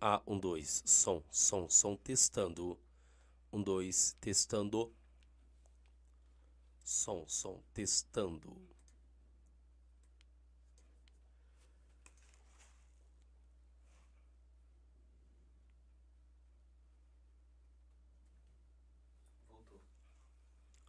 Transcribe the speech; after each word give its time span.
Ah, 0.00 0.22
um, 0.26 0.38
dois. 0.38 0.82
Som, 0.86 1.22
som, 1.30 1.68
som, 1.68 1.96
testando. 1.96 2.78
Um, 3.52 3.62
dois, 3.62 4.16
testando. 4.20 4.92
Som, 6.84 7.26
som, 7.28 7.60
testando. 7.74 8.56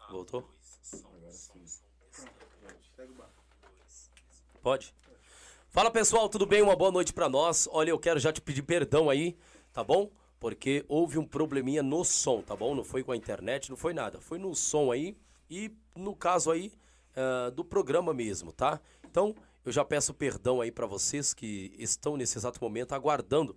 Voltou? 0.09 0.43
Pode? 4.61 4.93
Fala 5.72 5.92
pessoal, 5.92 6.28
tudo 6.28 6.48
bem? 6.48 6.64
Uma 6.64 6.75
boa 6.75 6.92
noite 6.92 7.14
pra 7.14 7.30
nós. 7.30 7.70
Olha, 7.72 7.92
eu 7.92 8.00
quero 8.00 8.20
já 8.20 8.34
te 8.34 8.42
pedir 8.42 8.64
perdão 8.64 9.08
aí, 9.08 9.38
tá 9.72 9.84
bom? 9.84 10.09
Porque 10.39 10.84
houve 10.88 11.20
um 11.20 11.23
probleminha 11.23 11.84
no 11.84 12.03
som, 12.03 12.42
tá 12.42 12.56
bom? 12.56 12.73
Não 12.73 12.84
foi 12.84 13.04
com 13.04 13.11
a 13.11 13.16
internet, 13.16 13.70
não 13.70 13.77
foi 13.77 13.93
nada. 13.93 14.20
Foi 14.20 14.39
no 14.39 14.55
som 14.55 14.92
aí 14.92 15.16
e 15.48 15.71
no 15.95 16.16
caso 16.16 16.49
aí 16.49 16.73
uh, 17.16 17.52
do 17.52 17.64
programa 17.64 18.16
mesmo, 18.16 18.52
tá? 18.52 18.82
Então, 19.08 19.36
eu 19.64 19.71
já 19.71 19.86
peço 19.86 20.11
perdão 20.11 20.60
aí 20.60 20.71
pra 20.71 20.88
vocês 20.88 21.36
que 21.36 21.72
estão 21.77 22.17
nesse 22.17 22.36
exato 22.36 22.60
momento 22.60 22.93
aguardando, 22.93 23.55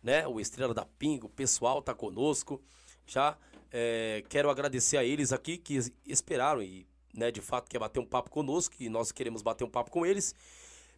né? 0.00 0.28
O 0.28 0.38
Estrela 0.38 0.72
da 0.72 0.84
Pinga, 0.84 1.26
o 1.26 1.28
pessoal 1.28 1.82
tá 1.82 1.92
conosco. 1.92 2.62
Já 3.04 3.36
é, 3.72 4.22
quero 4.28 4.48
agradecer 4.48 4.96
a 4.96 5.02
eles 5.02 5.32
aqui 5.32 5.58
que 5.58 5.76
esperaram 6.06 6.62
e, 6.62 6.86
né, 7.12 7.32
de 7.32 7.40
fato, 7.40 7.68
quer 7.68 7.80
bater 7.80 7.98
um 7.98 8.06
papo 8.06 8.30
conosco 8.30 8.76
e 8.78 8.88
nós 8.88 9.10
queremos 9.10 9.42
bater 9.42 9.64
um 9.64 9.70
papo 9.70 9.90
com 9.90 10.06
eles. 10.06 10.36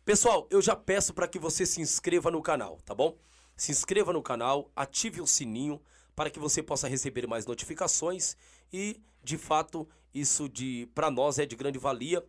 Pessoal, 0.04 0.46
eu 0.50 0.62
já 0.62 0.74
peço 0.74 1.12
para 1.12 1.28
que 1.28 1.38
você 1.38 1.66
se 1.66 1.80
inscreva 1.80 2.30
no 2.30 2.40
canal, 2.40 2.78
tá 2.84 2.94
bom? 2.94 3.18
Se 3.54 3.70
inscreva 3.70 4.12
no 4.12 4.22
canal, 4.22 4.70
ative 4.74 5.20
o 5.20 5.26
sininho 5.26 5.80
para 6.16 6.30
que 6.30 6.38
você 6.38 6.62
possa 6.62 6.88
receber 6.88 7.26
mais 7.26 7.44
notificações 7.44 8.34
e, 8.72 8.98
de 9.22 9.36
fato, 9.36 9.86
isso 10.14 10.48
de 10.48 10.88
para 10.94 11.10
nós 11.10 11.38
é 11.38 11.44
de 11.44 11.54
grande 11.54 11.78
valia, 11.78 12.24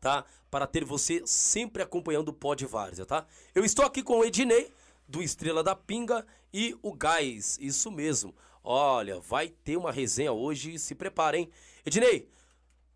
tá? 0.00 0.24
Para 0.50 0.66
ter 0.66 0.82
você 0.82 1.22
sempre 1.26 1.82
acompanhando 1.82 2.28
o 2.28 2.32
Pod 2.32 2.64
Várzea, 2.64 3.04
tá? 3.04 3.26
Eu 3.54 3.64
estou 3.64 3.84
aqui 3.84 4.02
com 4.02 4.20
o 4.20 4.24
Ednei 4.24 4.72
do 5.06 5.22
Estrela 5.22 5.62
da 5.62 5.76
Pinga 5.76 6.26
e 6.52 6.74
o 6.82 6.94
Gás, 6.94 7.58
isso 7.60 7.90
mesmo. 7.90 8.34
Olha, 8.62 9.20
vai 9.20 9.48
ter 9.48 9.76
uma 9.76 9.92
resenha 9.92 10.32
hoje, 10.32 10.78
se 10.78 10.94
preparem. 10.94 11.50
Ednei, 11.84 12.30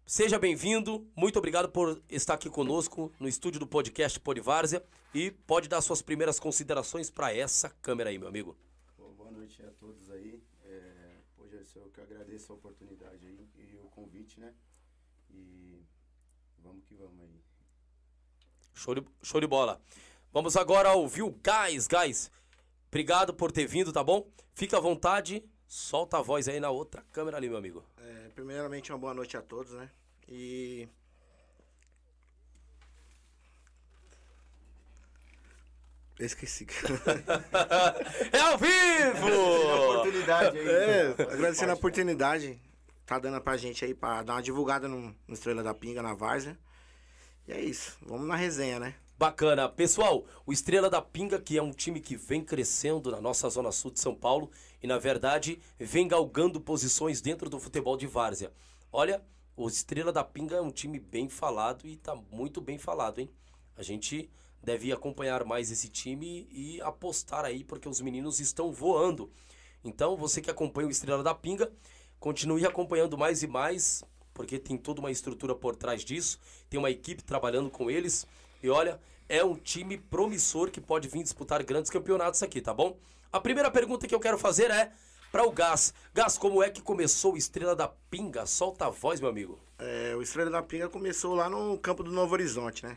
seja 0.08 0.38
bem-vindo, 0.38 1.06
muito 1.14 1.38
obrigado 1.38 1.68
por 1.68 2.02
estar 2.08 2.32
aqui 2.32 2.48
conosco 2.48 3.12
no 3.20 3.28
estúdio 3.28 3.60
do 3.60 3.66
podcast 3.66 4.18
Polivárzia 4.18 4.82
e 5.12 5.30
pode 5.30 5.68
dar 5.68 5.82
suas 5.82 6.00
primeiras 6.00 6.40
considerações 6.40 7.10
para 7.10 7.30
essa 7.36 7.68
câmera 7.82 8.08
aí, 8.08 8.18
meu 8.18 8.26
amigo. 8.26 8.56
Bom, 8.96 9.12
boa 9.12 9.30
noite 9.30 9.62
a 9.62 9.70
todos 9.72 10.10
aí. 10.10 10.42
É, 10.64 11.18
hoje 11.36 11.60
eu 11.76 11.90
que 11.90 12.00
agradeço 12.00 12.50
a 12.50 12.56
oportunidade 12.56 13.26
aí 13.26 13.46
e 13.58 13.76
o 13.76 13.86
convite, 13.90 14.40
né? 14.40 14.54
E 15.30 15.78
vamos 16.64 16.86
que 16.86 16.94
vamos 16.94 17.20
aí. 17.20 17.42
Show 18.72 18.94
de, 18.94 19.04
show 19.22 19.42
de 19.42 19.46
bola. 19.46 19.78
Vamos 20.32 20.56
agora 20.56 20.94
ouvir 20.94 21.22
o 21.22 21.32
Gás. 21.42 21.86
Gás, 21.86 22.30
obrigado 22.86 23.34
por 23.34 23.52
ter 23.52 23.66
vindo, 23.66 23.92
tá 23.92 24.02
bom? 24.02 24.26
Fica 24.54 24.78
à 24.78 24.80
vontade 24.80 25.44
Solta 25.68 26.16
a 26.16 26.22
voz 26.22 26.48
aí 26.48 26.58
na 26.58 26.70
outra 26.70 27.04
câmera 27.12 27.36
ali, 27.36 27.46
meu 27.46 27.58
amigo. 27.58 27.84
É, 28.38 28.40
primeiramente, 28.40 28.92
uma 28.92 28.98
boa 28.98 29.12
noite 29.12 29.36
a 29.36 29.42
todos, 29.42 29.72
né? 29.72 29.90
E. 30.28 30.88
Eu 36.16 36.26
esqueci. 36.26 36.66
é 38.32 38.38
ao 38.38 38.58
vivo! 38.58 39.26
a 39.26 39.90
oportunidade 39.90 40.58
aí. 40.58 40.68
É, 40.68 41.10
agradecendo 41.32 41.72
a 41.72 41.74
oportunidade. 41.74 42.60
Tá 43.04 43.18
dando 43.18 43.40
pra 43.40 43.56
gente 43.56 43.84
aí 43.84 43.94
pra 43.94 44.22
dar 44.22 44.34
uma 44.34 44.42
divulgada 44.42 44.86
no, 44.86 45.14
no 45.26 45.34
Estrela 45.34 45.62
da 45.62 45.74
Pinga, 45.74 46.02
na 46.02 46.14
Várzea. 46.14 46.56
E 47.46 47.52
é 47.52 47.60
isso. 47.60 47.98
Vamos 48.02 48.28
na 48.28 48.36
resenha, 48.36 48.78
né? 48.78 48.94
Bacana. 49.18 49.68
Pessoal, 49.68 50.24
o 50.46 50.52
Estrela 50.52 50.88
da 50.88 51.02
Pinga, 51.02 51.40
que 51.40 51.58
é 51.58 51.62
um 51.62 51.72
time 51.72 52.00
que 52.00 52.14
vem 52.14 52.40
crescendo 52.40 53.10
na 53.10 53.20
nossa 53.20 53.48
zona 53.48 53.72
sul 53.72 53.90
de 53.90 53.98
São 53.98 54.14
Paulo 54.14 54.48
e, 54.80 54.86
na 54.86 54.96
verdade, 54.96 55.60
vem 55.76 56.06
galgando 56.06 56.60
posições 56.60 57.20
dentro 57.20 57.50
do 57.50 57.58
futebol 57.58 57.96
de 57.96 58.06
várzea. 58.06 58.52
Olha, 58.92 59.20
o 59.56 59.66
Estrela 59.66 60.12
da 60.12 60.22
Pinga 60.22 60.54
é 60.54 60.60
um 60.60 60.70
time 60.70 61.00
bem 61.00 61.28
falado 61.28 61.84
e 61.84 61.96
tá 61.96 62.14
muito 62.30 62.60
bem 62.60 62.78
falado, 62.78 63.18
hein? 63.18 63.28
A 63.76 63.82
gente 63.82 64.30
deve 64.62 64.92
acompanhar 64.92 65.44
mais 65.44 65.72
esse 65.72 65.88
time 65.88 66.46
e 66.52 66.80
apostar 66.80 67.44
aí, 67.44 67.64
porque 67.64 67.88
os 67.88 68.00
meninos 68.00 68.38
estão 68.38 68.70
voando. 68.70 69.32
Então, 69.82 70.16
você 70.16 70.40
que 70.40 70.48
acompanha 70.50 70.86
o 70.86 70.92
Estrela 70.92 71.24
da 71.24 71.34
Pinga, 71.34 71.72
continue 72.20 72.64
acompanhando 72.64 73.18
mais 73.18 73.42
e 73.42 73.48
mais, 73.48 74.04
porque 74.32 74.60
tem 74.60 74.76
toda 74.76 75.00
uma 75.00 75.10
estrutura 75.10 75.56
por 75.56 75.74
trás 75.74 76.04
disso, 76.04 76.38
tem 76.70 76.78
uma 76.78 76.88
equipe 76.88 77.24
trabalhando 77.24 77.68
com 77.68 77.90
eles 77.90 78.24
e 78.62 78.68
olha, 78.70 79.00
é 79.28 79.44
um 79.44 79.54
time 79.54 79.98
promissor 79.98 80.70
que 80.70 80.80
pode 80.80 81.08
vir 81.08 81.22
disputar 81.22 81.62
grandes 81.62 81.90
campeonatos 81.90 82.42
aqui, 82.42 82.60
tá 82.60 82.72
bom? 82.72 82.98
A 83.30 83.40
primeira 83.40 83.70
pergunta 83.70 84.06
que 84.06 84.14
eu 84.14 84.20
quero 84.20 84.38
fazer 84.38 84.70
é 84.70 84.90
para 85.30 85.46
o 85.46 85.52
Gás. 85.52 85.92
Gás, 86.14 86.38
como 86.38 86.62
é 86.62 86.70
que 86.70 86.80
começou 86.80 87.34
o 87.34 87.36
Estrela 87.36 87.76
da 87.76 87.88
Pinga? 87.88 88.46
Solta 88.46 88.86
a 88.86 88.90
voz, 88.90 89.20
meu 89.20 89.28
amigo. 89.28 89.58
É, 89.78 90.14
o 90.16 90.22
Estrela 90.22 90.50
da 90.50 90.62
Pinga 90.62 90.88
começou 90.88 91.34
lá 91.34 91.48
no 91.48 91.78
campo 91.78 92.02
do 92.02 92.10
Novo 92.10 92.32
Horizonte, 92.32 92.86
né? 92.86 92.96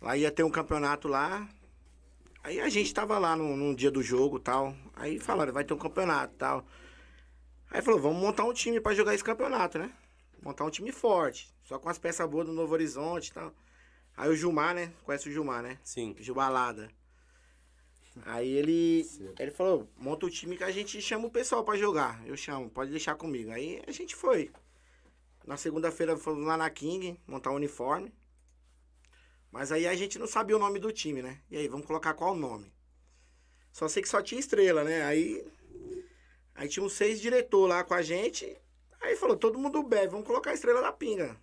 Lá 0.00 0.16
ia 0.16 0.30
ter 0.30 0.44
um 0.44 0.50
campeonato 0.50 1.08
lá. 1.08 1.48
Aí 2.42 2.60
a 2.60 2.68
gente 2.68 2.94
tava 2.94 3.18
lá 3.18 3.36
no, 3.36 3.56
no 3.56 3.74
dia 3.74 3.90
do 3.90 4.02
jogo 4.02 4.38
tal. 4.38 4.74
Aí 4.94 5.18
falaram, 5.18 5.52
vai 5.52 5.64
ter 5.64 5.74
um 5.74 5.78
campeonato 5.78 6.34
tal. 6.38 6.64
Aí 7.70 7.82
falou, 7.82 8.00
vamos 8.00 8.20
montar 8.20 8.44
um 8.44 8.52
time 8.52 8.80
para 8.80 8.94
jogar 8.94 9.14
esse 9.14 9.24
campeonato, 9.24 9.78
né? 9.78 9.92
Montar 10.42 10.64
um 10.64 10.70
time 10.70 10.90
forte. 10.90 11.52
Só 11.64 11.78
com 11.78 11.88
as 11.88 11.98
peças 11.98 12.28
boas 12.28 12.46
do 12.46 12.52
Novo 12.52 12.72
Horizonte 12.72 13.28
e 13.28 13.32
tal. 13.32 13.52
Aí 14.20 14.28
o 14.28 14.36
Gilmar, 14.36 14.74
né? 14.74 14.92
Conhece 15.02 15.30
o 15.30 15.32
Gilmar, 15.32 15.62
né? 15.62 15.78
Sim. 15.82 16.14
Gilbalada. 16.18 16.90
Aí 18.26 18.50
ele, 18.50 19.02
ele 19.38 19.50
falou, 19.50 19.88
monta 19.96 20.26
o 20.26 20.30
time 20.30 20.58
que 20.58 20.64
a 20.64 20.70
gente 20.70 21.00
chama 21.00 21.26
o 21.26 21.30
pessoal 21.30 21.64
pra 21.64 21.74
jogar. 21.74 22.22
Eu 22.26 22.36
chamo, 22.36 22.68
pode 22.68 22.90
deixar 22.90 23.14
comigo. 23.14 23.50
Aí 23.50 23.82
a 23.86 23.90
gente 23.90 24.14
foi. 24.14 24.52
Na 25.46 25.56
segunda-feira 25.56 26.18
fomos 26.18 26.44
lá 26.44 26.54
na 26.54 26.68
King, 26.68 27.18
montar 27.26 27.48
o 27.48 27.54
um 27.54 27.56
uniforme. 27.56 28.12
Mas 29.50 29.72
aí 29.72 29.86
a 29.86 29.94
gente 29.94 30.18
não 30.18 30.26
sabia 30.26 30.54
o 30.54 30.60
nome 30.60 30.78
do 30.78 30.92
time, 30.92 31.22
né? 31.22 31.40
E 31.50 31.56
aí, 31.56 31.66
vamos 31.66 31.86
colocar 31.86 32.12
qual 32.12 32.34
nome? 32.34 32.70
Só 33.72 33.88
sei 33.88 34.02
que 34.02 34.08
só 34.08 34.20
tinha 34.20 34.38
estrela, 34.38 34.84
né? 34.84 35.02
Aí. 35.02 35.42
Aí 36.54 36.68
tinha 36.68 36.84
uns 36.84 36.92
seis 36.92 37.22
diretores 37.22 37.74
lá 37.74 37.82
com 37.84 37.94
a 37.94 38.02
gente. 38.02 38.54
Aí 39.00 39.16
falou, 39.16 39.34
todo 39.34 39.58
mundo 39.58 39.82
bebe, 39.82 40.08
vamos 40.08 40.26
colocar 40.26 40.50
a 40.50 40.54
estrela 40.54 40.82
da 40.82 40.92
pinga 40.92 41.40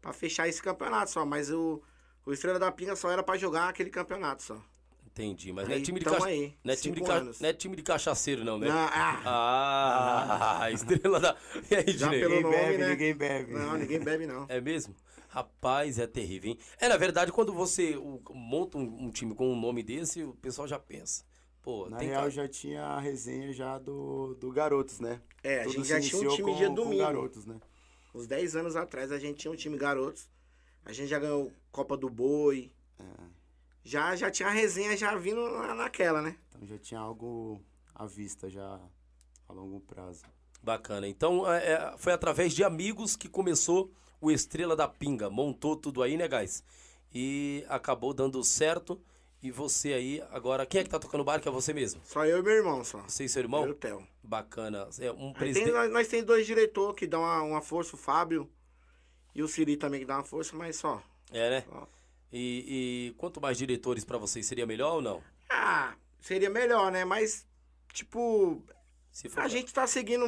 para 0.00 0.12
fechar 0.12 0.48
esse 0.48 0.62
campeonato 0.62 1.10
só. 1.10 1.24
Mas 1.24 1.50
o, 1.50 1.82
o 2.24 2.32
Estrela 2.32 2.58
da 2.58 2.70
Pinga 2.70 2.96
só 2.96 3.10
era 3.10 3.22
para 3.22 3.38
jogar 3.38 3.68
aquele 3.68 3.90
campeonato 3.90 4.42
só. 4.42 4.62
Entendi, 5.06 5.50
mas 5.50 5.64
aí, 5.64 5.70
não 5.70 5.76
é 5.76 5.80
time 5.80 5.98
de 5.98 6.04
cacha... 6.04 6.26
aí, 6.26 6.54
não, 6.62 6.72
é 6.74 6.76
time 6.76 6.94
de 6.94 7.02
ca... 7.02 7.20
não 7.22 7.48
é 7.48 7.52
time 7.54 7.76
de 7.76 7.82
cachaceiro, 7.82 8.44
não, 8.44 8.58
né? 8.58 8.68
Não, 8.68 8.76
ah, 8.76 10.58
ah, 10.60 10.70
estrela 10.70 11.18
da. 11.18 11.34
E 11.70 11.74
aí, 11.74 11.96
Já 11.96 12.10
pelo 12.10 12.34
ninguém 12.34 12.42
nome, 12.42 12.54
bebe, 12.54 12.78
né? 12.78 12.88
Ninguém 12.90 13.14
bebe. 13.14 13.52
Não, 13.54 13.78
ninguém 13.78 13.98
bebe, 13.98 14.26
não. 14.26 14.44
É 14.46 14.60
mesmo? 14.60 14.94
Rapaz, 15.28 15.98
é 15.98 16.06
terrível, 16.06 16.50
hein? 16.50 16.58
É, 16.78 16.86
na 16.86 16.98
verdade, 16.98 17.32
quando 17.32 17.50
você 17.52 17.96
monta 18.30 18.76
um, 18.76 19.06
um 19.06 19.10
time 19.10 19.34
com 19.34 19.50
um 19.50 19.58
nome 19.58 19.82
desse, 19.82 20.22
o 20.22 20.34
pessoal 20.34 20.68
já 20.68 20.78
pensa. 20.78 21.24
Pô, 21.62 21.88
Na 21.88 21.98
real, 21.98 22.30
já 22.30 22.46
tinha 22.46 22.84
a 22.84 23.00
resenha 23.00 23.52
já 23.52 23.78
do, 23.78 24.34
do 24.34 24.52
Garotos, 24.52 25.00
né? 25.00 25.20
É, 25.42 25.64
Tudo 25.64 25.70
a 25.70 25.72
gente 25.72 25.88
já 25.88 26.00
tinha 26.00 26.30
um 26.30 26.34
time 26.36 26.52
com, 26.52 26.56
dia 26.58 26.70
domingo. 26.70 27.02
Garotos, 27.02 27.44
né? 27.44 27.58
Uns 28.16 28.26
10 28.26 28.56
anos 28.56 28.76
atrás 28.76 29.12
a 29.12 29.18
gente 29.18 29.40
tinha 29.40 29.52
um 29.52 29.54
time 29.54 29.76
garotos. 29.76 30.26
A 30.86 30.90
gente 30.90 31.08
já 31.08 31.18
ganhou 31.18 31.52
Copa 31.70 31.98
do 31.98 32.08
Boi. 32.08 32.72
É. 32.98 33.04
Já, 33.84 34.16
já 34.16 34.30
tinha 34.30 34.48
a 34.48 34.52
resenha 34.52 34.96
já 34.96 35.14
vindo 35.16 35.46
naquela, 35.74 36.22
né? 36.22 36.34
Então 36.48 36.66
já 36.66 36.78
tinha 36.78 36.98
algo 36.98 37.60
à 37.94 38.06
vista 38.06 38.48
já 38.48 38.80
a 39.46 39.52
longo 39.52 39.80
prazo. 39.80 40.24
Bacana. 40.62 41.06
Então 41.06 41.52
é, 41.52 41.72
é 41.72 41.94
foi 41.98 42.14
através 42.14 42.54
de 42.54 42.64
amigos 42.64 43.16
que 43.16 43.28
começou 43.28 43.92
o 44.18 44.30
Estrela 44.30 44.74
da 44.74 44.88
Pinga. 44.88 45.28
Montou 45.28 45.76
tudo 45.76 46.02
aí, 46.02 46.16
né, 46.16 46.26
guys? 46.26 46.64
E 47.14 47.66
acabou 47.68 48.14
dando 48.14 48.42
certo. 48.42 48.98
E 49.46 49.50
você 49.52 49.92
aí, 49.92 50.20
agora, 50.32 50.66
quem 50.66 50.80
é 50.80 50.82
que 50.82 50.90
tá 50.90 50.98
tocando 50.98 51.22
barco? 51.22 51.48
É 51.48 51.52
você 51.52 51.72
mesmo? 51.72 52.00
Só 52.04 52.26
eu 52.26 52.40
e 52.40 52.42
meu 52.42 52.52
irmão, 52.52 52.82
só. 52.82 52.98
Você 53.02 53.26
e 53.26 53.28
seu 53.28 53.42
irmão? 53.42 53.62
Eu 53.62 53.68
e 53.68 53.70
o 53.70 53.74
Theo. 53.76 54.04
Bacana. 54.20 54.88
É 54.98 55.12
um 55.12 55.32
presidente... 55.32 55.70
nós, 55.70 55.88
nós 55.88 56.08
temos 56.08 56.26
dois 56.26 56.44
diretores 56.44 56.96
que 56.98 57.06
dão 57.06 57.20
uma, 57.20 57.42
uma, 57.42 57.62
força, 57.62 57.94
o 57.94 57.98
Fábio 57.98 58.50
e 59.32 59.44
o 59.44 59.46
Siri 59.46 59.76
também 59.76 60.00
que 60.00 60.06
dá 60.06 60.16
uma 60.16 60.24
força, 60.24 60.56
mas 60.56 60.74
só. 60.74 61.00
É, 61.30 61.48
né? 61.48 61.64
Só. 61.70 61.88
E, 62.32 63.12
e 63.12 63.14
quanto 63.18 63.40
mais 63.40 63.56
diretores 63.56 64.04
para 64.04 64.18
vocês, 64.18 64.44
seria 64.44 64.66
melhor 64.66 64.94
ou 64.94 65.00
não? 65.00 65.22
Ah, 65.48 65.94
seria 66.20 66.50
melhor, 66.50 66.90
né? 66.90 67.04
Mas, 67.04 67.46
tipo, 67.92 68.60
a 69.36 69.46
gente 69.46 69.72
tá 69.72 69.86
seguindo, 69.86 70.26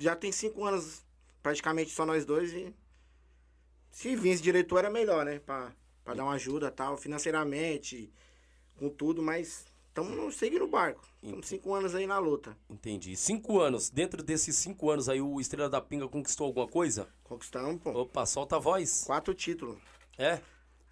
já 0.00 0.16
tem 0.16 0.32
cinco 0.32 0.64
anos 0.64 1.04
praticamente 1.40 1.92
só 1.92 2.04
nós 2.04 2.24
dois 2.24 2.52
e 2.52 2.74
se 3.92 4.16
vinha 4.16 4.34
esse 4.34 4.42
diretor 4.42 4.78
era 4.78 4.90
melhor, 4.90 5.24
né? 5.24 5.38
Pra, 5.38 5.72
pra 6.02 6.14
dar 6.14 6.24
uma 6.24 6.34
ajuda 6.34 6.68
tal, 6.68 6.96
financeiramente 6.96 8.12
com 8.76 8.88
tudo, 8.88 9.22
mas 9.22 9.64
estamos 9.88 10.36
seguindo 10.36 10.64
o 10.64 10.68
barco. 10.68 11.06
Estamos 11.22 11.46
cinco 11.46 11.74
anos 11.74 11.94
aí 11.94 12.06
na 12.06 12.18
luta. 12.18 12.56
Entendi. 12.70 13.16
Cinco 13.16 13.60
anos. 13.60 13.90
Dentro 13.90 14.22
desses 14.22 14.56
cinco 14.56 14.90
anos 14.90 15.08
aí, 15.08 15.20
o 15.20 15.40
Estrela 15.40 15.68
da 15.68 15.80
Pinga 15.80 16.08
conquistou 16.08 16.46
alguma 16.46 16.68
coisa? 16.68 17.08
Conquistamos, 17.24 17.82
pô. 17.82 17.90
Opa, 17.90 18.24
solta 18.26 18.56
a 18.56 18.58
voz. 18.58 19.04
Quatro 19.04 19.34
títulos. 19.34 19.78
É? 20.18 20.40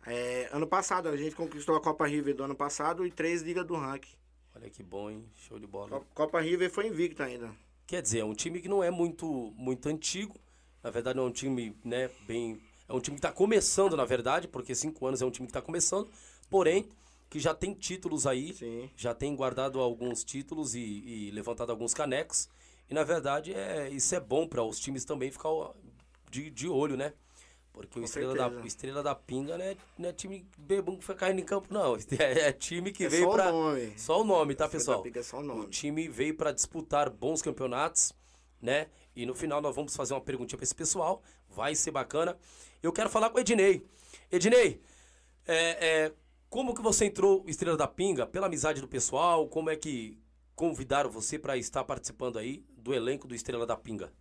É, 0.07 0.49
ano 0.53 0.67
passado, 0.67 1.09
a 1.09 1.17
gente 1.17 1.35
conquistou 1.35 1.77
a 1.77 1.81
Copa 1.81 2.07
River 2.07 2.35
do 2.35 2.45
ano 2.45 2.55
passado 2.55 3.07
e 3.07 3.11
três 3.11 3.43
Ligas 3.43 3.67
do 3.67 3.75
Rank. 3.75 4.05
Olha 4.55 4.71
que 4.71 4.83
bom, 4.83 5.11
hein? 5.11 5.25
Show 5.35 5.59
de 5.59 5.67
bola. 5.67 6.03
Copa 6.15 6.41
River 6.41 6.71
foi 6.71 6.87
invicto 6.87 7.23
ainda. 7.23 7.51
Quer 7.87 8.03
dizer, 8.03 8.21
é 8.21 8.25
um 8.25 8.35
time 8.35 8.61
que 8.61 8.69
não 8.69 8.83
é 8.83 8.91
muito, 8.91 9.53
muito 9.57 9.89
antigo. 9.89 10.35
Na 10.83 10.91
verdade, 10.91 11.17
não 11.17 11.25
é 11.25 11.29
um 11.29 11.33
time, 11.33 11.77
né, 11.85 12.11
bem. 12.27 12.61
É 12.89 12.93
um 12.93 13.01
time 13.01 13.17
que 13.17 13.27
está 13.27 13.33
começando, 13.33 13.97
na 13.97 14.05
verdade, 14.05 14.47
porque 14.47 14.75
cinco 14.75 15.07
anos 15.07 15.23
é 15.23 15.25
um 15.27 15.31
time 15.31 15.47
que 15.47 15.51
está 15.51 15.63
começando. 15.63 16.09
Porém, 16.51 16.89
que 17.35 17.41
já 17.41 17.53
tem 17.53 17.75
títulos 17.75 18.29
aí, 18.29 18.55
Sim. 18.55 18.89
já 18.97 19.13
tem 19.13 19.35
guardado 19.35 19.81
alguns 19.81 20.23
títulos 20.23 20.77
e, 20.77 20.79
e 20.79 21.31
levantado 21.33 21.73
alguns 21.73 21.93
canecos. 21.93 22.49
E 22.89 22.95
na 22.95 23.03
verdade 23.03 23.53
é, 23.53 23.91
isso 23.91 24.15
é 24.15 24.21
bom 24.21 24.47
para 24.47 24.63
os 24.63 24.79
times 24.79 25.05
também 25.05 25.33
ficar 25.33 25.49
de, 26.31 26.49
de 26.49 26.69
olho, 26.69 26.97
né? 26.97 27.13
Porque 27.73 27.99
o 27.99 28.05
Estrela, 28.05 28.37
da, 28.37 28.65
Estrela 28.65 29.03
da 29.03 29.17
Pinga 29.17 29.59
não 29.59 29.65
é, 29.65 29.77
não 29.99 30.09
é 30.11 30.13
time 30.13 30.49
bebum 30.57 30.97
que 30.97 31.05
foi 31.05 31.17
caindo 31.17 31.41
em 31.41 31.45
campo, 31.45 31.75
não. 31.75 31.97
É, 32.17 32.51
é 32.51 32.53
time 32.53 32.93
que 32.93 33.07
é 33.07 33.09
veio 33.09 33.29
para. 33.29 33.47
Só 33.47 33.51
o 33.51 33.63
nome. 33.65 33.99
Só 33.99 34.21
o 34.21 34.25
nome, 34.25 34.55
tá, 34.55 34.69
pessoal? 34.69 35.05
É 35.13 35.23
só 35.25 35.39
o, 35.39 35.43
nome. 35.43 35.61
o 35.63 35.69
time 35.69 36.07
veio 36.09 36.37
para 36.37 36.53
disputar 36.53 37.11
bons 37.11 37.43
campeonatos, 37.43 38.13
né? 38.63 38.87
E 39.17 39.27
no 39.27 39.35
final 39.35 39.61
nós 39.61 39.75
vamos 39.75 39.97
fazer 39.97 40.15
uma 40.15 40.21
perguntinha 40.21 40.57
para 40.57 40.65
esse 40.65 40.75
pessoal. 40.75 41.21
Vai 41.51 41.75
ser 41.75 41.91
bacana. 41.91 42.39
Eu 42.81 42.93
quero 42.93 43.11
falar 43.11 43.29
com 43.29 43.39
o 43.39 43.41
Ednei. 43.41 43.85
Ednei, 44.31 44.81
é, 45.49 46.05
é, 46.05 46.13
como 46.55 46.73
que 46.73 46.81
você 46.81 47.07
entrou 47.07 47.43
Estrela 47.49 47.77
da 47.77 47.89
Pinga? 47.89 48.29
Pela 48.29 48.47
amizade 48.47 48.81
do 48.81 48.87
pessoal? 48.87 49.49
Como 49.49 49.71
é 49.71 49.75
que 49.75 50.17
convidaram 50.55 51.11
você 51.11 51.37
para 51.37 51.57
estar 51.57 51.83
participando 51.83 52.39
aí 52.39 52.65
do 52.79 52.95
elenco 52.95 53.27
do 53.27 53.35
Estrela 53.35 53.67
da 53.67 53.77
Pinga? 53.77 54.13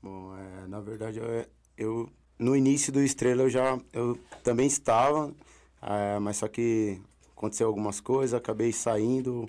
Bom, 0.00 0.32
é, 0.36 0.68
na 0.68 0.78
verdade, 0.78 1.18
eu, 1.18 1.46
eu, 1.76 2.08
no 2.38 2.54
início 2.54 2.92
do 2.92 3.00
Estrela 3.00 3.42
eu 3.42 3.50
já 3.50 3.80
eu 3.92 4.16
também 4.44 4.68
estava, 4.68 5.34
é, 5.82 6.20
mas 6.20 6.36
só 6.36 6.46
que 6.46 7.00
aconteceu 7.36 7.66
algumas 7.66 7.98
coisas, 7.98 8.32
acabei 8.32 8.72
saindo, 8.72 9.44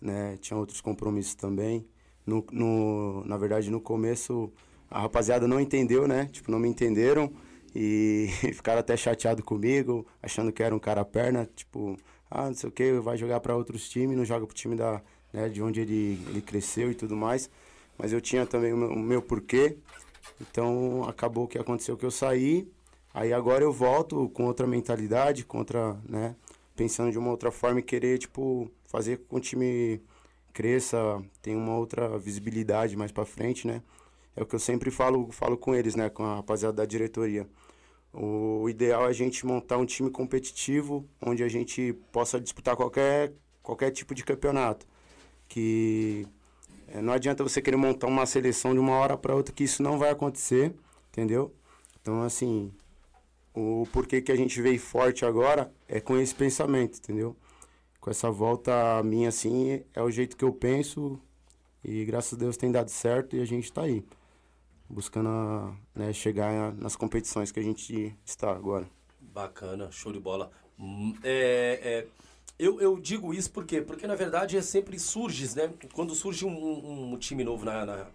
né? 0.00 0.38
Tinha 0.38 0.56
outros 0.56 0.80
compromissos 0.80 1.34
também. 1.34 1.86
No, 2.24 2.42
no, 2.50 3.26
na 3.26 3.36
verdade, 3.36 3.70
no 3.70 3.78
começo 3.78 4.50
a 4.90 5.02
rapaziada 5.02 5.46
não 5.46 5.60
entendeu, 5.60 6.08
né? 6.08 6.30
Tipo, 6.32 6.50
não 6.50 6.58
me 6.58 6.68
entenderam 6.70 7.30
e 7.74 8.28
ficaram 8.54 8.80
até 8.80 8.96
chateados 8.96 9.44
comigo, 9.44 10.06
achando 10.22 10.52
que 10.52 10.62
era 10.62 10.74
um 10.74 10.78
cara 10.78 11.04
perna, 11.04 11.48
tipo, 11.54 11.96
ah, 12.30 12.46
não 12.46 12.54
sei 12.54 12.68
o 12.68 12.72
que, 12.72 12.92
vai 13.00 13.16
jogar 13.16 13.40
para 13.40 13.56
outros 13.56 13.88
times, 13.88 14.16
não 14.16 14.24
joga 14.24 14.46
pro 14.46 14.54
time 14.54 14.76
da, 14.76 15.02
né, 15.32 15.48
de 15.48 15.62
onde 15.62 15.80
ele, 15.80 16.20
ele 16.28 16.42
cresceu 16.42 16.90
e 16.90 16.94
tudo 16.94 17.16
mais. 17.16 17.50
Mas 17.98 18.12
eu 18.12 18.20
tinha 18.20 18.46
também 18.46 18.72
o 18.72 18.76
meu, 18.76 18.90
o 18.90 18.98
meu 18.98 19.22
porquê, 19.22 19.76
então 20.40 21.04
acabou 21.08 21.46
que 21.46 21.58
aconteceu 21.58 21.96
que 21.96 22.04
eu 22.04 22.10
saí, 22.10 22.68
aí 23.12 23.32
agora 23.32 23.64
eu 23.64 23.72
volto 23.72 24.28
com 24.30 24.44
outra 24.44 24.66
mentalidade, 24.66 25.44
contra, 25.44 25.96
né, 26.08 26.34
pensando 26.76 27.12
de 27.12 27.18
uma 27.18 27.30
outra 27.30 27.50
forma 27.50 27.80
e 27.80 27.82
querer, 27.82 28.18
tipo, 28.18 28.70
fazer 28.86 29.18
com 29.18 29.28
que 29.28 29.36
o 29.36 29.40
time 29.40 30.00
cresça, 30.52 31.22
tenha 31.42 31.56
uma 31.56 31.76
outra 31.76 32.18
visibilidade 32.18 32.96
mais 32.96 33.12
para 33.12 33.24
frente, 33.24 33.66
né? 33.66 33.82
É 34.36 34.42
o 34.42 34.46
que 34.46 34.54
eu 34.54 34.58
sempre 34.58 34.90
falo, 34.90 35.30
falo 35.32 35.56
com 35.56 35.74
eles, 35.74 35.94
né, 35.94 36.08
com 36.08 36.24
a 36.24 36.36
rapaziada 36.36 36.76
da 36.76 36.84
diretoria. 36.84 37.48
O 38.12 38.68
ideal 38.68 39.06
é 39.06 39.08
a 39.08 39.12
gente 39.12 39.46
montar 39.46 39.78
um 39.78 39.86
time 39.86 40.10
competitivo, 40.10 41.08
onde 41.20 41.44
a 41.44 41.48
gente 41.48 41.92
possa 42.12 42.40
disputar 42.40 42.76
qualquer, 42.76 43.32
qualquer 43.62 43.90
tipo 43.90 44.14
de 44.14 44.24
campeonato. 44.24 44.86
Que 45.48 46.26
é, 46.88 47.00
não 47.00 47.12
adianta 47.12 47.42
você 47.44 47.62
querer 47.62 47.76
montar 47.76 48.08
uma 48.08 48.26
seleção 48.26 48.72
de 48.72 48.80
uma 48.80 48.94
hora 48.94 49.16
para 49.16 49.34
outra, 49.34 49.54
que 49.54 49.64
isso 49.64 49.82
não 49.82 49.98
vai 49.98 50.10
acontecer, 50.10 50.74
entendeu? 51.08 51.54
Então, 52.00 52.22
assim, 52.22 52.72
o 53.54 53.86
porquê 53.92 54.20
que 54.20 54.32
a 54.32 54.36
gente 54.36 54.60
veio 54.60 54.78
forte 54.80 55.24
agora 55.24 55.72
é 55.88 56.00
com 56.00 56.18
esse 56.18 56.34
pensamento, 56.34 56.98
entendeu? 56.98 57.36
Com 58.00 58.10
essa 58.10 58.30
volta 58.30 59.02
minha, 59.04 59.28
assim, 59.28 59.84
é 59.94 60.02
o 60.02 60.10
jeito 60.10 60.36
que 60.36 60.44
eu 60.44 60.52
penso 60.52 61.20
e 61.84 62.04
graças 62.04 62.34
a 62.34 62.36
Deus 62.36 62.56
tem 62.56 62.72
dado 62.72 62.90
certo 62.90 63.36
e 63.36 63.40
a 63.40 63.44
gente 63.44 63.64
está 63.64 63.82
aí 63.82 64.04
buscando 64.90 65.74
né, 65.94 66.12
chegar 66.12 66.72
nas 66.74 66.96
competições 66.96 67.52
que 67.52 67.60
a 67.60 67.62
gente 67.62 68.14
está 68.26 68.50
agora. 68.50 68.86
Bacana, 69.20 69.90
show 69.92 70.12
de 70.12 70.18
bola. 70.18 70.50
Hum, 70.78 71.14
é, 71.22 71.80
é, 71.82 72.06
eu, 72.58 72.80
eu 72.80 72.98
digo 72.98 73.32
isso 73.32 73.50
por 73.50 73.64
quê? 73.64 73.80
Porque 73.80 74.06
na 74.06 74.16
verdade 74.16 74.56
é 74.56 74.62
sempre 74.62 74.98
surge, 74.98 75.56
né? 75.56 75.72
Quando 75.94 76.14
surge 76.14 76.44
um, 76.44 76.50
um, 76.50 77.12
um 77.12 77.18
time 77.18 77.44
novo 77.44 77.64
na, 77.64 77.86
na, 77.86 78.06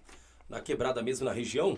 na, 0.50 0.60
quebrada 0.60 1.01
mesmo, 1.01 1.25
na 1.25 1.32
região, 1.32 1.77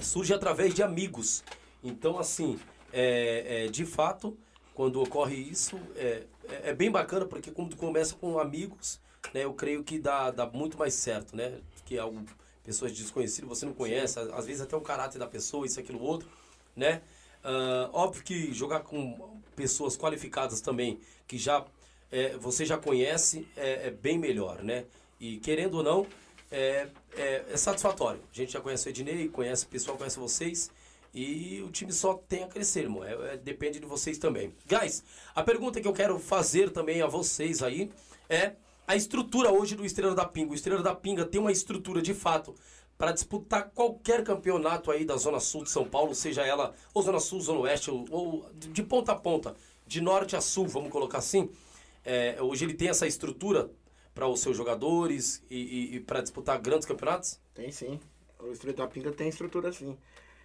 surge 0.00 0.34
através 0.34 0.74
de 0.74 0.82
amigos. 0.82 1.44
Então, 1.82 2.18
assim, 2.18 2.58
é, 2.92 3.66
é 3.66 3.68
de 3.68 3.86
fato, 3.86 4.36
quando 4.74 5.00
ocorre 5.00 5.36
isso, 5.36 5.78
é, 5.94 6.24
é, 6.48 6.70
é 6.70 6.74
bem 6.74 6.90
bacana, 6.90 7.24
porque 7.24 7.52
quando 7.52 7.76
começa 7.76 8.16
com 8.16 8.38
amigos, 8.38 9.00
né, 9.32 9.44
eu 9.44 9.54
creio 9.54 9.84
que 9.84 9.98
dá, 9.98 10.30
dá 10.32 10.46
muito 10.46 10.76
mais 10.76 10.94
certo, 10.94 11.36
né? 11.36 11.60
Que 11.86 11.96
é 11.96 12.00
algo 12.00 12.24
pessoas 12.68 12.92
desconhecidas, 12.92 13.48
você 13.48 13.64
não 13.64 13.72
conhece, 13.72 14.18
às 14.18 14.44
vezes 14.44 14.60
até 14.60 14.76
o 14.76 14.80
caráter 14.82 15.18
da 15.18 15.26
pessoa, 15.26 15.64
isso, 15.64 15.80
aquilo, 15.80 16.02
outro, 16.02 16.28
né? 16.76 17.00
Uh, 17.42 17.88
óbvio 17.94 18.22
que 18.22 18.52
jogar 18.52 18.80
com 18.80 19.40
pessoas 19.56 19.96
qualificadas 19.96 20.60
também, 20.60 21.00
que 21.26 21.38
já 21.38 21.64
é, 22.12 22.36
você 22.36 22.66
já 22.66 22.76
conhece, 22.76 23.48
é, 23.56 23.86
é, 23.86 23.90
bem 23.90 24.18
melhor, 24.18 24.62
né? 24.62 24.84
E 25.18 25.38
querendo 25.38 25.78
ou 25.78 25.82
não, 25.82 26.06
é, 26.50 26.88
é, 27.16 27.44
é, 27.50 27.56
satisfatório. 27.56 28.20
A 28.30 28.36
gente 28.36 28.52
já 28.52 28.60
conhece 28.60 28.86
o 28.86 28.90
Ednei, 28.90 29.28
conhece 29.28 29.64
o 29.64 29.68
pessoal, 29.68 29.96
conhece 29.96 30.18
vocês. 30.18 30.70
E 31.14 31.62
o 31.66 31.70
time 31.70 31.90
só 31.90 32.14
tem 32.14 32.44
a 32.44 32.48
crescer, 32.48 32.80
irmão. 32.80 33.02
É, 33.02 33.32
é, 33.32 33.36
depende 33.38 33.80
de 33.80 33.86
vocês 33.86 34.18
também. 34.18 34.54
Guys, 34.68 35.02
a 35.34 35.42
pergunta 35.42 35.80
que 35.80 35.88
eu 35.88 35.92
quero 35.94 36.18
fazer 36.18 36.70
também 36.70 37.00
a 37.00 37.06
vocês 37.06 37.62
aí 37.62 37.90
é 38.28 38.52
a 38.88 38.96
estrutura 38.96 39.52
hoje 39.52 39.76
do 39.76 39.84
Estrela 39.84 40.14
da 40.14 40.24
Pinga. 40.24 40.52
O 40.52 40.54
Estrela 40.54 40.82
da 40.82 40.94
Pinga 40.94 41.26
tem 41.26 41.38
uma 41.38 41.52
estrutura 41.52 42.00
de 42.00 42.14
fato 42.14 42.54
para 42.96 43.12
disputar 43.12 43.70
qualquer 43.74 44.24
campeonato 44.24 44.90
aí 44.90 45.04
da 45.04 45.14
Zona 45.16 45.38
Sul 45.38 45.62
de 45.62 45.70
São 45.70 45.84
Paulo, 45.84 46.14
seja 46.14 46.44
ela 46.44 46.74
ou 46.94 47.02
Zona 47.02 47.20
Sul, 47.20 47.38
Zona 47.40 47.60
Oeste, 47.60 47.90
ou, 47.90 48.06
ou 48.10 48.50
de 48.54 48.82
ponta 48.82 49.12
a 49.12 49.14
ponta, 49.14 49.54
de 49.86 50.00
norte 50.00 50.34
a 50.34 50.40
sul, 50.40 50.66
vamos 50.66 50.90
colocar 50.90 51.18
assim. 51.18 51.50
É, 52.02 52.38
hoje 52.40 52.64
ele 52.64 52.72
tem 52.72 52.88
essa 52.88 53.06
estrutura 53.06 53.70
para 54.14 54.26
os 54.26 54.40
seus 54.40 54.56
jogadores 54.56 55.44
e, 55.50 55.56
e, 55.56 55.96
e 55.96 56.00
para 56.00 56.22
disputar 56.22 56.58
grandes 56.58 56.88
campeonatos? 56.88 57.38
Tem 57.54 57.70
sim. 57.70 58.00
O 58.40 58.50
Estrela 58.50 58.78
da 58.78 58.86
Pinga 58.86 59.12
tem 59.12 59.28
estrutura 59.28 59.70
sim. 59.70 59.96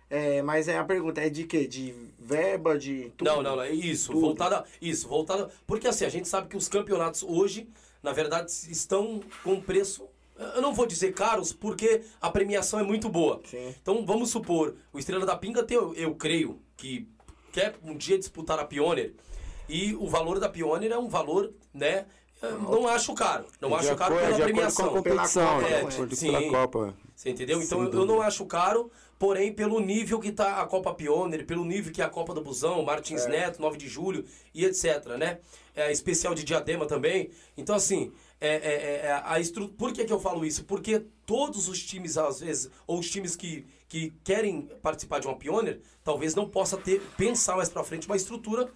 É, 0.10 0.42
mas 0.42 0.68
é 0.68 0.78
a 0.78 0.84
pergunta 0.84 1.22
é 1.22 1.30
de 1.30 1.46
quê? 1.46 1.66
De 1.66 1.96
verba, 2.20 2.78
de 2.78 3.10
tudo? 3.18 3.26
Não, 3.26 3.42
não, 3.42 3.56
não. 3.56 3.64
É 3.64 3.72
isso, 3.72 4.12
tudo. 4.12 4.20
voltada. 4.20 4.66
Isso, 4.82 5.08
voltada. 5.08 5.50
Porque 5.66 5.88
assim, 5.88 6.04
a 6.04 6.10
gente 6.10 6.28
sabe 6.28 6.50
que 6.50 6.58
os 6.58 6.68
campeonatos 6.68 7.24
hoje 7.24 7.68
na 8.04 8.12
verdade, 8.12 8.52
estão 8.70 9.22
com 9.44 9.60
preço. 9.62 10.08
Eu 10.56 10.62
não 10.62 10.74
vou 10.74 10.86
dizer 10.86 11.14
caros, 11.14 11.54
porque 11.54 12.02
a 12.22 12.30
premiação 12.30 12.80
é 12.80 12.84
muito 12.84 13.08
boa. 13.08 13.42
Sim. 13.46 13.74
Então, 13.82 14.06
vamos 14.06 14.30
supor, 14.30 14.76
o 14.92 15.00
Estrela 15.00 15.26
da 15.26 15.38
Pinga 15.38 15.64
tem, 15.64 15.78
eu 15.78 16.14
creio, 16.16 16.60
que 16.76 17.08
quer 17.52 17.76
um 17.84 17.96
dia 17.96 18.20
disputar 18.20 18.60
a 18.60 18.66
Pioneer. 18.66 19.14
E 19.70 19.96
o 19.96 20.08
valor 20.08 20.40
da 20.40 20.50
Pioneer 20.50 20.92
é 20.92 20.98
um 20.98 21.08
valor, 21.08 21.54
né? 21.74 22.06
Não 22.42 22.88
acho 22.88 23.14
caro. 23.14 23.46
Não 23.62 23.74
acho 23.74 23.96
caro 23.96 24.16
pela 24.16 24.38
premiação. 24.38 24.90
Com 24.90 24.92
a 24.92 24.98
competição, 24.98 25.62
é, 25.62 25.90
sim, 26.14 26.32
pela 26.32 26.50
Copa. 26.50 26.94
Você 27.16 27.30
entendeu? 27.30 27.62
Então 27.62 27.82
eu 27.84 28.06
não 28.06 28.22
acho 28.22 28.46
caro, 28.46 28.92
porém 29.24 29.54
pelo 29.54 29.80
nível 29.80 30.20
que 30.20 30.34
tá 30.34 30.62
a 30.62 30.66
Copa 30.66 30.94
Pioneer, 30.94 31.46
pelo 31.46 31.64
nível 31.64 31.94
que 31.94 32.02
é 32.02 32.04
a 32.04 32.10
Copa 32.10 32.34
do 32.34 32.42
Busão, 32.42 32.84
Martins 32.84 33.26
é. 33.26 33.30
Neto, 33.30 33.62
9 33.62 33.78
de 33.78 33.88
julho 33.88 34.26
e 34.54 34.66
etc, 34.66 35.16
né? 35.18 35.40
É, 35.74 35.90
especial 35.94 36.36
de 36.36 36.44
Diadema 36.44 36.86
também. 36.86 37.30
Então 37.56 37.74
assim, 37.74 38.12
é, 38.42 38.50
é, 38.50 39.06
é 39.06 39.22
a 39.24 39.40
estrutura... 39.40 39.78
Por 39.78 39.94
que, 39.94 40.04
que 40.04 40.12
eu 40.12 40.20
falo 40.20 40.46
isso? 40.46 40.66
Porque 40.66 41.06
todos 41.26 41.70
os 41.70 41.82
times, 41.82 42.18
às 42.18 42.42
vezes, 42.42 42.70
ou 42.86 43.00
os 43.00 43.10
times 43.10 43.34
que, 43.38 43.66
que 43.88 44.12
querem 44.26 44.64
participar 44.82 45.20
de 45.20 45.28
uma 45.28 45.38
Pioneer, 45.38 45.80
talvez 46.04 46.36
não 46.36 46.50
possa 46.50 46.76
ter, 46.76 47.02
pensar 47.16 47.56
mais 47.56 47.70
pra 47.70 47.82
frente 47.82 48.08
uma 48.08 48.18
estrutura 48.18 48.70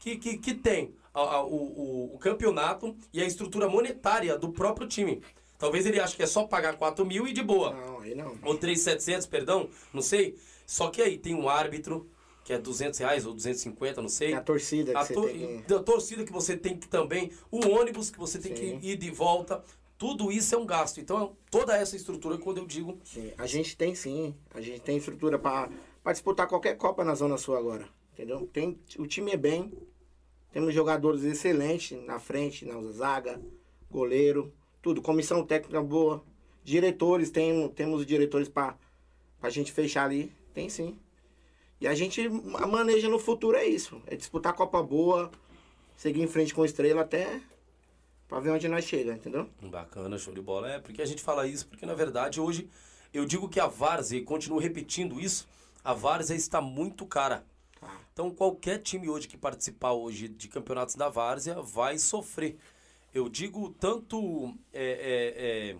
que, 0.00 0.16
que, 0.16 0.36
que 0.36 0.52
tem 0.52 0.96
a, 1.14 1.20
a, 1.20 1.44
o, 1.44 2.12
o 2.12 2.18
campeonato 2.18 2.96
e 3.12 3.22
a 3.22 3.24
estrutura 3.24 3.68
monetária 3.68 4.36
do 4.36 4.48
próprio 4.48 4.88
time. 4.88 5.22
Talvez 5.62 5.86
ele 5.86 6.00
ache 6.00 6.16
que 6.16 6.24
é 6.24 6.26
só 6.26 6.42
pagar 6.42 6.76
4 6.76 7.06
mil 7.06 7.24
e 7.24 7.32
de 7.32 7.40
boa. 7.40 7.72
Não, 7.72 8.00
aí 8.00 8.16
não. 8.16 8.36
Ou 8.42 8.58
3,700, 8.58 9.28
perdão, 9.28 9.70
não 9.94 10.02
sei. 10.02 10.36
Só 10.66 10.90
que 10.90 11.00
aí 11.00 11.16
tem 11.16 11.36
um 11.36 11.48
árbitro, 11.48 12.10
que 12.42 12.52
é 12.52 12.58
200 12.58 12.98
reais 12.98 13.24
ou 13.24 13.32
250, 13.32 14.02
não 14.02 14.08
sei. 14.08 14.30
Tem 14.30 14.36
a 14.38 14.40
torcida 14.40 14.90
que 14.90 14.98
a 14.98 15.04
você 15.04 15.14
to 15.14 15.22
tem 15.22 15.62
que... 15.62 15.72
A 15.72 15.78
torcida 15.78 16.24
que 16.24 16.32
você 16.32 16.56
tem 16.56 16.76
que 16.76 16.88
também, 16.88 17.30
o 17.48 17.64
ônibus 17.68 18.10
que 18.10 18.18
você 18.18 18.40
tem 18.40 18.56
Sim. 18.56 18.80
que 18.80 18.88
ir 18.88 18.96
de 18.96 19.08
volta. 19.12 19.62
Tudo 19.96 20.32
isso 20.32 20.52
é 20.52 20.58
um 20.58 20.66
gasto. 20.66 20.98
Então, 20.98 21.36
toda 21.48 21.76
essa 21.76 21.94
estrutura, 21.94 22.36
quando 22.38 22.58
eu 22.58 22.66
digo... 22.66 22.98
Sim, 23.04 23.32
a 23.38 23.46
gente 23.46 23.76
tem 23.76 23.94
sim. 23.94 24.34
A 24.52 24.60
gente 24.60 24.80
tem 24.80 24.96
estrutura 24.96 25.38
para 25.38 25.70
disputar 26.06 26.48
qualquer 26.48 26.76
Copa 26.76 27.04
na 27.04 27.14
Zona 27.14 27.38
Sul 27.38 27.56
agora. 27.56 27.88
Entendeu? 28.14 28.50
Tem, 28.52 28.76
o 28.98 29.06
time 29.06 29.30
é 29.30 29.36
bem, 29.36 29.72
Temos 30.50 30.74
jogadores 30.74 31.22
excelentes 31.22 32.04
na 32.04 32.18
frente, 32.18 32.66
na 32.66 32.82
zaga, 32.90 33.40
goleiro, 33.88 34.52
tudo. 34.82 35.00
Comissão 35.00 35.46
técnica 35.46 35.80
boa. 35.80 36.22
Diretores, 36.64 37.30
tem, 37.30 37.68
temos 37.70 38.04
diretores 38.04 38.48
para 38.48 38.76
a 39.40 39.48
gente 39.48 39.72
fechar 39.72 40.04
ali. 40.04 40.32
Tem 40.52 40.68
sim. 40.68 40.98
E 41.80 41.86
a 41.88 41.94
gente 41.94 42.28
maneja 42.28 43.08
no 43.08 43.18
futuro 43.18 43.56
é 43.56 43.64
isso. 43.64 44.00
É 44.06 44.14
disputar 44.14 44.52
a 44.52 44.56
Copa 44.56 44.82
boa, 44.82 45.30
seguir 45.96 46.22
em 46.22 46.28
frente 46.28 46.54
com 46.54 46.64
estrela 46.64 47.00
até 47.00 47.40
pra 48.28 48.40
ver 48.40 48.50
onde 48.50 48.68
nós 48.68 48.84
chega, 48.84 49.12
entendeu? 49.12 49.48
Bacana, 49.60 50.16
show 50.16 50.32
de 50.32 50.40
bola. 50.40 50.70
É, 50.70 50.78
porque 50.78 51.02
a 51.02 51.04
gente 51.04 51.22
fala 51.22 51.46
isso, 51.46 51.66
porque 51.66 51.84
na 51.84 51.94
verdade 51.94 52.40
hoje 52.40 52.68
eu 53.12 53.26
digo 53.26 53.48
que 53.48 53.60
a 53.60 53.66
Várzea, 53.66 54.18
e 54.18 54.22
continuo 54.22 54.58
repetindo 54.58 55.20
isso, 55.20 55.46
a 55.84 55.92
Várzea 55.92 56.36
está 56.36 56.60
muito 56.60 57.04
cara. 57.04 57.44
Tá. 57.80 58.00
Então 58.12 58.30
qualquer 58.30 58.78
time 58.78 59.10
hoje 59.10 59.26
que 59.26 59.36
participar 59.36 59.92
hoje 59.92 60.28
de 60.28 60.48
campeonatos 60.48 60.94
da 60.94 61.08
Várzea 61.08 61.60
vai 61.60 61.98
sofrer. 61.98 62.56
Eu 63.12 63.28
digo 63.28 63.70
tanto 63.70 64.54
é, 64.72 64.84
é, 64.84 65.70
é, 65.72 65.76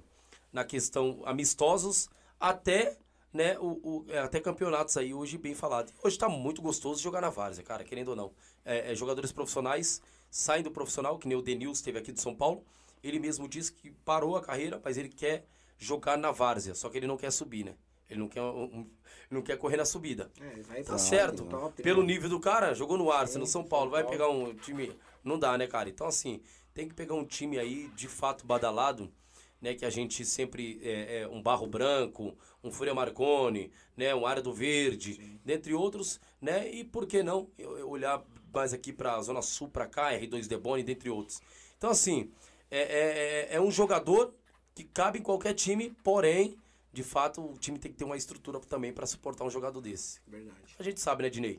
na 0.53 0.65
questão 0.65 1.23
amistosos 1.25 2.09
até 2.39 2.99
né, 3.33 3.59
o, 3.59 3.81
o- 3.83 4.05
é, 4.09 4.19
até 4.19 4.39
campeonatos 4.41 4.97
aí 4.99 5.15
hoje 5.15 5.39
bem 5.39 5.55
falado. 5.55 5.91
Hoje 6.03 6.19
tá 6.19 6.29
muito 6.29 6.61
gostoso 6.61 7.01
jogar 7.01 7.23
na 7.23 7.31
Várzea, 7.31 7.65
cara, 7.65 7.83
querendo 7.85 8.09
ou 8.09 8.17
não. 8.17 8.33
É, 8.65 8.93
é, 8.93 8.95
jogadores 8.95 9.33
profissionais 9.33 10.03
saem 10.31 10.63
do 10.63 10.71
profissional, 10.71 11.19
que 11.19 11.27
nem 11.27 11.37
o 11.37 11.43
Denils 11.43 11.81
teve 11.81 11.99
aqui 11.99 12.13
de 12.13 12.21
São 12.21 12.35
Paulo. 12.35 12.63
Ele 13.03 13.19
mesmo 13.19 13.49
disse 13.49 13.73
que 13.73 13.91
parou 13.91 14.37
a 14.37 14.43
carreira, 14.43 14.81
mas 14.85 14.99
ele 14.99 15.09
quer 15.09 15.47
jogar 15.79 16.19
na 16.19 16.31
Várzea, 16.31 16.75
só 16.75 16.89
que 16.91 16.99
ele 16.99 17.07
não 17.07 17.17
quer 17.17 17.33
subir, 17.33 17.65
né? 17.65 17.75
Ele 18.09 18.21
não 18.21 18.29
quer, 18.29 18.43
um- 18.43 18.87
não 19.31 19.41
quer 19.41 19.57
correr 19.57 19.79
na 19.79 19.87
subida. 19.87 20.31
É, 20.39 20.61
vai 20.63 20.83
Tá 20.85 20.99
certo. 20.99 21.45
top, 21.47 21.83
Pelo 21.83 22.03
né? 22.03 22.09
nível 22.09 22.29
do 22.29 22.39
cara, 22.39 22.75
jogou 22.75 22.99
no 22.99 23.11
Arsenal, 23.11 23.41
no 23.41 23.47
São 23.47 23.65
Paulo, 23.65 23.91
vai 23.91 24.05
pegar 24.07 24.29
um 24.29 24.55
time. 24.55 24.95
Não 25.25 25.39
dá, 25.39 25.57
né, 25.57 25.67
cara? 25.67 25.89
Então, 25.89 26.07
assim, 26.07 26.43
tem 26.75 26.89
que 26.89 26.95
pegar 26.95 27.15
um 27.15 27.25
time 27.25 27.59
aí 27.59 27.89
de 27.95 28.09
fato 28.09 28.47
badalado, 28.47 29.13
né? 29.61 29.75
Que 29.75 29.85
a 29.85 29.91
gente 29.91 30.25
sempre. 30.25 30.81
É, 30.83 31.21
é, 31.21 31.29
um 31.29 31.43
Barro 31.43 31.67
Branco, 31.67 32.37
um 32.63 32.71
Fúria 32.71 32.95
Marconi, 32.95 33.71
né? 33.97 34.15
Um 34.15 34.27
Área 34.27 34.43
do 34.43 34.53
Verde, 34.53 35.41
dentre 35.45 35.75
outros, 35.75 36.21
né? 36.41 36.71
E 36.71 36.85
por 36.85 37.07
que 37.07 37.23
não 37.23 37.49
eu, 37.59 37.79
eu 37.79 37.89
olhar 37.89 38.23
mais 38.53 38.73
aqui 38.73 38.93
pra 38.93 39.21
Zona 39.23 39.41
Sul, 39.43 39.69
pra 39.69 39.87
cá, 39.87 40.13
R2 40.13 40.47
Debone, 40.47 40.83
dentre 40.83 41.09
outros. 41.09 41.41
Então, 41.79 41.91
assim, 41.91 42.31
é, 42.71 42.79
é, 42.81 43.49
é- 43.53 43.57
é 43.57 43.61
um 43.61 43.71
jogador 43.71 44.35
que 44.75 44.85
cabe 44.85 45.19
em 45.19 45.23
qualquer 45.23 45.55
time, 45.55 45.91
porém. 46.03 46.57
De 46.93 47.03
fato, 47.03 47.41
o 47.43 47.57
time 47.57 47.79
tem 47.79 47.91
que 47.91 47.97
ter 47.97 48.05
uma 48.05 48.19
estrutura 48.19 48.61
também 48.61 48.93
para 48.93 49.07
suportar 49.07 49.45
um 49.47 49.51
jogador 49.51 49.81
desse. 49.81 50.21
Verdade. 50.27 50.75
A 50.79 50.83
gente 50.83 51.01
sabe, 51.01 51.23
né, 51.23 51.31
Dinei? 51.31 51.59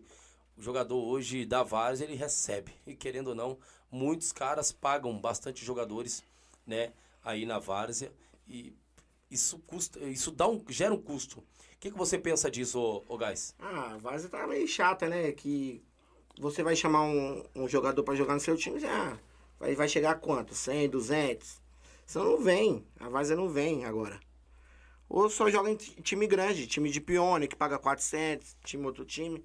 O 0.56 0.62
jogador 0.62 1.04
hoje 1.04 1.44
da 1.44 1.64
Várzea, 1.64 2.06
ele 2.06 2.14
recebe. 2.16 2.72
E 2.86 2.94
querendo 2.94 3.30
ou 3.30 3.36
não, 3.36 3.58
muitos 3.94 4.32
caras 4.32 4.72
pagam 4.72 5.18
bastante 5.20 5.64
jogadores, 5.64 6.24
né, 6.66 6.92
aí 7.24 7.46
na 7.46 7.60
Várzea. 7.60 8.12
E 8.48 8.74
isso 9.30 9.60
custa, 9.60 10.00
isso 10.00 10.32
dá 10.32 10.48
um, 10.48 10.64
gera 10.68 10.94
um 10.94 11.02
custo. 11.02 11.40
O 11.40 11.46
que, 11.80 11.92
que 11.92 11.98
você 11.98 12.18
pensa 12.18 12.50
disso, 12.50 13.04
ô 13.08 13.18
Gás? 13.18 13.54
Ah, 13.60 13.94
a 13.94 13.98
Várzea 13.98 14.30
tá 14.30 14.48
meio 14.48 14.68
chata, 14.68 15.08
né? 15.08 15.32
Que 15.34 15.84
você 16.40 16.64
vai 16.64 16.76
chamar 16.76 17.04
um, 17.04 17.44
um 17.56 17.68
jogador 17.68 18.04
pra 18.04 18.16
jogar 18.16 18.34
no 18.34 18.40
seu 18.40 18.56
time, 18.58 18.84
ah, 18.86 19.18
vai, 19.60 19.76
vai 19.76 19.88
chegar 19.88 20.16
quanto? 20.20 20.56
100, 20.56 20.90
200? 20.90 21.62
Senão 22.06 22.26
não 22.32 22.38
vem. 22.40 22.86
A 23.00 23.10
Várzea 23.10 23.36
não 23.36 23.50
vem 23.50 23.86
agora. 23.86 24.20
Ou 25.10 25.30
só 25.30 25.50
joga 25.50 25.70
em 25.70 25.76
ti- 25.76 26.02
time 26.02 26.26
grande, 26.26 26.66
time 26.68 26.90
de 26.90 27.00
pione, 27.02 27.48
que 27.48 27.56
paga 27.56 27.78
400, 27.78 28.56
time 28.64 28.86
outro 28.86 29.06
time. 29.06 29.44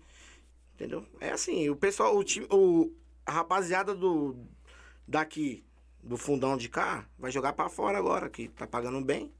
Entendeu? 0.75 1.05
É 1.21 1.31
assim, 1.31 1.69
o 1.69 1.77
pessoal, 1.77 2.17
o 2.17 2.25
time, 2.25 2.47
o, 2.51 2.91
a 3.29 3.31
rapaziada 3.31 3.95
do 3.95 4.35
daqui, 5.07 5.63
do 6.03 6.17
fundão 6.17 6.57
de 6.57 6.71
cá, 6.71 7.07
vai 7.19 7.31
jogar 7.31 7.53
pra 7.53 7.69
fora 7.69 7.99
agora, 7.99 8.31
que 8.31 8.49
tá 8.49 8.67
pagando 8.67 9.05
bem. 9.05 9.31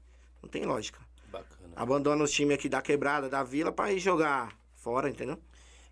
Não 0.43 0.47
tem 0.47 0.63
lógica. 0.63 0.99
Bacana. 1.31 1.73
Abandona 1.75 2.23
os 2.23 2.31
times 2.31 2.53
aqui 2.53 2.69
da 2.69 2.83
quebrada, 2.83 3.27
da 3.27 3.41
vila, 3.43 3.71
pra 3.71 3.91
ir 3.91 3.99
jogar 3.99 4.55
fora, 4.75 5.09
entendeu? 5.09 5.39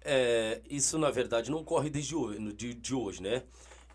É, 0.01 0.61
isso, 0.69 0.99
na 0.99 1.09
verdade, 1.09 1.49
não 1.49 1.63
corre 1.63 1.89
desde 1.89 2.15
hoje, 2.15 2.53
de, 2.53 2.73
de 2.75 2.93
hoje, 2.93 3.21
né? 3.23 3.43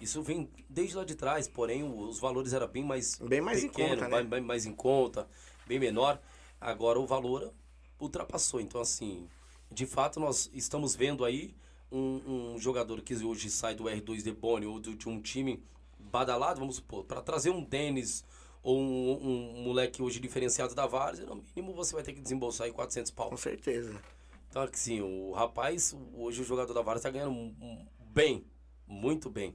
Isso 0.01 0.21
vem 0.21 0.51
desde 0.69 0.97
lá 0.97 1.05
de 1.05 1.15
trás, 1.15 1.47
porém 1.47 1.85
os 1.85 2.19
valores 2.19 2.53
eram 2.53 2.67
bem 2.67 2.85
mais 2.85 3.21
Bem 3.21 3.41
mais 3.41 3.63
em 3.63 3.69
conta, 3.69 4.09
né? 4.09 4.17
bem, 4.17 4.27
bem 4.27 4.41
mais 4.41 4.67
em 4.67 4.75
conta, 4.75 5.29
bem 5.65 5.79
menor. 5.79 6.21
Agora 6.61 6.99
o 6.99 7.07
valor 7.07 7.55
ultrapassou. 8.01 8.61
Então, 8.61 8.81
assim, 8.81 9.29
de 9.71 9.87
fato, 9.87 10.19
nós 10.19 10.51
estamos 10.53 10.97
vendo 10.97 11.25
aí 11.25 11.55
um, 11.93 12.55
um 12.55 12.59
jogador 12.59 13.01
que 13.03 13.15
hoje 13.15 13.51
sai 13.51 13.75
do 13.75 13.85
R2 13.85 14.23
de 14.23 14.33
Boni 14.33 14.67
ou 14.67 14.81
de 14.81 15.09
um 15.09 15.21
time 15.21 15.63
badalado, 15.99 16.61
vamos 16.61 16.77
supor, 16.77 17.05
para 17.05 17.21
trazer 17.21 17.51
um 17.51 17.63
Denis 17.63 18.25
ou 18.63 18.79
um, 18.79 19.59
um 19.59 19.63
moleque 19.65 20.01
hoje 20.03 20.21
diferenciado 20.21 20.75
da 20.75 20.87
Várzea, 20.87 21.27
no 21.27 21.43
mínimo 21.57 21.75
você 21.75 21.95
vai 21.95 22.03
ter 22.03 22.13
que 22.13 22.21
desembolsar 22.21 22.67
aí 22.67 22.73
400 22.73 23.11
pau. 23.11 23.31
Com 23.31 23.37
certeza. 23.37 24.01
Então, 24.49 24.63
assim, 24.63 25.01
o 25.01 25.33
rapaz, 25.33 25.97
hoje 26.15 26.43
o 26.43 26.45
jogador 26.45 26.75
da 26.75 26.83
Vara 26.83 26.99
está 26.99 27.11
ganhando 27.11 27.33
um- 27.33 27.87
bem, 28.13 28.45
muito 28.87 29.31
bem. 29.31 29.55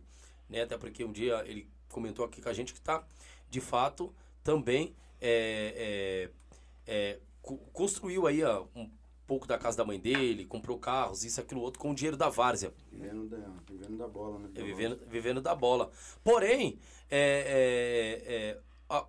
Né? 0.49 0.63
Até 0.63 0.77
porque 0.77 1.03
um 1.05 1.11
dia 1.11 1.43
ele 1.45 1.69
comentou 1.89 2.25
aqui 2.25 2.41
com 2.41 2.49
a 2.49 2.53
gente 2.53 2.73
que 2.73 2.81
tá, 2.81 3.05
de 3.49 3.61
fato, 3.61 4.11
também 4.43 4.95
é, 5.21 6.29
é, 6.87 6.91
é, 7.13 7.19
co- 7.41 7.57
construiu 7.71 8.25
aí 8.27 8.43
ó, 8.43 8.65
um 8.75 8.89
pouco 9.27 9.45
da 9.45 9.57
casa 9.57 9.77
da 9.77 9.83
mãe 9.85 9.99
dele, 9.99 10.45
comprou 10.45 10.79
carros, 10.79 11.23
isso, 11.23 11.39
aquilo, 11.41 11.61
outro, 11.61 11.79
com 11.79 11.91
o 11.91 11.95
dinheiro 11.95 12.15
da 12.17 12.29
Várzea. 12.29 12.73
Vivendo 12.91 13.27
da, 13.27 13.37
vivendo 13.69 13.97
da 13.97 14.07
bola, 14.07 14.39
né? 14.39 14.49
É, 14.55 14.63
vivendo, 14.63 14.99
vivendo 15.07 15.41
da 15.41 15.53
bola. 15.53 15.91
Porém, 16.23 16.79
é, 17.11 18.23
é, 18.27 18.33
é, 18.33 18.59
a- 18.89 19.05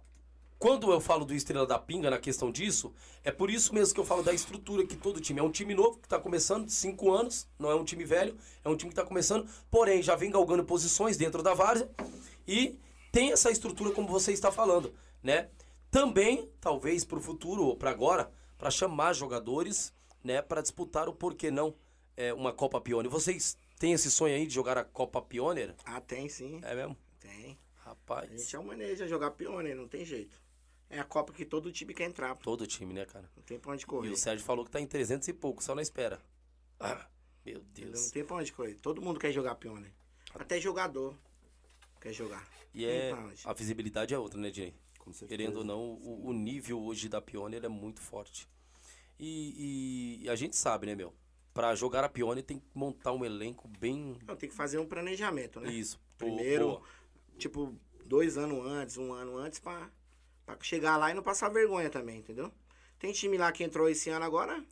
quando 0.59 0.91
eu 0.91 1.01
falo 1.01 1.25
do 1.25 1.33
Estrela 1.33 1.67
da 1.67 1.79
Pinga 1.79 2.11
na 2.11 2.19
questão 2.19 2.51
disso, 2.51 2.93
é 3.23 3.31
por 3.31 3.49
isso 3.49 3.73
mesmo 3.73 3.95
que 3.95 4.01
eu 4.01 4.05
falo 4.05 4.23
da 4.25 4.35
estrutura 4.35 4.85
que 4.85 4.97
todo 4.97 5.21
time. 5.21 5.39
É 5.39 5.43
um 5.43 5.53
time 5.53 5.73
novo 5.73 5.99
que 5.99 6.07
está 6.07 6.19
começando, 6.19 6.69
cinco 6.69 7.13
anos, 7.13 7.47
não 7.59 7.71
é 7.71 7.75
um 7.77 7.85
time 7.85 8.05
velho, 8.05 8.37
é 8.65 8.69
um 8.69 8.77
time 8.77 8.91
que 8.91 8.99
está 8.99 9.07
começando, 9.07 9.49
porém 9.71 10.03
já 10.03 10.17
vem 10.17 10.31
galgando 10.31 10.65
posições 10.65 11.17
dentro 11.17 11.43
da 11.45 11.55
várzea 11.55 11.89
e 12.47 12.77
tem 13.13 13.31
essa 13.33 13.51
estrutura 13.53 13.93
como 13.93 14.09
você 14.09 14.33
está 14.33 14.51
falando, 14.51 14.93
né? 15.23 15.49
Também, 15.91 16.51
talvez 16.61 17.05
para 17.05 17.19
o 17.19 17.23
futuro 17.23 17.63
ou 17.65 17.77
para 17.77 17.91
agora, 17.91 18.31
para 18.59 18.71
chamar 18.71 19.15
jogadores, 19.15 19.93
né, 20.23 20.43
para 20.43 20.61
disputar 20.63 21.09
o 21.09 21.13
porquê 21.15 21.51
não 21.51 21.75
é, 22.17 22.33
uma 22.35 22.53
Copa 22.53 22.81
Pioneer. 22.81 23.11
Vocês 23.11 23.57
têm 23.79 23.93
esse 23.93 24.11
sonho 24.11 24.35
aí 24.35 24.47
de 24.47 24.55
jogar 24.55 24.77
a 24.79 24.85
Copa 24.85 25.21
Pioneer? 25.23 25.75
Ah, 25.85 26.01
tem 26.01 26.29
sim. 26.29 26.61
É 26.63 26.75
mesmo? 26.75 26.97
Tem. 27.21 27.59
A 27.85 27.91
Rapaz, 27.91 28.31
gente 28.31 28.55
é 28.55 28.59
um 28.59 28.65
manejo 28.65 29.03
a 29.03 29.07
jogar 29.07 29.31
pione, 29.31 29.75
não 29.75 29.89
tem 29.89 30.05
jeito. 30.05 30.41
É 30.91 30.99
a 30.99 31.05
Copa 31.05 31.33
que 31.33 31.45
todo 31.45 31.73
time 31.73 31.95
quer 31.95 32.05
entrar, 32.05 32.35
pô. 32.35 32.43
todo 32.43 32.67
time, 32.67 32.93
né, 32.93 33.05
cara? 33.07 33.31
Não 33.37 33.43
tem 33.43 33.59
pra 33.59 33.73
onde 33.73 33.85
E 33.85 33.87
correr. 33.87 34.11
o 34.11 34.17
Sérgio 34.17 34.45
falou 34.45 34.65
que 34.65 34.71
tá 34.71 34.81
em 34.81 34.87
300 34.87 35.27
e 35.29 35.33
pouco, 35.33 35.63
só 35.63 35.75
na 35.75 35.83
espera. 35.83 36.21
Ah, 36.81 37.07
meu 37.45 37.61
Entendeu? 37.61 37.87
Não 37.87 37.93
Deus. 37.93 38.11
tem 38.11 38.25
pra 38.25 38.37
onde 38.37 38.53
correr. 38.53 38.75
Todo 38.75 39.01
mundo 39.03 39.19
quer 39.19 39.33
jogar 39.33 39.55
pione. 39.55 39.93
Até 40.35 40.61
jogador 40.61 41.17
quer 42.01 42.13
jogar. 42.13 42.47
E 42.75 42.85
é, 42.85 43.13
a 43.45 43.53
visibilidade 43.55 44.13
é 44.15 44.19
outra, 44.19 44.39
né, 44.39 44.53
Jay? 44.53 44.75
Querendo 45.27 45.59
ou 45.59 45.65
não, 45.65 45.81
o, 45.81 46.27
o 46.29 46.33
nível 46.35 46.81
hoje 46.83 47.09
da 47.09 47.21
Pioneer 47.23 47.65
é 47.65 47.69
muito 47.69 48.01
forte. 48.01 48.47
E, 49.19 50.19
e- 50.21 50.25
e 50.25 50.31
a 50.31 50.37
gente 50.37 50.57
sabe, 50.57 50.87
né, 50.87 50.95
meu? 50.95 51.13
Pra 51.53 51.75
jogar 51.75 52.05
a 52.05 52.09
Pioneer 52.09 52.45
tem 52.45 52.59
que 52.59 52.67
montar 52.75 53.13
um 53.13 53.25
elenco 53.25 53.67
bem... 53.67 54.17
Não, 54.27 54.37
tem 54.37 54.49
que 54.49 54.55
fazer 54.55 54.79
um 54.79 54.87
planejamento, 54.87 55.61
né? 55.61 55.73
Isso. 55.73 55.99
Pô, 56.17 56.27
Primeiro, 56.27 56.67
boa. 56.67 56.83
tipo, 57.37 57.75
dois 58.07 58.39
anos 58.39 58.65
antes, 58.67 58.97
um 58.97 59.13
ano 59.13 59.37
antes, 59.37 59.59
pra, 59.59 59.91
pra 60.47 60.57
chegar 60.63 60.97
lá 60.97 61.11
e 61.11 61.15
não 61.15 61.23
passar 61.23 61.49
vergonha 61.49 61.91
também, 61.91 62.19
entendeu? 62.21 62.53
Tem 62.99 63.13
time 63.13 63.37
lá 63.37 63.51
que 63.51 63.65
entrou 63.65 63.89
esse 63.89 64.09
ano 64.11 64.25
agora, 64.25 64.65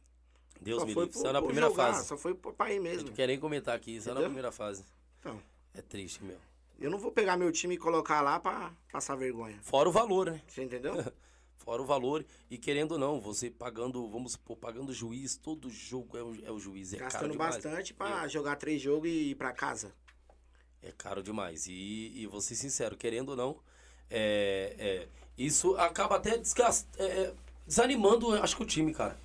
Deus 0.61 0.81
só 0.81 0.87
me 0.87 0.95
livre. 0.95 1.13
Saiu 1.19 1.33
na 1.33 1.43
primeira 1.43 1.69
jogar, 1.69 1.93
fase. 1.95 2.07
só 2.07 2.17
foi 2.17 2.35
pra 2.35 2.73
ir 2.73 2.81
mesmo. 2.81 3.09
não 3.09 3.15
quer 3.15 3.27
nem 3.27 3.39
comentar 3.39 3.75
aqui, 3.75 4.01
só 4.01 4.07
na 4.07 4.13
Entendeu? 4.13 4.29
primeira 4.31 4.53
fase. 4.53 4.85
Então, 5.21 5.43
É 5.75 5.83
triste, 5.83 6.23
meu. 6.25 6.39
eu 6.79 6.89
não 6.91 6.99
vou 6.99 7.11
pegar 7.11 7.37
meu 7.37 7.51
time 7.51 7.75
e 7.75 7.79
colocar 7.79 8.21
lá 8.21 8.39
pra 8.41 8.73
passar 8.93 9.17
vergonha. 9.17 9.59
Fora 9.63 9.89
o 9.89 9.93
valor, 9.93 10.31
né? 10.31 10.41
Você 10.47 10.63
entendeu? 10.63 10.95
Fora 11.59 11.83
o 11.83 11.87
valor. 11.87 12.25
E 12.51 12.57
querendo 12.59 12.93
ou 12.93 12.99
não, 12.99 13.21
você 13.21 13.51
pagando, 13.51 14.09
vamos 14.09 14.33
supor, 14.33 14.57
pagando 14.57 14.93
juiz, 14.93 15.37
todo 15.37 15.69
jogo 15.71 16.17
é 16.17 16.23
o, 16.23 16.47
é 16.47 16.51
o 16.53 16.59
juiz. 16.59 16.93
É 16.93 16.99
Gastando 16.99 17.35
bastante 17.37 17.93
pra 17.93 18.29
jogar 18.29 18.57
três 18.57 18.81
jogos 18.81 19.09
e 19.09 19.31
ir 19.31 19.35
pra 19.35 19.53
casa. 19.53 19.93
É 20.83 20.93
caro 20.93 21.23
demais. 21.23 21.67
E, 21.67 22.13
e 22.15 22.27
vou 22.27 22.41
ser 22.41 22.55
sincero, 22.55 22.97
querendo 22.97 23.31
ou 23.31 23.37
não, 23.37 23.59
é, 24.09 24.77
é, 24.79 25.09
isso 25.37 25.77
acaba 25.77 26.17
até 26.17 26.39
desgast, 26.39 26.87
é, 26.99 27.05
é, 27.05 27.35
desanimando, 27.67 28.33
acho 28.35 28.57
que 28.57 28.63
o 28.63 28.67
time, 28.67 28.93
cara. 28.95 29.19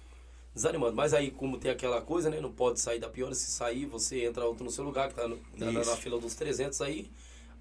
Desanimando. 0.53 0.95
Mas 0.95 1.13
aí, 1.13 1.29
como 1.31 1.57
tem 1.59 1.71
aquela 1.71 2.01
coisa, 2.01 2.29
né? 2.29 2.41
Não 2.41 2.51
pode 2.51 2.79
sair 2.79 2.99
da 2.99 3.07
pior. 3.07 3.33
Se 3.33 3.51
sair, 3.51 3.85
você 3.85 4.25
entra 4.25 4.45
outro 4.45 4.63
no 4.65 4.71
seu 4.71 4.83
lugar, 4.83 5.07
que 5.09 5.15
tá 5.15 5.27
no- 5.27 5.39
na, 5.55 5.71
na- 5.71 5.85
na 5.85 5.95
fila 5.95 6.19
dos 6.19 6.33
300 6.35 6.81
aí. 6.81 7.09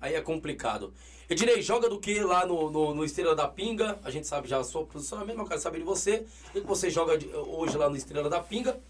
Aí 0.00 0.14
é 0.14 0.20
complicado. 0.22 0.92
Ednei, 1.30 1.62
joga 1.62 1.88
do 1.88 2.00
que 2.00 2.18
lá 2.24 2.44
no, 2.44 2.70
no, 2.72 2.92
no 2.92 3.04
Estrela 3.04 3.36
da 3.36 3.46
Pinga? 3.46 4.00
A 4.02 4.10
gente 4.10 4.26
sabe 4.26 4.48
já 4.48 4.58
a 4.58 4.64
sua 4.64 4.84
posicionamento, 4.84 5.38
eu 5.38 5.46
quero 5.46 5.60
saber 5.60 5.78
de 5.78 5.84
você. 5.84 6.26
O 6.48 6.52
que 6.54 6.60
você 6.62 6.90
joga 6.90 7.16
de- 7.16 7.28
hoje 7.28 7.76
lá 7.78 7.88
no 7.88 7.96
Estrela 7.96 8.28
da 8.28 8.40
Pinga? 8.40 8.80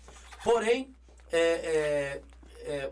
Porém, 0.43 0.95
é, 1.31 1.39
é, 1.39 2.23
é, 2.63 2.91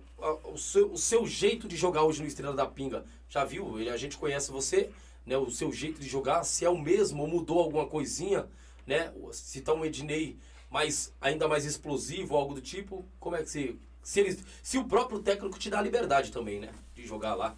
o, 0.52 0.58
seu, 0.58 0.92
o 0.92 0.98
seu 0.98 1.26
jeito 1.26 1.66
de 1.66 1.76
jogar 1.76 2.02
hoje 2.04 2.20
no 2.20 2.28
Estrela 2.28 2.54
da 2.54 2.66
Pinga. 2.66 3.06
Já 3.26 3.42
viu? 3.42 3.76
A 3.90 3.96
gente 3.96 4.18
conhece 4.18 4.50
você, 4.50 4.90
né? 5.24 5.38
O 5.38 5.50
seu 5.50 5.72
jeito 5.72 5.98
de 5.98 6.06
jogar, 6.06 6.44
se 6.44 6.66
é 6.66 6.68
o 6.68 6.76
mesmo 6.76 7.22
ou 7.22 7.28
mudou 7.28 7.58
alguma 7.58 7.86
coisinha, 7.86 8.46
né? 8.86 9.10
Se 9.32 9.62
tá 9.62 9.72
um 9.72 9.82
Ednei 9.82 10.36
mais, 10.70 11.10
ainda 11.22 11.48
mais 11.48 11.64
explosivo, 11.64 12.36
algo 12.36 12.52
do 12.52 12.60
tipo, 12.60 13.02
como 13.18 13.34
é 13.34 13.42
que 13.42 13.48
se. 13.48 13.80
Se, 14.02 14.20
eles, 14.20 14.38
se 14.62 14.76
o 14.76 14.84
próprio 14.84 15.20
técnico 15.20 15.58
te 15.58 15.68
dá 15.70 15.78
a 15.78 15.82
liberdade 15.82 16.30
também, 16.32 16.60
né? 16.60 16.70
De 16.94 17.06
jogar 17.06 17.34
lá. 17.34 17.56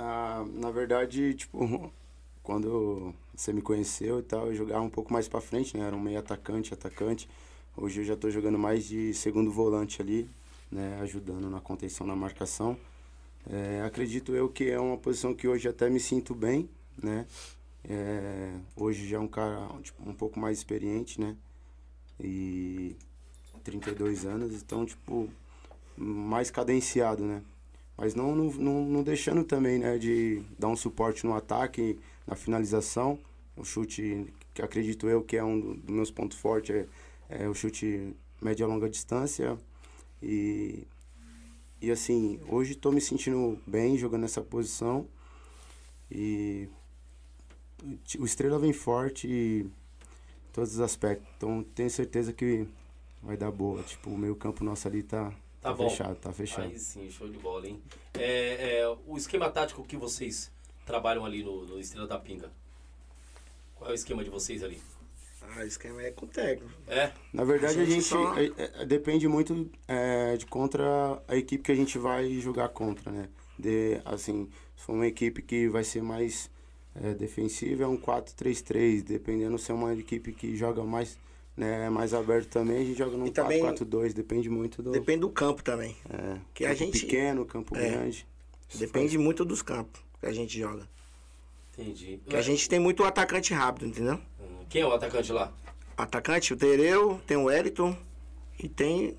Ah, 0.00 0.44
na 0.54 0.70
verdade, 0.70 1.34
tipo, 1.34 1.58
quando 2.40 3.12
você 3.34 3.52
me 3.52 3.60
conheceu 3.60 4.20
e 4.20 4.22
tal, 4.22 4.46
eu 4.46 4.54
jogava 4.54 4.80
um 4.80 4.88
pouco 4.88 5.12
mais 5.12 5.28
pra 5.28 5.40
frente, 5.40 5.76
né? 5.76 5.84
Era 5.86 5.96
um 5.96 6.00
meio 6.00 6.20
atacante, 6.20 6.72
atacante. 6.72 7.28
Hoje 7.76 8.00
eu 8.00 8.04
já 8.04 8.16
tô 8.16 8.30
jogando 8.30 8.56
mais 8.56 8.84
de 8.84 9.12
segundo 9.12 9.50
volante 9.50 10.00
ali, 10.00 10.30
né? 10.70 11.00
Ajudando 11.02 11.50
na 11.50 11.60
contenção, 11.60 12.06
na 12.06 12.14
marcação. 12.14 12.78
É, 13.50 13.82
acredito 13.82 14.34
eu 14.36 14.48
que 14.48 14.70
é 14.70 14.78
uma 14.78 14.96
posição 14.96 15.34
que 15.34 15.48
hoje 15.48 15.68
até 15.68 15.90
me 15.90 15.98
sinto 15.98 16.32
bem, 16.32 16.70
né? 17.02 17.26
É, 17.84 18.54
hoje 18.76 19.08
já 19.08 19.16
é 19.16 19.20
um 19.20 19.28
cara 19.28 19.68
tipo, 19.82 20.08
um 20.08 20.14
pouco 20.14 20.38
mais 20.38 20.58
experiente, 20.58 21.20
né? 21.20 21.36
E 22.20 22.96
32 23.64 24.24
anos, 24.24 24.54
então, 24.54 24.86
tipo, 24.86 25.28
mais 25.96 26.50
cadenciado, 26.52 27.24
né? 27.24 27.42
Mas 27.98 28.14
não, 28.14 28.34
não, 28.34 28.84
não, 28.84 29.02
deixando 29.02 29.42
também, 29.44 29.78
né, 29.78 29.98
de 29.98 30.40
dar 30.58 30.68
um 30.68 30.76
suporte 30.76 31.26
no 31.26 31.34
ataque, 31.34 31.98
na 32.26 32.36
finalização. 32.36 33.18
O 33.56 33.64
chute, 33.64 34.32
que 34.54 34.62
acredito 34.62 35.08
eu 35.08 35.22
que 35.22 35.36
é 35.36 35.42
um 35.44 35.58
do- 35.60 35.74
dos 35.74 35.94
meus 35.94 36.10
pontos 36.10 36.38
fortes, 36.38 36.86
é, 37.28 37.44
é 37.44 37.48
o 37.48 37.54
chute 37.54 38.14
média 38.40 38.62
e 38.64 38.66
longa 38.68 38.88
distância. 38.88 39.58
E, 40.22 40.86
e 41.82 41.90
assim, 41.90 42.40
hoje 42.48 42.72
estou 42.72 42.92
me 42.92 43.00
sentindo 43.00 43.58
bem 43.66 43.98
jogando 43.98 44.22
nessa 44.22 44.42
posição. 44.42 45.06
E 46.10 46.68
o 48.18 48.24
Estrela 48.24 48.58
vem 48.58 48.72
forte 48.72 49.26
em 49.28 49.72
todos 50.52 50.74
os 50.74 50.80
aspectos. 50.80 51.26
Então 51.36 51.64
tenho 51.74 51.90
certeza 51.90 52.32
que 52.32 52.66
vai 53.22 53.36
dar 53.36 53.50
boa. 53.50 53.82
Tipo, 53.82 54.10
o 54.10 54.18
meio 54.18 54.36
campo 54.36 54.64
nosso 54.64 54.86
ali 54.88 55.02
tá, 55.02 55.32
Tá 55.68 55.76
tá 55.76 55.82
bom. 55.82 55.90
fechado, 55.90 56.16
tá 56.16 56.32
fechado. 56.32 56.68
Aí 56.68 56.78
sim, 56.78 57.10
show 57.10 57.28
de 57.28 57.38
bola, 57.38 57.66
hein? 57.66 57.80
É, 58.14 58.78
é, 58.80 58.96
o 59.06 59.16
esquema 59.16 59.50
tático 59.50 59.84
que 59.84 59.96
vocês 59.96 60.50
trabalham 60.86 61.24
ali 61.24 61.42
no, 61.42 61.64
no 61.66 61.78
Estrela 61.78 62.06
da 62.06 62.18
Pinga. 62.18 62.50
Qual 63.74 63.90
é 63.90 63.92
o 63.92 63.94
esquema 63.94 64.24
de 64.24 64.30
vocês 64.30 64.62
ali? 64.62 64.80
Ah, 65.42 65.60
o 65.60 65.66
esquema 65.66 66.02
é 66.02 66.10
com 66.10 66.26
o 66.26 66.28
técnico. 66.28 66.70
É? 66.86 67.12
Na 67.32 67.44
verdade, 67.44 67.78
A 67.78 67.82
a 67.82 67.84
gente 67.84 67.94
gente, 67.94 68.04
só- 68.04 68.34
é- 68.38 68.52
é- 68.82 68.84
depende 68.84 69.26
muito 69.28 69.70
é, 69.86 70.36
de 70.36 70.44
contra 70.46 71.22
a 71.26 71.36
equipe 71.36 71.62
que 71.64 71.72
a 71.72 71.76
gente 71.76 71.96
vai 71.98 72.28
jogar 72.40 72.68
contra, 72.70 73.10
né? 73.10 73.28
De, 73.58 74.00
assim, 74.04 74.48
se 74.76 74.84
for 74.84 74.92
uma 74.94 75.06
equipe 75.06 75.40
que 75.42 75.68
vai 75.68 75.84
ser 75.84 76.02
mais 76.02 76.50
é, 77.00 77.14
defensiva, 77.14 77.84
é 77.84 77.86
um 77.86 77.96
4-3-3, 77.96 79.02
dependendo 79.02 79.56
se 79.58 79.70
é 79.70 79.74
uma 79.74 79.94
equipe 79.94 80.32
que 80.32 80.56
joga 80.56 80.82
mais, 80.82 81.16
né, 81.58 81.90
mais 81.90 82.14
aberto 82.14 82.48
também, 82.48 82.76
a 82.78 82.84
gente 82.84 82.96
joga 82.96 83.16
num 83.16 83.26
E 83.26 83.30
também- 83.32 83.60
4-4-2, 83.60 84.14
depende 84.14 84.48
muito 84.48 84.80
do 84.82 84.92
Depende 84.92 85.20
do 85.20 85.28
campo 85.28 85.62
também. 85.62 85.96
é, 86.08 86.36
que 86.54 86.64
a 86.64 86.68
campo 86.68 86.78
gente- 86.78 87.00
pequeno, 87.00 87.44
campo 87.44 87.76
É. 87.76 87.90
grande. 87.90 88.26
Depende 88.74 89.18
muito 89.18 89.44
dos 89.44 89.60
campos 89.60 90.00
que 90.20 90.26
a 90.26 90.32
gente 90.32 90.56
joga. 90.58 90.88
Entendi. 91.76 92.20
Que 92.28 92.36
a 92.36 92.42
gente 92.42 92.68
tem 92.68 92.78
muito 92.78 93.02
atacante 93.04 93.52
rápido, 93.54 93.86
entendeu? 93.86 94.14
Hum, 94.40 94.64
Quem 94.68 94.82
é 94.82 94.86
o 94.86 94.92
atacante 94.92 95.32
lá? 95.32 95.52
Atacante, 95.96 96.52
o 96.52 96.56
Tereu, 96.56 97.20
tem 97.26 97.36
o 97.36 97.44
Wellington 97.44 97.96
e 98.62 98.68
tem. 98.68 99.16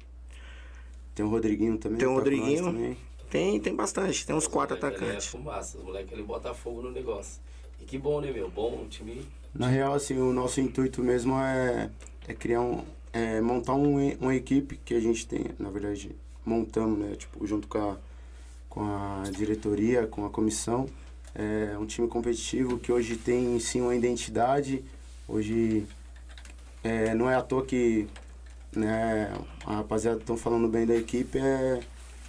Tem 1.15 1.25
o 1.25 1.29
Rodriguinho 1.29 1.77
também. 1.77 1.97
Tem 1.97 2.07
o 2.07 2.11
tá 2.11 2.15
Rodriguinho. 2.17 2.63
também. 2.65 2.97
Tem, 3.29 3.59
tem 3.59 3.75
bastante. 3.75 4.25
Tem 4.25 4.35
uns 4.35 4.47
quatro 4.47 4.77
Os 4.77 4.83
ali 4.83 4.93
É 4.93 4.97
atacantes. 4.97 5.27
fumaça, 5.27 5.77
os 5.77 5.83
moleques 5.83 6.13
ali 6.13 6.23
botam 6.23 6.53
fogo 6.53 6.81
no 6.81 6.91
negócio. 6.91 7.41
E 7.81 7.85
que 7.85 7.97
bom, 7.97 8.21
né, 8.21 8.31
meu? 8.31 8.49
Bom, 8.49 8.81
um 8.83 8.87
time. 8.87 9.25
Na 9.53 9.67
real, 9.67 9.93
assim, 9.93 10.17
o 10.17 10.31
nosso 10.31 10.61
intuito 10.61 11.01
mesmo 11.03 11.33
é, 11.39 11.89
é 12.29 12.33
criar 12.33 12.61
um. 12.61 12.83
É 13.11 13.41
montar 13.41 13.73
um, 13.73 13.97
uma 14.21 14.35
equipe 14.35 14.79
que 14.85 14.93
a 14.93 14.99
gente 14.99 15.25
tem, 15.25 15.45
na 15.57 15.71
verdade, 15.71 16.15
montamos, 16.45 16.99
né? 16.99 17.15
Tipo, 17.15 17.45
junto 17.47 17.67
com 17.67 17.79
a, 17.79 17.97
com 18.69 18.81
a 18.81 19.23
diretoria, 19.31 20.05
com 20.05 20.25
a 20.25 20.29
comissão. 20.29 20.87
É 21.33 21.75
um 21.77 21.87
time 21.87 22.07
competitivo 22.07 22.77
que 22.77 22.91
hoje 22.91 23.15
tem 23.15 23.59
sim 23.59 23.81
uma 23.81 23.95
identidade. 23.95 24.83
Hoje 25.27 25.87
é, 26.83 27.15
não 27.15 27.29
é 27.29 27.35
à 27.35 27.41
toa 27.41 27.65
que 27.65 28.07
né, 28.75 29.33
a 29.65 29.77
rapaziada 29.77 30.19
estão 30.19 30.37
falando 30.37 30.67
bem 30.67 30.85
da 30.85 30.95
equipe, 30.95 31.39
é 31.39 31.79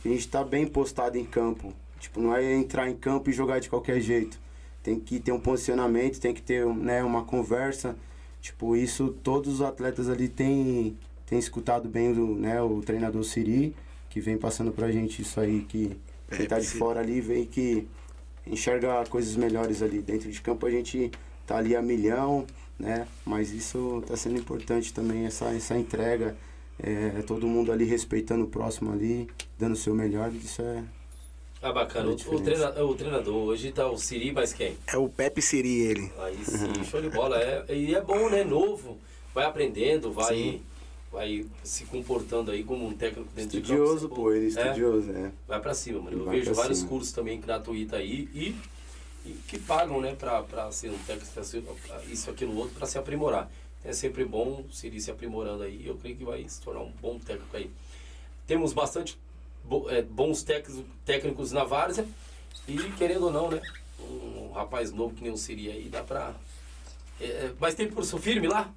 a 0.02 0.08
gente 0.08 0.20
está 0.20 0.42
bem 0.42 0.66
postado 0.66 1.18
em 1.18 1.24
campo. 1.24 1.74
Tipo, 1.98 2.20
não 2.20 2.34
é 2.34 2.54
entrar 2.54 2.88
em 2.88 2.96
campo 2.96 3.28
e 3.28 3.32
jogar 3.34 3.58
de 3.58 3.68
qualquer 3.68 4.00
jeito. 4.00 4.40
Tem 4.82 4.98
que 4.98 5.20
ter 5.20 5.32
um 5.32 5.40
posicionamento, 5.40 6.18
tem 6.18 6.32
que 6.32 6.40
ter 6.40 6.64
né, 6.64 7.04
uma 7.04 7.22
conversa. 7.22 7.94
Tipo, 8.40 8.74
isso 8.74 9.14
todos 9.22 9.54
os 9.54 9.62
atletas 9.62 10.08
ali 10.08 10.28
têm, 10.28 10.96
têm 11.26 11.38
escutado 11.38 11.88
bem 11.88 12.12
o, 12.12 12.34
né, 12.34 12.60
o 12.62 12.80
treinador 12.80 13.22
Siri, 13.22 13.74
que 14.08 14.20
vem 14.20 14.38
passando 14.38 14.72
pra 14.72 14.90
gente 14.90 15.22
isso 15.22 15.38
aí, 15.38 15.62
que 15.62 15.96
quem 16.30 16.46
tá 16.46 16.58
de 16.58 16.66
fora 16.66 17.00
ali 17.00 17.20
vem 17.20 17.44
que 17.44 17.86
enxerga 18.46 19.04
coisas 19.06 19.36
melhores 19.36 19.82
ali. 19.82 20.00
Dentro 20.00 20.30
de 20.30 20.40
campo 20.40 20.66
a 20.66 20.70
gente 20.70 21.10
tá 21.46 21.56
ali 21.56 21.76
a 21.76 21.82
milhão, 21.82 22.46
né? 22.78 23.06
Mas 23.24 23.52
isso 23.52 24.02
tá 24.06 24.16
sendo 24.16 24.38
importante 24.38 24.92
também, 24.92 25.26
essa, 25.26 25.46
essa 25.54 25.76
entrega. 25.76 26.36
É, 26.82 27.22
todo 27.26 27.46
mundo 27.46 27.70
ali 27.70 27.84
respeitando 27.84 28.44
o 28.44 28.48
próximo 28.48 28.90
ali, 28.90 29.28
dando 29.58 29.74
o 29.74 29.76
seu 29.76 29.94
melhor, 29.94 30.32
isso 30.32 30.62
é. 30.62 30.82
Ah, 31.62 31.72
bacana. 31.72 32.08
O, 32.10 32.14
o, 32.14 32.40
treina- 32.42 32.82
o 32.84 32.94
treinador 32.94 33.34
hoje 33.34 33.70
tá 33.70 33.86
o 33.90 33.98
Siri, 33.98 34.32
mas 34.32 34.52
quem? 34.52 34.76
É 34.86 34.96
o 34.96 35.08
Pepe 35.08 35.42
Siri, 35.42 35.80
ele. 35.82 36.12
Aí 36.18 36.36
sim, 36.44 36.84
show 36.84 37.02
de 37.02 37.10
bola. 37.10 37.38
É, 37.38 37.64
e 37.74 37.94
é 37.94 38.00
bom, 38.00 38.30
né? 38.30 38.42
Novo. 38.44 38.98
Vai 39.34 39.44
aprendendo, 39.44 40.10
vai, 40.12 40.34
Sim. 40.34 40.62
vai 41.12 41.46
se 41.62 41.84
comportando 41.84 42.50
aí 42.50 42.64
como 42.64 42.84
um 42.86 42.92
técnico 42.94 43.28
dentro 43.34 43.58
Estudioso, 43.58 43.94
de 43.94 44.08
campo. 44.08 44.14
pô, 44.16 44.32
ele 44.32 44.46
é 44.46 44.60
É, 44.60 44.62
estudioso, 44.66 45.12
né? 45.12 45.32
vai 45.46 45.60
pra 45.60 45.72
cima, 45.74 46.00
mano. 46.00 46.18
Eu 46.18 46.24
Vai 46.24 46.38
vejo 46.40 46.52
vários 46.54 46.78
cima. 46.78 46.88
cursos 46.90 47.12
também 47.12 47.38
gratuitos 47.40 47.94
aí 47.94 48.28
e, 48.34 48.56
e 49.24 49.32
que 49.46 49.56
pagam, 49.60 50.00
né, 50.00 50.16
pra, 50.16 50.42
pra 50.42 50.72
ser 50.72 50.90
um 50.90 50.98
técnico, 50.98 51.32
pra 51.32 51.44
ser 51.44 51.62
isso, 52.10 52.28
aquilo, 52.28 52.56
outro, 52.56 52.74
pra 52.76 52.86
se 52.88 52.98
aprimorar. 52.98 53.48
É 53.84 53.92
sempre 53.92 54.24
bom 54.24 54.64
o 54.68 54.72
Siri 54.72 55.00
se 55.00 55.10
aprimorando 55.12 55.62
aí. 55.62 55.86
Eu 55.86 55.94
creio 55.96 56.16
que 56.16 56.24
vai 56.24 56.44
se 56.48 56.60
tornar 56.60 56.80
um 56.80 56.90
bom 57.00 57.18
técnico 57.20 57.56
aí. 57.56 57.70
Temos 58.48 58.72
bastante 58.72 59.16
é, 59.16 59.16
bons 60.08 60.42
técnicos, 60.42 60.84
técnicos 61.04 61.52
na 61.52 61.64
várzea 61.64 62.06
e, 62.66 62.76
querendo 62.92 63.26
ou 63.26 63.32
não, 63.32 63.50
né, 63.50 63.60
um 64.00 64.52
rapaz 64.52 64.92
novo 64.92 65.14
que 65.14 65.22
nem 65.22 65.32
o 65.32 65.36
Siri 65.36 65.70
aí, 65.70 65.88
dá 65.88 66.02
pra... 66.02 66.32
é, 67.20 67.24
é, 67.24 67.52
mas 67.58 67.74
tem 67.74 67.88
curso 67.88 68.18
firme 68.18 68.48
lá? 68.48 68.72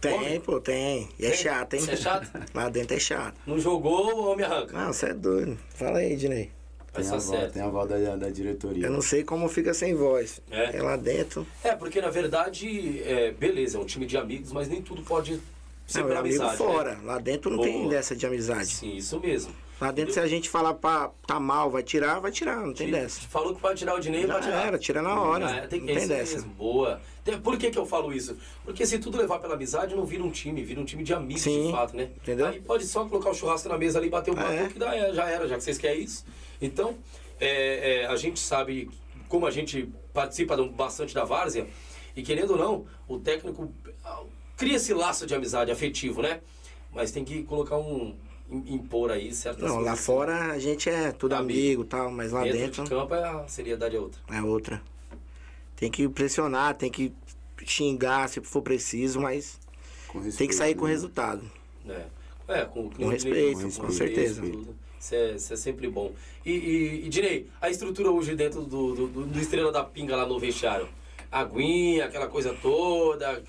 Tem, 0.00 0.14
Homem? 0.14 0.40
pô, 0.40 0.60
tem. 0.60 1.08
E 1.16 1.26
é 1.26 1.30
Tem? 1.30 1.38
chato, 1.38 1.74
hein? 1.74 1.80
Isso 1.80 1.90
é 1.92 1.96
chato? 1.96 2.28
Lá 2.52 2.68
dentro 2.68 2.96
é 2.96 2.98
chato. 2.98 3.36
Não 3.46 3.56
jogou, 3.56 4.12
o 4.16 4.32
homem 4.32 4.44
arranca. 4.44 4.76
Não, 4.76 4.92
você 4.92 5.06
é 5.06 5.14
doido. 5.14 5.56
Fala 5.76 5.98
aí, 5.98 6.16
Dinei. 6.16 6.50
Tem 6.92 7.08
a, 7.08 7.20
certo. 7.20 7.52
tem 7.54 7.62
a 7.62 7.66
avó 7.66 7.86
da, 7.86 8.16
da 8.16 8.28
diretoria. 8.28 8.86
Eu 8.86 8.90
não 8.92 9.00
sei 9.00 9.22
como 9.24 9.48
fica 9.48 9.72
sem 9.72 9.94
voz. 9.94 10.42
É? 10.50 10.76
É, 10.76 10.82
lá 10.82 10.96
dentro. 10.96 11.46
É, 11.64 11.74
porque 11.74 12.00
na 12.00 12.10
verdade, 12.10 13.00
é, 13.04 13.30
beleza, 13.30 13.78
é 13.78 13.80
um 13.80 13.84
time 13.84 14.04
de 14.04 14.16
amigos, 14.18 14.52
mas 14.52 14.68
nem 14.68 14.82
tudo 14.82 15.02
pode 15.02 15.40
ser 15.86 16.00
Não, 16.00 16.04
é 16.04 16.08
pela 16.08 16.20
amigo 16.20 16.42
amizade. 16.42 16.58
fora. 16.58 16.94
Né? 16.96 17.00
Lá 17.04 17.18
dentro 17.18 17.50
não 17.50 17.62
tem 17.62 17.78
Boa. 17.78 17.90
dessa 17.90 18.14
de 18.14 18.26
amizade. 18.26 18.66
Sim, 18.66 18.96
isso 18.96 19.18
mesmo. 19.20 19.54
Lá 19.82 19.90
dentro, 19.90 20.12
se 20.14 20.20
a 20.20 20.26
gente 20.28 20.48
falar 20.48 20.74
pra 20.74 21.10
tá 21.26 21.40
mal, 21.40 21.68
vai 21.68 21.82
tirar, 21.82 22.20
vai 22.20 22.30
tirar. 22.30 22.56
Não 22.64 22.72
tem 22.72 22.86
Te- 22.86 22.92
dessa. 22.92 23.20
Falou 23.22 23.52
que 23.52 23.60
pode 23.60 23.80
tirar 23.80 23.96
o 23.96 23.98
dinheiro, 23.98 24.28
Já 24.28 24.34
vai 24.34 24.42
tirar. 24.42 24.66
era, 24.66 24.78
tira 24.78 25.02
na 25.02 25.20
hora. 25.20 25.50
É, 25.50 25.66
tem, 25.66 25.80
não 25.80 25.86
tem 25.88 26.06
dessa. 26.06 26.34
mesmo, 26.36 26.52
boa. 26.52 27.00
Por 27.42 27.58
que, 27.58 27.68
que 27.70 27.78
eu 27.78 27.84
falo 27.84 28.12
isso? 28.12 28.36
Porque 28.64 28.86
se 28.86 29.00
tudo 29.00 29.18
levar 29.18 29.40
pela 29.40 29.54
amizade, 29.54 29.94
não 29.96 30.04
vira 30.06 30.22
um 30.22 30.30
time, 30.30 30.62
vira 30.62 30.80
um 30.80 30.84
time 30.84 31.02
de 31.02 31.12
amigos 31.12 31.42
Sim, 31.42 31.66
de 31.66 31.72
fato, 31.72 31.96
né? 31.96 32.10
entendeu? 32.16 32.46
Aí 32.46 32.60
pode 32.60 32.86
só 32.86 33.04
colocar 33.06 33.30
o 33.30 33.34
churrasco 33.34 33.68
na 33.68 33.76
mesa 33.76 33.98
ali, 33.98 34.08
bater 34.08 34.30
o 34.30 34.34
papo, 34.36 34.52
É. 34.52 34.68
que 34.68 34.78
dá, 34.78 34.94
é, 34.96 35.12
já 35.12 35.28
era, 35.28 35.48
já 35.48 35.56
que 35.56 35.64
vocês 35.64 35.78
querem 35.78 36.02
isso. 36.04 36.24
Então, 36.60 36.96
é, 37.40 38.02
é, 38.02 38.06
a 38.06 38.14
gente 38.14 38.38
sabe 38.38 38.88
como 39.28 39.46
a 39.46 39.50
gente 39.50 39.92
participa 40.12 40.56
bastante 40.68 41.12
da 41.12 41.24
várzea, 41.24 41.66
e 42.14 42.22
querendo 42.22 42.52
ou 42.52 42.58
não, 42.58 42.86
o 43.08 43.18
técnico 43.18 43.72
ah, 44.04 44.22
cria 44.56 44.76
esse 44.76 44.94
laço 44.94 45.26
de 45.26 45.34
amizade 45.34 45.70
afetivo, 45.72 46.22
né? 46.22 46.40
Mas 46.92 47.10
tem 47.10 47.24
que 47.24 47.42
colocar 47.42 47.78
um. 47.78 48.14
Im- 48.52 48.74
impor 48.74 49.10
aí 49.10 49.32
certas 49.34 49.62
Não, 49.68 49.76
lá 49.78 49.90
coisas. 49.90 50.04
fora 50.06 50.52
a 50.52 50.58
gente 50.58 50.88
é 50.90 51.10
tudo 51.12 51.34
Amigo. 51.34 51.82
e 51.82 51.86
tal, 51.86 52.10
mas 52.10 52.32
lá 52.32 52.42
Dentro 52.44 52.58
dentro 52.58 52.84
de 52.84 52.90
campo 52.90 53.14
é 53.14 53.24
a 53.24 53.48
seriedade 53.48 53.96
é 53.96 54.00
outra. 54.00 54.20
é 54.30 54.42
outra. 54.42 54.82
Tem 55.76 55.90
que 55.90 56.08
pressionar, 56.08 56.74
tem 56.76 56.90
que 56.90 57.12
xingar 57.64 58.28
se 58.28 58.40
for 58.40 58.62
preciso, 58.62 59.20
mas 59.20 59.58
Com 60.08 60.20
tem 60.20 60.22
que 60.22 60.26
respeito, 60.28 60.54
sair 60.54 60.74
com 60.74 60.84
né? 60.84 60.90
resultado. 60.92 61.42
É, 61.88 62.04
é 62.48 62.64
com, 62.64 62.88
Com 62.90 63.08
respeito, 63.08 63.54
com 63.56 63.60
com 63.62 63.66
respeito, 63.86 63.92
certeza. 63.96 64.42
tudo. 64.42 64.76
Isso 65.00 65.14
é, 65.16 65.32
isso 65.32 65.52
é 65.52 65.56
sempre 65.56 65.88
bom. 65.88 66.12
E, 66.46 66.52
e, 66.52 67.06
e 67.06 67.08
Dinei, 67.08 67.48
a 67.60 67.68
estrutura 67.70 68.10
hoje 68.10 68.36
dentro 68.36 68.62
do, 68.62 68.94
do, 68.94 69.06
do- 69.08 69.26
do 69.26 69.38
Estrela 69.40 69.72
da 69.72 69.82
Pinga 69.82 70.14
lá 70.14 70.24
no 70.26 70.38
vestiário? 70.38 70.88
Aguinha, 71.30 72.04
aquela 72.04 72.28
coisa 72.28 72.54
toda. 72.62 73.42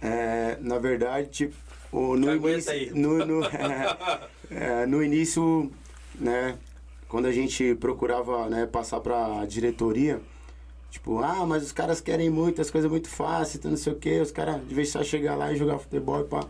É, 0.00 0.56
na 0.60 0.78
verdade, 0.78 1.28
tipo, 1.28 1.54
o- 1.92 2.16
no, 2.16 2.34
início, 2.48 2.96
no, 2.96 3.24
no, 3.24 3.40
é, 4.50 4.86
no 4.86 5.02
início, 5.02 5.70
né, 6.14 6.58
quando 7.08 7.26
a 7.26 7.32
gente 7.32 7.74
procurava 7.76 8.48
né, 8.48 8.66
passar 8.66 9.00
para 9.00 9.40
a 9.40 9.46
diretoria, 9.46 10.20
tipo, 10.90 11.18
ah, 11.18 11.46
mas 11.46 11.62
os 11.62 11.72
caras 11.72 12.00
querem 12.00 12.30
muito, 12.30 12.60
as 12.60 12.70
coisas 12.70 12.90
muito 12.90 13.08
fáceis, 13.08 13.56
então 13.56 13.70
não 13.70 13.78
sei 13.78 13.92
o 13.92 13.96
quê, 13.96 14.20
os 14.20 14.30
caras 14.30 14.60
devem 14.62 14.84
só 14.84 15.02
chegar 15.02 15.36
lá 15.36 15.52
e 15.52 15.56
jogar 15.56 15.78
futebol 15.78 16.20
e 16.20 16.24
pá. 16.24 16.46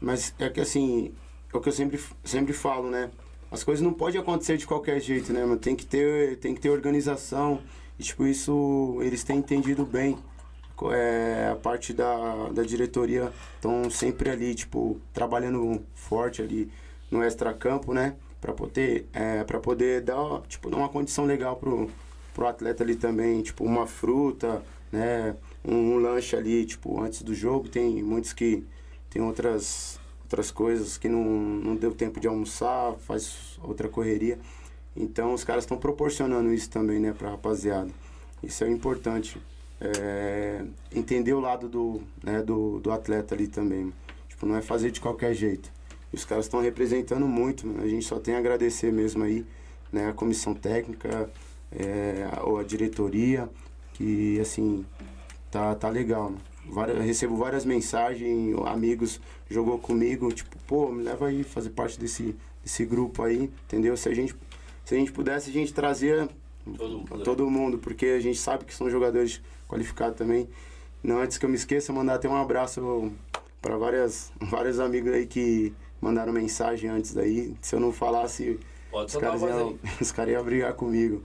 Mas 0.00 0.34
é 0.38 0.48
que 0.48 0.60
assim, 0.60 1.12
é 1.52 1.56
o 1.56 1.60
que 1.60 1.68
eu 1.68 1.72
sempre, 1.72 2.00
sempre 2.24 2.52
falo, 2.52 2.90
né? 2.90 3.10
As 3.50 3.64
coisas 3.64 3.82
não 3.82 3.92
podem 3.92 4.20
acontecer 4.20 4.56
de 4.58 4.66
qualquer 4.66 5.00
jeito, 5.00 5.32
né, 5.32 5.40
mano? 5.40 5.56
Tem 5.56 5.74
que 5.74 5.86
ter, 5.86 6.36
tem 6.38 6.54
que 6.54 6.60
ter 6.60 6.68
organização. 6.68 7.60
E, 7.98 8.02
tipo, 8.02 8.26
isso 8.26 8.98
eles 9.00 9.24
têm 9.24 9.38
entendido 9.38 9.84
bem. 9.86 10.18
É, 10.92 11.48
a 11.50 11.56
parte 11.56 11.92
da, 11.92 12.50
da 12.50 12.62
diretoria 12.62 13.32
estão 13.56 13.90
sempre 13.90 14.30
ali, 14.30 14.54
tipo, 14.54 15.00
trabalhando 15.12 15.82
forte 15.94 16.40
ali 16.42 16.70
no 17.10 17.22
extracampo, 17.22 17.92
né? 17.92 18.16
Pra 18.40 18.52
poder, 18.52 19.06
é, 19.12 19.42
pra 19.44 19.58
poder 19.58 20.02
dar, 20.02 20.42
tipo, 20.48 20.70
dar 20.70 20.76
uma 20.76 20.88
condição 20.88 21.24
legal 21.24 21.56
pro, 21.56 21.90
pro 22.34 22.46
atleta 22.46 22.84
ali 22.84 22.94
também, 22.94 23.42
tipo, 23.42 23.64
uma 23.64 23.86
fruta, 23.86 24.62
né? 24.92 25.34
Um, 25.64 25.94
um 25.94 25.98
lanche 25.98 26.36
ali, 26.36 26.64
tipo, 26.64 27.00
antes 27.00 27.22
do 27.22 27.34
jogo. 27.34 27.68
Tem 27.68 28.02
muitos 28.02 28.32
que 28.32 28.64
tem 29.10 29.22
outras, 29.22 29.98
outras 30.22 30.50
coisas 30.50 30.96
que 30.96 31.08
não, 31.08 31.24
não 31.24 31.76
deu 31.76 31.92
tempo 31.92 32.20
de 32.20 32.28
almoçar, 32.28 32.94
faz 33.00 33.58
outra 33.62 33.88
correria. 33.88 34.38
Então 34.96 35.32
os 35.32 35.44
caras 35.44 35.64
estão 35.64 35.78
proporcionando 35.78 36.52
isso 36.52 36.70
também, 36.70 36.98
né, 36.98 37.12
pra 37.12 37.30
rapaziada. 37.30 37.90
Isso 38.42 38.64
é 38.64 38.70
importante. 38.70 39.40
É, 39.80 40.64
entender 40.92 41.32
o 41.32 41.40
lado 41.40 41.68
do, 41.68 42.02
né, 42.22 42.42
do, 42.42 42.80
do 42.80 42.90
atleta 42.90 43.34
ali 43.34 43.46
também. 43.46 43.92
Tipo, 44.28 44.46
não 44.46 44.56
é 44.56 44.62
fazer 44.62 44.90
de 44.90 45.00
qualquer 45.00 45.34
jeito. 45.34 45.72
Os 46.12 46.24
caras 46.24 46.46
estão 46.46 46.60
representando 46.60 47.26
muito, 47.26 47.66
a 47.82 47.86
gente 47.86 48.04
só 48.04 48.18
tem 48.18 48.34
a 48.34 48.38
agradecer 48.38 48.92
mesmo 48.92 49.24
aí, 49.24 49.44
né, 49.92 50.08
a 50.08 50.12
comissão 50.12 50.54
técnica, 50.54 51.30
é, 51.70 52.26
a, 52.32 52.60
a 52.60 52.64
diretoria, 52.64 53.48
que 53.92 54.40
assim, 54.40 54.86
tá, 55.50 55.74
tá 55.74 55.88
legal. 55.88 56.32
Várias, 56.66 57.04
recebo 57.04 57.36
várias 57.36 57.64
mensagens, 57.64 58.56
amigos 58.66 59.20
jogou 59.50 59.78
comigo, 59.78 60.30
tipo, 60.32 60.56
pô, 60.66 60.90
me 60.90 61.02
leva 61.02 61.28
aí 61.28 61.42
fazer 61.42 61.70
parte 61.70 61.98
desse, 61.98 62.36
desse 62.62 62.84
grupo 62.84 63.22
aí, 63.22 63.50
entendeu? 63.64 63.96
Se 63.96 64.08
a 64.08 64.14
gente, 64.14 64.34
se 64.84 64.94
a 64.94 64.98
gente 64.98 65.12
pudesse, 65.12 65.50
a 65.50 65.52
gente 65.52 65.72
trazia 65.72 66.28
todo, 66.76 66.98
mundo, 66.98 67.22
todo 67.24 67.50
mundo, 67.50 67.78
porque 67.78 68.06
a 68.06 68.20
gente 68.20 68.38
sabe 68.38 68.64
que 68.64 68.74
são 68.74 68.90
jogadores 68.90 69.40
qualificados 69.66 70.16
também. 70.16 70.48
Não, 71.02 71.20
antes 71.20 71.38
que 71.38 71.44
eu 71.46 71.48
me 71.48 71.56
esqueça, 71.56 71.92
mandar 71.92 72.14
até 72.14 72.28
um 72.28 72.36
abraço 72.36 73.10
para 73.62 73.76
várias, 73.76 74.30
vários 74.40 74.78
amigos 74.78 75.12
aí 75.12 75.26
que 75.26 75.72
mandaram 76.00 76.32
mensagem 76.32 76.88
antes 76.90 77.14
daí. 77.14 77.54
Se 77.60 77.74
eu 77.74 77.80
não 77.80 77.92
falasse, 77.92 78.58
Pode 78.90 79.14
os 79.14 79.20
caras, 79.20 79.42
iam, 79.42 79.78
os 80.00 80.12
iam 80.28 80.44
brigar 80.44 80.74
comigo. 80.74 81.22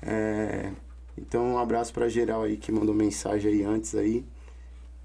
É, 0.00 0.70
então, 1.16 1.54
um 1.54 1.58
abraço 1.58 1.92
para 1.92 2.08
geral 2.08 2.42
aí 2.42 2.56
que 2.56 2.72
mandou 2.72 2.94
mensagem 2.94 3.52
aí 3.52 3.62
antes 3.62 3.94
aí. 3.94 4.24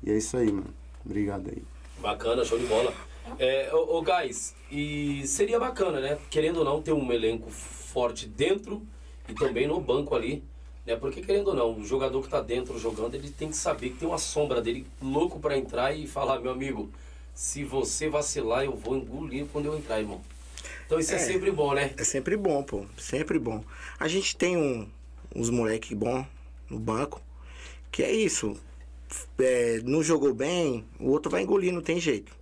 E 0.03 0.11
é 0.11 0.17
isso 0.17 0.37
aí, 0.37 0.51
mano. 0.51 0.73
Obrigado 1.05 1.49
aí. 1.49 1.63
Bacana, 1.99 2.45
show 2.45 2.57
de 2.59 2.65
bola. 2.65 2.93
É, 3.39 3.73
ô, 3.73 3.97
ô 3.97 4.01
guys, 4.01 4.55
e 4.71 5.25
seria 5.27 5.59
bacana, 5.59 5.99
né? 5.99 6.17
Querendo 6.29 6.57
ou 6.57 6.65
não, 6.65 6.81
ter 6.81 6.93
um 6.93 7.11
elenco 7.11 7.49
forte 7.49 8.27
dentro 8.27 8.81
e 9.27 9.33
também 9.33 9.67
no 9.67 9.79
banco 9.81 10.15
ali. 10.15 10.43
Né? 10.85 10.95
Porque, 10.95 11.21
querendo 11.21 11.49
ou 11.49 11.55
não, 11.55 11.77
o 11.77 11.83
jogador 11.83 12.21
que 12.21 12.29
tá 12.29 12.39
dentro 12.39 12.79
jogando, 12.79 13.15
ele 13.15 13.29
tem 13.29 13.49
que 13.49 13.57
saber 13.57 13.89
que 13.89 13.97
tem 13.97 14.07
uma 14.07 14.17
sombra 14.17 14.61
dele 14.61 14.87
louco 15.01 15.39
para 15.39 15.57
entrar 15.57 15.93
e 15.93 16.07
falar, 16.07 16.39
meu 16.39 16.51
amigo, 16.51 16.89
se 17.37 17.63
você 17.63 18.09
vacilar, 18.09 18.65
eu 18.65 18.75
vou 18.75 18.97
engolir 18.97 19.45
quando 19.53 19.67
eu 19.67 19.77
entrar, 19.77 19.99
irmão. 19.99 20.19
Então 20.87 20.99
isso 20.99 21.13
é, 21.13 21.17
é 21.17 21.19
sempre 21.19 21.51
bom, 21.51 21.71
né? 21.71 21.93
É 21.95 22.03
sempre 22.03 22.35
bom, 22.35 22.63
pô. 22.63 22.83
Sempre 22.97 23.37
bom. 23.37 23.63
A 23.99 24.07
gente 24.07 24.35
tem 24.35 24.57
um, 24.57 24.89
uns 25.35 25.51
moleque 25.51 25.93
bom 25.93 26.25
no 26.67 26.79
banco, 26.79 27.21
que 27.91 28.01
é 28.01 28.11
isso. 28.11 28.57
É, 29.37 29.79
não 29.85 30.01
jogou 30.01 30.33
bem, 30.33 30.83
o 30.99 31.11
outro 31.11 31.29
vai 31.29 31.43
engolir, 31.43 31.71
não 31.71 31.81
tem 31.83 31.99
jeito. 31.99 32.35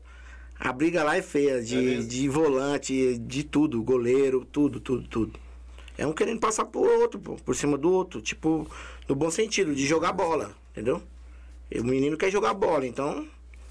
A 0.57 0.71
briga 0.71 1.03
lá 1.03 1.17
é 1.17 1.21
feia, 1.21 1.61
de, 1.61 1.95
é 1.95 2.01
de 2.01 2.29
volante, 2.29 3.17
de 3.17 3.43
tudo, 3.43 3.83
goleiro, 3.83 4.47
tudo, 4.49 4.79
tudo, 4.79 5.05
tudo. 5.09 5.39
É 5.97 6.07
um 6.07 6.13
querendo 6.13 6.39
passar 6.39 6.63
por 6.63 6.87
outro, 6.87 7.19
pô, 7.19 7.35
por 7.35 7.53
cima 7.53 7.77
do 7.77 7.91
outro, 7.91 8.21
tipo, 8.21 8.65
no 9.09 9.13
bom 9.13 9.29
sentido, 9.29 9.75
de 9.75 9.85
jogar 9.85 10.13
bola, 10.13 10.55
entendeu? 10.71 11.03
E 11.69 11.81
o 11.81 11.83
menino 11.83 12.15
quer 12.15 12.31
jogar 12.31 12.53
bola, 12.53 12.87
então 12.87 13.27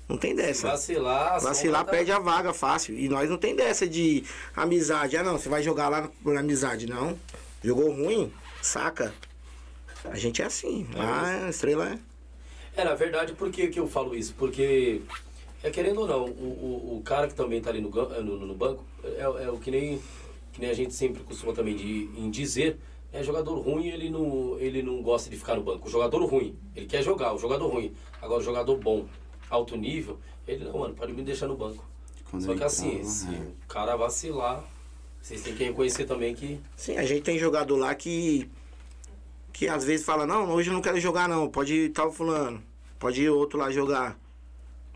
não 0.09 0.19
tem 0.19 0.35
dessa. 0.35 0.69
Vacilar, 0.69 1.41
vacilar 1.41 1.85
perde 1.85 2.13
a 2.13 2.19
vaga 2.19 2.53
fácil. 2.53 2.99
E 2.99 3.09
nós 3.09 3.29
não 3.31 3.39
tem 3.39 3.57
dessa 3.57 3.87
de 3.87 4.25
amizade. 4.55 5.17
Ah, 5.17 5.23
não, 5.23 5.39
você 5.39 5.49
vai 5.49 5.63
jogar 5.63 5.89
lá 5.89 6.11
por 6.23 6.37
amizade, 6.37 6.87
não. 6.87 7.19
Jogou 7.63 7.91
ruim, 7.91 8.33
saca? 8.61 9.15
A 10.05 10.17
gente 10.17 10.43
é 10.43 10.45
assim. 10.45 10.87
Lá 10.95 11.47
a 11.47 11.49
estrela 11.49 11.89
é. 11.89 11.99
É, 12.77 12.85
na 12.85 12.95
verdade, 12.95 13.33
por 13.33 13.51
que, 13.51 13.69
que 13.69 13.79
eu 13.79 13.89
falo 13.89 14.15
isso? 14.15 14.35
Porque, 14.37 15.01
é 15.63 15.71
querendo 15.71 16.01
ou 16.01 16.09
não, 16.09 16.25
o, 16.25 16.91
o, 16.93 16.97
o 16.99 17.03
cara 17.03 17.29
que 17.29 17.35
também 17.35 17.59
está 17.59 17.71
ali 17.71 17.81
no, 17.81 17.89
no, 17.89 18.47
no 18.47 18.55
banco, 18.55 18.85
é, 19.05 19.21
é, 19.21 19.49
o 19.49 19.59
que 19.59 19.71
nem, 19.71 20.03
que 20.53 20.61
nem 20.61 20.69
a 20.71 20.75
gente 20.75 20.93
sempre 20.93 21.23
costuma 21.23 21.53
também 21.53 21.77
de, 21.77 22.11
em 22.17 22.29
dizer, 22.31 22.77
é 23.13 23.23
jogador 23.23 23.57
ruim, 23.61 23.87
ele 23.87 24.11
não, 24.11 24.59
ele 24.59 24.83
não 24.83 25.01
gosta 25.01 25.31
de 25.31 25.37
ficar 25.37 25.55
no 25.55 25.63
banco. 25.63 25.87
O 25.87 25.91
jogador 25.91 26.25
ruim, 26.27 26.59
ele 26.75 26.87
quer 26.87 27.01
jogar, 27.01 27.33
o 27.33 27.39
jogador 27.39 27.69
ruim. 27.69 27.95
Agora, 28.21 28.41
o 28.41 28.45
jogador 28.45 28.77
bom, 28.77 29.07
alto 29.51 29.77
nível, 29.77 30.19
ele 30.47 30.65
não, 30.65 30.79
mano, 30.79 30.95
pode 30.95 31.13
me 31.13 31.23
deixar 31.23 31.47
no 31.47 31.57
banco. 31.57 31.85
Quando 32.31 32.45
Só 32.45 32.55
que 32.55 32.65
assim, 32.65 32.99
tá, 32.99 33.05
se 33.05 33.35
é. 33.35 33.39
o 33.39 33.69
cara 33.69 33.97
vacilar, 33.97 34.65
vocês 35.21 35.43
têm 35.43 35.55
que 35.55 35.65
reconhecer 35.65 36.05
também 36.05 36.35
que. 36.35 36.61
Sim, 36.77 36.97
a 36.97 37.05
gente 37.05 37.23
tem 37.23 37.39
jogador 37.39 37.77
lá 37.77 37.95
que 37.95 38.51
que 39.55 39.69
às 39.69 39.85
vezes 39.85 40.05
fala, 40.05 40.27
não, 40.27 40.51
hoje 40.51 40.69
eu 40.69 40.75
não 40.75 40.83
quero 40.83 41.01
jogar 41.01 41.29
não, 41.29 41.49
pode 41.49 41.73
ir 41.73 41.91
tal 41.91 42.13
fulano, 42.13 42.61
pode 42.99 43.23
ir 43.23 43.31
outro 43.31 43.57
lá 43.57 43.71
jogar. 43.71 44.19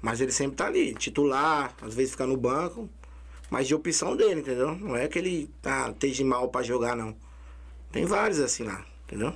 Mas 0.02 0.20
ele 0.20 0.32
sempre 0.32 0.56
tá 0.56 0.66
ali, 0.66 0.94
titular, 0.94 1.72
às 1.80 1.94
vezes 1.94 2.10
fica 2.10 2.26
no 2.26 2.36
banco, 2.36 2.90
mas 3.48 3.68
de 3.68 3.74
opção 3.74 4.16
dele, 4.16 4.40
entendeu? 4.40 4.74
Não 4.74 4.96
é 4.96 5.06
que 5.06 5.18
ele 5.18 5.48
tá, 5.62 5.90
esteja 5.90 6.24
mal 6.24 6.48
para 6.48 6.64
jogar, 6.64 6.96
não. 6.96 7.16
Tem 7.92 8.04
vários 8.04 8.40
assim 8.40 8.64
lá, 8.64 8.84
entendeu? 9.06 9.32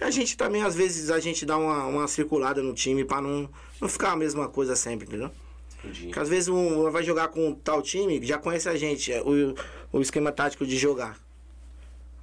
E 0.00 0.04
a 0.04 0.10
gente 0.10 0.36
também, 0.36 0.62
às 0.62 0.74
vezes, 0.74 1.10
a 1.10 1.20
gente 1.20 1.46
dá 1.46 1.56
uma, 1.56 1.86
uma 1.86 2.08
circulada 2.08 2.62
no 2.62 2.74
time 2.74 3.04
para 3.04 3.20
não, 3.20 3.48
não 3.80 3.88
ficar 3.88 4.12
a 4.12 4.16
mesma 4.16 4.48
coisa 4.48 4.74
sempre, 4.74 5.06
entendeu? 5.06 5.30
Entendi. 5.78 6.06
Porque 6.06 6.18
às 6.18 6.28
vezes 6.28 6.48
um 6.48 6.90
vai 6.90 7.02
jogar 7.02 7.28
com 7.28 7.52
tal 7.54 7.82
time, 7.82 8.24
já 8.24 8.38
conhece 8.38 8.68
a 8.68 8.76
gente, 8.76 9.12
é, 9.12 9.22
o, 9.22 9.54
o 9.92 10.00
esquema 10.00 10.32
tático 10.32 10.66
de 10.66 10.76
jogar. 10.76 11.18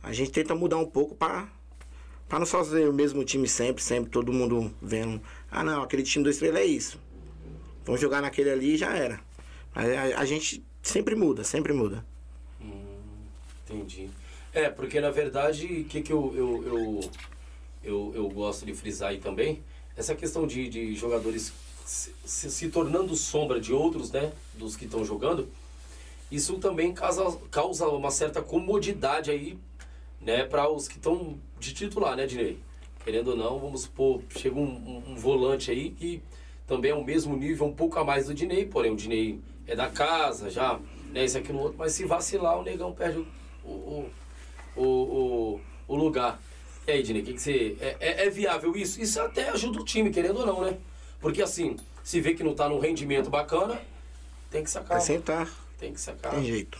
A 0.03 0.11
gente 0.11 0.31
tenta 0.31 0.55
mudar 0.55 0.77
um 0.77 0.85
pouco 0.85 1.15
para 1.15 1.47
Pra 2.31 2.39
não 2.39 2.45
só 2.45 2.63
ser 2.63 2.87
o 2.87 2.93
mesmo 2.93 3.25
time 3.25 3.45
sempre, 3.45 3.83
sempre, 3.83 4.09
todo 4.09 4.31
mundo 4.31 4.73
vendo. 4.81 5.21
Ah 5.51 5.65
não, 5.65 5.83
aquele 5.83 6.01
time 6.01 6.23
do 6.23 6.29
Estrela 6.29 6.59
é 6.59 6.65
isso. 6.65 6.97
Vamos 7.83 7.99
jogar 7.99 8.21
naquele 8.21 8.49
ali 8.49 8.75
e 8.75 8.77
já 8.77 8.95
era. 8.95 9.19
A, 9.75 9.81
a, 9.81 10.19
a, 10.21 10.25
gente 10.25 10.63
sempre 10.81 11.13
muda, 11.13 11.43
sempre 11.43 11.73
muda. 11.73 12.05
Hum, 12.61 12.85
entendi. 13.65 14.09
É, 14.53 14.69
porque 14.69 15.01
na 15.01 15.11
verdade, 15.11 15.65
o 15.65 15.83
que, 15.83 16.01
que 16.01 16.13
eu, 16.13 16.33
eu, 16.33 16.63
eu, 16.65 17.11
eu, 17.83 18.11
eu, 18.15 18.29
gosto 18.29 18.65
de 18.65 18.73
frisar 18.73 19.09
aí 19.09 19.19
também, 19.19 19.63
essa 19.95 20.15
questão 20.15 20.45
de, 20.47 20.69
de 20.69 20.95
jogadores 20.95 21.51
se, 21.85 22.13
se, 22.23 22.49
se 22.49 22.69
tornando 22.69 23.15
sombra 23.15 23.59
de 23.59 23.73
outros, 23.73 24.11
né? 24.11 24.31
Dos 24.53 24.75
que 24.75 24.85
estão 24.85 25.03
jogando, 25.03 25.49
isso 26.31 26.57
também 26.59 26.93
causa, 26.93 27.37
causa 27.49 27.87
uma 27.87 28.09
certa 28.09 28.41
comodidade 28.41 29.29
aí 29.29 29.57
né, 30.21 30.45
para 30.45 30.69
os 30.69 30.87
que 30.87 30.95
estão 30.95 31.37
de 31.59 31.73
titular, 31.73 32.15
né, 32.15 32.25
Dinei? 32.25 32.57
Querendo 33.03 33.31
ou 33.31 33.35
não, 33.35 33.59
vamos 33.59 33.81
supor, 33.81 34.21
chega 34.37 34.55
um, 34.55 34.63
um, 34.63 35.11
um, 35.11 35.15
volante 35.15 35.71
aí 35.71 35.89
que 35.89 36.21
também 36.67 36.91
é 36.91 36.95
o 36.95 37.03
mesmo 37.03 37.35
nível, 37.35 37.65
um 37.65 37.73
pouco 37.73 37.99
a 37.99 38.05
mais 38.05 38.27
do 38.27 38.33
Dinei, 38.33 38.65
porém 38.65 38.91
o 38.91 38.95
Dinei 38.95 39.41
é 39.67 39.75
da 39.75 39.89
casa 39.89 40.49
já, 40.49 40.79
né, 41.11 41.25
isso 41.25 41.37
aqui 41.37 41.51
no 41.51 41.59
outro, 41.59 41.77
mas 41.77 41.93
se 41.93 42.05
vacilar 42.05 42.57
o 42.57 42.63
negão 42.63 42.93
perde 42.93 43.25
o, 43.65 43.69
o, 43.69 44.09
o, 44.75 44.83
o, 44.83 45.61
o 45.87 45.95
lugar. 45.95 46.39
E 46.87 46.91
aí, 46.91 47.03
Dinei, 47.03 47.21
o 47.21 47.25
que, 47.25 47.33
que 47.33 47.41
você. 47.41 47.77
É, 47.79 47.97
é, 47.99 48.25
é, 48.25 48.29
viável 48.29 48.75
isso? 48.75 49.01
Isso 49.01 49.19
até 49.21 49.49
ajuda 49.49 49.79
o 49.79 49.85
time, 49.85 50.09
querendo 50.09 50.39
ou 50.39 50.45
não, 50.45 50.61
né? 50.61 50.77
Porque 51.19 51.41
assim, 51.41 51.77
se 52.03 52.19
vê 52.19 52.33
que 52.33 52.43
não 52.43 52.55
tá 52.55 52.67
num 52.67 52.79
rendimento 52.79 53.29
bacana, 53.29 53.79
tem 54.49 54.63
que 54.63 54.69
sacar. 54.69 54.97
Vai 54.97 55.01
sentar. 55.01 55.49
Tem 55.79 55.93
que 55.93 56.01
sacar. 56.01 56.31
Tem 56.31 56.43
jeito. 56.43 56.77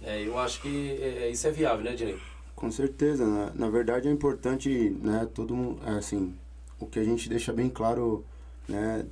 É, 0.00 0.26
eu 0.26 0.38
acho 0.38 0.60
que 0.60 0.98
é, 1.00 1.30
isso 1.30 1.46
é 1.46 1.50
viável, 1.50 1.84
né, 1.84 1.94
Dinei? 1.94 2.18
Com 2.54 2.70
certeza, 2.70 3.26
né? 3.26 3.52
na 3.54 3.68
verdade 3.68 4.08
é 4.08 4.10
importante, 4.10 4.68
né, 5.00 5.28
todo 5.34 5.54
mundo, 5.54 5.80
é, 5.84 5.98
assim, 5.98 6.34
o 6.78 6.86
que 6.86 6.98
a 6.98 7.04
gente 7.04 7.28
deixa 7.28 7.52
bem 7.52 7.68
claro, 7.68 8.24
né, 8.68 9.04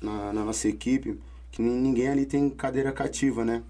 na, 0.00 0.32
na 0.32 0.44
nossa 0.44 0.68
equipe, 0.68 1.18
que 1.50 1.62
ninguém 1.62 2.08
ali 2.08 2.26
tem 2.26 2.48
cadeira 2.50 2.92
cativa, 2.92 3.44
né? 3.44 3.62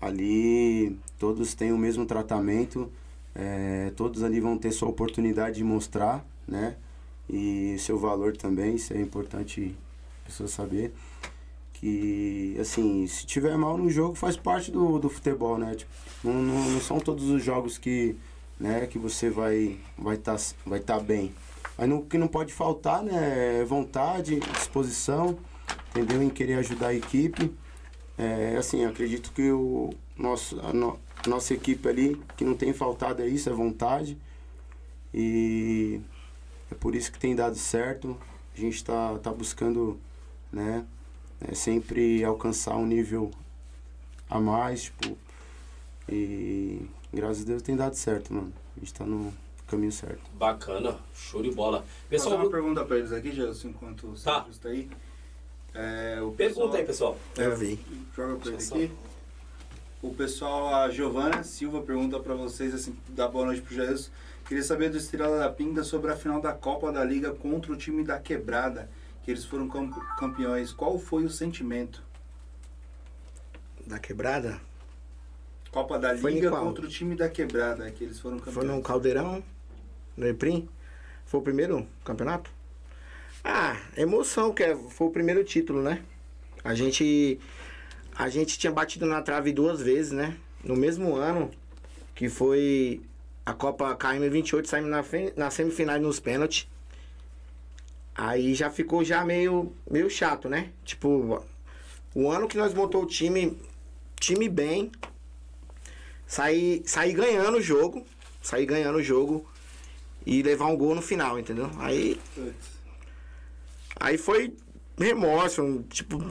Ali 0.00 0.98
todos 1.18 1.54
têm 1.54 1.72
o 1.72 1.78
mesmo 1.78 2.06
tratamento, 2.06 2.90
é, 3.34 3.92
todos 3.96 4.22
ali 4.22 4.40
vão 4.40 4.58
ter 4.58 4.72
sua 4.72 4.88
oportunidade 4.88 5.56
de 5.56 5.64
mostrar, 5.64 6.24
né? 6.46 6.76
E 7.28 7.76
seu 7.78 7.98
valor 7.98 8.36
também, 8.36 8.74
isso 8.74 8.92
é 8.92 9.00
importante 9.00 9.76
a 10.22 10.26
pessoa 10.26 10.48
saber. 10.48 10.92
que, 11.74 12.56
assim, 12.60 13.06
se 13.06 13.24
tiver 13.24 13.56
mal 13.56 13.78
no 13.78 13.88
jogo, 13.88 14.14
faz 14.14 14.36
parte 14.36 14.70
do, 14.70 14.98
do 14.98 15.08
futebol, 15.08 15.56
né? 15.58 15.74
Tipo, 15.74 15.90
não, 16.22 16.34
não, 16.34 16.70
não 16.70 16.80
são 16.80 17.00
todos 17.00 17.30
os 17.30 17.42
jogos 17.42 17.78
que, 17.78 18.16
né, 18.58 18.86
que 18.86 18.98
você 18.98 19.30
vai 19.30 19.78
vai 19.96 20.16
estar 20.16 20.36
tá, 20.36 20.44
vai 20.66 20.80
tá 20.80 21.00
bem. 21.00 21.32
Mas 21.78 21.90
o 21.90 22.02
que 22.02 22.18
não 22.18 22.28
pode 22.28 22.52
faltar, 22.52 23.02
né, 23.02 23.60
é 23.60 23.64
vontade, 23.64 24.40
disposição, 24.40 25.38
entendeu? 25.90 26.22
Em 26.22 26.28
querer 26.28 26.54
ajudar 26.58 26.88
a 26.88 26.94
equipe. 26.94 27.50
É, 28.18 28.56
assim, 28.58 28.84
acredito 28.84 29.32
que 29.32 29.50
o 29.50 29.90
nosso, 30.16 30.60
a, 30.60 30.74
a 31.24 31.28
nossa 31.28 31.54
equipe 31.54 31.88
ali, 31.88 32.20
que 32.36 32.44
não 32.44 32.54
tem 32.54 32.72
faltado 32.72 33.22
é 33.22 33.26
isso, 33.26 33.48
é 33.48 33.52
vontade. 33.52 34.16
E 35.12 36.00
é 36.70 36.74
por 36.74 36.94
isso 36.94 37.12
que 37.12 37.18
tem 37.18 37.34
dado 37.34 37.56
certo. 37.56 38.16
A 38.56 38.60
gente 38.60 38.76
está 38.76 39.18
tá 39.18 39.32
buscando, 39.32 39.98
né, 40.52 40.84
é, 41.40 41.54
sempre 41.54 42.24
alcançar 42.24 42.76
um 42.76 42.86
nível 42.86 43.30
a 44.28 44.38
mais, 44.40 44.84
tipo, 44.84 45.16
e 46.08 46.86
graças 47.12 47.42
a 47.42 47.46
Deus 47.46 47.62
tem 47.62 47.76
dado 47.76 47.94
certo, 47.94 48.32
mano. 48.32 48.52
A 48.76 48.80
gente 48.80 48.94
tá 48.94 49.04
no 49.04 49.32
caminho 49.66 49.92
certo. 49.92 50.22
Bacana, 50.34 50.98
show 51.14 51.42
de 51.42 51.50
bola. 51.50 51.84
Pessoal, 52.08 52.36
uma 52.36 52.50
pergunta 52.50 52.84
pra 52.84 52.98
eles 52.98 53.12
aqui, 53.12 53.30
Jesus, 53.30 53.64
enquanto 53.64 54.08
o 54.08 54.14
tá. 54.14 54.46
está 54.50 54.68
aí. 54.68 54.90
É, 55.72 56.20
o 56.20 56.32
pessoal, 56.32 56.68
Pergunta 56.68 56.78
aí, 56.78 56.84
pessoal. 56.84 57.18
É, 57.38 57.46
eu 57.46 57.56
vi. 57.56 57.78
Joga 58.16 58.36
pra 58.36 58.48
ele 58.50 58.56
aqui. 58.56 58.92
O 60.02 60.14
pessoal, 60.14 60.74
a 60.74 60.88
Giovana 60.88 61.42
Silva 61.42 61.82
pergunta 61.82 62.18
para 62.18 62.34
vocês, 62.34 62.74
assim, 62.74 62.96
dá 63.08 63.28
boa 63.28 63.44
noite 63.44 63.60
pro 63.60 63.74
Jesus. 63.74 64.10
Queria 64.48 64.64
saber 64.64 64.88
do 64.88 64.96
Estrela 64.96 65.38
da 65.38 65.50
Pinga 65.50 65.84
sobre 65.84 66.10
a 66.10 66.16
final 66.16 66.40
da 66.40 66.54
Copa 66.54 66.90
da 66.90 67.04
Liga 67.04 67.32
contra 67.34 67.70
o 67.70 67.76
time 67.76 68.02
da 68.02 68.18
Quebrada, 68.18 68.90
que 69.22 69.30
eles 69.30 69.44
foram 69.44 69.68
campeões. 70.18 70.72
Qual 70.72 70.98
foi 70.98 71.24
o 71.24 71.30
sentimento? 71.30 72.02
Da 73.86 73.98
Quebrada? 73.98 74.58
Copa 75.70 75.98
da 75.98 76.16
foi 76.16 76.32
Liga 76.32 76.50
contra 76.50 76.86
o 76.86 76.88
time 76.88 77.14
da 77.14 77.28
Quebrada, 77.28 77.90
que 77.90 78.02
eles 78.02 78.18
foram 78.18 78.38
campeões. 78.38 78.66
Foi 78.66 78.76
no 78.76 78.82
Caldeirão, 78.82 79.44
no 80.16 80.26
Eprim? 80.26 80.66
Foi 81.26 81.40
o 81.40 81.42
primeiro 81.42 81.86
campeonato? 82.02 82.50
Ah, 83.44 83.76
emoção, 83.98 84.54
que 84.54 84.62
é, 84.62 84.74
foi 84.74 85.08
o 85.08 85.10
primeiro 85.10 85.44
título, 85.44 85.82
né? 85.82 86.02
A 86.64 86.74
gente 86.74 87.38
a 88.20 88.28
gente 88.28 88.58
tinha 88.58 88.70
batido 88.70 89.06
na 89.06 89.22
trave 89.22 89.50
duas 89.50 89.80
vezes, 89.80 90.12
né? 90.12 90.36
No 90.62 90.76
mesmo 90.76 91.16
ano, 91.16 91.50
que 92.14 92.28
foi 92.28 93.00
a 93.46 93.54
Copa 93.54 93.96
KM28, 93.96 94.66
saímos 94.66 94.90
na, 94.90 95.02
na 95.34 95.50
semifinal 95.50 95.98
nos 95.98 96.20
pênaltis. 96.20 96.68
Aí 98.14 98.54
já 98.54 98.68
ficou 98.68 99.02
já 99.02 99.24
meio, 99.24 99.72
meio 99.90 100.10
chato, 100.10 100.50
né? 100.50 100.70
Tipo, 100.84 101.42
o 102.14 102.30
ano 102.30 102.46
que 102.46 102.58
nós 102.58 102.74
montou 102.74 103.04
o 103.04 103.06
time, 103.06 103.58
time 104.16 104.50
bem, 104.50 104.92
sair 106.26 106.82
sair 106.84 107.14
ganhando 107.14 107.56
o 107.56 107.62
jogo, 107.62 108.04
sair 108.42 108.66
ganhando 108.66 108.98
o 108.98 109.02
jogo 109.02 109.48
e 110.26 110.42
levar 110.42 110.66
um 110.66 110.76
gol 110.76 110.94
no 110.94 111.00
final, 111.00 111.38
entendeu? 111.38 111.70
Aí 111.78 112.20
aí 113.98 114.18
foi 114.18 114.54
remorso, 114.98 115.82
tipo, 115.88 116.22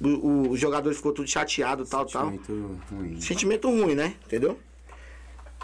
o, 0.00 0.50
o 0.50 0.56
jogador 0.56 0.92
ficou 0.94 1.12
tudo 1.12 1.28
chateado, 1.28 1.84
tal, 1.84 2.08
Sentimento 2.08 2.46
tal. 2.46 2.98
Ruim. 2.98 3.20
Sentimento 3.20 3.68
ruim, 3.68 3.94
né? 3.94 4.14
Entendeu? 4.26 4.58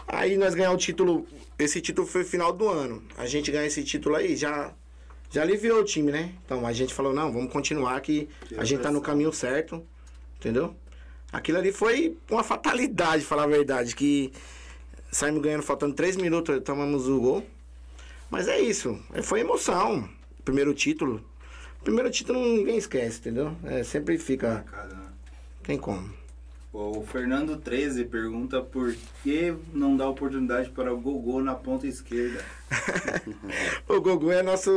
Aí 0.07 0.37
nós 0.37 0.53
ganhamos 0.53 0.81
o 0.81 0.85
título, 0.85 1.27
esse 1.59 1.81
título 1.81 2.07
foi 2.07 2.23
final 2.23 2.53
do 2.53 2.69
ano. 2.69 3.03
A 3.17 3.25
gente 3.25 3.51
ganha 3.51 3.65
esse 3.65 3.83
título 3.83 4.15
aí, 4.15 4.35
já 4.35 4.73
já 5.29 5.41
aliviou 5.41 5.81
o 5.81 5.83
time, 5.83 6.11
né? 6.11 6.33
Então 6.45 6.65
a 6.65 6.71
gente 6.71 6.93
falou, 6.93 7.13
não, 7.13 7.31
vamos 7.31 7.51
continuar 7.51 7.99
que 7.99 8.29
a 8.57 8.63
gente 8.63 8.81
tá 8.81 8.91
no 8.91 9.01
caminho 9.01 9.33
certo, 9.33 9.85
entendeu? 10.39 10.73
Aquilo 11.31 11.57
ali 11.57 11.73
foi 11.73 12.17
uma 12.31 12.43
fatalidade, 12.43 13.25
falar 13.25 13.43
a 13.43 13.47
verdade, 13.47 13.93
que 13.93 14.31
saímos 15.11 15.41
ganhando 15.41 15.63
faltando 15.63 15.93
três 15.93 16.15
minutos, 16.15 16.61
tomamos 16.63 17.09
o 17.09 17.19
gol. 17.19 17.45
Mas 18.29 18.47
é 18.47 18.59
isso, 18.59 18.97
foi 19.23 19.41
emoção. 19.41 20.07
Primeiro 20.45 20.73
título. 20.73 21.23
Primeiro 21.87 22.11
título 22.11 22.43
ninguém 22.43 22.75
esquece, 22.77 23.19
entendeu? 23.19 23.55
É, 23.63 23.81
sempre 23.81 24.17
fica. 24.17 24.65
Né? 24.89 25.07
Tem 25.63 25.77
como. 25.77 26.13
O 26.73 27.01
Fernando 27.09 27.55
13 27.55 28.03
pergunta 28.03 28.61
por 28.61 28.93
que 29.23 29.55
não 29.73 29.95
dá 29.95 30.05
oportunidade 30.09 30.69
para 30.69 30.93
o 30.93 30.99
Gogô 30.99 31.41
na 31.41 31.55
ponta 31.55 31.87
esquerda. 31.87 32.43
o 33.87 34.01
Gogô 34.01 34.33
é 34.33 34.43
nosso. 34.43 34.69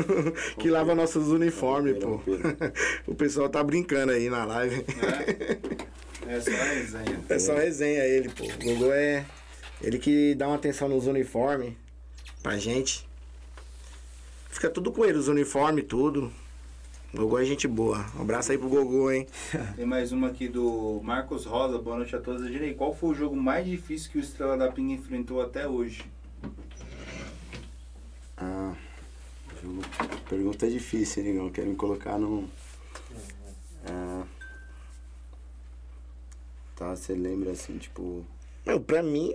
que 0.58 0.70
lava 0.70 0.94
nossos 0.94 1.28
uniformes, 1.28 1.98
pô. 1.98 2.22
o 3.06 3.14
pessoal 3.14 3.50
tá 3.50 3.62
brincando 3.62 4.12
aí 4.12 4.30
na 4.30 4.46
live. 4.46 4.82
É, 6.26 6.36
é 6.36 6.40
só 6.40 6.50
resenha. 6.50 7.20
É 7.28 7.38
só 7.38 7.54
resenha 7.54 8.02
ele, 8.02 8.30
pô. 8.30 8.44
O 8.44 8.64
Gogô 8.64 8.92
é. 8.94 9.26
Ele 9.82 9.98
que 9.98 10.34
dá 10.34 10.46
uma 10.46 10.56
atenção 10.56 10.88
nos 10.88 11.06
uniformes 11.06 11.74
pra 12.42 12.56
gente. 12.56 13.06
Fica 14.48 14.70
tudo 14.70 14.90
com 14.90 15.04
ele, 15.04 15.18
os 15.18 15.28
uniformes, 15.28 15.84
tudo. 15.86 16.32
Gogô 17.16 17.38
é 17.38 17.44
gente 17.46 17.66
boa. 17.66 18.04
Um 18.14 18.20
abraço 18.20 18.52
aí 18.52 18.58
pro 18.58 18.68
Gogô, 18.68 19.10
hein? 19.10 19.26
Tem 19.74 19.86
mais 19.86 20.12
uma 20.12 20.28
aqui 20.28 20.48
do 20.48 21.00
Marcos 21.02 21.46
Rosa. 21.46 21.78
Boa 21.78 21.96
noite 21.96 22.14
a 22.14 22.20
todos. 22.20 22.46
Direi, 22.46 22.74
qual 22.74 22.94
foi 22.94 23.10
o 23.10 23.14
jogo 23.14 23.34
mais 23.34 23.66
difícil 23.66 24.10
que 24.10 24.18
o 24.18 24.20
Estrela 24.20 24.54
da 24.54 24.70
Pinga 24.70 24.92
enfrentou 24.92 25.40
até 25.40 25.66
hoje? 25.66 26.04
Ah, 28.36 28.74
jogo... 29.62 29.80
pergunta 30.28 30.68
difícil, 30.68 31.22
hein, 31.22 31.32
Negão? 31.32 31.48
Quero 31.48 31.70
me 31.70 31.76
colocar 31.76 32.18
no. 32.18 32.50
Ah, 33.86 34.24
tá, 36.76 36.94
você 36.94 37.14
lembra 37.14 37.52
assim, 37.52 37.78
tipo. 37.78 38.26
Meu, 38.66 38.78
pra 38.78 39.02
mim. 39.02 39.34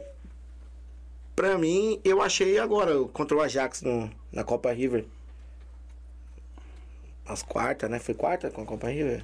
Pra 1.36 1.58
mim, 1.58 2.00
eu 2.06 2.22
achei 2.22 2.60
agora 2.60 2.94
contra 3.06 3.36
o 3.36 3.42
Ajax 3.42 3.82
no, 3.82 4.12
na 4.32 4.44
Copa 4.44 4.72
River 4.72 5.04
as 7.32 7.44
quartas, 7.44 7.90
né? 7.90 8.00
Foi 8.00 8.14
quarta 8.14 8.50
com 8.50 8.62
a 8.62 8.66
Copa 8.66 8.88
River? 8.88 9.24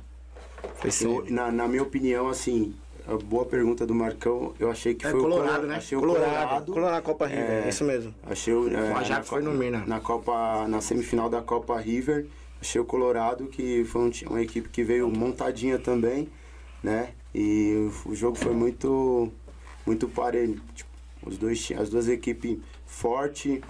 Foi 0.76 0.92
sim. 0.92 1.24
Na, 1.30 1.52
na 1.52 1.68
minha 1.68 1.84
opinião, 1.84 2.28
assim, 2.30 2.76
a 3.08 3.16
boa 3.16 3.46
pergunta 3.46 3.86
do 3.86 3.96
Marcão, 3.96 4.54
eu 4.60 4.70
achei 4.70 4.94
que 4.94 5.06
é, 5.08 5.12
foi 5.12 5.20
Colorado, 5.20 5.42
o 5.42 5.46
Colorado, 5.46 5.68
né? 5.68 5.76
Achei 5.76 5.98
Colorado, 5.98 6.26
o 6.26 6.30
Colorado. 6.30 6.74
Colorado 6.74 7.04
Copa 7.04 7.28
River, 7.28 7.66
é, 7.66 7.70
isso 7.70 7.84
mesmo. 7.84 8.14
Achei 8.26 8.54
o. 8.54 8.70
É, 8.70 8.92
o 8.92 8.98
Ajax 8.98 9.28
foi 9.28 9.42
no 9.42 9.52
Mirna. 9.54 9.84
Na 9.88 10.00
Copa, 10.00 10.68
na 10.68 10.82
semifinal 10.82 11.30
da 11.30 11.42
Copa 11.42 11.80
River, 11.80 12.28
achei 12.62 12.82
o 12.82 12.86
Colorado 12.86 13.48
que 13.48 13.86
foi 13.86 14.02
um, 14.02 14.12
uma 14.30 14.42
equipe 14.42 14.68
que 14.70 14.84
veio 14.84 15.10
montadinha 15.10 15.80
também, 15.80 16.30
né? 16.84 17.14
E 17.34 17.90
o, 18.06 18.12
o 18.12 18.16
jogo 18.16 18.38
foi 18.38 18.54
muito 18.54 19.32
muito 19.86 20.08
parelho. 20.10 20.60
Tipo, 20.76 20.90
os 21.26 21.38
dois, 21.38 21.72
as 21.78 21.90
duas 21.90 22.10
equipes 22.10 22.60
forte, 22.86 23.62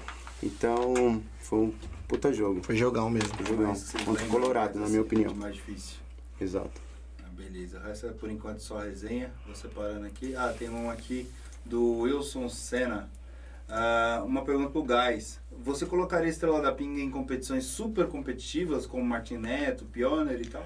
então 0.41 1.21
foi 1.39 1.59
um 1.59 1.73
puta 2.07 2.31
jogo. 2.31 2.61
Foi 2.63 2.75
jogão 2.75 3.09
mesmo. 3.09 3.29
Foi 3.35 3.45
jogão. 3.45 3.73
Contra 4.05 4.25
o 4.25 4.29
Colorado, 4.29 4.79
na 4.79 4.87
minha 4.87 5.01
opinião. 5.01 5.33
Mais 5.35 5.55
difícil. 5.55 5.97
Exato. 6.39 6.81
Ah, 7.23 7.29
beleza. 7.31 7.79
O 7.79 7.83
resto 7.83 8.07
é 8.07 8.11
por 8.11 8.29
enquanto 8.29 8.59
só 8.59 8.79
resenha. 8.79 9.31
Vou 9.45 9.55
separando 9.55 10.05
aqui. 10.05 10.35
Ah, 10.35 10.53
tem 10.57 10.69
um 10.69 10.89
aqui 10.89 11.29
do 11.65 11.99
Wilson 11.99 12.47
Senna. 12.49 13.09
Uh, 13.67 14.25
uma 14.25 14.45
pergunta 14.45 14.69
pro 14.69 14.83
Gás. 14.83 15.39
Você 15.51 15.85
colocaria 15.85 16.27
a 16.27 16.29
Estrela 16.29 16.61
da 16.61 16.71
Pinga 16.71 17.01
em 17.01 17.11
competições 17.11 17.65
super 17.65 18.07
competitivas, 18.07 18.85
como 18.85 19.03
Martin 19.03 19.37
Neto, 19.37 19.83
Pioneer 19.85 20.39
e 20.41 20.45
tal? 20.45 20.65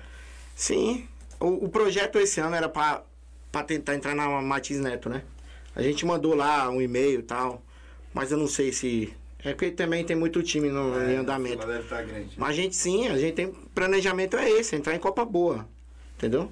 Sim. 0.56 1.08
O, 1.40 1.66
o 1.66 1.70
projeto 1.70 2.20
esse 2.20 2.40
ano 2.40 2.56
era 2.56 2.70
para 2.70 3.04
tentar 3.66 3.96
entrar 3.96 4.14
na 4.14 4.30
Martins 4.42 4.80
Neto, 4.80 5.10
né? 5.10 5.24
A 5.76 5.82
gente 5.82 6.06
mandou 6.06 6.36
lá 6.36 6.70
um 6.70 6.80
e-mail 6.80 7.22
e 7.22 7.24
tal. 7.24 7.64
Mas 8.14 8.32
eu 8.32 8.38
não 8.38 8.48
sei 8.48 8.72
se 8.72 9.14
é 9.44 9.54
que 9.54 9.72
também 9.72 10.06
tem 10.06 10.16
muito 10.16 10.44
time 10.44 10.70
no, 10.70 11.00
é, 11.00 11.14
em 11.14 11.18
andamento. 11.18 11.66
Deve 11.66 11.80
estar 11.80 11.98
tá 11.98 12.04
grande. 12.04 12.32
Mas 12.38 12.50
a 12.50 12.54
gente 12.54 12.76
sim, 12.76 13.08
a 13.08 13.18
gente 13.18 13.34
tem 13.34 13.52
planejamento 13.74 14.38
é 14.38 14.50
esse, 14.50 14.76
entrar 14.76 14.96
em 14.96 15.00
Copa 15.00 15.26
Boa. 15.26 15.68
Entendeu? 16.18 16.52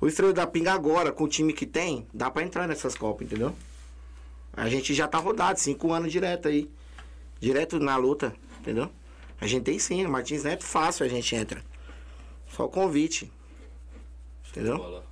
O 0.00 0.06
Estrela 0.06 0.32
da 0.32 0.46
Pinga 0.46 0.72
agora, 0.72 1.10
com 1.10 1.24
o 1.24 1.28
time 1.28 1.52
que 1.52 1.66
tem, 1.66 2.06
dá 2.12 2.30
pra 2.30 2.42
entrar 2.42 2.68
nessas 2.68 2.94
Copas, 2.94 3.26
entendeu? 3.26 3.54
A 4.52 4.68
gente 4.68 4.94
já 4.94 5.08
tá 5.08 5.18
rodado, 5.18 5.58
cinco 5.58 5.92
anos 5.92 6.12
direto 6.12 6.46
aí. 6.46 6.70
Direto 7.40 7.80
na 7.80 7.96
luta, 7.96 8.34
entendeu? 8.60 8.88
A 9.40 9.46
gente 9.46 9.64
tem 9.64 9.78
sim, 9.78 10.06
Martins 10.06 10.44
Neto 10.44 10.64
fácil 10.64 11.04
a 11.04 11.08
gente 11.08 11.34
entra. 11.34 11.62
Só 12.48 12.66
o 12.66 12.68
convite. 12.68 13.30
Entendeu? 14.50 15.02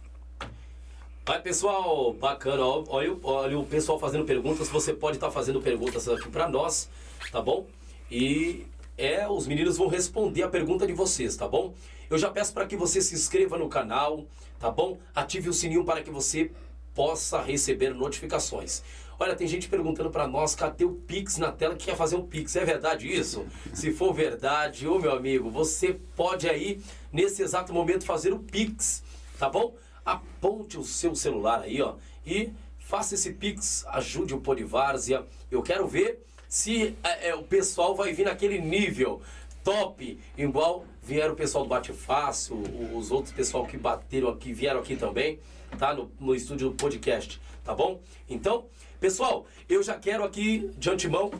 Vai, 1.24 1.40
pessoal, 1.40 2.12
bacana. 2.12 2.64
Olha, 2.64 3.16
olha 3.22 3.56
o 3.56 3.64
pessoal 3.64 3.96
fazendo 3.96 4.24
perguntas. 4.24 4.68
Você 4.68 4.92
pode 4.92 5.18
estar 5.18 5.28
tá 5.28 5.32
fazendo 5.32 5.62
perguntas 5.62 6.08
aqui 6.08 6.28
para 6.28 6.48
nós, 6.48 6.88
tá 7.30 7.40
bom? 7.40 7.64
E 8.10 8.66
é, 8.98 9.28
os 9.28 9.46
meninos 9.46 9.76
vão 9.76 9.86
responder 9.86 10.42
a 10.42 10.48
pergunta 10.48 10.84
de 10.84 10.92
vocês, 10.92 11.36
tá 11.36 11.46
bom? 11.46 11.74
Eu 12.10 12.18
já 12.18 12.28
peço 12.28 12.52
para 12.52 12.66
que 12.66 12.76
você 12.76 13.00
se 13.00 13.14
inscreva 13.14 13.56
no 13.56 13.68
canal, 13.68 14.24
tá 14.58 14.68
bom? 14.68 14.98
Ative 15.14 15.48
o 15.48 15.52
sininho 15.52 15.84
para 15.84 16.02
que 16.02 16.10
você 16.10 16.50
possa 16.92 17.40
receber 17.40 17.94
notificações. 17.94 18.82
Olha, 19.16 19.36
tem 19.36 19.46
gente 19.46 19.68
perguntando 19.68 20.10
para 20.10 20.26
nós, 20.26 20.56
cadê 20.56 20.84
o 20.84 20.94
Pix 20.94 21.38
na 21.38 21.52
tela 21.52 21.76
que 21.76 21.84
quer 21.84 21.96
fazer 21.96 22.16
um 22.16 22.26
Pix? 22.26 22.56
É 22.56 22.64
verdade 22.64 23.06
isso? 23.06 23.46
Se 23.72 23.92
for 23.92 24.12
verdade, 24.12 24.88
ô 24.88 24.98
meu 24.98 25.12
amigo, 25.12 25.48
você 25.48 26.00
pode 26.16 26.50
aí, 26.50 26.82
nesse 27.12 27.42
exato 27.42 27.72
momento, 27.72 28.04
fazer 28.04 28.32
o 28.32 28.40
Pix, 28.40 29.04
tá 29.38 29.48
bom? 29.48 29.72
Aponte 30.04 30.78
o 30.78 30.84
seu 30.84 31.14
celular 31.14 31.62
aí, 31.62 31.80
ó, 31.80 31.94
e 32.26 32.52
faça 32.78 33.14
esse 33.14 33.32
Pix, 33.32 33.84
ajude 33.88 34.34
o 34.34 34.40
Polivárzia. 34.40 35.24
Eu 35.50 35.62
quero 35.62 35.86
ver 35.86 36.24
se 36.48 36.94
é, 37.02 37.28
é, 37.28 37.34
o 37.34 37.42
pessoal 37.42 37.94
vai 37.94 38.12
vir 38.12 38.24
naquele 38.26 38.58
nível 38.58 39.22
top, 39.64 40.18
igual 40.36 40.84
vieram 41.02 41.32
o 41.32 41.36
pessoal 41.36 41.64
do 41.64 41.70
Bate 41.70 41.92
Fácil, 41.92 42.62
os 42.94 43.10
outros 43.10 43.32
pessoal 43.32 43.66
que 43.66 43.76
bateram 43.76 44.28
aqui, 44.28 44.52
vieram 44.52 44.80
aqui 44.80 44.96
também, 44.96 45.38
tá? 45.78 45.94
No, 45.94 46.10
no 46.20 46.34
estúdio 46.34 46.70
do 46.70 46.74
podcast, 46.74 47.40
tá 47.64 47.74
bom? 47.74 48.00
Então, 48.28 48.66
pessoal, 49.00 49.46
eu 49.68 49.82
já 49.82 49.94
quero 49.94 50.24
aqui, 50.24 50.70
de 50.76 50.90
antemão, 50.90 51.30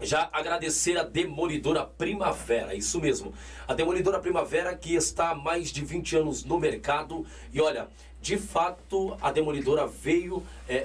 já 0.00 0.28
agradecer 0.32 0.96
a 0.98 1.02
Demolidora 1.02 1.84
Primavera, 1.84 2.74
isso 2.74 3.00
mesmo. 3.00 3.32
A 3.66 3.74
Demolidora 3.74 4.18
Primavera 4.18 4.76
que 4.76 4.94
está 4.94 5.30
há 5.30 5.34
mais 5.34 5.70
de 5.70 5.84
20 5.84 6.16
anos 6.16 6.44
no 6.44 6.58
mercado 6.58 7.24
e 7.52 7.60
olha, 7.60 7.88
de 8.20 8.36
fato 8.36 9.16
a 9.20 9.30
Demolidora 9.30 9.86
veio 9.86 10.42
é, 10.68 10.76
é, 10.76 10.82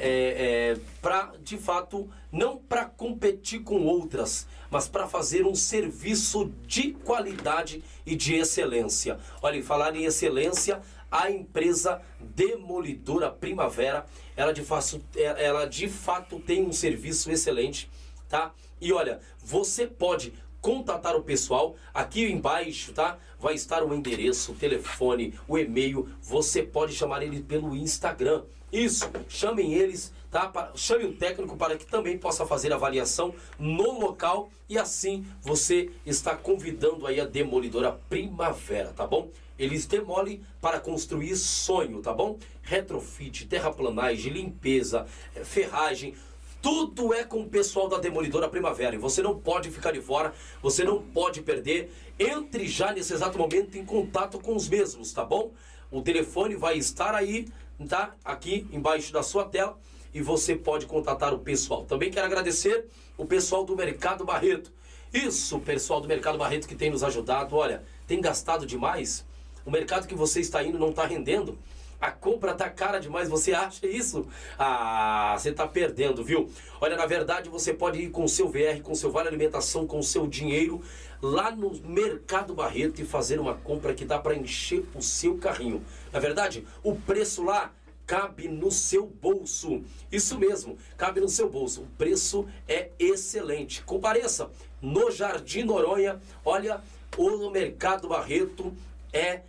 é, 0.71 0.79
para, 1.01 1.33
de 1.43 1.57
fato, 1.57 2.09
não 2.31 2.57
para 2.57 2.85
competir 2.85 3.63
com 3.63 3.83
outras, 3.85 4.47
mas 4.69 4.87
para 4.87 5.07
fazer 5.07 5.45
um 5.45 5.55
serviço 5.55 6.51
de 6.65 6.93
qualidade 6.93 7.83
e 8.05 8.15
de 8.15 8.35
excelência. 8.35 9.19
Olha, 9.41 9.57
e 9.57 9.63
falar 9.63 9.95
em 9.95 10.05
excelência, 10.05 10.81
a 11.11 11.29
empresa 11.29 12.01
Demolidora 12.19 13.29
Primavera, 13.29 14.05
ela 14.37 14.53
de, 14.53 14.63
fato, 14.63 15.01
ela 15.15 15.65
de 15.65 15.89
fato 15.89 16.39
tem 16.39 16.65
um 16.65 16.71
serviço 16.71 17.29
excelente, 17.29 17.89
tá? 18.29 18.53
E 18.81 18.91
olha, 18.91 19.19
você 19.39 19.85
pode 19.85 20.33
contatar 20.59 21.15
o 21.15 21.23
pessoal 21.23 21.75
aqui 21.93 22.25
embaixo, 22.25 22.91
tá? 22.93 23.17
Vai 23.39 23.53
estar 23.53 23.83
o 23.83 23.93
endereço, 23.93 24.51
o 24.51 24.55
telefone, 24.55 25.33
o 25.47 25.57
e-mail. 25.57 26.09
Você 26.21 26.63
pode 26.63 26.93
chamar 26.93 27.21
ele 27.21 27.41
pelo 27.41 27.75
Instagram. 27.75 28.43
Isso, 28.71 29.09
chamem 29.27 29.73
eles, 29.73 30.13
tá? 30.31 30.71
Chame 30.75 31.05
um 31.05 31.13
técnico 31.13 31.57
para 31.57 31.77
que 31.77 31.85
também 31.85 32.17
possa 32.17 32.45
fazer 32.45 32.71
avaliação 32.71 33.35
no 33.59 33.99
local 33.99 34.49
e 34.69 34.77
assim 34.77 35.25
você 35.41 35.89
está 36.05 36.35
convidando 36.35 37.05
aí 37.05 37.19
a 37.19 37.25
demolidora 37.25 37.91
Primavera, 38.09 38.93
tá 38.93 39.05
bom? 39.05 39.29
Eles 39.59 39.85
demolem 39.85 40.41
para 40.61 40.79
construir 40.79 41.35
sonho, 41.35 42.01
tá 42.01 42.13
bom? 42.13 42.39
Retrofit, 42.61 43.45
terraplanagem, 43.45 44.31
limpeza, 44.31 45.05
eh, 45.35 45.43
ferragem, 45.43 46.15
tudo 46.61 47.13
é 47.13 47.23
com 47.23 47.41
o 47.41 47.49
pessoal 47.49 47.87
da 47.89 47.97
Demolidora 47.97 48.47
Primavera. 48.47 48.95
E 48.95 48.99
você 48.99 49.21
não 49.21 49.37
pode 49.37 49.71
ficar 49.71 49.91
de 49.91 50.01
fora, 50.01 50.33
você 50.61 50.83
não 50.83 51.01
pode 51.01 51.41
perder. 51.41 51.91
Entre 52.19 52.67
já 52.67 52.93
nesse 52.93 53.13
exato 53.13 53.37
momento 53.37 53.77
em 53.77 53.83
contato 53.83 54.39
com 54.39 54.55
os 54.55 54.69
mesmos, 54.69 55.11
tá 55.11 55.25
bom? 55.25 55.51
O 55.89 56.01
telefone 56.01 56.55
vai 56.55 56.77
estar 56.77 57.15
aí, 57.15 57.47
tá? 57.89 58.15
Aqui 58.23 58.67
embaixo 58.71 59.11
da 59.11 59.23
sua 59.23 59.45
tela. 59.45 59.77
E 60.13 60.21
você 60.21 60.55
pode 60.55 60.85
contatar 60.85 61.33
o 61.33 61.39
pessoal. 61.39 61.85
Também 61.85 62.11
quero 62.11 62.25
agradecer 62.25 62.85
o 63.17 63.25
pessoal 63.25 63.63
do 63.63 63.75
Mercado 63.75 64.23
Barreto. 64.23 64.71
Isso, 65.13 65.59
pessoal 65.59 65.99
do 65.99 66.07
Mercado 66.07 66.37
Barreto 66.37 66.67
que 66.67 66.75
tem 66.75 66.89
nos 66.89 67.03
ajudado. 67.03 67.55
Olha, 67.55 67.83
tem 68.05 68.21
gastado 68.21 68.65
demais. 68.65 69.25
O 69.65 69.71
mercado 69.71 70.07
que 70.07 70.15
você 70.15 70.39
está 70.39 70.63
indo 70.63 70.79
não 70.79 70.89
está 70.89 71.05
rendendo 71.05 71.57
a 72.01 72.09
compra 72.11 72.55
tá 72.55 72.67
cara 72.67 72.99
demais, 72.99 73.29
você 73.29 73.53
acha 73.53 73.85
isso? 73.85 74.27
Ah, 74.57 75.35
você 75.37 75.51
tá 75.51 75.67
perdendo, 75.67 76.23
viu? 76.23 76.49
Olha, 76.81 76.97
na 76.97 77.05
verdade 77.05 77.47
você 77.47 77.73
pode 77.73 78.01
ir 78.01 78.09
com 78.09 78.23
o 78.23 78.29
seu 78.29 78.49
VR, 78.49 78.81
com 78.81 78.95
seu 78.95 79.11
Vale 79.11 79.27
Alimentação, 79.27 79.85
com 79.85 79.99
o 79.99 80.03
seu 80.03 80.25
dinheiro 80.25 80.81
lá 81.21 81.51
no 81.51 81.71
Mercado 81.87 82.55
Barreto 82.55 82.99
e 82.99 83.05
fazer 83.05 83.39
uma 83.39 83.53
compra 83.53 83.93
que 83.93 84.03
dá 84.03 84.17
para 84.17 84.35
encher 84.35 84.83
o 84.95 85.01
seu 85.01 85.37
carrinho. 85.37 85.85
Na 86.11 86.19
verdade, 86.19 86.65
o 86.83 86.95
preço 86.95 87.43
lá 87.43 87.71
cabe 88.07 88.47
no 88.47 88.71
seu 88.71 89.05
bolso. 89.05 89.83
Isso 90.11 90.39
mesmo, 90.39 90.77
cabe 90.97 91.21
no 91.21 91.29
seu 91.29 91.47
bolso. 91.47 91.83
O 91.83 91.87
preço 91.97 92.47
é 92.67 92.89
excelente. 92.97 93.83
Compareça 93.83 94.49
no 94.81 95.11
Jardim 95.11 95.63
Noronha. 95.63 96.19
Olha, 96.43 96.81
o 97.15 97.49
Mercado 97.51 98.07
Barreto 98.07 98.73
é 99.13 99.41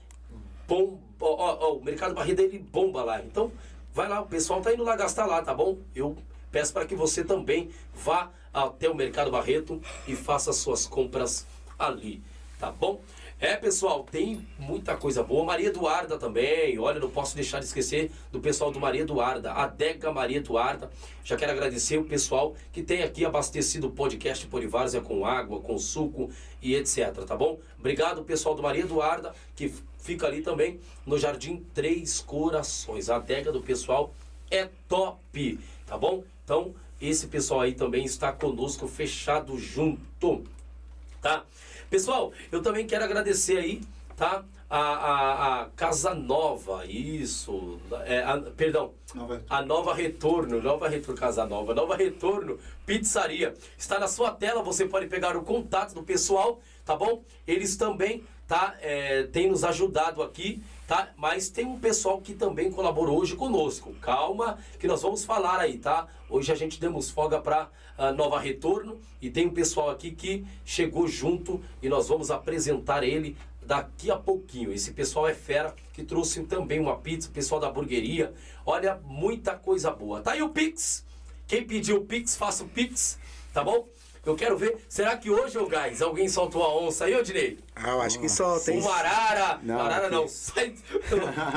bom 0.69 1.01
ó, 1.25 1.59
ó, 1.61 1.75
o 1.75 1.85
mercado 1.85 2.15
barriga 2.15 2.43
dele 2.43 2.59
bomba 2.59 3.03
lá. 3.03 3.21
Então, 3.23 3.53
vai 3.93 4.09
lá, 4.09 4.21
o 4.21 4.27
pessoal 4.27 4.61
tá 4.61 4.73
indo 4.73 4.83
lá 4.83 4.97
gastar 4.97 5.27
lá, 5.27 5.43
tá 5.43 5.55
bom? 5.55 5.79
Eu 5.95 6.17
peço 6.51 6.73
para 6.73 6.87
que 6.87 6.95
você 6.95 7.25
também 7.25 7.71
vá 7.95 8.31
até 8.53 8.89
o 8.89 8.95
Mercado 8.95 9.31
Barreto 9.31 9.81
e 10.07 10.15
faça 10.15 10.53
suas 10.53 10.87
compras 10.87 11.47
ali, 11.79 12.23
tá 12.59 12.71
bom? 12.71 13.01
É, 13.43 13.57
pessoal, 13.57 14.05
tem 14.09 14.47
muita 14.57 14.97
coisa 14.97 15.21
boa. 15.21 15.45
Maria 15.45 15.67
Eduarda 15.67 16.17
também. 16.17 16.79
Olha, 16.79 17.01
não 17.01 17.11
posso 17.11 17.35
deixar 17.35 17.59
de 17.59 17.65
esquecer 17.65 18.09
do 18.31 18.39
pessoal 18.39 18.71
do 18.71 18.79
Maria 18.79 19.01
Eduarda, 19.01 19.51
Adega 19.51 20.13
Maria 20.13 20.37
Eduarda. 20.37 20.89
Já 21.25 21.37
quero 21.37 21.51
agradecer 21.51 21.99
o 21.99 22.05
pessoal 22.05 22.55
que 22.73 22.85
tem 22.85 23.03
aqui 23.03 23.25
abastecido 23.25 23.89
o 23.89 23.91
podcast 23.91 24.47
Polivárzia 24.47 25.01
com 25.01 25.27
água, 25.27 25.59
com 25.59 25.77
suco 25.77 26.31
e 26.63 26.77
etc, 26.77 27.13
tá 27.27 27.37
bom? 27.37 27.59
Obrigado, 27.81 28.23
pessoal 28.23 28.55
do 28.55 28.63
Maria 28.63 28.83
Eduarda, 28.85 29.35
que 29.57 29.75
fica 29.99 30.29
ali 30.29 30.41
também 30.41 30.79
no 31.05 31.19
Jardim 31.19 31.67
Três 31.75 32.21
Corações. 32.21 33.11
A 33.11 33.17
adega 33.17 33.51
do 33.51 33.61
pessoal 33.61 34.15
é 34.53 34.69
top, 34.89 35.59
tá 35.85 35.99
bom? 35.99 36.23
Então, 36.45 36.73
esse 37.01 37.27
pessoal 37.27 37.63
aí 37.63 37.75
também 37.75 38.05
está 38.05 38.33
conosco, 38.33 38.87
fechado 38.87 39.59
junto, 39.59 40.45
tá? 41.21 41.45
Pessoal, 41.93 42.33
eu 42.51 42.63
também 42.63 42.87
quero 42.87 43.05
agradecer 43.05 43.59
aí, 43.59 43.83
tá? 44.17 44.43
A, 44.71 44.79
a, 44.81 45.61
a 45.61 45.67
Casa 45.77 46.15
Nova, 46.15 46.87
isso, 46.87 47.79
é, 48.07 48.23
a, 48.23 48.39
perdão, 48.39 48.95
nova. 49.15 49.43
a 49.47 49.61
Nova 49.61 49.93
Retorno, 49.93 50.63
Nova 50.63 50.89
Retorno, 50.89 51.21
Casa 51.21 51.45
Nova, 51.45 51.75
Nova 51.75 51.95
Retorno, 51.95 52.59
Pizzaria. 52.87 53.53
Está 53.77 53.99
na 53.99 54.09
sua 54.09 54.31
tela, 54.31 54.63
você 54.63 54.87
pode 54.87 55.07
pegar 55.07 55.37
o 55.37 55.43
contato 55.43 55.93
do 55.93 56.03
pessoal, 56.03 56.63
tá 56.83 56.97
bom? 56.97 57.23
Eles 57.47 57.77
também, 57.77 58.25
tá, 58.49 58.75
é, 58.81 59.25
têm 59.25 59.51
nos 59.51 59.63
ajudado 59.63 60.23
aqui, 60.23 60.63
tá? 60.89 61.11
Mas 61.15 61.51
tem 61.51 61.67
um 61.67 61.79
pessoal 61.79 62.23
que 62.23 62.33
também 62.33 62.73
colaborou 62.73 63.21
hoje 63.21 63.37
conosco. 63.37 63.93
Calma, 64.01 64.59
que 64.81 64.87
nós 64.87 65.03
vamos 65.03 65.27
falar 65.27 65.61
aí, 65.61 65.77
tá? 65.77 66.09
Hoje 66.31 66.51
a 66.51 66.55
gente 66.55 66.81
demos 66.81 67.11
folga 67.11 67.39
para 67.39 67.69
Nova 68.11 68.41
Retorno 68.41 68.99
e 69.21 69.31
tem 69.31 69.47
um 69.47 69.55
pessoal 69.55 69.91
aqui 69.91 70.11
que 70.11 70.45
chegou 70.65 71.07
junto 71.07 71.63
e 71.81 71.89
nós 71.89 72.09
vamos 72.09 72.31
apresentar 72.31 73.05
ele 73.05 73.37
daqui 73.65 74.11
a 74.11 74.17
pouquinho. 74.17 74.73
Esse 74.73 74.93
pessoal 74.93 75.29
é 75.29 75.35
fera 75.35 75.75
que 75.93 76.03
trouxe 76.03 76.43
também 76.45 76.81
uma 76.81 76.97
pizza, 76.97 77.29
o 77.29 77.33
pessoal 77.33 77.61
da 77.61 77.69
hamburgueria. 77.69 78.35
Olha, 78.67 78.99
muita 79.05 79.55
coisa 79.55 79.91
boa. 79.91 80.21
Tá 80.21 80.33
aí 80.33 80.43
o 80.43 80.49
Pix. 80.49 81.05
Quem 81.47 81.65
pediu 81.65 81.99
o 81.99 82.05
Pix, 82.05 82.35
faça 82.35 82.65
o 82.65 82.69
Pix, 82.69 83.19
tá 83.53 83.63
bom? 83.63 83.87
Eu 84.25 84.37
quero 84.37 84.57
ver, 84.57 84.77
será 84.89 85.17
que 85.17 85.29
hoje, 85.29 85.59
ô 85.59 85.67
Gás, 85.67 86.01
alguém 86.01 86.29
soltou 86.29 86.63
a 86.63 86.73
onça 86.81 87.07
aí, 87.07 87.15
ô 87.17 87.23
Dinei? 87.23 87.59
Ah, 87.75 87.91
eu 87.91 88.03
acho 88.03 88.21
que 88.21 88.29
solta, 88.29 88.71
hein? 88.71 88.81
Um 88.81 88.89
arara. 88.89 89.59
Não, 89.65 89.81
arara 89.81 90.09
não. 90.09 90.29
Sai, 90.29 90.75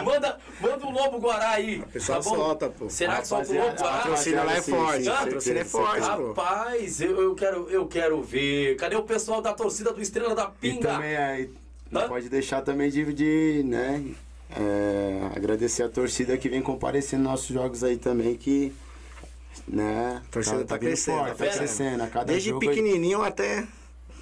manda, 0.04 0.40
manda 0.60 0.88
um 0.88 0.92
lobo 0.92 1.20
guará 1.20 1.52
aí. 1.52 1.80
O 1.82 1.88
pessoal 1.88 2.24
tá 2.24 2.30
solta, 2.30 2.70
pô. 2.70 2.90
Será 2.90 3.22
que 3.22 3.28
solta 3.28 3.52
o 3.52 3.56
lobo 3.56 3.76
guará? 3.76 3.90
A 3.90 3.98
patrocínio 3.98 4.46
lá 4.46 4.54
é 4.54 4.62
forte. 4.64 5.10
A 5.10 5.14
patrocínio 5.14 5.62
é 5.62 5.66
forte, 5.66 6.08
pô. 6.08 6.28
Rapaz, 6.30 7.02
eu, 7.02 7.22
eu, 7.22 7.36
quero, 7.36 7.70
eu 7.70 7.88
quero 7.88 8.24
ver. 8.24 8.76
Cadê 8.78 8.96
o 8.96 9.04
pessoal 9.04 9.44
da 9.44 9.54
torcida 9.54 9.94
do 9.94 10.02
Estrela 10.02 10.34
da 10.34 10.48
Pinga? 10.48 10.80
E 10.80 10.82
também 10.82 11.18
aí, 11.18 11.50
não 11.92 12.08
pode 12.08 12.30
deixar 12.30 12.64
também 12.64 12.90
de, 12.90 13.14
de 13.14 13.62
né, 13.64 14.04
é, 14.58 15.30
agradecer 15.36 15.84
a 15.84 15.90
torcida 15.90 16.36
que 16.36 16.50
vem 16.50 16.64
comparecendo 16.64 17.22
nos 17.24 17.32
nossos 17.32 17.48
jogos 17.48 17.84
aí 17.84 17.98
também, 17.98 18.36
que 18.36 18.74
né? 19.68 20.22
A 20.26 20.32
torcida 20.32 20.60
tá, 20.60 20.66
tá, 20.66 20.80
crescendo, 20.80 21.18
forte, 21.18 21.38
tá, 21.38 21.46
tá 21.46 21.52
crescendo. 21.58 22.04
A 22.04 22.08
cada 22.08 22.26
Desde 22.26 22.50
jogo, 22.50 22.60
pequenininho 22.62 23.22
até... 23.22 23.66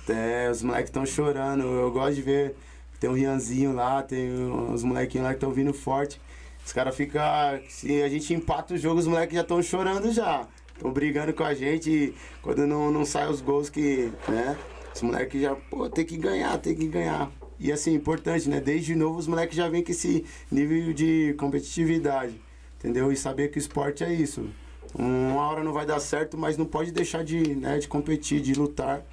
Até 0.03 0.51
os 0.51 0.61
moleques 0.61 0.89
estão 0.89 1.05
chorando. 1.05 1.63
Eu 1.63 1.91
gosto 1.91 2.15
de 2.15 2.21
ver. 2.21 2.55
Tem 2.99 3.09
um 3.09 3.13
Rianzinho 3.13 3.73
lá, 3.73 4.01
tem 4.03 4.31
uns 4.31 4.83
molequinhos 4.83 5.25
lá 5.25 5.31
que 5.31 5.37
estão 5.37 5.51
vindo 5.51 5.73
forte. 5.73 6.19
Os 6.65 6.71
caras 6.71 6.95
ficam. 6.95 7.21
Se 7.69 8.01
a 8.01 8.09
gente 8.09 8.33
empata 8.33 8.73
o 8.73 8.77
jogo, 8.77 8.99
os 8.99 9.07
moleques 9.07 9.35
já 9.35 9.41
estão 9.41 9.61
chorando 9.61 10.11
já. 10.11 10.47
Estão 10.73 10.91
brigando 10.91 11.33
com 11.33 11.43
a 11.43 11.53
gente. 11.53 12.13
Quando 12.41 12.65
não, 12.65 12.91
não 12.91 13.05
sai 13.05 13.29
os 13.29 13.41
gols 13.41 13.69
que. 13.69 14.11
né? 14.27 14.57
Os 14.93 15.01
moleques 15.01 15.41
já, 15.41 15.55
pô, 15.55 15.89
tem 15.89 16.05
que 16.05 16.17
ganhar, 16.17 16.57
tem 16.59 16.75
que 16.75 16.87
ganhar. 16.87 17.31
E 17.59 17.71
assim, 17.71 17.93
importante, 17.93 18.47
né? 18.49 18.59
Desde 18.59 18.95
novo 18.95 19.19
os 19.19 19.27
moleques 19.27 19.55
já 19.55 19.67
vêm 19.67 19.83
com 19.83 19.91
esse 19.91 20.25
nível 20.51 20.93
de 20.93 21.33
competitividade. 21.37 22.39
Entendeu? 22.77 23.11
E 23.11 23.15
saber 23.15 23.49
que 23.49 23.57
o 23.57 23.59
esporte 23.59 24.03
é 24.03 24.13
isso. 24.13 24.49
Uma 24.93 25.47
hora 25.49 25.63
não 25.63 25.73
vai 25.73 25.85
dar 25.85 25.99
certo, 25.99 26.37
mas 26.37 26.57
não 26.57 26.65
pode 26.65 26.91
deixar 26.91 27.23
de, 27.23 27.55
né, 27.55 27.79
de 27.79 27.87
competir, 27.87 28.41
de 28.41 28.53
lutar. 28.53 29.03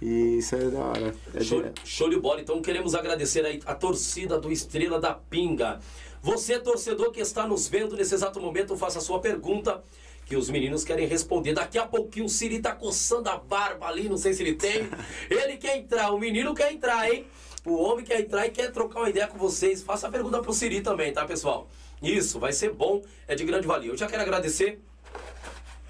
E 0.00 0.38
isso 0.38 0.54
é 0.54 0.68
da 0.68 0.80
hora. 0.80 1.14
É 1.34 1.42
show, 1.42 1.62
de... 1.62 1.72
show 1.84 2.10
de 2.10 2.18
bola. 2.18 2.40
Então 2.40 2.60
queremos 2.60 2.94
agradecer 2.94 3.44
aí 3.44 3.60
a 3.64 3.74
torcida 3.74 4.38
do 4.38 4.52
Estrela 4.52 5.00
da 5.00 5.14
Pinga. 5.14 5.80
Você, 6.22 6.58
torcedor 6.58 7.10
que 7.10 7.20
está 7.20 7.46
nos 7.46 7.68
vendo 7.68 7.96
nesse 7.96 8.14
exato 8.14 8.40
momento, 8.40 8.76
faça 8.76 8.98
a 8.98 9.00
sua 9.02 9.20
pergunta 9.20 9.82
que 10.26 10.36
os 10.36 10.48
meninos 10.50 10.84
querem 10.84 11.06
responder. 11.06 11.52
Daqui 11.52 11.78
a 11.78 11.86
pouquinho 11.86 12.26
o 12.26 12.28
Siri 12.28 12.60
tá 12.60 12.74
coçando 12.74 13.28
a 13.28 13.36
barba 13.36 13.86
ali, 13.86 14.08
não 14.08 14.16
sei 14.16 14.32
se 14.32 14.42
ele 14.42 14.54
tem. 14.54 14.88
Ele 15.28 15.56
quer 15.56 15.76
entrar, 15.76 16.12
o 16.12 16.18
menino 16.18 16.54
quer 16.54 16.72
entrar, 16.72 17.10
hein? 17.10 17.26
O 17.64 17.74
homem 17.74 18.04
quer 18.04 18.20
entrar 18.20 18.46
e 18.46 18.50
quer 18.50 18.70
trocar 18.72 19.00
uma 19.00 19.10
ideia 19.10 19.26
com 19.26 19.38
vocês. 19.38 19.82
Faça 19.82 20.08
a 20.08 20.10
pergunta 20.10 20.40
pro 20.40 20.52
Siri 20.52 20.80
também, 20.80 21.12
tá, 21.12 21.24
pessoal? 21.24 21.68
Isso, 22.02 22.38
vai 22.38 22.52
ser 22.52 22.72
bom, 22.72 23.02
é 23.26 23.34
de 23.34 23.44
grande 23.44 23.66
valia. 23.66 23.90
Eu 23.90 23.96
já 23.96 24.06
quero 24.06 24.22
agradecer. 24.22 24.80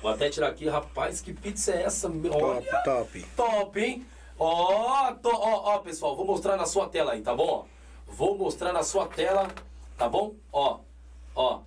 Vou 0.05 0.13
até 0.13 0.29
tirar 0.29 0.49
aqui, 0.49 0.69
rapaz, 0.69 1.23
que 1.23 1.33
pizza 1.33 1.73
é 1.73 1.85
essa? 1.85 2.11
Olha, 2.11 2.61
Top, 2.61 2.85
top. 2.85 3.27
top, 3.35 3.81
hein? 3.81 4.07
Ó, 4.39 5.15
ó, 5.25 5.77
ó, 5.77 5.79
pessoal, 5.79 6.15
vou 6.15 6.27
mostrar 6.27 6.59
na 6.59 6.67
sua 6.67 6.91
tela 6.91 7.13
aí, 7.13 7.23
tá 7.23 7.35
bom? 7.35 7.67
Vou 8.07 8.37
mostrar 8.37 8.71
na 8.71 8.83
sua 8.83 9.07
tela, 9.07 9.49
tá 9.97 10.07
bom? 10.07 10.35
Ó, 10.53 10.81
ó. 11.35 11.61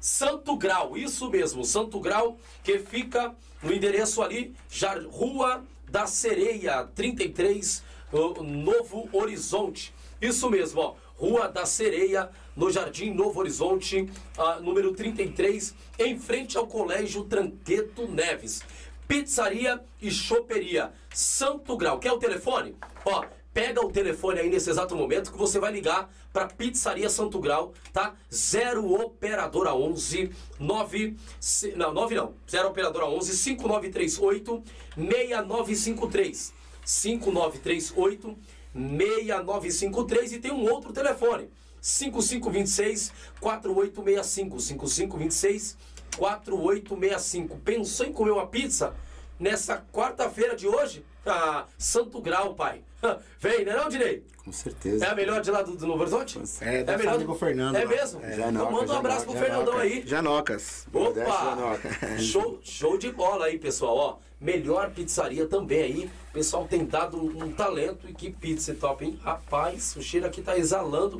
Santo 0.00 0.56
Grau, 0.56 0.96
isso 0.96 1.28
mesmo, 1.28 1.62
Santo 1.62 2.00
Grau, 2.00 2.38
que 2.62 2.78
fica 2.78 3.34
no 3.62 3.70
endereço 3.70 4.22
ali, 4.22 4.56
já, 4.70 4.98
Rua 4.98 5.62
da 5.86 6.06
Sereia, 6.06 6.88
33, 6.94 7.84
ô, 8.10 8.42
Novo 8.42 9.10
Horizonte. 9.12 9.94
Isso 10.22 10.48
mesmo, 10.48 10.80
ó. 10.80 10.94
Rua 11.18 11.48
da 11.48 11.66
Sereia, 11.66 12.30
no 12.56 12.70
Jardim 12.70 13.12
Novo 13.12 13.40
Horizonte, 13.40 14.08
ah, 14.38 14.60
número 14.60 14.92
33, 14.92 15.74
em 15.98 16.18
frente 16.18 16.56
ao 16.56 16.66
Colégio 16.66 17.24
Tranqueto 17.24 18.06
Neves. 18.08 18.62
Pizzaria 19.06 19.80
e 20.00 20.10
Choperia, 20.10 20.92
Santo 21.12 21.76
Grau. 21.76 21.98
Quer 21.98 22.12
o 22.12 22.18
telefone? 22.18 22.74
Ó, 23.04 23.24
pega 23.52 23.84
o 23.84 23.92
telefone 23.92 24.40
aí 24.40 24.48
nesse 24.48 24.70
exato 24.70 24.96
momento 24.96 25.30
que 25.30 25.36
você 25.36 25.58
vai 25.58 25.70
ligar 25.70 26.10
para 26.32 26.46
Pizzaria 26.46 27.10
Santo 27.10 27.38
Grau, 27.38 27.74
tá? 27.92 28.14
Zero 28.32 28.92
operadora 28.94 29.74
11 29.74 30.30
9 30.58 31.16
se- 31.38 31.72
não, 31.76 31.92
9 31.92 32.14
não. 32.14 32.34
Zero 32.50 32.68
operadora 32.70 33.04
11 33.06 33.36
5938 33.36 34.62
6953. 34.96 36.52
5938 36.84 38.36
6953 38.74 40.32
e 40.32 40.38
tem 40.38 40.50
um 40.50 40.68
outro 40.70 40.92
telefone. 40.92 41.48
5526 41.84 43.12
4865 43.40 44.58
5526 44.58 45.76
4865. 46.16 47.58
Pensou 47.58 48.06
em 48.06 48.12
comer 48.12 48.30
uma 48.30 48.46
pizza 48.46 48.94
nessa 49.38 49.84
quarta-feira 49.92 50.56
de 50.56 50.66
hoje? 50.66 51.04
Ah, 51.26 51.66
Santo 51.76 52.20
Grau, 52.22 52.54
pai. 52.54 52.80
Vem, 53.38 53.66
não 53.66 53.72
é 53.72 53.76
não, 53.76 53.88
Dinei? 53.90 54.24
Com 54.42 54.50
certeza. 54.52 55.04
É 55.04 55.08
a 55.10 55.14
melhor 55.14 55.42
de 55.42 55.50
lá 55.50 55.60
do, 55.62 55.76
do 55.76 55.86
Novo 55.86 56.00
Horizonte? 56.00 56.38
É, 56.62 56.82
dá 56.82 56.92
a 56.92 56.96
pra 56.96 56.98
melhor 56.98 57.12
fazer 57.14 57.24
com 57.26 57.32
o 57.32 57.38
Fernando 57.38 57.76
É 57.76 57.84
lá. 57.84 57.90
mesmo? 57.90 58.20
É. 58.22 58.26
Então 58.32 58.36
Janoca, 58.44 58.70
manda 58.72 58.92
um 58.92 58.96
abraço 58.96 59.24
pro 59.24 59.32
Janoca, 59.34 59.46
Fernandão 59.46 59.72
Janoca. 59.74 59.94
aí. 59.94 60.06
Janocas. 60.06 60.86
Opa! 60.92 61.44
Janoca. 61.44 62.16
Show, 62.20 62.58
show 62.62 62.96
de 62.98 63.10
bola 63.12 63.46
aí, 63.46 63.58
pessoal. 63.58 63.96
Ó, 63.96 64.16
melhor 64.40 64.90
pizzaria 64.90 65.46
também 65.46 65.82
aí. 65.82 66.10
O 66.30 66.32
pessoal 66.32 66.66
tem 66.66 66.84
dado 66.86 67.16
um, 67.18 67.44
um 67.44 67.52
talento 67.52 68.08
e 68.08 68.14
que 68.14 68.30
pizza 68.30 68.74
top, 68.74 69.04
hein? 69.04 69.18
Rapaz, 69.22 69.94
o 69.96 70.02
cheiro 70.02 70.26
aqui 70.26 70.40
tá 70.40 70.56
exalando. 70.56 71.18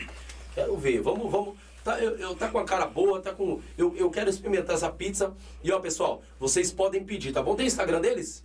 Quero 0.54 0.76
ver. 0.76 1.00
Vamos, 1.00 1.30
vamos. 1.30 1.54
Tá, 1.82 1.98
eu, 2.00 2.16
eu 2.18 2.34
tá 2.34 2.48
com 2.48 2.58
a 2.58 2.64
cara 2.64 2.86
boa, 2.86 3.20
tá 3.20 3.32
com. 3.32 3.60
Eu, 3.76 3.94
eu 3.96 4.10
quero 4.10 4.30
experimentar 4.30 4.74
essa 4.74 4.90
pizza. 4.90 5.34
E 5.62 5.70
ó, 5.70 5.78
pessoal, 5.80 6.22
vocês 6.40 6.72
podem 6.72 7.04
pedir, 7.04 7.32
tá 7.32 7.42
bom? 7.42 7.54
Tem 7.54 7.66
Instagram 7.66 8.00
deles? 8.00 8.42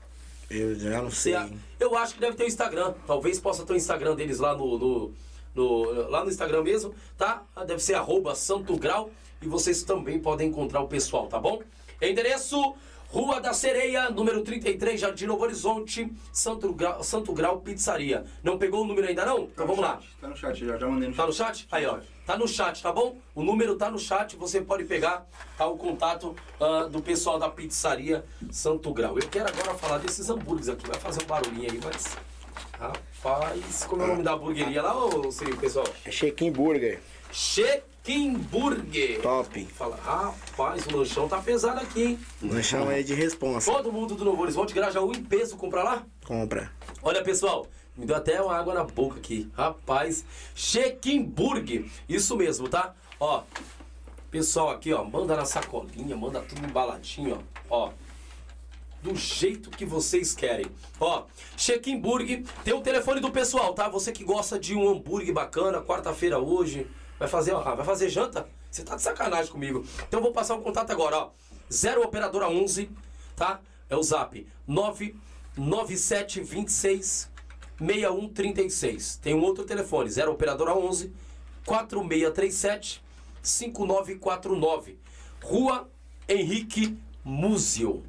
Eu 0.49 0.76
já 0.76 1.01
não 1.01 1.12
sei. 1.12 1.34
Você- 1.36 1.53
Eu 1.80 1.95
acho 1.95 2.16
que 2.16 2.20
deve 2.20 2.36
ter 2.36 2.43
o 2.43 2.47
Instagram. 2.47 2.93
Talvez 3.07 3.39
possa 3.39 3.66
ter 3.66 3.74
o 3.74 3.78
Instagram 3.78 4.16
deles 4.16 4.39
lá 4.39 4.55
no, 4.57 4.78
no- 4.78 5.14
no- 5.55 6.10
lá 6.10 6.24
no 6.24 6.30
Instagram 6.30 6.64
mesmo, 6.64 6.93
tá? 7.18 7.43
Deve 7.66 7.80
ser 7.82 7.93
arroba 7.93 8.36
Santo 8.36 8.76
Grau. 8.78 9.10
E 9.41 9.47
vocês 9.47 9.84
também 9.84 10.20
podem 10.20 10.49
encontrar 10.49 10.82
o 10.82 10.88
pessoal, 10.88 11.28
tá 11.28 11.39
bom? 11.39 11.62
Endereço 12.01 12.76
Rua 13.12 13.41
da 13.41 13.53
Sereia, 13.53 14.12
número 14.12 14.43
33, 14.43 15.01
Jardim 15.01 15.26
Novo 15.26 15.41
Horizonte, 15.43 16.12
Santo 16.32 16.72
Grau, 16.72 17.03
Santo 17.03 17.34
Grau 17.34 17.60
Pizzaria. 17.60 18.24
Não 18.43 18.60
pegou 18.60 18.84
o 18.84 18.86
número 18.86 19.07
ainda 19.07 19.26
não? 19.26 19.45
Então 19.45 19.66
vamos 19.66 19.82
lá. 19.82 19.99
Tá 20.22 20.28
no 20.28 20.38
chat, 20.38 20.64
já, 20.64 20.78
já 20.78 20.88
mandei 20.88 21.10
no 21.10 21.16
Tá 21.16 21.24
chat. 21.24 21.28
no 21.28 21.34
chat? 21.34 21.68
Aí, 21.72 21.86
ó. 21.88 21.97
Tá 22.24 22.38
no 22.38 22.47
chat, 22.47 22.84
tá 22.84 22.91
bom? 22.91 23.18
O 23.34 23.41
número 23.41 23.76
tá 23.76 23.89
no 23.89 23.97
chat, 23.97 24.36
você 24.36 24.62
pode 24.62 24.84
pegar 24.86 25.26
tá, 25.57 25.66
o 25.66 25.76
contato 25.76 26.36
ah, 26.62 26.84
do 26.84 27.01
pessoal 27.01 27.39
da 27.39 27.49
pizzaria 27.49 28.24
Santo 28.51 28.93
Grau. 28.93 29.18
Eu 29.18 29.28
quero 29.28 29.49
agora 29.49 29.74
falar 29.74 29.97
desses 29.97 30.30
hambúrgueres 30.30 30.70
aqui. 30.70 30.88
Vai 30.88 30.99
fazer 30.99 31.24
um 31.24 31.26
barulhinho 31.26 31.72
aí, 31.72 31.80
mas. 31.84 32.16
Rapaz, 32.80 33.86
como 33.89 34.03
é 34.03 34.05
o 34.05 34.07
nome 34.10 34.24
da 34.24 34.34
hamburgueria 34.34 34.84
lá, 34.84 34.95
ô 35.05 35.32
Siri, 35.32 35.57
pessoal? 35.57 35.88
É 36.05 36.12
Chequim 36.12 36.51
Burger. 36.51 37.01
Chequim 37.32 37.89
Burger. 38.18 39.22
Top. 39.22 39.66
Fala, 39.66 39.95
rapaz, 39.97 40.88
o 40.88 40.97
lanchão 40.97 41.28
tá 41.28 41.38
pesado 41.39 41.80
aqui, 41.80 42.03
hein? 42.03 42.20
Lanchão 42.41 42.89
aí 42.89 43.03
de 43.03 43.14
responsa. 43.14 43.72
Todo 43.72 43.91
mundo 43.91 44.16
do 44.16 44.26
Novo 44.26 44.41
Horizonte, 44.41 44.74
Grajaú 44.74 45.12
em 45.12 45.24
peso, 45.24 45.55
compra 45.55 45.84
lá? 45.84 46.03
Compra. 46.26 46.72
Olha, 47.03 47.24
pessoal, 47.24 47.68
me 47.95 48.07
deu 48.07 48.16
até 48.16 48.41
uma 48.41 48.57
água 48.57 48.74
na 48.74 48.84
boca 48.84 49.20
aqui. 49.20 49.47
Rapaz, 49.55 50.26
Chequimburg. 50.55 51.91
Isso 52.07 52.36
mesmo, 52.36 52.68
tá? 52.68 52.95
Ó, 53.20 53.43
pessoal 54.32 54.72
aqui, 54.72 54.91
ó, 54.91 55.03
manda 55.03 55.36
na 55.36 55.45
sacolinha, 55.45 56.18
manda 56.18 56.41
tudo 56.41 56.66
embaladinho, 56.66 57.43
ó. 57.70 57.89
Ó, 57.89 57.91
do 59.03 59.16
jeito 59.16 59.70
que 59.70 59.86
vocês 59.86 60.34
querem. 60.34 60.66
Ó, 60.99 61.26
Chequimburg, 61.55 62.43
tem 62.64 62.74
o 62.74 62.82
telefone 62.82 63.22
do 63.22 63.30
pessoal, 63.30 63.74
tá? 63.74 63.88
Você 63.88 64.12
que 64.12 64.24
gosta 64.24 64.57
de 64.57 64.74
um 64.74 64.89
hambúrguer 64.89 65.34
bacana, 65.34 65.82
quarta-feira 65.82 66.39
hoje, 66.39 66.88
vai 67.20 67.28
fazer, 67.28 67.51
ó, 67.51 67.76
vai 67.76 67.86
fazer 67.86 68.09
janta? 68.09 68.47
Você 68.72 68.84
tá 68.84 68.95
de 68.95 69.01
sacanagem 69.01 69.51
comigo. 69.51 69.84
Então 70.07 70.20
eu 70.20 70.24
vou 70.24 70.32
passar 70.32 70.55
o 70.55 70.61
contato 70.61 70.91
agora, 70.91 71.17
ó. 71.17 71.32
0 71.72 72.03
operadora 72.03 72.49
11, 72.49 72.89
tá? 73.36 73.59
É 73.89 73.95
o 73.95 74.01
Zap 74.01 74.47
99726 74.65 77.30
6136. 77.80 79.17
Tem 79.17 79.36
um 79.36 79.41
outro 79.41 79.65
telefone, 79.65 80.09
0 80.09 80.32
operadora 80.32 80.74
11 80.76 81.13
4637 81.65 83.03
5949. 83.41 84.97
Rua 85.43 85.89
Henrique 86.28 86.97
Museu 87.24 88.03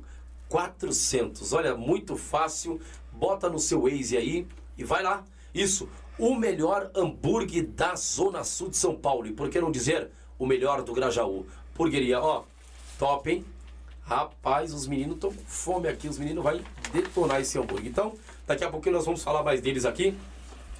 400. 0.48 1.52
Olha, 1.52 1.76
muito 1.76 2.16
fácil. 2.16 2.80
Bota 3.12 3.48
no 3.48 3.58
seu 3.58 3.82
Waze 3.82 4.16
aí 4.16 4.46
e 4.76 4.84
vai 4.84 5.02
lá. 5.02 5.24
Isso, 5.54 5.88
o 6.20 6.36
melhor 6.36 6.90
hambúrguer 6.94 7.66
da 7.66 7.96
Zona 7.96 8.44
Sul 8.44 8.68
de 8.68 8.76
São 8.76 8.94
Paulo. 8.94 9.26
E 9.26 9.32
por 9.32 9.48
que 9.48 9.60
não 9.60 9.70
dizer 9.70 10.10
o 10.38 10.46
melhor 10.46 10.82
do 10.82 10.92
Grajaú? 10.92 11.46
Hamburgueria, 11.72 12.20
ó, 12.20 12.44
top, 12.98 13.30
hein? 13.30 13.44
Rapaz, 14.02 14.74
os 14.74 14.86
meninos 14.86 15.14
estão 15.14 15.32
com 15.32 15.42
fome 15.46 15.88
aqui. 15.88 16.08
Os 16.08 16.18
meninos 16.18 16.44
vão 16.44 16.60
detonar 16.92 17.40
esse 17.40 17.58
hambúrguer. 17.58 17.90
Então, 17.90 18.12
daqui 18.46 18.62
a 18.62 18.68
pouquinho 18.68 18.96
nós 18.96 19.06
vamos 19.06 19.22
falar 19.22 19.42
mais 19.42 19.62
deles 19.62 19.86
aqui. 19.86 20.14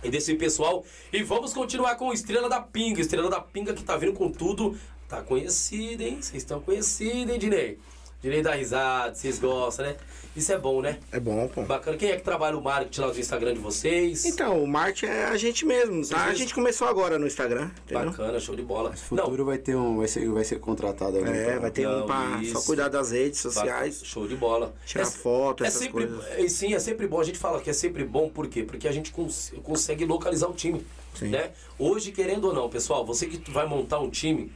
E 0.04 0.10
desse 0.10 0.34
pessoal. 0.34 0.84
E 1.10 1.22
vamos 1.22 1.54
continuar 1.54 1.96
com 1.96 2.12
Estrela 2.12 2.50
da 2.50 2.60
Pinga. 2.60 3.00
Estrela 3.00 3.30
da 3.30 3.40
Pinga 3.40 3.72
que 3.72 3.82
tá 3.82 3.96
vindo 3.96 4.12
com 4.12 4.30
tudo. 4.30 4.76
Tá 5.08 5.22
conhecido, 5.22 6.02
hein? 6.02 6.20
Vocês 6.20 6.42
estão 6.42 6.60
conhecidos, 6.60 7.32
hein, 7.32 7.38
Dinei? 7.38 7.78
Dinei 8.22 8.42
dá 8.42 8.54
risada, 8.54 9.14
vocês 9.14 9.38
gostam, 9.38 9.86
né? 9.86 9.96
Isso 10.36 10.52
é 10.52 10.58
bom, 10.58 10.80
né? 10.80 10.98
É 11.10 11.18
bom, 11.18 11.48
pô. 11.48 11.62
Bacana. 11.62 11.96
Quem 11.96 12.10
é 12.10 12.16
que 12.16 12.22
trabalha 12.22 12.56
o 12.56 12.62
marketing 12.62 13.00
lá 13.00 13.08
do 13.10 13.18
Instagram 13.18 13.52
de 13.52 13.58
vocês? 13.58 14.24
Então, 14.24 14.62
o 14.62 14.66
marketing 14.66 15.06
é 15.06 15.24
a 15.24 15.36
gente 15.36 15.66
mesmo, 15.66 16.06
tá? 16.06 16.24
A 16.26 16.34
gente 16.34 16.54
começou 16.54 16.86
agora 16.86 17.18
no 17.18 17.26
Instagram, 17.26 17.70
entendeu? 17.84 18.06
Bacana, 18.10 18.38
show 18.38 18.54
de 18.54 18.62
bola. 18.62 18.90
No 18.90 18.96
futuro 18.96 19.44
vai 19.44 19.58
ter 19.58 19.74
um. 19.74 19.98
Vai 19.98 20.06
ser, 20.08 20.28
vai 20.30 20.44
ser 20.44 20.60
contratado 20.60 21.18
alguém. 21.18 21.32
É, 21.34 21.44
pra- 21.44 21.58
vai 21.58 21.70
ter 21.72 21.82
Não, 21.82 22.04
um 22.04 22.06
pra 22.06 22.38
isso. 22.42 22.52
só 22.52 22.62
cuidar 22.62 22.88
das 22.88 23.10
redes 23.10 23.42
Bacana, 23.44 23.60
sociais. 23.66 24.00
Show 24.04 24.28
de 24.28 24.36
bola. 24.36 24.72
Tirar 24.86 25.06
foto, 25.06 25.64
é 25.64 25.66
essas 25.66 25.82
sempre, 25.82 26.06
coisas. 26.06 26.24
é, 26.38 26.48
sim, 26.48 26.74
é 26.74 26.78
sempre 26.78 27.08
bom. 27.08 27.20
A 27.20 27.24
gente 27.24 27.38
fala 27.38 27.60
que 27.60 27.68
é 27.68 27.72
sempre 27.72 28.04
bom, 28.04 28.28
por 28.28 28.46
quê? 28.46 28.62
Porque 28.62 28.86
a 28.86 28.92
gente 28.92 29.10
cons- 29.10 29.52
consegue 29.64 30.04
localizar 30.04 30.46
o 30.48 30.52
time. 30.54 30.86
Sim. 31.14 31.28
Né? 31.30 31.50
Hoje, 31.76 32.12
querendo 32.12 32.44
ou 32.46 32.54
não, 32.54 32.70
pessoal, 32.70 33.04
você 33.04 33.26
que 33.26 33.50
vai 33.50 33.66
montar 33.66 33.98
um 33.98 34.08
time, 34.08 34.52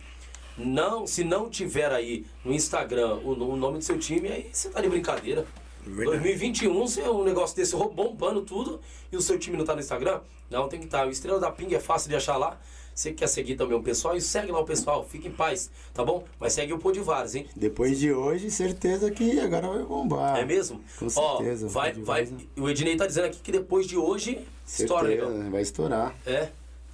não, 0.57 1.05
se 1.05 1.25
não 1.25 1.51
tiver 1.51 1.91
aí 1.91 2.25
no 2.45 2.53
Instagram 2.55 3.17
o, 3.25 3.33
o 3.33 3.57
nome 3.57 3.79
do 3.79 3.85
seu 3.85 3.99
time, 3.99 4.29
aí 4.29 4.49
você 4.53 4.69
tá 4.69 4.81
de 4.81 4.89
brincadeira. 4.89 5.45
Verdade. 5.87 6.19
2021, 6.19 6.87
se 6.87 7.01
é 7.01 7.11
um 7.11 7.23
negócio 7.25 7.55
desse 7.57 7.75
ro- 7.75 7.91
bombando 7.91 8.43
tudo 8.43 8.81
e 9.13 9.17
o 9.17 9.21
seu 9.23 9.39
time 9.39 9.57
não 9.57 9.65
tá 9.65 9.75
no 9.75 9.81
Instagram, 9.81 10.21
não, 10.51 10.69
tem 10.69 10.79
que 10.81 10.87
estar. 10.87 11.07
O 11.07 11.11
Estrela 11.11 11.39
da 11.41 11.51
Ping 11.51 11.73
é 11.75 11.81
fácil 11.81 12.09
de 12.09 12.17
achar 12.17 12.37
lá. 12.37 12.59
Você 12.95 13.11
quer 13.13 13.27
seguir 13.27 13.57
também 13.57 13.77
o 13.77 13.83
pessoal, 13.83 14.17
e 14.17 14.21
segue 14.21 14.53
lá 14.53 14.61
o 14.61 14.65
pessoal, 14.65 15.05
fique 15.05 15.27
em 15.27 15.33
paz, 15.33 15.69
tá 15.93 16.05
bom? 16.05 16.23
Mas 16.39 16.53
segue 16.53 16.73
o 16.73 16.79
Podivares, 16.79 17.35
hein? 17.35 17.49
Depois 17.57 17.99
de 17.99 18.13
hoje, 18.13 18.53
certeza 18.53 19.11
que 19.11 19.41
agora 19.41 19.67
vai 19.67 19.83
bombar. 19.83 20.39
É 20.39 20.45
mesmo? 20.45 20.81
Com 20.97 21.07
Ó, 21.17 21.39
certeza. 21.39 21.67
vai, 21.67 21.91
Podivares, 21.93 22.31
vai, 22.31 22.39
né? 22.39 22.45
o 22.57 22.71
Ednei 22.71 22.97
tá 22.97 23.05
dizendo 23.05 23.25
aqui 23.27 23.41
que 23.41 23.51
depois 23.51 23.89
de 23.89 23.97
hoje, 23.97 24.39
estoura, 24.65 25.09
Certeza, 25.09 25.29
negão. 25.29 25.51
vai 25.51 25.63
estourar. 25.63 26.15
É, 26.25 26.51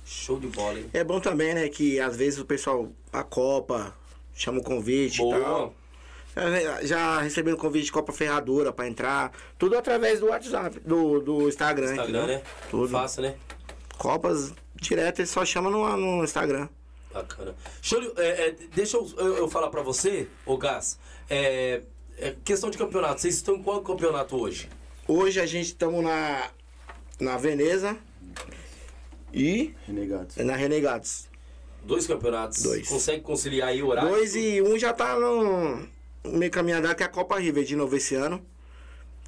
show 0.07 0.41
de 0.41 0.47
bola, 0.47 0.79
hein? 0.79 0.87
É 0.95 1.05
bom 1.05 1.21
também, 1.21 1.53
né, 1.53 1.69
que 1.69 2.01
às 2.01 2.17
vezes 2.17 2.39
o 2.39 2.47
pessoal, 2.47 2.89
a 3.13 3.23
Copa, 3.23 3.95
chama 4.35 4.61
o 4.61 4.63
convite 4.65 5.19
Boa. 5.19 5.37
e 5.37 5.41
tal. 5.43 5.75
Já- 6.83 7.21
recebendo 7.21 7.57
convite 7.57 7.87
de 7.87 7.93
Copa 7.93 8.13
Ferradura 8.13 8.73
pra 8.73 8.87
entrar. 8.89 9.33
Tudo 9.59 9.77
através 9.77 10.21
do 10.21 10.27
WhatsApp, 10.27 10.81
do, 10.81 11.21
do 11.21 11.49
Instagram. 11.49 11.91
Instagram, 11.93 12.19
entendeu? 12.23 12.27
né? 12.39 12.43
Tudo. 12.71 12.89
Fácil, 12.89 13.23
né? 13.23 13.35
Copas 13.99 14.53
direto, 14.77 15.19
eles 15.21 15.31
só 15.31 15.45
chamam 15.45 15.71
no, 15.71 15.97
no 15.97 16.25
Instagram. 16.25 16.69
Bacana. 17.13 17.55
De- 17.83 18.13
é, 18.23 18.49
é, 18.49 18.57
deixa 18.75 18.97
eu, 18.97 19.07
eu, 19.19 19.37
eu 19.39 19.49
falar 19.49 19.69
pra 19.69 19.83
você, 19.83 20.27
ô 20.47 20.57
Gás. 20.57 20.99
É, 21.29 21.83
É, 22.19 22.35
questão 22.45 22.69
de 22.71 22.77
campeonato, 22.77 23.21
vocês 23.21 23.35
estão 23.37 23.57
em 23.57 23.63
qual 23.63 23.81
campeonato 23.83 24.37
hoje? 24.37 24.69
Hoje 25.09 25.41
a 25.41 25.47
gente 25.47 25.67
estamos 25.69 26.05
na, 26.05 26.51
na 27.19 27.37
Veneza 27.39 27.97
e 29.33 29.75
Renegados. 29.87 30.37
na 30.37 30.55
Renegados. 30.55 31.29
Dois 31.83 32.07
campeonatos. 32.07 32.63
Dois. 32.63 32.87
Consegue 32.89 33.23
conciliar 33.23 33.69
aí 33.71 33.83
o 33.83 33.89
horário? 33.89 34.11
Dois 34.11 34.35
e 34.37 34.61
um 34.61 34.79
já 34.79 34.93
tá 34.93 35.19
no 35.19 35.87
meio 36.25 36.51
caminhada 36.51 36.95
que 36.95 37.03
é 37.03 37.07
a 37.07 37.09
Copa 37.09 37.39
River 37.39 37.65
de 37.65 37.77
novo 37.77 37.97
esse 37.97 38.15
ano. 38.15 38.45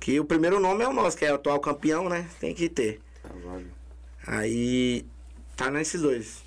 Que 0.01 0.19
o 0.19 0.25
primeiro 0.25 0.59
nome 0.59 0.83
é 0.83 0.89
o 0.89 0.93
nosso, 0.93 1.17
que 1.17 1.25
é 1.25 1.31
o 1.33 1.37
atual 1.37 1.61
campeão, 1.61 2.09
né? 2.09 2.29
Tem 2.41 2.53
que 2.55 2.69
ter. 2.69 3.01
Trabalho. 3.23 3.71
Aí 4.27 5.07
tá 5.57 5.71
nesses 5.71 6.03
dois. 6.03 6.43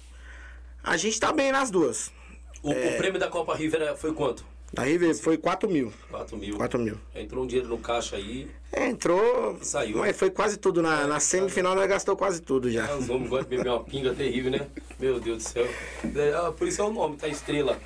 A 0.84 0.98
gente 0.98 1.20
tá 1.20 1.32
bem 1.32 1.52
nas 1.52 1.72
duas. 1.72 2.12
O, 2.62 2.72
o 2.72 2.98
prêmio 2.98 3.20
da 3.20 3.28
Copa 3.30 3.56
River 3.56 3.82
é- 3.82 3.96
foi 3.96 4.14
quanto? 4.14 4.46
Da 4.74 4.84
River 4.84 5.16
foi 5.16 5.38
4 5.38 5.70
mil. 5.70 5.94
4 6.10 6.36
mil. 6.38 6.58
4 6.58 6.80
mil. 6.80 6.98
Entrou 7.16 7.44
um 7.46 7.48
dinheiro 7.48 7.70
no 7.70 7.78
caixa 7.78 8.18
aí. 8.18 8.52
É, 8.74 8.88
entrou. 8.88 9.58
Saiu. 9.62 10.00
Mas 10.00 10.18
foi 10.18 10.30
quase 10.30 10.58
tudo. 10.58 10.82
Na, 10.82 11.08
na 11.08 11.20
semifinal 11.22 11.76
nós 11.76 11.88
gastou 11.88 12.18
quase 12.18 12.42
tudo 12.42 12.70
já. 12.70 12.86
Ah, 12.86 12.98
os 12.98 13.08
homens 13.10 13.30
gostam 13.30 13.50
de 13.52 13.58
beber 13.58 13.70
uma 13.70 13.84
pinga 13.84 14.14
terrível, 14.14 14.52
né? 14.52 14.68
Meu 15.00 15.18
Deus 15.18 15.44
do 15.44 15.50
céu. 15.50 15.66
É, 16.14 16.34
ah, 16.34 16.52
por 16.52 16.68
isso 16.68 16.82
é 16.82 16.84
o 16.84 16.92
nome, 16.92 17.16
tá? 17.16 17.28
Estrela 17.28 17.80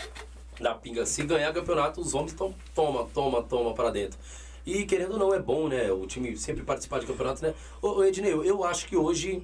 da 0.60 0.74
pinga. 0.74 1.05
Se 1.05 1.24
ganhar 1.24 1.53
campeonato, 1.53 2.01
os 2.01 2.14
homens 2.14 2.32
estão 2.32 2.53
toma, 2.74 3.05
toma, 3.14 3.43
toma 3.43 3.74
pra 3.74 3.89
dentro. 3.89 4.20
E 4.66 4.86
querendo 4.86 5.14
ou 5.14 5.20
não, 5.20 5.34
é 5.34 5.39
bom, 5.39 5.68
né? 5.68 5.91
O 5.91 6.05
time 6.05 6.36
sempre 6.38 6.64
participar 6.64 6.99
de 6.99 7.05
campeonato, 7.05 7.41
né? 7.41 7.53
Ô, 7.82 7.99
ô 7.99 8.03
Ednei, 8.03 8.34
eu, 8.34 8.64
acho 8.64 8.88
que 8.88 8.95
hoje 8.95 9.41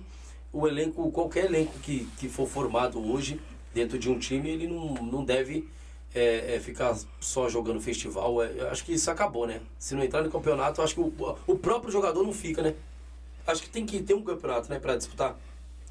o 0.51 0.67
elenco, 0.67 1.11
qualquer 1.11 1.45
elenco 1.45 1.77
que, 1.79 2.07
que 2.17 2.29
for 2.29 2.47
formado 2.47 2.99
hoje 3.11 3.39
dentro 3.73 3.97
de 3.97 4.09
um 4.09 4.19
time, 4.19 4.49
ele 4.49 4.67
não, 4.67 4.93
não 4.93 5.25
deve 5.25 5.67
é, 6.13 6.55
é, 6.55 6.59
ficar 6.59 6.97
só 7.19 7.49
jogando 7.49 7.81
festival. 7.81 8.41
É, 8.43 8.69
acho 8.69 8.85
que 8.85 8.93
isso 8.93 9.09
acabou, 9.09 9.47
né? 9.47 9.61
Se 9.79 9.95
não 9.95 10.03
entrar 10.03 10.21
no 10.21 10.29
campeonato, 10.29 10.81
acho 10.81 10.93
que 10.93 11.01
o, 11.01 11.37
o 11.47 11.57
próprio 11.57 11.91
jogador 11.91 12.23
não 12.23 12.33
fica, 12.33 12.61
né? 12.61 12.75
Acho 13.47 13.61
que 13.61 13.69
tem 13.69 13.85
que 13.85 14.01
ter 14.01 14.13
um 14.13 14.23
campeonato, 14.23 14.69
né, 14.69 14.79
pra 14.79 14.95
disputar. 14.95 15.37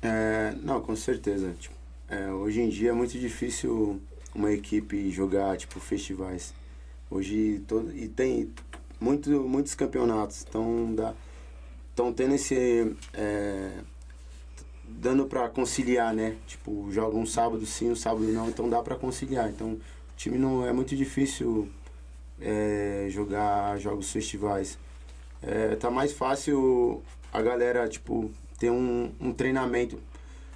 É, 0.02 0.54
não, 0.62 0.80
com 0.80 0.96
certeza. 0.96 1.54
Tipo, 1.58 1.74
é, 2.08 2.30
hoje 2.32 2.60
em 2.60 2.68
dia 2.68 2.90
é 2.90 2.92
muito 2.92 3.18
difícil 3.18 4.00
uma 4.34 4.52
equipe 4.52 5.10
jogar 5.10 5.56
tipo 5.56 5.78
festivais. 5.80 6.52
Hoje 7.10 7.62
todo 7.68 7.94
e 7.96 8.08
tem 8.08 8.50
muito, 9.00 9.30
muitos 9.30 9.74
campeonatos, 9.74 10.44
então 10.48 10.94
dá 10.94 11.14
estão 11.94 12.12
tendo 12.12 12.34
esse 12.34 12.96
é, 13.12 13.70
dando 14.84 15.26
para 15.26 15.48
conciliar, 15.48 16.12
né? 16.12 16.36
Tipo, 16.46 16.90
joga 16.90 17.16
um 17.16 17.24
sábado 17.24 17.64
sim, 17.64 17.90
um 17.90 17.96
sábado 17.96 18.24
não, 18.24 18.48
então 18.48 18.68
dá 18.68 18.82
para 18.82 18.96
conciliar. 18.96 19.48
Então, 19.48 19.72
o 19.72 19.80
time 20.16 20.36
não 20.36 20.66
é 20.66 20.72
muito 20.72 20.96
difícil 20.96 21.68
é, 22.40 23.06
jogar 23.10 23.78
jogos 23.78 24.10
festivais. 24.10 24.76
É, 25.40 25.76
tá 25.76 25.90
mais 25.90 26.12
fácil 26.12 27.02
a 27.32 27.40
galera, 27.40 27.88
tipo, 27.88 28.30
ter 28.58 28.70
um, 28.70 29.12
um 29.20 29.32
treinamento 29.32 29.98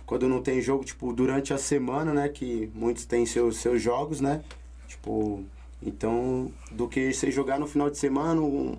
quando 0.09 0.27
não 0.27 0.41
tem 0.43 0.61
jogo, 0.63 0.85
tipo, 0.85 1.13
durante 1.13 1.53
a 1.53 1.59
semana, 1.59 2.15
né? 2.15 2.29
Que 2.31 2.71
muitos 2.75 3.05
têm 3.05 3.27
seus, 3.27 3.59
seus 3.59 3.81
jogos, 3.83 4.23
né? 4.23 4.41
Tipo, 4.89 5.45
então, 5.83 6.51
do 6.73 6.89
que 6.89 7.13
você 7.13 7.31
jogar 7.31 7.59
no 7.61 7.67
final 7.67 7.91
de 7.91 7.99
semana, 7.99 8.41
um 8.41 8.79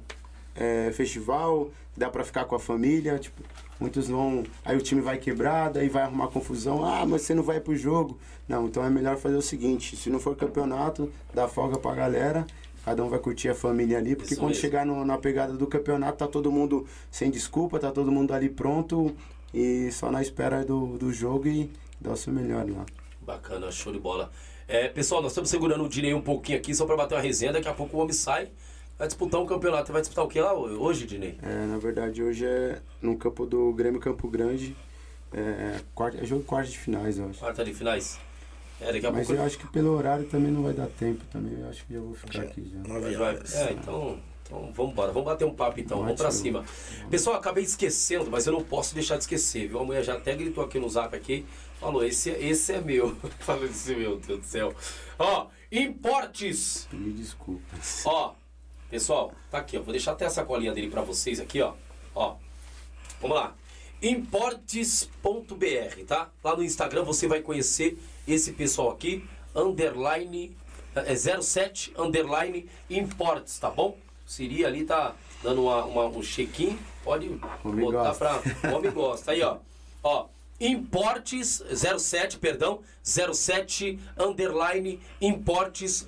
é, 0.55 0.91
festival, 0.91 1.69
dá 1.95 2.09
pra 2.09 2.23
ficar 2.25 2.45
com 2.45 2.55
a 2.55 2.59
família, 2.59 3.19
tipo, 3.19 3.43
muitos 3.79 4.07
vão. 4.09 4.43
Aí 4.65 4.75
o 4.75 4.81
time 4.81 5.01
vai 5.01 5.19
quebrar, 5.19 5.69
daí 5.69 5.87
vai 5.87 6.01
arrumar 6.01 6.29
confusão, 6.29 6.83
ah, 6.83 7.05
mas 7.05 7.21
você 7.21 7.35
não 7.35 7.43
vai 7.43 7.59
pro 7.59 7.75
jogo. 7.75 8.17
Não, 8.47 8.65
então 8.65 8.83
é 8.83 8.89
melhor 8.89 9.15
fazer 9.15 9.35
o 9.35 9.41
seguinte, 9.41 9.95
se 9.95 10.09
não 10.09 10.19
for 10.19 10.35
campeonato, 10.35 11.11
dá 11.31 11.47
folga 11.47 11.77
pra 11.77 11.93
galera, 11.93 12.47
cada 12.83 13.03
um 13.05 13.07
vai 13.09 13.19
curtir 13.19 13.49
a 13.49 13.53
família 13.55 13.99
ali, 13.99 14.15
porque 14.15 14.33
Isso 14.33 14.41
quando 14.41 14.49
mesmo. 14.53 14.61
chegar 14.61 14.83
no- 14.83 15.05
na 15.05 15.19
pegada 15.19 15.53
do 15.53 15.67
campeonato, 15.67 16.17
tá 16.17 16.27
todo 16.27 16.51
mundo 16.51 16.87
sem 17.11 17.29
desculpa, 17.29 17.77
tá 17.77 17.91
todo 17.91 18.11
mundo 18.11 18.33
ali 18.33 18.49
pronto 18.49 19.15
e 19.53 19.91
só 19.91 20.11
na 20.11 20.21
espera 20.21 20.63
do, 20.63 20.97
do 20.97 21.11
jogo 21.13 21.47
e 21.47 21.69
dar 21.99 22.11
o 22.11 22.17
seu 22.17 22.31
melhor 22.33 22.69
lá. 22.69 22.85
Bacana, 23.21 23.71
show 23.71 23.91
de 23.93 23.99
bola. 23.99 24.31
É, 24.67 24.87
pessoal, 24.87 25.21
nós 25.21 25.31
estamos 25.31 25.49
segurando 25.49 25.83
o 25.83 25.89
Dinei 25.89 26.13
um 26.13 26.21
pouquinho 26.21 26.57
aqui 26.57 26.73
só 26.75 26.85
para 26.85 26.95
bater 26.95 27.15
uma 27.15 27.21
resenha. 27.21 27.51
Daqui 27.53 27.67
a 27.67 27.73
pouco 27.73 27.97
o 27.97 27.99
homem 28.01 28.13
sai, 28.13 28.49
vai 28.97 29.07
disputar 29.07 29.41
um 29.41 29.45
campeonato. 29.45 29.91
Vai 29.91 30.01
disputar 30.01 30.23
o 30.25 30.27
que 30.27 30.39
lá 30.39 30.53
hoje, 30.53 31.05
Dinei? 31.05 31.37
É, 31.41 31.65
na 31.65 31.77
verdade, 31.77 32.21
hoje 32.21 32.45
é 32.45 32.79
no 33.01 33.17
campo 33.17 33.45
do 33.45 33.73
Grêmio 33.73 33.99
Campo 33.99 34.27
Grande. 34.27 34.75
É, 35.33 35.79
quarta, 35.93 36.19
é 36.21 36.25
jogo 36.25 36.43
quarto 36.43 36.69
de 36.69 36.77
finais, 36.77 37.17
eu 37.17 37.29
acho. 37.29 37.39
Quarta 37.39 37.63
de 37.63 37.73
finais. 37.73 38.19
É, 38.81 38.93
daqui 38.93 39.05
a 39.05 39.11
Mas 39.11 39.27
pouco. 39.27 39.41
eu 39.41 39.45
acho 39.45 39.57
que 39.57 39.67
pelo 39.67 39.91
horário 39.91 40.25
também 40.25 40.51
não 40.51 40.63
vai 40.63 40.73
dar 40.73 40.87
tempo 40.87 41.23
também. 41.31 41.59
Eu 41.59 41.67
acho 41.69 41.85
que 41.85 41.93
já 41.93 41.99
vou 41.99 42.13
ficar 42.13 42.41
aqui 42.41 42.71
já. 42.71 42.79
Vai, 42.81 43.01
Nove 43.01 43.15
vai. 43.15 43.27
horas. 43.35 43.55
É, 43.55 43.71
então, 43.73 44.19
então 44.49 44.71
vamos 44.73 44.93
embora. 44.93 45.11
Vamos 45.11 45.27
bater 45.27 45.45
um 45.45 45.53
papo 45.53 45.79
então. 45.79 45.99
Vamos 45.99 46.15
pra 46.15 46.29
Ótimo. 46.29 46.41
cima. 46.41 46.65
Pessoal, 47.11 47.35
acabei 47.35 47.63
esquecendo, 47.63 48.31
mas 48.31 48.47
eu 48.47 48.53
não 48.53 48.63
posso 48.63 48.95
deixar 48.95 49.15
de 49.17 49.21
esquecer, 49.23 49.67
viu? 49.67 49.79
A 49.79 49.83
mulher 49.83 50.03
já 50.03 50.15
até 50.15 50.35
gritou 50.35 50.63
aqui 50.63 50.79
no 50.79 50.89
zap 50.89 51.15
aqui. 51.15 51.45
Falou, 51.79 52.03
esse, 52.03 52.31
é- 52.31 52.43
esse 52.43 52.73
é 52.73 52.81
meu. 52.81 53.15
Falou 53.39 53.65
esse 53.65 53.95
meu 53.95 54.17
Deus 54.17 54.39
do 54.39 54.45
céu. 54.45 54.73
Ó, 55.19 55.47
Importes. 55.71 56.87
Me 56.91 57.11
desculpa. 57.13 57.61
Ó, 58.05 58.33
pessoal, 58.89 59.31
tá 59.51 59.59
aqui, 59.59 59.77
ó. 59.77 59.81
Vou 59.83 59.91
deixar 59.91 60.13
até 60.13 60.25
a 60.25 60.29
sacolinha 60.31 60.73
dele 60.73 60.89
pra 60.89 61.03
vocês 61.03 61.39
aqui, 61.39 61.61
ó. 61.61 61.73
Ó. 62.15 62.37
Vamos 63.21 63.37
lá. 63.37 63.53
Importes.br, 64.01 66.03
tá? 66.07 66.31
Lá 66.43 66.55
no 66.55 66.63
Instagram 66.63 67.03
você 67.03 67.27
vai 67.27 67.41
conhecer 67.41 67.99
esse 68.27 68.53
pessoal 68.53 68.89
aqui, 68.89 69.23
underline 69.55 70.57
é 70.95 71.15
07 71.15 71.93
underline 71.97 72.67
imports, 72.89 73.59
tá 73.59 73.69
bom? 73.69 73.95
Siri 74.29 74.63
ali 74.63 74.85
tá 74.85 75.15
dando 75.41 75.63
uma, 75.63 75.83
uma- 75.85 76.05
um 76.05 76.21
check-in, 76.21 76.77
pode 77.03 77.27
Homem 77.63 77.85
botar. 77.85 78.41
O 78.71 78.75
homem 78.75 78.91
gosta. 78.91 79.31
Aí, 79.31 79.41
ó. 79.41 79.57
Ó. 80.03 80.27
Importes 80.61 81.63
07, 81.97 82.37
perdão, 82.37 82.81
07 83.01 83.97
underline 84.17 84.99
importes.br, 85.19 86.05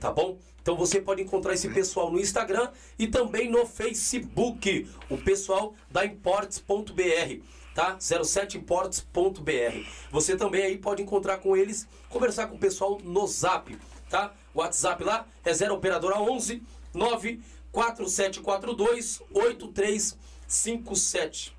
tá 0.00 0.10
bom? 0.10 0.38
Então 0.62 0.76
você 0.76 1.00
pode 1.00 1.22
encontrar 1.22 1.54
esse 1.54 1.68
pessoal 1.68 2.10
no 2.10 2.18
Instagram 2.18 2.68
e 2.98 3.06
também 3.06 3.48
no 3.50 3.64
Facebook, 3.64 4.88
o 5.08 5.16
pessoal 5.18 5.74
da 5.90 6.04
importes.br, 6.04 7.42
tá? 7.74 7.96
07importes.br. 7.98 9.86
Você 10.10 10.36
também 10.36 10.62
aí 10.62 10.78
pode 10.78 11.02
encontrar 11.02 11.36
com 11.38 11.56
eles, 11.56 11.86
conversar 12.08 12.48
com 12.48 12.56
o 12.56 12.58
pessoal 12.58 12.98
no 13.04 13.26
Zap, 13.26 13.76
tá? 14.08 14.32
WhatsApp 14.54 15.02
lá 15.04 15.26
é 15.44 15.52
0 15.52 15.74
operadora 15.74 16.18
11 16.20 16.62
94742 16.94 19.20
8357. 19.32 21.52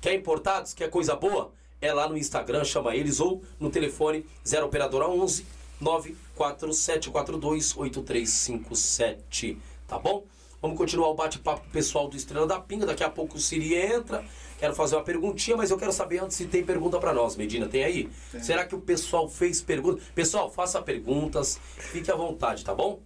Quer 0.00 0.14
importados? 0.14 0.72
Quer 0.72 0.88
coisa 0.88 1.16
boa? 1.16 1.50
É 1.80 1.92
lá 1.92 2.08
no 2.08 2.16
Instagram, 2.16 2.64
chama 2.64 2.94
eles 2.94 3.18
ou 3.18 3.42
no 3.58 3.70
telefone 3.70 4.24
0 4.46 4.66
operadora 4.66 5.08
11 5.08 5.44
94742 5.80 7.76
8357, 7.76 9.58
tá 9.88 9.98
bom? 9.98 10.24
Vamos 10.66 10.78
continuar 10.78 11.10
o 11.10 11.14
bate-papo 11.14 11.64
pessoal 11.70 12.08
do 12.08 12.16
Estrela 12.16 12.44
da 12.44 12.58
Pinga. 12.58 12.84
Daqui 12.84 13.04
a 13.04 13.08
pouco 13.08 13.36
o 13.36 13.40
Siri 13.40 13.76
entra. 13.76 14.24
Quero 14.58 14.74
fazer 14.74 14.96
uma 14.96 15.04
perguntinha, 15.04 15.56
mas 15.56 15.70
eu 15.70 15.78
quero 15.78 15.92
saber 15.92 16.18
antes 16.18 16.36
se 16.36 16.44
tem 16.46 16.64
pergunta 16.64 16.98
pra 16.98 17.14
nós. 17.14 17.36
Medina, 17.36 17.68
tem 17.68 17.84
aí? 17.84 18.10
Será 18.42 18.64
que 18.64 18.74
o 18.74 18.80
pessoal 18.80 19.28
fez 19.28 19.60
perguntas? 19.60 20.02
Pessoal, 20.12 20.50
faça 20.50 20.82
perguntas. 20.82 21.60
Fique 21.78 22.10
à 22.10 22.16
vontade, 22.16 22.64
tá 22.64 22.74
bom? 22.74 22.98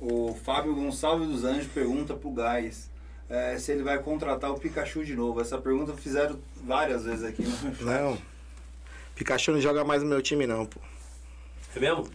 O 0.00 0.34
Fábio 0.42 0.74
Gonçalves 0.74 1.28
dos 1.28 1.44
Anjos 1.44 1.68
pergunta 1.68 2.14
pro 2.14 2.32
Gás 2.32 2.90
é, 3.30 3.56
se 3.60 3.70
ele 3.70 3.84
vai 3.84 4.02
contratar 4.02 4.50
o 4.50 4.58
Pikachu 4.58 5.04
de 5.04 5.14
novo. 5.14 5.40
Essa 5.40 5.58
pergunta 5.58 5.92
fizeram 5.92 6.36
várias 6.64 7.04
vezes 7.04 7.22
aqui. 7.22 7.44
No... 7.44 7.86
Não. 7.92 8.18
Pikachu 9.14 9.52
não 9.52 9.60
joga 9.60 9.84
mais 9.84 10.02
no 10.02 10.08
meu 10.08 10.20
time, 10.20 10.48
não, 10.48 10.66
pô. 10.66 10.80
É 11.76 11.78
mesmo? 11.78 12.08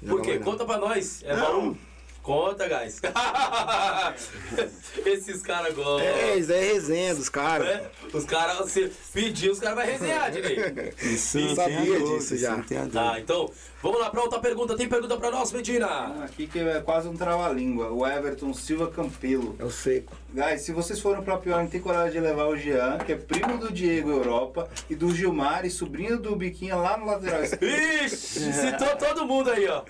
Joga 0.00 0.22
Por 0.22 0.22
quê? 0.22 0.38
Conta 0.38 0.64
pra 0.64 0.78
nós. 0.78 1.24
É 1.24 1.34
Não. 1.34 1.70
bom? 1.70 1.76
Conta, 2.22 2.68
guys. 2.68 3.00
Esses 5.04 5.42
caras 5.42 5.74
gostam. 5.74 6.06
É, 6.06 6.36
isso 6.36 6.52
é 6.52 6.60
resenha 6.60 7.14
dos 7.14 7.28
caras. 7.28 7.66
né? 7.66 7.82
Os 8.12 8.24
caras, 8.24 8.58
você 8.58 8.90
pedir, 9.12 9.50
os 9.50 9.58
caras 9.58 9.76
vão 9.76 9.84
resenhar, 9.84 10.30
Dinei. 10.30 10.92
Isso 11.02 11.38
Eu 11.38 11.56
sabia 11.56 11.98
disso 12.00 12.16
isso 12.16 12.36
já. 12.36 12.62
Tá, 12.92 13.18
então, 13.18 13.50
vamos 13.82 14.00
lá 14.00 14.10
pra 14.10 14.22
outra 14.22 14.38
pergunta. 14.38 14.76
Tem 14.76 14.88
pergunta 14.88 15.16
pra 15.16 15.30
nós, 15.30 15.52
Medina? 15.52 16.24
Aqui 16.24 16.46
que 16.46 16.58
é 16.58 16.80
quase 16.80 17.08
um 17.08 17.14
trava-língua. 17.16 17.90
O 17.90 18.06
Everton 18.06 18.54
Silva 18.54 18.88
Campelo. 18.90 19.56
É 19.58 19.64
o 19.64 19.70
seco. 19.70 20.16
Guys, 20.32 20.62
se 20.62 20.72
vocês 20.72 20.98
foram 21.00 21.22
pra 21.22 21.36
pior, 21.36 21.66
tem 21.68 21.80
coragem 21.80 22.12
de 22.12 22.20
levar 22.20 22.46
o 22.46 22.56
Jean, 22.56 22.98
que 22.98 23.12
é 23.12 23.16
primo 23.16 23.58
do 23.58 23.70
Diego 23.72 24.10
Europa, 24.10 24.68
e 24.88 24.94
do 24.94 25.14
Gilmar, 25.14 25.66
e 25.66 25.70
sobrinho 25.70 26.18
do 26.18 26.34
Biquinha 26.36 26.76
lá 26.76 26.96
no 26.96 27.06
lateral 27.06 27.42
esquerdo. 27.44 27.64
Ixi, 28.04 28.52
citou 28.52 28.96
todo 28.96 29.26
mundo 29.26 29.50
aí, 29.50 29.66
ó. 29.68 29.82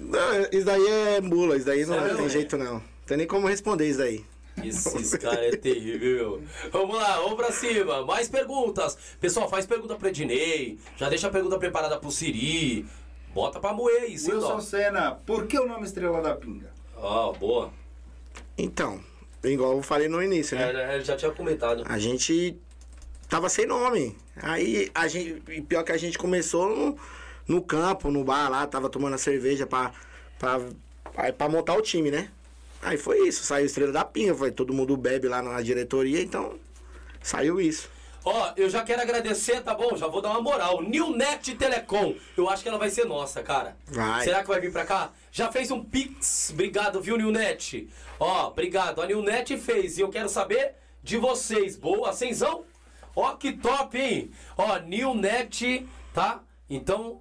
Não, 0.00 0.40
isso 0.50 0.64
daí 0.64 0.86
é 0.88 1.20
mula, 1.20 1.56
isso 1.56 1.66
daí 1.66 1.86
não 1.86 1.94
Sério, 1.94 2.06
tem 2.08 2.16
velho? 2.16 2.28
jeito 2.30 2.56
não. 2.58 2.74
Não 2.74 2.82
tem 3.06 3.16
nem 3.18 3.26
como 3.26 3.46
responder 3.46 3.88
isso 3.88 3.98
daí. 3.98 4.24
Esses 4.62 5.16
caras 5.16 5.52
é 5.52 5.56
terrível. 5.56 6.40
Vamos 6.70 6.96
lá, 6.96 7.16
vamos 7.18 7.34
pra 7.34 7.50
cima. 7.50 8.04
Mais 8.04 8.28
perguntas. 8.28 8.96
Pessoal, 9.20 9.48
faz 9.48 9.66
pergunta 9.66 9.96
pro 9.96 10.08
Ednei. 10.08 10.78
Já 10.96 11.08
deixa 11.08 11.26
a 11.26 11.30
pergunta 11.30 11.58
preparada 11.58 11.98
pro 11.98 12.10
Siri. 12.10 12.86
Bota 13.34 13.58
pra 13.58 13.72
moer 13.72 14.02
aí, 14.02 14.16
sem 14.16 14.32
Wilson 14.32 14.48
dó. 14.48 14.60
Senna, 14.60 15.10
por 15.26 15.46
que 15.48 15.58
o 15.58 15.66
nome 15.66 15.84
Estrela 15.84 16.22
da 16.22 16.36
Pinga? 16.36 16.72
Ah, 16.96 17.32
boa. 17.38 17.72
Então, 18.56 19.02
igual 19.42 19.76
eu 19.76 19.82
falei 19.82 20.06
no 20.06 20.22
início, 20.22 20.56
né? 20.56 20.72
É, 20.72 20.94
ele 20.94 21.04
já 21.04 21.16
tinha 21.16 21.32
comentado. 21.32 21.82
A 21.84 21.98
gente 21.98 22.56
tava 23.28 23.48
sem 23.48 23.66
nome. 23.66 24.16
Aí 24.36 24.88
a 24.94 25.08
gente. 25.08 25.42
e 25.48 25.60
Pior 25.60 25.82
que 25.82 25.90
a 25.90 25.96
gente 25.96 26.16
começou 26.16 26.68
no, 26.68 26.96
no 27.48 27.60
campo, 27.60 28.08
no 28.08 28.22
bar 28.22 28.48
lá, 28.48 28.64
tava 28.68 28.88
tomando 28.88 29.14
a 29.14 29.18
cerveja 29.18 29.66
pra, 29.66 29.92
pra, 30.38 30.60
aí 31.16 31.32
pra 31.32 31.48
montar 31.48 31.74
o 31.74 31.82
time, 31.82 32.12
né? 32.12 32.30
Aí 32.80 32.96
foi 32.96 33.26
isso, 33.26 33.42
saiu 33.42 33.66
Estrela 33.66 33.90
da 33.90 34.04
Pinga, 34.04 34.34
foi, 34.34 34.52
todo 34.52 34.72
mundo 34.72 34.96
bebe 34.96 35.26
lá 35.26 35.42
na 35.42 35.60
diretoria, 35.60 36.20
então 36.20 36.54
saiu 37.20 37.60
isso. 37.60 37.90
Ó, 38.24 38.52
eu 38.56 38.70
já 38.70 38.82
quero 38.82 39.02
agradecer, 39.02 39.60
tá 39.62 39.74
bom? 39.74 39.96
Já 39.96 40.06
vou 40.06 40.22
dar 40.22 40.30
uma 40.30 40.40
moral. 40.40 40.80
Newnet 40.82 41.54
Telecom. 41.56 42.14
Eu 42.36 42.48
acho 42.48 42.62
que 42.62 42.68
ela 42.68 42.78
vai 42.78 42.88
ser 42.88 43.04
nossa, 43.04 43.42
cara. 43.42 43.76
Vai. 43.86 44.24
Será 44.24 44.40
que 44.42 44.48
vai 44.48 44.60
vir 44.60 44.72
pra 44.72 44.84
cá? 44.86 45.10
Já 45.30 45.52
fez 45.52 45.70
um 45.70 45.84
Pix. 45.84 46.50
Obrigado, 46.52 47.00
viu, 47.02 47.18
Newnet? 47.18 47.88
Ó, 48.18 48.48
obrigado. 48.48 49.02
A 49.02 49.06
Newnet 49.06 49.56
fez. 49.58 49.98
E 49.98 50.00
eu 50.00 50.08
quero 50.08 50.28
saber 50.28 50.72
de 51.02 51.18
vocês. 51.18 51.76
Boa, 51.76 52.12
Cenzão? 52.14 52.64
Ó, 53.14 53.34
que 53.34 53.52
top, 53.52 53.98
hein? 54.00 54.30
Ó, 54.56 54.78
Newnet, 54.78 55.86
tá? 56.14 56.40
Então, 56.68 57.20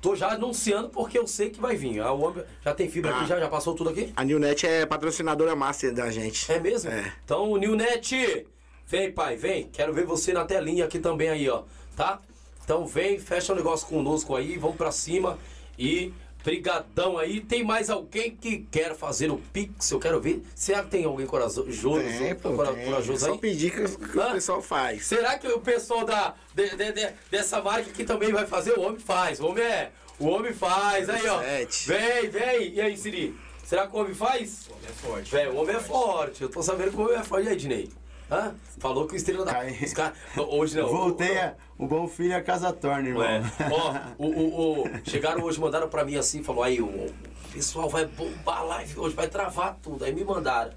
tô 0.00 0.16
já 0.16 0.32
anunciando 0.32 0.88
porque 0.88 1.16
eu 1.18 1.26
sei 1.26 1.50
que 1.50 1.60
vai 1.60 1.76
vir. 1.76 2.00
O 2.02 2.20
homem 2.20 2.44
já 2.64 2.74
tem 2.74 2.90
fibra 2.90 3.12
aqui, 3.12 3.22
Ah. 3.24 3.26
já, 3.26 3.38
já 3.40 3.48
passou 3.48 3.74
tudo 3.76 3.90
aqui? 3.90 4.12
A 4.16 4.24
Newnet 4.24 4.66
é 4.66 4.84
patrocinadora 4.84 5.54
master 5.54 5.94
da 5.94 6.10
gente. 6.10 6.50
É 6.50 6.58
mesmo? 6.58 6.90
É. 6.90 7.12
Então, 7.24 7.56
Nilnet, 7.56 8.46
vem, 8.90 9.12
pai, 9.12 9.36
vem. 9.36 9.68
Quero 9.72 9.92
ver 9.94 10.04
você 10.04 10.32
na 10.32 10.44
telinha 10.44 10.84
aqui 10.84 10.98
também 10.98 11.28
aí, 11.28 11.48
ó. 11.48 11.62
Tá? 11.96 12.20
Então 12.64 12.86
vem, 12.86 13.18
fecha 13.18 13.52
o 13.52 13.56
negócio 13.56 13.86
conosco 13.86 14.34
aí, 14.36 14.56
vamos 14.58 14.76
pra 14.76 14.90
cima 14.92 15.38
e 15.78 16.12
brigadão 16.44 17.18
aí. 17.18 17.40
Tem 17.40 17.62
mais 17.64 17.90
alguém 17.90 18.34
que 18.34 18.58
quer 18.70 18.94
fazer 18.94 19.30
o 19.30 19.38
Pix? 19.52 19.90
Eu 19.90 19.98
quero 19.98 20.20
ver. 20.20 20.42
Será 20.54 20.82
que 20.82 20.90
tem 20.90 21.04
alguém 21.04 21.26
corajoso, 21.26 21.64
Tem, 22.00 22.34
pô, 22.34 22.52
cora- 22.54 22.72
tem. 22.72 22.84
corajoso 22.86 23.24
É 23.24 23.28
Só 23.28 23.32
aí? 23.34 23.38
pedir 23.38 23.70
que, 23.72 23.96
que 23.96 24.18
o 24.18 24.32
pessoal 24.32 24.62
faz. 24.62 25.06
Será 25.06 25.38
que 25.38 25.46
o 25.48 25.60
pessoal 25.60 26.04
da, 26.04 26.34
de- 26.54 26.76
de- 26.76 26.92
de- 26.92 27.12
dessa 27.30 27.60
marca 27.60 27.90
aqui 27.90 28.04
também 28.04 28.32
vai 28.32 28.46
fazer? 28.46 28.72
O 28.78 28.82
homem 28.82 28.98
faz. 29.00 29.40
O 29.40 29.46
homem 29.46 29.64
é. 29.64 29.90
O 30.18 30.26
homem 30.26 30.52
faz. 30.52 31.08
Aí, 31.08 31.26
ó. 31.26 31.38
Vem, 31.86 32.28
vem. 32.30 32.74
E 32.74 32.80
aí, 32.80 32.96
Siri? 32.96 33.34
Será 33.64 33.86
que 33.86 33.94
o 33.96 34.00
homem 34.00 34.14
faz? 34.14 34.68
O 34.68 34.72
homem 34.72 34.86
é 34.88 34.92
forte. 34.92 35.30
Vem, 35.32 35.48
o 35.48 35.56
homem 35.56 35.76
é 35.76 35.80
forte. 35.80 36.42
Eu 36.42 36.48
tô 36.48 36.62
sabendo 36.62 36.90
que 36.90 36.96
o 36.96 37.02
homem 37.04 37.16
é 37.16 37.22
forte. 37.22 37.46
E 37.46 37.48
aí, 37.50 37.56
Dinei? 37.56 37.88
Hã? 38.30 38.54
Falou 38.78 39.06
que 39.06 39.14
o 39.14 39.16
estrela 39.16 39.44
da. 39.44 39.52
Cai. 39.52 39.78
Os 39.82 39.92
caras. 39.92 40.16
Hoje 40.36 40.76
não. 40.80 40.88
Voltei, 40.88 41.36
a, 41.38 41.54
o 41.78 41.86
bom 41.86 42.06
filho 42.06 42.36
a 42.36 42.40
casa 42.40 42.72
torna, 42.72 43.08
irmão. 43.08 43.24
É. 43.24 43.42
Ó, 43.70 43.94
o, 44.24 44.26
o, 44.26 44.82
o- 44.84 44.90
chegaram 45.04 45.42
hoje, 45.42 45.58
mandaram 45.60 45.88
pra 45.88 46.04
mim 46.04 46.16
assim, 46.16 46.42
falou, 46.42 46.62
aí, 46.62 46.80
o, 46.80 46.86
o 46.86 47.12
pessoal 47.52 47.88
vai 47.88 48.06
bombar 48.06 48.58
a 48.58 48.62
live 48.62 48.98
hoje, 49.00 49.14
vai 49.16 49.28
travar 49.28 49.78
tudo. 49.82 50.04
Aí 50.04 50.14
me 50.14 50.22
mandaram. 50.24 50.72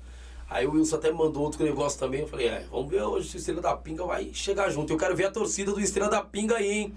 Aí 0.49 0.67
o 0.67 0.71
Wilson 0.73 0.97
até 0.97 1.11
mandou 1.11 1.43
outro 1.43 1.63
negócio 1.63 1.99
também. 1.99 2.21
Eu 2.21 2.27
falei, 2.27 2.47
é, 2.47 2.65
vamos 2.71 2.89
ver 2.89 3.01
hoje 3.01 3.29
se 3.29 3.37
o 3.37 3.39
Estrela 3.39 3.61
da 3.61 3.75
Pinga 3.75 4.03
vai 4.05 4.29
chegar 4.33 4.69
junto. 4.69 4.91
Eu 4.93 4.97
quero 4.97 5.15
ver 5.15 5.25
a 5.25 5.31
torcida 5.31 5.71
do 5.71 5.79
Estrela 5.79 6.09
da 6.09 6.21
Pinga 6.21 6.55
aí, 6.57 6.69
hein? 6.71 6.93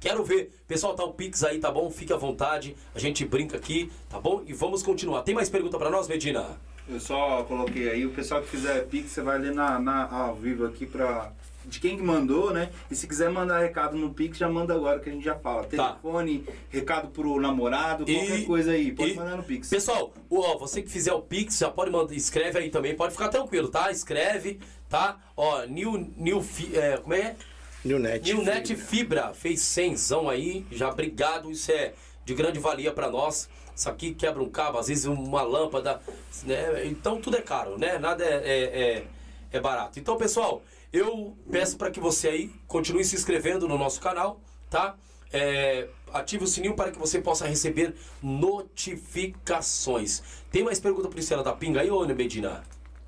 Quero 0.00 0.24
ver. 0.24 0.50
Pessoal, 0.66 0.94
tá 0.94 1.04
o 1.04 1.12
Pix 1.12 1.44
aí, 1.44 1.58
tá 1.58 1.70
bom? 1.70 1.90
Fique 1.90 2.10
à 2.12 2.16
vontade. 2.16 2.74
A 2.94 2.98
gente 2.98 3.24
brinca 3.24 3.56
aqui, 3.58 3.92
tá 4.08 4.18
bom? 4.18 4.42
E 4.46 4.52
vamos 4.54 4.82
continuar. 4.82 5.22
Tem 5.22 5.34
mais 5.34 5.48
pergunta 5.50 5.76
pra 5.78 5.90
nós, 5.90 6.08
Medina? 6.08 6.58
Eu 6.90 6.98
só 7.00 7.44
coloquei 7.44 7.88
aí, 7.88 8.04
o 8.04 8.10
pessoal 8.10 8.42
que 8.42 8.48
fizer 8.48 8.84
Pix, 8.86 9.10
você 9.12 9.22
vai 9.22 9.38
ler 9.38 9.54
na, 9.54 9.78
na, 9.78 10.10
ao 10.10 10.34
vivo 10.34 10.66
aqui 10.66 10.86
pra. 10.86 11.32
De 11.64 11.78
quem 11.78 11.96
que 11.96 12.02
mandou, 12.02 12.52
né? 12.52 12.70
E 12.90 12.96
se 12.96 13.06
quiser 13.06 13.30
mandar 13.30 13.60
recado 13.60 13.96
no 13.96 14.12
Pix, 14.14 14.38
já 14.38 14.48
manda 14.48 14.74
agora 14.74 14.98
que 14.98 15.08
a 15.10 15.12
gente 15.12 15.22
já 15.24 15.36
fala. 15.36 15.62
Tá. 15.64 15.90
Telefone, 15.92 16.44
recado 16.70 17.08
pro 17.08 17.38
namorado, 17.38 18.04
qualquer 18.04 18.40
E- 18.40 18.44
coisa 18.46 18.72
aí. 18.72 18.92
Pode 18.92 19.12
e- 19.12 19.14
mandar 19.14 19.36
no 19.36 19.42
Pix. 19.44 19.68
Pessoal, 19.68 20.12
ó, 20.30 20.58
você 20.58 20.80
que 20.82 20.90
fizer 20.90 21.12
o 21.12 21.20
Pix, 21.20 21.58
já 21.58 21.70
pode 21.70 21.90
mandar, 21.90 22.14
escreve 22.14 22.58
aí 22.58 22.70
também, 22.70 22.96
pode 22.96 23.12
ficar 23.12 23.28
tranquilo, 23.28 23.68
tá? 23.68 23.90
Escreve, 23.90 24.58
tá? 24.88 25.18
Ó, 25.36 25.62
New, 25.66 26.10
new, 26.16 26.42
Fi- 26.42 26.74
é, 26.76 26.96
como 26.96 27.14
é? 27.14 27.36
Newnet. 27.84 28.32
Newnet 28.34 28.74
Fibra 28.74 29.32
fez 29.34 29.60
100 29.60 29.94
aí, 30.30 30.66
já 30.72 30.88
obrigado, 30.90 31.50
isso 31.50 31.70
é 31.70 31.92
de 32.24 32.34
grande 32.34 32.58
valia 32.58 32.90
pra 32.92 33.10
nós. 33.10 33.48
Isso 33.80 33.88
aqui 33.88 34.12
quebra 34.12 34.42
um 34.42 34.50
cabo, 34.50 34.76
às 34.76 34.88
vezes 34.88 35.06
uma 35.06 35.40
lâmpada, 35.40 36.02
né? 36.42 36.86
Então 36.86 37.18
tudo 37.18 37.38
é 37.38 37.40
caro, 37.40 37.78
né? 37.78 37.98
Nada 37.98 38.22
é, 38.22 38.28
é, 38.28 38.98
é- 38.98 39.06
é 39.52 39.58
barato. 39.58 39.98
Então, 39.98 40.18
pessoal, 40.18 40.62
eu 40.92 41.34
peço 41.50 41.78
para 41.78 41.90
que 41.90 41.98
você 41.98 42.28
aí 42.28 42.50
continue 42.68 43.02
se 43.02 43.16
inscrevendo 43.16 43.66
no 43.66 43.78
nosso 43.78 43.98
canal, 43.98 44.38
tá? 44.68 44.96
É, 45.32 45.88
ative 46.12 46.44
o 46.44 46.46
sininho 46.46 46.76
para 46.76 46.90
que 46.90 46.98
você 46.98 47.22
possa 47.22 47.46
receber 47.46 47.94
notificações. 48.22 50.22
Tem 50.52 50.62
mais 50.62 50.78
pergunta 50.78 51.08
pro 51.08 51.18
Estrela 51.18 51.42
da 51.42 51.54
Pinga 51.54 51.80
aí, 51.80 51.90
ô 51.90 52.06
Medina? 52.06 52.62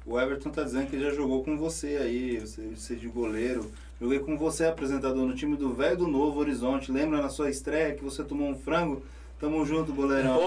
O 0.07 0.19
Everton 0.19 0.49
tá 0.49 0.63
dizendo 0.63 0.89
que 0.89 0.99
já 0.99 1.11
jogou 1.11 1.45
com 1.45 1.59
você 1.59 1.99
aí, 1.99 2.39
você, 2.39 2.63
você 2.75 2.97
de 2.97 3.09
goleiro. 3.09 3.71
Joguei 4.01 4.21
com 4.21 4.39
você, 4.39 4.65
apresentador, 4.65 5.27
no 5.27 5.35
time 5.35 5.55
do 5.55 5.75
velho 5.75 5.99
do 5.99 6.09
Novo 6.09 6.41
Horizonte. 6.41 6.91
Lembra 6.91 7.21
na 7.21 7.29
sua 7.29 7.51
estreia 7.51 7.95
que 7.95 8.03
você 8.03 8.25
tomou 8.25 8.49
um 8.49 8.59
frango? 8.59 9.03
Tamo 9.43 9.67
junto, 9.67 9.93
goleirão. 9.93 10.39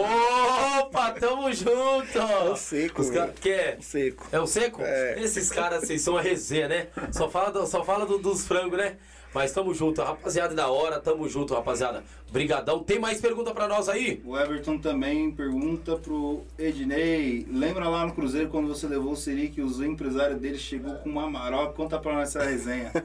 Opa, 0.79 1.11
tamo 1.11 1.51
junto! 1.51 2.17
É 2.17 2.49
o 2.49 2.55
seco, 2.55 3.01
Os 3.01 3.09
ca- 3.09 3.25
velho. 3.25 3.33
que 3.33 3.49
é? 3.51 3.77
Seco. 3.81 4.25
É 4.31 4.39
o 4.39 4.47
seco? 4.47 4.81
É. 4.81 5.21
Esses 5.21 5.49
caras, 5.49 5.81
vocês 5.85 6.01
são 6.01 6.15
a 6.15 6.21
resenha, 6.21 6.69
né? 6.69 6.87
Só 7.11 7.29
fala, 7.29 7.51
do- 7.51 7.67
só 7.67 7.83
fala 7.83 8.05
do- 8.05 8.17
dos 8.19 8.47
frangos, 8.47 8.77
né? 8.77 8.95
Mas 9.36 9.51
tamo 9.51 9.73
junto, 9.73 10.01
rapaziada 10.01 10.55
da 10.55 10.69
hora, 10.69 10.97
tamo 10.97 11.27
junto, 11.27 11.53
rapaziada. 11.53 12.05
Brigadão. 12.31 12.79
Tem 12.79 12.97
mais 12.97 13.19
pergunta 13.19 13.53
pra 13.53 13.67
nós 13.67 13.89
aí? 13.89 14.21
O 14.23 14.38
Everton 14.38 14.77
também 14.77 15.29
pergunta 15.29 15.97
pro 15.97 16.41
Ednei. 16.57 17.45
Lembra 17.51 17.89
lá 17.89 18.05
no 18.05 18.13
Cruzeiro 18.13 18.47
quando 18.47 18.69
você 18.69 18.88
levou 18.88 19.11
o 19.11 19.15
Siri 19.17 19.49
que 19.49 19.61
os 19.61 19.81
empresários 19.81 20.39
dele 20.39 20.57
chegou 20.57 20.95
com 20.95 21.09
uma 21.09 21.29
maroca? 21.29 21.73
Conta 21.73 21.99
pra 21.99 22.13
nós 22.13 22.33
essa 22.33 22.45
resenha. 22.49 22.93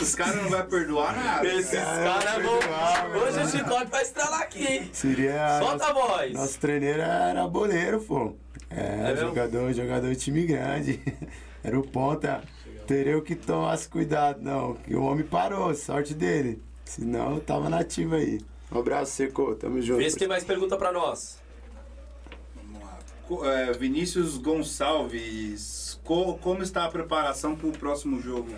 Os 0.00 0.14
caras 0.14 0.36
não 0.36 0.48
vão 0.50 0.66
perdoar 0.66 1.16
nada. 1.16 1.46
Esses 1.48 1.72
caras 1.80 2.42
vão. 2.44 3.22
Hoje 3.22 3.40
o 3.42 3.48
chicote 3.48 3.90
vai 3.90 4.02
estralar 4.02 4.42
aqui, 4.42 4.64
hein? 4.64 4.90
Seria. 4.92 5.58
Solta 5.58 5.86
a 5.86 5.92
voz. 5.92 6.32
Nosso 6.32 6.58
treino 6.60 6.86
era 6.86 7.46
boleiro, 7.48 8.00
pô. 8.00 8.34
É, 8.70 8.80
É 8.80 9.14
mesmo? 9.14 9.28
jogador, 9.28 9.72
jogador 9.72 10.10
de 10.10 10.16
time 10.16 10.46
grande. 10.46 11.00
Era 11.64 11.78
o 11.78 11.82
ponta. 11.86 12.42
Teria 12.86 13.20
que 13.20 13.34
tomasse 13.36 13.88
cuidado, 13.88 14.40
não. 14.42 14.74
Que 14.74 14.94
o 14.94 15.02
homem 15.02 15.24
parou, 15.24 15.74
sorte 15.74 16.14
dele. 16.14 16.60
Senão 16.84 17.34
eu 17.34 17.40
tava 17.40 17.68
nativo 17.70 18.14
aí. 18.16 18.40
Um 18.70 18.78
abraço, 18.78 19.12
Seco. 19.12 19.54
Tamo 19.54 19.80
junto. 19.80 19.98
Vê 19.98 20.10
se 20.10 20.16
tem 20.18 20.28
mais 20.28 20.44
pergunta 20.44 20.76
pra 20.76 20.92
nós. 20.92 21.38
Vamos 22.56 22.82
lá. 22.82 23.50
É, 23.52 23.72
Vinícius 23.72 24.36
Gonçalves. 24.38 26.00
Co- 26.04 26.34
como 26.38 26.62
está 26.62 26.84
a 26.84 26.90
preparação 26.90 27.54
para 27.54 27.68
o 27.68 27.72
próximo 27.72 28.20
jogo? 28.20 28.50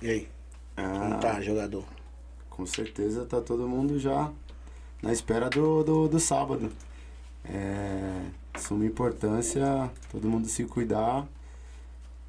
E 0.00 0.08
aí? 0.10 0.28
Como 0.74 1.14
Ah, 1.14 1.18
tá, 1.18 1.40
jogador? 1.40 1.84
Com 2.50 2.66
certeza 2.66 3.24
tá 3.26 3.40
todo 3.40 3.68
mundo 3.68 3.98
já 3.98 4.30
na 5.02 5.12
espera 5.12 5.48
do, 5.50 5.82
do, 5.84 6.08
do 6.08 6.20
sábado. 6.20 6.70
É, 7.44 8.22
suma 8.56 8.84
importância 8.84 9.90
todo 10.10 10.28
mundo 10.28 10.48
se 10.48 10.64
cuidar 10.64 11.26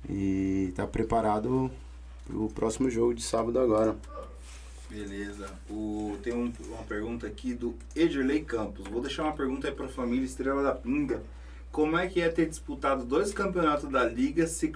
e 0.10 0.72
tá 0.76 0.86
preparado 0.88 1.70
pro 2.26 2.50
próximo 2.50 2.90
jogo 2.90 3.14
de 3.14 3.24
sábado 3.24 3.60
agora. 3.60 3.96
Beleza. 4.90 5.50
O, 5.70 6.18
tem 6.24 6.34
um- 6.34 6.52
uma 6.70 6.84
pergunta 6.84 7.28
aqui 7.28 7.54
do 7.54 7.76
Edirley 7.96 8.44
Campos. 8.46 8.88
Vou 8.88 9.02
deixar 9.02 9.24
uma 9.24 9.34
pergunta 9.34 9.68
aí 9.68 9.74
para 9.74 9.86
a 9.86 9.90
família 9.90 10.26
Estrela 10.26 10.64
da 10.64 10.74
Pinga. 10.74 11.22
Como 11.72 11.98
é 11.98 12.08
que 12.08 12.22
é 12.22 12.30
ter 12.30 12.48
disputado 12.48 13.04
dois 13.04 13.34
campeonatos 13.34 13.90
da 13.90 14.06
Liga, 14.06 14.48
se 14.48 14.72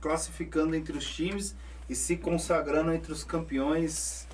classificando 0.00 0.74
entre 0.76 0.96
os 0.96 1.06
times 1.08 1.54
e 1.88 1.94
se 1.94 2.16
consagrando 2.16 2.92
entre 2.92 3.10
os 3.12 3.24
campeões 3.24 4.26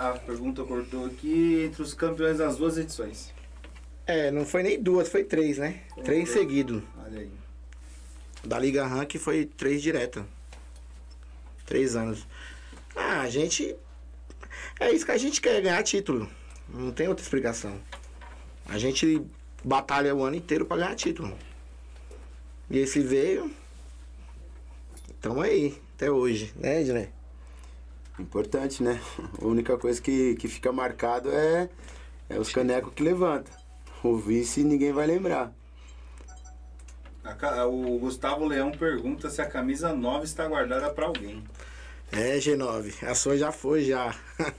A 0.00 0.18
pergunta 0.18 0.64
cortou 0.64 1.04
aqui 1.06 1.64
entre 1.66 1.82
os 1.82 1.92
campeões 1.94 2.38
das 2.38 2.56
duas 2.56 2.76
edições. 2.78 3.32
É, 4.06 4.30
não 4.30 4.46
foi 4.46 4.62
nem 4.62 4.80
duas, 4.80 5.08
foi 5.08 5.24
três, 5.24 5.58
né? 5.58 5.80
três 6.04 6.30
seguidos. 6.30 6.82
Olha 7.04 7.20
aí. 7.20 7.30
Da 8.44 8.58
Liga 8.58 8.86
Rank 8.86 9.16
foi 9.16 9.44
três 9.44 9.82
direta. 9.82 10.24
Três 11.66 11.96
anos. 11.96 12.24
Ah, 12.94 13.22
a 13.22 13.28
gente. 13.28 13.74
É 14.78 14.92
isso 14.92 15.04
que 15.04 15.10
a 15.10 15.18
gente 15.18 15.40
quer, 15.40 15.60
ganhar 15.60 15.82
título. 15.82 16.30
Não 16.68 16.92
tem 16.92 17.08
outra 17.08 17.24
explicação. 17.24 17.80
A 18.66 18.78
gente 18.78 19.22
batalha 19.64 20.14
o 20.14 20.22
ano 20.22 20.36
inteiro 20.36 20.64
pra 20.64 20.76
ganhar 20.76 20.94
título. 20.94 21.36
E 22.70 22.78
esse 22.78 23.00
veio. 23.00 23.50
Tamo 25.20 25.40
aí, 25.40 25.76
até 25.96 26.08
hoje, 26.08 26.52
né, 26.54 26.82
Ednei? 26.82 27.08
Importante, 28.18 28.82
né? 28.82 29.00
A 29.42 29.44
única 29.44 29.76
coisa 29.76 30.00
que, 30.00 30.36
que 30.36 30.46
fica 30.46 30.70
marcado 30.70 31.30
é, 31.32 31.68
é 32.28 32.38
os 32.38 32.52
canecos 32.52 32.92
que 32.94 33.02
levanta. 33.02 33.50
O 34.02 34.16
vice 34.16 34.62
ninguém 34.62 34.92
vai 34.92 35.06
lembrar. 35.06 35.52
A 37.24 37.66
o 37.66 37.98
Gustavo 37.98 38.44
Leão 38.44 38.70
pergunta 38.70 39.28
se 39.28 39.42
a 39.42 39.46
camisa 39.46 39.92
9 39.92 40.24
está 40.24 40.46
guardada 40.46 40.90
pra 40.90 41.06
alguém. 41.06 41.42
É, 42.12 42.36
G9. 42.38 43.04
A 43.04 43.14
sua 43.14 43.36
já 43.36 43.50
foi, 43.50 43.82
já. 43.82 44.14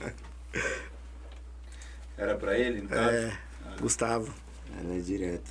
Era 2.16 2.36
pra 2.36 2.58
ele, 2.58 2.86
caso? 2.86 3.10
é, 3.10 3.38
Gustavo. 3.80 4.32
Ela 4.78 4.96
é 4.96 4.98
direto. 4.98 5.50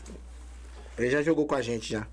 Ele 0.98 1.10
já 1.10 1.22
jogou 1.24 1.46
com 1.48 1.56
a 1.56 1.62
gente 1.62 1.90
já. 1.92 2.06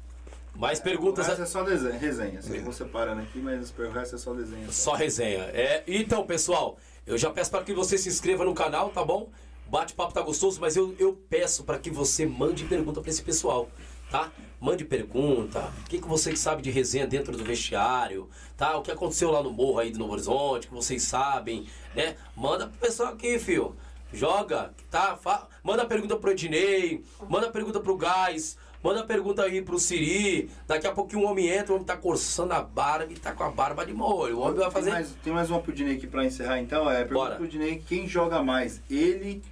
Mais 0.55 0.79
O 0.79 0.83
perguntas. 0.83 1.27
resto 1.27 1.43
é 1.43 1.47
só 1.47 1.63
desenho, 1.65 1.99
resenha. 1.99 2.41
Sei 2.41 2.59
que 2.59 2.65
você 2.65 2.85
parando 2.85 3.21
aqui, 3.23 3.39
mas 3.41 3.75
o 3.77 3.91
resto 3.91 4.15
é 4.15 4.19
só 4.19 4.33
desenho. 4.33 4.73
Só 4.73 4.93
resenha. 4.95 5.43
É, 5.53 5.83
então, 5.87 6.25
pessoal, 6.25 6.79
eu 7.07 7.19
já 7.19 7.31
peço 7.31 7.51
para 7.51 7.65
que 7.65 7.75
você 7.75 7.99
se 7.99 8.09
inscreva 8.09 8.45
no 8.45 8.55
canal, 8.55 8.91
tá 8.91 9.05
bom? 9.05 9.29
Bate-papo 9.75 10.15
tá 10.15 10.21
gostoso, 10.21 10.61
mas 10.61 10.77
eu, 10.77 10.95
eu 11.01 11.15
peço 11.29 11.65
para 11.65 11.77
que 11.81 11.91
você 11.91 12.25
mande 12.25 12.63
pergunta 12.63 13.01
para 13.01 13.11
esse 13.11 13.21
pessoal, 13.23 13.69
tá? 14.09 14.31
Mande 14.61 14.85
pergunta. 14.85 15.73
O 15.85 15.89
que, 15.89 16.01
que 16.01 16.07
você 16.07 16.37
sabe 16.37 16.63
de 16.63 16.71
resenha 16.71 17.09
dentro 17.09 17.37
do 17.37 17.43
vestiário, 17.43 18.29
tá? 18.57 18.77
O 18.79 18.83
que 18.83 18.93
aconteceu 18.93 19.33
lá 19.33 19.43
no 19.43 19.51
morro 19.51 19.81
aí 19.81 19.91
do 19.91 19.99
Novo 19.99 20.13
Horizonte, 20.13 20.69
que 20.69 20.73
vocês 20.75 21.03
sabem, 21.03 21.67
né? 21.93 22.15
Manda 22.37 22.69
pro 22.69 22.79
pessoal 22.79 23.15
aqui, 23.15 23.37
fio. 23.41 23.75
Joga, 24.13 24.73
tá? 24.93 25.17
Fa- 25.17 25.49
manda 25.61 25.85
pergunta 25.85 26.15
pro 26.17 26.31
Ednei, 26.31 27.03
manda 27.29 27.51
pergunta 27.51 27.81
pro 27.81 27.97
Gás, 27.97 28.57
manda 28.81 29.03
pergunta 29.03 29.43
aí 29.43 29.61
pro 29.61 29.77
Siri. 29.81 30.49
Daqui 30.69 30.87
a 30.87 30.93
pouquinho 30.93 31.23
o 31.23 31.27
homem 31.29 31.49
entra, 31.49 31.73
o 31.73 31.75
homem 31.75 31.85
tá 31.85 31.97
coçando 31.97 32.53
a 32.55 32.63
barba 32.63 33.13
e 33.13 33.17
tá 33.17 33.33
com 33.33 33.43
a 33.43 33.51
barba 33.51 33.85
de 33.85 33.93
molho. 33.93 34.39
O 34.39 34.41
homem 34.43 34.55
vai 34.55 34.65
Tem 34.67 34.73
fazer. 34.73 34.91
mais, 34.93 35.11
tem 35.25 35.33
mais 35.33 35.51
uma 35.51 35.59
pro 35.59 35.73
Dinei 35.73 35.97
aqui 35.97 36.07
pra 36.07 36.25
encerrar 36.25 36.61
então. 36.61 36.89
É, 36.89 36.99
pergunta 36.99 37.15
Bora. 37.25 37.35
pro 37.35 37.49
Dinei 37.49 37.83
quem 37.85 38.07
joga 38.07 38.41
mais, 38.41 38.81
ele 38.89 39.43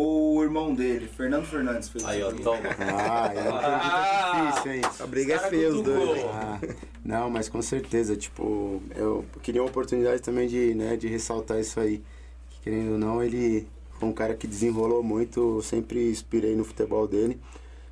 o 0.00 0.42
irmão 0.42 0.74
dele? 0.74 1.08
Fernando 1.08 1.44
Fernandes 1.46 1.88
fez 1.88 2.04
Aí, 2.04 2.22
ó, 2.22 2.30
toma. 2.32 2.60
Ah, 2.78 3.32
é 3.34 3.48
Ah! 3.48 4.50
difícil, 4.50 4.72
hein? 4.74 4.80
A 5.00 5.06
briga 5.06 5.34
é 5.34 5.38
feia, 5.38 5.68
os 5.70 5.82
dois. 5.82 6.22
Ah, 6.24 6.60
não, 7.04 7.30
mas 7.30 7.48
com 7.48 7.60
certeza, 7.62 8.16
tipo, 8.16 8.82
eu 8.94 9.24
queria 9.42 9.62
uma 9.62 9.68
oportunidade 9.68 10.22
também 10.22 10.46
de, 10.48 10.74
né, 10.74 10.96
de 10.96 11.06
ressaltar 11.08 11.58
isso 11.60 11.78
aí. 11.80 12.02
Que, 12.50 12.60
querendo 12.62 12.92
ou 12.92 12.98
não, 12.98 13.22
ele 13.22 13.66
foi 13.98 14.08
um 14.08 14.12
cara 14.12 14.34
que 14.34 14.46
desenrolou 14.46 15.02
muito, 15.02 15.56
eu 15.56 15.62
sempre 15.62 16.10
inspirei 16.10 16.54
no 16.54 16.64
futebol 16.64 17.06
dele. 17.08 17.38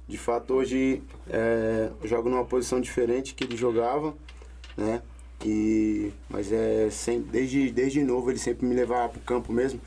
De 0.09 0.17
fato, 0.17 0.55
hoje 0.55 1.03
é, 1.29 1.91
eu 2.01 2.09
jogo 2.09 2.29
numa 2.29 2.45
posição 2.45 2.81
diferente 2.81 3.35
que 3.35 3.43
ele 3.45 3.57
jogava, 3.57 4.15
né? 4.77 5.03
E, 5.45 6.13
mas 6.31 6.51
é 6.53 6.89
sempre, 6.91 7.31
desde, 7.31 7.71
desde 7.71 8.03
novo 8.03 8.31
ele 8.31 8.39
sempre 8.39 8.65
me 8.67 8.75
levava 8.75 9.09
pro 9.11 9.21
campo 9.21 9.53
mesmo. 9.53 9.81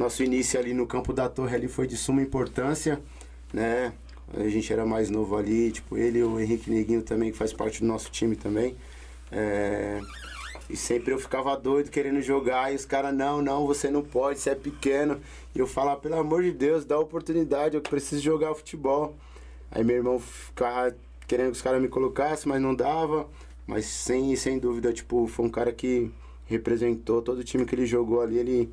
Nosso 0.00 0.24
início 0.24 0.58
ali 0.58 0.72
no 0.72 0.86
campo 0.86 1.12
da 1.12 1.28
torre 1.28 1.54
ali 1.54 1.68
foi 1.68 1.86
de 1.86 1.94
suma 1.94 2.22
importância, 2.22 2.98
né? 3.52 3.92
A 4.32 4.48
gente 4.48 4.72
era 4.72 4.86
mais 4.86 5.10
novo 5.10 5.36
ali, 5.36 5.70
tipo, 5.70 5.98
ele 5.98 6.20
e 6.20 6.22
o 6.22 6.40
Henrique 6.40 6.70
Neguinho 6.70 7.02
também, 7.02 7.30
que 7.30 7.36
faz 7.36 7.52
parte 7.52 7.80
do 7.80 7.86
nosso 7.86 8.10
time 8.10 8.34
também. 8.34 8.74
É, 9.30 10.00
E 10.70 10.76
sempre 10.76 11.12
eu 11.12 11.18
ficava 11.18 11.54
doido 11.54 11.90
querendo 11.90 12.22
jogar 12.22 12.72
e 12.72 12.76
os 12.76 12.86
caras, 12.86 13.12
não, 13.12 13.42
não, 13.42 13.66
você 13.66 13.90
não 13.90 14.02
pode, 14.02 14.38
você 14.38 14.50
é 14.50 14.54
pequeno. 14.54 15.20
E 15.54 15.58
eu 15.58 15.66
falava, 15.66 16.00
pelo 16.00 16.14
amor 16.16 16.42
de 16.44 16.52
Deus, 16.52 16.84
dá 16.86 16.98
oportunidade, 16.98 17.74
eu 17.74 17.82
preciso 17.82 18.22
jogar 18.22 18.54
futebol. 18.54 19.14
Aí 19.70 19.84
meu 19.84 19.96
irmão 19.96 20.18
ficava 20.18 20.96
querendo 21.28 21.50
que 21.50 21.56
os 21.56 21.62
caras 21.62 21.82
me 21.82 21.88
colocassem, 21.88 22.48
mas 22.48 22.62
não 22.62 22.74
dava. 22.74 23.28
Mas 23.66 23.84
sem, 23.84 24.34
sem 24.36 24.58
dúvida, 24.58 24.92
tipo, 24.92 25.26
foi 25.26 25.44
um 25.44 25.50
cara 25.50 25.72
que 25.72 26.10
representou 26.46 27.20
todo 27.20 27.40
o 27.40 27.44
time 27.44 27.66
que 27.66 27.74
ele 27.74 27.84
jogou 27.84 28.22
ali, 28.22 28.38
ele, 28.38 28.72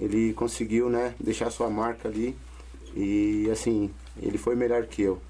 ele 0.00 0.32
conseguiu, 0.32 0.88
né, 0.88 1.14
deixar 1.18 1.50
sua 1.50 1.68
marca 1.68 2.08
ali. 2.08 2.36
E 2.94 3.48
assim, 3.50 3.90
ele 4.20 4.38
foi 4.38 4.54
melhor 4.54 4.86
que 4.86 5.02
eu. 5.02 5.20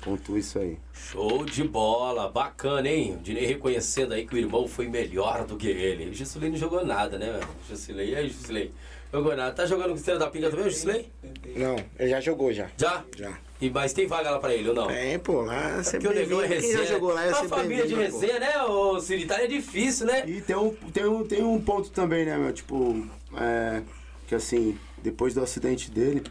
Ponto 0.00 0.38
isso 0.38 0.58
aí. 0.58 0.78
Show 0.92 1.44
de 1.44 1.64
bola, 1.64 2.28
bacana, 2.28 2.88
hein? 2.88 3.16
O 3.16 3.22
Dinei 3.22 3.44
reconhecendo 3.46 4.12
aí 4.14 4.24
que 4.26 4.34
o 4.34 4.38
irmão 4.38 4.68
foi 4.68 4.88
melhor 4.88 5.44
do 5.44 5.56
que 5.56 5.66
ele. 5.68 6.10
O 6.10 6.14
Gisulei 6.14 6.50
não 6.50 6.56
jogou 6.56 6.84
nada, 6.84 7.18
né, 7.18 7.32
meu? 7.32 7.48
Gisulei, 7.68 8.10
e 8.10 8.16
aí, 8.16 8.28
Gisulei? 8.28 8.72
Jogou 9.12 9.34
nada. 9.34 9.52
Tá 9.52 9.66
jogando 9.66 9.90
com 9.90 9.96
Estrela 9.96 10.20
da 10.20 10.28
Pinga 10.28 10.50
também, 10.50 10.66
o 10.66 10.70
Gisulei? 10.70 11.08
Não, 11.56 11.76
ele 11.98 12.10
já 12.10 12.20
jogou 12.20 12.52
já. 12.52 12.70
Já? 12.76 13.04
Já. 13.16 13.38
E, 13.60 13.68
mas 13.70 13.92
tem 13.92 14.06
vaga 14.06 14.30
lá 14.30 14.38
pra 14.38 14.54
ele 14.54 14.68
ou 14.68 14.74
não? 14.74 14.88
É, 14.88 15.18
pô, 15.18 15.42
lá 15.42 15.70
Porque 15.72 15.84
sempre 15.84 16.08
o 16.08 16.14
negão 16.14 16.40
é. 16.40 16.46
Quem 16.46 16.56
resenha. 16.56 16.78
já 16.78 16.84
jogou 16.84 17.12
lá 17.12 17.24
é 17.24 17.30
Uma 17.30 17.48
família 17.48 17.86
de 17.86 17.94
resenha, 17.94 18.38
né, 18.38 18.62
ô 18.62 19.00
Siritário? 19.00 19.44
É 19.44 19.48
difícil, 19.48 20.06
né? 20.06 20.22
E 20.28 20.40
tem 20.40 20.54
um, 20.54 20.70
tem 20.92 21.06
um, 21.06 21.26
tem 21.26 21.42
um 21.42 21.60
ponto 21.60 21.90
também, 21.90 22.24
né, 22.24 22.36
meu? 22.38 22.52
Tipo, 22.52 23.04
é, 23.36 23.82
que 24.26 24.34
assim, 24.34 24.78
depois 25.02 25.34
do 25.34 25.42
acidente 25.42 25.90
dele, 25.90 26.22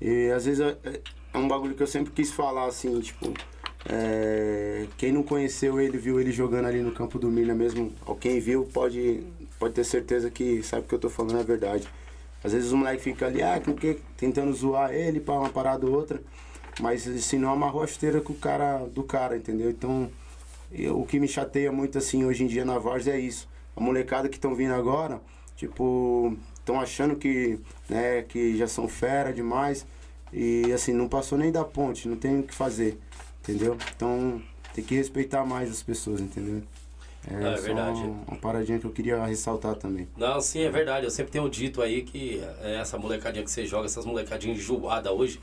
e 0.00 0.30
às 0.30 0.44
vezes 0.44 0.60
é, 0.60 1.00
é 1.32 1.38
um 1.38 1.48
bagulho 1.48 1.74
que 1.74 1.82
eu 1.82 1.86
sempre 1.86 2.12
quis 2.12 2.30
falar, 2.30 2.66
assim, 2.66 3.00
tipo, 3.00 3.32
é, 3.86 4.86
quem 4.96 5.12
não 5.12 5.22
conheceu 5.22 5.80
ele, 5.80 5.98
viu 5.98 6.20
ele 6.20 6.32
jogando 6.32 6.66
ali 6.66 6.80
no 6.82 6.92
campo 6.92 7.18
do 7.18 7.28
Mina 7.30 7.54
mesmo, 7.54 7.92
ou 8.06 8.14
quem 8.14 8.38
viu 8.40 8.64
pode, 8.72 9.22
pode 9.58 9.74
ter 9.74 9.84
certeza 9.84 10.30
que 10.30 10.62
sabe 10.62 10.86
que 10.86 10.94
eu 10.94 10.98
tô 10.98 11.10
falando 11.10 11.38
a 11.38 11.42
verdade. 11.42 11.88
Às 12.44 12.52
vezes 12.52 12.72
o 12.72 12.76
moleque 12.76 13.02
fica 13.02 13.26
ali, 13.26 13.40
ah, 13.42 13.60
com 13.64 13.72
que, 13.74 13.98
tentando 14.16 14.52
zoar 14.52 14.92
ele 14.92 15.20
para 15.20 15.34
uma 15.34 15.48
parada 15.50 15.86
ou 15.86 15.92
outra, 15.92 16.20
mas 16.80 17.06
assim, 17.06 17.38
não 17.38 17.52
amarrou 17.52 17.82
a 17.82 17.86
chuteira 17.86 18.20
com 18.20 18.32
o 18.32 18.36
cara, 18.36 18.78
do 18.86 19.04
cara, 19.04 19.36
entendeu? 19.36 19.70
Então, 19.70 20.10
eu- 20.72 20.98
o 21.00 21.06
que 21.06 21.20
me 21.20 21.28
chateia 21.28 21.70
muito 21.70 21.98
assim 21.98 22.24
hoje 22.24 22.42
em 22.44 22.46
dia 22.46 22.64
na 22.64 22.78
Várzea 22.78 23.14
é 23.14 23.20
isso. 23.20 23.48
A 23.76 23.80
molecada 23.80 24.28
que 24.28 24.36
estão 24.36 24.54
vindo 24.54 24.74
agora, 24.74 25.20
tipo, 25.56 26.36
estão 26.58 26.80
achando 26.80 27.16
que, 27.16 27.58
né, 27.88 28.22
que 28.22 28.56
já 28.56 28.66
são 28.66 28.88
fera 28.88 29.32
demais 29.32 29.86
e 30.32 30.72
assim, 30.72 30.92
não 30.92 31.08
passou 31.08 31.36
nem 31.36 31.52
da 31.52 31.64
ponte, 31.64 32.08
não 32.08 32.16
tem 32.16 32.40
o 32.40 32.42
que 32.42 32.54
fazer, 32.54 32.98
entendeu? 33.42 33.76
Então, 33.94 34.42
tem 34.74 34.82
que 34.82 34.94
respeitar 34.94 35.44
mais 35.44 35.70
as 35.70 35.82
pessoas, 35.82 36.20
entendeu? 36.20 36.62
É 37.30 37.56
só 37.56 37.62
verdade. 37.62 38.00
uma 38.00 38.36
paradinha 38.36 38.78
que 38.78 38.84
eu 38.84 38.90
queria 38.90 39.24
ressaltar 39.24 39.76
também. 39.76 40.08
Não, 40.16 40.40
sim, 40.40 40.62
é 40.62 40.70
verdade. 40.70 41.06
Eu 41.06 41.10
sempre 41.10 41.30
tenho 41.30 41.48
dito 41.48 41.80
aí 41.80 42.02
que 42.02 42.42
é 42.60 42.76
essa 42.76 42.98
molecadinha 42.98 43.44
que 43.44 43.50
você 43.50 43.64
joga, 43.64 43.86
essas 43.86 44.04
molecadinhas 44.04 44.58
enjoadas 44.58 45.12
hoje, 45.12 45.40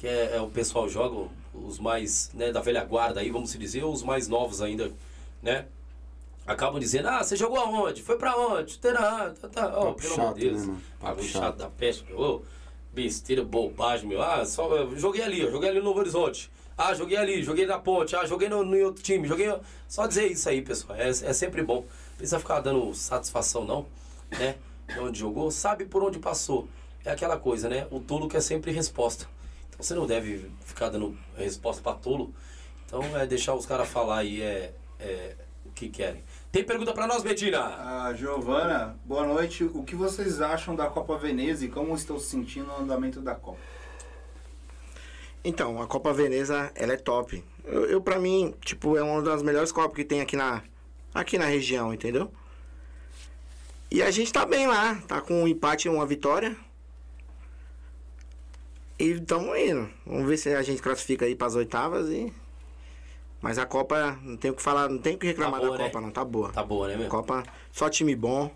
que 0.00 0.06
é, 0.06 0.36
é 0.36 0.40
o 0.40 0.48
pessoal 0.48 0.88
joga, 0.88 1.28
os 1.54 1.78
mais, 1.78 2.30
né, 2.34 2.50
da 2.50 2.60
velha 2.60 2.82
guarda 2.84 3.20
aí, 3.20 3.30
vamos 3.30 3.50
se 3.50 3.58
dizer, 3.58 3.84
ou 3.84 3.92
os 3.92 4.02
mais 4.02 4.26
novos 4.26 4.60
ainda, 4.60 4.90
né? 5.40 5.66
Acabam 6.46 6.80
dizendo, 6.80 7.08
ah, 7.08 7.22
você 7.22 7.36
jogou 7.36 7.58
aonde? 7.58 8.02
Foi 8.02 8.16
pra 8.16 8.36
onde? 8.36 8.78
Terá, 8.78 9.32
tá, 9.40 9.48
tá. 9.48 9.78
Oh, 9.78 9.94
pelo 9.94 10.14
amor 10.14 10.34
de 10.34 10.50
Deus. 10.50 10.66
né? 10.66 10.76
Papo 10.98 11.22
chato 11.22 11.42
chato. 11.42 11.56
da 11.56 11.68
peste, 11.70 12.04
meu. 12.04 12.18
Ô, 12.20 12.42
besteira, 12.92 13.44
bobagem, 13.44 14.08
meu. 14.08 14.20
Ah, 14.20 14.44
só, 14.44 14.88
joguei 14.96 15.22
ali, 15.22 15.48
joguei 15.50 15.68
ali 15.70 15.78
no 15.78 15.84
Novo 15.84 16.00
Horizonte. 16.00 16.50
Ah, 16.76 16.94
joguei 16.94 17.16
ali, 17.16 17.42
joguei 17.42 17.64
na 17.64 17.78
ponte. 17.78 18.16
Ah, 18.16 18.26
joguei 18.26 18.48
no, 18.48 18.64
no 18.64 18.76
outro 18.84 19.02
time. 19.02 19.28
Joguei. 19.28 19.54
Só 19.88 20.06
dizer 20.06 20.26
isso 20.26 20.48
aí, 20.48 20.62
pessoal. 20.62 20.98
É, 20.98 21.08
é 21.10 21.32
sempre 21.32 21.62
bom. 21.62 21.82
Não 21.82 22.16
precisa 22.16 22.40
ficar 22.40 22.60
dando 22.60 22.92
satisfação, 22.94 23.64
não. 23.64 23.86
Né? 24.30 24.56
De 24.88 24.98
onde 24.98 25.20
jogou, 25.20 25.50
sabe 25.50 25.84
por 25.84 26.02
onde 26.02 26.18
passou. 26.18 26.66
É 27.04 27.10
aquela 27.12 27.36
coisa, 27.36 27.68
né? 27.68 27.86
O 27.90 28.00
tolo 28.00 28.28
quer 28.28 28.40
sempre 28.40 28.72
resposta. 28.72 29.28
Então 29.68 29.82
você 29.82 29.94
não 29.94 30.06
deve 30.06 30.50
ficar 30.64 30.88
dando 30.88 31.16
resposta 31.36 31.82
pra 31.82 31.92
tolo. 31.92 32.34
Então 32.86 33.02
é 33.16 33.26
deixar 33.26 33.54
os 33.54 33.66
caras 33.66 33.88
falar 33.88 34.18
aí 34.18 34.40
é, 34.42 34.72
é, 34.98 35.34
o 35.64 35.70
que 35.70 35.88
querem. 35.88 36.22
Tem 36.52 36.62
pergunta 36.62 36.92
pra 36.92 37.06
nós, 37.06 37.24
Medina? 37.24 37.60
A 38.04 38.12
Giovana, 38.12 38.94
boa 39.06 39.26
noite. 39.26 39.64
O 39.64 39.82
que 39.82 39.94
vocês 39.94 40.42
acham 40.42 40.76
da 40.76 40.86
Copa 40.86 41.16
Veneza 41.16 41.64
e 41.64 41.68
como 41.68 41.94
estão 41.94 42.18
se 42.18 42.26
sentindo 42.26 42.66
no 42.66 42.76
andamento 42.76 43.22
da 43.22 43.34
Copa? 43.34 43.58
Então, 45.42 45.80
a 45.80 45.86
Copa 45.86 46.12
Veneza, 46.12 46.70
ela 46.74 46.92
é 46.92 46.98
top. 46.98 47.42
Eu, 47.64 47.86
eu 47.86 48.02
pra 48.02 48.18
mim, 48.18 48.54
tipo, 48.60 48.98
é 48.98 49.02
uma 49.02 49.22
das 49.22 49.42
melhores 49.42 49.72
Copas 49.72 49.96
que 49.96 50.04
tem 50.04 50.20
aqui 50.20 50.36
na, 50.36 50.62
aqui 51.14 51.38
na 51.38 51.46
região, 51.46 51.94
entendeu? 51.94 52.30
E 53.90 54.02
a 54.02 54.10
gente 54.10 54.30
tá 54.30 54.44
bem 54.44 54.66
lá, 54.66 54.96
tá 55.08 55.22
com 55.22 55.44
um 55.44 55.48
empate 55.48 55.88
e 55.88 55.90
uma 55.90 56.04
vitória. 56.04 56.54
E 58.98 59.18
tamo 59.22 59.56
indo. 59.56 59.88
Vamos 60.04 60.28
ver 60.28 60.36
se 60.36 60.54
a 60.54 60.60
gente 60.60 60.82
classifica 60.82 61.24
aí 61.24 61.34
pras 61.34 61.54
oitavas 61.54 62.10
e... 62.10 62.30
Mas 63.42 63.58
a 63.58 63.66
Copa, 63.66 64.16
não 64.22 64.36
tem 64.36 64.52
o 64.52 64.54
que 64.54 64.62
falar, 64.62 64.88
não 64.88 64.98
tem 64.98 65.16
o 65.16 65.18
que 65.18 65.26
reclamar 65.26 65.60
Tá 65.60 65.66
boa, 65.66 65.76
da 65.76 65.84
né? 65.84 65.90
Copa, 65.90 66.00
não. 66.00 66.10
Tá 66.12 66.24
boa. 66.24 66.52
Tá 66.52 66.62
boa, 66.62 66.88
né, 66.88 66.96
meu? 66.96 67.08
Copa, 67.08 67.42
só 67.72 67.90
time 67.90 68.14
bom. 68.14 68.48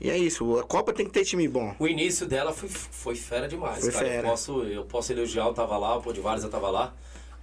E 0.00 0.10
é 0.10 0.16
isso, 0.16 0.58
a 0.58 0.64
Copa 0.64 0.92
tem 0.92 1.06
que 1.06 1.12
ter 1.12 1.24
time 1.24 1.46
bom. 1.48 1.74
O 1.78 1.86
início 1.86 2.26
dela 2.26 2.52
foi, 2.52 2.68
foi 2.68 3.14
fera 3.16 3.48
demais, 3.48 3.80
Foi 3.80 3.92
cara. 3.92 4.04
fera. 4.06 4.26
Eu 4.26 4.30
posso, 4.30 4.62
eu 4.62 4.84
posso 4.84 5.12
elogiar, 5.12 5.44
eu 5.46 5.54
tava 5.54 5.76
lá, 5.76 5.96
o 5.96 6.02
Pô 6.02 6.12
de 6.12 6.20
Vários 6.20 6.44
eu 6.44 6.50
tava 6.50 6.70
lá. 6.70 6.94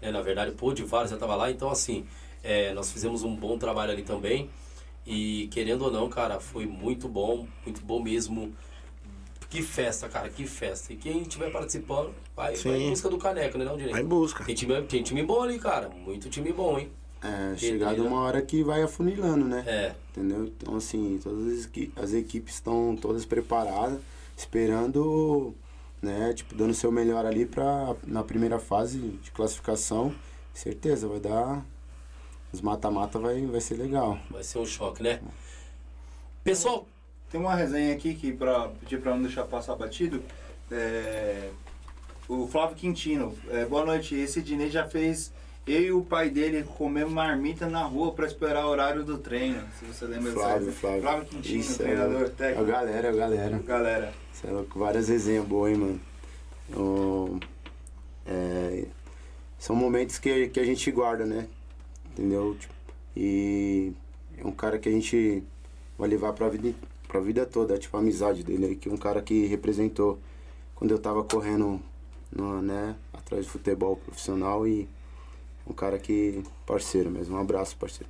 Né? 0.01 0.11
Na 0.11 0.21
verdade, 0.21 0.51
o 0.51 0.55
Pô 0.55 0.73
de 0.73 0.83
Vários 0.83 1.11
eu 1.11 1.17
tava 1.17 1.35
lá. 1.35 1.51
Então, 1.51 1.69
assim, 1.69 2.05
é, 2.43 2.73
nós 2.73 2.91
fizemos 2.91 3.23
um 3.23 3.35
bom 3.35 3.57
trabalho 3.57 3.91
ali 3.91 4.03
também. 4.03 4.49
E 5.05 5.47
querendo 5.51 5.83
ou 5.83 5.91
não, 5.91 6.09
cara, 6.09 6.39
foi 6.39 6.65
muito 6.65 7.07
bom, 7.07 7.47
muito 7.65 7.81
bom 7.81 8.01
mesmo. 8.01 8.53
Que 9.49 9.63
festa, 9.63 10.07
cara, 10.07 10.29
que 10.29 10.45
festa. 10.45 10.93
E 10.93 10.95
quem 10.95 11.23
estiver 11.23 11.51
participando, 11.51 12.13
vai, 12.35 12.55
vai 12.55 12.77
em 12.77 12.89
busca 12.91 13.09
do 13.09 13.17
caneco, 13.17 13.57
né, 13.57 13.65
não, 13.65 13.75
Direito? 13.75 13.93
Vai 13.93 14.03
em 14.03 14.07
busca. 14.07 14.43
Tem 14.43 14.53
time, 14.53 14.81
tem 14.83 15.01
time 15.01 15.23
bom 15.23 15.41
ali, 15.41 15.57
cara. 15.57 15.89
Muito 15.89 16.29
time 16.29 16.53
bom, 16.53 16.77
hein? 16.77 16.91
É, 17.21 17.57
chegado 17.57 18.05
uma 18.05 18.21
hora 18.21 18.41
que 18.41 18.63
vai 18.63 18.81
afunilando, 18.83 19.45
né? 19.45 19.63
É. 19.67 19.95
Entendeu? 20.11 20.45
Então, 20.45 20.75
assim, 20.75 21.19
todas 21.21 21.67
as 21.95 22.13
equipes 22.13 22.53
estão 22.53 22.95
todas 22.95 23.25
preparadas, 23.25 23.99
esperando, 24.37 25.53
né, 26.01 26.31
tipo, 26.33 26.53
dando 26.55 26.71
o 26.71 26.75
seu 26.75 26.91
melhor 26.91 27.25
ali 27.25 27.45
pra, 27.45 27.95
na 28.05 28.23
primeira 28.23 28.59
fase 28.59 28.99
de 28.99 29.31
classificação. 29.31 30.13
Certeza, 30.53 31.07
vai 31.07 31.19
dar. 31.19 31.65
Os 32.53 32.61
mata-mata 32.61 33.17
vai, 33.19 33.45
vai 33.45 33.61
ser 33.61 33.75
legal. 33.75 34.17
Vai 34.29 34.43
ser 34.43 34.59
um 34.59 34.65
choque, 34.65 35.03
né? 35.03 35.21
Pessoal, 36.43 36.87
Tem 37.31 37.39
uma 37.39 37.53
resenha 37.55 37.93
aqui 37.93 38.15
que 38.15 38.31
pra 38.31 38.69
pedir 38.79 38.99
pra 39.01 39.13
não 39.13 39.21
deixar 39.21 39.43
passar 39.43 39.75
batido. 39.75 40.21
É, 40.71 41.49
o 42.27 42.47
Flávio 42.47 42.75
Quintino. 42.75 43.35
É, 43.49 43.65
boa 43.65 43.85
noite. 43.85 44.15
Esse 44.15 44.41
Dinei 44.41 44.69
já 44.69 44.87
fez 44.87 45.31
eu 45.67 45.81
e 45.81 45.91
o 45.91 46.01
pai 46.01 46.29
dele 46.31 46.63
comer 46.63 47.05
marmita 47.05 47.67
na 47.67 47.83
rua 47.83 48.11
pra 48.13 48.25
esperar 48.25 48.65
o 48.65 48.69
horário 48.69 49.03
do 49.03 49.17
treino. 49.19 49.61
Se 49.77 49.85
você 49.85 50.05
lembra 50.05 50.31
Flávio. 50.31 50.71
Flávio. 50.71 51.01
Flávio 51.01 51.25
Quintino, 51.25 51.59
Isso, 51.59 51.81
é 51.81 51.85
treinador. 51.85 52.21
É 52.21 52.25
a 52.25 52.29
técnico. 52.29 52.65
galera, 52.65 53.07
é 53.07 53.09
a 53.11 53.15
galera. 53.15 53.59
Galera. 53.59 54.13
Você 54.33 54.47
é 54.47 54.51
louco, 54.51 54.79
várias 54.79 55.07
resenhas 55.09 55.45
boas, 55.45 55.71
hein, 55.71 55.77
mano. 55.77 56.01
O- 56.75 57.39
é, 58.25 58.85
são 59.59 59.75
momentos 59.75 60.17
que, 60.17 60.47
que 60.49 60.59
a 60.59 60.63
gente 60.65 60.89
guarda, 60.91 61.25
né? 61.25 61.47
Entendeu? 62.11 62.55
Tipo, 62.59 62.73
e 63.15 63.91
é 64.37 64.45
um 64.47 64.51
cara 64.51 64.79
que 64.79 64.89
a 64.89 64.91
gente 64.91 65.43
vai 65.97 66.07
levar 66.09 66.33
pra 66.33 66.47
vida, 66.49 66.73
pra 67.09 67.19
vida 67.19 67.43
toda, 67.43 67.77
tipo, 67.77 67.97
a 67.97 67.99
amizade 67.99 68.43
dele 68.43 68.67
aí, 68.67 68.75
que 68.75 68.87
um 68.87 68.95
cara 68.95 69.19
que 69.19 69.47
representou 69.47 70.19
quando 70.75 70.91
eu 70.91 70.99
tava 70.99 71.23
correndo 71.23 71.81
no, 72.31 72.61
né, 72.61 72.95
atrás 73.11 73.45
de 73.45 73.51
futebol 73.51 73.97
profissional 73.97 74.65
e 74.67 74.87
um 75.65 75.73
cara 75.73 75.97
que, 75.97 76.43
parceiro 76.67 77.09
mesmo. 77.09 77.35
Um 77.35 77.41
abraço, 77.41 77.75
parceiro. 77.75 78.09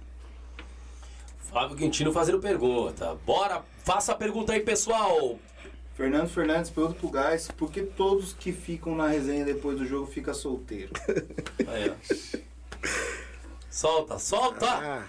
Flávio 1.40 1.78
Quintino 1.78 2.12
fazendo 2.12 2.40
pergunta. 2.40 3.18
Bora, 3.26 3.64
faça 3.84 4.12
a 4.12 4.16
pergunta 4.16 4.52
aí, 4.52 4.60
pessoal. 4.60 5.40
Fernando 5.96 6.30
Fernandes 6.30 6.70
pergunta 6.70 7.00
pro 7.00 7.10
Gás 7.10 7.50
por 7.52 7.72
que 7.72 7.82
todos 7.82 8.34
que 8.34 8.52
ficam 8.52 8.96
na 8.96 9.08
resenha 9.08 9.46
depois 9.46 9.78
do 9.78 9.86
jogo 9.86 10.08
ficam 10.08 10.34
solteiros? 10.34 10.98
Aí, 11.68 11.90
ó. 11.90 12.88
Solta, 13.70 14.18
solta! 14.18 14.66
Ah, 14.66 15.06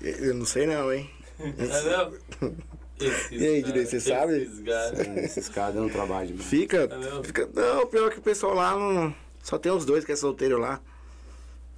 eu 0.00 0.34
não 0.34 0.44
sei 0.44 0.66
não, 0.66 0.92
hein? 0.92 1.08
É 1.38 1.46
mesmo? 1.52 2.56
Esses 2.98 3.30
E 3.40 3.46
aí, 3.46 3.62
Direi, 3.62 3.84
você 3.84 4.00
sabe? 4.00 4.42
Esses 4.42 4.60
caras. 4.64 4.98
É, 5.00 5.24
Esses 5.24 5.48
caras 5.48 5.74
dão 5.74 5.88
trabalho, 5.88 6.30
mano. 6.30 6.42
Fica, 6.42 6.88
É 6.90 7.24
fica. 7.24 7.48
Não, 7.54 7.86
pior 7.86 8.10
que 8.10 8.18
o 8.18 8.22
pessoal 8.22 8.54
lá 8.54 8.74
não. 8.76 9.14
Só 9.42 9.58
tem 9.58 9.70
os 9.72 9.84
dois 9.84 10.04
que 10.04 10.12
é 10.12 10.16
solteiro 10.16 10.58
lá. 10.58 10.80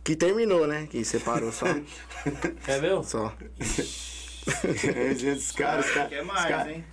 Que 0.05 0.15
terminou, 0.17 0.67
né? 0.67 0.87
Que 0.91 1.05
separou 1.05 1.53
só. 1.53 1.67
É 2.67 2.81
mesmo? 2.81 3.05
só. 3.05 3.33
Dos 4.47 5.53
caras, 5.53 5.87
os 5.87 5.93
caras. 5.93 6.09
Quer 6.09 6.25
mais, 6.25 6.45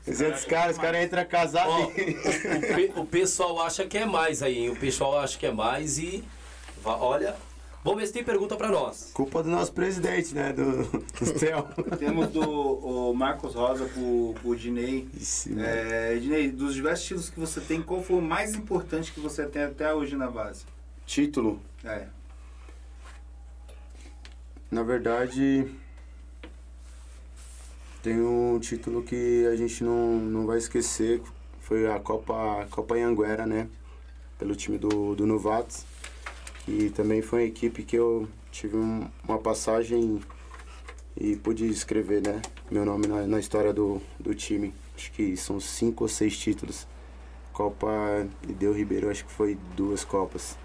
os 0.07 0.45
caras- 0.45 0.75
os 0.75 0.81
caras 0.81 1.05
entram 1.05 1.25
casados 1.25 1.73
o, 1.73 1.87
o 1.87 1.91
pe- 2.75 2.91
o 2.97 3.05
pessoal 3.05 3.61
acha 3.61 3.85
que 3.85 3.97
é 3.97 4.05
mais 4.05 4.43
aí, 4.43 4.57
hein? 4.57 4.69
O 4.69 4.75
pessoal 4.75 5.19
acha 5.19 5.37
que 5.37 5.45
é 5.45 5.51
mais 5.51 5.97
e. 5.97 6.23
Olha. 6.83 7.35
Vamos 7.85 7.99
ver 7.99 8.07
se 8.07 8.13
tem 8.13 8.23
pergunta 8.23 8.55
pra 8.55 8.67
nós. 8.67 9.11
Culpa 9.13 9.43
do 9.43 9.49
nosso 9.51 9.71
presidente, 9.71 10.33
né? 10.33 10.51
Do, 10.51 10.87
do 10.89 11.39
céu. 11.39 11.69
Temos 11.99 12.29
do 12.29 12.41
o 12.41 13.13
Marcos 13.13 13.53
Rosa 13.53 13.85
pro, 13.85 14.33
pro 14.41 14.55
Dinei. 14.55 15.07
É, 15.55 16.15
Dinei, 16.15 16.49
dos 16.49 16.73
diversos 16.73 17.05
títulos 17.05 17.29
que 17.29 17.39
você 17.39 17.61
tem, 17.61 17.83
qual 17.83 18.01
foi 18.01 18.17
o 18.17 18.21
mais 18.23 18.55
importante 18.55 19.11
que 19.11 19.19
você 19.19 19.45
tem 19.45 19.61
até 19.61 19.93
hoje 19.93 20.15
na 20.15 20.31
base? 20.31 20.65
Título. 21.05 21.61
É. 21.83 22.07
Na 24.71 24.81
verdade, 24.81 25.71
tem 28.01 28.19
um 28.19 28.59
título 28.59 29.03
que 29.03 29.45
a 29.45 29.55
gente 29.55 29.83
não, 29.83 30.17
não 30.17 30.47
vai 30.47 30.57
esquecer. 30.57 31.21
Foi 31.59 31.87
a 31.87 31.99
Copa, 31.99 32.65
Copa 32.71 32.95
Anhanguera, 32.95 33.45
né? 33.45 33.67
Pelo 34.39 34.55
time 34.55 34.79
do, 34.79 35.13
do 35.13 35.27
Novatos. 35.27 35.85
Que 36.65 36.89
também 36.89 37.21
foi 37.21 37.41
uma 37.41 37.47
equipe 37.47 37.83
que 37.83 37.95
eu 37.95 38.27
tive 38.51 38.75
um- 38.75 39.07
uma 39.27 39.37
passagem 39.37 40.19
e 41.15 41.35
pude 41.35 41.67
escrever, 41.67 42.21
né? 42.21 42.41
Meu 42.71 42.83
nome 42.83 43.07
na, 43.07 43.25
na 43.27 43.39
história 43.39 43.71
do, 43.71 44.01
do 44.19 44.33
time. 44.33 44.73
Acho 44.95 45.11
que 45.11 45.37
são 45.37 45.59
cinco 45.59 46.03
ou 46.05 46.07
seis 46.07 46.37
títulos. 46.37 46.87
Copa 47.53 47.87
Ideu 48.49 48.73
Ribeiro, 48.73 49.09
acho 49.09 49.25
que 49.25 49.31
foi 49.31 49.57
duas 49.77 50.03
Copas. 50.03 50.57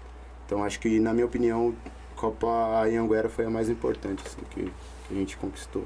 Então 0.45 0.63
acho 0.63 0.79
que, 0.79 0.99
na 0.99 1.13
minha 1.13 1.25
opinião, 1.25 1.73
Copa 2.15 2.47
Anhanguera 2.83 3.29
foi 3.29 3.45
a 3.45 3.49
mais 3.49 3.69
importante 3.69 4.23
assim, 4.25 4.41
que, 4.49 4.63
que 4.65 5.13
a 5.13 5.13
gente 5.13 5.37
conquistou. 5.37 5.85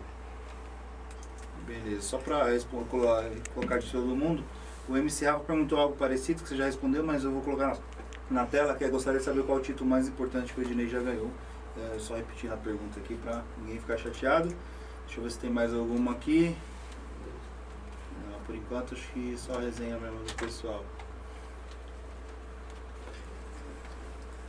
Beleza. 1.68 2.02
Só 2.02 2.18
colo- 2.20 3.08
colocar 3.54 3.80
de 3.80 3.92
todo 3.92 4.08
mundo, 4.16 4.44
o 4.88 4.96
MC 4.96 5.26
Rafa 5.26 5.40
perguntou 5.44 5.78
algo 5.80 5.96
parecido, 5.96 6.42
que 6.42 6.50
você 6.50 6.56
já 6.56 6.66
respondeu, 6.66 7.04
mas 7.06 7.24
eu 7.24 7.32
vou 7.32 7.42
colocar 7.42 7.68
na, 7.68 7.78
na 8.30 8.46
tela, 8.46 8.74
que 8.76 8.88
gostaria 8.88 9.20
de 9.20 9.26
saber 9.26 9.44
qual 9.44 9.58
o 9.58 9.62
título 9.62 9.90
mais 9.90 10.08
importante 10.08 10.54
que 10.54 10.60
o 10.60 10.64
Ednei 10.64 10.88
já 10.88 11.00
ganhou. 11.00 11.30
É, 11.78 12.00
só 12.00 12.16
repetindo 12.16 12.54
a 12.54 12.58
pergunta 12.58 13.00
aqui 13.00 13.16
pra 13.16 13.44
ninguém 13.58 13.80
ficar 13.80 13.98
chateado. 13.98 14.48
Deixa 15.06 15.20
eu 15.20 15.24
ver 15.24 15.32
se 15.32 15.40
tem 15.40 15.50
mais 15.50 15.74
alguma 15.74 16.14
aqui. 16.14 16.56
Não, 18.32 18.40
por 18.46 18.56
enquanto 18.56 18.96
acho 18.96 19.08
que 19.12 19.36
só 19.38 19.60
resenha 19.60 19.98
mesmo 20.00 20.20
do 20.20 20.34
pessoal. 20.36 20.84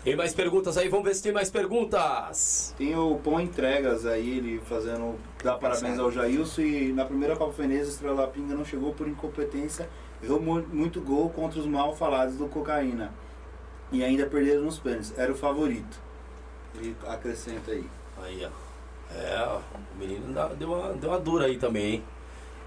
Tem 0.04 0.14
mais 0.14 0.32
perguntas 0.32 0.76
aí? 0.78 0.88
Vamos 0.88 1.04
ver 1.04 1.14
se 1.16 1.22
tem 1.24 1.32
mais 1.32 1.50
perguntas. 1.50 2.72
Tem 2.78 2.96
o 2.96 3.16
Pão 3.16 3.40
Entregas 3.40 4.06
aí, 4.06 4.38
ele 4.38 4.60
fazendo. 4.60 5.16
Dá 5.42 5.56
parabéns 5.56 5.98
ao 5.98 6.12
Jailson 6.12 6.60
e 6.62 6.92
na 6.92 7.04
primeira 7.04 7.34
Copa 7.34 7.50
Veneza, 7.52 7.90
Estrela 7.90 8.28
Pinga 8.28 8.54
não 8.54 8.64
chegou 8.64 8.94
por 8.94 9.08
incompetência, 9.08 9.88
errou 10.22 10.40
mu- 10.40 10.64
muito 10.72 11.00
gol 11.00 11.28
contra 11.30 11.58
os 11.58 11.66
mal 11.66 11.94
falados 11.96 12.36
do 12.36 12.46
Cocaína. 12.46 13.12
E 13.93 14.03
ainda 14.03 14.26
perderam 14.26 14.62
nos 14.62 14.78
pênaltis. 14.78 15.16
Era 15.16 15.32
o 15.32 15.37
favorito. 15.37 15.99
Ele 16.74 16.97
acrescenta 17.07 17.70
aí. 17.70 17.84
Aí, 18.22 18.45
ó. 18.45 18.66
É, 19.14 19.45
ó, 19.47 19.61
o 19.95 19.99
menino 19.99 20.34
deu 20.59 20.72
uma, 20.72 20.93
deu 20.95 21.11
uma 21.11 21.18
dura 21.20 21.47
aí 21.47 21.57
também, 21.57 21.95
hein? 21.95 22.05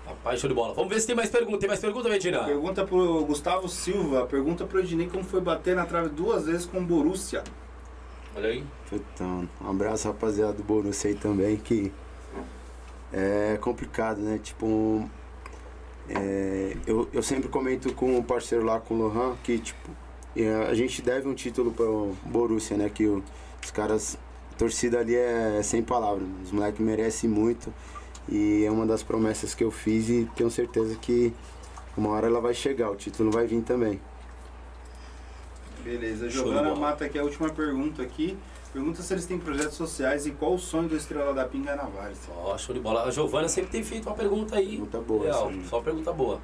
Rapaz, 0.06 0.40
show 0.40 0.48
de 0.48 0.56
bola. 0.56 0.74
Vamos 0.74 0.90
ver 0.90 1.00
se 1.00 1.08
tem 1.08 1.16
mais 1.16 1.30
pergunta. 1.30 1.60
Tem 1.60 1.68
mais 1.68 1.80
pergunta, 1.80 2.10
Medina? 2.10 2.44
Pergunta 2.44 2.86
pro 2.86 3.26
Gustavo 3.26 3.68
Silva, 3.68 4.26
pergunta 4.26 4.66
pro 4.66 4.80
Ednei 4.80 5.08
como 5.08 5.24
foi 5.24 5.42
bater 5.42 5.76
na 5.76 5.86
trave 5.86 6.10
duas 6.10 6.46
vezes 6.46 6.66
com 6.66 6.80
o 6.80 6.86
Borussia. 6.86 7.44
Olha 8.36 8.50
aí. 8.50 8.64
Então, 8.92 9.48
um 9.62 9.70
abraço 9.70 10.08
rapaziada 10.08 10.54
do 10.54 10.64
Borussia 10.64 11.12
aí 11.12 11.16
também, 11.16 11.58
que 11.58 11.92
é 13.14 13.58
complicado, 13.62 14.20
né? 14.20 14.40
Tipo, 14.42 15.08
é, 16.08 16.76
eu, 16.88 17.08
eu 17.14 17.22
sempre 17.22 17.50
comento 17.50 17.94
com 17.94 18.18
um 18.18 18.24
parceiro 18.24 18.66
lá, 18.66 18.80
com 18.80 18.96
o 18.96 18.98
Lohan, 18.98 19.36
que 19.44 19.60
tipo, 19.60 19.92
é, 20.36 20.54
a 20.70 20.74
gente 20.74 21.02
deve 21.02 21.28
um 21.28 21.34
título 21.34 21.72
pro 21.72 22.16
Borussia, 22.24 22.78
né? 22.78 22.90
Que 22.90 23.06
o- 23.08 23.24
os 23.64 23.72
caras, 23.72 24.18
a 24.54 24.56
torcida 24.58 25.00
ali 25.00 25.16
é 25.16 25.62
sem 25.64 25.82
palavras, 25.84 26.28
os 26.44 26.52
moleques 26.52 26.80
merecem 26.80 27.30
muito. 27.30 27.74
E 28.28 28.64
é 28.64 28.70
uma 28.72 28.86
das 28.86 29.02
promessas 29.02 29.54
que 29.56 29.64
eu 29.64 29.72
fiz 29.72 30.08
e 30.10 30.30
tenho 30.36 30.52
certeza 30.52 30.96
que 30.96 31.34
uma 31.98 32.10
hora 32.12 32.28
ela 32.28 32.40
vai 32.40 32.54
chegar, 32.54 32.92
o 32.92 32.96
título 32.96 33.32
vai 33.32 33.48
vir 33.48 33.62
também. 33.64 34.00
Beleza. 35.84 36.30
Giovana 36.30 36.76
mata 36.76 37.06
aqui 37.06 37.18
a 37.18 37.24
última 37.24 37.50
pergunta 37.50 38.02
aqui. 38.04 38.38
Pergunta 38.72 39.02
se 39.02 39.12
eles 39.14 39.26
têm 39.26 39.40
projetos 39.40 39.76
sociais 39.76 40.28
e 40.28 40.32
qual 40.32 40.54
o 40.54 40.60
sonho 40.60 40.88
do 40.88 40.96
Estrela 40.96 41.34
da 41.34 41.46
Pinga 41.46 41.76
na 41.76 41.86
Várzea. 41.86 42.32
Ó, 42.38 42.56
show 42.58 42.76
de 42.76 42.80
bola. 42.80 43.04
A 43.06 43.12
Giovana 43.12 43.48
sempre 43.48 43.72
tem 43.72 43.84
feito 43.84 44.08
uma 44.08 44.16
pergunta 44.16 44.56
aí. 44.58 44.72
Pergunta 44.72 45.00
boa 45.00 45.24
Real, 45.24 45.52
só 45.68 45.82
pergunta 45.82 46.14
boa. 46.14 46.40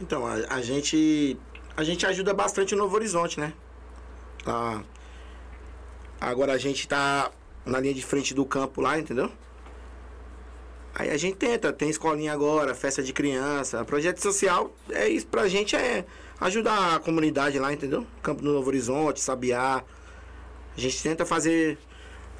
Então, 0.00 0.24
a, 0.26 0.34
a 0.50 0.60
gente. 0.62 1.36
A 1.76 1.82
gente 1.82 2.06
ajuda 2.06 2.32
bastante 2.32 2.74
o 2.74 2.78
Novo 2.78 2.94
Horizonte, 2.94 3.40
né? 3.40 3.52
Tá. 4.44 4.82
Agora 6.20 6.52
a 6.52 6.58
gente 6.58 6.86
tá 6.86 7.30
na 7.66 7.80
linha 7.80 7.94
de 7.94 8.04
frente 8.04 8.34
do 8.34 8.44
campo 8.44 8.80
lá, 8.80 8.98
entendeu? 8.98 9.30
Aí 10.94 11.10
a 11.10 11.16
gente 11.16 11.36
tenta, 11.36 11.72
tem 11.72 11.90
escolinha 11.90 12.32
agora, 12.32 12.74
festa 12.74 13.02
de 13.02 13.12
criança. 13.12 13.84
Projeto 13.84 14.18
social 14.20 14.72
é 14.90 15.08
isso 15.08 15.26
pra 15.26 15.48
gente 15.48 15.74
é 15.74 16.04
ajudar 16.40 16.94
a 16.94 17.00
comunidade 17.00 17.58
lá, 17.58 17.72
entendeu? 17.72 18.06
Campo 18.22 18.42
do 18.42 18.52
Novo 18.52 18.68
Horizonte, 18.68 19.20
Sabiá. 19.20 19.82
A 20.76 20.80
gente 20.80 21.02
tenta 21.02 21.26
fazer. 21.26 21.78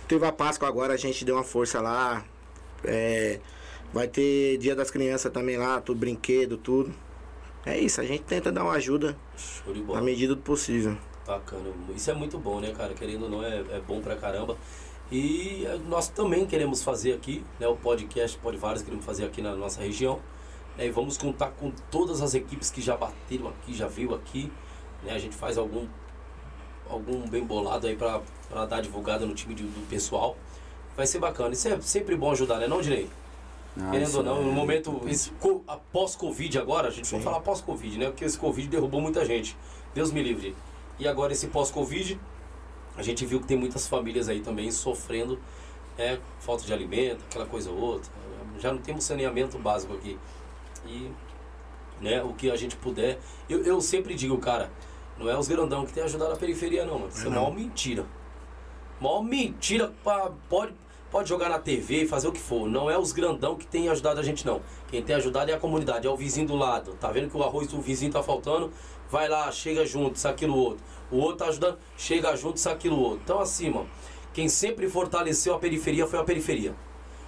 Teve 0.06 0.24
a 0.26 0.32
Páscoa 0.32 0.68
agora, 0.68 0.94
a 0.94 0.96
gente 0.96 1.24
deu 1.24 1.34
uma 1.34 1.44
força 1.44 1.80
lá. 1.80 2.24
É, 2.84 3.40
Vai 3.94 4.08
ter 4.08 4.58
dia 4.58 4.74
das 4.74 4.90
crianças 4.90 5.30
também 5.32 5.56
lá, 5.56 5.80
tudo 5.80 6.00
brinquedo, 6.00 6.56
tudo. 6.56 6.92
É 7.66 7.78
isso, 7.78 8.00
a 8.00 8.04
gente 8.04 8.22
tenta 8.24 8.52
dar 8.52 8.62
uma 8.64 8.74
ajuda 8.74 9.16
na 9.94 10.00
medida 10.02 10.34
do 10.34 10.40
possível. 10.42 10.96
Bacana. 11.26 11.70
Isso 11.96 12.10
é 12.10 12.14
muito 12.14 12.38
bom, 12.38 12.60
né, 12.60 12.72
cara? 12.72 12.92
Querendo 12.92 13.22
ou 13.24 13.30
não, 13.30 13.42
é, 13.42 13.60
é 13.70 13.80
bom 13.86 14.00
pra 14.02 14.14
caramba. 14.16 14.56
E 15.10 15.64
eh, 15.66 15.78
nós 15.88 16.08
também 16.08 16.44
queremos 16.44 16.82
fazer 16.82 17.12
aqui, 17.14 17.42
né? 17.58 17.66
O 17.66 17.76
podcast 17.76 18.36
Pode 18.38 18.56
Vários 18.58 18.82
queremos 18.82 19.04
fazer 19.04 19.24
aqui 19.24 19.40
na 19.40 19.54
nossa 19.54 19.80
região. 19.80 20.20
né, 20.76 20.86
e 20.86 20.90
vamos 20.90 21.16
contar 21.16 21.50
com 21.52 21.70
todas 21.90 22.20
as 22.20 22.34
equipes 22.34 22.70
que 22.70 22.82
já 22.82 22.96
bateram 22.96 23.48
aqui, 23.48 23.72
já 23.74 23.86
veio 23.86 24.14
aqui. 24.14 24.52
Né? 25.02 25.12
A 25.12 25.18
gente 25.18 25.34
faz 25.36 25.56
algum, 25.56 25.86
algum 26.90 27.26
bem 27.28 27.44
bolado 27.44 27.86
aí 27.86 27.96
pra, 27.96 28.20
pra 28.50 28.66
dar 28.66 28.80
divulgada 28.82 29.24
no 29.24 29.34
time 29.34 29.54
de- 29.54 29.62
do 29.62 29.86
pessoal. 29.88 30.36
Vai 30.96 31.06
ser 31.06 31.18
bacana. 31.18 31.54
Isso 31.54 31.68
é 31.68 31.80
sempre 31.80 32.16
bom 32.16 32.30
ajudar, 32.32 32.58
né, 32.58 32.66
não, 32.66 32.80
Direi? 32.82 33.08
Ah, 33.80 33.90
Querendo 33.90 34.16
ou 34.18 34.22
não, 34.22 34.38
é- 34.38 34.44
no 34.44 34.52
momento, 34.52 35.00
esse 35.06 35.30
co- 35.32 35.62
após 35.66 36.14
Covid 36.14 36.58
agora, 36.58 36.88
a 36.88 36.90
gente 36.90 37.10
vai 37.10 37.20
falar 37.20 37.40
pós-Covid, 37.40 37.98
né? 37.98 38.06
Porque 38.06 38.24
esse 38.24 38.38
Covid 38.38 38.68
derrubou 38.68 39.00
muita 39.00 39.24
gente. 39.24 39.56
Deus 39.94 40.12
me 40.12 40.22
livre. 40.22 40.54
E 40.98 41.08
agora 41.08 41.32
esse 41.32 41.48
pós-Covid, 41.48 42.20
a 42.96 43.02
gente 43.02 43.26
viu 43.26 43.40
que 43.40 43.46
tem 43.46 43.56
muitas 43.56 43.88
famílias 43.88 44.28
aí 44.28 44.40
também 44.40 44.70
sofrendo 44.70 45.38
né, 45.98 46.18
falta 46.40 46.64
de 46.64 46.72
alimento, 46.72 47.20
aquela 47.28 47.46
coisa 47.46 47.70
ou 47.70 47.78
outra. 47.78 48.10
Já 48.60 48.72
não 48.72 48.78
temos 48.80 49.04
saneamento 49.04 49.58
básico 49.58 49.94
aqui. 49.94 50.16
E 50.86 51.10
né, 52.00 52.22
o 52.22 52.32
que 52.32 52.50
a 52.50 52.56
gente 52.56 52.76
puder. 52.76 53.18
Eu, 53.48 53.62
eu 53.64 53.80
sempre 53.80 54.14
digo, 54.14 54.38
cara, 54.38 54.70
não 55.18 55.28
é 55.28 55.36
os 55.36 55.48
grandão 55.48 55.84
que 55.86 55.92
tem 55.92 56.02
ajudado 56.04 56.32
a 56.32 56.36
periferia, 56.36 56.84
não, 56.84 56.98
mano. 57.00 57.08
Isso 57.10 57.22
é 57.26 57.30
Não. 57.30 57.42
maior 57.42 57.54
mentira. 57.54 58.06
Maior 59.00 59.22
mentira. 59.22 59.92
pra- 60.02 60.30
pode, 60.48 60.72
pode 61.14 61.28
jogar 61.28 61.48
na 61.48 61.60
TV 61.60 62.08
fazer 62.08 62.26
o 62.26 62.32
que 62.32 62.40
for. 62.40 62.68
Não 62.68 62.90
é 62.90 62.98
os 62.98 63.12
grandão 63.12 63.54
que 63.54 63.64
tem 63.64 63.88
ajudado 63.88 64.18
a 64.18 64.22
gente, 64.24 64.44
não. 64.44 64.60
Quem 64.88 65.00
tem 65.00 65.14
ajudado 65.14 65.48
é 65.48 65.54
a 65.54 65.58
comunidade, 65.60 66.08
é 66.08 66.10
o 66.10 66.16
vizinho 66.16 66.44
do 66.48 66.56
lado. 66.56 66.94
Tá 67.00 67.08
vendo 67.12 67.30
que 67.30 67.36
o 67.36 67.42
arroz 67.44 67.68
do 67.68 67.80
vizinho 67.80 68.10
tá 68.10 68.20
faltando? 68.20 68.72
Vai 69.08 69.28
lá, 69.28 69.48
chega 69.52 69.86
junto, 69.86 70.16
isso, 70.16 70.26
aquilo, 70.26 70.56
outro. 70.56 70.82
O 71.12 71.18
outro 71.18 71.36
tá 71.36 71.46
ajudando, 71.46 71.78
chega 71.96 72.34
junto, 72.36 72.56
isso, 72.56 72.68
aquilo, 72.68 72.98
outro. 72.98 73.20
Então, 73.22 73.38
assim, 73.38 73.70
mano, 73.70 73.88
quem 74.32 74.48
sempre 74.48 74.88
fortaleceu 74.90 75.54
a 75.54 75.58
periferia 75.60 76.04
foi 76.04 76.18
a 76.18 76.24
periferia. 76.24 76.74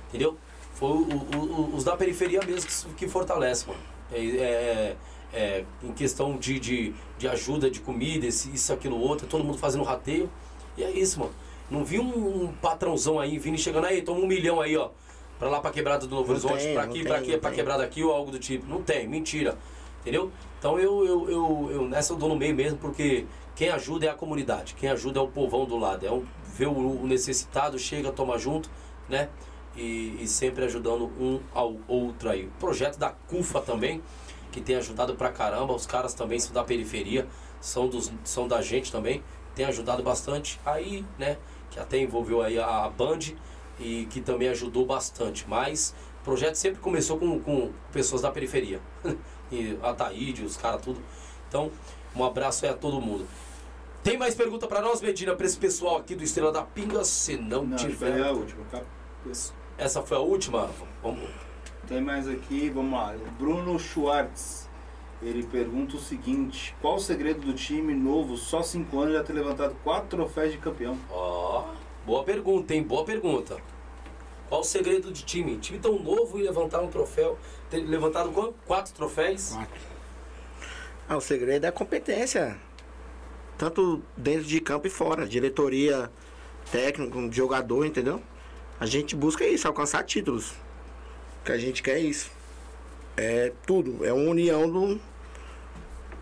Entendeu? 0.09 0.37
Foi 0.75 0.89
o- 0.89 1.07
o- 1.07 1.39
o- 1.39 1.77
os 1.77 1.85
da 1.85 1.97
periferia 1.97 2.41
mesmo 2.45 2.69
que, 2.97 3.07
que 3.07 3.15
mano. 3.15 3.81
É, 4.11 4.19
é- 4.19 4.97
é, 5.33 5.65
em 5.85 5.93
questão 5.93 6.37
de, 6.37 6.59
de, 6.59 6.93
de 7.19 7.29
ajuda, 7.29 7.71
de 7.71 7.79
comida, 7.79 8.27
isso, 8.27 8.73
aquilo, 8.73 8.99
outro, 8.99 9.29
todo 9.29 9.45
mundo 9.45 9.59
fazendo 9.59 9.85
rateio. 9.85 10.29
E 10.77 10.83
é 10.83 10.91
isso, 10.91 11.21
mano. 11.21 11.33
Não 11.71 11.85
vi 11.85 11.99
um, 11.99 12.45
um 12.45 12.53
patrãozão 12.53 13.19
aí 13.19 13.39
vindo 13.39 13.57
e 13.57 13.59
chegando 13.59 13.87
aí, 13.87 14.03
toma 14.03 14.21
um 14.21 14.27
milhão 14.27 14.61
aí, 14.61 14.77
ó. 14.77 14.91
Pra 15.39 15.49
lá 15.49 15.61
pra 15.61 15.71
quebrada 15.71 16.07
do 16.07 16.15
Novo 16.15 16.29
Não 16.29 16.33
Horizonte, 16.33 16.65
tem, 16.65 16.75
pra 16.75 16.83
aqui, 16.85 17.05
pra 17.05 17.17
aqui, 17.17 17.37
pra 17.37 17.51
quebrada 17.51 17.85
aqui 17.85 18.03
ou 18.03 18.13
algo 18.13 18.31
do 18.31 18.39
tipo. 18.39 18.67
Não 18.67 18.83
tem, 18.83 19.07
mentira. 19.07 19.59
Entendeu? 20.01 20.31
Então 20.59 20.79
eu, 20.79 21.05
eu, 21.05 21.31
eu, 21.31 21.69
eu 21.73 21.89
nessa 21.89 22.13
eu 22.13 22.17
dou 22.17 22.29
no 22.29 22.37
meio 22.37 22.55
mesmo, 22.55 22.79
porque 22.79 23.27
quem 23.55 23.69
ajuda 23.71 24.07
é 24.07 24.09
a 24.09 24.15
comunidade, 24.15 24.75
quem 24.75 24.89
ajuda 24.89 25.19
é 25.19 25.23
o 25.23 25.29
povão 25.29 25.65
do 25.65 25.77
lado. 25.77 26.07
É 26.07 26.11
um, 26.11 26.25
ver 26.55 26.69
o, 26.69 27.03
o 27.03 27.07
necessitado, 27.07 27.79
chega, 27.79 28.13
toma 28.13 28.39
junto, 28.39 28.71
né? 29.09 29.29
E, 29.77 30.17
e 30.21 30.27
sempre 30.27 30.65
ajudando 30.65 31.11
um 31.21 31.41
ao 31.53 31.77
outro 31.87 32.31
aí. 32.31 32.47
O 32.47 32.51
projeto 32.59 32.99
da 32.99 33.11
CUFA 33.11 33.61
também, 33.61 34.03
que 34.53 34.61
tem 34.61 34.77
ajudado 34.77 35.15
pra 35.17 35.31
caramba. 35.31 35.75
Os 35.75 35.87
caras 35.87 36.15
também 36.15 36.39
são 36.39 36.53
da 36.53 36.65
periferia, 36.65 37.27
são, 37.61 37.89
dos, 37.89 38.11
são 38.25 38.49
da 38.49 38.63
gente 38.63 38.91
também, 38.91 39.23
tem 39.55 39.67
ajudado 39.67 40.03
bastante. 40.03 40.59
Aí, 40.65 41.05
né, 41.19 41.37
que 41.77 41.81
até 41.81 41.99
envolveu 41.99 42.41
aí 42.41 42.59
a 42.59 42.89
Band 42.89 43.19
e 43.79 44.07
que 44.07 44.23
também 44.23 44.49
ajudou 44.49 44.87
bastante. 44.87 45.45
Mas 45.47 45.95
o 46.23 46.25
projeto 46.25 46.55
sempre 46.55 46.81
começou 46.81 47.19
com, 47.19 47.39
com 47.39 47.71
pessoas 47.93 48.23
da 48.23 48.31
periferia. 48.31 48.81
e 49.53 49.79
a 49.83 49.93
Taíde, 49.93 50.43
os 50.43 50.57
caras, 50.57 50.81
tudo. 50.81 51.01
Então, 51.49 51.71
um 52.15 52.25
abraço 52.25 52.65
aí 52.65 52.71
a 52.71 52.75
todo 52.75 52.99
mundo. 53.01 53.27
Tem 54.03 54.17
mais 54.17 54.35
pergunta 54.35 54.67
pra 54.67 54.81
nós, 54.81 55.03
Medina, 55.03 55.35
pra 55.35 55.45
esse 55.45 55.59
pessoal 55.59 55.99
aqui 55.99 56.15
do 56.15 56.23
Estrela 56.25 56.51
da 56.51 56.63
Pinga? 56.63 57.05
Se 57.05 57.37
não, 57.37 57.65
Não, 57.65 57.77
tiver. 57.77 58.13
foi 58.13 58.23
a 58.23 58.33
última. 58.33 58.65
tá? 58.71 58.81
Essa 59.77 60.01
foi 60.03 60.17
a 60.17 60.21
última? 60.21 60.71
Vamos. 61.03 61.29
Tem 61.87 62.01
mais 62.01 62.27
aqui, 62.27 62.71
vamos 62.71 62.93
lá. 62.93 63.15
Bruno 63.39 63.79
Schwartz. 63.79 64.66
Ele 65.23 65.43
pergunta 65.45 65.97
o 65.97 66.01
seguinte: 66.01 66.75
Qual 66.81 66.97
o 66.97 67.01
segredo 67.01 67.41
do 67.41 67.55
time 67.55 67.95
novo, 67.95 68.37
só 68.37 68.63
5 68.63 69.01
anos, 69.01 69.15
já 69.15 69.25
ter 69.25 69.33
levantado 69.33 69.75
4 69.83 70.09
troféus 70.09 70.53
de 70.53 70.59
campeão? 70.59 70.99
Ó, 71.11 71.65
boa 72.05 72.23
pergunta, 72.23 72.75
hein? 72.75 72.83
Boa 72.83 73.05
pergunta. 73.05 73.57
Qual 74.49 74.61
o 74.61 74.65
segredo 74.65 75.13
de 75.13 75.25
time? 75.25 75.57
Time 75.57 75.79
tão 75.79 75.99
novo 75.99 76.39
e 76.39 76.43
levantar 76.43 76.81
um 76.81 76.89
troféu. 76.89 77.39
Ter 77.69 77.79
levantado 77.79 78.31
quanto? 78.31 78.55
Quatro 78.65 78.93
troféus? 78.95 79.51
Quatro. 79.51 79.81
Ah, 81.09 81.17
o 81.17 81.21
segredo 81.21 81.65
é 81.65 81.69
a 81.69 81.73
competência. 81.73 82.57
Tanto 83.59 84.03
dentro 84.17 84.45
de 84.45 84.61
campo 84.61 84.87
e 84.87 84.91
fora. 84.91 85.27
Diretoria, 85.27 86.11
técnico, 86.71 87.33
jogador, 87.33 87.85
entendeu? 87.85 88.23
A 88.79 88.87
gente 88.87 89.17
busca 89.17 89.45
isso, 89.45 89.67
alcançar 89.67 90.05
títulos. 90.05 90.53
O 91.41 91.47
que 91.47 91.53
a 91.53 91.59
gente 91.59 91.83
quer 91.83 91.97
é 91.97 92.01
isso. 92.01 92.31
É 93.17 93.53
tudo. 93.67 94.05
É 94.05 94.13
uma 94.13 94.31
união 94.31 94.71
do 94.71 95.01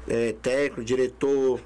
é, 0.08 0.32
técnico, 0.40 0.84
diretor. 0.84 1.60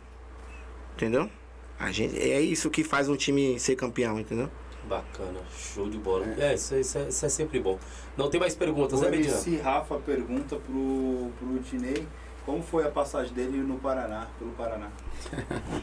Entendeu? 0.94 1.30
A 1.78 1.92
gente, 1.92 2.18
é 2.18 2.40
isso 2.40 2.70
que 2.70 2.82
faz 2.82 3.08
um 3.08 3.16
time 3.16 3.58
ser 3.60 3.76
campeão, 3.76 4.18
entendeu? 4.18 4.50
Bacana, 4.88 5.40
show 5.56 5.88
de 5.88 5.98
bola. 5.98 6.26
É, 6.38 6.54
isso, 6.54 6.74
é- 6.74 6.80
isso 6.80 6.98
é, 6.98 7.08
isso 7.08 7.26
é 7.26 7.28
sempre 7.28 7.60
bom. 7.60 7.78
Não 8.16 8.30
tem 8.30 8.40
mais 8.40 8.54
perguntas, 8.54 9.00
O 9.00 9.08
né? 9.08 9.16
MC 9.16 9.58
Rafa 9.58 9.96
pergunta 9.98 10.56
pro, 10.56 11.30
pro 11.38 11.58
Dinei 11.60 12.06
como 12.48 12.62
foi 12.62 12.86
a 12.86 12.90
passagem 12.90 13.34
dele 13.34 13.58
no 13.58 13.78
Paraná, 13.78 14.26
pelo 14.38 14.52
Paraná. 14.52 14.90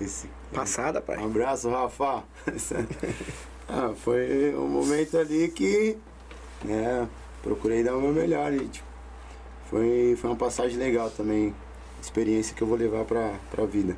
Esse 0.00 0.30
Passada, 0.52 1.00
Um 1.00 1.02
pai. 1.02 1.22
abraço, 1.22 1.68
Rafa. 1.68 2.22
ah, 3.68 3.92
foi 3.96 4.54
um 4.54 4.68
momento 4.68 5.18
ali 5.18 5.48
que 5.48 5.98
né, 6.64 7.08
procurei 7.42 7.82
dar 7.82 7.96
o 7.96 8.00
meu 8.00 8.12
melhor. 8.12 8.52
E, 8.52 8.68
tipo, 8.68 8.86
foi, 9.68 10.16
foi 10.20 10.30
uma 10.30 10.36
passagem 10.36 10.78
legal 10.78 11.10
também. 11.10 11.54
Experiência 12.00 12.54
que 12.54 12.62
eu 12.62 12.66
vou 12.66 12.76
levar 12.78 13.04
pra, 13.04 13.34
pra 13.50 13.64
vida. 13.66 13.96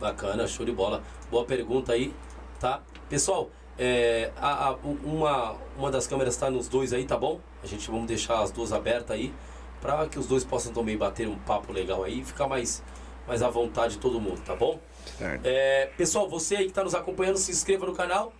Bacana, 0.00 0.46
show 0.46 0.64
de 0.66 0.72
bola. 0.72 1.02
Boa 1.30 1.44
pergunta 1.44 1.92
aí, 1.92 2.14
tá? 2.60 2.80
Pessoal, 3.08 3.50
é, 3.78 4.30
a, 4.36 4.70
a- 4.70 4.76
uma, 4.82 5.56
uma 5.76 5.90
das 5.90 6.06
câmeras 6.06 6.36
tá 6.36 6.50
nos 6.50 6.68
dois 6.68 6.92
aí, 6.92 7.04
tá 7.04 7.16
bom? 7.16 7.40
A 7.62 7.66
gente 7.66 7.90
vamos 7.90 8.06
deixar 8.06 8.40
as 8.42 8.50
duas 8.50 8.72
abertas 8.72 9.10
aí, 9.16 9.32
pra 9.80 10.06
que 10.06 10.18
os 10.18 10.26
dois 10.26 10.44
possam 10.44 10.72
também 10.72 10.96
bater 10.96 11.28
um 11.28 11.36
papo 11.38 11.72
legal 11.72 12.04
aí 12.04 12.20
e 12.20 12.24
ficar 12.24 12.46
mais, 12.48 12.82
mais 13.26 13.42
à 13.42 13.48
vontade 13.48 13.98
todo 13.98 14.20
mundo, 14.20 14.40
tá 14.44 14.54
bom? 14.54 14.78
Certo. 15.18 15.42
É, 15.44 15.90
pessoal, 15.96 16.28
você 16.28 16.56
aí 16.56 16.64
que 16.64 16.70
está 16.70 16.82
nos 16.84 16.94
acompanhando, 16.94 17.36
se 17.36 17.50
inscreva 17.52 17.86
no 17.86 17.92
canal, 17.94 18.32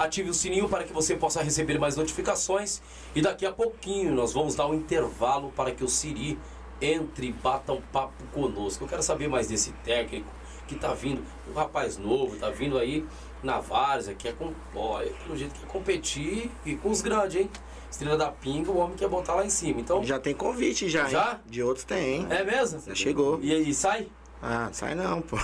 ative 0.00 0.30
o 0.30 0.34
sininho 0.34 0.68
para 0.68 0.84
que 0.84 0.92
você 0.92 1.14
possa 1.14 1.42
receber 1.42 1.78
mais 1.78 1.94
notificações. 1.94 2.80
E 3.14 3.20
daqui 3.20 3.44
a 3.44 3.52
pouquinho 3.52 4.14
nós 4.14 4.32
vamos 4.32 4.54
dar 4.54 4.66
um 4.66 4.74
intervalo 4.74 5.52
para 5.54 5.70
que 5.72 5.84
o 5.84 5.88
Siri 5.88 6.38
entre 6.80 7.26
e 7.28 7.32
bata 7.32 7.74
um 7.74 7.80
papo 7.80 8.24
conosco. 8.32 8.84
Eu 8.84 8.88
quero 8.88 9.02
saber 9.02 9.28
mais 9.28 9.46
desse 9.48 9.72
técnico 9.84 10.28
que 10.66 10.74
tá 10.74 10.94
vindo, 10.94 11.22
um 11.50 11.52
rapaz 11.52 11.98
novo, 11.98 12.36
tá 12.36 12.48
vindo 12.48 12.78
aí 12.78 13.04
na 13.42 13.60
várzea, 13.60 14.14
que 14.14 14.28
é 14.28 14.32
com. 14.32 14.52
Olha, 14.74 15.12
pelo 15.24 15.36
jeito 15.36 15.52
que 15.52 15.60
quer 15.60 15.66
competir 15.66 16.50
e 16.64 16.76
com 16.76 16.90
os 16.90 17.02
grandes, 17.02 17.36
hein? 17.36 17.50
Estrela 17.90 18.16
da 18.16 18.28
Pinga, 18.28 18.70
o 18.70 18.78
homem 18.78 18.96
quer 18.96 19.08
botar 19.08 19.34
lá 19.34 19.44
em 19.44 19.50
cima. 19.50 19.80
Então, 19.80 20.02
Já 20.04 20.18
tem 20.18 20.32
convite 20.32 20.88
já, 20.88 21.04
hein? 21.04 21.10
Já? 21.10 21.40
De 21.44 21.62
outros 21.62 21.84
tem, 21.84 22.20
hein? 22.20 22.26
é 22.30 22.44
mesmo? 22.44 22.80
Já 22.86 22.94
chegou. 22.94 23.40
E 23.42 23.52
aí, 23.52 23.74
sai? 23.74 24.06
Ah, 24.40 24.70
sai 24.72 24.94
não, 24.94 25.20
pô. 25.20 25.36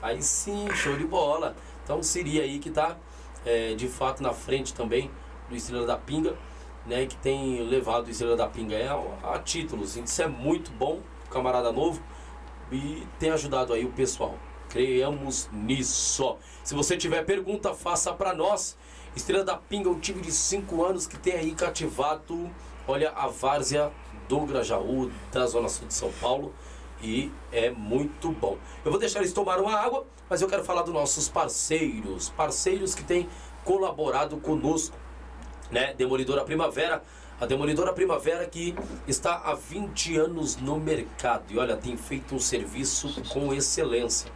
Aí 0.00 0.22
sim, 0.22 0.68
show 0.74 0.96
de 0.96 1.04
bola. 1.04 1.54
Então 1.84 2.02
seria 2.02 2.42
aí 2.42 2.58
que 2.58 2.70
tá 2.70 2.96
é, 3.44 3.74
de 3.74 3.88
fato 3.88 4.22
na 4.22 4.32
frente 4.32 4.74
também 4.74 5.10
do 5.48 5.56
Estrela 5.56 5.86
da 5.86 5.96
Pinga, 5.96 6.36
né? 6.86 7.06
Que 7.06 7.16
tem 7.16 7.62
levado 7.62 8.06
o 8.06 8.10
Estrela 8.10 8.36
da 8.36 8.46
Pinga 8.46 8.74
é, 8.74 8.88
a, 8.88 9.34
a 9.34 9.38
títulos. 9.38 9.96
Isso 9.96 10.22
é 10.22 10.26
muito 10.26 10.70
bom, 10.72 11.00
camarada 11.30 11.72
novo, 11.72 12.02
e 12.70 13.06
tem 13.18 13.30
ajudado 13.30 13.72
aí 13.72 13.84
o 13.84 13.92
pessoal. 13.92 14.34
Creamos 14.68 15.48
nisso. 15.52 16.36
Se 16.64 16.74
você 16.74 16.96
tiver 16.96 17.24
pergunta, 17.24 17.74
faça 17.74 18.12
para 18.12 18.34
nós. 18.34 18.76
Estrela 19.14 19.44
da 19.44 19.56
Pinga, 19.56 19.90
um 19.90 20.00
time 20.00 20.22
de 20.22 20.32
5 20.32 20.82
anos 20.82 21.06
que 21.06 21.18
tem 21.18 21.34
aí 21.34 21.54
cativado, 21.54 22.50
olha, 22.88 23.10
a 23.10 23.26
várzea 23.26 23.92
do 24.26 24.40
Grajaú, 24.40 25.10
da 25.30 25.46
Zona 25.46 25.68
Sul 25.68 25.86
de 25.86 25.92
São 25.92 26.10
Paulo 26.12 26.54
e 27.02 27.30
é 27.50 27.70
muito 27.70 28.30
bom. 28.30 28.56
Eu 28.84 28.90
vou 28.90 29.00
deixar 29.00 29.18
eles 29.18 29.32
tomar 29.32 29.58
uma 29.60 29.74
água, 29.74 30.06
mas 30.30 30.40
eu 30.40 30.48
quero 30.48 30.64
falar 30.64 30.82
dos 30.82 30.94
nossos 30.94 31.28
parceiros, 31.28 32.30
parceiros 32.30 32.94
que 32.94 33.02
têm 33.02 33.28
colaborado 33.64 34.36
conosco, 34.38 34.96
né? 35.70 35.94
Demolidora 35.94 36.44
Primavera, 36.44 37.02
a 37.40 37.46
Demolidora 37.46 37.92
Primavera 37.92 38.46
que 38.46 38.74
está 39.06 39.34
há 39.44 39.54
20 39.54 40.16
anos 40.16 40.56
no 40.56 40.78
mercado 40.78 41.44
e 41.50 41.58
olha, 41.58 41.76
tem 41.76 41.96
feito 41.96 42.34
um 42.34 42.38
serviço 42.38 43.20
com 43.30 43.52
excelência. 43.52 44.30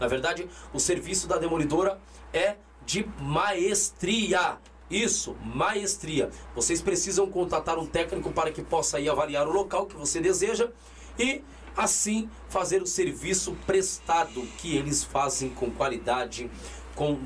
Na 0.00 0.08
verdade, 0.08 0.48
o 0.72 0.80
serviço 0.80 1.26
da 1.26 1.38
Demolidora 1.38 1.98
é 2.32 2.56
de 2.84 3.06
maestria. 3.20 4.58
Isso, 4.90 5.36
maestria. 5.42 6.30
Vocês 6.54 6.80
precisam 6.80 7.26
contatar 7.28 7.78
um 7.78 7.86
técnico 7.86 8.30
para 8.30 8.52
que 8.52 8.62
possa 8.62 9.00
ir 9.00 9.08
avaliar 9.08 9.48
o 9.48 9.52
local 9.52 9.86
que 9.86 9.96
você 9.96 10.20
deseja 10.20 10.70
e 11.18 11.42
assim 11.76 12.28
fazer 12.48 12.82
o 12.82 12.86
serviço 12.86 13.56
prestado 13.66 14.42
que 14.58 14.76
eles 14.76 15.04
fazem 15.04 15.50
com 15.50 15.70
qualidade, 15.70 16.50
com 16.94 17.18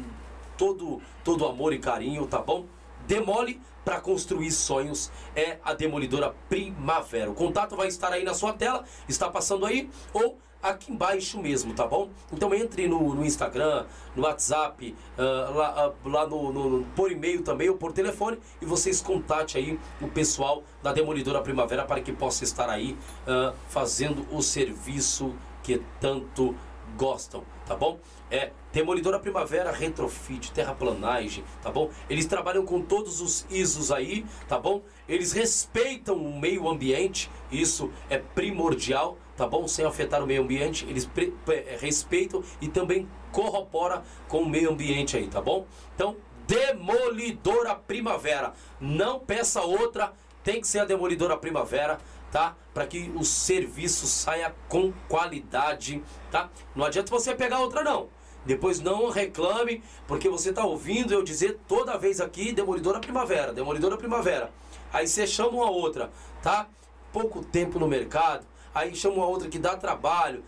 todo 0.59 1.01
todo 1.23 1.47
amor 1.47 1.73
e 1.73 1.79
carinho, 1.79 2.27
tá 2.27 2.39
bom? 2.39 2.67
Demole 3.07 3.61
para 3.85 4.01
construir 4.01 4.51
sonhos 4.51 5.11
é 5.35 5.59
a 5.65 5.75
Demolidora 5.75 6.35
Primavera. 6.49 7.31
O 7.31 7.35
contato 7.35 7.77
vai 7.77 7.89
estar 7.89 8.13
aí 8.13 8.25
na 8.25 8.35
sua 8.35 8.53
tela, 8.53 8.85
está 9.09 9.29
passando 9.29 9.67
aí 9.67 9.89
ou 10.13 10.39
aqui 10.63 10.93
embaixo 10.93 11.41
mesmo, 11.41 11.75
tá 11.75 11.87
bom? 11.87 12.11
Então 12.33 12.55
entre 12.55 12.87
no, 12.87 13.15
no 13.15 13.25
Instagram, 13.25 13.87
no 14.15 14.23
WhatsApp, 14.25 14.95
uh, 15.19 15.57
lá, 15.57 15.89
uh, 15.89 16.09
lá 16.09 16.27
no, 16.27 16.53
no, 16.53 16.85
por 16.97 17.11
e-mail 17.11 17.43
também 17.43 17.69
ou 17.69 17.77
por 17.77 17.93
telefone 17.93 18.39
e 18.61 18.67
vocês 18.67 19.01
contate 19.01 19.59
aí 19.59 19.79
o 20.01 20.09
pessoal 20.09 20.63
da 20.83 20.93
Demolidora 20.93 21.41
Primavera 21.41 21.85
para 21.85 22.01
que 22.01 22.13
possa 22.13 22.45
estar 22.45 22.69
aí 22.69 22.97
uh, 23.27 23.55
fazendo 23.69 24.27
o 24.31 24.43
serviço 24.43 25.35
que 25.63 25.81
tanto 26.01 26.55
gostam, 26.97 27.45
tá 27.67 27.75
bom? 27.75 27.99
É 28.31 28.53
Demolidora 28.73 29.19
Primavera, 29.19 29.73
Retrofit, 29.73 30.53
Terraplanagem, 30.53 31.43
tá 31.63 31.71
bom? 31.71 31.91
Eles 32.09 32.27
trabalham 32.27 32.65
com 32.65 32.81
todos 32.81 33.21
os 33.21 33.45
ISOs 33.51 33.91
aí, 33.91 34.25
tá 34.49 34.59
bom? 34.59 34.83
Eles 35.09 35.33
respeitam 35.33 36.17
o 36.17 36.39
meio 36.39 36.69
ambiente, 36.69 37.31
isso 37.51 37.91
é 38.09 38.19
primordial, 38.19 39.19
tá 39.41 39.47
bom? 39.47 39.67
Sem 39.67 39.87
afetar 39.87 40.23
o 40.23 40.27
meio 40.27 40.43
ambiente, 40.43 40.87
eles 40.87 41.09
é, 41.49 41.79
respeitam 41.81 42.45
e 42.61 42.69
também 42.69 43.09
corrobora 43.33 44.03
com 44.29 44.43
o 44.43 44.49
meio 44.49 44.71
ambiente 44.71 45.17
aí, 45.17 45.29
tá 45.29 45.41
bom? 45.41 45.67
Então, 45.95 46.15
Demolidora 46.47 47.75
Primavera, 47.75 48.53
não 48.79 49.19
peça 49.19 49.63
outra, 49.63 50.13
tem 50.45 50.61
que 50.61 50.69
ser 50.69 50.81
a 50.81 50.85
Demolidora 50.85 51.39
Primavera, 51.39 51.99
tá? 52.31 52.55
Para 52.75 52.87
que 52.87 53.11
o 53.17 53.25
serviço 53.25 54.07
saia 54.07 54.55
com 54.69 54.93
qualidade, 55.09 56.03
tá? 56.31 56.51
Não 56.77 56.85
adianta 56.85 57.11
você 57.11 57.35
pegar 57.35 57.61
outra 57.61 57.83
não. 57.83 58.09
Depois 58.45 58.79
não 58.79 59.09
reclame, 59.09 59.83
porque 60.07 60.29
você 60.29 60.51
está 60.51 60.67
ouvindo 60.67 61.15
eu 61.15 61.23
dizer 61.23 61.59
toda 61.67 61.97
vez 61.97 62.21
aqui 62.21 62.53
Demolidora 62.53 63.01
Primavera, 63.01 63.55
Demolidora 63.55 63.97
Primavera. 63.97 64.53
Aí 64.93 65.09
você 65.09 65.27
chama 65.27 65.51
uma 65.51 65.71
outra, 65.71 66.11
tá? 66.43 66.69
Pouco 67.11 67.43
tempo 67.43 67.79
no 67.79 67.89
mercado, 67.89 68.47
aí 68.75 68.95
chama 68.95 69.25
outra 69.25 69.49
que 69.49 69.59
dá 69.59 69.77
trabalho. 69.77 70.43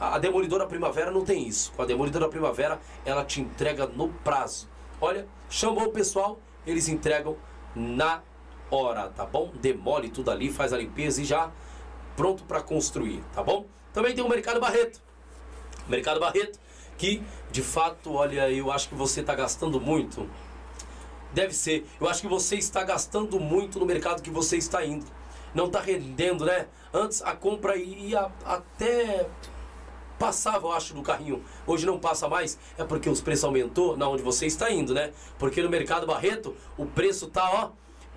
A 0.00 0.18
Demolidora 0.18 0.66
Primavera 0.66 1.10
não 1.10 1.24
tem 1.24 1.46
isso. 1.46 1.72
Com 1.72 1.82
a 1.82 1.86
Demolidora 1.86 2.28
Primavera, 2.28 2.80
ela 3.04 3.24
te 3.24 3.40
entrega 3.40 3.86
no 3.86 4.08
prazo. 4.08 4.68
Olha, 5.00 5.26
chamou 5.50 5.84
o 5.84 5.90
pessoal, 5.90 6.38
eles 6.66 6.88
entregam 6.88 7.36
na 7.74 8.22
hora, 8.70 9.08
tá 9.08 9.26
bom? 9.26 9.50
Demole 9.54 10.08
tudo 10.10 10.30
ali, 10.30 10.50
faz 10.50 10.72
a 10.72 10.78
limpeza 10.78 11.22
e 11.22 11.24
já 11.24 11.50
pronto 12.16 12.44
para 12.44 12.62
construir, 12.62 13.22
tá 13.32 13.42
bom? 13.42 13.66
Também 13.92 14.14
tem 14.14 14.24
o 14.24 14.28
Mercado 14.28 14.60
Barreto. 14.60 15.00
Mercado 15.88 16.20
Barreto 16.20 16.58
que 16.96 17.22
de 17.50 17.62
fato, 17.62 18.12
olha, 18.12 18.48
eu 18.50 18.70
acho 18.70 18.88
que 18.88 18.94
você 18.94 19.20
está 19.20 19.34
gastando 19.34 19.80
muito. 19.80 20.28
Deve 21.32 21.52
ser. 21.52 21.86
Eu 22.00 22.08
acho 22.08 22.20
que 22.20 22.28
você 22.28 22.56
está 22.56 22.84
gastando 22.84 23.40
muito 23.40 23.78
no 23.80 23.86
mercado 23.86 24.22
que 24.22 24.30
você 24.30 24.56
está 24.56 24.84
indo. 24.84 25.06
Não 25.54 25.66
está 25.66 25.80
rendendo, 25.80 26.44
né? 26.44 26.66
Antes 26.92 27.22
a 27.22 27.34
compra 27.34 27.76
ia 27.76 28.30
até 28.44 29.28
passava, 30.18 30.68
eu 30.68 30.72
acho, 30.72 30.94
no 30.94 31.02
carrinho. 31.02 31.42
Hoje 31.66 31.84
não 31.84 31.98
passa 31.98 32.28
mais. 32.28 32.58
É 32.78 32.84
porque 32.84 33.08
os 33.08 33.20
preços 33.20 33.44
aumentou 33.44 33.96
na 33.96 34.08
onde 34.08 34.22
você 34.22 34.46
está 34.46 34.70
indo, 34.70 34.94
né? 34.94 35.12
Porque 35.38 35.62
no 35.62 35.68
mercado 35.68 36.06
Barreto 36.06 36.54
o 36.78 36.86
preço 36.86 37.26
tá, 37.26 37.50
ó, 37.50 37.70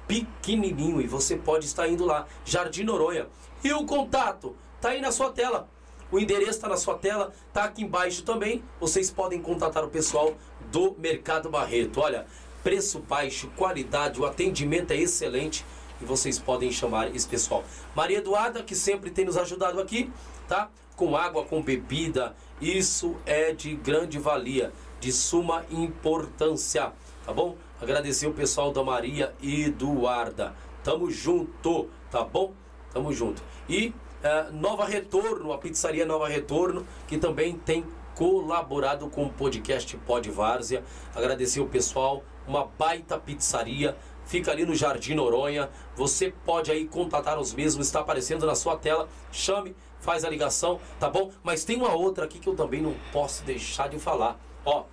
pequenininho 0.08 1.02
e 1.02 1.08
você 1.08 1.36
pode 1.36 1.66
estar 1.66 1.88
indo 1.88 2.06
lá. 2.06 2.28
Jardim 2.44 2.84
Noronha. 2.84 3.28
E 3.64 3.74
o 3.74 3.86
contato 3.86 4.56
tá 4.80 4.90
aí 4.90 5.02
na 5.02 5.12
sua 5.12 5.32
tela. 5.32 5.68
O 6.12 6.20
endereço 6.20 6.52
está 6.52 6.68
na 6.68 6.78
sua 6.78 6.96
tela, 6.96 7.34
está 7.48 7.64
aqui 7.64 7.84
embaixo 7.84 8.22
também. 8.22 8.64
Vocês 8.80 9.10
podem 9.10 9.42
contatar 9.42 9.84
o 9.84 9.90
pessoal 9.90 10.36
do 10.72 10.96
Mercado 11.00 11.50
Barreto. 11.50 12.00
Olha, 12.00 12.28
preço 12.64 13.00
baixo, 13.00 13.50
qualidade, 13.56 14.20
o 14.20 14.26
atendimento 14.26 14.92
é 14.92 14.98
excelente 14.98 15.66
e 16.02 16.06
vocês 16.06 16.40
podem 16.40 16.72
chamar 16.72 17.16
esse 17.16 17.28
pessoal. 17.28 17.64
Maria 17.96 18.18
Eduarda, 18.18 18.64
que 18.64 18.76
sempre 18.76 19.12
tem 19.12 19.26
nos 19.26 19.38
ajudado 19.38 19.80
aqui, 19.80 20.12
tá? 20.48 20.70
Com 20.96 21.16
água, 21.16 21.44
com 21.44 21.62
bebida, 21.62 22.36
isso 22.62 23.16
é 23.26 23.52
de 23.52 23.76
grande 23.76 24.18
valia, 24.18 24.72
de 25.00 25.12
suma 25.12 25.66
importância, 25.70 26.94
tá 27.26 27.34
bom? 27.34 27.56
Agradecer 27.82 28.28
o 28.28 28.34
pessoal 28.34 28.72
da 28.72 28.84
Maria 28.84 29.34
Eduarda. 29.42 30.56
Tamo 30.84 31.12
junto, 31.12 31.90
tá 32.10 32.24
bom? 32.24 32.54
Tamo 32.94 33.12
junto. 33.12 33.44
E 33.68 33.94
é, 34.24 34.50
Nova 34.52 34.86
Retorno, 34.86 35.52
a 35.52 35.58
pizzaria 35.58 36.06
Nova 36.06 36.28
Retorno, 36.28 36.88
que 37.08 37.18
também 37.18 37.58
tem 37.58 37.86
colaborado 38.16 39.10
com 39.10 39.26
o 39.26 39.30
podcast 39.30 39.96
Pod 39.98 40.30
Várzea. 40.32 40.84
Agradecer 41.14 41.60
o 41.60 41.68
pessoal, 41.68 42.24
uma 42.48 42.66
baita 42.66 43.20
pizzaria, 43.20 43.96
fica 44.26 44.52
ali 44.52 44.66
no 44.66 44.76
Jardim 44.76 45.14
Noronha. 45.14 45.70
Você 45.96 46.34
pode 46.46 46.72
aí 46.72 46.88
contatar 46.88 47.40
os 47.40 47.54
mesmos, 47.54 47.88
está 47.88 48.02
aparecendo 48.02 48.46
na 48.46 48.56
sua 48.56 48.78
tela. 48.78 49.08
Chame, 49.32 49.76
faz 50.00 50.24
a 50.24 50.30
ligação, 50.30 50.80
tá 51.00 51.10
bom? 51.10 51.32
Mas 51.44 51.64
tem 51.64 51.78
uma 51.78 51.94
outra 51.94 52.26
aqui 52.26 52.40
que 52.40 52.48
eu 52.48 52.56
também 52.56 52.82
não 52.82 52.96
posso 53.12 53.44
deixar 53.44 53.90
de 53.90 54.00
falar. 54.00 54.40
Ó, 54.66 54.86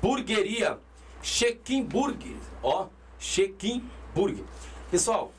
Burgueria, 0.02 0.80
Chequim 1.22 1.84
Burger, 1.84 2.36
ó, 2.64 2.88
Chequim 3.20 3.84
Burger. 4.16 4.44
Pessoal, 4.90 5.32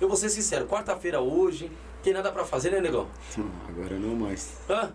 eu 0.00 0.06
vou 0.06 0.16
ser 0.16 0.28
sincero, 0.28 0.66
quarta-feira 0.66 1.20
hoje, 1.20 1.70
tem 2.02 2.12
nada 2.12 2.30
para 2.30 2.44
fazer, 2.44 2.70
né, 2.70 2.80
negão? 2.80 3.08
Agora 3.68 3.98
não 3.98 4.14
mais. 4.14 4.58
Hã? 4.68 4.92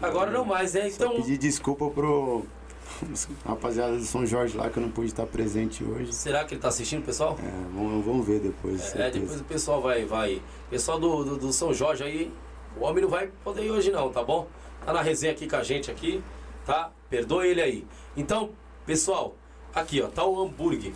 Agora 0.00 0.30
não 0.30 0.44
mais, 0.44 0.74
né? 0.74 0.88
Então. 0.88 1.10
Só 1.10 1.16
pedir 1.16 1.38
desculpa 1.38 1.90
pro 1.90 2.44
rapaziada 3.44 3.96
do 3.96 4.04
São 4.04 4.24
Jorge 4.24 4.56
lá 4.56 4.70
que 4.70 4.78
eu 4.78 4.82
não 4.82 4.90
pude 4.90 5.08
estar 5.08 5.26
presente 5.26 5.84
hoje. 5.84 6.12
Será 6.12 6.44
que 6.44 6.54
ele 6.54 6.60
tá 6.60 6.68
assistindo, 6.68 7.04
pessoal? 7.04 7.36
É, 7.42 7.74
vamos, 7.74 8.04
vamos 8.04 8.26
ver 8.26 8.40
depois. 8.40 8.94
É, 8.94 9.10
depois 9.10 9.40
o 9.40 9.44
pessoal 9.44 9.80
vai. 9.80 10.04
vai. 10.04 10.42
Pessoal 10.70 10.98
do, 10.98 11.24
do, 11.24 11.36
do, 11.36 11.52
São 11.52 11.74
Jorge 11.74 12.02
aí, 12.02 12.32
o 12.76 12.84
homem 12.84 13.02
não 13.02 13.10
vai 13.10 13.28
poder 13.44 13.64
ir 13.64 13.70
hoje 13.70 13.90
não, 13.90 14.10
tá 14.10 14.22
bom? 14.22 14.46
Tá 14.84 14.92
na 14.92 15.02
resenha 15.02 15.32
aqui 15.32 15.48
com 15.48 15.56
a 15.56 15.62
gente 15.62 15.90
aqui, 15.90 16.22
tá? 16.64 16.90
Perdoa 17.08 17.46
ele 17.46 17.60
aí. 17.60 17.86
Então, 18.16 18.50
pessoal, 18.86 19.36
aqui 19.74 20.00
ó, 20.02 20.08
tá 20.08 20.24
o 20.24 20.40
hambúrguer. 20.40 20.92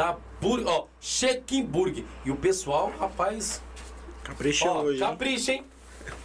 Tá 0.00 0.16
bur 0.40 0.62
ó, 0.64 0.86
Chequimburg. 0.98 2.06
E 2.24 2.30
o 2.30 2.36
pessoal, 2.36 2.90
rapaz. 2.98 3.62
Capricha 4.24 4.70
ó, 4.70 4.80
hoje. 4.80 4.98
Capricha, 4.98 5.52
hein? 5.52 5.62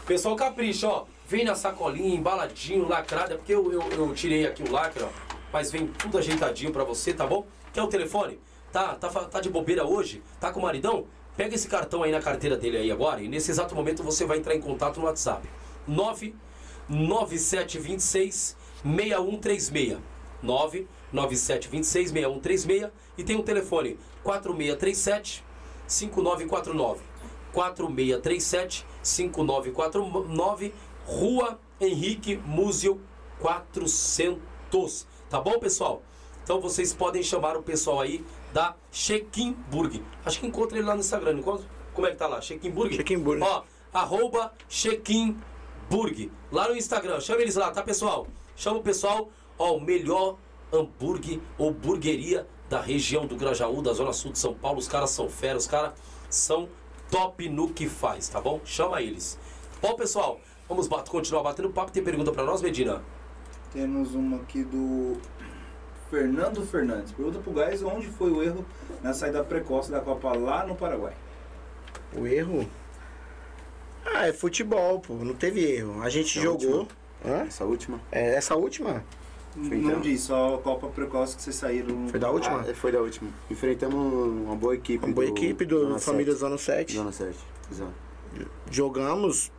Pessoal 0.07 0.37
capricha, 0.37 0.87
ó. 0.87 1.03
Vem 1.27 1.43
na 1.43 1.55
sacolinha, 1.55 2.15
embaladinho, 2.15 2.87
lacrado. 2.87 3.33
É 3.33 3.35
porque 3.35 3.53
eu, 3.53 3.73
eu, 3.73 3.81
eu, 3.91 4.13
tirei 4.13 4.47
aqui 4.47 4.63
o 4.63 4.71
lacre, 4.71 5.03
ó. 5.03 5.09
Mas 5.51 5.73
vem 5.73 5.87
tudo 5.87 6.17
ajeitadinho 6.17 6.71
pra 6.71 6.85
você, 6.85 7.13
tá 7.13 7.27
bom? 7.27 7.45
Quer 7.73 7.83
o 7.83 7.87
telefone? 7.87 8.39
Tá, 8.71 8.95
tá, 8.95 9.09
tá 9.09 9.41
de 9.41 9.49
bobeira 9.49 9.85
hoje? 9.85 10.23
Tá 10.39 10.53
com 10.53 10.61
o 10.61 10.63
maridão? 10.63 11.05
Pega 11.35 11.53
esse 11.53 11.67
cartão 11.67 12.01
aí 12.01 12.13
na 12.13 12.21
carteira 12.21 12.55
dele 12.55 12.77
aí 12.77 12.89
agora 12.89 13.21
e 13.21 13.27
nesse 13.27 13.51
exato 13.51 13.75
momento 13.75 14.01
você 14.03 14.25
vai 14.25 14.37
entrar 14.37 14.55
em 14.55 14.61
contato 14.61 15.01
no 15.01 15.05
WhatsApp. 15.05 15.45
99726 15.85 18.55
6136. 18.85 19.97
99726 20.41 22.11
6136 22.11 23.04
e 23.17 23.23
tem 23.23 23.35
um 23.35 23.43
telefone 23.43 23.97
4637 24.23 25.43
5949. 25.87 27.01
4637 27.53 28.85
5949 29.01 30.73
Rua 31.05 31.59
Henrique 31.79 32.37
Múzio 32.37 32.99
400. 33.39 35.07
Tá 35.29 35.39
bom, 35.39 35.59
pessoal? 35.59 36.01
Então 36.43 36.59
vocês 36.59 36.93
podem 36.93 37.23
chamar 37.23 37.57
o 37.57 37.63
pessoal 37.63 38.01
aí 38.01 38.23
da 38.53 38.75
Chequimburg. 38.91 40.03
Acho 40.23 40.39
que 40.39 40.47
encontra 40.47 40.77
ele 40.77 40.87
lá 40.87 40.93
no 40.93 40.99
Instagram, 40.99 41.39
encontra? 41.39 41.65
Como 41.93 42.05
é 42.07 42.11
que 42.11 42.17
tá 42.17 42.27
lá? 42.27 42.41
Chequimburg? 42.41 42.95
Chequimburg. 42.95 43.41
Ó, 43.41 43.63
arroba 43.93 44.53
Chequimburg. 44.69 46.31
Lá 46.51 46.67
no 46.67 46.75
Instagram. 46.75 47.19
Chama 47.19 47.41
eles 47.41 47.55
lá, 47.55 47.71
tá, 47.71 47.81
pessoal? 47.81 48.27
Chama 48.55 48.77
o 48.77 48.83
pessoal. 48.83 49.29
Ó, 49.57 49.77
o 49.77 49.81
melhor 49.81 50.37
hambúrguer 50.71 51.39
ou 51.57 51.71
burgueria 51.71 52.47
da 52.69 52.81
região 52.81 53.25
do 53.25 53.35
Grajaú, 53.35 53.81
da 53.81 53.93
Zona 53.93 54.13
Sul 54.13 54.31
de 54.31 54.39
São 54.39 54.53
Paulo. 54.53 54.79
Os 54.79 54.87
caras 54.87 55.11
são 55.11 55.29
fera, 55.29 55.57
os 55.57 55.67
caras 55.67 55.93
são 56.29 56.67
top 57.09 57.47
no 57.49 57.69
que 57.69 57.87
faz, 57.87 58.27
tá 58.27 58.41
bom? 58.41 58.59
Chama 58.65 59.01
eles. 59.01 59.37
Bom, 59.81 59.95
pessoal, 59.95 60.39
vamos 60.67 60.87
bat 60.87 61.09
continuar 61.09 61.43
batendo 61.43 61.69
papo. 61.69 61.91
Tem 61.91 62.03
pergunta 62.03 62.31
pra 62.31 62.43
nós, 62.43 62.61
Medina? 62.61 63.03
Temos 63.71 64.15
uma 64.15 64.37
aqui 64.37 64.63
do 64.63 65.17
Fernando 66.09 66.65
Fernandes. 66.65 67.11
Pergunta 67.11 67.39
pro 67.39 67.51
Gás 67.53 67.83
onde 67.83 68.07
foi 68.07 68.31
o 68.31 68.41
erro 68.41 68.65
na 69.03 69.13
saída 69.13 69.43
precoce 69.43 69.91
da 69.91 69.99
Copa 69.99 70.35
lá 70.35 70.65
no 70.65 70.75
Paraguai. 70.75 71.13
O 72.15 72.25
erro? 72.25 72.67
Ah, 74.05 74.27
é 74.27 74.33
futebol, 74.33 74.99
pô. 74.99 75.15
Não 75.15 75.33
teve 75.33 75.61
erro. 75.61 76.01
A 76.01 76.09
gente 76.09 76.39
É 76.39 76.41
jogou. 76.41 76.87
Hã? 77.25 77.41
Essa 77.47 77.65
última? 77.65 77.99
É, 78.11 78.35
essa 78.35 78.55
última? 78.55 79.03
Foi 79.55 79.77
Não 79.77 79.89
então. 79.89 80.01
diz, 80.01 80.21
só 80.21 80.55
a 80.55 80.57
Copa 80.59 80.87
precoce 80.87 81.35
que 81.37 81.41
vocês 81.41 81.55
saíram. 81.55 82.09
Foi 82.09 82.19
da 82.19 82.29
última? 82.29 82.59
Ah, 82.59 82.73
foi 82.73 82.91
da 82.91 82.99
última. 82.99 83.29
Enfrentamos 83.49 83.95
uma 84.45 84.55
boa 84.55 84.75
equipe. 84.75 85.05
Uma 85.05 85.13
boa 85.13 85.25
equipe 85.27 85.63
do 85.65 85.79
Zona 85.79 85.99
Família 85.99 86.33
7. 86.33 86.39
Zona 86.41 86.57
7. 86.57 86.93
Zona 86.93 87.11
7, 87.11 87.37
exato. 87.71 87.93
Jogamos. 88.69 89.51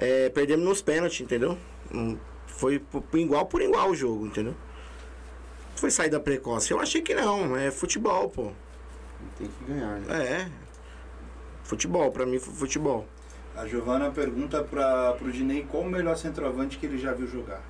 é, 0.00 0.28
perdemos 0.30 0.64
nos 0.64 0.82
pênaltis, 0.82 1.20
entendeu? 1.20 1.56
Não- 1.90 2.18
Foi 2.46 2.82
igual 3.14 3.46
por 3.46 3.62
igual 3.62 3.90
o 3.90 3.94
jogo, 3.94 4.26
entendeu? 4.26 4.54
Foi 5.76 5.90
saída 5.92 6.18
precoce. 6.18 6.72
Eu 6.72 6.80
achei 6.80 7.00
que 7.00 7.14
não. 7.14 7.56
É 7.56 7.70
futebol, 7.70 8.28
pô. 8.30 8.50
Tem 9.38 9.46
que 9.48 9.64
ganhar, 9.64 10.00
né? 10.00 10.24
É. 10.24 10.48
Futebol, 11.62 12.10
pra 12.10 12.26
mim 12.26 12.38
foi 12.40 12.52
futebol. 12.54 13.06
A 13.54 13.64
Giovana 13.66 14.10
pergunta 14.10 14.62
pra, 14.64 15.12
pro 15.12 15.30
Dinei 15.30 15.64
qual 15.70 15.84
o 15.84 15.88
melhor 15.90 16.16
centroavante 16.16 16.78
que 16.78 16.86
ele 16.86 16.98
já 16.98 17.12
viu 17.12 17.26
jogar. 17.28 17.62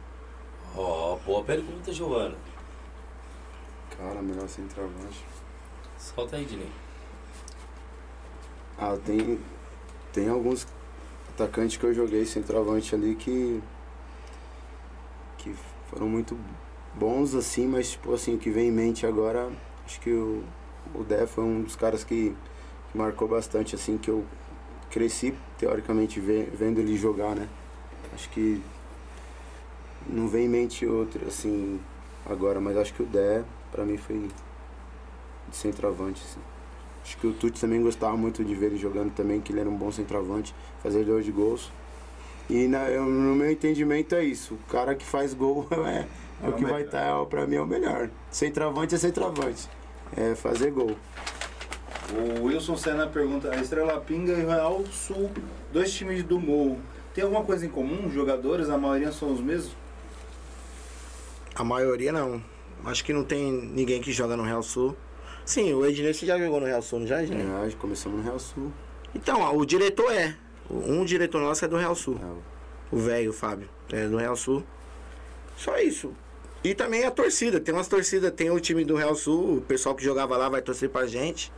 Ó, 0.77 1.17
boa 1.25 1.43
pergunta, 1.45 1.93
Giovana. 1.93 2.37
Cara, 3.97 4.23
melhor 4.23 4.49
centroavante. 4.49 5.25
Solta 5.99 6.37
aí, 6.37 6.45
Dinei. 6.45 6.71
Ah, 8.79 8.97
tem, 9.05 9.41
tem 10.13 10.29
alguns 10.29 10.67
atacantes 11.31 11.77
que 11.77 11.85
eu 11.85 11.93
joguei 11.93 12.25
centroavante 12.25 12.95
ali 12.95 13.17
que. 13.17 13.61
que 15.39 15.55
foram 15.91 16.09
muito 16.09 16.39
bons 16.95 17.35
assim, 17.35 17.67
mas 17.67 17.91
tipo 17.93 18.15
assim, 18.15 18.35
o 18.35 18.39
que 18.39 18.51
vem 18.51 18.69
em 18.69 18.73
mente 18.73 19.07
agora, 19.07 19.51
acho 19.85 20.01
que 20.01 20.11
o, 20.11 20.45
o 20.95 21.03
Dé 21.03 21.27
foi 21.27 21.45
um 21.45 21.63
dos 21.63 21.75
caras 21.77 22.05
que, 22.05 22.35
que 22.93 22.99
marcou 22.99 23.27
bastante, 23.27 23.75
assim, 23.75 23.99
que 23.99 24.11
eu 24.11 24.25
cresci 24.91 25.35
teoricamente 25.57 26.21
ve- 26.21 26.49
vendo 26.53 26.79
ele 26.79 26.97
jogar, 26.97 27.35
né? 27.35 27.49
Acho 28.15 28.29
que 28.31 28.63
não 30.09 30.29
vem 30.29 30.47
em 30.47 30.49
mente 30.49 30.87
outro 30.87 31.27
assim 31.27 31.81
agora, 32.29 32.61
mas 32.61 32.77
acho 32.77 32.93
que 32.95 33.03
o 33.03 33.07
Dé 33.07 33.43
pra 33.71 33.85
mim 33.85 33.97
foi 33.97 34.29
de 35.49 35.57
centroavante, 35.57 36.23
assim. 36.25 36.41
Acho 37.03 37.17
que 37.19 37.27
o 37.27 37.33
Tuti 37.33 37.61
também 37.61 37.83
gostava 37.83 38.17
muito 38.17 38.45
de 38.45 38.55
ver 38.55 38.67
ele 38.67 38.77
jogando 38.77 39.13
também, 39.15 39.41
que 39.41 39.53
ele 39.53 39.61
era 39.61 39.69
um 39.69 39.77
bom 39.77 39.91
centroavante, 39.91 40.55
fazedor 40.83 41.23
de 41.23 41.31
gols. 41.33 41.71
E 42.51 42.67
na- 42.67 42.89
eu- 42.91 43.05
no 43.07 43.35
meu 43.35 43.51
entendimento 43.51 44.15
é 44.15 44.25
isso, 44.25 44.55
o 44.55 44.71
cara 44.71 44.95
que 44.95 45.05
faz 45.05 45.33
gol 45.35 45.67
é, 45.87 46.07
é 46.45 46.49
o 46.49 46.53
que 46.53 46.65
vai 46.65 46.83
estar, 46.83 47.25
pra 47.27 47.47
mim, 47.47 47.57
é 47.57 47.61
o 47.61 47.67
melhor. 47.67 48.11
Centroavante 48.31 48.95
é 48.95 48.99
centroavante. 48.99 49.69
É 50.17 50.35
fazer 50.35 50.71
gol. 50.71 50.97
O 52.41 52.45
Wilson 52.45 52.77
Senna 52.77 53.07
pergunta: 53.07 53.51
a 53.51 53.57
Estrela 53.57 54.01
Pinga 54.01 54.33
e 54.33 54.45
o 54.45 54.49
Real 54.49 54.83
Sul, 54.91 55.31
dois 55.73 55.93
times 55.93 56.23
do 56.23 56.39
Morro, 56.41 56.79
tem 57.15 57.23
alguma 57.25 57.43
coisa 57.45 57.67
em 57.67 57.69
comum? 57.69 58.07
Os 58.07 58.15
jogadores, 58.15 58.71
a 58.71 58.79
maioria 58.79 59.13
são 59.13 59.31
os 59.33 59.41
mesmos? 59.41 59.77
A 61.59 61.65
maioria 61.65 62.13
não. 62.13 62.43
Acho 62.85 63.05
que 63.05 63.13
não 63.13 63.25
tem 63.25 63.51
ninguém 63.53 64.01
que 64.01 64.13
joga 64.13 64.37
no 64.37 64.45
Real 64.45 64.63
Sul. 64.63 64.97
Sim, 65.45 65.73
o 65.75 65.85
Ednei 65.85 66.15
você 66.15 66.25
já 66.27 66.39
jogou 66.39 66.61
no 66.61 66.67
Real 66.67 66.81
Sul, 66.83 67.01
não 67.01 67.07
já, 67.07 67.23
Ednei? 67.23 67.43
É, 67.45 67.71
começamos 67.79 68.19
no 68.19 68.25
Real 68.25 68.39
Sul. 68.39 68.73
Então, 69.15 69.41
ó, 69.41 69.53
o 69.57 69.65
diretor 69.67 70.11
é. 70.13 70.37
Um 70.71 71.05
diretor 71.05 71.41
nosso 71.41 71.65
é 71.65 71.69
do 71.69 71.77
Real 71.77 71.95
Sul. 71.95 72.19
É, 72.23 72.95
o- 72.95 72.99
velho, 72.99 73.31
o 73.31 73.33
Fábio. 73.33 73.69
É 73.91 74.07
do 74.07 74.17
Real 74.19 74.37
Sul. 74.37 74.63
Só 75.57 75.77
isso. 75.79 76.13
E 76.63 76.75
também 76.75 77.05
a 77.05 77.11
torcida. 77.11 77.59
Tem 77.59 77.75
umas 77.75 77.89
torcidas, 77.89 78.31
tem 78.33 78.51
o 78.51 78.61
time 78.61 78.85
do 78.85 78.95
Real 78.95 79.15
Sul, 79.15 79.57
o 79.59 79.61
pessoal 79.63 79.95
que 79.95 80.05
jogava 80.05 80.37
lá 80.37 80.49
vai 80.49 80.61
torcer 80.63 80.89
pra 80.91 81.07
gente. 81.07 81.51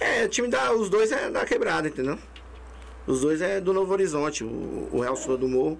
É, 0.00 0.24
o 0.24 0.28
time 0.28 0.48
da. 0.48 0.72
Os 0.72 0.90
dois 0.90 1.12
é 1.12 1.30
da 1.30 1.44
quebrada, 1.44 1.88
entendeu? 1.88 2.18
Os 3.06 3.20
dois 3.20 3.40
é 3.40 3.60
do 3.60 3.72
Novo 3.72 3.92
Horizonte, 3.92 4.44
o, 4.44 4.88
o 4.92 5.00
Real 5.00 5.16
Sul 5.16 5.34
é 5.34 5.38
do 5.38 5.48
Morro. 5.48 5.78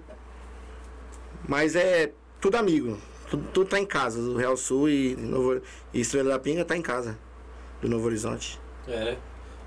Mas 1.47 1.75
é 1.75 2.11
tudo 2.43 2.57
amigo. 2.57 2.97
Tudo, 3.29 3.47
tudo 3.53 3.69
tá 3.69 3.79
em 3.79 3.85
casa. 3.85 4.19
O 4.19 4.35
Real 4.35 4.57
Sul 4.57 4.89
e, 4.89 5.15
Novo, 5.15 5.61
e 5.93 6.01
Estrela 6.01 6.31
da 6.31 6.39
Pinga 6.39 6.65
tá 6.65 6.75
em 6.75 6.81
casa. 6.81 7.17
Do 7.81 7.87
Novo 7.87 8.05
Horizonte. 8.05 8.59
É, 8.85 9.05
né? 9.05 9.17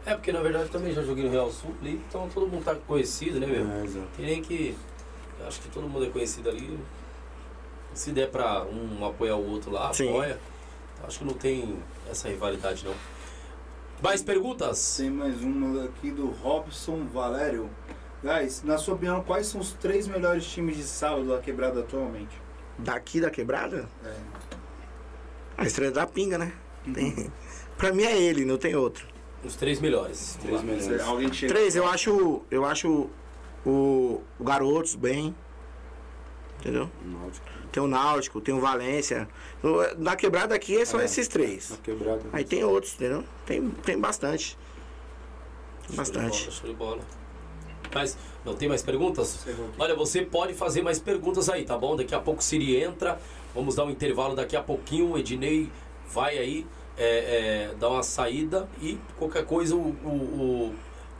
É, 0.05 0.15
porque 0.15 0.31
na 0.31 0.43
verdade 0.43 0.69
também 0.69 0.93
já 0.93 1.03
joguei 1.03 1.25
no 1.25 1.31
Real 1.31 1.51
Sul 1.51 1.75
ali, 1.81 2.01
então 2.07 2.29
todo 2.29 2.47
mundo 2.47 2.65
tá 2.65 2.75
conhecido, 2.75 3.41
né, 3.41 3.47
meu? 3.47 3.67
É, 3.67 3.83
exato. 3.83 4.07
Tem 4.15 4.27
nem 4.27 4.43
que. 4.43 4.77
Acho 5.47 5.61
que 5.63 5.71
todo 5.71 5.89
mundo 5.89 6.05
é 6.05 6.11
conhecido 6.11 6.51
ali. 6.51 6.79
Se 7.95 8.13
der 8.13 8.31
pra 8.31 8.65
um 8.65 9.07
apoiar 9.07 9.37
o 9.37 9.51
outro 9.51 9.71
lá, 9.71 9.91
Sim. 9.95 10.11
apoia. 10.11 10.39
Acho 11.03 11.21
que 11.21 11.25
não 11.25 11.35
tem 11.35 11.79
essa 12.11 12.29
rivalidade, 12.29 12.85
não. 12.85 12.95
Mais 14.03 14.23
perguntas? 14.23 14.99
Tem 14.99 15.09
mais 15.09 15.41
uma 15.41 15.85
aqui 15.85 16.11
do 16.11 16.27
Robson 16.27 17.07
Valério. 17.07 17.71
Guys, 18.23 18.63
na 18.63 18.77
sua 18.77 18.95
opinião, 18.95 19.23
quais 19.23 19.47
são 19.47 19.63
os 19.63 19.73
três 19.73 20.07
melhores 20.07 20.47
times 20.47 20.77
de 20.77 20.83
sábado 20.83 21.29
da 21.29 21.39
quebrada 21.39 21.81
atualmente? 21.81 22.46
Daqui 22.79 23.21
da 23.21 23.31
quebrada? 23.31 23.89
É. 24.05 24.15
A 25.59 25.65
Estrela 25.67 25.93
da 25.93 26.07
Pinga, 26.07 26.37
né? 26.39 26.53
Tem- 26.93 27.33
pra 27.77 27.93
mim 27.93 28.03
é 28.05 28.17
ele, 28.21 28.45
não 28.45 28.59
tem 28.59 28.75
outro. 28.77 29.07
Os 29.45 29.57
três 29.57 29.81
melhores. 29.81 30.39
Três 30.41 30.63
melhores. 30.63 31.01
Alguém 31.03 31.33
chega. 31.33 31.55
Três, 31.55 31.77
eu 31.77 31.87
acho. 31.87 32.43
Eu 32.51 32.65
acho 32.65 33.09
o, 33.65 34.23
o 34.39 34.45
Garotos 34.45 34.95
bem. 34.95 35.35
Entendeu? 36.61 36.91
Náutico. 37.05 37.47
Tem 37.71 37.83
o 37.83 37.87
Náutico, 37.87 38.41
tem 38.41 38.55
o 38.55 38.61
Valência. 38.61 39.29
Na 39.99 40.17
quebrada 40.17 40.55
aqui 40.55 40.85
são 40.87 40.99
É. 41.01 41.05
esses 41.05 41.29
três. 41.29 41.71
Na 41.71 41.77
quebrada. 41.77 42.23
Aí 42.33 42.45
tem 42.45 42.65
outros, 42.65 42.95
entendeu? 42.95 43.25
Tem, 43.45 43.71
tem 43.71 43.99
bastante. 43.99 44.59
Bastante. 45.91 46.51
Show 46.51 46.69
de 46.69 46.75
bola, 46.75 46.97
show 46.97 47.01
de 47.01 47.07
bola. 47.07 47.26
Mas, 47.95 48.17
não 48.45 48.55
tem 48.55 48.69
mais 48.69 48.83
perguntas? 48.83 49.47
Olha, 49.79 49.95
você 49.95 50.23
pode 50.23 50.55
fazer 50.55 50.83
mais 50.83 50.99
perguntas 50.99 51.49
aí, 51.49 51.65
tá 51.65 51.77
bom? 51.77 51.97
Daqui 51.97 52.15
a 52.15 52.21
pouco 52.21 52.41
o 52.41 52.45
Siri 52.45 52.77
entra. 52.83 53.19
Vamos 53.55 53.75
dar 53.75 53.85
um 53.85 53.91
intervalo 53.91 54.35
daqui 54.35 54.57
a 54.57 54.63
pouquinho. 54.63 55.13
O 55.13 55.19
Ednei 55.19 55.71
vai 56.09 56.39
aí 56.39 56.67
é, 56.97 57.71
é, 57.71 57.75
dar 57.79 57.91
uma 57.91 58.03
saída 58.03 58.69
e 58.81 58.99
qualquer 59.19 59.45
coisa 59.45 59.75
o, 59.77 59.97
o, 60.05 60.75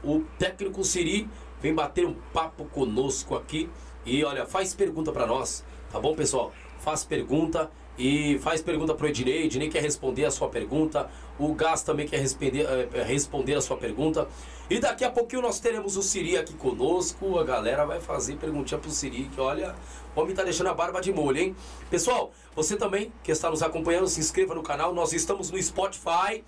o, 0.05 0.11
o 0.13 0.25
técnico 0.39 0.83
Siri 0.85 1.29
vem 1.61 1.75
bater 1.75 2.07
um 2.07 2.15
papo 2.33 2.65
conosco 2.67 3.35
aqui. 3.35 3.69
E 4.05 4.25
olha, 4.25 4.47
faz 4.47 4.75
pergunta 4.75 5.11
pra 5.11 5.27
nós, 5.27 5.65
tá 5.91 5.99
bom, 5.99 6.15
pessoal? 6.15 6.53
Faz 6.79 7.05
pergunta 7.05 7.71
e 7.99 8.39
faz 8.39 8.63
pergunta 8.63 8.95
pro 8.95 9.09
Ednei. 9.09 9.47
Ednei 9.47 9.69
quer 9.69 9.83
responder 9.83 10.25
a 10.25 10.31
sua 10.31 10.49
pergunta. 10.49 11.11
O 11.39 11.55
Gás 11.55 11.83
também 11.83 12.07
quer 12.07 12.21
responder, 12.21 12.67
é, 12.93 13.03
responder 13.03 13.55
a 13.55 13.61
sua 13.61 13.77
pergunta. 13.77 14.29
E 14.69 14.81
daqui 14.81 15.05
a 15.05 15.11
pouquinho 15.11 15.43
nós 15.43 15.61
teremos 15.61 15.97
o 15.97 16.03
Siri 16.03 16.37
aqui 16.37 16.53
conosco. 16.55 17.39
A 17.39 17.45
galera 17.45 17.87
vai 17.87 18.01
fazer 18.01 18.37
perguntinha 18.37 18.81
pro 18.81 18.91
Siri, 18.91 19.31
que 19.33 19.41
olha, 19.41 19.77
o 20.15 20.21
homem 20.21 20.35
tá 20.35 20.43
deixando 20.43 20.67
a 20.67 20.75
barba 20.75 21.01
de 21.01 21.13
molho, 21.13 21.39
hein? 21.39 21.57
Pessoal, 21.89 22.33
você 22.55 22.77
também 22.77 23.13
que 23.23 23.31
está 23.31 23.49
nos 23.49 23.63
acompanhando, 23.63 24.09
se 24.09 24.19
inscreva 24.19 24.57
no 24.57 24.65
canal. 24.65 24.93
Nós 24.93 25.13
estamos 25.13 25.53
no 25.53 25.63
Spotify. 25.63 26.43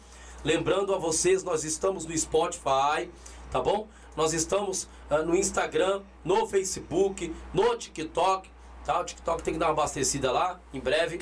Lembrando 0.45 0.93
a 0.93 0.99
vocês, 0.99 1.45
nós 1.45 1.63
estamos 1.63 2.07
no 2.07 2.17
Spotify, 2.17 3.09
tá 3.53 3.61
bom? 3.61 3.87
Nós 4.17 4.33
estamos 4.33 4.89
ah, 5.09 5.19
no 5.19 5.37
Instagram, 5.37 6.03
no 6.25 6.47
Facebook, 6.49 7.33
no 7.55 7.77
TikTok, 7.77 8.51
tá? 8.85 9.01
O 9.01 9.05
TikTok 9.05 9.45
tem 9.45 9.55
que 9.55 9.61
dar 9.61 9.67
uma 9.67 9.73
abastecida 9.73 10.33
lá, 10.33 10.59
em 10.75 10.81
breve. 10.81 11.21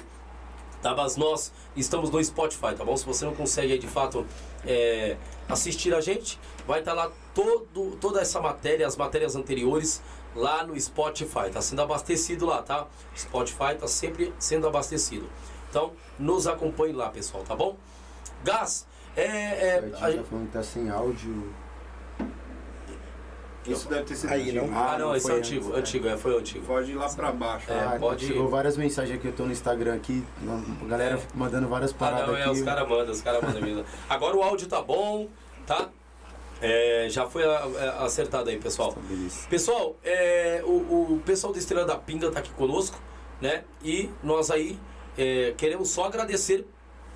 Tá, 0.81 0.95
mas 0.95 1.17
nós 1.17 1.53
estamos 1.75 2.11
no 2.11 2.23
Spotify, 2.23 2.75
tá 2.77 2.85
bom? 2.85 2.97
Se 2.97 3.05
você 3.05 3.25
não 3.25 3.35
consegue 3.35 3.73
aí, 3.73 3.79
de 3.79 3.87
fato 3.87 4.27
é, 4.67 5.17
assistir 5.49 5.95
a 5.95 6.01
gente, 6.01 6.39
vai 6.67 6.81
estar 6.81 6.93
lá 6.93 7.11
todo, 7.35 7.97
toda 8.01 8.21
essa 8.21 8.41
matéria, 8.41 8.87
as 8.87 8.97
matérias 8.97 9.37
anteriores 9.37 10.03
lá 10.35 10.65
no 10.65 10.79
Spotify. 10.79 11.51
Tá 11.53 11.61
sendo 11.61 11.83
abastecido 11.83 12.47
lá, 12.47 12.63
tá? 12.63 12.87
Spotify 13.17 13.77
tá 13.79 13.87
sempre 13.87 14.35
sendo 14.39 14.67
abastecido. 14.67 15.29
Então, 15.71 15.93
nos 16.19 16.47
acompanhe 16.47 16.93
lá, 16.93 17.09
pessoal, 17.11 17.43
tá 17.45 17.55
bom? 17.55 17.77
Gás, 18.45 18.87
é, 19.17 19.23
é, 19.25 19.91
A 20.01 20.11
gente 20.11 20.23
tá 20.23 20.25
falando 20.29 20.47
que 20.47 20.53
tá 20.53 20.63
sem 20.63 20.91
áudio. 20.91 21.53
Isso 23.73 23.89
deve 23.89 24.05
ter 24.05 24.15
sido 24.17 24.31
Aí, 24.33 24.43
antigo. 24.51 24.67
não? 24.67 24.79
Ah, 24.79 24.93
Ah, 24.95 24.99
não, 24.99 25.07
não, 25.09 25.17
esse 25.17 25.27
é 25.27 25.31
foi 25.31 25.39
antigo, 25.39 25.67
antes, 25.69 25.79
antigo, 25.79 26.09
é, 26.09 26.17
foi 26.17 26.39
antigo. 26.39 26.67
Pode 26.67 26.91
ir 26.91 26.95
lá 26.95 27.09
pra 27.09 27.33
baixo. 27.33 27.71
É, 27.73 27.79
Ah, 27.81 27.97
pode 27.99 28.25
ir. 28.25 28.29
Chegou 28.29 28.49
várias 28.49 28.77
mensagens 28.77 29.17
aqui, 29.19 29.29
eu 29.29 29.33
tô 29.33 29.45
no 29.45 29.53
Instagram 29.53 29.95
aqui, 29.95 30.25
a 30.83 30.85
galera 30.87 31.21
mandando 31.35 31.69
várias 31.69 31.91
Ah, 31.93 31.95
paradas 31.99 32.27
não, 32.29 32.37
é, 32.37 32.43
aqui. 32.43 32.51
os 32.51 32.63
caras 32.63 32.89
mandam, 32.89 33.13
os 33.13 33.21
caras 33.23 33.43
mandam 33.43 33.61
mesmo. 33.63 33.85
Agora 34.09 34.37
o 34.37 34.43
áudio 34.43 34.67
tá 34.69 34.81
bom, 34.83 35.29
tá? 35.67 35.89
É, 36.61 37.07
já 37.11 37.27
foi 37.29 37.45
a- 37.45 37.59
a- 37.99 38.05
acertado 38.05 38.49
aí, 38.49 38.59
pessoal. 38.59 38.93
Tá. 38.93 39.01
Pessoal, 39.51 39.95
é, 40.03 40.63
o, 40.65 41.15
o 41.17 41.23
pessoal 41.25 41.53
do 41.53 41.59
Estrela 41.59 41.85
da 41.85 41.97
Pinga 41.97 42.31
tá 42.31 42.39
aqui 42.39 42.51
conosco, 42.53 42.99
né? 43.43 43.65
E 43.85 44.09
nós 44.23 44.51
aí 44.51 44.79
é, 45.19 45.53
queremos 45.57 45.91
só 45.91 46.05
agradecer 46.07 46.67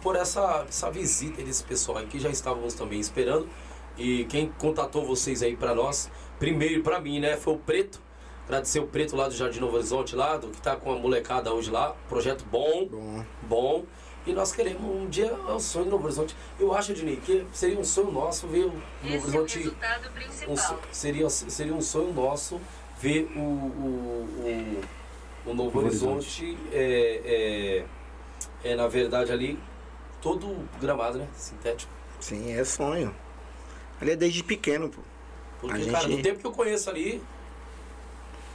por 0.03 0.15
essa, 0.17 0.65
essa 0.69 0.91
visita 0.91 1.43
desse 1.43 1.63
pessoal 1.65 1.99
aí, 1.99 2.07
que 2.07 2.19
já 2.21 2.29
estávamos 2.29 2.75
também 2.75 3.01
esperando. 3.01 3.49
E 3.99 4.25
quem 4.25 4.51
contatou 4.59 5.05
vocês 5.07 5.43
aí 5.43 5.57
pra 5.57 5.75
nós, 5.75 6.11
primeiro 6.41 6.83
pra 6.83 6.99
mim, 6.99 7.21
né, 7.21 7.37
foi 7.37 7.55
o 7.55 7.59
Preto. 7.59 8.01
Agradecer 8.47 8.81
o 8.81 8.87
Preto 8.87 9.15
lá 9.15 9.29
do 9.29 9.35
Jardim 9.35 9.61
Novo 9.61 9.77
Horizonte, 9.77 10.17
lá, 10.17 10.37
do 10.37 10.49
que 10.49 10.61
tá 10.61 10.75
com 10.75 10.91
a 10.93 10.97
molecada 10.97 11.53
hoje 11.53 11.71
lá. 11.71 11.95
Projeto 12.09 12.45
bom, 12.51 12.89
Bom. 12.91 13.25
bom. 13.43 13.85
E 14.27 14.33
nós 14.33 14.53
queremos 14.53 14.83
um 14.83 15.09
dia, 15.09 15.27
é 15.27 15.53
um 15.53 15.61
sonho 15.61 15.85
do 15.85 15.93
Novo 15.93 16.05
Horizonte. 16.05 16.35
Eu 16.59 16.75
acho, 16.75 16.91
Ednei, 16.91 17.17
que 17.17 17.47
seria 17.53 17.79
um 17.79 17.85
sonho 17.85 18.11
nosso 18.11 18.49
ver 18.49 18.65
o 18.65 18.73
Novo 18.73 18.83
Esse 19.05 19.15
é 19.15 19.19
o 19.19 19.23
Horizonte 19.23 19.59
resultado 19.59 20.11
um 20.49 20.57
seria, 20.93 21.31
seria 21.31 21.75
um 21.75 21.81
sonho 21.81 22.13
nosso 22.13 22.61
ver 23.01 23.31
o, 23.37 23.41
o, 23.41 24.83
o, 25.47 25.51
o 25.51 25.55
Novo 25.55 25.79
Horizonte, 25.79 26.59
é, 26.73 27.87
é, 28.65 28.71
é, 28.71 28.77
na 28.77 28.89
verdade, 28.89 29.33
ali, 29.33 29.59
todo 30.21 30.69
gramado, 30.81 31.19
né? 31.19 31.29
Sintético. 31.35 31.93
Sim, 32.19 32.53
é 32.53 32.65
sonho. 32.65 33.15
Ali 34.01 34.11
é 34.11 34.17
desde 34.17 34.43
pequeno, 34.43 34.89
pô. 34.89 35.01
Porque, 35.61 35.75
A 35.77 35.79
gente- 35.79 35.91
cara, 35.93 36.09
no 36.09 36.23
tempo 36.23 36.39
que 36.41 36.47
eu 36.47 36.53
conheço 36.53 36.89
ali, 36.89 37.23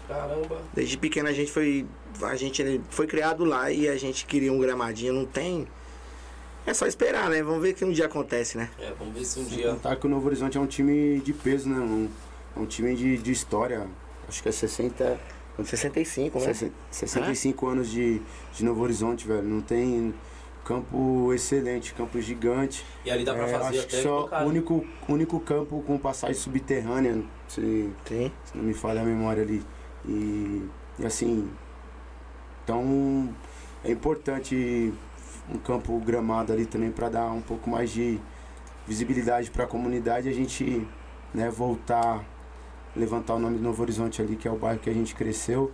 caramba, 0.08 0.62
Desde 0.74 0.98
pequeno 0.98 1.30
a 1.30 1.34
gente 1.34 1.52
foi. 1.52 1.86
A 2.22 2.36
gente 2.36 2.82
foi 2.90 3.08
criado 3.08 3.44
lá 3.44 3.72
e 3.72 3.88
a 3.88 3.98
gente 3.98 4.26
queria 4.26 4.52
um 4.52 4.60
gramadinho, 4.60 5.14
não 5.14 5.26
tem. 5.26 5.68
É 6.66 6.74
só 6.74 6.88
esperar, 6.88 7.30
né? 7.30 7.44
Vamos 7.44 7.62
ver 7.62 7.74
que 7.74 7.86
um 7.86 7.92
dia 7.92 8.06
acontece, 8.08 8.58
né? 8.58 8.70
é, 8.80 8.92
vamos 8.98 9.14
ver 9.14 9.24
se 9.24 9.40
um 9.40 9.46
Sem 9.48 9.58
dia... 9.58 9.70
contar 9.72 9.96
que 9.98 10.08
o 10.08 10.10
Novo 10.10 10.26
Horizonte 10.26 10.58
é 10.58 10.62
um 10.62 10.66
time 10.66 11.20
de 11.20 11.32
peso, 11.32 11.70
né? 11.70 11.78
Um, 11.80 12.10
é 12.56 12.60
um 12.60 12.66
time 12.66 12.96
de, 12.96 13.18
de 13.18 13.32
história. 13.32 13.88
Acho 14.28 14.42
que 14.42 14.50
é 14.50 14.52
60, 14.52 15.20
65, 15.64 16.40
né? 16.40 16.46
60 16.46 16.74
65 16.90 17.68
anos 17.68 17.92
de, 17.92 18.20
de 18.54 18.66
Novo 18.66 18.82
Horizonte, 18.82 19.28
velho. 19.28 19.44
Não 19.44 19.62
tem 19.62 20.12
campo 20.66 21.32
excelente, 21.34 21.94
campo 21.94 22.20
gigante. 22.20 22.84
E 23.06 23.12
ali 23.12 23.24
dá 23.24 23.34
pra 23.34 23.48
É, 23.48 23.60
fazer 23.60 23.78
acho 23.78 23.88
que 23.88 24.02
só 24.02 24.26
o 24.26 24.48
único, 24.48 24.86
único 25.08 25.40
campo 25.40 25.82
com 25.86 25.98
passagem 25.98 26.36
subterrânea, 26.36 27.24
se, 27.48 27.90
Sim. 28.06 28.32
se 28.44 28.58
não 28.58 28.64
me 28.64 28.74
falha 28.74 29.02
a 29.02 29.06
memória 29.06 29.44
ali. 29.44 29.64
E, 30.08 30.68
e 31.00 31.06
assim, 31.06 31.50
então 32.64 33.30
é 33.84 33.92
importante 33.92 34.92
um 35.50 35.58
campo 35.60 35.98
gramado 36.00 36.52
ali 36.52 36.66
também 36.66 36.92
para 36.92 37.10
dar 37.10 37.32
um 37.32 37.42
pouco 37.42 37.70
mais 37.70 37.92
de 37.92 38.20
visibilidade 38.88 39.52
para 39.52 39.66
a 39.66 39.68
comunidade 39.68 40.28
e 40.28 40.32
a 40.32 40.34
gente 40.34 40.86
né, 41.34 41.50
voltar, 41.50 42.24
levantar 42.96 43.36
o 43.36 43.40
nome 43.40 43.58
do 43.58 43.64
Novo 43.64 43.82
Horizonte 43.84 44.22
ali, 44.22 44.36
que 44.36 44.48
é 44.48 44.52
o 44.52 44.58
bairro 44.58 44.80
que 44.80 44.90
a 44.90 44.94
gente 44.94 45.14
cresceu. 45.14 45.72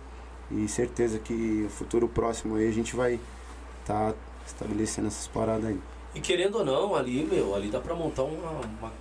E 0.50 0.68
certeza 0.68 1.18
que 1.18 1.32
no 1.32 1.70
futuro 1.70 2.06
próximo 2.06 2.56
aí 2.56 2.68
a 2.68 2.72
gente 2.72 2.94
vai 2.94 3.18
estar 3.80 4.12
estabelecendo 4.54 5.08
essas 5.08 5.26
paradas 5.26 5.66
aí. 5.66 5.80
E 6.14 6.20
querendo 6.20 6.58
ou 6.58 6.64
não, 6.64 6.94
ali, 6.94 7.24
meu, 7.24 7.54
ali 7.54 7.70
dá 7.70 7.80
pra 7.80 7.94
montar 7.94 8.22
uma, 8.24 8.50
uma 8.50 8.92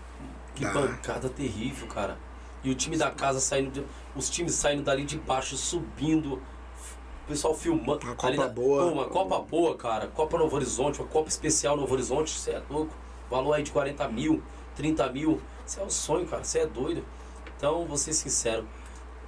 que 0.56 0.64
Dá. 0.64 0.72
bancada 0.72 1.30
terrível, 1.30 1.88
cara. 1.88 2.18
E 2.64 2.70
o 2.70 2.76
time 2.76 2.96
da 2.98 3.10
casa 3.12 3.40
saindo, 3.40 3.72
de- 3.72 3.86
os 4.16 4.30
times 4.30 4.54
saindo 4.54 4.84
dali 4.84 5.04
de 5.04 5.18
baixo, 5.18 5.58
subindo, 5.58 6.36
o 6.36 7.28
pessoal 7.28 7.54
filmando. 7.56 8.06
Uma 8.06 8.16
Copa 8.16 8.28
Ali 8.28 8.38
na- 8.38 8.48
boa. 8.48 8.84
Pô, 8.86 8.92
uma 8.92 9.06
Copa 9.06 9.40
boa, 9.40 9.76
cara. 9.76 10.08
Copa 10.08 10.38
Novo 10.38 10.56
Horizonte, 10.56 11.00
uma 11.02 11.08
Copa 11.08 11.28
especial 11.30 11.76
Novo 11.76 11.94
Horizonte, 11.94 12.32
você 12.32 12.52
é 12.52 12.62
louco. 12.70 12.94
Valor 13.30 13.54
aí 13.54 13.64
de 13.64 13.72
40 13.72 14.08
mil, 14.08 14.44
30 14.76 15.10
mil. 15.12 15.42
Isso 15.66 15.80
é 15.80 15.84
um 15.84 15.90
sonho, 15.90 16.26
cara. 16.28 16.44
Você 16.44 16.60
é 16.60 16.66
doido. 16.68 17.04
Então, 17.58 17.86
vou 17.86 17.98
ser 17.98 18.14
sincero. 18.14 18.68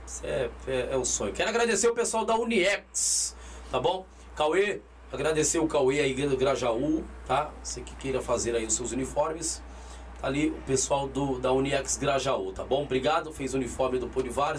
Isso 0.05 0.25
é, 0.25 0.49
é, 0.67 0.89
é 0.91 0.97
um 0.97 1.05
sonho. 1.05 1.33
Quero 1.33 1.49
agradecer 1.49 1.87
o 1.87 1.93
pessoal 1.93 2.25
da 2.25 2.35
Uniex, 2.35 3.35
tá 3.71 3.79
bom? 3.79 4.05
Cauê, 4.35 4.81
agradecer 5.13 5.59
o 5.59 5.67
Cauê 5.67 5.99
aí 5.99 6.13
do 6.13 6.35
Grajaú, 6.35 7.03
tá? 7.25 7.51
Você 7.61 7.81
que 7.81 7.95
queira 7.95 8.21
fazer 8.21 8.55
aí 8.55 8.65
os 8.65 8.73
seus 8.73 8.91
uniformes. 8.91 9.61
Tá 10.19 10.27
ali 10.27 10.49
o 10.49 10.61
pessoal 10.65 11.07
do, 11.07 11.39
da 11.39 11.51
Uniex 11.51 11.97
Grajaú, 11.97 12.51
tá 12.51 12.63
bom? 12.63 12.83
Obrigado, 12.83 13.31
fez 13.31 13.53
o 13.53 13.57
uniforme 13.57 13.99
do 13.99 14.07
Polivar. 14.07 14.57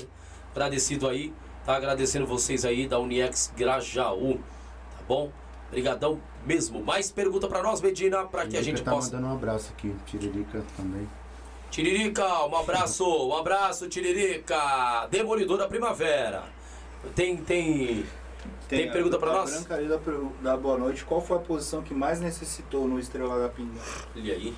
Agradecido 0.52 1.08
aí, 1.08 1.32
tá? 1.66 1.74
Agradecendo 1.74 2.26
vocês 2.26 2.64
aí 2.64 2.86
da 2.86 2.98
Uniex 2.98 3.52
Grajaú, 3.56 4.34
tá 4.36 5.02
bom? 5.08 5.32
Obrigadão 5.68 6.20
mesmo. 6.46 6.84
Mais 6.84 7.10
pergunta 7.10 7.48
pra 7.48 7.62
nós, 7.62 7.80
Medina, 7.80 8.24
pra 8.24 8.46
que 8.46 8.56
a 8.56 8.62
gente 8.62 8.82
tá 8.82 8.92
possa... 8.92 9.16
mandando 9.16 9.32
um 9.32 9.36
abraço 9.36 9.72
aqui, 9.72 9.92
Tiririca 10.06 10.62
também. 10.76 11.08
Tiririca, 11.70 12.46
um 12.46 12.56
abraço, 12.56 13.04
um 13.04 13.36
abraço, 13.36 13.88
Tiririca, 13.88 15.08
Demolidor 15.10 15.58
da 15.58 15.66
Primavera. 15.66 16.44
Tem, 17.16 17.36
tem, 17.36 18.06
tem, 18.68 18.90
pergunta 18.90 19.18
pra 19.18 19.30
a 19.30 19.34
nós? 19.34 19.50
Branca 19.50 19.74
ali 19.74 19.88
da, 19.88 19.98
da 20.42 20.56
Boa 20.56 20.78
Noite, 20.78 21.04
qual 21.04 21.20
foi 21.20 21.36
a 21.36 21.40
posição 21.40 21.82
que 21.82 21.94
mais 21.94 22.20
necessitou 22.20 22.86
no 22.88 22.98
Estrela 22.98 23.38
da 23.40 23.48
Pinga? 23.48 23.80
E 24.14 24.30
aí? 24.30 24.54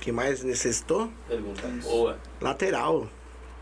que 0.00 0.10
mais 0.12 0.42
necessitou? 0.42 1.10
Pergunta 1.28 1.66
Isso. 1.68 1.88
boa. 1.88 2.18
Lateral. 2.40 3.06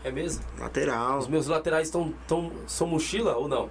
É 0.05 0.09
mesmo? 0.11 0.41
Lateral. 0.57 1.17
Os 1.17 1.27
meus 1.27 1.47
laterais 1.47 1.87
estão 1.87 2.13
tão, 2.27 2.51
são 2.65 2.87
mochila 2.87 3.35
ou 3.35 3.47
não? 3.49 3.69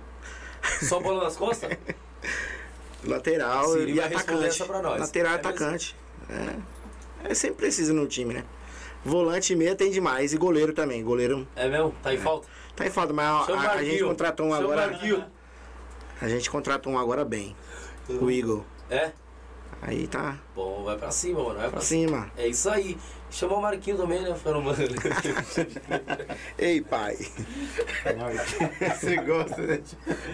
Só 0.83 1.01
bola 1.01 1.25
nas 1.25 1.35
costas? 1.37 1.71
Lateral 3.05 3.69
Siri 3.73 3.93
e 3.95 4.01
atacante. 4.01 4.45
essa 4.45 4.65
pra 4.67 4.83
nós. 4.83 5.01
Lateral 5.01 5.33
e 5.33 5.37
É 5.37 5.39
atacante. 5.39 5.97
É. 6.29 7.31
É 7.31 7.35
sempre 7.35 7.57
preciso 7.57 7.95
no 7.95 8.07
time, 8.07 8.35
né? 8.35 8.45
Volante 9.05 9.53
e 9.53 9.57
meia 9.57 9.75
tem 9.75 9.91
demais. 9.91 10.33
E 10.33 10.37
goleiro 10.37 10.73
também. 10.73 11.03
Goleiro 11.03 11.47
É 11.57 11.69
mesmo? 11.69 11.95
Tá 12.03 12.13
em 12.13 12.19
falta? 12.19 12.47
tá 12.77 12.87
em 12.87 12.91
falta, 12.91 13.13
mas 13.13 13.49
a, 13.49 13.73
a- 13.73 13.83
gente 13.85 14.05
contratou 14.05 14.47
um 14.47 14.51
o 14.51 14.55
agora. 14.55 14.89
Marquinho. 14.91 15.25
A 16.21 16.29
gente 16.29 16.51
contratou 16.51 16.93
um 16.93 16.99
agora 16.99 17.25
bem. 17.25 17.55
O 18.09 18.31
Eagle. 18.31 18.65
É? 18.91 19.13
Aí 19.81 20.09
tá 20.09 20.37
Bom, 20.57 20.83
vai 20.83 20.97
pra 20.97 21.11
cima, 21.11 21.39
mano. 21.41 21.51
Vai 21.55 21.63
pra 21.63 21.71
pra 21.73 21.81
cima. 21.81 22.23
cima. 22.23 22.33
É 22.37 22.49
isso 22.49 22.69
aí. 22.69 22.99
Chamar 23.31 23.57
o 23.57 23.63
Marquinho 23.63 23.97
também, 23.97 24.21
né? 24.23 24.35
Ficando 24.35 24.61
mano. 24.63 24.79
Ei, 26.59 26.81
pai. 26.81 27.17
Você 28.99 29.17
gosta, 29.19 29.61
né? 29.63 29.81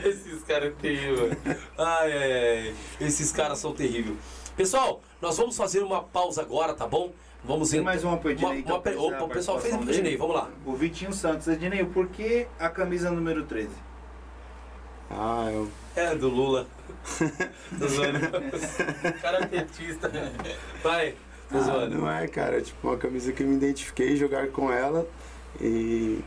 Esses 0.04 0.42
caras 0.44 0.70
são 0.72 0.80
terríveis. 0.80 1.36
Ai, 1.76 2.12
ai, 2.12 2.32
ai. 2.68 2.74
Esses 3.00 3.32
caras 3.32 3.58
são 3.58 3.74
terríveis. 3.74 4.16
Pessoal, 4.56 5.02
nós 5.20 5.36
vamos 5.36 5.56
fazer 5.56 5.82
uma 5.82 6.02
pausa 6.02 6.40
agora, 6.40 6.72
tá 6.72 6.86
bom? 6.86 7.12
Vamos 7.44 7.68
Tem 7.70 7.80
em- 7.80 7.82
mais 7.82 8.02
uma 8.04 8.16
pro 8.16 8.30
Ednei, 8.30 8.46
Uma, 8.48 8.56
então, 8.58 8.76
uma 8.80 8.90
encerrar 8.90 9.06
Opa, 9.08 9.18
a 9.18 9.24
o 9.24 9.28
pessoal 9.28 9.60
fez 9.60 9.76
pro 9.76 9.90
Ednei, 9.90 10.16
vamos 10.16 10.34
lá. 10.36 10.48
O 10.64 10.74
Vitinho 10.74 11.12
Santos. 11.12 11.46
Ednei, 11.48 11.84
por 11.84 12.06
que 12.08 12.46
a 12.58 12.70
camisa 12.70 13.10
número 13.10 13.44
13? 13.44 13.68
Ah, 15.10 15.50
eu, 15.52 15.68
É, 15.94 16.14
do 16.14 16.28
Lula. 16.28 16.66
Tô 17.78 17.86
zoando. 17.86 18.18
cara 19.20 19.46
petista. 19.46 20.10
Vai, 20.82 21.14
tô 21.50 21.58
ah, 21.58 21.60
zoando. 21.60 21.98
não 21.98 22.10
é, 22.10 22.26
cara. 22.26 22.60
Tipo, 22.60 22.88
uma 22.88 22.96
camisa 22.96 23.32
que 23.32 23.42
eu 23.42 23.46
me 23.46 23.56
identifiquei 23.56 24.16
jogar 24.16 24.48
com 24.48 24.72
ela 24.72 25.06
e. 25.60 26.20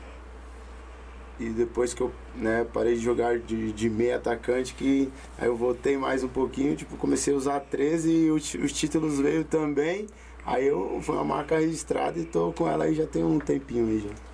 E 1.40 1.50
depois 1.50 1.94
que 1.94 2.02
eu 2.02 2.12
né, 2.36 2.66
parei 2.74 2.96
de 2.96 3.02
jogar 3.02 3.38
de, 3.38 3.72
de 3.72 3.90
meio 3.92 4.16
atacante, 4.16 4.74
que 4.74 5.12
aí 5.38 5.48
eu 5.48 5.56
voltei 5.56 5.96
mais 5.96 6.24
um 6.24 6.28
pouquinho, 6.28 6.76
tipo, 6.76 6.98
comecei 6.98 7.32
a 7.32 7.38
usar 7.38 7.60
13 7.60 8.10
e 8.12 8.32
os, 8.32 8.56
os 8.56 8.74
títulos 8.74 9.20
veio 9.20 9.44
também. 9.44 10.08
Aí 10.44 10.66
eu 10.66 11.00
foi 11.04 11.14
uma 11.14 11.24
marca 11.24 11.60
registrada 11.60 12.18
e 12.18 12.26
tô 12.26 12.52
com 12.54 12.68
ela 12.68 12.86
aí 12.86 12.96
já 12.96 13.06
tem 13.06 13.24
um 13.24 13.38
tempinho 13.38 13.86
aí 13.86 14.00
já. 14.00 14.27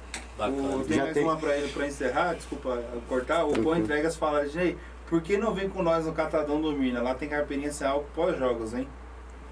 Bacana. 0.50 0.76
O, 0.78 0.84
tem 0.86 0.98
Já 0.98 1.04
mais 1.04 1.14
tem. 1.14 1.24
uma 1.24 1.36
pra 1.38 1.58
ele 1.58 1.72
pra 1.72 1.88
encerrar, 1.88 2.34
desculpa 2.34 2.82
cortar. 3.08 3.44
O 3.44 3.48
Pão 3.48 3.54
Tranquilo. 3.54 3.78
Entregas 3.80 4.16
fala, 4.16 4.46
Ednei, 4.46 4.78
por 5.08 5.22
que 5.22 5.38
não 5.38 5.54
vem 5.54 5.70
com 5.70 5.82
nós 5.84 6.06
no 6.06 6.14
Catadão 6.14 6.62
do 6.62 6.72
Mina? 6.74 7.02
Lá 7.02 7.14
tem 7.16 7.30
carpeirinha 7.30 7.72
sem 7.72 7.86
álcool 7.88 8.08
pós-jogos, 8.16 8.74
hein? 8.74 8.88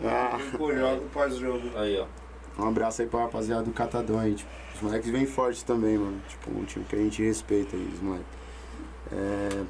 Ah, 0.03 0.37
Vem 0.37 0.51
pós-jogo, 0.57 1.03
pós-jogo. 1.13 1.69
Aí, 1.75 1.99
ó. 1.99 2.05
um 2.63 2.67
abraço 2.67 3.01
aí 3.01 3.07
pra 3.07 3.21
rapaziada 3.21 3.63
do 3.63 3.71
Catadão 3.71 4.19
aí. 4.19 4.33
Tipo, 4.33 4.49
os 4.75 4.81
moleques 4.81 5.09
vêm 5.11 5.25
forte 5.25 5.63
também, 5.63 5.97
mano. 5.97 6.19
Tipo, 6.27 6.51
um 6.51 6.63
time 6.63 6.83
que 6.85 6.95
a 6.95 6.99
gente 6.99 7.21
respeita 7.23 7.75
aí, 7.75 7.89
os 7.93 7.99
moleques. 8.01 8.27
É, 9.11 9.63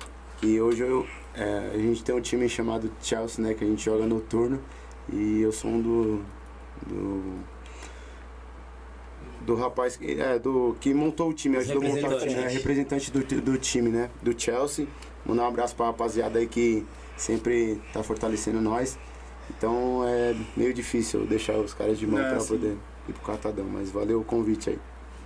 e 0.44 0.62
hoje 0.62 0.84
eu, 0.84 1.06
é, 1.36 1.72
a 1.74 1.78
gente 1.78 2.04
tem 2.04 2.16
um 2.16 2.22
time 2.22 2.48
chamado 2.48 2.90
Chelsea, 3.02 3.44
né? 3.46 3.54
Que 3.54 3.64
a 3.64 3.68
gente 3.68 3.84
joga 3.84 4.06
noturno. 4.06 4.62
E 5.12 5.42
eu 5.42 5.52
sou 5.52 5.70
um 5.72 5.82
do. 5.82 6.22
do 6.88 7.40
do 9.46 9.56
rapaz 9.56 9.98
que, 9.98 10.20
é, 10.20 10.40
do, 10.40 10.76
que 10.80 10.94
montou 10.94 11.30
o 11.30 11.34
time, 11.34 11.58
ajudou 11.58 11.84
a 11.84 11.88
montar 11.88 12.10
o 12.16 12.20
time, 12.20 12.34
é, 12.34 12.48
representante 12.48 13.12
do, 13.12 13.42
do 13.42 13.58
time, 13.58 13.90
né? 13.90 14.10
Do 14.22 14.40
Chelsea. 14.40 14.88
Mandar 15.26 15.44
um 15.44 15.48
abraço 15.48 15.76
pra 15.76 15.88
rapaziada 15.88 16.40
aí 16.40 16.48
que 16.48 16.86
sempre 17.18 17.82
tá 17.94 18.02
fortalecendo 18.04 18.62
nós. 18.62 18.98
Então 19.50 20.04
é 20.08 20.36
meio 20.56 20.74
difícil 20.74 21.26
deixar 21.26 21.58
os 21.58 21.74
caras 21.74 22.00
de 22.00 22.08
mão 22.08 22.20
É, 22.20 22.30
pra 22.30 22.40
sim. 22.40 22.48
poder 22.48 22.78
ir 23.10 23.14
pro 23.14 23.22
Catadão, 23.24 23.66
mas 23.66 23.92
valeu 23.92 24.22
o 24.22 24.24
convite 24.24 24.70
aí. 24.70 24.80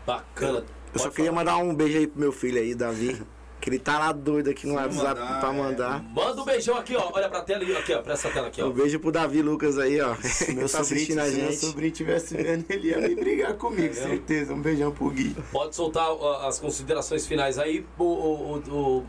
Bacana. 0.06 0.64
Eu 0.94 1.00
só 1.00 1.10
queria 1.10 1.32
falar. 1.32 1.46
mandar 1.46 1.58
um 1.58 1.74
beijo 1.76 1.98
aí 1.98 2.08
pro 2.08 2.20
meu 2.20 2.32
filho 2.32 2.60
aí, 2.60 2.74
Davi. 2.74 3.22
Que 3.62 3.70
ele 3.70 3.80
tá 3.80 3.98
lá 3.98 4.12
doido 4.12 4.50
aqui 4.50 4.68
no 4.68 4.74
Se 4.74 4.78
WhatsApp 4.80 5.20
mandar, 5.20 5.40
pra 5.40 5.50
é. 5.50 5.54
mandar. 5.54 6.04
Manda 6.14 6.42
um 6.42 6.46
beijão 6.46 6.78
aqui, 6.78 6.96
ó. 6.96 7.10
Olha 7.12 7.28
pra 7.30 7.42
tela 7.42 7.64
aí, 7.64 7.76
aqui, 7.76 7.94
ó. 7.96 8.02
Pra 8.02 8.14
essa 8.14 8.30
tela 8.30 8.48
aqui, 8.48 8.62
ó. 8.62 8.68
Um 8.68 8.72
beijo 8.72 9.00
pro 9.00 9.12
Davi 9.12 9.42
Lucas 9.42 9.80
aí, 9.80 10.00
ó. 10.02 10.14
Se 10.16 10.54
meu, 10.54 10.62
tá 10.70 10.84
sobrinho, 10.84 10.96
assistindo 11.02 11.20
a 11.20 11.26
se 11.26 11.36
meu 11.38 11.46
gente. 11.52 11.58
sobrinho 11.58 11.92
tivesse 11.92 12.36
vendo, 12.38 12.66
ele 12.70 12.90
ia 12.90 13.00
me 13.00 13.16
brigar 13.16 13.54
comigo, 13.56 13.88
É 13.90 13.94
certeza. 13.94 14.54
Um 14.54 14.62
beijão 14.62 14.92
pro 14.92 15.10
Gui. 15.10 15.36
Pode 15.52 15.76
soltar 15.76 16.10
ó, 16.12 16.48
as 16.48 16.60
considerações 16.60 17.26
finais 17.26 17.58
aí, 17.58 17.84
o, 17.98 18.04
o, 18.04 18.62
o- 18.70 18.98
o 19.00 19.06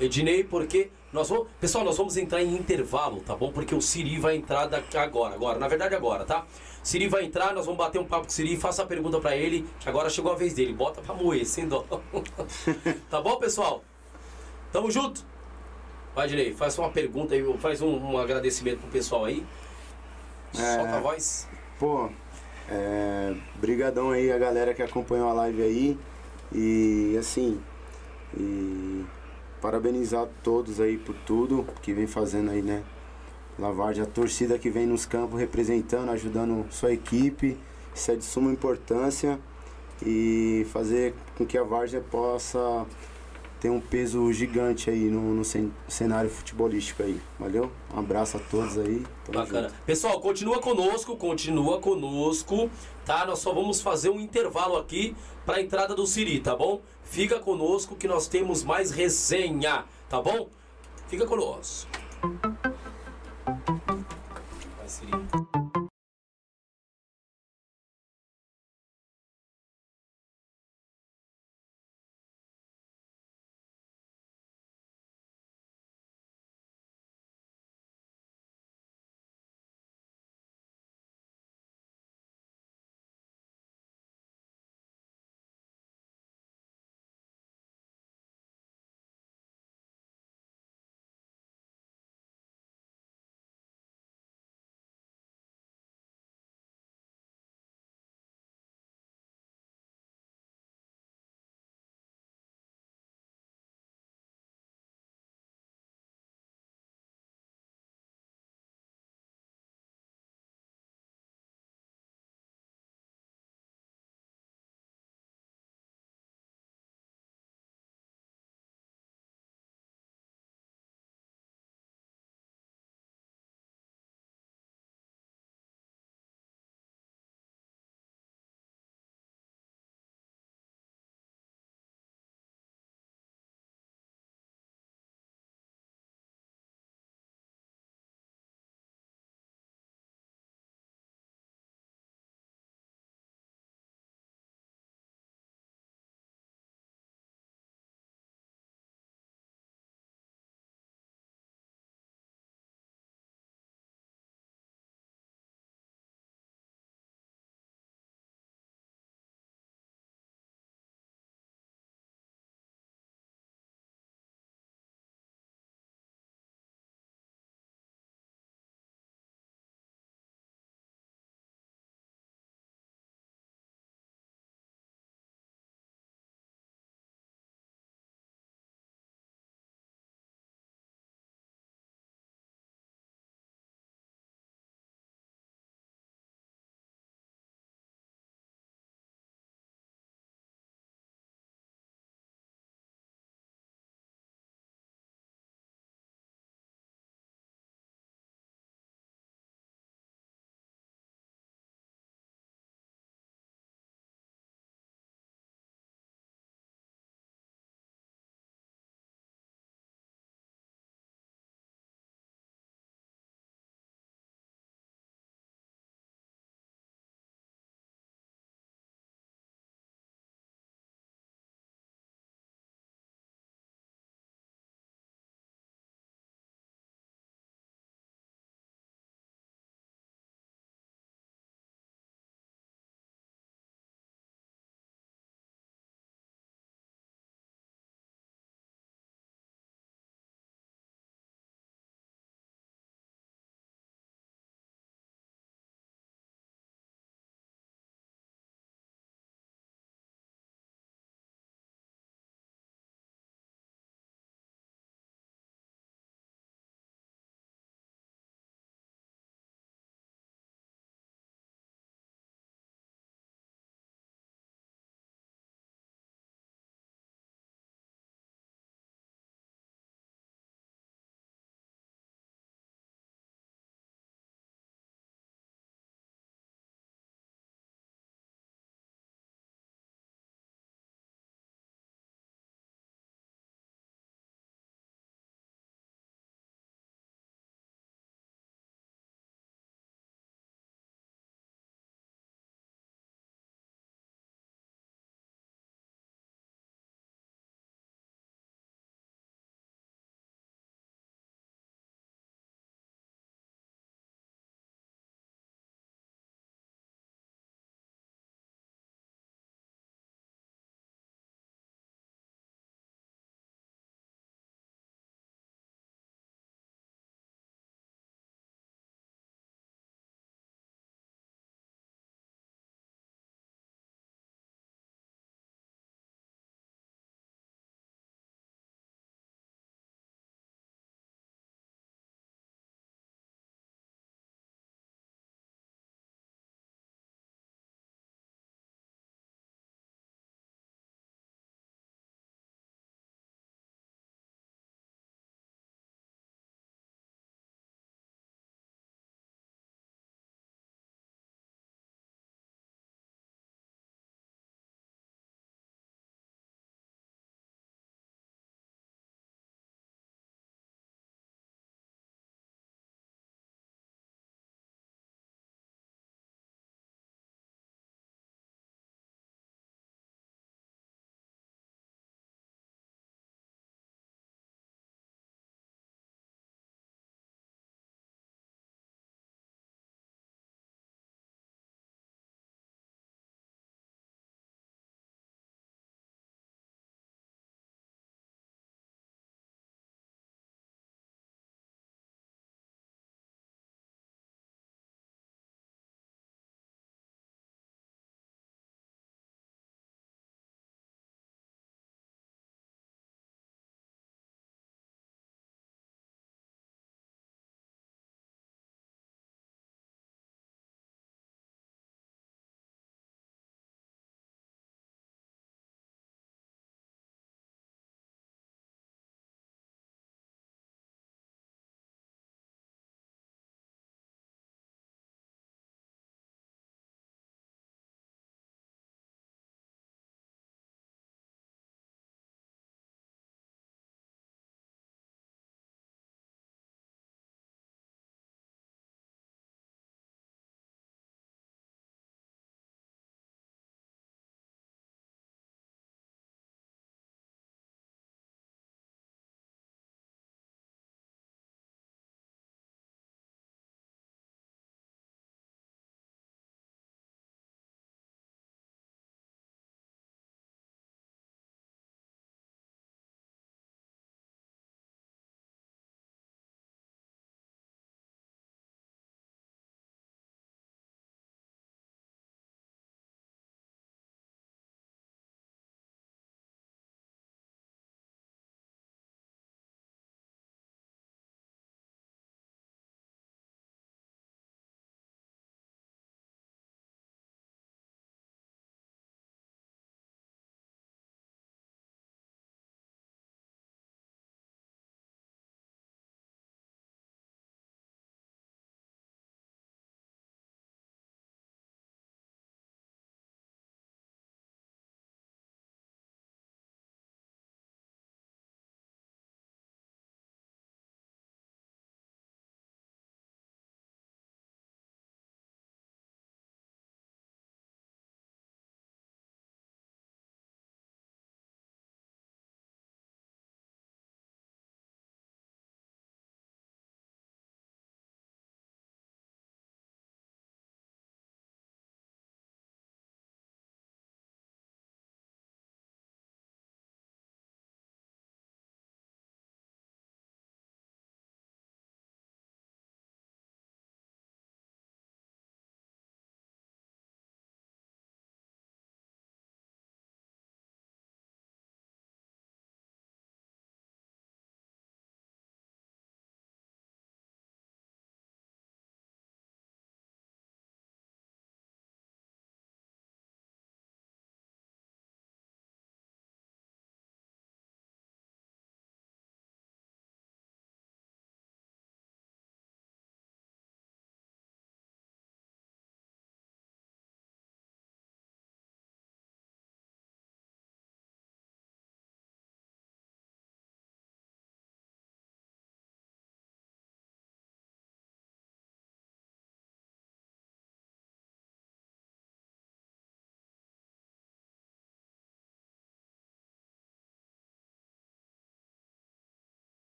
Ednei, 0.00 0.44
porque 0.44 0.90
nós 1.12 1.28
vamos. 1.28 1.48
Pessoal, 1.60 1.84
nós 1.84 1.96
vamos 1.96 2.16
entrar 2.16 2.42
em 2.42 2.54
intervalo, 2.54 3.20
tá 3.20 3.34
bom? 3.34 3.50
Porque 3.50 3.74
o 3.74 3.80
Siri 3.80 4.18
vai 4.18 4.36
entrar 4.36 4.66
daqui 4.66 4.96
agora, 4.96 5.34
agora, 5.34 5.58
na 5.58 5.66
verdade 5.66 5.94
agora, 5.94 6.24
tá? 6.24 6.46
Siri 6.82 7.08
vai 7.08 7.24
entrar, 7.24 7.52
nós 7.52 7.66
vamos 7.66 7.78
bater 7.78 7.98
um 7.98 8.04
papo 8.04 8.22
com 8.22 8.30
o 8.30 8.32
Siri, 8.32 8.56
faça 8.56 8.82
a 8.82 8.86
pergunta 8.86 9.18
pra 9.20 9.36
ele, 9.36 9.66
que 9.80 9.88
agora 9.88 10.08
chegou 10.08 10.32
a 10.32 10.36
vez 10.36 10.54
dele. 10.54 10.72
Bota 10.72 11.02
pra 11.02 11.14
moer, 11.14 11.44
sem 11.44 11.66
dó. 11.66 11.84
tá 13.10 13.20
bom, 13.20 13.36
pessoal? 13.36 13.82
Tamo 14.72 14.90
junto? 14.90 15.24
Vai, 16.14 16.26
Ednei, 16.26 16.54
faz 16.54 16.78
uma 16.78 16.90
pergunta 16.90 17.34
aí, 17.34 17.58
faz 17.58 17.82
um, 17.82 17.96
um 17.96 18.18
agradecimento 18.18 18.78
pro 18.78 18.88
pessoal 18.90 19.24
aí. 19.24 19.44
É. 20.54 20.76
Solta 20.76 20.96
a 20.96 21.00
voz. 21.00 21.48
Pô, 21.78 22.08
é, 22.68 23.34
brigadão 23.56 24.10
aí 24.10 24.30
a 24.30 24.38
galera 24.38 24.72
que 24.72 24.82
acompanhou 24.82 25.28
a 25.28 25.32
live 25.32 25.62
aí. 25.62 25.98
E 26.52 27.16
assim, 27.18 27.60
e 28.36 29.04
parabenizar 29.60 30.26
todos 30.42 30.80
aí 30.80 30.96
por 30.98 31.14
tudo 31.26 31.66
que 31.82 31.92
vem 31.92 32.06
fazendo 32.06 32.50
aí, 32.50 32.62
né? 32.62 32.82
Lavarde, 33.58 34.00
a 34.00 34.06
torcida 34.06 34.58
que 34.58 34.70
vem 34.70 34.86
nos 34.86 35.04
campos 35.04 35.38
representando, 35.38 36.10
ajudando 36.10 36.64
sua 36.70 36.92
equipe. 36.92 37.58
Isso 37.94 38.10
é 38.10 38.16
de 38.16 38.24
suma 38.24 38.50
importância. 38.50 39.38
E 40.04 40.66
fazer 40.72 41.14
com 41.36 41.44
que 41.44 41.58
a 41.58 41.62
Várzea 41.62 42.00
possa 42.00 42.86
ter 43.60 43.68
um 43.68 43.78
peso 43.78 44.32
gigante 44.32 44.88
aí 44.88 45.10
no, 45.10 45.34
no 45.34 45.44
cen- 45.44 45.70
cenário 45.86 46.30
futebolístico 46.30 47.02
aí. 47.02 47.20
Valeu? 47.38 47.70
Um 47.94 47.98
abraço 47.98 48.38
a 48.38 48.40
todos 48.40 48.78
aí. 48.78 49.04
Tamo 49.26 49.38
Bacana. 49.38 49.68
junto. 49.68 49.80
Pessoal, 49.84 50.18
continua 50.22 50.58
conosco, 50.60 51.14
continua 51.18 51.78
conosco, 51.80 52.70
tá? 53.10 53.26
Nós 53.26 53.40
só 53.40 53.52
vamos 53.52 53.80
fazer 53.80 54.08
um 54.08 54.20
intervalo 54.20 54.76
aqui 54.76 55.16
para 55.44 55.56
a 55.56 55.60
entrada 55.60 55.96
do 55.96 56.06
Siri, 56.06 56.38
tá 56.38 56.54
bom? 56.54 56.80
Fica 57.02 57.40
conosco 57.40 57.96
que 57.96 58.06
nós 58.06 58.28
temos 58.28 58.62
mais 58.62 58.92
resenha, 58.92 59.84
tá 60.08 60.22
bom? 60.22 60.48
Fica 61.08 61.26
conosco. 61.26 61.90
Vai, 64.78 64.86
Siri. 64.86 65.19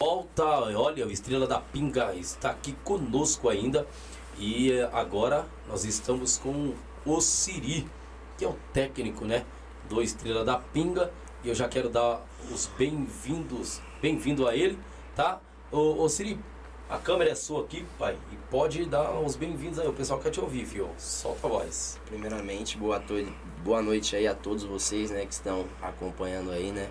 Volta. 0.00 0.44
Olha, 0.78 1.04
o 1.04 1.10
Estrela 1.10 1.44
da 1.44 1.58
Pinga 1.58 2.14
está 2.14 2.50
aqui 2.50 2.72
conosco 2.84 3.48
ainda. 3.48 3.84
E 4.38 4.70
eh, 4.70 4.88
agora 4.92 5.44
nós 5.66 5.84
estamos 5.84 6.38
com 6.38 6.72
o 7.04 7.20
Siri, 7.20 7.84
que 8.36 8.44
é 8.44 8.48
o 8.48 8.56
técnico, 8.72 9.24
né? 9.24 9.44
Do 9.88 10.00
Estrela 10.00 10.44
da 10.44 10.56
Pinga. 10.56 11.12
E 11.42 11.48
eu 11.48 11.54
já 11.54 11.68
quero 11.68 11.88
dar 11.88 12.24
os 12.52 12.70
bem-vindos, 12.78 13.80
bem-vindo 14.00 14.46
a 14.46 14.54
ele, 14.54 14.78
tá? 15.16 15.40
Ô, 15.72 16.04
ô 16.04 16.08
Siri, 16.08 16.38
a 16.88 16.98
câmera 16.98 17.32
é 17.32 17.34
sua 17.34 17.64
aqui, 17.64 17.84
pai. 17.98 18.16
E 18.32 18.36
pode 18.52 18.84
dar 18.84 19.18
os 19.18 19.34
bem-vindos 19.34 19.80
aí. 19.80 19.88
O 19.88 19.92
pessoal 19.92 20.20
quer 20.20 20.30
te 20.30 20.40
ouvir, 20.40 20.64
fio. 20.64 20.88
Solta 20.96 21.48
a 21.48 21.50
voz. 21.50 21.98
Primeiramente, 22.06 22.78
boa, 22.78 23.00
to 23.00 23.14
boa 23.64 23.82
noite 23.82 24.14
aí 24.14 24.28
a 24.28 24.34
todos 24.36 24.62
vocês, 24.62 25.10
né, 25.10 25.26
que 25.26 25.34
estão 25.34 25.66
acompanhando 25.82 26.52
aí, 26.52 26.70
né, 26.70 26.88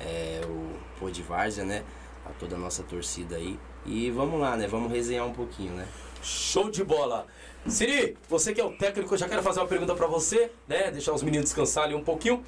é, 0.00 0.40
o 0.44 0.72
Pô 0.98 1.08
de 1.08 1.22
Várzea, 1.22 1.64
né, 1.64 1.84
a 2.28 2.32
toda 2.38 2.56
a 2.56 2.58
nossa 2.58 2.82
torcida 2.82 3.36
aí. 3.36 3.58
E 3.86 4.10
vamos 4.10 4.40
lá, 4.40 4.56
né, 4.56 4.66
vamos 4.66 4.92
resenhar 4.92 5.26
um 5.26 5.32
pouquinho, 5.32 5.72
né. 5.72 5.86
Show 6.22 6.70
de 6.70 6.84
bola. 6.84 7.26
Siri, 7.66 8.16
você 8.28 8.52
que 8.52 8.60
é 8.60 8.64
o 8.64 8.72
técnico, 8.72 9.16
já 9.16 9.28
quero 9.28 9.42
fazer 9.42 9.60
uma 9.60 9.66
pergunta 9.66 9.94
para 9.94 10.06
você, 10.06 10.50
né, 10.66 10.90
deixar 10.90 11.12
os 11.12 11.22
meninos 11.22 11.44
descansar 11.44 11.84
ali 11.84 11.94
um 11.94 12.04
pouquinho. 12.04 12.44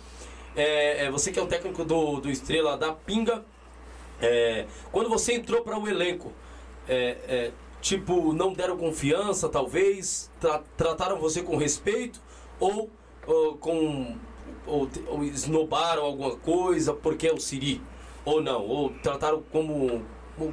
É, 0.54 1.06
é, 1.06 1.10
você 1.10 1.30
que 1.30 1.38
é 1.38 1.42
o 1.42 1.46
técnico 1.46 1.84
do, 1.84 2.20
do 2.20 2.30
Estrela 2.30 2.76
da 2.76 2.92
Pinga, 2.92 3.44
é, 4.20 4.66
quando 4.90 5.08
você 5.08 5.34
entrou 5.34 5.62
para 5.62 5.78
o 5.78 5.88
elenco, 5.88 6.32
é, 6.88 7.16
é, 7.28 7.52
tipo, 7.80 8.32
não 8.32 8.52
deram 8.52 8.76
confiança, 8.76 9.48
talvez, 9.48 10.30
tra 10.40 10.62
trataram 10.76 11.18
você 11.18 11.42
com 11.42 11.56
respeito 11.56 12.20
ou, 12.58 12.90
ou 13.26 13.56
com 13.56 14.16
ou, 14.66 14.88
ou 15.06 15.24
esnobaram 15.24 16.04
alguma 16.04 16.36
coisa 16.36 16.92
porque 16.92 17.26
é 17.26 17.32
o 17.32 17.40
Siri 17.40 17.80
ou 18.30 18.42
não, 18.42 18.62
ou 18.66 18.90
trataram 19.02 19.42
como 19.50 20.02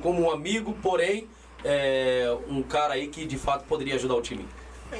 como 0.01 0.21
um 0.21 0.31
amigo, 0.31 0.75
porém 0.81 1.27
é, 1.63 2.35
um 2.49 2.61
cara 2.61 2.95
aí 2.95 3.07
que 3.07 3.25
de 3.25 3.37
fato 3.37 3.65
poderia 3.65 3.95
ajudar 3.95 4.15
o 4.15 4.21
time. 4.21 4.45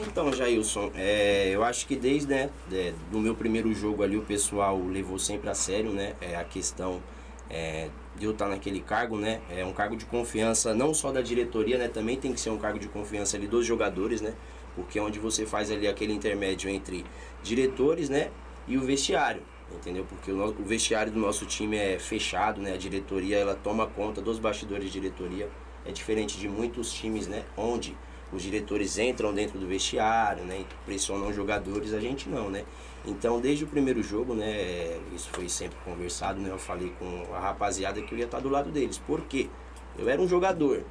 Então, 0.05 0.31
Jailson, 0.33 0.91
é, 0.95 1.49
eu 1.49 1.63
acho 1.63 1.87
que 1.87 1.95
desde 1.95 2.29
né, 2.29 2.49
é, 2.71 2.93
do 3.11 3.19
meu 3.19 3.35
primeiro 3.35 3.73
jogo 3.73 4.03
ali 4.03 4.17
o 4.17 4.21
pessoal 4.21 4.77
levou 4.81 5.17
sempre 5.17 5.49
a 5.49 5.53
sério 5.53 5.91
né, 5.91 6.13
é, 6.21 6.35
a 6.35 6.43
questão 6.43 7.01
é, 7.49 7.89
de 8.17 8.25
eu 8.25 8.31
estar 8.31 8.47
naquele 8.47 8.81
cargo, 8.81 9.17
né? 9.17 9.39
É 9.49 9.63
um 9.63 9.71
cargo 9.71 9.95
de 9.95 10.05
confiança 10.05 10.73
não 10.73 10.93
só 10.93 11.11
da 11.11 11.21
diretoria, 11.21 11.77
né? 11.77 11.87
Também 11.87 12.17
tem 12.17 12.33
que 12.33 12.39
ser 12.39 12.49
um 12.49 12.57
cargo 12.57 12.79
de 12.79 12.87
confiança 12.87 13.37
ali 13.37 13.47
dos 13.47 13.65
jogadores, 13.65 14.21
né? 14.21 14.33
Porque 14.75 14.99
é 14.99 15.01
onde 15.01 15.19
você 15.19 15.45
faz 15.45 15.71
ali 15.71 15.87
aquele 15.87 16.13
intermédio 16.13 16.69
entre 16.69 17.05
diretores, 17.43 18.09
né? 18.09 18.29
E 18.67 18.77
o 18.77 18.81
vestiário, 18.81 19.41
entendeu? 19.75 20.05
Porque 20.07 20.31
o, 20.31 20.43
o 20.43 20.63
vestiário 20.63 21.11
do 21.11 21.19
nosso 21.19 21.45
time 21.45 21.77
é 21.77 21.99
fechado, 21.99 22.61
né? 22.61 22.73
A 22.73 22.77
diretoria, 22.77 23.37
ela 23.37 23.55
toma 23.55 23.87
conta 23.87 24.21
dos 24.21 24.39
bastidores 24.39 24.85
de 24.85 24.99
diretoria. 24.99 25.49
É 25.85 25.91
diferente 25.91 26.37
de 26.37 26.47
muitos 26.47 26.91
times, 26.91 27.27
né? 27.27 27.43
Onde 27.55 27.95
os 28.31 28.43
diretores 28.43 28.97
entram 28.97 29.33
dentro 29.33 29.57
do 29.57 29.67
vestiário, 29.67 30.43
né? 30.43 30.65
Pressionam 30.85 31.29
os 31.29 31.35
jogadores, 31.35 31.93
a 31.93 31.99
gente 31.99 32.27
não, 32.27 32.49
né? 32.49 32.65
Então, 33.05 33.39
desde 33.39 33.63
o 33.63 33.67
primeiro 33.67 34.03
jogo, 34.03 34.33
né? 34.33 34.99
Isso 35.15 35.29
foi 35.31 35.47
sempre 35.47 35.77
conversado, 35.85 36.39
né? 36.39 36.49
Eu 36.49 36.59
falei 36.59 36.91
com 36.99 37.33
a 37.33 37.39
rapaziada 37.39 38.01
que 38.01 38.13
eu 38.13 38.17
ia 38.17 38.25
estar 38.25 38.39
do 38.39 38.49
lado 38.49 38.69
deles. 38.69 38.97
Por 38.97 39.21
quê? 39.21 39.49
Eu 39.97 40.09
era 40.09 40.21
um 40.21 40.27
jogador, 40.27 40.83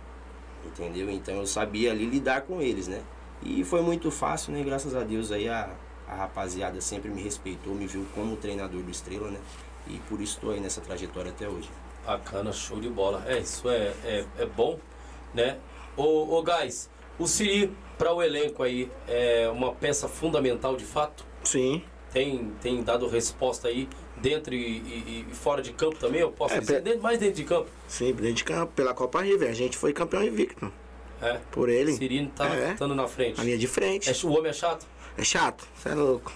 entendeu? 0.65 1.11
Então 1.11 1.37
eu 1.37 1.47
sabia 1.47 1.93
ali 1.93 2.07
lidar 2.07 2.43
com 2.43 2.61
eles, 2.61 2.89
né? 2.89 3.03
E 3.43 3.63
foi 3.65 3.83
muito 3.83 4.11
fácil, 4.11 4.53
né? 4.53 4.63
Graças 4.65 4.95
a 4.95 5.03
Deus 5.03 5.31
aí 5.31 5.49
a, 5.49 5.71
a 6.09 6.15
rapaziada 6.15 6.81
sempre 6.81 7.11
me 7.11 7.23
respeitou, 7.23 7.75
me 7.75 7.87
viu 7.87 8.07
como 8.15 8.37
treinador 8.37 8.83
do 8.83 8.91
Estrela, 8.91 9.31
né? 9.31 9.39
E 9.89 9.99
por 10.09 10.21
isso 10.21 10.35
estou 10.35 10.51
aí 10.53 10.61
nessa 10.61 10.81
trajetória 10.81 11.31
até 11.31 11.49
hoje. 11.49 11.69
Bacana, 12.05 12.53
show 12.53 12.81
de 12.81 12.89
bola. 12.89 13.23
É, 13.27 13.39
isso 13.39 13.69
é, 13.69 13.93
é, 14.05 14.25
é 14.39 14.47
bom, 14.47 14.79
né? 15.35 15.59
Ô, 15.97 16.37
ô 16.37 16.43
guys, 16.43 16.89
o 17.19 17.27
Siri 17.27 17.73
para 17.99 18.13
o 18.13 18.23
elenco 18.23 18.63
aí 18.63 18.91
é 19.09 19.49
uma 19.49 19.73
peça 19.73 20.07
fundamental 20.09 20.77
de 20.77 20.85
fato? 20.85 21.25
Sim. 21.43 21.83
Tem, 22.13 22.53
tem 22.63 22.83
dado 22.83 23.09
resposta 23.09 23.69
aí 23.69 23.89
dentro 24.17 24.55
e, 24.55 24.59
e, 24.79 25.27
e 25.31 25.35
fora 25.35 25.61
de 25.61 25.73
campo 25.73 25.97
também? 25.97 26.21
Eu 26.21 26.31
posso 26.31 26.55
É, 26.55 26.61
dizer, 26.61 26.75
pe- 26.77 26.81
dentro- 26.83 27.03
mais 27.03 27.19
dentro 27.19 27.35
de 27.37 27.45
campo. 27.45 27.69
Sim, 27.89 28.13
dentro 28.13 28.33
de 28.35 28.45
campo, 28.45 28.73
pela 28.75 28.95
Copa 28.95 29.21
River. 29.23 29.51
A 29.51 29.55
gente 29.55 29.77
foi 29.77 29.93
campeão 29.93 30.23
invicto. 30.23 30.73
É. 31.21 31.39
Por 31.51 31.69
ele. 31.69 31.93
Siri 31.95 32.27
tá 32.35 32.55
É. 32.55 32.73
estando 32.73 32.95
na 32.95 33.07
frente. 33.09 33.41
A 33.41 33.45
linha 33.45 33.59
de 33.59 33.67
frente. 33.67 34.09
É, 34.09 34.27
o 34.27 34.31
homem 34.33 34.51
é 34.51 34.53
chato? 34.53 34.87
É 35.19 35.25
chato, 35.25 35.67
você 35.75 35.89
é 35.89 35.95
louco. 35.95 36.31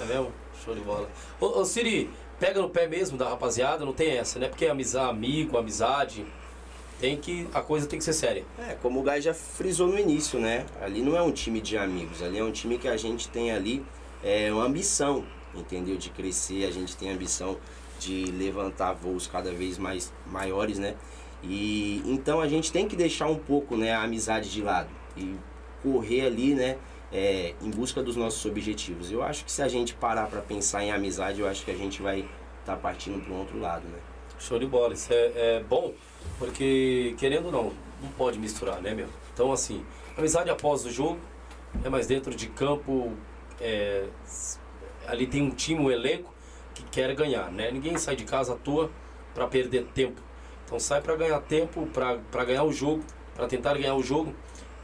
É 0.00 0.04
mesmo? 0.04 0.32
Show 0.64 0.74
de 0.74 0.80
bola. 0.80 1.08
Ô, 1.40 1.60
ô 1.60 1.64
Siri, 1.64 2.10
pega 2.40 2.60
no 2.60 2.68
pé 2.68 2.88
mesmo 2.88 3.16
da 3.16 3.28
rapaziada, 3.28 3.84
não 3.84 3.92
tem 3.92 4.16
essa, 4.16 4.38
né? 4.38 4.48
Porque 4.48 4.64
é 4.66 4.70
amizade, 4.70 5.10
amigo, 5.10 5.56
amizade. 5.56 6.26
Tem 6.98 7.16
que. 7.16 7.46
A 7.54 7.60
coisa 7.60 7.86
tem 7.86 7.98
que 7.98 8.04
ser 8.04 8.14
séria. 8.14 8.44
É, 8.58 8.74
como 8.74 9.00
o 9.00 9.02
Gai 9.02 9.20
já 9.20 9.32
frisou 9.32 9.86
no 9.86 9.98
início, 9.98 10.40
né? 10.40 10.66
Ali 10.80 11.02
não 11.02 11.16
é 11.16 11.22
um 11.22 11.30
time 11.30 11.60
de 11.60 11.78
amigos, 11.78 12.22
ali 12.22 12.38
é 12.38 12.42
um 12.42 12.50
time 12.50 12.78
que 12.78 12.88
a 12.88 12.96
gente 12.96 13.28
tem 13.28 13.52
ali 13.52 13.84
é, 14.24 14.52
uma 14.52 14.64
ambição, 14.64 15.24
entendeu? 15.54 15.96
De 15.96 16.10
crescer, 16.10 16.64
a 16.64 16.70
gente 16.70 16.96
tem 16.96 17.10
a 17.10 17.14
ambição 17.14 17.56
de 18.00 18.24
levantar 18.32 18.92
voos 18.92 19.26
cada 19.26 19.52
vez 19.52 19.78
mais 19.78 20.12
maiores, 20.26 20.78
né? 20.78 20.96
E 21.42 22.02
então 22.06 22.40
a 22.40 22.48
gente 22.48 22.72
tem 22.72 22.88
que 22.88 22.96
deixar 22.96 23.26
um 23.26 23.36
pouco 23.36 23.76
né, 23.76 23.92
a 23.92 24.02
amizade 24.02 24.50
de 24.50 24.62
lado 24.62 24.90
e 25.16 25.36
correr 25.82 26.22
ali, 26.22 26.54
né? 26.54 26.76
É, 27.12 27.54
em 27.62 27.70
busca 27.70 28.02
dos 28.02 28.16
nossos 28.16 28.44
objetivos. 28.44 29.10
Eu 29.10 29.22
acho 29.22 29.44
que 29.44 29.52
se 29.52 29.62
a 29.62 29.68
gente 29.68 29.94
parar 29.94 30.26
para 30.26 30.40
pensar 30.40 30.82
em 30.84 30.90
amizade, 30.90 31.40
eu 31.40 31.48
acho 31.48 31.64
que 31.64 31.70
a 31.70 31.76
gente 31.76 32.02
vai 32.02 32.28
estar 32.60 32.76
partindo 32.76 33.22
para 33.24 33.32
um 33.32 33.38
outro 33.38 33.58
lado, 33.58 33.86
né? 33.86 33.98
Show 34.38 34.58
de 34.58 34.66
bola. 34.66 34.94
Isso 34.94 35.12
é, 35.12 35.32
é 35.34 35.64
bom, 35.68 35.94
porque 36.38 37.14
querendo 37.18 37.46
ou 37.46 37.52
não, 37.52 37.72
não 38.02 38.10
pode 38.16 38.38
misturar, 38.38 38.80
né, 38.80 38.94
meu? 38.94 39.08
Então, 39.32 39.52
assim, 39.52 39.84
amizade 40.16 40.50
após 40.50 40.84
o 40.84 40.90
jogo, 40.90 41.18
é 41.84 41.88
mais 41.88 42.06
dentro 42.06 42.34
de 42.34 42.48
campo, 42.48 43.12
é, 43.60 44.06
ali 45.06 45.26
tem 45.26 45.42
um 45.42 45.50
time, 45.50 45.80
um 45.80 45.90
elenco 45.90 46.34
que 46.74 46.82
quer 46.84 47.14
ganhar, 47.14 47.50
né? 47.50 47.70
Ninguém 47.70 47.96
sai 47.96 48.16
de 48.16 48.24
casa 48.24 48.54
à 48.54 48.56
toa 48.56 48.90
para 49.34 49.46
perder 49.46 49.84
tempo. 49.94 50.20
Então 50.64 50.78
sai 50.80 51.00
para 51.00 51.14
ganhar 51.16 51.40
tempo, 51.40 51.86
para 51.86 52.44
ganhar 52.44 52.64
o 52.64 52.72
jogo, 52.72 53.04
para 53.34 53.46
tentar 53.46 53.74
ganhar 53.74 53.94
o 53.94 54.02
jogo, 54.02 54.34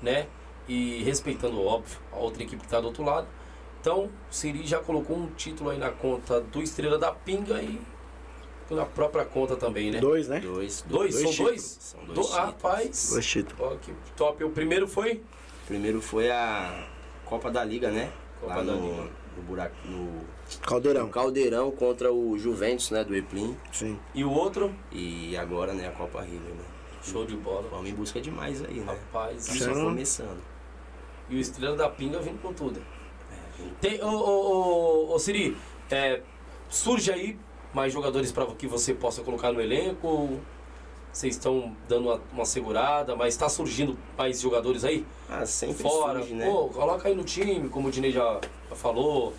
né? 0.01 0.27
E 0.69 1.03
respeitando, 1.03 1.61
óbvio, 1.65 1.99
a 2.13 2.17
outra 2.17 2.43
equipe 2.43 2.61
que 2.61 2.67
está 2.67 2.81
do 2.81 2.87
outro 2.87 3.05
lado. 3.05 3.27
Então, 3.81 4.05
o 4.05 4.11
Siri 4.31 4.65
já 4.67 4.79
colocou 4.79 5.17
um 5.17 5.27
título 5.33 5.71
aí 5.71 5.79
na 5.79 5.91
conta 5.91 6.41
do 6.41 6.63
Estrela 6.63 6.99
da 6.99 7.11
Pinga 7.13 7.61
e 7.61 7.81
na 8.71 8.87
própria 8.87 9.25
conta 9.25 9.57
também, 9.57 9.91
né? 9.91 9.99
Dois, 9.99 10.29
né? 10.29 10.39
Dois, 10.41 10.83
Dois? 10.83 11.15
Dois 11.15 11.35
São 11.37 11.45
dois? 11.45 11.63
São 11.81 12.01
dois 12.05 12.15
Do- 12.19 12.23
títulos. 12.23 12.37
rapaz, 12.47 13.11
Dois 13.13 13.27
títulos. 13.27 13.61
ó, 13.61 13.77
que 13.77 13.93
top. 14.17 14.45
O 14.45 14.51
primeiro 14.51 14.87
foi 14.87 15.21
Primeiro 15.67 16.01
foi 16.01 16.31
a 16.31 16.87
Copa 17.25 17.51
da 17.51 17.65
Liga, 17.65 17.91
né? 17.91 18.13
Copa 18.41 18.55
Lá 18.57 18.63
da 18.63 18.73
no, 18.73 18.91
Liga. 18.91 19.11
no 19.37 19.43
buraco, 19.43 19.75
no 19.87 20.23
Caldeirão. 20.61 21.09
Caldeirão 21.09 21.71
contra 21.73 22.13
o 22.13 22.39
Juventus, 22.39 22.91
né, 22.91 23.03
do 23.05 23.15
Eplim. 23.17 23.57
Sim. 23.73 23.99
e 24.15 24.23
o 24.25 24.31
outro, 24.31 24.73
E 24.93 25.37
agora, 25.37 25.73
né, 25.73 25.89
a 25.89 25.93
Copa 25.93 26.21
River, 26.23 26.55
né? 26.55 26.65
show 27.03 27.27
de 27.27 27.37
bola. 27.37 27.67
Vamos 27.69 27.91
em 27.91 27.95
busca 27.95 28.21
de 28.21 28.31
mais 28.31 28.65
aí, 28.65 28.75
né? 28.79 28.85
Rapaz, 28.87 29.45
Tá 29.47 29.65
é 29.65 29.71
um- 29.73 29.85
começando. 29.87 30.41
E 31.33 31.37
o 31.37 31.41
Estrela 31.41 31.77
da 31.77 31.89
Pinga 31.89 32.21
vindo 32.21 32.41
com 32.41 32.53
tudo. 32.53 32.81
É, 33.31 33.65
Tem, 33.81 34.03
ô, 34.03 34.09
ô, 34.09 35.11
ô, 35.11 35.15
ô 35.15 35.19
Siri, 35.19 35.57
é, 35.91 36.21
surge 36.69 37.11
aí 37.11 37.39
mais 37.73 37.93
jogadores 37.93 38.31
para 38.31 38.45
que 38.47 38.67
você 38.67 38.93
possa 38.93 39.23
colocar 39.23 39.51
no 39.51 39.61
elenco? 39.61 40.39
Vocês 41.11 41.35
estão 41.37 41.75
dando 41.89 42.09
uma, 42.09 42.21
uma 42.33 42.45
segurada, 42.45 43.17
mas 43.17 43.35
está 43.35 43.49
surgindo 43.49 43.99
mais 44.17 44.41
jogadores 44.41 44.85
aí? 44.85 45.05
Ah, 45.29 45.45
sempre 45.47 45.83
Fora, 45.83 46.21
surge, 46.21 46.35
né? 46.35 46.47
pô, 46.47 46.69
coloca 46.69 47.09
aí 47.09 47.15
no 47.15 47.25
time, 47.25 47.69
como 47.69 47.89
o 47.89 47.91
Dinei 47.91 48.11
já, 48.13 48.41
já 48.69 48.77
falou. 48.77 49.35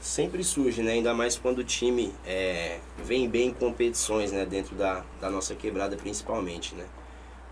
Sempre 0.00 0.42
surge, 0.42 0.82
né? 0.82 0.92
Ainda 0.92 1.14
mais 1.14 1.38
quando 1.38 1.58
o 1.58 1.64
time 1.64 2.12
é, 2.26 2.78
vem 3.04 3.28
bem 3.28 3.48
em 3.48 3.54
competições, 3.54 4.32
né? 4.32 4.44
Dentro 4.44 4.74
da, 4.74 5.04
da 5.20 5.30
nossa 5.30 5.54
quebrada, 5.54 5.96
principalmente, 5.96 6.74
né? 6.74 6.86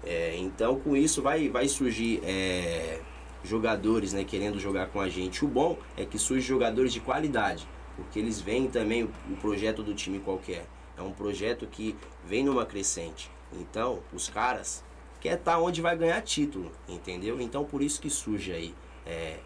É, 0.04 0.34
então, 0.36 0.80
com 0.80 0.96
isso, 0.96 1.22
vai, 1.22 1.48
vai 1.48 1.68
surgir 1.68 2.20
é, 2.24 2.98
jogadores, 3.44 4.12
né? 4.12 4.24
Querendo 4.24 4.58
jogar 4.58 4.88
com 4.88 5.00
a 5.00 5.08
gente. 5.08 5.44
O 5.44 5.48
bom 5.48 5.78
é 5.96 6.04
que 6.04 6.18
surgem 6.18 6.46
jogadores 6.46 6.92
de 6.92 7.00
qualidade, 7.00 7.66
porque 7.96 8.18
eles 8.18 8.40
veem 8.40 8.68
também 8.68 9.04
o, 9.04 9.10
o 9.30 9.36
projeto 9.36 9.82
do 9.82 9.94
time 9.94 10.18
qualquer. 10.20 10.66
É 10.96 11.02
um 11.02 11.12
projeto 11.12 11.66
que 11.66 11.96
vem 12.24 12.44
numa 12.44 12.66
crescente. 12.66 13.30
Então, 13.52 14.00
os 14.12 14.28
caras 14.28 14.84
quer 15.20 15.34
estar 15.38 15.58
onde 15.58 15.80
vai 15.80 15.96
ganhar 15.96 16.20
título, 16.22 16.70
entendeu? 16.88 17.40
Então, 17.40 17.64
por 17.64 17.82
isso 17.82 18.00
que 18.00 18.08
surge 18.10 18.52
aí 18.52 18.74
é, 19.06 19.38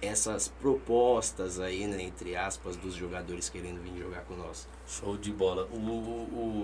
essas 0.00 0.48
propostas 0.48 1.58
aí, 1.60 1.86
né, 1.86 2.02
entre 2.02 2.36
aspas, 2.36 2.76
dos 2.76 2.94
jogadores 2.94 3.48
querendo 3.48 3.80
vir 3.82 3.98
jogar 3.98 4.20
com 4.22 4.34
nós. 4.36 4.66
Show 4.86 5.16
de 5.16 5.32
bola. 5.32 5.68
O, 5.72 5.76
o, 5.76 5.88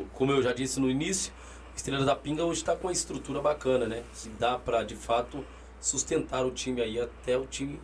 o- 0.03 0.07
como 0.15 0.32
eu 0.32 0.43
já 0.43 0.53
disse 0.53 0.78
no 0.81 0.91
início, 0.91 1.32
Estrela 1.77 2.05
da 2.05 2.15
Pinga 2.15 2.45
hoje 2.45 2.61
está 2.61 2.77
com 2.77 2.86
uma 2.86 2.93
estrutura 2.93 3.41
bacana, 3.41 3.86
né? 3.86 4.05
Se 4.12 4.28
dá 4.31 4.57
para 4.59 4.85
de 4.85 4.95
fato 4.95 5.45
sustentar 5.85 6.47
o 6.47 6.51
time 6.51 6.81
aí 6.81 6.98
até 6.98 7.36
o 7.36 7.44
time, 7.44 7.78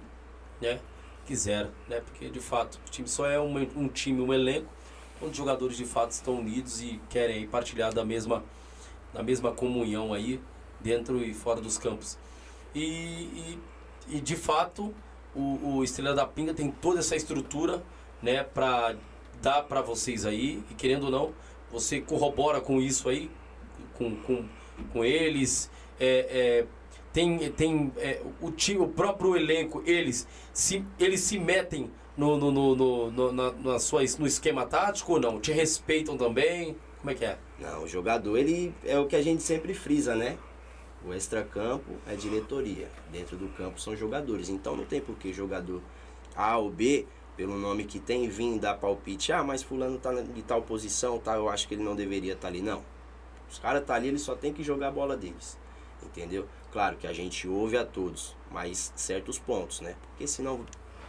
né, 0.58 0.80
quiser, 1.26 1.68
né? 1.86 2.00
Porque 2.00 2.30
de 2.30 2.40
fato 2.40 2.80
o 2.86 2.90
time 2.90 3.06
só 3.06 3.26
é 3.26 3.38
um, 3.38 3.58
um 3.76 3.88
time, 3.88 4.22
um 4.22 4.32
elenco, 4.32 4.66
onde 5.20 5.32
os 5.32 5.36
jogadores 5.36 5.76
de 5.76 5.84
fato 5.84 6.12
estão 6.12 6.38
unidos 6.38 6.80
e 6.80 6.98
querem 7.10 7.46
partilhar 7.46 7.92
da 7.92 8.02
mesma 8.02 8.42
na 9.12 9.22
mesma 9.22 9.52
comunhão 9.52 10.14
aí, 10.14 10.40
dentro 10.78 11.22
e 11.22 11.34
fora 11.34 11.60
dos 11.60 11.76
campos. 11.76 12.16
E, 12.74 12.80
e, 12.80 13.58
e 14.08 14.20
de 14.20 14.36
fato, 14.36 14.94
o, 15.34 15.76
o 15.76 15.84
Estrela 15.84 16.14
da 16.14 16.24
Pinga 16.24 16.54
tem 16.54 16.70
toda 16.70 17.00
essa 17.00 17.16
estrutura, 17.16 17.82
né, 18.22 18.44
para 18.44 18.94
dar 19.42 19.64
para 19.64 19.82
vocês 19.82 20.24
aí, 20.24 20.62
e 20.70 20.74
querendo 20.74 21.04
ou 21.04 21.10
não, 21.10 21.34
você 21.70 22.00
corrobora 22.00 22.60
com 22.60 22.80
isso 22.80 23.08
aí, 23.08 23.28
com, 23.94 24.14
com, 24.22 24.48
com 24.92 25.04
eles, 25.04 25.68
é, 25.98 26.06
é, 26.30 26.66
tem, 27.12 27.50
tem 27.52 27.92
é, 27.96 28.22
o, 28.40 28.50
time, 28.50 28.80
o 28.80 28.88
próprio 28.88 29.36
elenco, 29.36 29.82
eles 29.84 30.26
se, 30.52 30.84
eles 30.98 31.20
se 31.20 31.38
metem 31.38 31.90
no, 32.16 32.36
no, 32.36 32.50
no, 32.50 32.76
no, 32.76 33.10
no, 33.10 33.32
na, 33.32 33.52
na 33.52 33.78
sua, 33.78 34.02
no 34.18 34.26
esquema 34.26 34.66
tático 34.66 35.12
ou 35.14 35.20
não? 35.20 35.40
Te 35.40 35.52
respeitam 35.52 36.16
também? 36.16 36.76
Como 36.98 37.10
é 37.10 37.14
que 37.14 37.24
é? 37.24 37.38
Não, 37.58 37.84
o 37.84 37.88
jogador, 37.88 38.36
ele 38.36 38.74
é 38.84 38.98
o 38.98 39.06
que 39.06 39.16
a 39.16 39.22
gente 39.22 39.42
sempre 39.42 39.72
frisa, 39.74 40.14
né? 40.14 40.36
O 41.04 41.14
extracampo 41.14 41.92
é 42.06 42.14
diretoria. 42.14 42.88
Dentro 43.10 43.36
do 43.36 43.48
campo 43.48 43.80
são 43.80 43.96
jogadores. 43.96 44.50
Então 44.50 44.76
não 44.76 44.84
tem 44.84 45.00
por 45.00 45.16
que 45.16 45.32
jogador 45.32 45.80
A 46.36 46.58
ou 46.58 46.70
B, 46.70 47.06
pelo 47.36 47.56
nome 47.56 47.84
que 47.84 47.98
tem, 47.98 48.28
vir 48.28 48.58
dar 48.58 48.74
palpite. 48.74 49.32
Ah, 49.32 49.42
mas 49.42 49.62
fulano 49.62 49.98
tá 49.98 50.12
de 50.12 50.42
tal 50.42 50.60
posição, 50.62 51.18
tá, 51.18 51.36
eu 51.36 51.48
acho 51.48 51.66
que 51.66 51.74
ele 51.74 51.82
não 51.82 51.96
deveria 51.96 52.34
estar 52.34 52.42
tá 52.42 52.48
ali. 52.48 52.60
Não. 52.60 52.84
Os 53.50 53.58
caras 53.58 53.84
tá 53.84 53.94
ali, 53.94 54.08
eles 54.08 54.22
só 54.22 54.34
tem 54.34 54.52
que 54.52 54.62
jogar 54.62 54.88
a 54.88 54.92
bola 54.92 55.16
deles. 55.16 55.58
Entendeu? 56.02 56.46
Claro 56.72 56.96
que 56.96 57.06
a 57.06 57.12
gente 57.12 57.48
ouve 57.48 57.76
a 57.76 57.84
todos, 57.84 58.36
mas 58.50 58.92
certos 58.94 59.38
pontos, 59.38 59.80
né? 59.80 59.96
Porque 60.10 60.26
senão 60.26 60.64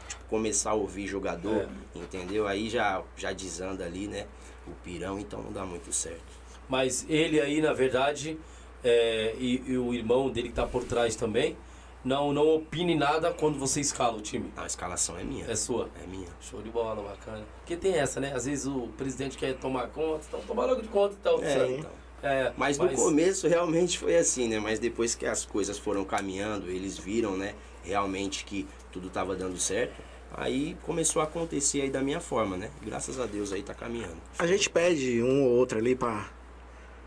tipo, 0.07 0.23
começar 0.25 0.71
a 0.71 0.73
ouvir 0.73 1.07
jogador, 1.07 1.69
é. 1.95 1.99
entendeu? 1.99 2.47
Aí 2.47 2.69
já, 2.69 3.03
já 3.15 3.31
desanda 3.31 3.85
ali, 3.85 4.07
né? 4.07 4.27
O 4.67 4.71
pirão, 4.83 5.19
então 5.19 5.41
não 5.41 5.51
dá 5.51 5.65
muito 5.65 5.91
certo. 5.93 6.41
Mas 6.67 7.05
ele 7.09 7.39
aí, 7.39 7.61
na 7.61 7.73
verdade, 7.73 8.39
é, 8.83 9.35
e, 9.37 9.63
e, 9.67 9.77
o 9.77 9.93
irmão 9.93 10.29
dele 10.29 10.49
que 10.49 10.55
tá 10.55 10.65
por 10.65 10.83
trás 10.83 11.15
também, 11.15 11.57
não, 12.03 12.33
não 12.33 12.47
opine 12.55 12.95
nada 12.95 13.31
quando 13.31 13.59
você 13.59 13.79
escala 13.79 14.17
o 14.17 14.21
time. 14.21 14.51
a 14.57 14.65
escalação 14.65 15.17
é 15.17 15.23
minha. 15.23 15.45
É 15.45 15.55
sua? 15.55 15.89
É 16.01 16.07
minha. 16.07 16.29
Show 16.39 16.61
de 16.61 16.69
bola, 16.69 17.01
bacana. 17.03 17.45
Porque 17.57 17.75
tem 17.75 17.93
essa, 17.93 18.19
né? 18.19 18.33
Às 18.33 18.45
vezes 18.45 18.65
o 18.65 18.87
presidente 18.97 19.37
quer 19.37 19.55
tomar 19.57 19.87
conta, 19.89 20.25
então 20.27 20.41
toma 20.41 20.65
logo 20.65 20.81
de 20.81 20.87
conta 20.87 21.15
então. 21.19 21.43
É, 21.43 21.71
então. 21.71 21.91
É, 22.23 22.53
mas, 22.55 22.77
mas, 22.77 22.91
no 22.91 22.97
começo 22.97 23.47
realmente 23.47 23.97
foi 23.97 24.15
assim, 24.15 24.47
né? 24.47 24.59
Mas 24.59 24.79
depois 24.79 25.15
que 25.15 25.25
as 25.25 25.45
coisas 25.45 25.77
foram 25.77 26.05
caminhando, 26.05 26.69
eles 26.69 26.97
viram, 26.97 27.35
né? 27.35 27.55
Realmente 27.83 28.45
que 28.45 28.67
tudo 28.91 29.07
estava 29.07 29.35
dando 29.35 29.57
certo. 29.57 30.01
Aí 30.33 30.77
começou 30.83 31.21
a 31.21 31.25
acontecer 31.25 31.81
aí 31.81 31.89
da 31.89 32.01
minha 32.01 32.19
forma, 32.19 32.55
né? 32.55 32.69
Graças 32.81 33.19
a 33.19 33.25
Deus 33.25 33.51
aí 33.51 33.63
tá 33.63 33.73
caminhando. 33.73 34.17
A 34.39 34.47
gente 34.47 34.69
pede 34.69 35.21
um 35.21 35.43
ou 35.43 35.51
outro 35.51 35.77
ali 35.77 35.95
pra. 35.95 36.29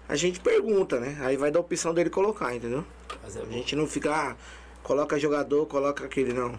A 0.07 0.17
gente 0.17 0.41
pergunta, 0.41 1.01
né? 1.01 1.17
Aí 1.21 1.37
vai 1.37 1.51
dar 1.51 1.61
opção 1.61 1.95
dele 1.95 2.11
colocar, 2.11 2.55
entendeu? 2.55 2.85
É 3.23 3.41
a 3.41 3.53
gente 3.53 3.75
não 3.75 3.87
fica, 3.87 4.13
ah, 4.15 4.37
coloca 4.83 5.19
jogador, 5.19 5.65
coloca 5.67 6.05
aquele, 6.05 6.35
não. 6.35 6.59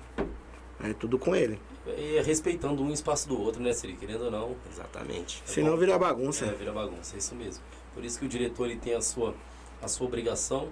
É 0.83 0.93
tudo 0.93 1.19
com 1.19 1.35
ele. 1.35 1.59
E 1.85 2.17
é 2.17 2.21
respeitando 2.21 2.81
um 2.81 2.91
espaço 2.91 3.27
do 3.27 3.39
outro, 3.39 3.61
né, 3.61 3.71
Siri? 3.71 3.93
Querendo 3.93 4.25
ou 4.25 4.31
não. 4.31 4.55
Exatamente. 4.71 5.43
É 5.47 5.51
Senão 5.51 5.77
vira 5.77 5.97
bagunça. 5.99 6.45
É, 6.45 6.53
vira 6.53 6.71
bagunça, 6.71 7.15
é 7.15 7.19
isso 7.19 7.35
mesmo. 7.35 7.63
Por 7.95 8.05
isso 8.05 8.19
que 8.19 8.25
o 8.25 8.29
diretor 8.29 8.65
ele 8.65 8.77
tem 8.77 8.93
a 8.93 9.01
sua, 9.01 9.33
a 9.81 9.87
sua 9.87 10.05
obrigação 10.05 10.69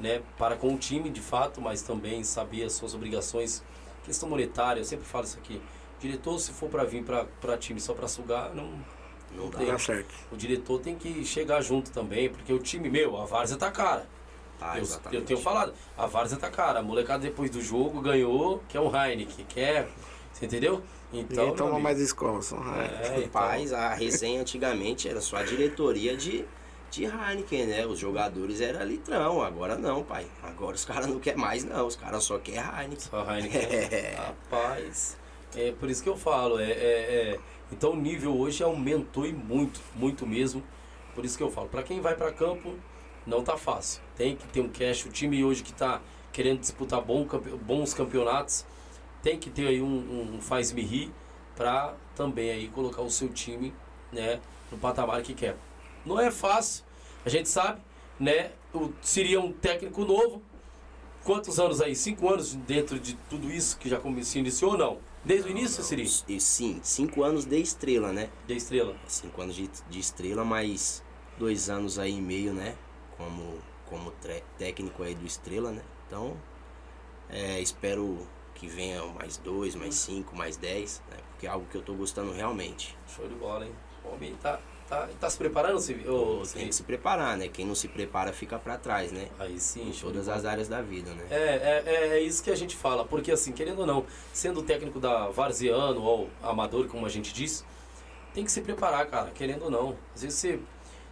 né, 0.00 0.22
para 0.38 0.56
com 0.56 0.74
o 0.74 0.78
time, 0.78 1.10
de 1.10 1.20
fato, 1.20 1.60
mas 1.60 1.82
também 1.82 2.24
saber 2.24 2.64
as 2.64 2.72
suas 2.72 2.94
obrigações. 2.94 3.62
Questão 4.04 4.28
monetária, 4.28 4.80
eu 4.80 4.84
sempre 4.84 5.04
falo 5.04 5.24
isso 5.24 5.38
aqui. 5.38 5.60
Diretor, 6.00 6.38
se 6.38 6.52
for 6.52 6.70
para 6.70 6.84
vir 6.84 7.04
para 7.04 7.58
time 7.58 7.78
só 7.78 7.92
para 7.92 8.08
sugar, 8.08 8.54
não, 8.54 8.72
não 9.36 9.50
dá. 9.50 9.78
certo. 9.78 10.14
O 10.32 10.36
diretor 10.36 10.80
tem 10.80 10.96
que 10.96 11.24
chegar 11.24 11.60
junto 11.60 11.90
também, 11.90 12.30
porque 12.30 12.52
o 12.52 12.58
time 12.58 12.88
meu, 12.88 13.20
a 13.20 13.26
Várzea 13.26 13.58
tá 13.58 13.70
cara. 13.70 14.08
Ah, 14.58 14.78
eu, 14.78 14.86
eu, 15.12 15.24
tenho 15.24 15.38
falado, 15.38 15.72
a 15.96 16.06
Várzea 16.06 16.38
tá 16.38 16.50
cara. 16.50 16.80
A 16.80 16.82
molecada 16.82 17.22
depois 17.22 17.50
do 17.50 17.60
jogo 17.62 18.00
ganhou, 18.00 18.62
que 18.68 18.76
é 18.76 18.80
um 18.80 18.94
Heineken, 18.94 19.44
quer. 19.46 19.88
Você 20.32 20.46
entendeu? 20.46 20.82
Então. 21.12 21.44
Ninguém 21.44 21.56
toma 21.56 21.78
mais 21.78 21.98
escola, 21.98 22.40
são 22.40 22.58
Heineken. 22.58 22.98
É, 22.98 23.18
então... 23.18 23.28
Paz, 23.30 23.72
a 23.72 23.94
resenha 23.94 24.40
antigamente 24.40 25.08
era 25.08 25.20
só 25.20 25.36
a 25.36 25.42
diretoria 25.42 26.16
de 26.16 26.46
de 26.90 27.04
Heineken, 27.04 27.66
né? 27.66 27.86
Os 27.86 27.98
jogadores 27.98 28.60
era 28.60 28.84
litrão, 28.84 29.42
agora 29.42 29.76
não, 29.76 30.02
pai. 30.02 30.26
Agora 30.42 30.74
os 30.74 30.84
caras 30.84 31.06
não 31.06 31.20
querem 31.20 31.40
mais, 31.40 31.64
não. 31.64 31.86
Os 31.86 31.96
caras 31.96 32.24
só 32.24 32.38
querem 32.38 32.60
Heineken. 32.60 33.00
Só 33.00 33.24
Heineken. 33.32 33.60
É. 33.90 34.14
Rapaz, 34.16 35.16
é 35.54 35.72
por 35.72 35.88
isso 35.88 36.02
que 36.02 36.08
eu 36.08 36.16
falo. 36.16 36.58
É, 36.58 36.70
é, 36.70 36.74
é, 36.74 37.38
então 37.72 37.92
o 37.92 37.96
nível 37.96 38.36
hoje 38.36 38.62
aumentou 38.62 39.26
e 39.26 39.32
muito, 39.32 39.80
muito 39.94 40.26
mesmo. 40.26 40.62
Por 41.14 41.24
isso 41.24 41.36
que 41.36 41.42
eu 41.42 41.50
falo, 41.50 41.68
para 41.68 41.82
quem 41.82 42.00
vai 42.00 42.14
para 42.14 42.32
campo, 42.32 42.74
não 43.26 43.42
tá 43.42 43.56
fácil. 43.56 44.02
Tem 44.16 44.36
que 44.36 44.46
ter 44.48 44.60
um 44.60 44.68
cash. 44.68 45.06
O 45.06 45.10
time 45.10 45.44
hoje 45.44 45.62
que 45.62 45.72
tá 45.72 46.00
querendo 46.32 46.60
disputar 46.60 47.00
bom, 47.00 47.26
bons 47.62 47.94
campeonatos, 47.94 48.64
tem 49.22 49.38
que 49.38 49.50
ter 49.50 49.66
aí 49.66 49.82
um, 49.82 50.34
um 50.36 50.40
faz-me 50.40 50.82
rir 50.82 51.12
para 51.56 51.94
também 52.14 52.50
aí 52.50 52.68
colocar 52.68 53.02
o 53.02 53.10
seu 53.10 53.28
time, 53.28 53.74
né, 54.12 54.40
no 54.70 54.78
patamar 54.78 55.22
que 55.22 55.34
quer. 55.34 55.56
Não 56.04 56.18
é 56.18 56.30
fácil, 56.30 56.84
a 57.24 57.28
gente 57.28 57.48
sabe, 57.48 57.80
né? 58.18 58.52
O, 58.72 58.92
seria 59.02 59.40
um 59.40 59.52
técnico 59.52 60.04
novo. 60.04 60.42
Quantos 61.24 61.60
anos 61.60 61.82
aí? 61.82 61.94
Cinco 61.94 62.28
anos 62.30 62.54
dentro 62.54 62.98
de 62.98 63.14
tudo 63.28 63.50
isso 63.50 63.76
que 63.78 63.88
já 63.88 64.00
se 64.22 64.38
iniciou 64.38 64.72
ou 64.72 64.78
não? 64.78 64.98
Desde 65.22 65.48
não, 65.48 65.54
o 65.54 65.58
início, 65.58 65.82
seria? 65.82 66.06
E, 66.28 66.40
sim, 66.40 66.80
cinco 66.82 67.22
anos 67.22 67.44
de 67.44 67.58
estrela, 67.60 68.10
né? 68.10 68.30
De 68.46 68.56
estrela. 68.56 68.96
Cinco 69.06 69.42
anos 69.42 69.54
de, 69.54 69.68
de 69.90 69.98
estrela, 69.98 70.44
mais 70.44 71.02
dois 71.38 71.68
anos 71.68 71.98
aí 71.98 72.16
e 72.16 72.20
meio, 72.20 72.54
né? 72.54 72.74
Como, 73.18 73.58
como 73.86 74.12
técnico 74.56 75.02
aí 75.02 75.14
do 75.14 75.26
estrela, 75.26 75.70
né? 75.70 75.82
Então, 76.06 76.36
é, 77.28 77.60
espero 77.60 78.26
que 78.54 78.66
venha 78.66 79.04
mais 79.06 79.36
dois, 79.36 79.74
mais 79.74 79.94
cinco, 79.94 80.34
mais 80.34 80.56
dez, 80.56 81.02
né? 81.10 81.18
Porque 81.30 81.46
é 81.46 81.50
algo 81.50 81.66
que 81.66 81.76
eu 81.76 81.82
tô 81.82 81.94
gostando 81.94 82.32
realmente. 82.32 82.96
Show 83.06 83.28
de 83.28 83.34
bola, 83.34 83.66
hein? 83.66 83.74
O 84.04 84.14
homem 84.14 84.34
tá, 84.36 84.58
Tá, 84.90 85.08
tá 85.20 85.30
se 85.30 85.38
preparando, 85.38 85.78
ou, 86.08 86.42
Tem 86.42 86.66
que 86.66 86.74
se 86.74 86.82
preparar, 86.82 87.36
né? 87.36 87.46
Quem 87.46 87.64
não 87.64 87.76
se 87.76 87.86
prepara 87.86 88.32
fica 88.32 88.58
para 88.58 88.76
trás, 88.76 89.12
né? 89.12 89.28
Aí 89.38 89.60
sim. 89.60 89.88
Em 89.88 89.92
todas 89.92 90.28
as 90.28 90.44
áreas 90.44 90.66
da 90.66 90.82
vida, 90.82 91.12
né? 91.12 91.24
É, 91.30 91.36
é, 91.36 91.82
é, 91.86 92.08
é, 92.18 92.20
isso 92.20 92.42
que 92.42 92.50
a 92.50 92.56
gente 92.56 92.74
fala, 92.74 93.04
porque 93.04 93.30
assim, 93.30 93.52
querendo 93.52 93.78
ou 93.78 93.86
não, 93.86 94.04
sendo 94.32 94.64
técnico 94.64 94.98
da 94.98 95.28
Varziano 95.28 96.02
ou 96.02 96.28
amador, 96.42 96.88
como 96.88 97.06
a 97.06 97.08
gente 97.08 97.32
diz, 97.32 97.64
tem 98.34 98.44
que 98.44 98.50
se 98.50 98.60
preparar, 98.62 99.06
cara, 99.06 99.30
querendo 99.30 99.66
ou 99.66 99.70
não. 99.70 99.96
Às 100.12 100.22
vezes 100.22 100.40
você, 100.40 100.58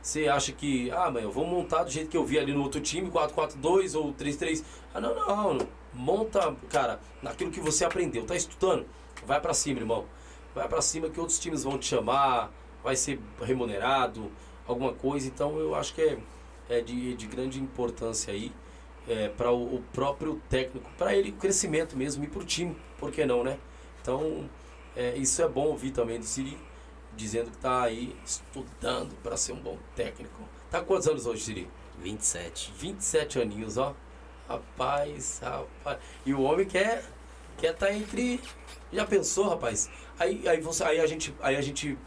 você 0.02 0.26
acha 0.26 0.50
que, 0.50 0.90
ah, 0.90 1.08
mãe, 1.08 1.22
eu 1.22 1.30
vou 1.30 1.46
montar 1.46 1.84
do 1.84 1.90
jeito 1.90 2.10
que 2.10 2.16
eu 2.16 2.24
vi 2.24 2.36
ali 2.36 2.52
no 2.52 2.64
outro 2.64 2.80
time, 2.80 3.08
4-4-2 3.12 3.96
ou 3.96 4.12
3-3. 4.12 4.64
Ah, 4.92 5.00
não, 5.00 5.14
não, 5.14 5.68
monta, 5.94 6.52
cara, 6.68 6.98
naquilo 7.22 7.52
que 7.52 7.60
você 7.60 7.84
aprendeu, 7.84 8.26
tá 8.26 8.34
estudando, 8.34 8.84
vai 9.24 9.40
para 9.40 9.54
cima, 9.54 9.78
irmão. 9.78 10.04
Vai 10.52 10.66
para 10.66 10.82
cima 10.82 11.08
que 11.08 11.20
outros 11.20 11.38
times 11.38 11.62
vão 11.62 11.78
te 11.78 11.86
chamar, 11.86 12.50
vai 12.82 12.96
ser 12.96 13.20
remunerado, 13.40 14.30
alguma 14.66 14.92
coisa. 14.92 15.26
Então 15.26 15.58
eu 15.58 15.74
acho 15.74 15.94
que 15.94 16.02
é, 16.02 16.18
é 16.68 16.80
de, 16.80 17.14
de 17.14 17.26
grande 17.26 17.60
importância 17.60 18.32
aí 18.32 18.52
é, 19.06 19.28
para 19.28 19.50
o, 19.50 19.76
o, 19.76 19.82
próprio 19.92 20.40
técnico, 20.48 20.88
para 20.98 21.14
ele 21.14 21.30
o 21.30 21.34
crescimento 21.34 21.96
mesmo 21.96 22.24
e 22.24 22.26
para 22.26 22.40
o 22.40 22.44
time, 22.44 22.76
por 22.98 23.10
que 23.10 23.24
não, 23.24 23.42
né? 23.42 23.58
Então 24.02 24.48
é, 24.94 25.16
isso 25.16 25.40
é 25.42 25.48
bom 25.48 25.66
ouvir 25.66 25.92
também 25.92 26.18
do 26.18 26.24
Siri, 26.24 26.58
dizendo 27.16 27.50
que 27.50 27.56
está 27.56 27.82
aí 27.82 28.14
estudando 28.24 29.14
para 29.22 29.36
ser 29.36 29.52
um 29.52 29.60
bom 29.60 29.78
técnico. 29.96 30.42
Tá 30.70 30.82
quantos 30.82 31.08
anos 31.08 31.26
hoje, 31.26 31.42
Siri? 31.42 31.70
27. 32.00 32.72
27 32.76 33.40
aninhos, 33.40 33.76
ó. 33.76 33.94
Rapaz, 34.48 35.40
rapaz. 35.42 35.98
E 36.24 36.32
o 36.32 36.42
homem 36.42 36.66
quer 36.66 37.04
quer 37.58 37.72
estar 37.72 37.86
tá 37.86 37.92
entre. 37.92 38.40
Já 38.92 39.04
pensou, 39.04 39.48
rapaz? 39.48 39.90
Aí, 40.18 40.48
aí, 40.48 40.60
você, 40.60 40.84
aí, 40.84 41.00
a 41.00 41.06
gente, 41.06 41.34
aí 41.40 41.56
a 41.56 41.60
gente 41.60 41.98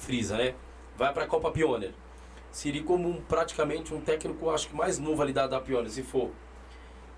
frisa, 0.00 0.36
né? 0.36 0.54
Vai 0.96 1.12
para 1.12 1.24
a 1.24 1.26
Copa 1.26 1.50
Pioneer. 1.50 1.92
Seria 2.50 2.82
como 2.82 3.08
um, 3.08 3.20
praticamente 3.20 3.94
um 3.94 4.00
técnico, 4.00 4.50
acho 4.50 4.68
que 4.68 4.74
mais 4.74 4.98
novo 4.98 5.22
ali 5.22 5.32
da, 5.32 5.46
da 5.46 5.60
Pioneer, 5.60 5.90
se 5.90 6.02
for. 6.02 6.30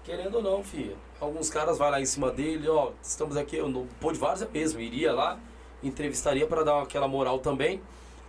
Querendo 0.05 0.35
ou 0.35 0.43
não, 0.43 0.63
filha. 0.63 0.97
Alguns 1.21 1.49
caras 1.49 1.79
vão 1.79 1.89
lá 1.89 2.01
em 2.01 2.05
cima 2.05 2.31
dele, 2.31 2.69
ó, 2.69 2.91
estamos 3.01 3.37
aqui, 3.37 3.63
no 3.63 3.87
Pô 4.01 4.13
de 4.13 4.19
Várzea 4.19 4.49
mesmo, 4.53 4.81
iria 4.81 5.13
lá, 5.13 5.39
entrevistaria 5.83 6.47
para 6.47 6.65
dar 6.65 6.83
aquela 6.83 7.09
moral 7.09 7.39
também. 7.39 7.81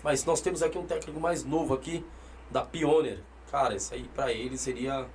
Mas 0.03 0.23
nós 0.23 0.39
temos 0.39 0.61
aqui 0.61 0.77
um 0.77 0.85
técnico 0.85 1.19
mais 1.19 1.43
novo 1.43 1.73
aqui, 1.73 2.05
da 2.51 2.61
Pioneer. 2.61 3.19
Cara, 3.49 3.75
isso 3.75 3.93
aí 3.93 4.03
para 4.15 4.31
ele 4.31 4.57
seria, 4.57 5.05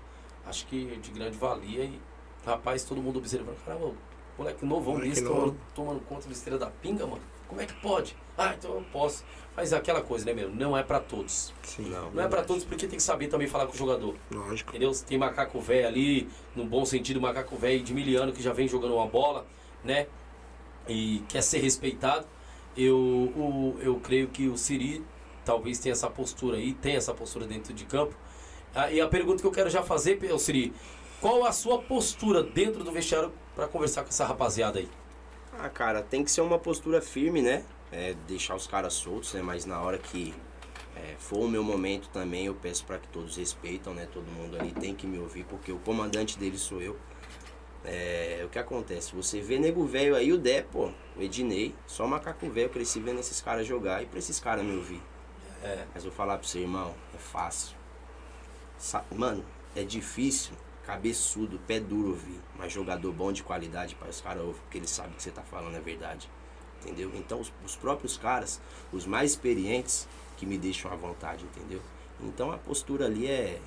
acho 0.47 0.67
que 0.67 0.97
de 0.97 1.11
grande 1.11 1.39
valia. 1.39 1.85
E, 1.85 2.01
rapaz, 2.45 2.85
todo 2.85 3.01
mundo 3.01 3.19
observando, 3.19 3.57
caramba, 3.65 3.93
moleque 4.37 4.65
novão 4.65 4.99
desse 4.99 5.25
tomando, 5.25 5.57
tomando 5.75 6.01
conta 6.01 6.27
da 6.27 6.33
estrela 6.33 6.59
da 6.59 6.71
pinga, 6.71 7.07
mano. 7.07 7.23
Como 7.49 7.61
é 7.61 7.67
que 7.67 7.75
pode? 7.75 8.15
Ah, 8.37 8.55
então 8.57 8.75
eu 8.75 8.85
posso. 8.93 9.25
Mas 9.57 9.73
é 9.73 9.77
aquela 9.77 10.01
coisa, 10.01 10.25
né, 10.25 10.33
meu? 10.33 10.51
Não 10.51 10.77
é 10.77 10.83
para 10.83 11.01
todos. 11.01 11.53
Sim, 11.63 11.89
não. 11.89 12.11
Não 12.13 12.23
é 12.23 12.29
para 12.29 12.45
todos 12.45 12.65
porque 12.65 12.87
tem 12.87 12.97
que 12.97 13.03
saber 13.03 13.27
também 13.27 13.49
falar 13.49 13.67
com 13.67 13.73
o 13.73 13.77
jogador. 13.77 14.15
Lógico. 14.31 14.71
Entendeu? 14.71 14.93
Tem 15.05 15.19
macaco 15.19 15.61
velho 15.61 15.89
ali, 15.89 16.29
no 16.55 16.65
bom 16.65 16.85
sentido, 16.85 17.21
macaco 17.21 17.57
velho 17.57 17.83
de 17.83 17.93
miliano 17.93 18.33
que 18.33 18.41
já 18.43 18.53
vem 18.53 18.69
jogando 18.69 18.95
uma 18.95 19.07
bola, 19.07 19.47
né? 19.83 20.07
E 20.87 21.25
quer 21.29 21.43
ser 21.43 21.59
respeitado. 21.59 22.27
Eu, 22.77 22.97
o, 22.97 23.77
eu 23.81 23.97
creio 23.97 24.29
que 24.29 24.47
o 24.47 24.57
Siri 24.57 25.05
talvez 25.45 25.79
tenha 25.79 25.93
essa 25.93 26.09
postura 26.09 26.59
aí, 26.59 26.75
tem 26.75 26.95
essa 26.95 27.13
postura 27.13 27.47
dentro 27.47 27.73
de 27.73 27.85
campo. 27.85 28.15
Ah, 28.75 28.93
e 28.93 29.01
a 29.01 29.09
pergunta 29.09 29.41
que 29.41 29.47
eu 29.47 29.51
quero 29.51 29.71
já 29.71 29.83
fazer, 29.83 30.21
Siri, 30.39 30.73
qual 31.21 31.45
a 31.45 31.51
sua 31.51 31.79
postura 31.79 32.43
dentro 32.43 32.85
do 32.85 32.93
vestiário 32.93 33.33
para 33.57 33.67
conversar 33.67 34.03
com 34.03 34.11
essa 34.11 34.25
rapaziada 34.25 34.79
aí? 34.79 34.89
Ah, 35.59 35.69
cara, 35.69 36.03
tem 36.03 36.23
que 36.25 36.31
ser 36.31 36.41
uma 36.41 36.59
postura 36.59 37.01
firme, 37.03 37.43
né? 37.43 37.65
É, 37.91 38.15
deixar 38.27 38.55
os 38.55 38.67
caras 38.67 38.93
soltos, 38.95 39.33
né? 39.35 39.43
Mas 39.43 39.65
na 39.65 39.81
hora 39.81 39.99
que 39.99 40.35
é, 40.97 41.15
for 41.19 41.41
o 41.41 41.49
meu 41.49 41.65
momento 41.65 42.09
também, 42.11 42.47
eu 42.47 42.55
peço 42.55 42.85
para 42.85 42.99
que 42.99 43.09
todos 43.09 43.37
respeitam, 43.37 43.95
né? 43.95 44.07
Todo 44.13 44.27
mundo 44.31 44.57
ali 44.59 44.73
tem 44.73 44.95
que 44.95 45.07
me 45.07 45.19
ouvir, 45.19 45.45
porque 45.45 45.73
o 45.73 45.79
comandante 45.79 46.39
deles 46.39 46.61
sou 46.61 46.81
eu. 46.81 46.97
É, 47.85 48.43
o 48.45 48.49
que 48.49 48.59
acontece? 48.59 49.15
Você 49.15 49.41
vê 49.41 49.59
nego 49.59 49.85
velho 49.87 50.15
aí, 50.17 50.33
o 50.33 50.39
Dé, 50.39 50.63
pô, 50.63 50.91
o 51.17 51.23
Ednei, 51.23 51.75
só 51.87 52.07
macaco 52.07 52.49
velho, 52.51 52.67
eu 52.67 52.71
cresci 52.71 53.01
vendo 53.01 53.21
esses 53.21 53.41
caras 53.41 53.67
jogar 53.67 54.03
e 54.03 54.07
pra 54.07 54.19
esses 54.19 54.39
caras 54.41 54.65
me 54.65 54.77
ouvir. 54.77 55.03
É. 55.63 55.85
Mas 55.95 56.05
eu 56.05 56.11
vou 56.11 56.17
falar 56.17 56.39
pra 56.39 56.47
você, 56.47 56.61
irmão, 56.61 56.95
é 57.15 57.19
fácil. 57.19 57.77
Sa- 58.79 59.05
Mano, 59.15 59.45
é 59.75 59.83
difícil, 59.83 60.53
cabeçudo, 60.89 61.61
pé 61.67 61.79
duro 61.79 62.09
ouvir. 62.09 62.41
Mas 62.57 62.73
jogador 62.73 63.13
bom 63.13 63.31
de 63.31 63.43
qualidade 63.43 63.95
para 63.95 64.09
os 64.09 64.23
caras 64.23 64.43
ouvem, 64.43 64.63
porque 64.63 64.79
eles 64.79 64.89
sabem 64.89 65.13
que 65.13 65.23
você 65.23 65.31
tá 65.31 65.43
falando 65.43 65.77
é 65.77 65.81
verdade. 65.81 66.31
Entendeu? 66.81 67.13
Então 67.15 67.41
os, 67.41 67.53
os 67.63 67.77
próprios 67.77 68.17
caras, 68.17 68.59
os 68.91 69.05
mais 69.05 69.33
experientes, 69.33 70.09
que 70.39 70.47
me 70.47 70.57
deixam 70.57 70.91
à 70.91 70.97
vontade, 70.97 71.45
entendeu? 71.45 71.83
Então 72.23 72.51
a 72.51 72.57
postura 72.57 73.05
ali 73.05 73.27
é 73.27 73.61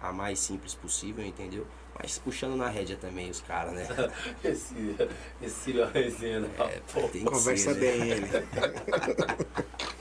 a 0.00 0.12
mais 0.12 0.38
simples 0.38 0.72
possível, 0.72 1.24
entendeu? 1.24 1.66
Mas 1.98 2.16
puxando 2.16 2.54
na 2.54 2.68
rédea 2.68 2.96
também 2.96 3.28
os 3.28 3.40
caras, 3.40 3.72
né? 3.72 3.88
Esse, 4.44 4.94
esse 5.42 5.54
Siri 5.54 5.80
é 5.80 5.86
resenha, 5.86 6.40
né? 6.40 6.48
Pô, 6.92 7.08
Conversa 7.24 7.74
ser, 7.74 7.74
né? 7.74 7.80
bem 7.80 8.10
ele. 8.10 8.26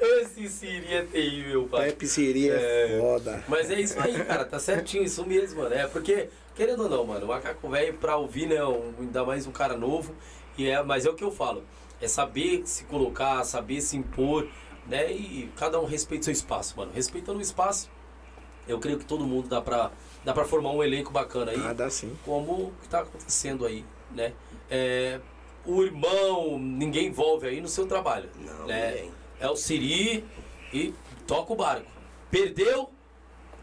Esse 0.00 0.48
Siri 0.48 0.92
é 0.94 1.02
terrível, 1.02 1.68
pai. 1.68 1.86
Pepe 1.90 2.06
Siri 2.06 2.50
é 2.50 2.98
foda. 3.00 3.44
Mas 3.48 3.70
é 3.70 3.80
isso 3.80 3.98
aí, 4.00 4.24
cara, 4.24 4.44
tá 4.44 4.58
certinho, 4.58 5.04
isso 5.04 5.24
mesmo, 5.26 5.62
mano. 5.62 5.74
É 5.74 5.86
porque, 5.86 6.28
querendo 6.54 6.84
ou 6.84 6.88
não, 6.88 7.04
mano, 7.04 7.24
o 7.24 7.28
macaco 7.28 7.68
velho 7.68 7.94
pra 7.94 8.16
ouvir, 8.16 8.46
né, 8.46 8.64
um, 8.64 8.92
ainda 9.00 9.24
mais 9.24 9.46
um 9.46 9.52
cara 9.52 9.76
novo, 9.76 10.14
e 10.56 10.68
é, 10.68 10.82
mas 10.82 11.04
é 11.06 11.10
o 11.10 11.14
que 11.14 11.24
eu 11.24 11.30
falo, 11.30 11.64
é 12.00 12.08
saber 12.08 12.62
se 12.66 12.84
colocar, 12.84 13.42
saber 13.44 13.80
se 13.80 13.96
impor, 13.96 14.48
né, 14.86 15.10
e 15.12 15.50
cada 15.56 15.80
um 15.80 15.84
respeita 15.84 16.22
o 16.22 16.24
seu 16.26 16.32
espaço, 16.32 16.74
mano. 16.76 16.92
Respeitando 16.94 17.38
o 17.38 17.42
espaço, 17.42 17.90
eu 18.68 18.78
creio 18.78 18.98
que 18.98 19.04
todo 19.04 19.24
mundo 19.26 19.48
dá 19.48 19.60
pra, 19.60 19.90
dá 20.24 20.32
pra 20.32 20.44
formar 20.44 20.70
um 20.70 20.82
elenco 20.82 21.10
bacana 21.12 21.52
aí, 21.52 21.60
Ah, 21.62 21.72
dá 21.72 21.90
sim. 21.90 22.16
como 22.24 22.72
que 22.82 22.88
tá 22.88 23.00
acontecendo 23.00 23.66
aí, 23.66 23.84
né. 24.10 24.32
É, 24.70 25.20
o 25.66 25.82
irmão, 25.82 26.58
ninguém 26.58 27.06
envolve 27.08 27.46
aí 27.46 27.60
no 27.60 27.68
seu 27.68 27.86
trabalho, 27.86 28.28
Não, 28.38 28.66
né. 28.66 28.90
ninguém. 28.92 29.12
É 29.40 29.48
o 29.48 29.56
Siri 29.56 30.24
e 30.72 30.94
toca 31.26 31.52
o 31.52 31.56
barco. 31.56 31.90
Perdeu, 32.30 32.90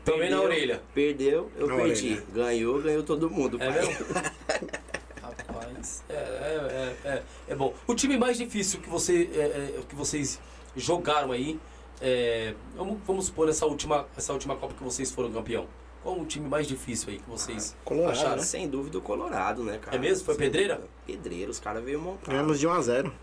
também 0.04 0.30
na 0.30 0.42
orelha. 0.42 0.82
Perdeu, 0.94 1.52
eu 1.56 1.68
Na 1.68 1.76
perdi. 1.76 2.14
orelha. 2.14 2.26
Ganhou, 2.34 2.82
ganhou 2.82 3.04
todo 3.04 3.30
mundo. 3.30 3.58
É 3.62 3.72
pai. 3.72 3.82
mesmo? 3.82 4.06
Rapaz, 5.22 6.04
é, 6.10 6.14
é, 6.14 6.98
é, 7.04 7.10
é, 7.10 7.24
é 7.50 7.56
bom. 7.56 7.74
O 7.88 7.94
time 7.94 8.18
mais 8.18 8.38
difícil 8.38 8.80
que, 8.80 8.90
você, 8.90 9.30
é, 9.34 9.40
é, 9.40 9.80
que 9.88 9.96
vocês 9.96 10.40
jogaram 10.76 11.32
aí, 11.32 11.60
é, 12.02 12.56
vamos, 12.76 13.00
vamos 13.06 13.26
supor 13.26 13.48
essa 13.50 13.66
última, 13.66 14.08
essa 14.18 14.34
última 14.34 14.56
Copa 14.56 14.74
que 14.74 14.84
vocês 14.84 15.12
foram 15.12 15.32
campeão. 15.32 15.68
Qual 16.02 16.20
o 16.20 16.26
time 16.26 16.48
mais 16.50 16.68
difícil 16.68 17.10
aí 17.10 17.20
que 17.20 17.30
vocês 17.30 17.76
Colorado, 17.86 18.12
acharam? 18.12 18.42
Sem 18.42 18.68
dúvida 18.68 18.98
o 18.98 19.02
Colorado, 19.02 19.64
né, 19.64 19.78
cara? 19.78 19.96
É 19.96 20.00
mesmo? 20.00 20.26
Foi 20.26 20.34
Sem 20.34 20.46
pedreira? 20.46 20.76
dúvida. 20.76 20.94
Pedreira, 21.06 21.52
os 21.52 21.60
caras 21.60 21.84
veio 21.84 22.00
montar. 22.00 22.32
Ganhamos 22.32 22.60
de 22.60 22.66
1 22.66 22.72
a 22.72 22.82
0 22.82 23.14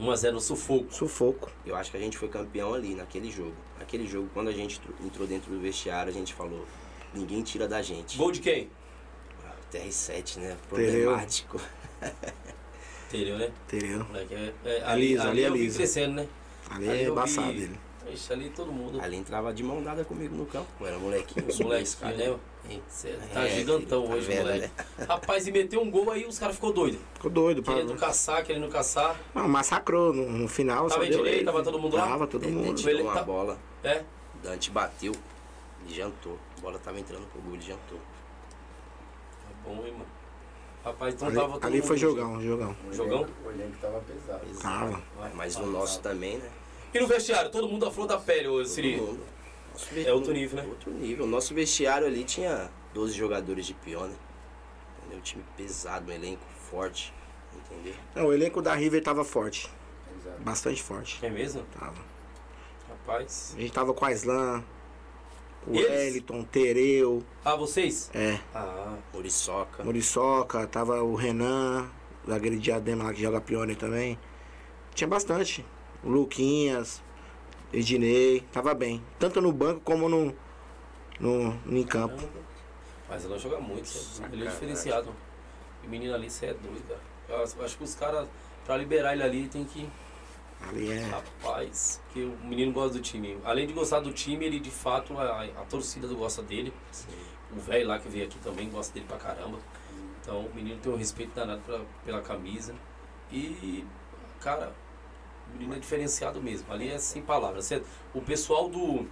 1x0 0.00 0.32
no 0.32 0.40
sufoco. 0.40 0.92
Sufoco. 0.92 1.50
Eu 1.64 1.74
acho 1.76 1.90
que 1.90 1.96
a 1.96 2.00
gente 2.00 2.16
foi 2.18 2.28
campeão 2.28 2.74
ali, 2.74 2.94
naquele 2.94 3.30
jogo. 3.30 3.54
Naquele 3.78 4.06
jogo, 4.06 4.28
quando 4.34 4.48
a 4.48 4.52
gente 4.52 4.80
tro- 4.80 4.94
entrou 5.04 5.26
dentro 5.26 5.50
do 5.50 5.60
vestiário, 5.60 6.10
a 6.10 6.14
gente 6.14 6.34
falou, 6.34 6.66
ninguém 7.14 7.42
tira 7.42 7.66
da 7.68 7.80
gente. 7.82 8.16
Gol 8.18 8.30
de 8.32 8.40
quem? 8.40 8.68
Ah, 9.44 9.52
TR7, 9.72 10.38
né? 10.38 10.56
Problemático. 10.68 11.60
Entendeu, 13.08 13.38
né? 13.38 13.50
Entendeu? 13.66 14.04
Moleque, 14.04 14.34
é, 14.34 14.52
é, 14.64 14.82
ali, 14.84 15.08
liso, 15.08 15.22
ali 15.28 15.44
ali 15.44 15.66
é 15.68 15.70
crescendo, 15.70 16.14
né? 16.14 16.28
Ali 16.68 16.88
Ali 16.88 16.98
é 17.00 17.04
vi- 17.04 17.10
embaçado 17.10 17.50
ele. 17.50 17.80
Ixi, 18.12 18.32
ali 18.32 18.50
todo 18.50 18.72
mundo. 18.72 19.00
Ali 19.00 19.16
entrava 19.16 19.52
de 19.52 19.62
mão 19.62 19.82
dada 19.82 20.04
comigo 20.04 20.34
no 20.34 20.46
campo. 20.46 20.68
Eu 20.80 20.86
era 20.86 20.98
molequinho. 20.98 21.48
Os 21.48 21.58
moleques, 21.58 21.98
né? 22.00 22.38
Tá 23.32 23.44
É, 23.44 23.48
gigantão 23.50 24.02
filho, 24.02 24.08
tá 24.08 24.16
hoje, 24.16 24.26
vendo, 24.26 24.38
moleque. 24.38 24.70
Rapaz, 25.08 25.46
e 25.46 25.52
meteu 25.52 25.80
um 25.80 25.90
gol 25.90 26.10
aí, 26.10 26.26
os 26.26 26.38
caras 26.38 26.54
ficou 26.56 26.72
doido. 26.72 26.98
Ficou 27.14 27.30
doido. 27.30 27.62
Pra... 27.62 27.74
Querendo 27.74 27.94
caçar, 27.96 28.44
querendo 28.44 28.68
caçar. 28.68 29.16
Não, 29.34 29.48
massacrou 29.48 30.12
no, 30.12 30.30
no 30.30 30.48
final. 30.48 30.88
Tava 30.88 31.06
ele. 31.06 31.44
tava 31.44 31.62
todo 31.62 31.78
mundo 31.78 31.96
lá? 31.96 32.06
Tava 32.06 32.26
todo 32.26 32.48
mundo. 32.48 32.88
Ele 32.88 33.02
uma 33.02 33.14
tá- 33.14 33.22
bola, 33.22 33.58
É? 33.82 34.02
Dante 34.42 34.70
bateu 34.70 35.12
e 35.88 35.94
jantou. 35.94 36.38
A 36.58 36.60
bola 36.60 36.78
tava 36.78 36.98
entrando 36.98 37.26
pro 37.30 37.40
gol, 37.40 37.54
ele 37.54 37.62
jantou. 37.62 37.98
Tá 37.98 39.48
bom, 39.64 39.84
hein, 39.84 39.92
mano. 39.92 40.06
Rapaz, 40.84 41.14
então 41.14 41.26
Ali, 41.28 41.36
tava 41.36 41.52
todo 41.54 41.64
ali 41.64 41.76
mundo 41.78 41.86
foi 41.86 41.96
jogão, 41.96 42.40
jogão. 42.40 42.76
Jogão? 42.92 43.26
O 43.44 43.50
elenco 43.50 43.76
tava 43.80 44.00
pesado. 44.00 44.46
Tava. 44.60 45.02
Mas 45.34 45.56
o 45.56 45.66
nosso 45.66 46.00
também, 46.00 46.38
né? 46.38 46.48
E 46.96 47.00
no 47.00 47.06
vestiário, 47.06 47.50
todo 47.50 47.68
mundo 47.68 47.84
à 47.86 47.90
flor 47.90 48.06
da 48.06 48.16
pele, 48.16 48.48
ô 48.48 48.64
Siri. 48.64 49.00
É 50.06 50.12
outro 50.12 50.32
nível, 50.32 50.62
né? 50.62 50.66
Outro 50.68 50.90
nível. 50.90 51.26
Nosso 51.26 51.52
vestiário 51.54 52.06
ali 52.06 52.24
tinha 52.24 52.70
12 52.94 53.12
jogadores 53.12 53.66
de 53.66 53.74
pior, 53.74 54.08
né? 54.08 54.16
Entendeu? 55.00 55.18
Um 55.18 55.20
time 55.20 55.44
pesado, 55.56 56.10
um 56.10 56.14
elenco 56.14 56.42
forte. 56.70 57.12
Entendeu? 57.54 57.94
Não, 58.14 58.26
o 58.28 58.32
elenco 58.32 58.62
da 58.62 58.74
River 58.74 59.02
tava 59.02 59.24
forte. 59.24 59.70
Exato. 60.18 60.40
Bastante 60.42 60.82
forte. 60.82 61.18
É 61.24 61.28
mesmo? 61.28 61.62
Tava. 61.78 62.02
Rapaz. 62.88 63.52
A 63.54 63.60
gente 63.60 63.72
tava 63.72 63.92
com 63.92 64.04
a 64.06 64.12
Islan, 64.12 64.64
o? 65.66 65.72
Wellington, 65.72 66.44
Tereu, 66.44 67.22
Ah, 67.44 67.56
vocês? 67.56 68.10
é, 68.14 68.38
Ah, 68.54 68.96
Muriçoca. 69.12 69.84
Muriçoca, 69.84 70.66
tava 70.66 71.02
o 71.02 71.14
Renan, 71.14 71.90
zagueiro 72.26 72.56
de 72.56 72.62
Diadema 72.62 73.04
lá 73.04 73.12
que 73.12 73.20
joga 73.20 73.38
Pioneer 73.40 73.76
também. 73.78 74.18
Tinha 74.94 75.06
bastante. 75.08 75.62
O 76.06 76.08
Luquinhas, 76.08 77.02
Ednei, 77.72 78.40
tava 78.52 78.72
bem. 78.74 79.02
Tanto 79.18 79.40
no 79.40 79.52
banco 79.52 79.80
como 79.80 80.08
no, 80.08 80.32
no, 81.18 81.52
no 81.52 81.76
em 81.76 81.84
campo. 81.84 82.22
Mas 83.08 83.24
ela 83.24 83.36
joga 83.36 83.58
muito, 83.58 83.88
é 83.90 84.20
doido. 84.20 84.34
ele 84.34 84.46
é 84.46 84.50
diferenciado. 84.50 85.12
E 85.82 85.88
menino 85.88 86.14
ali, 86.14 86.30
você 86.30 86.46
é 86.46 86.54
doido, 86.54 86.86
cara. 86.86 87.00
Eu 87.28 87.42
acho- 87.64 87.76
que 87.76 87.82
os 87.82 87.94
caras, 87.96 88.28
pra 88.64 88.76
liberar 88.76 89.14
ele 89.14 89.24
ali, 89.24 89.48
tem 89.48 89.64
que. 89.64 89.88
Ali 90.60 90.92
é. 90.92 91.02
Rapaz, 91.06 92.00
que 92.12 92.20
o 92.22 92.36
menino 92.44 92.72
gosta 92.72 92.94
do 92.98 93.00
time. 93.00 93.36
Além 93.44 93.66
de 93.66 93.72
gostar 93.72 93.98
do 93.98 94.12
time, 94.12 94.44
ele 94.46 94.60
de 94.60 94.70
fato, 94.70 95.18
a, 95.18 95.42
a 95.42 95.64
torcida 95.68 96.06
gosta 96.14 96.40
dele. 96.40 96.72
O 97.52 97.58
velho 97.58 97.88
lá 97.88 97.98
que 97.98 98.08
veio 98.08 98.26
aqui 98.26 98.38
também 98.38 98.70
gosta 98.70 98.94
dele 98.94 99.06
pra 99.08 99.16
caramba. 99.18 99.58
Então 100.22 100.46
o 100.46 100.54
menino 100.54 100.78
tem 100.80 100.92
um 100.92 100.96
respeito 100.96 101.34
danado 101.34 101.62
pra, 101.62 101.80
pela 102.04 102.22
camisa. 102.22 102.74
E, 103.32 103.84
cara, 104.40 104.72
o 105.48 105.52
menino 105.52 105.74
é 105.74 105.78
diferenciado 105.78 106.40
mesmo. 106.40 106.72
Ali 106.72 106.90
é 106.90 106.98
sem 106.98 107.22
palavras. 107.22 107.70
O 108.14 108.20
pessoal 108.20 108.68
do. 108.68 109.06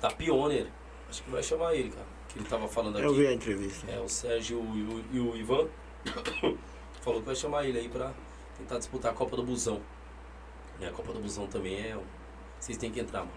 Da 0.00 0.10
Pioneer, 0.10 0.68
acho 1.08 1.22
que 1.22 1.30
vai 1.30 1.42
chamar 1.42 1.74
ele, 1.74 1.90
cara. 1.90 2.06
Que 2.28 2.38
ele 2.38 2.48
tava 2.48 2.68
falando 2.68 2.96
aqui. 2.96 3.06
Eu 3.06 3.14
vi 3.14 3.26
a 3.26 3.32
entrevista. 3.32 3.90
É, 3.90 3.98
o 3.98 4.08
Sérgio 4.08 4.58
e 4.74 4.82
o, 4.82 5.04
e 5.12 5.20
o 5.20 5.36
Ivan 5.36 5.68
falou 7.00 7.20
que 7.20 7.26
vai 7.26 7.34
chamar 7.34 7.66
ele 7.66 7.78
aí 7.78 7.88
pra 7.88 8.12
tentar 8.58 8.78
disputar 8.78 9.12
a 9.12 9.14
Copa 9.14 9.36
do 9.36 9.42
Busão. 9.42 9.80
E 10.78 10.84
a 10.84 10.92
Copa 10.92 11.12
do 11.12 11.20
Busão 11.20 11.46
também 11.46 11.76
é. 11.76 11.98
Vocês 12.60 12.76
têm 12.76 12.90
que 12.90 13.00
entrar, 13.00 13.20
mano. 13.20 13.32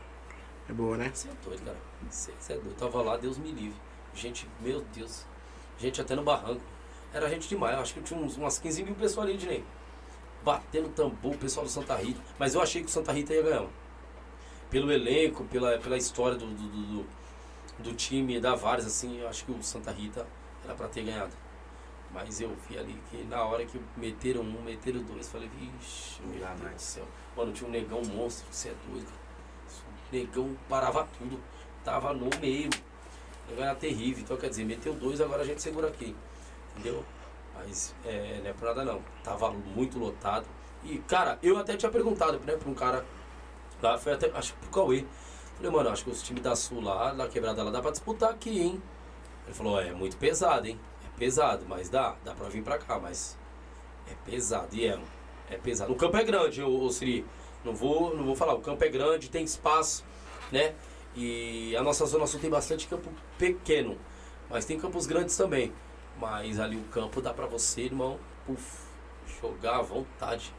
É 0.67 0.73
boa, 0.73 0.97
né? 0.97 1.11
Você 1.13 1.29
é 1.29 1.31
doido, 1.43 1.63
cara. 1.63 1.77
Você 2.09 2.31
é 2.31 2.55
doido. 2.55 2.75
Tava 2.75 3.01
lá, 3.01 3.17
Deus 3.17 3.37
me 3.37 3.51
livre. 3.51 3.79
Gente, 4.13 4.47
meu 4.59 4.81
Deus. 4.93 5.25
Gente 5.77 6.01
até 6.01 6.15
no 6.15 6.23
barranco. 6.23 6.61
Era 7.13 7.29
gente 7.29 7.47
demais. 7.47 7.75
Eu 7.75 7.81
acho 7.81 7.93
que 7.93 8.01
tinha 8.01 8.19
uns, 8.19 8.37
umas 8.37 8.59
15 8.59 8.83
mil 8.83 8.95
pessoas 8.95 9.27
ali, 9.27 9.37
Dinei. 9.37 9.63
Batendo 10.43 10.89
tambor, 10.89 11.33
o 11.35 11.37
pessoal 11.37 11.65
do 11.65 11.71
Santa 11.71 11.95
Rita. 11.95 12.21
Mas 12.37 12.55
eu 12.55 12.61
achei 12.61 12.81
que 12.81 12.87
o 12.87 12.91
Santa 12.91 13.11
Rita 13.11 13.33
ia 13.33 13.41
ganhar. 13.43 13.65
Pelo 14.69 14.91
elenco, 14.91 15.43
pela, 15.45 15.77
pela 15.79 15.97
história 15.97 16.37
do, 16.37 16.45
do, 16.45 16.67
do, 16.67 17.05
do- 17.79 17.93
time, 17.95 18.39
da 18.39 18.55
Vares, 18.55 18.85
assim, 18.85 19.19
eu 19.19 19.27
acho 19.27 19.43
que 19.45 19.51
o 19.51 19.61
Santa 19.63 19.91
Rita 19.91 20.25
era 20.63 20.73
pra 20.75 20.87
ter 20.87 21.03
ganhado. 21.03 21.31
Mas 22.13 22.39
eu 22.41 22.55
vi 22.67 22.77
ali 22.77 22.95
que 23.09 23.23
na 23.23 23.43
hora 23.43 23.65
que 23.65 23.79
meteram 23.97 24.41
um, 24.41 24.61
meteram 24.63 25.01
dois, 25.03 25.27
falei, 25.27 25.49
vixe, 25.59 26.21
meu 26.21 26.39
Deus 26.39 26.59
mais. 26.61 26.75
do 26.75 26.81
céu. 26.81 27.07
Mano, 27.35 27.51
tinha 27.51 27.67
um 27.67 27.71
negão 27.71 28.01
monstro, 28.03 28.45
você 28.51 28.69
é 28.69 28.73
doido. 28.89 29.07
O 30.11 30.15
negão 30.15 30.57
parava 30.67 31.07
tudo, 31.17 31.39
tava 31.83 32.13
no 32.13 32.29
meio. 32.39 32.69
O 33.47 33.51
negão 33.51 33.65
era 33.65 33.75
terrível, 33.75 34.23
então 34.23 34.37
quer 34.37 34.49
dizer, 34.49 34.63
meteu 34.65 34.93
dois, 34.93 35.19
agora 35.21 35.41
a 35.41 35.45
gente 35.45 35.61
segura 35.61 35.87
aqui. 35.87 36.15
Entendeu? 36.75 37.03
Mas 37.59 37.93
é, 38.05 38.39
não 38.41 38.49
é 38.49 38.53
por 38.53 38.65
nada 38.65 38.85
não. 38.85 39.01
Tava 39.23 39.51
muito 39.51 39.99
lotado. 39.99 40.47
E, 40.83 40.97
cara, 40.99 41.37
eu 41.43 41.57
até 41.57 41.75
tinha 41.75 41.91
perguntado, 41.91 42.39
né, 42.39 42.55
pra 42.55 42.69
um 42.69 42.73
cara 42.73 43.05
lá, 43.81 43.97
foi 43.97 44.13
até, 44.13 44.31
acho 44.31 44.53
que 44.53 44.59
pro 44.59 44.69
Cauê. 44.69 45.05
Falei, 45.55 45.71
mano, 45.71 45.89
acho 45.89 46.05
que 46.05 46.09
os 46.09 46.23
times 46.23 46.41
da 46.41 46.55
Sul 46.55 46.81
lá, 46.81 47.11
da 47.13 47.27
quebrada 47.27 47.61
lá, 47.63 47.69
dá 47.69 47.81
pra 47.81 47.91
disputar 47.91 48.29
aqui, 48.29 48.61
hein? 48.61 48.81
Ele 49.45 49.53
falou, 49.53 49.79
é 49.79 49.91
muito 49.91 50.15
pesado, 50.15 50.67
hein? 50.67 50.79
É 51.05 51.19
pesado, 51.19 51.65
mas 51.67 51.89
dá, 51.89 52.15
dá 52.23 52.33
pra 52.33 52.47
vir 52.47 52.63
pra 52.63 52.77
cá, 52.77 52.97
mas 52.97 53.37
é 54.09 54.15
pesado, 54.29 54.73
e 54.73 54.87
é, 54.87 54.97
é 55.49 55.57
pesado. 55.57 55.91
O 55.91 55.95
campo 55.97 56.15
é 56.15 56.23
grande, 56.23 56.63
ô, 56.63 56.83
ô 56.83 56.89
Siri. 56.91 57.25
Não 57.65 57.75
vou, 57.75 58.15
não 58.15 58.23
vou 58.23 58.37
falar, 58.37 58.53
o 58.53 58.61
campo 58.61 58.81
é 58.85 58.87
grande, 58.87 59.29
tem 59.29 59.43
espaço, 59.43 60.05
né? 60.49 60.75
E 61.13 61.75
a 61.75 61.83
nossa 61.83 62.05
zona 62.05 62.25
sul 62.25 62.39
tem 62.39 62.49
bastante 62.49 62.87
campo 62.87 63.11
pequeno, 63.37 63.97
mas 64.49 64.63
tem 64.63 64.79
campos 64.79 65.05
grandes 65.05 65.35
também. 65.35 65.73
Mas 66.19 66.59
ali 66.59 66.75
o 66.75 66.83
campo 66.85 67.21
dá 67.21 67.33
pra 67.33 67.45
você, 67.45 67.81
irmão, 67.83 68.19
puf, 68.45 68.81
jogar 69.41 69.77
à 69.77 69.81
vontade. 69.81 70.53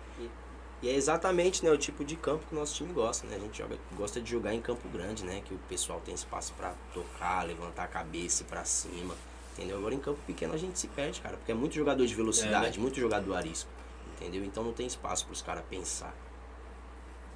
E 0.82 0.88
é 0.88 0.94
exatamente 0.94 1.62
né, 1.62 1.70
o 1.70 1.76
tipo 1.76 2.02
de 2.02 2.16
campo 2.16 2.46
que 2.48 2.54
o 2.54 2.58
nosso 2.58 2.74
time 2.74 2.90
gosta, 2.94 3.26
né? 3.26 3.36
A 3.36 3.38
gente 3.38 3.58
joga, 3.58 3.76
gosta 3.94 4.18
de 4.18 4.30
jogar 4.30 4.54
em 4.54 4.62
campo 4.62 4.88
grande, 4.88 5.24
né? 5.24 5.42
Que 5.44 5.52
o 5.52 5.58
pessoal 5.68 6.00
tem 6.02 6.14
espaço 6.14 6.54
pra 6.54 6.72
tocar, 6.94 7.46
levantar 7.46 7.84
a 7.84 7.86
cabeça 7.86 8.42
e 8.42 8.46
ir 8.46 8.48
pra 8.48 8.64
cima. 8.64 9.14
Entendeu? 9.52 9.76
Agora 9.76 9.94
em 9.94 9.98
campo 9.98 10.18
pequeno 10.26 10.54
a 10.54 10.56
gente 10.56 10.78
se 10.78 10.88
perde, 10.88 11.20
cara, 11.20 11.36
porque 11.36 11.52
é 11.52 11.54
muito 11.54 11.74
jogador 11.74 12.06
de 12.06 12.14
velocidade, 12.14 12.66
É, 12.66 12.70
né? 12.70 12.78
muito 12.78 12.98
jogador 12.98 13.34
arisco. 13.34 13.68
Entendeu? 14.16 14.42
Então 14.42 14.64
não 14.64 14.72
tem 14.72 14.86
espaço 14.86 15.26
pros 15.26 15.42
caras 15.42 15.64
pensar. 15.68 16.14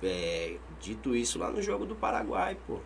É, 0.03 0.57
dito 0.81 1.15
isso, 1.15 1.39
lá 1.39 1.51
no 1.51 1.61
jogo 1.61 1.85
do 1.85 1.95
Paraguai, 1.95 2.57
pô. 2.67 2.79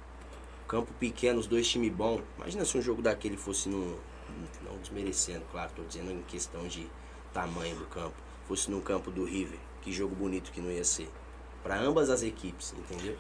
Campo 0.67 0.93
pequeno, 0.99 1.39
os 1.39 1.47
dois 1.47 1.69
times 1.69 1.93
bons. 1.93 2.21
Imagina 2.37 2.65
se 2.65 2.77
um 2.77 2.83
jogo 2.83 3.01
daquele 3.01 3.37
fosse 3.37 3.69
no. 3.69 3.97
Não 4.65 4.77
desmerecendo, 4.79 5.45
claro, 5.51 5.71
tô 5.75 5.83
dizendo 5.83 6.11
em 6.11 6.23
questão 6.23 6.67
de 6.67 6.87
tamanho 7.33 7.77
do 7.77 7.85
campo. 7.87 8.15
Fosse 8.47 8.71
no 8.71 8.81
campo 8.81 9.11
do 9.11 9.25
River. 9.25 9.59
Que 9.83 9.93
jogo 9.93 10.15
bonito 10.15 10.51
que 10.53 10.61
não 10.61 10.71
ia 10.71 10.85
ser. 10.85 11.09
Pra 11.63 11.79
ambas 11.79 12.09
as 12.11 12.23
equipes, 12.23 12.75
entendeu? 12.77 13.17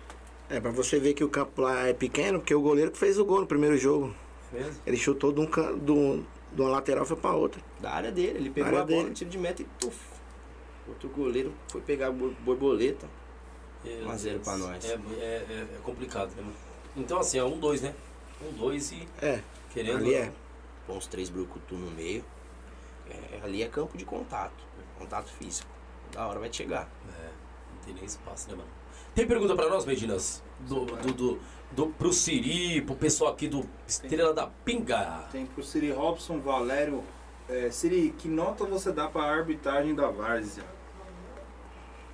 É, 0.49 0.59
pra 0.61 0.70
você 0.70 0.99
ver 0.99 1.12
que 1.15 1.23
o 1.23 1.28
campo 1.28 1.61
lá 1.62 1.86
é 1.89 1.93
pequeno, 1.93 2.39
porque 2.39 2.55
o 2.55 2.61
goleiro 2.61 2.90
que 2.90 2.99
fez 2.99 3.19
o 3.19 3.24
gol 3.24 3.40
no 3.40 3.47
primeiro 3.47 3.77
jogo. 3.77 4.15
Mesmo? 4.53 4.81
Ele 4.86 4.97
chutou 4.97 5.31
de, 5.32 5.40
um, 5.40 5.47
can- 5.47 5.77
de, 5.78 5.93
um- 5.93 6.24
de 6.53 6.61
uma 6.62 6.70
lateral 6.70 7.05
e 7.05 7.07
foi 7.07 7.16
pra 7.16 7.32
outra. 7.35 7.61
Da 7.81 7.93
área 7.93 8.11
dele. 8.11 8.39
Ele 8.39 8.51
pegou 8.51 8.70
a 8.70 8.73
bola 8.73 8.86
dele. 8.86 9.09
no 9.11 9.15
tiro 9.15 9.28
de 9.31 9.36
meta 9.39 9.61
e 9.62 9.66
tuf. 9.78 9.99
Outro 10.89 11.11
goleiro 11.11 11.53
foi 11.69 11.82
pegar 11.82 12.07
a 12.09 12.11
borboleta. 12.11 13.07
É, 13.85 14.03
1 14.05 14.11
a 14.11 14.16
0 14.16 14.40
pra 14.40 14.57
nós. 14.57 14.85
É, 14.86 14.89
é, 14.95 14.97
é- 15.20 15.66
é 15.74 15.78
complicado, 15.82 16.31
né? 16.35 16.43
Então 16.97 17.19
assim, 17.20 17.39
é 17.39 17.45
um 17.45 17.59
dois, 17.59 17.82
né? 17.82 17.95
Um 18.43 18.53
dois 18.53 18.90
e 18.93 19.07
É, 19.20 19.40
querendo. 19.70 19.99
ali 19.99 20.15
é. 20.15 20.32
Põe 20.89 20.97
uns 20.97 21.06
três 21.06 21.28
brucutu 21.28 21.77
no 21.77 21.90
meio. 21.90 22.24
É, 23.10 23.40
ali 23.44 23.62
é 23.62 23.69
campo 23.69 23.97
de 23.97 24.06
contato. 24.06 24.65
Contato 24.98 25.31
físico. 25.31 25.69
Da 26.10 26.27
hora 26.27 26.40
vai 26.40 26.51
chegar. 26.51 26.89
É, 27.20 27.28
não 27.74 27.82
tem 27.85 27.94
nem 27.94 28.05
espaço, 28.05 28.48
né, 28.48 28.56
mano? 28.56 28.69
Tem 29.15 29.27
pergunta 29.27 29.55
pra 29.55 29.69
nós, 29.69 29.85
Medinas? 29.85 30.43
Do, 30.60 30.86
do, 30.86 31.12
do, 31.12 31.40
do, 31.73 31.86
pro 31.89 32.12
Siri, 32.12 32.81
pro 32.81 32.97
pessoal 32.97 33.32
aqui 33.32 33.48
do 33.48 33.69
Estrela 33.86 34.32
da 34.32 34.47
Pinga. 34.47 35.28
Tem 35.31 35.44
pro 35.44 35.62
Siri 35.62 35.93
Robson, 35.93 36.40
Valério. 36.40 37.05
É, 37.48 37.70
Siri, 37.70 38.15
que 38.16 38.27
nota 38.27 38.65
você 38.65 38.90
dá 38.90 39.09
pra 39.09 39.24
arbitragem 39.24 39.94
da 39.94 40.09
Várzea? 40.09 40.65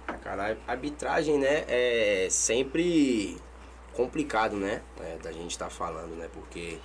Ah, 0.07 0.15
Cara, 0.15 0.59
a 0.67 0.73
arbitragem, 0.73 1.39
né, 1.39 1.65
é 1.69 2.29
sempre 2.31 3.37
complicado, 3.93 4.57
né? 4.57 4.83
é, 5.01 5.17
da 5.23 5.33
gente 5.33 5.53
estar 5.53 5.71
falando, 5.71 6.17
né? 6.17 6.29
Porque 6.33 6.79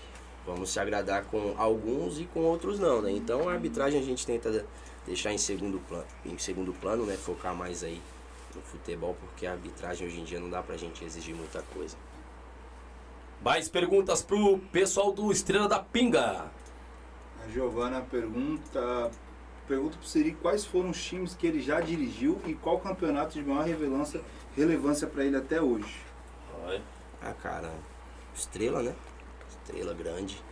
vamos 0.45 0.71
se 0.71 0.79
agradar 0.79 1.25
com 1.25 1.55
alguns 1.57 2.19
e 2.19 2.25
com 2.25 2.41
outros 2.41 2.79
não, 2.79 3.01
né? 3.01 3.11
Então 3.11 3.47
a 3.49 3.53
arbitragem 3.53 3.99
a 3.99 4.03
gente 4.03 4.25
tenta 4.25 4.65
deixar 5.05 5.33
em 5.33 5.37
segundo 5.37 5.79
plano, 5.79 6.05
em 6.25 6.37
segundo 6.37 6.73
plano, 6.73 7.05
né? 7.05 7.15
Focar 7.15 7.55
mais 7.55 7.83
aí 7.83 8.01
no 8.55 8.61
futebol, 8.61 9.15
porque 9.19 9.45
a 9.45 9.51
arbitragem 9.51 10.07
hoje 10.07 10.19
em 10.19 10.23
dia 10.23 10.39
não 10.39 10.49
dá 10.49 10.61
pra 10.61 10.77
gente 10.77 11.03
exigir 11.03 11.35
muita 11.35 11.61
coisa. 11.73 11.95
Mais 13.41 13.69
perguntas 13.69 14.21
pro 14.21 14.59
pessoal 14.71 15.11
do 15.13 15.31
Estrela 15.31 15.67
da 15.67 15.79
Pinga. 15.79 16.51
A 17.43 17.49
Giovana 17.49 18.01
pergunta. 18.01 19.11
Pergunta 19.67 19.97
pro 19.97 20.07
Siri 20.07 20.33
quais 20.33 20.65
foram 20.65 20.89
os 20.89 21.01
times 21.01 21.35
que 21.35 21.45
ele 21.45 21.61
já 21.61 21.79
dirigiu 21.79 22.41
e 22.45 22.55
qual 22.55 22.79
campeonato 22.79 23.33
de 23.33 23.45
maior 23.45 23.65
relevância, 23.65 24.19
relevância 24.55 25.07
para 25.07 25.23
ele 25.23 25.37
até 25.37 25.61
hoje. 25.61 26.01
Olha. 26.65 26.81
Ah, 27.21 27.33
cara, 27.33 27.71
Estrela, 28.35 28.81
né? 28.81 28.95
Estrela 29.69 29.93
grande. 29.93 30.43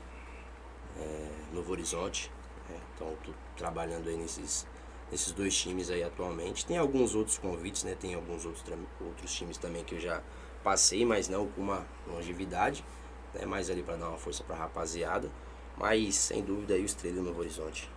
É, 0.99 1.30
Novo 1.52 1.72
Horizonte. 1.72 2.31
né? 2.69 2.80
Então, 2.95 3.14
tô 3.23 3.31
trabalhando 3.56 4.07
aí 4.07 4.15
nesses, 4.15 4.68
nesses 5.11 5.31
dois 5.31 5.56
times 5.56 5.89
aí 5.89 6.03
atualmente. 6.03 6.65
Tem 6.65 6.77
alguns 6.77 7.15
outros 7.15 7.38
convites, 7.38 7.84
né? 7.84 7.95
Tem 7.99 8.14
alguns 8.14 8.45
outros, 8.45 8.64
outros 9.02 9.34
times 9.34 9.57
também 9.57 9.84
que 9.84 9.95
eu 9.95 9.99
já 9.99 10.22
passei, 10.64 11.06
mas 11.06 11.27
não 11.27 11.48
com 11.48 11.61
uma 11.61 11.85
longevidade. 12.07 12.85
Né? 13.34 13.45
Mais 13.45 13.69
ali 13.69 13.81
para 13.81 13.95
dar 13.95 14.10
uma 14.10 14.18
força 14.18 14.44
pra 14.44 14.56
rapaziada. 14.56 15.31
Mas, 15.76 16.15
sem 16.15 16.44
dúvida, 16.44 16.73
aí 16.76 16.81
o 16.81 16.85
Estrela 16.85 17.18
e 17.18 17.19
o 17.19 17.23
Novo 17.23 17.39
Horizonte. 17.39 17.89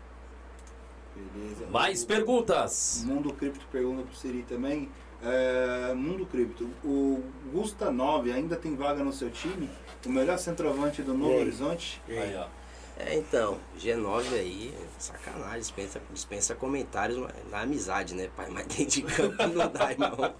Beleza. 1.15 1.67
Mais 1.67 2.05
perguntas. 2.05 3.05
Mundo 3.07 3.33
Cripto 3.33 3.67
pergunta 3.71 4.03
pro 4.03 4.15
Siri 4.15 4.43
também. 4.43 4.91
É, 5.23 5.93
Mundo 5.95 6.25
Cripto, 6.27 6.69
o 6.83 7.23
Gusta 7.53 7.91
9 7.91 8.33
ainda 8.33 8.57
tem 8.57 8.75
vaga 8.75 9.05
no 9.05 9.13
seu 9.13 9.31
time? 9.31 9.69
O 10.07 10.09
melhor 10.09 10.39
centroavante 10.39 11.03
do 11.03 11.13
Novo 11.13 11.33
aí? 11.33 11.41
Horizonte? 11.41 12.01
Aí, 12.09 12.35
ó. 12.37 12.47
É, 12.97 13.17
então, 13.17 13.59
G9 13.79 14.33
aí, 14.35 14.75
sacanagem, 14.99 15.61
dispensa, 15.61 16.01
dispensa 16.11 16.55
comentários 16.55 17.27
na 17.51 17.61
amizade, 17.61 18.15
né, 18.15 18.31
pai? 18.37 18.49
Mas 18.51 18.67
dentro 18.67 18.87
de 18.87 19.03
campo 19.03 19.47
não 19.49 19.71
dá, 19.71 19.91
irmão. 19.91 20.17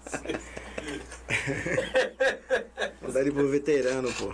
Vou 3.01 3.11
dar 3.11 3.21
ele 3.21 3.31
pro 3.31 3.49
veterano, 3.49 4.11
pô. 4.13 4.31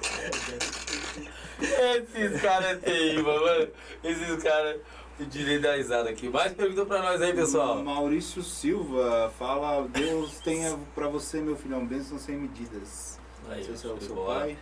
Esses 1.60 2.42
caras 2.42 2.68
é 2.68 2.76
terrível, 2.76 3.42
mano. 3.42 3.68
Esses 4.04 4.44
caras. 4.44 4.80
O 5.20 5.26
direito 5.26 5.64
da 5.64 5.76
risada 5.76 6.10
aqui. 6.10 6.30
Mais 6.30 6.54
pergunta 6.54 6.86
pra 6.86 7.02
nós 7.02 7.22
aí, 7.22 7.34
pessoal. 7.34 7.84
Maurício 7.84 8.44
Silva 8.44 9.34
fala: 9.38 9.88
Deus 9.88 10.40
tenha 10.40 10.78
pra 10.94 11.08
você, 11.08 11.42
meu 11.42 11.56
filhão, 11.56 11.86
bênção 11.86 12.20
sem 12.20 12.38
medidas. 12.38 13.20
Aí, 13.50 13.58
Não 13.58 13.64
sei 13.66 13.78
se 13.78 13.88
é 13.88 13.90
o 13.92 14.00
seu 14.02 14.16
bola. 14.16 14.40
pai. 14.42 14.58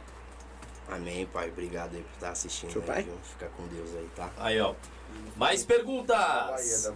Amém, 0.87 1.25
pai. 1.25 1.49
Obrigado 1.49 1.95
aí 1.95 2.03
por 2.03 2.13
estar 2.13 2.29
assistindo. 2.29 2.71
Seu 2.71 2.81
aí, 2.83 2.87
pai? 2.87 3.03
viu? 3.03 3.17
Fica 3.23 3.47
com 3.57 3.67
Deus 3.67 3.89
aí, 3.95 4.09
tá? 4.15 4.29
Aí, 4.37 4.59
ó. 4.61 4.73
Mais 5.35 5.65
perguntas. 5.65 6.89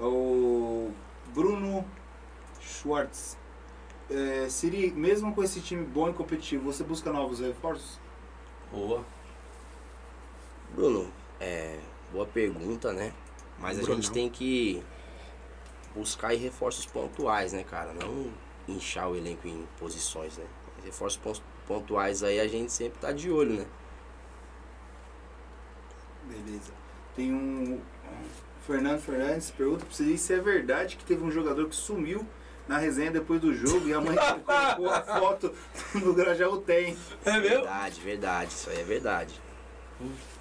O 0.00 0.92
Bruno 1.32 1.84
Schwartz. 2.60 3.36
É, 4.10 4.46
Siri, 4.50 4.90
mesmo 4.92 5.34
com 5.34 5.42
esse 5.42 5.60
time 5.60 5.82
bom 5.84 6.10
e 6.10 6.12
competitivo, 6.12 6.64
você 6.64 6.84
busca 6.84 7.10
novos 7.10 7.40
reforços? 7.40 7.98
Boa. 8.70 9.02
Bruno, 10.74 11.10
é, 11.40 11.78
boa 12.14 12.26
pergunta, 12.26 12.92
né? 12.92 13.12
Mas 13.58 13.78
a 13.78 13.82
Brunão. 13.82 13.96
gente 14.00 14.12
tem 14.12 14.30
que 14.30 14.82
buscar 15.94 16.28
reforços 16.34 16.86
pontuais, 16.86 17.52
né, 17.52 17.64
cara? 17.64 17.92
Não 17.92 18.32
inchar 18.68 19.10
o 19.10 19.16
elenco 19.16 19.46
em 19.46 19.66
posições, 19.78 20.38
né? 20.38 20.44
Reforços 20.84 21.18
pon- 21.18 21.42
pontuais 21.66 22.22
aí 22.22 22.40
a 22.40 22.46
gente 22.48 22.72
sempre 22.72 22.98
tá 23.00 23.10
de 23.12 23.30
olho, 23.30 23.54
né? 23.54 23.66
Beleza. 26.24 26.72
Tem 27.14 27.32
um. 27.32 27.80
Fernando 28.66 28.98
Fernandes 29.00 29.50
pergunta 29.50 29.84
pra 29.84 29.94
você 29.94 30.16
se 30.16 30.32
é 30.32 30.38
verdade 30.40 30.96
que 30.96 31.04
teve 31.04 31.22
um 31.22 31.30
jogador 31.30 31.68
que 31.68 31.76
sumiu 31.76 32.26
na 32.66 32.78
resenha 32.78 33.10
depois 33.10 33.38
do 33.38 33.52
jogo 33.52 33.86
e 33.86 33.92
a 33.92 34.00
mãe 34.00 34.16
colocou 34.76 34.90
a 34.90 35.02
foto 35.02 35.52
no 35.94 36.14
Grajaú 36.14 36.58
tem. 36.62 36.96
É 37.26 37.32
meu? 37.32 37.42
Verdade, 37.60 38.00
verdade. 38.00 38.52
Isso 38.52 38.70
aí 38.70 38.80
é 38.80 38.84
verdade. 38.84 39.38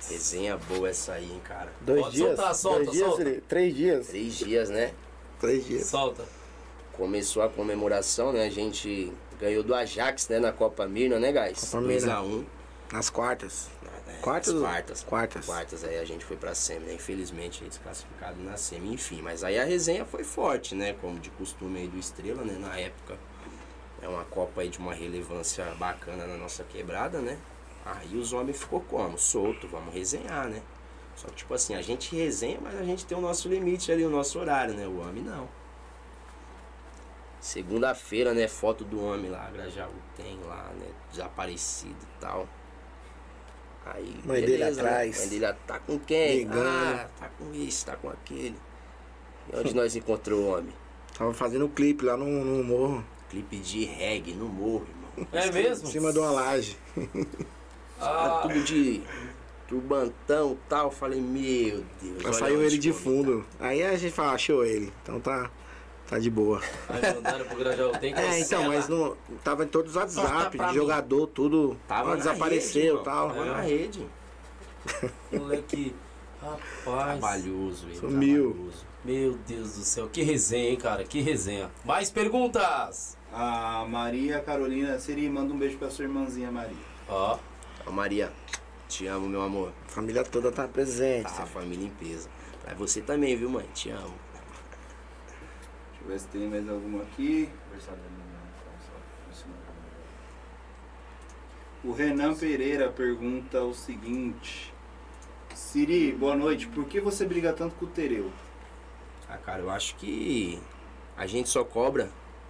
Resenha 0.09 0.57
boa 0.57 0.89
essa 0.89 1.13
aí, 1.13 1.25
hein, 1.31 1.41
cara. 1.43 1.71
Dois 1.81 2.01
Pode 2.01 2.15
dias? 2.15 2.35
soltar, 2.35 2.55
solta, 2.55 2.79
dois 2.85 2.91
dias, 2.91 3.07
solta. 3.09 3.41
Três 3.47 3.75
dias? 3.75 4.07
Três 4.07 4.35
dias, 4.35 4.69
né? 4.69 4.93
Três 5.39 5.65
dias. 5.65 5.85
Solta. 5.87 6.25
Começou 6.93 7.41
a 7.43 7.49
comemoração, 7.49 8.31
né? 8.33 8.45
A 8.45 8.49
gente 8.49 9.11
ganhou 9.39 9.63
do 9.63 9.73
Ajax, 9.73 10.27
né? 10.29 10.39
Na 10.39 10.51
Copa 10.51 10.85
Mirna, 10.87 11.19
né, 11.19 11.31
guys? 11.31 11.59
Copa 11.71 11.81
Mirna. 11.81 12.15
2x1. 12.21 12.45
Nas 12.91 13.09
quartas. 13.09 13.69
né? 13.81 14.19
Quartas? 14.21 14.53
As 14.53 14.59
quartas. 14.61 15.03
Quartas. 15.03 15.45
Quartas, 15.45 15.83
aí 15.83 15.97
a 15.97 16.05
gente 16.05 16.23
foi 16.23 16.37
pra 16.37 16.53
semi, 16.53 16.85
né? 16.85 16.93
Infelizmente, 16.93 17.63
aí 17.63 17.69
desclassificado 17.69 18.41
na 18.43 18.57
semi, 18.57 18.93
enfim. 18.93 19.21
Mas 19.21 19.43
aí 19.43 19.57
a 19.59 19.63
resenha 19.63 20.05
foi 20.05 20.23
forte, 20.23 20.75
né? 20.75 20.93
Como 21.01 21.19
de 21.19 21.29
costume 21.31 21.79
aí 21.79 21.87
do 21.87 21.97
Estrela, 21.97 22.43
né? 22.43 22.55
Na 22.59 22.77
época, 22.77 23.17
é 24.01 24.07
uma 24.07 24.23
Copa 24.25 24.61
aí 24.61 24.69
de 24.69 24.77
uma 24.77 24.93
relevância 24.93 25.65
bacana 25.79 26.27
na 26.27 26.37
nossa 26.37 26.63
quebrada, 26.63 27.19
né? 27.19 27.37
Aí 27.85 28.15
os 28.15 28.31
homens 28.31 28.59
ficou 28.59 28.79
como? 28.81 29.17
Solto, 29.17 29.67
vamos 29.67 29.93
resenhar, 29.93 30.47
né? 30.47 30.61
Só 31.15 31.27
que, 31.27 31.35
tipo 31.35 31.53
assim, 31.53 31.75
a 31.75 31.81
gente 31.81 32.15
resenha, 32.15 32.59
mas 32.61 32.79
a 32.79 32.83
gente 32.83 33.05
tem 33.05 33.17
o 33.17 33.21
nosso 33.21 33.47
limite 33.47 33.91
ali, 33.91 34.03
o 34.03 34.09
nosso 34.09 34.39
horário, 34.39 34.73
né? 34.73 34.87
O 34.87 34.99
homem 34.99 35.23
não. 35.23 35.47
Segunda-feira, 37.39 38.33
né? 38.33 38.47
Foto 38.47 38.85
do 38.85 39.03
homem 39.03 39.29
lá, 39.29 39.49
Grajaú 39.51 39.91
tem 40.15 40.39
lá, 40.45 40.71
né? 40.79 40.87
Desaparecido 41.11 41.97
e 42.01 42.19
tal. 42.19 42.47
Aí, 43.85 44.21
Mãe 44.23 44.39
dele 44.39 44.57
beleza, 44.59 44.81
né? 44.81 44.89
atrás. 44.89 45.19
Mãe 45.19 45.27
dele 45.27 45.53
tá 45.67 45.79
com 45.79 45.99
quem? 45.99 46.37
Ligando. 46.39 46.67
Ah, 46.67 47.09
tá 47.19 47.29
com 47.37 47.53
isso, 47.53 47.85
tá 47.85 47.97
com 47.97 48.09
aquele. 48.09 48.55
E 49.51 49.57
onde 49.57 49.75
nós 49.75 49.93
encontrou 49.95 50.39
o 50.39 50.47
homem? 50.53 50.73
Tava 51.17 51.33
fazendo 51.33 51.65
um 51.65 51.69
clipe 51.69 52.05
lá 52.05 52.15
no, 52.15 52.25
no 52.25 52.63
morro. 52.63 53.05
Clipe 53.29 53.57
de 53.57 53.83
reggae 53.83 54.33
no 54.33 54.47
morro, 54.47 54.87
irmão. 54.87 55.27
É 55.33 55.51
mesmo? 55.51 55.87
Em 55.87 55.91
cima 55.91 56.13
de 56.13 56.19
uma 56.19 56.31
laje. 56.31 56.77
Ah, 57.99 58.39
tudo 58.41 58.63
de 58.63 59.01
turbantão 59.67 60.53
e 60.53 60.69
tal. 60.69 60.91
Falei, 60.91 61.21
meu 61.21 61.83
Deus. 62.01 62.35
Saiu 62.35 62.61
ele 62.61 62.77
de 62.77 62.91
fundo. 62.93 63.45
Aí 63.59 63.83
a 63.83 63.95
gente 63.95 64.13
fala, 64.13 64.33
achou 64.33 64.65
ele. 64.65 64.91
Então 65.01 65.19
tá, 65.19 65.49
Tá 66.07 66.19
de 66.19 66.29
boa. 66.29 66.61
Aí 66.89 67.15
mandaram 67.15 67.45
pro 67.45 67.57
Grajaú. 67.57 67.91
Tem 67.93 68.13
que 68.13 68.19
É, 68.19 68.39
então, 68.39 68.67
mas 68.67 68.87
não, 68.87 69.15
tava 69.43 69.63
em 69.63 69.67
todos 69.67 69.91
os 69.91 69.95
WhatsApp, 69.95 70.57
pra 70.57 70.67
de 70.67 70.73
mim. 70.73 70.79
jogador, 70.79 71.27
tudo. 71.27 71.77
Tava 71.87 72.09
na 72.11 72.15
desapareceu 72.17 72.97
rede, 72.97 73.01
e 73.01 73.03
tal. 73.05 73.29
Tava 73.29 73.45
na 73.45 73.61
rede. 73.61 74.07
Moleque. 75.31 75.95
Rapaz. 76.41 77.19
Trabalhoso, 77.19 77.87
ele. 77.87 77.95
Sumiu. 77.95 78.51
trabalhoso. 78.51 78.85
Meu 79.05 79.33
Deus 79.47 79.75
do 79.75 79.83
céu. 79.83 80.09
Que 80.11 80.21
resenha, 80.21 80.69
hein, 80.69 80.77
cara? 80.77 81.03
Que 81.03 81.21
resenha. 81.21 81.71
Mais 81.83 82.09
perguntas? 82.09 83.17
A 83.31 83.85
Maria 83.89 84.39
Carolina 84.39 84.99
Siri, 84.99 85.29
manda 85.29 85.53
um 85.53 85.57
beijo 85.57 85.77
pra 85.77 85.89
sua 85.89 86.03
irmãzinha 86.03 86.51
Maria. 86.51 86.77
Ó. 87.09 87.37
Ô, 87.85 87.91
Maria, 87.91 88.31
te 88.87 89.07
amo, 89.07 89.27
meu 89.27 89.41
amor. 89.41 89.73
A 89.85 89.89
família 89.89 90.23
toda 90.23 90.51
tá 90.51 90.67
presente. 90.67 91.33
Tá, 91.33 91.43
a 91.43 91.45
família 91.45 91.85
em 91.85 91.89
peso. 91.89 92.29
Pra 92.61 92.73
você 92.75 93.01
também, 93.01 93.35
viu, 93.35 93.49
mãe? 93.49 93.67
Te 93.73 93.89
amo. 93.89 94.13
Deixa 95.91 96.01
eu 96.01 96.07
ver 96.07 96.19
se 96.19 96.27
tem 96.27 96.47
mais 96.47 96.69
alguma 96.69 97.03
aqui. 97.03 97.49
O 101.83 101.91
Renan 101.91 102.33
Pereira 102.33 102.89
pergunta 102.89 103.61
o 103.61 103.73
seguinte. 103.73 104.73
Siri, 105.53 106.13
boa 106.13 106.35
noite. 106.35 106.67
Por 106.67 106.85
que 106.85 107.01
você 107.01 107.25
briga 107.25 107.51
tanto 107.51 107.75
com 107.75 107.85
o 107.85 107.89
Tereu? 107.89 108.31
Ah, 109.27 109.37
cara, 109.37 109.61
eu 109.61 109.69
acho 109.69 109.95
que 109.95 110.61
a 111.17 111.27
gente 111.27 111.49
só 111.49 111.65
cobra, 111.65 112.09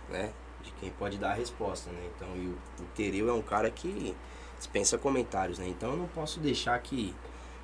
né? 0.09 0.31
De 0.61 0.71
quem 0.73 0.91
pode 0.91 1.17
dar 1.17 1.31
a 1.31 1.33
resposta, 1.33 1.89
né? 1.89 2.11
Então, 2.15 2.27
e 2.35 2.47
o, 2.47 2.83
o 2.83 2.85
Tereu 2.93 3.29
é 3.29 3.33
um 3.33 3.41
cara 3.41 3.71
que 3.71 4.15
dispensa 4.63 4.97
comentários, 4.97 5.59
né? 5.59 5.67
Então 5.67 5.91
eu 5.91 5.97
não 5.97 6.07
posso 6.07 6.39
deixar 6.39 6.79
que 6.79 7.13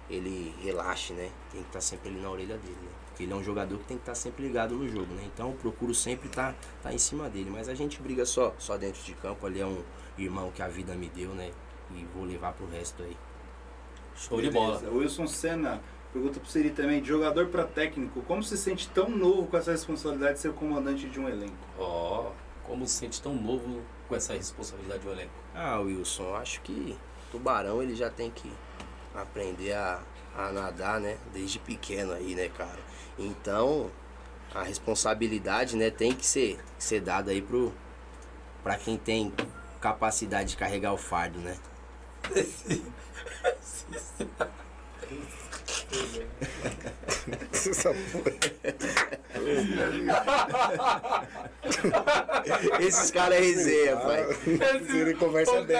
ele 0.09 0.53
relaxe, 0.61 1.13
né? 1.13 1.29
Tem 1.51 1.61
que 1.61 1.67
estar 1.67 1.81
sempre 1.81 2.09
ali 2.09 2.19
na 2.19 2.29
orelha 2.29 2.57
dele, 2.57 2.77
né? 2.81 2.89
Porque 3.07 3.23
ele 3.23 3.31
é 3.31 3.35
um 3.35 3.43
jogador 3.43 3.77
que 3.77 3.85
tem 3.85 3.97
que 3.97 4.03
estar 4.03 4.15
sempre 4.15 4.43
ligado 4.43 4.75
no 4.75 4.87
jogo, 4.87 5.13
né? 5.13 5.23
Então 5.33 5.49
eu 5.49 5.55
procuro 5.55 5.93
sempre 5.93 6.27
estar 6.27 6.55
tá, 6.81 6.93
em 6.93 6.97
cima 6.97 7.29
dele. 7.29 7.49
Mas 7.49 7.69
a 7.69 7.75
gente 7.75 8.01
briga 8.01 8.25
só, 8.25 8.53
só 8.57 8.77
dentro 8.77 9.01
de 9.03 9.13
campo. 9.13 9.45
Ali 9.45 9.61
é 9.61 9.65
um 9.65 9.81
irmão 10.17 10.51
que 10.51 10.61
a 10.61 10.67
vida 10.67 10.93
me 10.95 11.09
deu, 11.09 11.29
né? 11.29 11.51
E 11.91 12.05
vou 12.13 12.25
levar 12.25 12.53
pro 12.53 12.67
resto 12.67 13.01
aí. 13.03 13.15
Show 14.15 14.41
de 14.41 14.51
bola. 14.51 14.81
Wilson 14.91 15.27
Senna 15.27 15.81
pergunta 16.11 16.39
pro 16.39 16.49
Siri 16.49 16.71
também. 16.71 17.01
De 17.01 17.07
jogador 17.07 17.47
pra 17.47 17.63
técnico, 17.63 18.21
como 18.23 18.43
se 18.43 18.57
sente 18.57 18.89
tão 18.89 19.09
novo 19.09 19.47
com 19.47 19.57
essa 19.57 19.71
responsabilidade 19.71 20.33
de 20.33 20.39
ser 20.39 20.49
o 20.49 20.53
comandante 20.53 21.07
de 21.07 21.19
um 21.19 21.29
elenco? 21.29 21.55
Ó. 21.77 22.31
Como 22.69 22.87
se 22.87 22.93
sente 22.93 23.19
tão 23.19 23.33
novo 23.33 23.81
com 24.07 24.15
essa 24.15 24.33
responsabilidade 24.33 25.01
do 25.01 25.11
elenco? 25.11 25.33
Ah, 25.55 25.79
Wilson, 25.79 26.35
acho 26.35 26.61
que 26.61 26.95
tubarão 27.31 27.81
ele 27.81 27.95
já 27.95 28.11
tem 28.11 28.29
que 28.29 28.53
aprender 29.15 29.73
a, 29.73 29.99
a 30.37 30.51
nadar, 30.51 30.99
né? 30.99 31.17
Desde 31.33 31.57
pequeno 31.57 32.13
aí, 32.13 32.35
né, 32.35 32.47
cara? 32.47 32.77
Então, 33.17 33.89
a 34.53 34.61
responsabilidade, 34.61 35.75
né, 35.75 35.89
tem 35.89 36.13
que 36.13 36.23
ser, 36.23 36.59
ser 36.77 37.01
dada 37.01 37.31
aí 37.31 37.41
pro, 37.41 37.73
pra 38.63 38.77
quem 38.77 38.97
tem 38.97 39.33
capacidade 39.81 40.51
de 40.51 40.57
carregar 40.57 40.93
o 40.93 40.97
fardo, 40.97 41.39
né? 41.39 41.57
Essa 47.53 47.93
porra. 47.93 48.31
Esses 52.79 53.11
caras 53.11 53.37
é 53.37 53.41
resenha, 53.41 53.97
pai. 53.97 54.25
Ele 54.89 55.13
conversa 55.15 55.61
bem. 55.61 55.77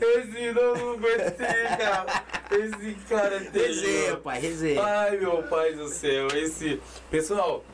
Esse 0.00 0.52
não, 0.52 0.92
aguentei, 0.92 1.64
cara. 1.78 2.24
Esse 2.50 2.94
cara 3.08 3.34
é 3.36 3.38
Resenha, 3.52 4.16
pai, 4.16 4.40
resenha. 4.40 4.82
Ai, 4.82 5.16
meu 5.16 5.42
pai 5.44 5.72
do 5.74 5.88
céu, 5.88 6.28
esse. 6.34 6.80
Pessoal, 7.10 7.64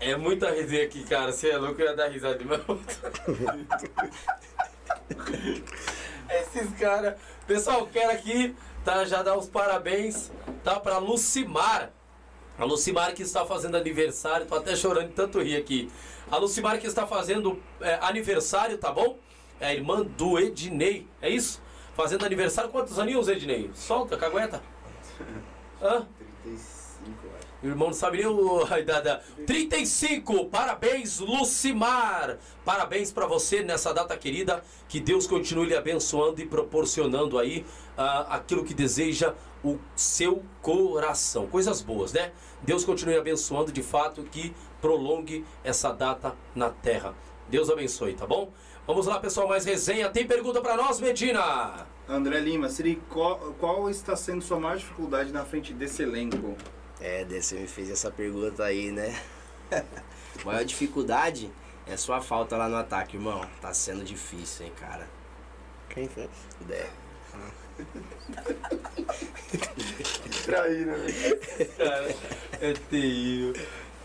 é 0.00 0.16
muita 0.16 0.50
resenha 0.50 0.84
aqui, 0.84 1.04
cara. 1.04 1.32
Você 1.32 1.50
é 1.50 1.58
louco, 1.58 1.80
eu 1.80 1.86
ia 1.86 1.96
dar 1.96 2.08
risada 2.08 2.38
de 2.38 2.44
mão. 2.44 2.58
Esses 6.30 6.70
caras. 6.78 7.14
Pessoal, 7.46 7.88
quero 7.92 8.12
aqui, 8.12 8.54
tá? 8.84 9.04
Já 9.04 9.22
dar 9.22 9.36
os 9.36 9.48
parabéns, 9.48 10.30
tá? 10.62 10.78
Pra 10.78 10.98
Lucimar. 10.98 11.90
A 12.58 12.64
Lucimar 12.64 13.14
que 13.14 13.22
está 13.22 13.46
fazendo 13.46 13.76
aniversário, 13.76 14.46
tô 14.46 14.54
até 14.54 14.76
chorando 14.76 15.08
de 15.08 15.14
tanto 15.14 15.40
rir 15.40 15.56
aqui. 15.56 15.90
A 16.30 16.36
Lucimar 16.36 16.78
que 16.78 16.86
está 16.86 17.06
fazendo 17.06 17.60
é, 17.80 17.98
aniversário, 18.02 18.76
tá 18.76 18.92
bom? 18.92 19.18
É 19.58 19.68
a 19.68 19.74
irmã 19.74 20.02
do 20.02 20.38
Ednei, 20.38 21.06
é 21.22 21.30
isso? 21.30 21.60
Fazendo 21.94 22.24
aniversário, 22.24 22.70
quantos 22.70 22.98
aninhos, 22.98 23.28
Ednei? 23.28 23.70
Solta, 23.74 24.16
cagueta. 24.16 24.62
Hã? 25.82 26.06
35, 26.42 27.26
acho. 27.38 27.50
O 27.62 27.66
irmão 27.66 27.88
não 27.88 27.94
sabe 27.94 28.18
nem 28.18 28.26
o, 28.26 28.64
a 28.70 28.78
idade. 28.78 29.22
35! 29.46 30.46
Parabéns, 30.46 31.18
Lucimar! 31.18 32.38
Parabéns 32.64 33.12
pra 33.12 33.26
você 33.26 33.62
nessa 33.62 33.92
data 33.92 34.16
querida. 34.16 34.62
Que 34.88 35.00
Deus 35.00 35.26
continue 35.26 35.66
lhe 35.66 35.76
abençoando 35.76 36.40
e 36.40 36.46
proporcionando 36.46 37.38
aí 37.38 37.64
ah, 38.00 38.36
aquilo 38.36 38.64
que 38.64 38.72
deseja 38.72 39.34
o 39.62 39.78
seu 39.94 40.42
coração. 40.62 41.46
Coisas 41.46 41.82
boas, 41.82 42.14
né? 42.14 42.32
Deus 42.62 42.82
continue 42.82 43.18
abençoando 43.18 43.70
de 43.70 43.82
fato 43.82 44.22
que 44.22 44.54
prolongue 44.80 45.44
essa 45.62 45.92
data 45.92 46.34
na 46.54 46.70
terra. 46.70 47.14
Deus 47.50 47.68
abençoe, 47.68 48.14
tá 48.14 48.26
bom? 48.26 48.50
Vamos 48.86 49.06
lá, 49.06 49.20
pessoal, 49.20 49.46
mais 49.46 49.66
resenha. 49.66 50.08
Tem 50.08 50.26
pergunta 50.26 50.62
pra 50.62 50.78
nós, 50.78 50.98
Medina? 50.98 51.86
André 52.08 52.40
Lima, 52.40 52.70
Siri, 52.70 52.96
qual, 53.10 53.36
qual 53.60 53.90
está 53.90 54.16
sendo 54.16 54.42
sua 54.42 54.58
maior 54.58 54.78
dificuldade 54.78 55.30
na 55.30 55.44
frente 55.44 55.74
desse 55.74 56.02
elenco? 56.02 56.56
É, 57.02 57.26
você 57.26 57.56
me 57.56 57.66
fez 57.66 57.90
essa 57.90 58.10
pergunta 58.10 58.64
aí, 58.64 58.90
né? 58.90 59.20
Maior 60.44 60.64
dificuldade 60.64 61.50
é 61.86 61.98
sua 61.98 62.22
falta 62.22 62.56
lá 62.56 62.66
no 62.66 62.76
ataque, 62.76 63.16
irmão. 63.16 63.46
Tá 63.60 63.74
sendo 63.74 64.02
difícil, 64.02 64.66
hein, 64.66 64.72
cara. 64.80 65.06
Quem 65.90 66.08
fez? 66.08 66.30
É. 66.70 66.88
Traíra, 70.44 70.96
velho. 70.96 71.40
cara 71.76 72.14
é 72.60 72.72
terrível. 72.90 73.54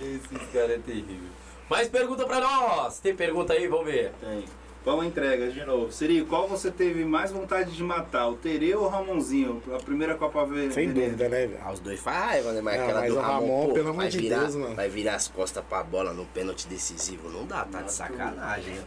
Esse 0.01 0.35
cara 0.51 0.73
é 0.73 0.79
terrível. 0.79 1.29
Mais 1.69 1.87
pergunta 1.87 2.25
pra 2.25 2.39
nós. 2.39 2.99
Tem 2.99 3.15
pergunta 3.15 3.53
aí? 3.53 3.67
Vamos 3.67 3.85
ver. 3.85 4.11
Tem. 4.21 4.45
Vamos 4.85 5.07
entrega 5.07 5.51
de 5.51 5.65
novo. 5.65 5.91
Siri, 5.91 6.23
qual 6.25 6.47
você 6.47 6.69
teve 6.69 7.03
mais 7.03 7.31
vontade 7.31 7.71
de 7.71 7.83
matar? 7.83 8.27
O 8.27 8.35
Tereu 8.35 8.81
ou 8.81 8.85
o 8.85 8.89
Ramonzinho? 8.89 9.59
A 9.73 9.77
primeira 9.83 10.13
Copa 10.13 10.45
V. 10.45 10.69
Sem 10.71 10.93
dúvida, 10.93 11.27
né, 11.27 11.47
velho? 11.47 11.59
Ah, 11.65 11.71
os 11.71 11.79
dois 11.79 11.99
faz 11.99 12.17
raiva, 12.17 12.51
né? 12.51 12.61
Mas 12.61 12.77
Não, 12.77 12.83
aquela 12.83 12.99
mas 12.99 13.11
do 13.11 13.17
o 13.17 13.21
Ramon, 13.21 13.39
Ramon, 13.39 13.67
pô, 13.67 13.73
pelo 13.73 13.89
amor 13.89 14.01
vai 14.01 14.09
de 14.09 14.17
virar, 14.19 14.39
Deus, 14.41 14.55
mano. 14.55 14.75
Vai 14.75 14.87
virar 14.87 15.15
as 15.15 15.27
costas 15.27 15.63
pra 15.67 15.83
bola 15.83 16.13
no 16.13 16.25
pênalti 16.25 16.67
decisivo. 16.67 17.29
Não 17.31 17.47
dá, 17.47 17.65
tá 17.65 17.81
de 17.81 17.91
sacanagem, 17.91 18.75
né? 18.75 18.83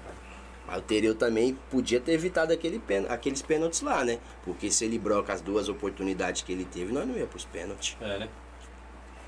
Mas 0.69 0.79
o 0.79 0.83
Tereu 0.83 1.15
também 1.15 1.59
podia 1.71 1.99
ter 1.99 2.13
evitado 2.13 2.53
aquele 2.53 2.79
pên- 2.79 3.07
aqueles 3.09 3.41
pênaltis 3.41 3.81
lá, 3.81 4.05
né? 4.05 4.19
Porque 4.45 4.71
se 4.71 4.85
ele 4.85 4.99
broca 4.99 5.33
as 5.33 5.41
duas 5.41 5.67
oportunidades 5.69 6.43
que 6.43 6.53
ele 6.53 6.67
teve, 6.67 6.93
nós 6.93 7.09
não 7.09 7.17
ia 7.17 7.27
pros 7.27 7.47
pênaltis. 7.47 7.97
É, 8.03 8.19
né? 8.19 8.29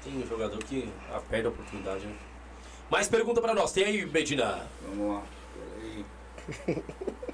Tem 0.05 0.17
um 0.17 0.27
jogador 0.27 0.59
que 0.63 0.87
perde 1.31 1.47
a 1.47 1.51
oportunidade, 1.51 2.07
né? 2.07 2.15
Mais 2.91 3.09
pergunta 3.09 3.41
pra 3.41 3.55
nós. 3.55 3.73
Tem 3.73 3.85
aí, 3.85 4.05
Medina? 4.05 4.67
Vamos 4.87 5.15
lá. 5.17 5.23
Peraí. 5.81 6.05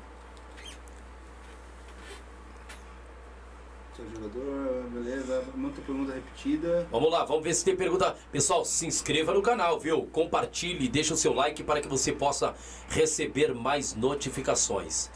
Seu 3.97 4.05
jogador, 4.15 4.85
beleza. 4.91 5.43
Muita 5.55 5.81
pergunta 5.81 6.13
repetida. 6.13 6.87
Vamos 6.91 7.11
lá, 7.11 7.25
vamos 7.25 7.43
ver 7.43 7.55
se 7.55 7.65
tem 7.65 7.75
pergunta. 7.75 8.15
Pessoal, 8.31 8.63
se 8.63 8.87
inscreva 8.87 9.33
no 9.33 9.41
canal, 9.41 9.81
viu? 9.81 10.07
Compartilhe, 10.13 10.87
deixa 10.87 11.15
o 11.15 11.17
seu 11.17 11.33
like 11.33 11.65
para 11.65 11.81
que 11.81 11.89
você 11.89 12.13
possa 12.13 12.55
receber 12.91 13.55
mais 13.55 13.95
notificações. 13.95 15.11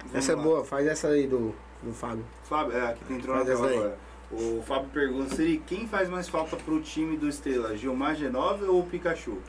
Vamos 0.00 0.16
Essa 0.16 0.32
é 0.32 0.36
lá. 0.36 0.42
boa, 0.42 0.62
faz 0.62 0.86
essa 0.86 1.08
aí 1.08 1.26
do, 1.26 1.54
do 1.82 1.94
Fábio. 1.94 2.26
Fábio, 2.44 2.76
é, 2.76 2.90
aqui 2.90 3.02
tem 3.06 3.16
entrou 3.16 3.34
na 3.34 3.50
agora. 3.50 3.96
O 4.30 4.62
Fábio 4.62 4.90
pergunta, 4.90 5.34
Siri, 5.34 5.62
quem 5.66 5.88
faz 5.88 6.10
mais 6.10 6.28
falta 6.28 6.54
pro 6.56 6.82
time 6.82 7.16
do 7.16 7.26
Estrela? 7.28 7.74
Gilmar 7.76 8.14
Genove 8.14 8.64
ou 8.64 8.80
o 8.80 8.86
Pikachu? 8.86 9.38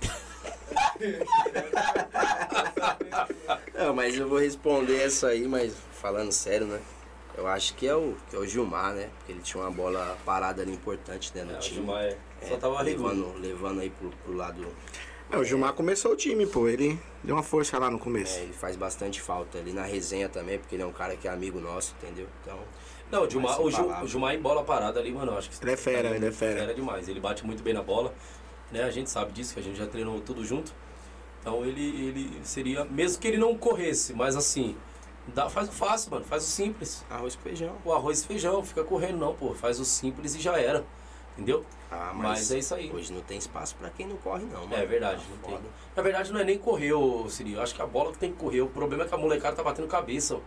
Não, 3.73 3.93
mas 3.93 4.17
eu 4.17 4.29
vou 4.29 4.39
responder 4.39 5.01
essa 5.01 5.27
aí, 5.27 5.47
mas 5.47 5.75
falando 5.91 6.31
sério, 6.31 6.67
né? 6.67 6.79
Eu 7.35 7.47
acho 7.47 7.73
que 7.75 7.87
é 7.87 7.95
o, 7.95 8.15
que 8.29 8.35
é 8.35 8.39
o 8.39 8.45
Gilmar, 8.45 8.93
né? 8.93 9.09
Porque 9.17 9.31
ele 9.31 9.41
tinha 9.41 9.61
uma 9.63 9.71
bola 9.71 10.17
parada 10.25 10.61
ali 10.61 10.71
importante 10.73 11.31
né, 11.35 11.43
no 11.43 11.53
É, 11.53 11.55
o 11.55 11.59
time. 11.59 11.75
Gilmar 11.77 12.03
é- 12.03 12.17
só 12.47 12.57
tava 12.57 12.81
levando, 12.81 13.33
levando 13.39 13.79
aí 13.81 13.89
pro, 13.89 14.09
pro 14.23 14.33
lado. 14.33 14.67
É, 15.31 15.37
o 15.37 15.43
Gilmar 15.43 15.73
começou 15.73 16.11
o 16.11 16.15
time, 16.15 16.45
pô. 16.45 16.67
Ele 16.67 16.99
deu 17.23 17.35
uma 17.35 17.41
força 17.41 17.79
lá 17.79 17.89
no 17.89 17.97
É, 17.97 17.99
começo. 17.99 18.37
ele 18.39 18.53
faz 18.53 18.75
bastante 18.75 19.19
falta 19.19 19.57
ali 19.57 19.73
na 19.73 19.81
resenha 19.83 20.29
também, 20.29 20.59
porque 20.59 20.75
ele 20.75 20.83
é 20.83 20.85
um 20.85 20.91
cara 20.91 21.15
que 21.15 21.27
é 21.27 21.31
amigo 21.31 21.59
nosso, 21.59 21.95
entendeu? 22.01 22.27
Então. 22.41 22.59
Não, 23.11 23.23
o 23.23 23.29
Gilmar, 23.29 23.61
o, 23.61 23.69
Gil, 23.71 23.89
o 24.03 24.07
Gilmar 24.07 24.33
em 24.35 24.41
bola 24.41 24.63
parada 24.63 24.99
ali, 24.99 25.11
mano, 25.11 25.31
eu 25.33 25.37
acho 25.37 25.49
que 25.49 25.63
Ele 25.63 25.71
é 25.71 25.77
fera, 25.77 26.09
ele 26.15 26.25
é 26.27 26.31
fera. 26.31 26.73
demais. 26.73 27.07
Ele 27.07 27.19
bate 27.19 27.45
muito 27.45 27.61
bem 27.63 27.73
na 27.73 27.81
bola, 27.83 28.13
né? 28.71 28.83
A 28.83 28.91
gente 28.91 29.09
sabe 29.09 29.31
disso, 29.31 29.53
que 29.53 29.59
a 29.59 29.63
gente 29.63 29.77
já 29.77 29.85
treinou 29.87 30.19
tudo 30.21 30.43
junto. 30.43 30.73
Então 31.41 31.63
ele, 31.65 31.81
ele 32.07 32.39
seria, 32.43 32.85
mesmo 32.85 33.19
que 33.21 33.27
ele 33.27 33.37
não 33.37 33.55
corresse, 33.57 34.13
mas 34.13 34.35
assim, 34.35 34.75
dá, 35.27 35.49
faz 35.49 35.69
o 35.69 35.71
fácil, 35.71 36.11
mano, 36.11 36.25
faz 36.25 36.43
o 36.43 36.47
simples. 36.47 37.05
Arroz 37.09 37.35
com 37.35 37.41
feijão. 37.43 37.75
O 37.85 37.91
arroz 37.93 38.21
e 38.23 38.27
feijão, 38.27 38.63
fica 38.63 38.83
correndo 38.83 39.17
não, 39.17 39.33
pô, 39.35 39.53
faz 39.53 39.79
o 39.79 39.85
simples 39.85 40.35
e 40.35 40.39
já 40.41 40.57
era. 40.59 40.85
Entendeu? 41.35 41.65
Ah, 41.91 42.11
Mas 42.13 42.23
mas, 42.23 42.51
é 42.51 42.59
isso 42.59 42.75
aí. 42.75 42.91
Hoje 42.93 43.11
não 43.11 43.21
tem 43.21 43.37
espaço 43.39 43.75
pra 43.75 43.89
quem 43.89 44.05
não 44.07 44.17
corre, 44.17 44.43
não. 44.45 44.63
É 44.65 44.67
mano. 44.67 44.87
verdade, 44.87 45.23
Tá 45.23 45.29
não 45.31 45.37
tem. 45.57 45.59
Na 45.95 46.03
verdade, 46.03 46.31
não 46.31 46.39
é 46.39 46.43
nem 46.43 46.59
correr, 46.59 46.93
ô 46.93 47.27
Siri. 47.27 47.53
Eu 47.53 47.61
acho 47.61 47.73
que 47.73 47.81
a 47.81 47.87
bola 47.87 48.11
que 48.11 48.19
tem 48.19 48.31
que 48.31 48.37
correr. 48.37 48.61
O 48.61 48.67
problema 48.67 49.03
é 49.03 49.07
que 49.07 49.15
a 49.15 49.17
molecada 49.17 49.55
tá 49.55 49.63
batendo 49.63 49.87
cabeça. 49.87 50.35
ó. 50.35 50.39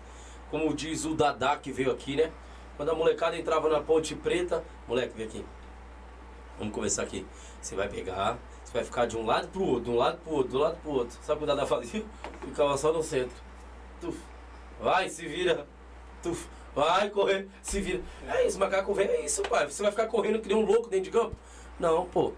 Como 0.49 0.73
diz 0.75 1.05
o 1.05 1.15
Dadá 1.15 1.57
que 1.57 1.73
veio 1.73 1.91
aqui, 1.91 2.15
né? 2.15 2.31
Quando 2.77 2.91
a 2.91 2.95
molecada 2.95 3.37
entrava 3.37 3.69
na 3.69 3.81
Ponte 3.81 4.15
Preta. 4.15 4.63
Moleque, 4.87 5.13
vem 5.17 5.27
aqui. 5.27 5.45
Vamos 6.57 6.73
conversar 6.73 7.03
aqui. 7.03 7.27
Você 7.61 7.75
vai 7.75 7.89
pegar, 7.89 8.39
você 8.63 8.73
vai 8.73 8.85
ficar 8.85 9.07
de 9.07 9.17
um 9.17 9.27
lado 9.27 9.49
pro 9.49 9.63
outro, 9.65 9.85
de 9.85 9.91
um 9.91 9.97
lado 9.97 10.19
pro 10.23 10.35
outro, 10.35 10.53
do 10.53 10.59
lado 10.59 10.77
pro 10.83 10.91
outro. 10.93 11.19
Sabe 11.23 11.35
o 11.35 11.39
que 11.39 11.45
o 11.45 11.47
Dadá 11.49 11.67
fazia? 11.67 12.05
Ficava 12.43 12.77
só 12.77 12.93
no 12.93 13.03
centro. 13.03 13.37
Tuf. 14.01 14.17
Vai, 14.81 15.09
se 15.09 15.27
vira. 15.27 15.67
Tuf. 16.23 16.47
Vai 16.75 17.09
correr, 17.09 17.49
se 17.63 17.81
vira. 17.81 18.03
É 18.29 18.47
isso, 18.47 18.59
macaco 18.59 18.93
velho, 18.93 19.11
é 19.11 19.25
isso, 19.25 19.43
pai. 19.43 19.67
Você 19.67 19.83
vai 19.83 19.91
ficar 19.91 20.07
correndo 20.09 20.41
que 20.41 20.49
nem 20.49 20.57
um 20.57 20.67
louco 20.67 20.91
dentro 20.91 21.07
de 21.07 21.11
campo? 21.11 21.35
Não, 21.81 22.05
pô. 22.05 22.33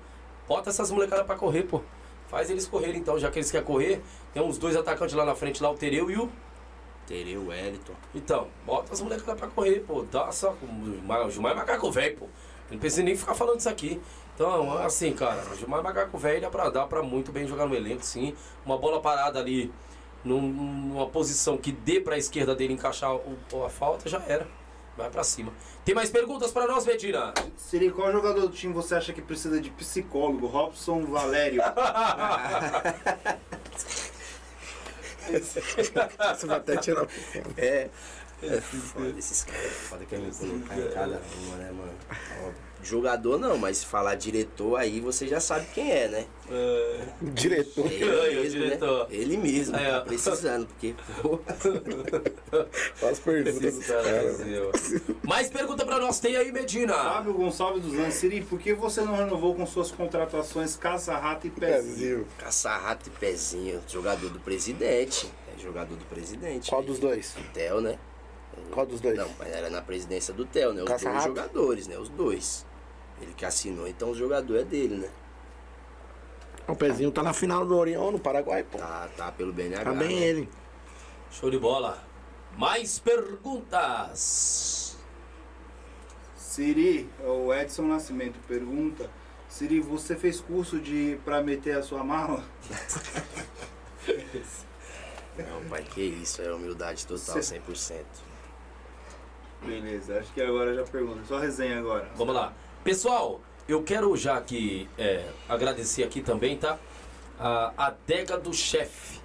Bota 0.46 0.70
essas 0.70 0.92
molecadas 0.92 1.26
pra 1.26 1.34
correr, 1.34 1.64
pô. 1.64 1.82
Faz 2.28 2.48
eles 2.48 2.66
correrem 2.66 3.00
então, 3.00 3.18
já 3.18 3.30
que 3.30 3.38
eles 3.38 3.50
querem 3.50 3.66
correr. 3.66 4.00
Tem 4.32 4.40
uns 4.40 4.56
dois 4.56 4.76
atacantes 4.76 5.16
lá 5.16 5.24
na 5.24 5.34
frente, 5.34 5.60
lá 5.60 5.70
o 5.70 5.74
Tereu 5.74 6.08
e 6.08 6.16
o. 6.16 6.30
Tereu, 7.04 7.48
Wellington. 7.48 7.94
Então, 8.14 8.46
bota 8.64 8.92
as 8.92 9.00
molecadas 9.00 9.36
pra 9.36 9.48
correr, 9.48 9.80
pô. 9.80 10.02
Dá 10.02 10.30
só. 10.30 10.50
O 10.52 11.30
Gilmar 11.30 11.52
é 11.52 11.54
macaco 11.54 11.90
velho, 11.90 12.18
pô. 12.18 12.26
Não 12.70 12.78
precisa 12.78 13.02
nem 13.02 13.16
ficar 13.16 13.34
falando 13.34 13.58
isso 13.58 13.68
aqui. 13.68 14.00
Então, 14.34 14.72
assim, 14.78 15.12
cara, 15.14 15.42
o 15.50 15.56
Gilmar 15.56 15.80
é 15.80 15.82
macaco 15.82 16.16
velho 16.16 16.42
dá 16.42 16.50
pra, 16.50 16.70
dá 16.70 16.86
pra 16.86 17.02
muito 17.02 17.32
bem 17.32 17.46
jogar 17.48 17.66
no 17.66 17.74
elenco, 17.74 18.04
sim. 18.04 18.36
Uma 18.64 18.78
bola 18.78 19.00
parada 19.00 19.40
ali 19.40 19.72
numa 20.28 21.06
posição 21.06 21.56
que 21.56 21.72
dê 21.72 22.00
pra 22.00 22.18
esquerda 22.18 22.54
dele 22.54 22.74
encaixar 22.74 23.14
o- 23.14 23.64
a 23.64 23.68
falta, 23.70 24.08
já 24.08 24.22
era. 24.26 24.46
Vai 24.96 25.08
pra 25.10 25.22
cima. 25.22 25.52
Tem 25.84 25.94
mais 25.94 26.10
perguntas 26.10 26.50
pra 26.50 26.66
nós, 26.66 26.84
Medina? 26.84 27.32
Siri, 27.56 27.88
qual 27.90 28.10
jogador 28.10 28.40
do 28.40 28.50
time 28.50 28.72
você 28.74 28.96
acha 28.96 29.12
que 29.12 29.22
precisa 29.22 29.60
de 29.60 29.70
psicólogo? 29.70 30.46
Robson 30.48 31.04
Valério. 31.06 31.62
Você 35.28 36.46
vai 36.46 36.56
até 36.56 36.76
tirar 36.78 37.06
É. 37.56 37.88
É 38.42 38.60
foda 38.60 39.18
esses 39.18 39.42
caras. 39.44 39.72
Foda 39.72 40.04
que 40.04 40.14
é 40.14 40.18
me 40.18 40.30
colocar 40.30 40.78
em 40.78 40.88
cada 40.90 41.20
uma, 41.40 41.56
né, 41.56 41.72
mano? 41.72 41.92
Ó, 42.44 42.50
jogador 42.82 43.36
não, 43.38 43.58
mas 43.58 43.78
se 43.78 43.86
falar 43.86 44.14
diretor 44.14 44.76
aí 44.76 45.00
você 45.00 45.26
já 45.26 45.40
sabe 45.40 45.66
quem 45.74 45.90
é, 45.90 46.08
né? 46.08 46.26
diretor. 47.20 47.84
Ele 47.90 48.04
mesmo, 48.40 48.60
diretor. 48.60 49.08
né? 49.08 49.16
Ele 49.16 49.36
mesmo, 49.36 49.76
Aí, 49.76 49.86
tá 49.86 50.00
precisando, 50.02 50.66
porque, 50.68 50.94
pô, 51.20 51.40
Faz 52.94 53.18
perguntas 53.18 53.86
caras. 53.86 54.38
meu. 54.40 54.70
Mais 55.24 55.50
pergunta 55.50 55.84
pra 55.84 55.98
nós, 55.98 56.20
tem 56.20 56.36
aí, 56.36 56.52
Medina? 56.52 56.94
Fábio 56.94 57.34
Gonçalves 57.34 57.82
dos 57.82 57.94
Anjos. 57.94 58.14
Siri, 58.14 58.40
por 58.42 58.58
que 58.60 58.72
você 58.72 59.00
não 59.02 59.16
renovou 59.16 59.54
com 59.54 59.66
suas 59.66 59.90
contratações 59.90 60.76
Caça 60.76 61.16
Rato 61.16 61.46
e 61.46 61.50
Pezinho? 61.50 62.26
Caça-rato 62.38 63.08
e 63.08 63.10
pezinho, 63.10 63.80
jogador 63.88 64.30
do 64.30 64.38
presidente. 64.40 65.30
É 65.54 65.60
jogador 65.60 65.96
do 65.96 66.04
presidente. 66.06 66.70
Qual 66.70 66.82
dos 66.82 66.98
dois? 66.98 67.34
Theo, 67.52 67.80
né? 67.80 67.98
Qual 68.70 68.86
dos 68.86 69.00
dois? 69.00 69.16
Não, 69.16 69.28
mas 69.38 69.48
era 69.48 69.70
na 69.70 69.82
presidência 69.82 70.32
do 70.34 70.44
Theo, 70.44 70.72
né? 70.72 70.82
Os 70.82 70.88
dois 70.88 71.02
Caça-rato? 71.02 71.28
jogadores, 71.28 71.86
né? 71.86 71.98
Os 71.98 72.08
dois. 72.08 72.66
Ele 73.20 73.32
que 73.34 73.44
assinou, 73.44 73.88
então 73.88 74.10
o 74.10 74.14
jogador 74.14 74.56
é 74.58 74.64
dele, 74.64 74.96
né? 74.96 75.10
O 76.68 76.76
pezinho 76.76 77.10
tá 77.10 77.22
na 77.22 77.32
final 77.32 77.64
do 77.64 77.76
Orion, 77.76 78.10
no 78.10 78.18
Paraguai, 78.18 78.62
pô. 78.62 78.76
Tá, 78.78 79.08
tá 79.16 79.32
pelo 79.32 79.52
BNH. 79.52 79.84
Tá 79.84 79.92
bem 79.92 80.20
né? 80.20 80.26
ele. 80.26 80.48
Show 81.30 81.50
de 81.50 81.58
bola. 81.58 82.02
Mais 82.56 82.98
perguntas. 82.98 84.96
Siri, 86.36 87.08
o 87.24 87.54
Edson 87.54 87.82
Nascimento 87.82 88.38
pergunta. 88.46 89.10
Siri, 89.48 89.80
você 89.80 90.14
fez 90.14 90.40
curso 90.40 90.78
de 90.78 91.18
pra 91.24 91.42
meter 91.42 91.78
a 91.78 91.82
sua 91.82 92.04
mala? 92.04 92.44
Não, 95.38 95.64
pai, 95.68 95.84
que 95.84 96.02
isso, 96.02 96.42
é 96.42 96.52
humildade 96.52 97.06
total, 97.06 97.36
100%. 97.36 98.04
Beleza, 99.64 100.18
acho 100.18 100.32
que 100.32 100.40
agora 100.40 100.74
já 100.74 100.84
pergunta. 100.84 101.20
Só 101.26 101.38
resenha 101.38 101.78
agora. 101.78 102.08
Vamos 102.16 102.34
lá. 102.34 102.52
Pessoal, 102.84 103.40
eu 103.68 103.82
quero 103.82 104.16
já 104.16 104.36
aqui 104.36 104.88
é, 104.96 105.28
agradecer 105.48 106.02
aqui 106.04 106.22
também, 106.22 106.56
tá? 106.56 106.78
A 107.38 107.86
adega 107.86 108.38
do 108.38 108.52
chefe. 108.52 109.20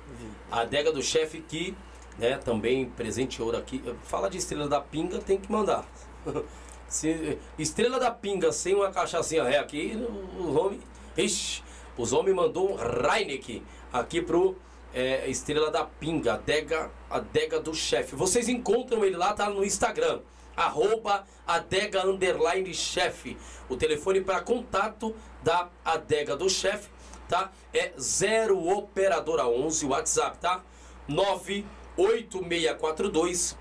A 0.51 0.61
adega 0.61 0.91
do 0.91 1.01
chefe 1.01 1.39
que 1.39 1.76
né, 2.18 2.38
também 2.38 2.85
presenteou 2.85 3.55
aqui. 3.55 3.84
Fala 4.03 4.30
de 4.30 4.38
Estrela 4.38 4.68
da 4.68 4.81
Pinga, 4.81 5.19
tem 5.19 5.38
que 5.38 5.51
mandar. 5.51 5.85
Se, 6.88 7.39
Estrela 7.57 7.99
da 7.99 8.11
Pinga 8.11 8.51
sem 8.51 8.76
uma 8.76 8.91
cachaçinha 8.91 9.43
ré 9.43 9.57
aqui, 9.57 9.97
os 10.38 10.55
homens. 10.55 10.81
Ixi, 11.18 11.64
os 11.97 12.11
homens 12.11 12.35
mandou 12.35 12.72
um 12.72 12.76
Reineck 12.76 13.64
aqui 13.91 14.22
pro 14.22 14.55
é, 14.94 15.30
Estrela 15.30 15.70
da 15.72 15.84
Pinga, 15.84 16.36
adega, 16.36 16.90
adega 17.10 17.60
do 17.60 17.74
chefe. 17.74 18.15
Vocês 18.15 18.48
encontram 18.48 19.03
ele 19.03 19.18
lá, 19.18 19.34
tá 19.34 19.49
no 19.49 19.65
Instagram. 19.65 20.22
Arroba 20.56 21.26
adega 21.48 22.06
underline 22.06 22.72
chefe. 22.74 23.36
O 23.68 23.76
telefone 23.76 24.22
para 24.22 24.40
contato 24.41 25.15
da 25.41 25.68
adega 25.84 26.38
do 26.38 26.48
chefe, 26.48 26.90
tá? 27.28 27.52
É 27.74 27.91
0 27.99 28.70
operadora 28.70 29.48
11, 29.48 29.88
WhatsApp, 29.88 30.38
tá? 30.38 30.64
98642 31.07 33.57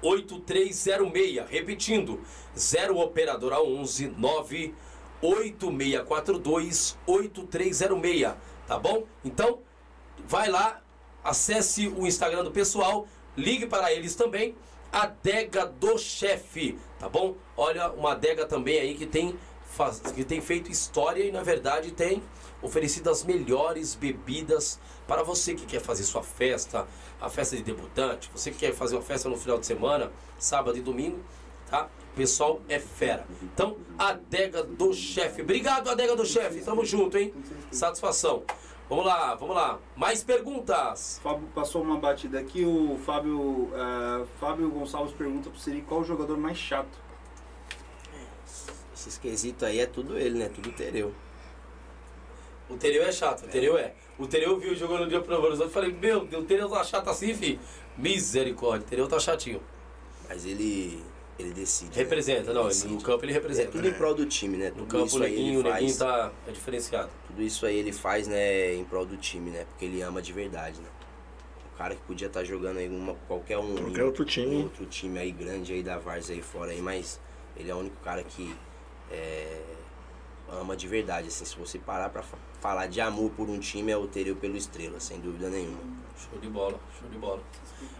8306. 0.00 1.44
Repetindo, 1.48 2.20
0 2.56 2.98
operadora 2.98 3.60
11 3.60 4.14
98642 4.16 6.96
8306, 7.04 8.34
tá 8.68 8.78
bom? 8.78 9.04
Então, 9.24 9.58
vai 10.26 10.48
lá, 10.48 10.80
acesse 11.24 11.88
o 11.88 12.06
Instagram 12.06 12.44
do 12.44 12.50
pessoal, 12.50 13.06
ligue 13.36 13.66
para 13.66 13.92
eles 13.92 14.14
também, 14.14 14.54
adega 14.90 15.66
do 15.66 15.96
chefe, 15.98 16.78
tá 16.98 17.08
bom? 17.08 17.34
Olha, 17.56 17.90
uma 17.92 18.12
adega 18.12 18.44
também 18.46 18.78
aí 18.78 18.94
que 18.94 19.06
tem 19.06 19.36
faz- 19.66 20.00
que 20.00 20.22
tem 20.24 20.40
feito 20.40 20.70
história 20.70 21.24
e 21.24 21.32
na 21.32 21.42
verdade 21.42 21.92
tem 21.92 22.22
oferecido 22.60 23.08
as 23.10 23.24
melhores 23.24 23.94
bebidas 23.94 24.78
para 25.06 25.22
você 25.22 25.54
que 25.54 25.64
quer 25.64 25.80
fazer 25.80 26.04
sua 26.04 26.22
festa, 26.22 26.86
a 27.20 27.28
festa 27.30 27.56
de 27.56 27.62
debutante, 27.62 28.30
você 28.34 28.50
que 28.50 28.58
quer 28.58 28.74
fazer 28.74 28.94
uma 28.96 29.02
festa 29.02 29.28
no 29.28 29.36
final 29.36 29.58
de 29.58 29.66
semana, 29.66 30.12
sábado 30.38 30.76
e 30.76 30.82
domingo, 30.82 31.18
tá? 31.70 31.88
O 32.12 32.14
pessoal 32.14 32.60
é 32.68 32.78
fera. 32.78 33.26
Então, 33.42 33.78
adega 33.98 34.62
do 34.62 34.92
chefe. 34.92 35.40
Obrigado, 35.40 35.88
adega 35.88 36.14
do 36.14 36.26
chefe. 36.26 36.60
Tamo 36.60 36.84
junto, 36.84 37.16
hein? 37.16 37.32
Satisfação. 37.70 38.42
Vamos 38.92 39.06
lá, 39.06 39.34
vamos 39.36 39.56
lá. 39.56 39.78
Mais 39.96 40.22
perguntas. 40.22 41.18
Fábio 41.22 41.48
passou 41.54 41.80
uma 41.80 41.96
batida 41.96 42.38
aqui, 42.38 42.62
o 42.62 42.98
Fábio, 43.06 43.70
eh, 43.74 44.26
Fábio 44.38 44.68
Gonçalves 44.68 45.14
pergunta 45.14 45.48
pro 45.48 45.58
Siri 45.58 45.80
qual 45.80 46.02
o 46.02 46.04
jogador 46.04 46.36
mais 46.36 46.58
chato. 46.58 47.00
Esse 48.94 49.08
esquisito 49.08 49.64
aí 49.64 49.80
é 49.80 49.86
tudo 49.86 50.18
ele, 50.18 50.38
né? 50.38 50.50
Tudo 50.54 50.70
Tereu. 50.72 51.10
O 52.68 52.76
Tereu 52.76 53.02
é 53.04 53.10
chato, 53.10 53.46
o 53.46 53.48
Tereu 53.48 53.78
é. 53.78 53.94
O 54.18 54.26
Tereu 54.26 54.58
viu 54.60 54.74
jogando 54.74 55.04
no 55.04 55.08
dia 55.08 55.22
pro 55.22 55.34
Novo 55.36 55.46
Horizonte 55.46 55.70
e 55.70 55.72
falei, 55.72 55.90
meu 55.90 56.26
Deus, 56.26 56.44
o 56.44 56.46
Tereu 56.46 56.68
tá 56.68 56.84
chato 56.84 57.08
assim, 57.08 57.32
fi. 57.32 57.58
Misericórdia, 57.96 58.86
o 58.86 58.90
Tereu 58.90 59.08
tá 59.08 59.18
chatinho. 59.18 59.62
Mas 60.28 60.44
ele. 60.44 61.02
ele 61.38 61.54
decide. 61.54 61.92
né? 61.92 61.96
Representa, 61.96 62.52
não, 62.52 62.68
Decide. 62.68 62.92
no 62.92 63.00
campo 63.00 63.24
ele 63.24 63.32
É 63.32 63.36
representa. 63.36 63.70
tudo 63.72 63.88
em 63.88 63.92
prol 63.94 64.14
do 64.14 64.26
time, 64.26 64.58
né? 64.58 64.68
No 64.68 64.84
Tudo 64.84 64.88
campo 64.88 65.16
o 65.16 65.18
neguinho, 65.18 65.60
o 65.60 65.62
neguinho 65.62 65.96
tá 65.96 66.30
é 66.46 66.50
diferenciado. 66.52 67.08
Tudo 67.32 67.42
isso 67.42 67.64
aí 67.64 67.76
ele 67.76 67.92
faz, 67.92 68.28
né, 68.28 68.74
em 68.74 68.84
prol 68.84 69.06
do 69.06 69.16
time, 69.16 69.50
né? 69.50 69.64
Porque 69.70 69.86
ele 69.86 70.02
ama 70.02 70.20
de 70.20 70.32
verdade, 70.34 70.78
né? 70.80 70.88
O 71.72 71.78
cara 71.78 71.94
que 71.94 72.02
podia 72.02 72.26
estar 72.26 72.44
jogando 72.44 72.76
aí 72.76 72.88
uma, 72.90 73.14
qualquer 73.26 73.56
um. 73.58 73.74
Qualquer 73.74 74.04
outro 74.04 74.22
time. 74.24 74.64
outro 74.64 74.84
time 74.84 75.18
aí 75.18 75.32
grande 75.32 75.72
aí 75.72 75.82
da 75.82 75.98
Várzea 75.98 76.36
aí 76.36 76.42
fora 76.42 76.70
aí, 76.72 76.82
mas 76.82 77.18
ele 77.56 77.70
é 77.70 77.74
o 77.74 77.78
único 77.78 77.96
cara 78.04 78.22
que 78.22 78.54
é, 79.10 79.62
ama 80.52 80.76
de 80.76 80.86
verdade, 80.86 81.28
assim. 81.28 81.46
Se 81.46 81.56
você 81.56 81.78
parar 81.78 82.10
pra 82.10 82.22
fa- 82.22 82.36
falar 82.60 82.86
de 82.86 83.00
amor 83.00 83.30
por 83.30 83.48
um 83.48 83.58
time, 83.58 83.90
é 83.90 83.96
o 83.96 84.06
Tereu 84.06 84.36
pelo 84.36 84.54
Estrela, 84.56 85.00
sem 85.00 85.18
dúvida 85.18 85.48
nenhuma. 85.48 85.78
Show 86.18 86.38
de 86.38 86.48
bola, 86.50 86.78
show 87.00 87.08
de 87.08 87.16
bola. 87.16 87.42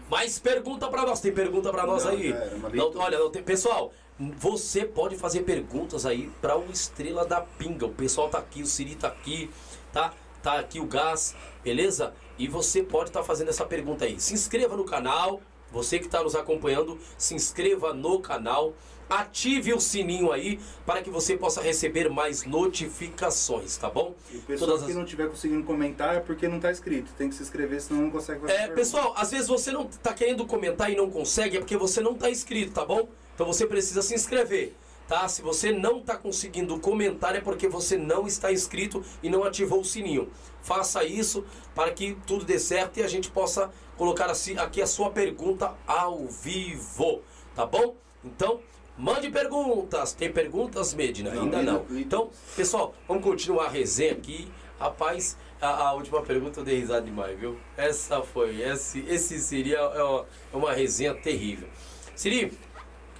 Mais 0.07 0.37
pergunta 0.37 0.87
pra 0.87 1.01
nós, 1.07 1.19
tem 1.19 1.33
pergunta 1.33 1.71
pra 1.71 1.87
nós 1.87 2.05
Não, 2.05 2.11
aí? 2.11 2.29
já 2.29 2.35
era, 2.37 2.55
uma 2.55 2.69
Não, 2.69 2.91
olha, 2.97 3.17
não 3.17 3.31
tem, 3.31 3.41
pessoal, 3.43 3.91
você 4.19 4.85
pode 4.85 5.15
fazer 5.15 5.41
perguntas 5.41 6.05
aí 6.05 6.29
para 6.41 6.57
o 6.57 6.69
Estrela 6.71 7.25
da 7.25 7.41
Pinga. 7.41 7.85
O 7.85 7.93
pessoal 7.93 8.29
tá 8.29 8.37
aqui, 8.37 8.61
o 8.61 8.65
Siri 8.65 8.95
tá 8.95 9.07
aqui, 9.07 9.49
tá? 9.91 10.13
Tá 10.41 10.59
aqui 10.59 10.79
o 10.79 10.85
Gás, 10.85 11.35
beleza? 11.63 12.13
E 12.37 12.47
você 12.47 12.83
pode 12.83 13.09
estar 13.09 13.23
fazendo 13.23 13.49
essa 13.49 13.65
pergunta 13.65 14.05
aí. 14.05 14.19
Se 14.19 14.33
inscreva 14.33 14.75
no 14.75 14.83
canal, 14.83 15.41
você 15.71 15.97
que 15.99 16.05
está 16.05 16.21
nos 16.21 16.35
acompanhando, 16.35 16.99
se 17.17 17.33
inscreva 17.33 17.93
no 17.93 18.19
canal, 18.19 18.73
ative 19.09 19.73
o 19.73 19.79
sininho 19.79 20.31
aí 20.31 20.59
para 20.85 21.01
que 21.01 21.09
você 21.09 21.37
possa 21.37 21.61
receber 21.61 22.09
mais 22.09 22.45
notificações, 22.45 23.77
tá 23.77 23.89
bom? 23.89 24.13
E 24.31 24.37
o 24.37 24.41
pessoal 24.41 24.71
Todas 24.71 24.85
que 24.85 24.93
não 24.93 25.05
tiver 25.05 25.29
conseguindo 25.29 25.63
comentar 25.63 26.15
é 26.15 26.19
porque 26.19 26.47
não 26.47 26.59
tá 26.59 26.71
escrito. 26.71 27.11
Tem 27.17 27.29
que 27.29 27.35
se 27.35 27.43
inscrever, 27.43 27.81
senão 27.81 28.01
não 28.03 28.11
consegue 28.11 28.41
fazer 28.41 28.53
É, 28.53 28.67
pessoal, 28.67 29.13
às 29.15 29.31
vezes 29.31 29.47
você 29.47 29.71
não 29.71 29.85
tá 29.85 30.13
querendo 30.13 30.45
comentar 30.45 30.91
e 30.91 30.95
não 30.95 31.09
consegue, 31.09 31.57
é 31.57 31.59
porque 31.59 31.77
você 31.77 32.01
não 32.01 32.15
tá 32.15 32.29
inscrito, 32.29 32.73
tá 32.73 32.85
bom? 32.85 33.07
Então 33.33 33.45
você 33.45 33.65
precisa 33.65 34.01
se 34.01 34.13
inscrever. 34.13 34.73
tá? 35.07 35.27
Se 35.27 35.41
você 35.41 35.71
não 35.71 35.99
está 35.99 36.15
conseguindo 36.15 36.79
comentar 36.79 37.35
é 37.35 37.41
porque 37.41 37.67
você 37.67 37.97
não 37.97 38.27
está 38.27 38.51
inscrito 38.51 39.03
e 39.21 39.29
não 39.29 39.43
ativou 39.43 39.81
o 39.81 39.85
sininho. 39.85 40.29
Faça 40.61 41.03
isso 41.03 41.43
para 41.75 41.91
que 41.91 42.17
tudo 42.25 42.45
dê 42.45 42.59
certo 42.59 42.99
e 42.99 43.03
a 43.03 43.07
gente 43.07 43.29
possa 43.29 43.69
colocar 43.97 44.31
aqui 44.59 44.81
a 44.81 44.87
sua 44.87 45.09
pergunta 45.09 45.75
ao 45.85 46.27
vivo, 46.27 47.21
tá 47.55 47.65
bom? 47.65 47.95
Então, 48.23 48.61
mande 48.97 49.29
perguntas. 49.29 50.13
Tem 50.13 50.31
perguntas, 50.31 50.93
Medina? 50.93 51.31
Ainda 51.31 51.61
não. 51.61 51.85
Então, 51.91 52.29
pessoal, 52.55 52.95
vamos 53.07 53.23
continuar 53.23 53.65
a 53.65 53.69
resenha 53.69 54.13
aqui. 54.13 54.49
Rapaz, 54.79 55.37
a, 55.61 55.87
a 55.89 55.93
última 55.93 56.21
pergunta 56.21 56.59
eu 56.59 56.63
dei 56.63 56.79
risada 56.79 57.01
demais, 57.01 57.37
viu? 57.39 57.57
Essa 57.77 58.21
foi, 58.21 58.61
esse, 58.61 58.99
esse 59.07 59.39
seria 59.39 59.77
é 59.77 60.03
uma, 60.03 60.25
é 60.53 60.57
uma 60.57 60.73
resenha 60.73 61.13
terrível. 61.13 61.67
Siri, 62.15 62.57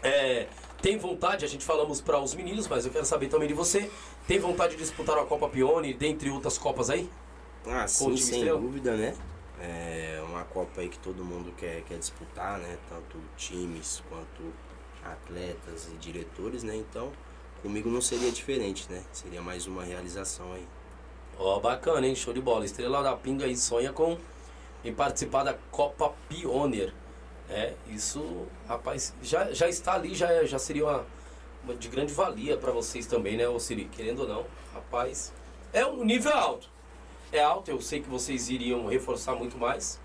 é, 0.03 0.47
tem 0.81 0.97
vontade, 0.97 1.45
a 1.45 1.47
gente 1.47 1.63
falamos 1.63 2.01
para 2.01 2.19
os 2.19 2.35
meninos, 2.35 2.67
mas 2.67 2.85
eu 2.85 2.91
quero 2.91 3.05
saber 3.05 3.29
também 3.29 3.47
de 3.47 3.53
você. 3.53 3.89
Tem 4.27 4.39
vontade 4.39 4.73
de 4.73 4.79
disputar 4.81 5.17
a 5.17 5.25
Copa 5.25 5.47
Pione, 5.47 5.93
dentre 5.93 6.29
outras 6.29 6.57
Copas 6.57 6.89
aí? 6.89 7.09
Ah, 7.65 7.87
sim, 7.87 8.17
sem 8.17 8.39
estrela? 8.39 8.59
dúvida, 8.59 8.95
né? 8.95 9.15
É 9.61 10.21
uma 10.27 10.43
Copa 10.43 10.81
aí 10.81 10.89
que 10.89 10.99
todo 10.99 11.23
mundo 11.23 11.53
quer, 11.57 11.83
quer 11.83 11.97
disputar, 11.97 12.59
né? 12.59 12.77
Tanto 12.89 13.17
times 13.37 14.03
quanto 14.09 14.53
atletas 15.03 15.89
e 15.93 15.97
diretores, 15.97 16.63
né? 16.63 16.75
Então, 16.75 17.11
comigo 17.61 17.89
não 17.89 18.01
seria 18.01 18.31
diferente, 18.31 18.85
né? 18.89 19.01
Seria 19.13 19.41
mais 19.41 19.67
uma 19.67 19.83
realização 19.83 20.51
aí. 20.53 20.67
Ó, 21.37 21.59
bacana, 21.59 22.05
hein? 22.05 22.15
Show 22.15 22.33
de 22.33 22.41
bola. 22.41 22.65
Estrela 22.65 23.01
da 23.01 23.15
Pinga 23.15 23.45
aí 23.45 23.55
sonha 23.55 23.93
com 23.93 24.17
em 24.83 24.93
participar 24.93 25.43
da 25.43 25.53
Copa 25.71 26.13
Pioneer. 26.27 26.93
É, 27.49 27.73
isso, 27.89 28.47
rapaz, 28.67 29.13
já, 29.21 29.51
já 29.51 29.67
está 29.67 29.93
ali, 29.93 30.15
já, 30.15 30.43
já 30.45 30.57
seria 30.57 30.85
uma, 30.85 31.05
uma 31.63 31.75
de 31.75 31.87
grande 31.89 32.13
valia 32.13 32.57
para 32.57 32.71
vocês 32.71 33.05
também, 33.05 33.35
né, 33.37 33.47
ô 33.47 33.59
Siri? 33.59 33.85
Querendo 33.85 34.21
ou 34.21 34.27
não, 34.27 34.45
rapaz, 34.73 35.31
é 35.73 35.85
um 35.85 36.03
nível 36.03 36.33
alto. 36.33 36.69
É 37.31 37.43
alto, 37.43 37.69
eu 37.69 37.81
sei 37.81 38.01
que 38.01 38.09
vocês 38.09 38.49
iriam 38.49 38.87
reforçar 38.87 39.35
muito 39.35 39.57
mais, 39.57 39.99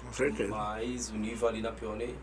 Com 0.00 0.12
certeza. 0.12 0.48
mas 0.50 1.10
o 1.10 1.14
nível 1.16 1.46
ali 1.48 1.60
na 1.60 1.72
Pioneer. 1.72 2.14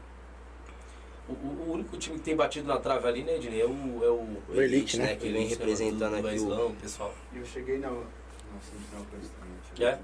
O, 1.27 1.33
o- 1.33 1.65
o 1.69 1.71
único 1.73 1.97
time 1.97 2.17
que 2.17 2.23
tem 2.23 2.35
batido 2.35 2.67
na 2.67 2.77
trave 2.77 3.07
ali, 3.07 3.23
né, 3.23 3.35
Ednei, 3.35 3.61
é 3.61 3.65
o, 3.65 4.03
é 4.03 4.09
o, 4.09 4.37
O 4.49 4.61
Elite, 4.61 4.97
né? 4.97 5.15
Que 5.15 5.29
vem 5.31 5.47
representando 5.47 6.15
do, 6.17 6.21
do 6.21 6.27
aqui 6.27 6.37
o- 6.37 6.41
Islão, 6.41 6.75
pessoal. 6.75 7.13
Eu 7.33 7.45
cheguei 7.45 7.77
na, 7.79 7.89
na 7.89 8.61
central 8.61 9.05
com 9.09 9.17
eles 9.17 9.29
também. 9.31 9.87
É? 9.89 9.99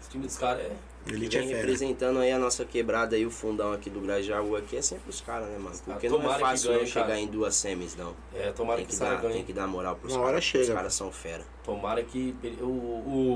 Esse 0.00 0.10
time 0.10 0.26
dos 0.26 0.36
caras 0.38 0.62
é. 0.64 0.68
Que 0.70 0.74
Elite 1.06 1.36
é 1.36 1.40
vem 1.40 1.48
fera. 1.48 1.60
representando 1.60 2.18
aí 2.20 2.30
a 2.30 2.38
nossa 2.38 2.64
quebrada 2.64 3.16
aí, 3.16 3.26
o 3.26 3.30
fundão 3.30 3.72
aqui 3.72 3.90
do 3.90 4.00
Grajaú 4.00 4.56
aqui, 4.56 4.76
é 4.76 4.82
sempre 4.82 5.10
os 5.10 5.20
caras, 5.20 5.48
né, 5.48 5.58
mano? 5.58 5.76
Porque 5.84 6.08
não 6.08 6.16
Tomara 6.18 6.34
é 6.34 6.38
que 6.38 6.44
fácil 6.50 6.68
ganhe, 6.68 6.80
não 6.80 6.86
chegar 6.86 7.06
cara. 7.06 7.18
em 7.20 7.26
duas 7.26 7.54
semis, 7.56 7.96
não. 7.96 8.14
É, 8.34 8.52
tomara 8.52 8.76
Tem 8.76 8.86
que, 8.86 8.92
que, 8.92 8.96
saia 8.96 9.14
dar, 9.16 9.22
ganhe. 9.22 9.34
tem 9.34 9.44
que 9.44 9.52
dar 9.52 9.66
moral 9.66 9.96
pros 9.96 10.12
Uma 10.14 10.22
hora 10.22 10.40
caras, 10.40 10.68
os 10.68 10.74
caras 10.74 10.94
são 10.94 11.10
fera. 11.10 11.44
Tomara 11.64 12.02
que 12.04 12.36
o, 12.60 12.64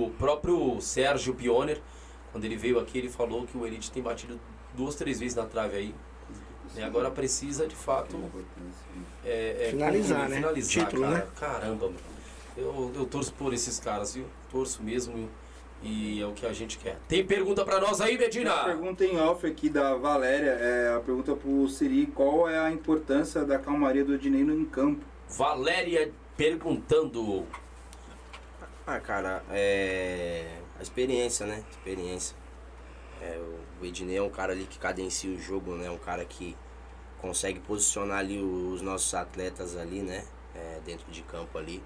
o 0.07 0.13
próprio 0.19 0.81
Sérgio 0.81 1.35
Pioner, 1.35 1.81
quando 2.33 2.45
ele 2.45 2.57
veio 2.57 2.79
aqui, 2.79 2.99
ele 2.99 3.09
falou 3.09 3.47
que 3.47 3.57
o 3.59 3.67
Elite 3.67 3.91
tem 3.91 4.03
batido 4.03 4.39
duas, 4.75 4.95
três 4.95 5.19
vezes 5.19 5.35
na 5.35 5.45
trave 5.45 5.77
aí. 5.77 5.95
E 6.77 6.83
agora 6.83 7.11
precisa 7.11 7.67
de 7.67 7.75
fato 7.75 8.17
é, 9.25 9.57
é, 9.67 9.71
Finalizar, 9.71 10.19
concluir, 10.19 10.31
né? 10.31 10.37
Finalizar, 10.37 10.85
Título, 10.85 11.03
cara. 11.03 11.15
né? 11.15 11.27
Caramba, 11.41 11.87
mano. 11.87 11.99
Eu, 12.57 12.93
eu 12.95 13.07
torço 13.07 13.33
por 13.33 13.53
esses 13.53 13.79
caras, 13.81 14.15
viu? 14.15 14.27
Torço 14.51 14.83
mesmo. 14.83 15.29
E 15.83 16.21
é 16.21 16.27
o 16.27 16.33
que 16.33 16.47
a 16.47 16.53
gente 16.53 16.79
quer. 16.79 16.99
Tem 17.07 17.25
pergunta 17.25 17.65
pra 17.65 17.79
nós 17.81 18.01
aí, 18.01 18.15
Uma 18.17 18.21
Medina? 18.25 18.65
pergunta 18.65 19.05
em 19.05 19.21
off 19.21 19.47
aqui 19.47 19.69
da 19.69 19.95
Valéria, 19.95 20.51
é 20.51 20.95
a 20.97 21.01
pergunta 21.01 21.35
pro 21.37 21.69
Siri, 21.69 22.07
qual 22.07 22.49
é 22.49 22.59
a 22.59 22.71
importância 22.71 23.45
da 23.45 23.59
calmaria 23.59 24.05
do 24.05 24.15
Ednei 24.15 24.41
em 24.43 24.65
campo? 24.65 25.05
Valéria 25.29 26.11
perguntando. 26.37 27.47
Ah, 28.87 29.01
cara, 29.01 29.43
é. 29.51 30.59
A 30.79 30.83
experiência, 30.83 31.47
né? 31.47 31.63
Experiência. 31.71 32.37
É, 33.21 33.41
o 33.81 33.85
Ednei 33.85 34.17
é 34.17 34.23
um 34.23 34.31
cara 34.31 34.53
ali 34.53 34.65
que 34.65 34.79
cadencia 34.79 35.31
o 35.31 35.39
jogo, 35.39 35.75
né? 35.75 35.91
Um 35.91 35.99
cara 35.99 36.25
que 36.25 36.57
consegue 37.21 37.61
posicionar 37.61 38.19
ali 38.19 38.39
os 38.39 38.83
nossos 38.83 39.13
atletas 39.15 39.77
ali, 39.77 40.01
né? 40.01 40.25
É, 40.55 40.81
dentro 40.85 41.11
de 41.11 41.23
campo 41.23 41.59
ali. 41.59 41.83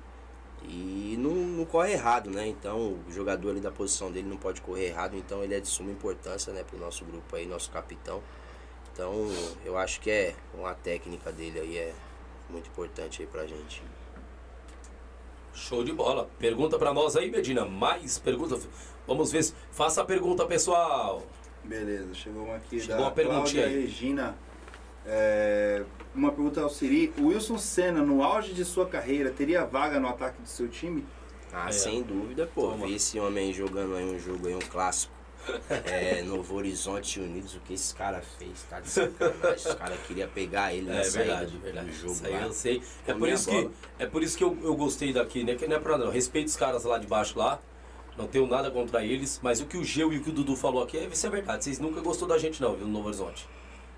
E 0.63 1.17
não, 1.19 1.31
não 1.33 1.65
corre 1.65 1.93
errado, 1.93 2.31
né? 2.31 2.47
Então 2.47 2.99
o 3.07 3.11
jogador 3.13 3.51
ali 3.51 3.61
da 3.61 3.71
posição 3.71 4.11
dele 4.13 4.29
não 4.29 4.37
pode 4.37 4.61
correr 4.61 4.87
errado, 4.89 5.17
então 5.17 5.43
ele 5.43 5.55
é 5.55 5.61
de 5.61 5.67
suma 5.69 5.91
importância, 5.91 6.53
né? 6.53 6.63
Pro 6.63 6.79
nosso 6.79 7.05
grupo 7.05 7.35
aí, 7.35 7.47
nosso 7.47 7.71
capitão. 7.71 8.23
Então 8.93 9.13
eu 9.65 9.77
acho 9.79 10.01
que 10.01 10.11
é 10.11 10.35
uma 10.55 10.75
técnica 10.75 11.33
dele 11.33 11.61
aí 11.61 11.79
é 11.79 11.95
muito 12.51 12.69
importante 12.69 13.23
aí 13.23 13.27
pra 13.29 13.47
gente. 13.47 13.83
Show 15.53 15.83
de 15.83 15.93
bola. 15.93 16.29
Pergunta 16.39 16.79
pra 16.79 16.93
nós 16.93 17.17
aí, 17.17 17.31
Medina. 17.31 17.65
Mais 17.65 18.19
perguntas. 18.19 18.69
Vamos 19.07 19.33
ver. 19.33 19.43
se- 19.43 19.55
Faça 19.73 20.03
a 20.03 20.05
pergunta, 20.05 20.47
pessoal. 20.47 21.23
Beleza, 21.65 22.15
chegou 22.15 22.45
uma 22.45 22.57
aqui 22.57 22.81
Chegou 22.81 22.97
da 22.97 23.03
uma 23.03 23.11
perguntinha 23.11 23.63
Cláudia 23.65 23.67
aí. 23.67 23.81
Regina. 23.83 24.39
É, 25.05 25.85
uma 26.15 26.31
pergunta 26.33 26.61
ao 26.61 26.71
Siri. 26.71 27.13
O 27.19 27.27
Wilson 27.29 27.59
Senna, 27.59 28.03
no 28.03 28.23
auge 28.23 28.53
de 28.53 28.65
sua 28.65 28.87
carreira, 28.87 29.31
teria 29.31 29.65
vaga 29.65 29.99
no 30.01 30.09
ataque 30.09 30.41
do 30.43 30.49
seu 30.49 30.69
time? 30.69 31.07
Ah, 31.53 31.69
É. 31.69 31.73
sem 31.73 32.03
dúvida, 32.03 32.49
pô. 32.55 32.69
Toma. 32.71 32.87
Vi 32.87 32.95
esse 32.95 33.19
homem 33.19 33.49
aí 33.49 33.53
jogando 33.53 33.97
aí 33.97 34.05
um 34.05 34.19
jogo 34.19 34.47
aí, 34.47 34.55
um 34.55 34.59
clássico. 34.61 35.13
É, 35.69 36.23
Novo 36.27 36.55
Horizonte 36.55 37.19
Unidos, 37.19 37.55
o 37.55 37.61
que 37.61 37.73
esse 37.75 37.95
cara 37.95 38.21
fez, 38.39 38.63
tá 38.69 38.79
de 38.79 38.89
sacanagem. 38.91 39.55
Os 39.57 39.75
caras 39.75 39.99
queriam 40.07 40.29
pegar 40.29 40.75
ele 40.75 40.87
na 40.89 40.97
É 41.01 41.05
saída 41.05 41.25
verdade, 41.37 41.51
do, 41.53 41.59
verdade. 41.61 41.87
do 41.89 41.93
jogo 41.95 42.13
Isso 42.13 42.27
aí 42.27 42.33
lá. 42.35 42.43
eu 42.43 42.53
sei. 42.53 42.83
É 43.07 43.15
por 43.15 43.29
isso 43.29 43.49
que, 43.51 43.71
é 43.99 44.07
por 44.07 44.23
isso 44.23 44.37
que 44.39 44.45
eu, 44.45 44.57
eu 44.63 44.77
gostei 44.77 45.13
daqui, 45.13 45.43
né? 45.43 45.55
Que 45.55 45.67
não 45.67 45.77
é 45.77 45.81
pra 45.81 45.97
não. 45.99 46.11
Respeito 46.11 46.49
os 46.49 46.57
caras 46.57 46.85
lá 46.85 46.99
de 46.99 47.07
baixo 47.07 47.39
lá. 47.39 47.59
Não 48.19 48.27
tenho 48.27 48.47
nada 48.47 48.71
contra 48.71 49.03
eles. 49.05 49.41
Mas 49.43 49.61
o 49.61 49.67
que 49.67 49.79
o 49.79 49.83
Geu 49.85 50.13
e 50.13 50.19
o 50.19 50.23
que 50.23 50.29
o 50.31 50.33
Dudu 50.33 50.55
falou 50.55 50.83
aqui, 50.85 50.99
isso 51.11 51.27
é 51.27 51.31
verdade. 51.31 51.65
Vocês 51.65 51.79
nunca 51.79 52.01
gostou 52.03 52.29
da 52.29 52.37
gente, 52.37 52.61
não, 52.61 52.77
viu, 52.77 52.87
no 52.87 52.93
Novo 52.93 53.07
Horizonte. 53.09 53.49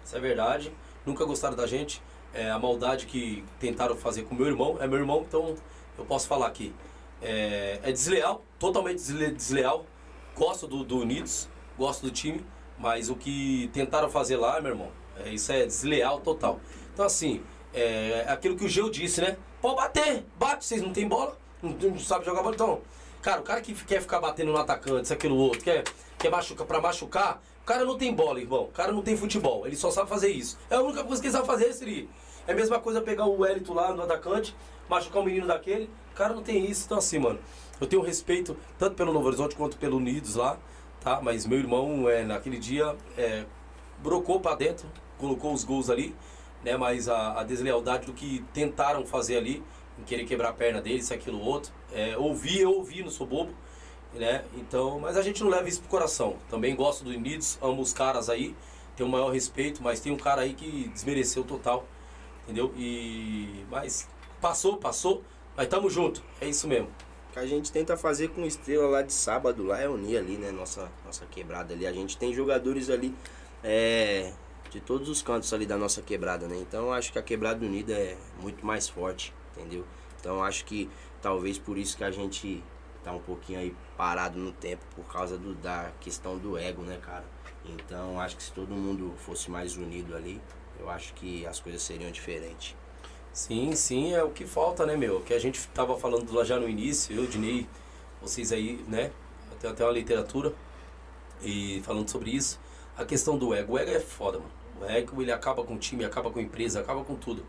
Isso 0.05 0.17
é 0.17 0.21
verdade. 0.21 0.73
Nunca 1.07 1.25
gostaram 1.25 1.57
da 1.57 1.67
gente. 1.67 2.03
É, 2.35 2.51
a 2.51 2.59
maldade 2.59 3.07
que 3.07 3.45
tentaram 3.61 3.97
fazer 3.97 4.23
com 4.23 4.35
meu 4.35 4.47
irmão. 4.47 4.79
É 4.81 4.87
meu 4.87 4.99
irmão, 4.99 5.25
então 5.27 5.55
eu 5.99 6.05
posso 6.05 6.27
falar 6.27 6.47
aqui. 6.47 6.75
É, 7.21 7.79
é 7.83 7.93
desleal, 7.93 8.43
totalmente 8.59 8.97
desle- 8.97 9.31
desleal. 9.33 9.85
Gosto 10.37 10.67
do, 10.67 10.83
do 10.83 10.99
Unidos, 10.99 11.49
gosto 11.79 12.03
do 12.03 12.11
time. 12.11 12.45
Mas 12.79 13.09
o 13.11 13.15
que 13.15 13.71
tentaram 13.73 14.09
fazer 14.09 14.37
lá, 14.37 14.61
meu 14.61 14.73
irmão, 14.73 14.91
é, 15.25 15.29
isso 15.29 15.53
é 15.53 15.65
desleal 15.67 16.21
total. 16.21 16.59
Então, 16.93 17.05
assim, 17.05 17.43
é 17.73 18.25
aquilo 18.29 18.57
que 18.57 18.65
o 18.65 18.69
Geu 18.69 18.91
disse, 18.91 19.21
né? 19.21 19.37
Pode 19.61 19.77
bater, 19.77 20.25
bate, 20.37 20.65
vocês 20.65 20.83
não 20.83 20.93
tem 20.93 21.07
bola, 21.07 21.39
não, 21.63 21.71
não 21.71 21.99
sabe 21.99 22.25
jogar 22.25 22.43
bola. 22.43 22.55
Então, 22.55 22.81
cara, 23.21 23.41
o 23.41 23.45
cara 23.45 23.61
que 23.61 23.73
quer 23.85 24.01
ficar 24.01 24.21
batendo 24.21 24.51
no 24.51 24.59
atacante, 24.59 25.05
isso, 25.05 25.13
aquilo, 25.13 25.37
outro, 25.37 25.61
quer, 25.63 25.85
quer 26.19 26.31
machucar 26.31 26.67
pra 26.67 26.81
machucar, 26.81 27.41
o 27.63 27.65
cara 27.65 27.85
não 27.85 27.97
tem 27.97 28.13
bola, 28.13 28.41
irmão. 28.41 28.65
O 28.65 28.69
cara 28.69 28.91
não 28.91 29.03
tem 29.03 29.17
futebol, 29.17 29.67
ele 29.67 29.77
só 29.77 29.91
sabe 29.91 30.09
fazer 30.09 30.29
isso. 30.31 30.59
É 30.69 30.75
a 30.75 30.83
única 30.83 31.05
coisa 31.05 31.23
que 31.23 31.29
ele 31.29 31.33
sabe 31.33 31.47
fazer, 31.47 31.73
Siri. 31.73 32.11
É 32.47 32.53
a 32.53 32.57
mesma 32.57 32.81
coisa 32.81 33.01
pegar 33.01 33.25
o 33.27 33.41
Wellington 33.41 33.73
lá 33.73 33.95
no 33.95 34.03
atacante, 34.03 34.55
machucar 34.89 35.23
o 35.23 35.25
menino 35.25 35.47
daquele. 35.47 35.89
O 36.13 36.17
cara 36.17 36.35
não 36.35 36.43
tem 36.43 36.69
isso. 36.69 36.85
Então, 36.87 36.99
assim, 36.99 37.21
mano, 37.21 37.39
eu 37.81 37.87
tenho 37.87 38.03
respeito 38.03 38.57
tanto 38.79 38.97
pelo 38.97 39.13
Novo 39.13 39.29
Horizonte 39.29 39.55
quanto 39.55 39.77
pelo 39.77 39.97
Unidos 39.97 40.35
lá, 40.35 40.59
tá? 41.01 41.21
Mas 41.23 41.47
meu 41.47 41.59
irmão, 41.59 42.09
é, 42.09 42.25
naquele 42.25 42.59
dia, 42.59 42.97
é, 43.17 43.45
brocou 44.03 44.41
pra 44.41 44.57
dentro, 44.57 44.89
colocou 45.17 45.55
os 45.55 45.63
gols 45.63 45.89
ali, 45.89 46.17
né? 46.65 46.77
Mas 46.77 47.09
a, 47.09 47.41
a 47.41 47.45
deslealdade 47.45 48.07
do 48.07 48.13
que 48.13 48.45
tentaram 48.53 49.07
fazer 49.07 49.37
ali, 49.37 49.63
em 49.99 50.03
querer 50.03 50.25
quebrar 50.25 50.49
a 50.49 50.53
perna 50.53 50.81
dele, 50.81 50.99
isso, 50.99 51.15
aquilo, 51.15 51.41
outro. 51.41 51.73
É, 51.93 52.17
ouvi, 52.19 52.61
eu 52.61 52.73
ouvi, 52.73 53.05
não 53.05 53.11
sou 53.11 53.27
bobo, 53.27 53.55
né? 54.15 54.45
Então, 54.57 54.99
mas 55.01 55.17
a 55.17 55.23
gente 55.23 55.43
não 55.43 55.51
leva 55.51 55.69
isso 55.69 55.81
pro 55.81 55.89
coração. 55.89 56.37
Também 56.51 56.75
gosto 56.75 57.05
do 57.05 57.11
Unidos, 57.11 57.59
amo 57.61 57.81
os 57.81 57.93
caras 57.93 58.29
aí, 58.29 58.55
tenho 58.97 59.09
o 59.09 59.13
maior 59.13 59.31
respeito, 59.31 59.83
mas 59.83 60.01
tem 60.01 60.13
um 60.13 60.17
cara 60.17 60.43
aí 60.43 60.55
que 60.55 60.89
desmereceu 60.89 61.45
total, 61.45 61.87
entendeu? 62.45 62.73
E. 62.77 63.65
Mas 63.71 64.09
passou, 64.41 64.77
passou, 64.77 65.23
mas 65.57 65.69
tamo 65.69 65.89
junto, 65.89 66.23
é 66.41 66.49
isso 66.49 66.67
mesmo. 66.69 66.89
Que 67.33 67.39
a 67.39 67.47
gente 67.47 67.73
tenta 67.73 67.97
fazer 67.97 68.29
com 68.29 68.45
Estrela 68.45 68.87
lá 68.87 69.03
de 69.03 69.13
sábado, 69.13 69.65
lá 69.65 69.81
é 69.81 69.89
unir 69.89 70.19
ali, 70.19 70.37
né? 70.37 70.51
Nossa, 70.51 70.91
nossa 71.05 71.25
quebrada 71.27 71.73
ali. 71.73 71.87
A 71.87 71.93
gente 71.93 72.19
tem 72.19 72.35
jogadores 72.35 72.91
ali 72.91 73.15
é, 73.65 74.33
de 74.71 74.81
todos 74.81 75.09
os 75.09 75.23
cantos 75.23 75.53
ali 75.55 75.65
da 75.65 75.79
nossa 75.79 76.03
quebrada, 76.03 76.47
né? 76.47 76.57
Então 76.57 76.93
acho 76.93 77.11
que 77.11 77.19
a 77.19 77.23
quebrada 77.23 77.65
unida 77.65 77.95
é 77.95 78.19
muito 78.43 78.67
mais 78.67 78.87
forte, 78.87 79.33
entendeu? 79.57 79.87
Então 80.21 80.45
acho 80.45 80.67
que 80.67 80.91
talvez 81.23 81.59
por 81.59 81.79
isso 81.79 81.97
que 81.97 82.05
a 82.05 82.11
gente 82.11 82.63
tá 83.03 83.13
um 83.13 83.19
pouquinho 83.21 83.59
aí 83.59 83.75
parado 83.97 84.39
no 84.39 84.53
tempo, 84.53 84.83
por 84.95 85.05
causa 85.13 85.37
do, 85.39 85.55
da 85.55 85.91
questão 86.01 86.39
do 86.39 86.57
ego, 86.57 86.83
né, 86.83 86.99
cara? 87.03 87.25
Então 87.65 88.21
acho 88.21 88.37
que 88.37 88.43
se 88.43 88.53
todo 88.53 88.75
mundo 88.75 89.13
fosse 89.19 89.51
mais 89.51 89.77
unido 89.77 90.17
ali, 90.17 90.41
eu 90.79 90.89
acho 90.91 91.15
que 91.15 91.47
as 91.47 91.61
coisas 91.61 91.83
seriam 91.83 92.11
diferentes. 92.11 92.75
Sim, 93.33 93.75
sim, 93.75 94.13
é 94.13 94.23
o 94.23 94.31
que 94.31 94.45
falta, 94.47 94.85
né, 94.85 94.97
meu? 94.97 95.21
Que 95.23 95.33
a 95.33 95.39
gente 95.39 95.67
tava 95.69 95.97
falando 95.99 96.33
lá 96.33 96.45
já 96.45 96.59
no 96.59 96.69
início, 96.69 97.17
eu, 97.17 97.27
Dinei, 97.27 97.67
vocês 98.21 98.53
aí, 98.53 98.85
né? 98.89 99.11
Tem 99.61 99.71
até 99.71 99.85
uma 99.85 99.93
literatura 99.93 100.53
e 101.43 101.81
falando 101.85 102.09
sobre 102.09 102.31
isso. 102.31 102.61
A 102.97 103.05
questão 103.05 103.39
do 103.39 103.55
ego. 103.55 103.75
O 103.75 103.79
ego 103.79 103.91
é 103.91 104.01
foda, 104.01 104.39
mano. 104.39 104.51
O 104.81 104.85
ego, 104.85 105.23
ele 105.23 105.33
acaba 105.33 105.63
com 105.65 105.75
o 105.75 105.79
time, 105.79 106.05
acaba 106.05 106.31
com 106.31 106.39
a 106.41 106.43
empresa, 106.43 106.81
acaba 106.81 107.05
com 107.05 107.15
tudo. 107.15 107.45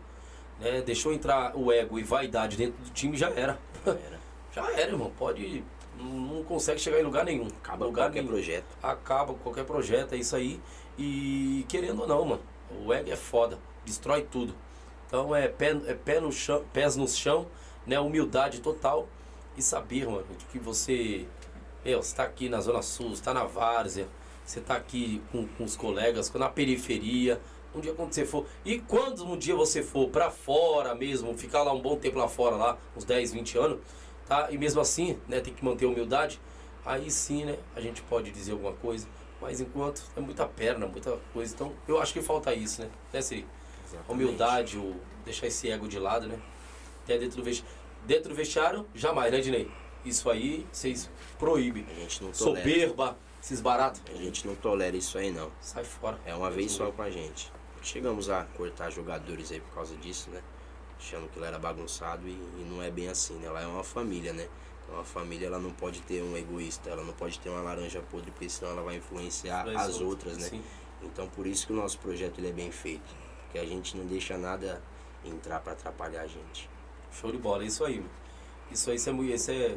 né? 0.60 0.80
Deixou 0.82 1.12
entrar 1.12 1.56
o 1.56 1.72
ego 1.72 1.98
e 1.98 2.02
vaidade 2.02 2.56
dentro 2.56 2.82
do 2.82 2.90
time, 2.90 3.16
já 3.16 3.28
era. 3.30 3.58
Era. 3.84 4.20
já 4.54 4.70
era, 4.72 4.92
irmão. 4.92 5.10
Pode. 5.18 5.64
Não, 5.98 6.42
consegue 6.44 6.80
chegar 6.80 7.00
em 7.00 7.02
lugar 7.02 7.24
nenhum. 7.24 7.48
Acaba 7.62 7.84
lugar 7.84 8.06
qualquer 8.06 8.22
nenhum. 8.22 8.32
projeto. 8.32 8.66
Acaba 8.82 9.34
qualquer 9.34 9.64
projeto, 9.64 10.14
é 10.14 10.16
isso 10.16 10.36
aí. 10.36 10.60
E 10.98 11.66
querendo 11.68 12.02
ou 12.02 12.06
não, 12.06 12.24
mano, 12.24 12.42
o 12.84 12.92
ego 12.92 13.10
é 13.10 13.16
foda. 13.16 13.58
Destrói 13.84 14.22
tudo. 14.22 14.54
Então 15.06 15.34
é 15.34 15.48
pé, 15.48 15.76
é 15.86 15.94
pé 15.94 16.20
no 16.20 16.32
chão, 16.32 16.64
pés 16.72 16.96
no 16.96 17.08
chão, 17.08 17.46
né? 17.86 17.98
Humildade 17.98 18.60
total. 18.60 19.08
E 19.56 19.62
saber, 19.62 20.06
mano, 20.06 20.26
de 20.36 20.44
que 20.46 20.58
você. 20.58 21.26
Meu, 21.84 22.02
você 22.02 22.16
tá 22.16 22.24
aqui 22.24 22.48
na 22.48 22.60
Zona 22.60 22.82
Sul, 22.82 23.10
você 23.10 23.22
tá 23.22 23.34
na 23.34 23.44
Várzea, 23.44 24.08
você 24.44 24.60
tá 24.60 24.74
aqui 24.74 25.22
com, 25.30 25.46
com 25.46 25.64
os 25.64 25.76
colegas, 25.76 26.32
na 26.32 26.48
periferia. 26.48 27.40
Um 27.74 27.80
dia 27.80 27.92
quando 27.92 28.12
você 28.12 28.24
for. 28.24 28.46
E 28.64 28.78
quando 28.78 29.24
um 29.26 29.36
dia 29.36 29.54
você 29.54 29.82
for 29.82 30.08
pra 30.08 30.30
fora 30.30 30.94
mesmo, 30.94 31.36
ficar 31.36 31.62
lá 31.64 31.72
um 31.72 31.80
bom 31.80 31.96
tempo 31.96 32.18
lá 32.18 32.28
fora, 32.28 32.54
lá, 32.54 32.78
uns 32.96 33.04
10, 33.04 33.32
20 33.32 33.58
anos, 33.58 33.80
tá? 34.26 34.50
E 34.50 34.58
mesmo 34.58 34.80
assim, 34.80 35.18
né, 35.28 35.40
tem 35.40 35.52
que 35.52 35.64
manter 35.64 35.84
a 35.84 35.88
humildade. 35.88 36.40
Aí 36.84 37.10
sim, 37.10 37.44
né, 37.44 37.58
a 37.74 37.80
gente 37.80 38.02
pode 38.02 38.30
dizer 38.30 38.52
alguma 38.52 38.72
coisa. 38.72 39.06
Mas 39.40 39.60
enquanto 39.60 40.02
é 40.16 40.20
muita 40.20 40.46
perna, 40.46 40.86
muita 40.86 41.18
coisa. 41.32 41.54
Então 41.54 41.72
eu 41.86 42.00
acho 42.00 42.12
que 42.12 42.22
falta 42.22 42.54
isso, 42.54 42.82
né? 42.82 42.90
Né, 43.12 43.20
Siri? 43.20 43.46
A 44.08 44.12
humildade, 44.12 44.78
o 44.78 44.96
deixar 45.24 45.46
esse 45.46 45.70
ego 45.70 45.86
de 45.86 45.98
lado, 45.98 46.26
né? 46.26 46.38
Até 47.02 47.18
dentro 47.18 47.36
do 47.36 47.44
vestiário. 47.44 47.74
Dentro 48.04 48.28
do 48.30 48.34
vestiário, 48.34 48.86
jamais, 48.94 49.32
né, 49.32 49.40
Dinei? 49.40 49.70
Isso 50.04 50.28
aí, 50.28 50.66
vocês 50.70 51.10
proíbem. 51.38 51.86
A 51.90 51.94
gente 51.94 52.22
não 52.22 52.32
tolera. 52.32 52.58
Soberba, 52.58 53.18
esses 53.42 53.60
baratos. 53.60 54.02
A 54.06 54.16
gente 54.16 54.46
não 54.46 54.54
tolera 54.54 54.96
isso 54.96 55.16
aí 55.16 55.30
não. 55.30 55.50
Sai 55.60 55.84
fora. 55.84 56.18
É 56.26 56.34
uma 56.34 56.50
vez 56.50 56.72
só 56.72 56.90
com 56.90 57.02
a 57.02 57.10
gente. 57.10 57.50
Chegamos 57.82 58.28
a 58.28 58.44
cortar 58.56 58.90
jogadores 58.90 59.52
aí 59.52 59.60
por 59.60 59.74
causa 59.74 59.96
disso, 59.96 60.30
né? 60.30 60.42
Achando 61.04 61.28
que 61.28 61.38
lá 61.38 61.48
era 61.48 61.58
bagunçado 61.58 62.26
e, 62.26 62.32
e 62.32 62.66
não 62.70 62.82
é 62.82 62.90
bem 62.90 63.08
assim, 63.08 63.34
né? 63.34 63.50
Lá 63.50 63.60
é 63.60 63.66
uma 63.66 63.84
família, 63.84 64.32
né? 64.32 64.48
Então 64.82 64.98
a 64.98 65.04
família 65.04 65.46
ela 65.48 65.58
não 65.58 65.70
pode 65.70 66.00
ter 66.00 66.22
um 66.22 66.34
egoísta, 66.34 66.88
ela 66.88 67.04
não 67.04 67.12
pode 67.12 67.38
ter 67.40 67.50
uma 67.50 67.60
laranja 67.60 68.00
podre, 68.10 68.30
porque 68.30 68.48
senão 68.48 68.72
ela 68.72 68.82
vai 68.82 68.96
influenciar 68.96 69.60
Influencia 69.60 69.86
as 69.86 70.00
outras, 70.00 70.38
né? 70.38 70.48
sim. 70.48 70.62
Então 71.02 71.28
por 71.28 71.46
isso 71.46 71.66
que 71.66 71.74
o 71.74 71.76
nosso 71.76 71.98
projeto 71.98 72.38
ele 72.38 72.48
é 72.48 72.52
bem 72.52 72.70
feito. 72.70 73.14
Porque 73.42 73.58
a 73.58 73.66
gente 73.66 73.94
não 73.98 74.06
deixa 74.06 74.38
nada 74.38 74.82
entrar 75.22 75.60
para 75.60 75.74
atrapalhar 75.74 76.22
a 76.22 76.26
gente. 76.26 76.70
Show 77.12 77.30
de 77.30 77.38
bola, 77.38 77.64
é 77.64 77.66
isso 77.66 77.84
aí, 77.84 77.96
mano. 77.96 78.10
Isso 78.70 78.90
aí 78.90 78.96
isso 78.96 79.10
é, 79.10 79.12
isso 79.12 79.50
é 79.50 79.76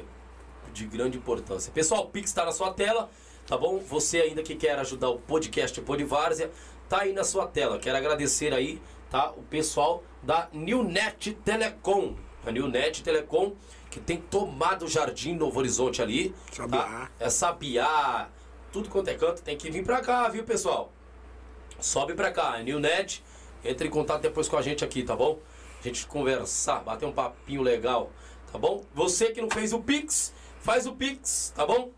de 0.72 0.86
grande 0.86 1.18
importância. 1.18 1.74
Pessoal, 1.74 2.06
o 2.06 2.10
Pix 2.10 2.30
está 2.30 2.46
na 2.46 2.54
sua 2.54 2.72
tela, 2.74 3.10
tá 3.46 3.58
bom? 3.58 3.80
Você 3.80 4.22
ainda 4.22 4.42
que 4.44 4.56
quer 4.56 4.80
ajudar 4.80 5.10
o 5.10 5.20
podcast 5.20 5.80
Podvárzea, 5.82 6.52
tá 6.88 7.02
aí 7.02 7.12
na 7.12 7.26
sua 7.26 7.48
tela. 7.48 7.80
Quero 7.80 7.98
agradecer 7.98 8.54
aí, 8.54 8.82
tá? 9.10 9.32
O 9.32 9.42
pessoal 9.44 10.04
da 10.22 10.48
Newnet 10.52 11.34
Telecom. 11.44 12.16
A 12.46 12.52
Newnet 12.52 13.04
Telecom, 13.04 13.54
que 13.90 14.00
tem 14.00 14.18
tomado 14.18 14.86
o 14.86 14.88
Jardim 14.88 15.36
Novo 15.36 15.60
Horizonte 15.60 16.02
ali. 16.02 16.34
Sabiá. 16.52 16.84
Tá? 16.84 17.12
É 17.20 17.30
Sabiá, 17.30 18.30
tudo 18.72 18.90
quanto 18.90 19.10
é 19.10 19.16
canto, 19.16 19.42
tem 19.42 19.58
que 19.58 19.70
vir 19.70 19.84
pra 19.84 20.02
cá, 20.02 20.28
viu, 20.30 20.44
pessoal? 20.44 20.92
Sobe 21.80 22.14
pra 22.14 22.32
cá, 22.32 22.58
Newnet. 22.60 23.24
Entre 23.64 23.88
em 23.88 23.92
contato 23.92 24.22
depois 24.22 24.48
com 24.48 24.58
a 24.58 24.62
gente 24.62 24.84
aqui, 24.84 25.04
tá 25.04 25.16
bom? 25.16 25.40
A 25.80 25.84
gente 25.84 26.06
conversar, 26.08 26.84
bater 26.84 27.06
um 27.06 27.12
papinho 27.12 27.62
legal, 27.62 28.12
tá 28.52 28.58
bom? 28.58 28.84
Você 28.94 29.32
que 29.32 29.42
não 29.42 29.50
fez 29.50 29.74
o 29.74 29.80
Pix, 29.80 30.34
faz 30.60 30.86
o 30.86 30.94
Pix, 30.94 31.54
tá 31.56 31.66
bom? 31.66 31.92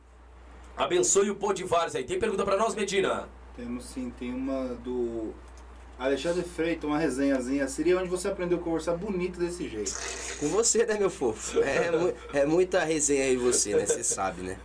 Abençoe 0.76 1.30
o 1.30 1.36
Podivares 1.36 1.96
aí. 1.96 2.04
Tem 2.04 2.20
pergunta 2.20 2.44
pra 2.44 2.58
nós, 2.58 2.74
Medina? 2.76 3.28
Temos 3.56 3.86
sim, 3.86 4.10
tem 4.10 4.34
uma 4.34 4.76
do 4.76 5.34
Alexandre 6.00 6.44
Freitas, 6.44 6.86
uma 6.90 6.98
resenhazinha. 6.98 7.68
Seria 7.68 8.00
onde 8.00 8.08
você 8.10 8.28
aprendeu 8.30 8.58
a 8.58 8.62
conversar 8.62 8.96
bonito 8.96 9.38
desse 9.38 9.68
jeito. 9.68 9.92
Com 10.40 10.48
você, 10.48 10.86
né, 10.86 10.98
meu 10.98 11.10
fofo? 11.10 11.60
É, 11.60 11.92
mu- 11.92 12.14
é 12.34 12.46
muita 12.46 12.84
resenha 12.84 13.26
aí 13.26 13.36
você, 13.36 13.76
né? 13.76 13.86
Você 13.86 14.04
sabe, 14.04 14.42
né? 14.42 14.58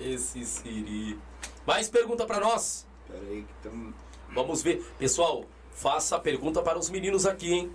Esse 0.00 0.44
Siri. 0.44 1.18
Mais 1.66 1.88
pergunta 1.88 2.24
pra 2.24 2.40
nós? 2.40 2.86
Pera 3.08 3.20
aí 3.28 3.42
que 3.42 3.52
estamos. 3.56 3.94
Vamos 4.34 4.62
ver. 4.62 4.84
Pessoal, 4.98 5.44
faça 5.72 6.16
a 6.16 6.18
pergunta 6.20 6.62
para 6.62 6.78
os 6.78 6.88
meninos 6.88 7.26
aqui, 7.26 7.52
hein? 7.52 7.72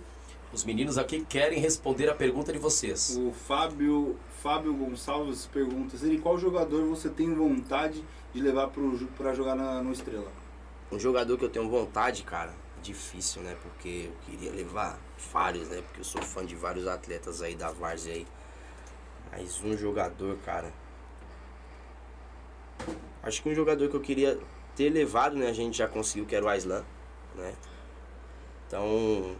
Os 0.52 0.64
meninos 0.64 0.96
aqui 0.96 1.24
querem 1.26 1.58
responder 1.60 2.08
a 2.08 2.14
pergunta 2.14 2.52
de 2.52 2.58
vocês. 2.58 3.16
O 3.20 3.32
Fábio, 3.32 4.16
Fábio 4.42 4.72
Gonçalves 4.74 5.46
pergunta: 5.46 5.96
Siri, 5.96 6.18
qual 6.18 6.38
jogador 6.38 6.84
você 6.86 7.08
tem 7.10 7.32
vontade 7.34 8.02
de 8.32 8.40
levar 8.40 8.70
para 9.16 9.34
jogar 9.34 9.54
na, 9.54 9.82
no 9.82 9.92
Estrela? 9.92 10.30
Um 10.90 10.98
jogador 10.98 11.36
que 11.36 11.44
eu 11.44 11.50
tenho 11.50 11.68
vontade, 11.68 12.22
cara, 12.22 12.54
difícil, 12.82 13.42
né? 13.42 13.56
Porque 13.62 14.08
eu 14.08 14.12
queria 14.24 14.50
levar 14.50 14.98
vários, 15.30 15.68
né? 15.68 15.82
Porque 15.82 16.00
eu 16.00 16.04
sou 16.04 16.22
fã 16.22 16.44
de 16.46 16.54
vários 16.54 16.86
atletas 16.86 17.42
aí 17.42 17.54
da 17.54 17.70
Várzea 17.70 18.14
aí. 18.14 18.26
Mas 19.30 19.62
um 19.62 19.76
jogador, 19.76 20.38
cara. 20.38 20.72
Acho 23.22 23.42
que 23.42 23.50
um 23.50 23.54
jogador 23.54 23.88
que 23.90 23.96
eu 23.96 24.00
queria 24.00 24.38
ter 24.74 24.88
levado, 24.88 25.36
né? 25.36 25.48
A 25.48 25.52
gente 25.52 25.76
já 25.76 25.86
conseguiu, 25.86 26.24
que 26.24 26.34
era 26.34 26.44
o 26.44 26.48
Aislan, 26.48 26.84
né? 27.34 27.54
Então, 28.66 29.36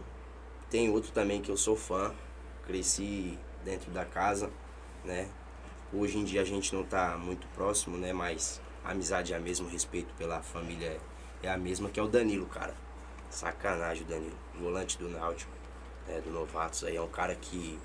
tem 0.69 0.89
outro 0.91 1.11
também 1.11 1.41
que 1.41 1.49
eu 1.49 1.57
sou 1.57 1.75
fã. 1.75 2.13
Cresci 2.67 3.39
dentro 3.65 3.89
da 3.89 4.05
casa, 4.05 4.51
né? 5.03 5.27
Hoje 5.91 6.19
em 6.19 6.23
dia 6.23 6.41
a 6.41 6.45
gente 6.45 6.75
não 6.75 6.83
tá 6.83 7.17
muito 7.17 7.47
próximo, 7.55 7.97
né? 7.97 8.13
Mas 8.13 8.61
amizade 8.83 9.33
é 9.33 9.37
a 9.37 9.39
mesma, 9.39 9.65
o 9.65 9.69
respeito 9.69 10.13
pela 10.13 10.43
família 10.43 10.99
é 11.41 11.49
a 11.49 11.57
mesma, 11.57 11.89
que 11.89 11.99
é 11.99 12.03
o 12.03 12.07
Danilo, 12.07 12.45
cara. 12.45 12.73
Sacanagem 13.29 14.03
o 14.03 14.07
Danilo. 14.07 14.37
Volante 14.59 14.97
do 14.97 15.09
Náutico, 15.09 15.51
né? 16.07 16.21
Do 16.21 16.31
Novatos 16.31 16.83
aí. 16.83 16.95
É 16.95 17.01
um 17.01 17.07
cara 17.07 17.35
que 17.35 17.79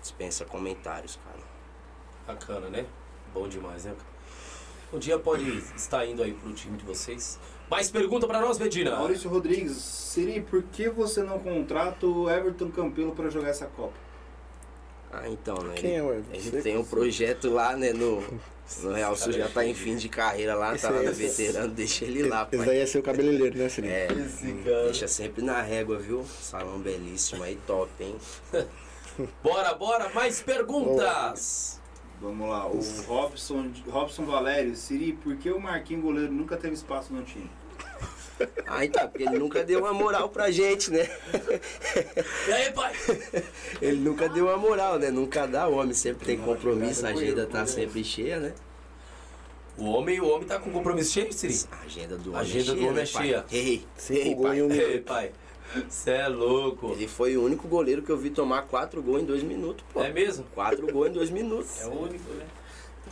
dispensa 0.00 0.44
comentários, 0.44 1.18
cara. 1.24 1.40
Bacana, 2.26 2.68
né? 2.68 2.86
Bom 3.34 3.48
demais, 3.48 3.84
né? 3.84 3.92
cara? 3.92 4.10
Um 4.92 4.98
dia 4.98 5.18
pode 5.18 5.58
estar 5.76 6.04
indo 6.04 6.22
aí 6.22 6.32
pro 6.32 6.52
time 6.52 6.76
de 6.76 6.84
vocês. 6.84 7.38
Mais 7.70 7.88
pergunta 7.88 8.26
pra 8.26 8.40
nós, 8.40 8.58
Medina? 8.58 8.96
Maurício 8.96 9.30
Rodrigues, 9.30 9.76
Siri, 9.76 10.40
por 10.40 10.62
que 10.64 10.88
você 10.88 11.22
não 11.22 11.38
contrata 11.38 12.06
o 12.06 12.28
Everton 12.28 12.70
Campelo 12.70 13.12
para 13.12 13.30
jogar 13.30 13.50
essa 13.50 13.66
Copa? 13.66 13.94
Ah, 15.12 15.28
então, 15.28 15.56
né? 15.58 15.74
Quem 15.74 15.96
é 15.96 16.02
o 16.02 16.12
Everton? 16.12 16.34
Ele 16.34 16.62
tem 16.62 16.76
um 16.78 16.84
projeto 16.84 17.50
lá, 17.50 17.76
né? 17.76 17.92
No, 17.92 18.22
no 18.82 18.92
Real 18.92 19.16
Sul 19.16 19.32
já 19.32 19.48
tá 19.48 19.64
em 19.66 19.74
fim 19.74 19.96
de 19.96 20.08
carreira 20.08 20.54
lá, 20.54 20.74
Esse 20.74 20.86
tá 20.86 20.90
lá 20.92 21.02
no 21.02 21.12
veterano, 21.12 21.68
deixa 21.74 22.04
ele 22.04 22.22
lá, 22.28 22.42
Esse 22.42 22.56
pai. 22.56 22.66
daí 22.66 22.78
é 22.78 22.86
seu 22.86 23.02
cabeleireiro, 23.02 23.58
né, 23.58 23.68
Felipe? 23.68 23.92
É, 23.92 24.06
Esse 24.12 24.52
cara. 24.64 24.84
deixa 24.84 25.08
sempre 25.08 25.42
na 25.42 25.60
régua, 25.60 25.98
viu? 25.98 26.24
Salão 26.24 26.78
belíssimo 26.78 27.42
aí, 27.42 27.58
top, 27.66 27.90
hein? 28.00 28.16
Bora, 29.42 29.74
bora, 29.74 30.08
mais 30.10 30.40
perguntas! 30.40 31.78
Vamos 32.20 32.48
lá, 32.48 32.66
o 32.66 32.80
Robson, 33.06 33.70
Robson 33.88 34.24
Valério, 34.24 34.76
Siri, 34.76 35.14
por 35.14 35.36
que 35.36 35.50
o 35.50 35.58
Marquinhos 35.58 36.02
goleiro 36.02 36.30
nunca 36.32 36.56
teve 36.56 36.74
espaço 36.74 37.12
no 37.12 37.22
time? 37.22 37.50
Ah, 38.66 38.84
então, 38.84 39.08
porque 39.08 39.24
ele 39.24 39.38
nunca 39.38 39.62
deu 39.64 39.80
uma 39.80 39.92
moral 39.92 40.28
pra 40.28 40.50
gente, 40.50 40.90
né? 40.90 41.08
E 42.48 42.52
aí, 42.52 42.72
pai? 42.72 42.92
Ele 43.82 43.96
nunca 43.98 44.28
deu 44.28 44.46
uma 44.46 44.56
moral, 44.56 44.98
né? 44.98 45.10
Nunca 45.10 45.46
dá, 45.46 45.68
o 45.68 45.74
homem 45.76 45.92
sempre 45.94 46.24
tem 46.26 46.38
compromisso, 46.38 47.04
a 47.06 47.10
agenda 47.10 47.46
tá 47.46 47.66
sempre 47.66 48.02
cheia, 48.04 48.38
né? 48.38 48.52
O 49.76 49.84
homem, 49.86 50.20
o 50.20 50.28
homem 50.28 50.46
tá 50.46 50.58
com 50.58 50.70
compromisso 50.70 51.12
cheio, 51.12 51.32
Siri? 51.32 51.58
A 51.72 51.84
agenda 51.84 52.16
do 52.16 52.30
A 52.36 52.40
homem 52.40 52.50
agenda 52.50 52.70
é 52.70 52.74
do 52.74 52.78
cheia, 52.78 52.90
homem 52.90 52.94
né, 52.94 53.02
é 53.02 53.12
pai? 53.12 53.22
cheia. 53.22 53.44
Ei, 53.50 53.86
Cinco 53.96 54.18
ei, 54.28 54.34
pai. 54.36 54.62
um 54.62 54.70
Ei, 54.72 55.00
pai. 55.00 55.32
Você 55.88 56.10
é 56.10 56.28
louco. 56.28 56.92
Ele 56.92 57.06
foi 57.06 57.36
o 57.36 57.44
único 57.44 57.68
goleiro 57.68 58.02
que 58.02 58.10
eu 58.10 58.16
vi 58.18 58.28
tomar 58.30 58.62
quatro 58.62 59.00
gols 59.02 59.22
em 59.22 59.24
dois 59.24 59.42
minutos, 59.42 59.84
pô. 59.92 60.02
É 60.02 60.12
mesmo? 60.12 60.44
Quatro 60.54 60.86
gols 60.92 61.08
em 61.08 61.12
dois 61.12 61.30
minutos. 61.30 61.80
É 61.80 61.86
o 61.86 61.92
único, 62.02 62.30
né? 62.32 62.44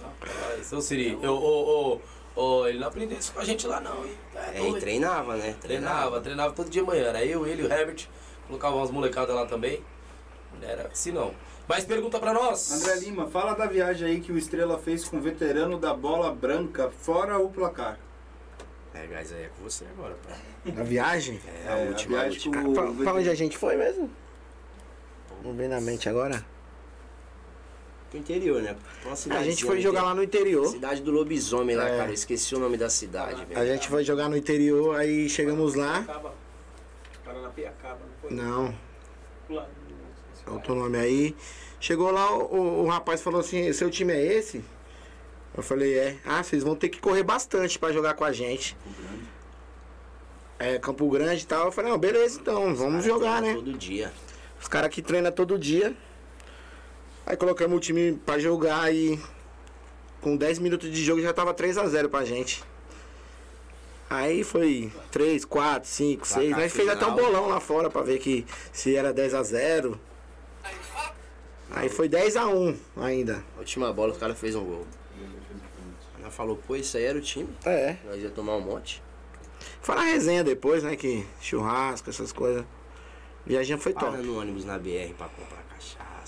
Rapaz, 0.02 0.72
ô 0.72 0.80
Siri, 0.80 1.16
eu, 1.22 1.32
ô, 1.32 1.94
ô, 1.94 2.00
ô, 2.40 2.66
ele 2.66 2.78
não 2.78 2.88
aprendeu 2.88 3.18
isso 3.18 3.32
com 3.32 3.40
a 3.40 3.44
gente 3.44 3.66
lá, 3.66 3.80
não, 3.80 4.04
hein? 4.04 4.14
É, 4.34 4.38
É, 4.38 4.58
e 4.58 4.70
doido. 4.70 4.80
treinava, 4.80 5.36
né? 5.36 5.56
Treinava, 5.60 6.20
treinava 6.20 6.52
todo 6.52 6.70
dia 6.70 6.82
de 6.82 6.86
manhã. 6.88 7.04
Era 7.06 7.24
eu, 7.24 7.46
ele 7.46 7.62
e 7.62 7.66
o 7.66 7.72
Herbert. 7.72 8.06
Colocava 8.46 8.76
umas 8.76 8.90
molecadas 8.90 9.34
lá 9.34 9.44
também. 9.46 9.82
Não 10.60 10.68
era 10.68 10.88
assim 10.88 11.12
não. 11.12 11.32
Mais 11.68 11.84
pergunta 11.84 12.18
pra 12.18 12.32
nós. 12.32 12.72
André 12.72 12.96
Lima, 13.00 13.26
fala 13.28 13.52
da 13.54 13.66
viagem 13.66 14.08
aí 14.08 14.20
que 14.20 14.32
o 14.32 14.38
Estrela 14.38 14.78
fez 14.78 15.06
com 15.06 15.18
o 15.18 15.20
veterano 15.20 15.78
da 15.78 15.92
bola 15.92 16.32
branca, 16.32 16.90
fora 16.90 17.38
o 17.38 17.50
placar. 17.50 17.98
É, 18.94 19.06
guys, 19.06 19.30
aí 19.32 19.44
é 19.44 19.50
com 19.56 19.62
você 19.68 19.84
agora, 19.96 20.16
pai. 20.26 20.72
Na 20.74 20.82
viagem? 20.82 21.38
É, 21.66 21.68
a 21.68 21.76
É, 21.76 21.84
a 21.84 21.88
última, 21.88 22.16
a 22.18 22.20
viagem 22.22 22.38
última. 22.48 22.62
com- 22.64 22.72
Pra, 22.72 22.90
o 22.90 22.94
pra 22.96 23.14
onde 23.14 23.28
a 23.28 23.34
gente 23.34 23.58
foi 23.58 23.76
mesmo? 23.76 24.10
Vamos 25.42 25.56
ver 25.58 25.68
na 25.68 25.80
mente 25.80 26.08
agora. 26.08 26.44
Pro 28.10 28.18
interior, 28.18 28.62
né? 28.62 28.74
A 29.30 29.42
gente 29.42 29.64
foi 29.64 29.80
jogar 29.80 30.02
lá 30.02 30.14
no 30.14 30.22
interior. 30.22 30.66
Cidade 30.68 31.02
do 31.02 31.10
Lobisomem 31.10 31.76
lá, 31.76 31.88
É. 31.88 31.96
cara. 31.98 32.10
Eu 32.10 32.14
esqueci 32.14 32.54
o 32.54 32.58
nome 32.58 32.76
da 32.78 32.88
cidade, 32.88 33.44
velho. 33.44 33.60
A 33.60 33.66
gente 33.66 33.86
foi 33.88 34.02
jogar 34.02 34.28
no 34.30 34.36
interior, 34.36 34.96
aí 34.96 35.28
chegamos 35.28 35.74
lá. 35.74 35.98
Acaba. 35.98 36.34
Paranapiacaba, 37.24 37.98
não 38.00 38.20
foi? 38.20 38.30
Não, 38.32 38.74
é 40.46 40.50
outro 40.50 40.74
nome 40.74 40.96
aí. 40.98 41.36
Chegou 41.80 42.10
lá, 42.10 42.34
o, 42.34 42.54
o- 42.54 42.84
o 42.84 42.86
rapaz 42.88 43.20
falou 43.20 43.40
assim, 43.40 43.70
seu 43.74 43.90
time 43.90 44.12
é 44.14 44.24
esse? 44.38 44.64
Eu 45.54 45.62
falei, 45.62 45.98
é. 45.98 46.16
Ah, 46.24 46.42
vocês 46.42 46.62
vão 46.62 46.74
ter 46.74 46.88
que 46.88 46.98
correr 47.00 47.22
bastante 47.22 47.78
pra 47.78 47.92
jogar 47.92 48.14
com 48.14 48.24
a 48.24 48.32
gente. 48.32 48.74
é, 50.58 50.78
Campo 50.78 51.08
Grande 51.08 51.42
e 51.42 51.46
tal. 51.46 51.66
Eu 51.66 51.72
falei, 51.72 51.90
não, 51.90 51.98
beleza, 51.98 52.40
então, 52.40 52.74
vamos 52.74 53.04
jogar, 53.04 53.40
né? 53.42 53.54
Todo 53.54 53.72
dia. 53.74 54.12
Os 54.60 54.66
caras 54.66 54.90
que 54.90 55.02
treinam 55.02 55.30
todo 55.30 55.58
dia. 55.58 55.94
Aí 57.28 57.36
colocamos 57.36 57.76
o 57.76 57.80
time 57.80 58.14
pra 58.24 58.38
jogar 58.38 58.90
e 58.90 59.20
com 60.22 60.34
10 60.34 60.60
minutos 60.60 60.90
de 60.90 61.04
jogo 61.04 61.20
já 61.20 61.30
tava 61.30 61.52
3x0 61.52 62.08
pra 62.08 62.24
gente. 62.24 62.64
Aí 64.08 64.42
foi 64.42 64.90
3, 65.10 65.44
4, 65.44 65.86
5, 65.86 66.26
6. 66.26 66.50
Nós 66.52 66.72
fez 66.72 66.88
até 66.88 67.04
um 67.04 67.14
bolão 67.14 67.48
lá 67.48 67.60
fora 67.60 67.90
pra 67.90 68.00
ver 68.00 68.18
que 68.18 68.46
se 68.72 68.96
era 68.96 69.12
10x0. 69.12 69.98
Aí 71.70 71.90
foi 71.90 72.08
10x1 72.08 72.74
ainda. 72.96 73.44
A 73.56 73.58
última 73.58 73.92
bola, 73.92 74.14
o 74.14 74.18
cara 74.18 74.34
fez 74.34 74.54
um 74.54 74.64
gol. 74.64 74.86
Ela 76.18 76.30
falou, 76.30 76.56
pô, 76.66 76.76
isso 76.76 76.96
aí 76.96 77.04
era 77.04 77.18
o 77.18 77.20
time. 77.20 77.50
É. 77.66 77.98
Nós 78.06 78.22
ia 78.22 78.30
tomar 78.30 78.56
um 78.56 78.62
monte. 78.62 79.02
Fora 79.82 80.00
a 80.00 80.04
resenha 80.04 80.42
depois, 80.42 80.82
né? 80.82 80.96
Que 80.96 81.26
churrasco, 81.42 82.08
essas 82.08 82.32
coisas. 82.32 82.64
Viagem 83.44 83.76
foi 83.76 83.92
top. 83.92 84.12
Para 84.12 84.22
no 84.22 84.40
ônibus 84.40 84.64
na 84.64 84.78
BR 84.78 85.12
pra 85.18 85.28
comprar 85.28 85.67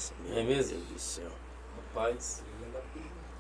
cachaça. 0.01 0.15
Meu 0.29 0.39
É 0.39 0.43
mesmo? 0.43 0.73
Deus 0.79 0.89
do 0.89 0.99
céu. 0.99 1.31
Rapaz. 1.95 2.43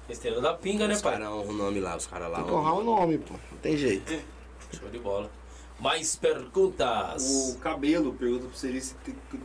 Estrela 0.08 0.40
da 0.40 0.54
pinga, 0.54 0.88
né, 0.88 0.94
Os 0.94 1.02
pai? 1.02 1.12
caras 1.12 1.28
honram 1.28 1.48
o 1.50 1.52
nome 1.52 1.80
lá, 1.80 1.96
os 1.96 2.06
caras 2.06 2.30
lá. 2.30 2.38
Tem 2.38 2.46
que 2.46 2.52
honrar 2.52 2.74
o 2.74 2.82
nome, 2.82 3.18
pô. 3.18 3.34
Não 3.52 3.58
tem 3.58 3.76
jeito. 3.76 4.12
Show 4.76 4.88
de 4.88 4.98
bola. 4.98 5.30
Mais 5.78 6.16
perguntas. 6.16 7.54
O 7.54 7.58
cabelo 7.58 8.12
pergunta 8.14 8.46
pro 8.46 8.56
Siri 8.56 8.80
se 8.80 8.94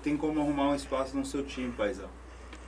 tem, 0.04 0.18
como 0.18 0.42
arrumar 0.42 0.70
um 0.70 0.76
espaço 0.76 1.16
no 1.16 1.26
seu 1.26 1.46
time, 1.46 1.72
paizão. 1.72 2.10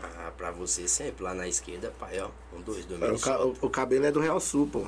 Ah, 0.01 0.31
pra 0.37 0.51
você 0.51 0.87
sempre, 0.87 1.23
lá 1.23 1.33
na 1.33 1.47
esquerda, 1.47 1.91
pai, 1.99 2.19
ó. 2.21 2.29
Um, 2.55 2.61
dois, 2.61 2.85
O, 2.85 2.87
domingos. 2.89 3.23
ca- 3.23 3.43
o- 3.43 3.55
o 3.61 3.69
cabelo 3.69 4.05
é 4.05 4.11
do 4.11 4.19
Real 4.19 4.39
Sul, 4.39 4.67
pô. 4.71 4.85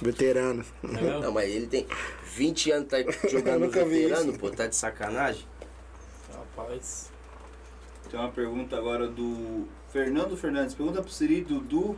Veterano. 0.00 0.64
É? 0.84 1.20
Não, 1.20 1.32
mas 1.32 1.50
ele 1.50 1.66
tem 1.66 1.86
20 2.32 2.70
anos, 2.70 2.88
tá 2.88 2.96
jogando 3.28 3.68
veterano, 3.68 4.38
pô, 4.38 4.50
tá 4.50 4.66
de 4.68 4.76
sacanagem? 4.76 5.44
Rapaz. 6.32 7.10
Tem 8.14 8.22
uma 8.22 8.30
pergunta 8.30 8.76
agora 8.76 9.08
do 9.08 9.66
Fernando 9.88 10.36
Fernandes. 10.36 10.72
Pergunta 10.72 11.02
pro 11.02 11.10
Siri, 11.10 11.40
Dudu. 11.40 11.96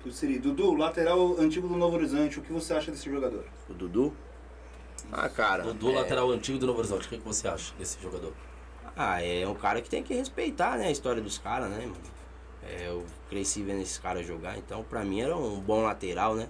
Pro 0.00 0.10
Siri, 0.10 0.38
Dudu, 0.38 0.72
lateral 0.72 1.38
antigo 1.38 1.68
do 1.68 1.76
Novo 1.76 1.96
Horizonte, 1.96 2.38
o 2.38 2.42
que 2.42 2.50
você 2.50 2.72
acha 2.72 2.90
desse 2.90 3.10
jogador? 3.10 3.44
O 3.68 3.74
Dudu? 3.74 4.16
Ah, 5.12 5.28
cara. 5.28 5.64
Dudu, 5.64 5.90
é- 5.90 5.96
lateral 5.96 6.30
antigo 6.30 6.56
do 6.56 6.66
Novo 6.66 6.78
Horizonte. 6.78 7.04
O 7.04 7.10
que, 7.10 7.18
que 7.18 7.24
você 7.26 7.46
acha 7.46 7.74
desse 7.74 8.00
jogador? 8.00 8.32
Ah, 8.96 9.22
é 9.22 9.46
um 9.46 9.54
cara 9.54 9.82
que 9.82 9.90
tem 9.90 10.02
que 10.02 10.14
respeitar, 10.14 10.78
né, 10.78 10.86
a 10.86 10.90
história 10.90 11.20
dos 11.20 11.36
caras, 11.36 11.68
né, 11.68 11.80
mano? 11.84 12.00
É, 12.62 12.88
eu 12.88 13.04
cresci 13.28 13.62
vendo 13.62 13.82
esses 13.82 13.98
caras 13.98 14.26
jogar, 14.26 14.56
então 14.56 14.82
pra 14.82 15.04
mim 15.04 15.20
era 15.20 15.36
um 15.36 15.60
bom 15.60 15.82
lateral, 15.82 16.34
né? 16.34 16.48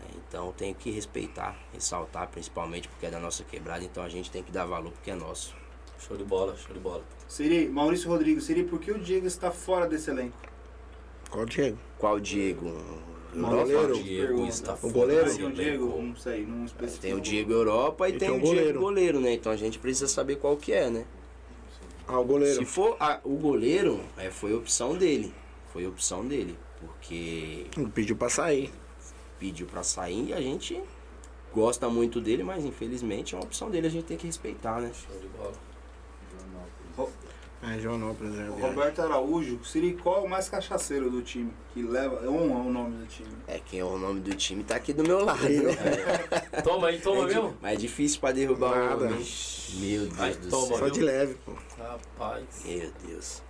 É, 0.00 0.16
então 0.16 0.54
tenho 0.56 0.74
que 0.74 0.90
respeitar, 0.90 1.54
ressaltar, 1.70 2.28
principalmente 2.28 2.88
porque 2.88 3.04
é 3.04 3.10
da 3.10 3.20
nossa 3.20 3.44
quebrada, 3.44 3.84
então 3.84 4.02
a 4.02 4.08
gente 4.08 4.30
tem 4.30 4.42
que 4.42 4.50
dar 4.50 4.64
valor 4.64 4.90
porque 4.90 5.10
é 5.10 5.14
nosso. 5.14 5.54
Show 5.98 6.16
de 6.16 6.24
bola, 6.24 6.56
show 6.56 6.72
de 6.72 6.80
bola. 6.80 7.04
Siri, 7.30 7.68
Maurício 7.68 8.08
Rodrigues, 8.10 8.42
Siri, 8.44 8.64
por 8.64 8.80
que 8.80 8.90
o 8.90 8.98
Diego 8.98 9.24
está 9.26 9.52
fora 9.52 9.86
desse 9.86 10.10
elenco? 10.10 10.36
Qual 11.30 11.44
o 11.44 11.46
Diego? 11.46 11.78
Qual 11.96 12.18
Diego? 12.18 12.66
O 13.32 13.38
Europa? 13.38 13.56
goleiro? 13.62 13.94
Diego 14.02 14.26
Pergunta. 14.26 14.48
está 14.50 14.76
O 14.82 14.90
goleiro? 14.90 15.36
Tem 15.36 15.44
o. 15.46 15.52
Diego, 15.52 16.02
não 16.02 16.16
sei, 16.16 16.44
não. 16.44 16.66
Tem 17.00 17.14
o 17.14 17.20
Diego 17.20 17.52
Europa 17.52 18.08
e, 18.08 18.14
E 18.14 18.18
tem, 18.18 18.28
tem 18.28 18.30
o 18.30 18.32
o 18.32 18.40
Diego 18.40 18.54
goleiro. 18.56 18.80
goleiro, 18.80 19.20
né? 19.20 19.32
Então 19.34 19.52
a 19.52 19.56
gente 19.56 19.78
precisa 19.78 20.08
saber 20.08 20.36
qual 20.36 20.56
que 20.56 20.72
é, 20.72 20.90
né? 20.90 21.04
Ah, 22.08 22.18
o 22.18 22.24
goleiro. 22.24 22.58
Se 22.58 22.64
for 22.64 22.96
a- 22.98 23.20
o 23.22 23.36
goleiro, 23.36 24.00
é, 24.18 24.28
foi 24.30 24.52
opção 24.52 24.96
dele. 24.96 25.32
Foi 25.72 25.86
opção 25.86 26.26
dele. 26.26 26.58
Porque 26.80 27.66
Pediu 27.94 28.16
pra 28.16 28.28
sair. 28.28 28.72
pediu 29.38 29.68
pra 29.68 29.84
sair 29.84 30.30
e 30.30 30.32
a 30.34 30.40
gente 30.40 30.80
gosta 31.54 31.88
muito 31.88 32.20
dele, 32.20 32.42
mas 32.42 32.64
infelizmente 32.64 33.34
é 33.36 33.38
uma 33.38 33.44
opção 33.44 33.70
dele, 33.70 33.86
a 33.86 33.90
gente 33.90 34.04
tem 34.06 34.16
que 34.16 34.26
respeitar, 34.26 34.80
né? 34.80 34.90
Show 34.92 35.16
de 35.20 35.28
bola. 35.28 35.52
É, 37.62 37.78
Joanópolis, 37.78 38.38
é. 38.38 38.48
O. 38.48 38.54
Roberto 38.54 39.02
Araújo, 39.02 39.62
Siri, 39.64 39.92
qual 39.92 40.22
é 40.22 40.26
o 40.26 40.28
mais 40.28 40.48
cachaceiro 40.48 41.10
do 41.10 41.20
time? 41.20 41.52
Que 41.74 41.82
leva, 41.82 42.26
honra 42.26 42.60
o 42.60 42.72
nome 42.72 42.96
do 42.96 43.06
time. 43.06 43.28
É 43.46 43.58
quem 43.58 43.80
é 43.80 43.84
o 43.84 43.98
nome 43.98 44.20
do 44.20 44.34
time 44.34 44.64
tá 44.64 44.76
aqui 44.76 44.94
do 44.94 45.02
meu 45.02 45.22
lado, 45.22 45.42
né? 45.42 45.76
Toma 46.64 46.88
aí, 46.88 46.98
toma 47.00 47.24
É 47.24 47.26
mesmo? 47.26 47.56
Mas 47.60 47.72
é 47.74 47.76
difícil 47.76 48.18
pra 48.18 48.32
derrubar 48.32 48.72
o 48.72 48.78
Nada. 48.78 49.04
homem. 49.06 49.26
Meu 49.74 50.06
Deus 50.06 50.18
Ai, 50.20 50.32
do 50.32 50.48
toma. 50.48 50.66
céu. 50.68 50.78
Só 50.78 50.88
de 50.88 51.00
leve, 51.02 51.34
pô. 51.44 51.52
Rapaz. 51.78 52.44
Meu 52.64 52.90
Deus. 53.06 53.42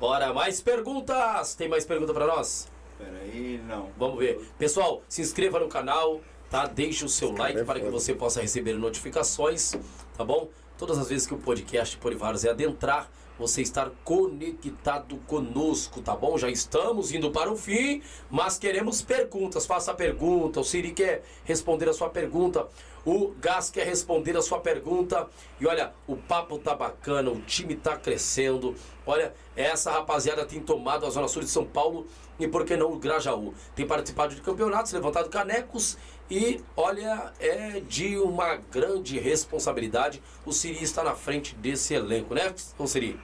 Bora, 0.00 0.32
mais 0.34 0.60
perguntas. 0.60 1.54
Tem 1.54 1.68
mais 1.68 1.84
pergunta 1.84 2.12
pra 2.12 2.26
nós? 2.26 2.68
Pera 2.98 3.16
aí, 3.22 3.60
não. 3.68 3.90
Vamos 3.96 4.18
ver. 4.18 4.40
Pessoal, 4.58 5.02
se 5.08 5.22
inscreva 5.22 5.60
no 5.60 5.68
canal, 5.68 6.20
tá? 6.50 6.66
Deixe 6.66 7.04
o 7.04 7.08
seu 7.08 7.30
like 7.32 7.60
é 7.60 7.64
para 7.64 7.78
que 7.78 7.88
você 7.88 8.12
possa 8.12 8.40
receber 8.40 8.74
notificações, 8.74 9.76
tá 10.16 10.24
bom? 10.24 10.48
Todas 10.78 10.96
as 10.96 11.08
vezes 11.08 11.26
que 11.26 11.34
o 11.34 11.38
podcast 11.38 11.96
Polivaros 11.96 12.44
é 12.44 12.50
adentrar, 12.50 13.10
você 13.36 13.62
estar 13.62 13.90
conectado 14.04 15.16
conosco, 15.26 16.00
tá 16.00 16.14
bom? 16.14 16.38
Já 16.38 16.48
estamos 16.48 17.12
indo 17.12 17.32
para 17.32 17.52
o 17.52 17.56
fim, 17.56 18.00
mas 18.30 18.58
queremos 18.58 19.02
perguntas. 19.02 19.66
Faça 19.66 19.90
a 19.90 19.94
pergunta, 19.94 20.60
o 20.60 20.64
Siri 20.64 20.92
quer 20.92 21.24
responder 21.44 21.88
a 21.88 21.92
sua 21.92 22.08
pergunta, 22.10 22.68
o 23.04 23.32
Gas 23.40 23.70
quer 23.70 23.86
responder 23.86 24.36
a 24.36 24.42
sua 24.42 24.60
pergunta. 24.60 25.28
E 25.60 25.66
olha, 25.66 25.92
o 26.06 26.16
papo 26.16 26.58
tá 26.58 26.76
bacana, 26.76 27.28
o 27.28 27.40
time 27.40 27.74
tá 27.74 27.96
crescendo. 27.96 28.76
Olha, 29.04 29.34
essa 29.56 29.90
rapaziada 29.90 30.46
tem 30.46 30.60
tomado 30.60 31.06
a 31.06 31.10
Zona 31.10 31.26
Sul 31.26 31.42
de 31.42 31.48
São 31.48 31.64
Paulo 31.64 32.06
e 32.38 32.46
por 32.46 32.64
que 32.64 32.76
não 32.76 32.92
o 32.92 32.98
Grajaú? 32.98 33.52
Tem 33.74 33.84
participado 33.84 34.34
de 34.34 34.40
campeonatos, 34.40 34.92
levantado 34.92 35.28
canecos 35.28 35.96
e 36.30 36.60
olha, 36.76 37.32
é 37.40 37.80
de 37.80 38.18
uma 38.18 38.56
grande 38.56 39.18
responsabilidade. 39.18 40.22
O 40.44 40.52
Siri 40.52 40.82
está 40.82 41.02
na 41.02 41.14
frente 41.14 41.54
desse 41.54 41.94
elenco, 41.94 42.34
né, 42.34 42.54
ô 42.78 42.86
Siri? 42.86 43.18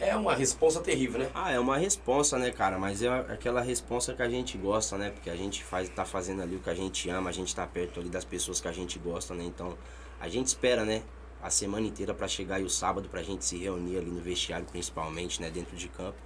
É 0.00 0.16
uma 0.16 0.34
responsa 0.34 0.80
terrível, 0.80 1.20
né? 1.20 1.30
Ah, 1.34 1.52
é 1.52 1.60
uma 1.60 1.76
responsa, 1.76 2.38
né, 2.38 2.50
cara? 2.50 2.78
Mas 2.78 3.02
é 3.02 3.08
aquela 3.08 3.60
responsa 3.60 4.14
que 4.14 4.22
a 4.22 4.30
gente 4.30 4.56
gosta, 4.56 4.96
né? 4.96 5.10
Porque 5.10 5.28
a 5.28 5.36
gente 5.36 5.62
faz, 5.62 5.90
tá 5.90 6.06
fazendo 6.06 6.40
ali 6.40 6.56
o 6.56 6.58
que 6.58 6.70
a 6.70 6.74
gente 6.74 7.10
ama, 7.10 7.28
a 7.28 7.32
gente 7.32 7.54
tá 7.54 7.66
perto 7.66 8.00
ali 8.00 8.08
das 8.08 8.24
pessoas 8.24 8.62
que 8.62 8.66
a 8.66 8.72
gente 8.72 8.98
gosta, 8.98 9.34
né? 9.34 9.44
Então, 9.44 9.76
a 10.18 10.26
gente 10.26 10.46
espera, 10.46 10.86
né? 10.86 11.02
A 11.42 11.50
semana 11.50 11.86
inteira 11.86 12.14
pra 12.14 12.26
chegar 12.26 12.56
aí 12.56 12.64
o 12.64 12.70
sábado 12.70 13.10
pra 13.10 13.22
gente 13.22 13.44
se 13.44 13.58
reunir 13.58 13.98
ali 13.98 14.10
no 14.10 14.22
vestiário, 14.22 14.64
principalmente, 14.64 15.38
né? 15.38 15.50
Dentro 15.50 15.76
de 15.76 15.88
campo. 15.88 16.16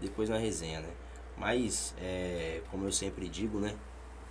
Depois 0.00 0.28
na 0.28 0.38
resenha, 0.38 0.80
né? 0.80 0.90
Mas, 1.36 1.92
é, 1.98 2.60
como 2.70 2.86
eu 2.86 2.92
sempre 2.92 3.28
digo, 3.28 3.58
né? 3.58 3.74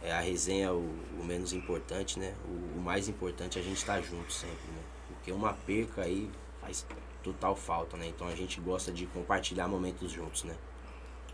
É 0.04 0.12
a 0.12 0.20
resenha 0.20 0.74
o, 0.74 0.84
o 1.20 1.24
menos 1.24 1.54
importante, 1.54 2.20
né? 2.20 2.34
O, 2.46 2.80
o 2.80 2.82
mais 2.82 3.08
importante 3.08 3.58
é 3.58 3.62
a 3.62 3.64
gente 3.64 3.78
estar 3.78 4.02
junto 4.02 4.32
sempre, 4.34 4.68
né? 4.76 4.82
Porque 5.08 5.32
uma 5.32 5.54
perca 5.54 6.02
aí 6.04 6.30
faz 6.62 6.86
total 7.24 7.56
falta, 7.56 7.96
né? 7.96 8.08
Então 8.08 8.28
a 8.28 8.36
gente 8.36 8.60
gosta 8.60 8.92
de 8.92 9.06
compartilhar 9.08 9.68
momentos 9.68 10.12
juntos, 10.12 10.44
né? 10.44 10.56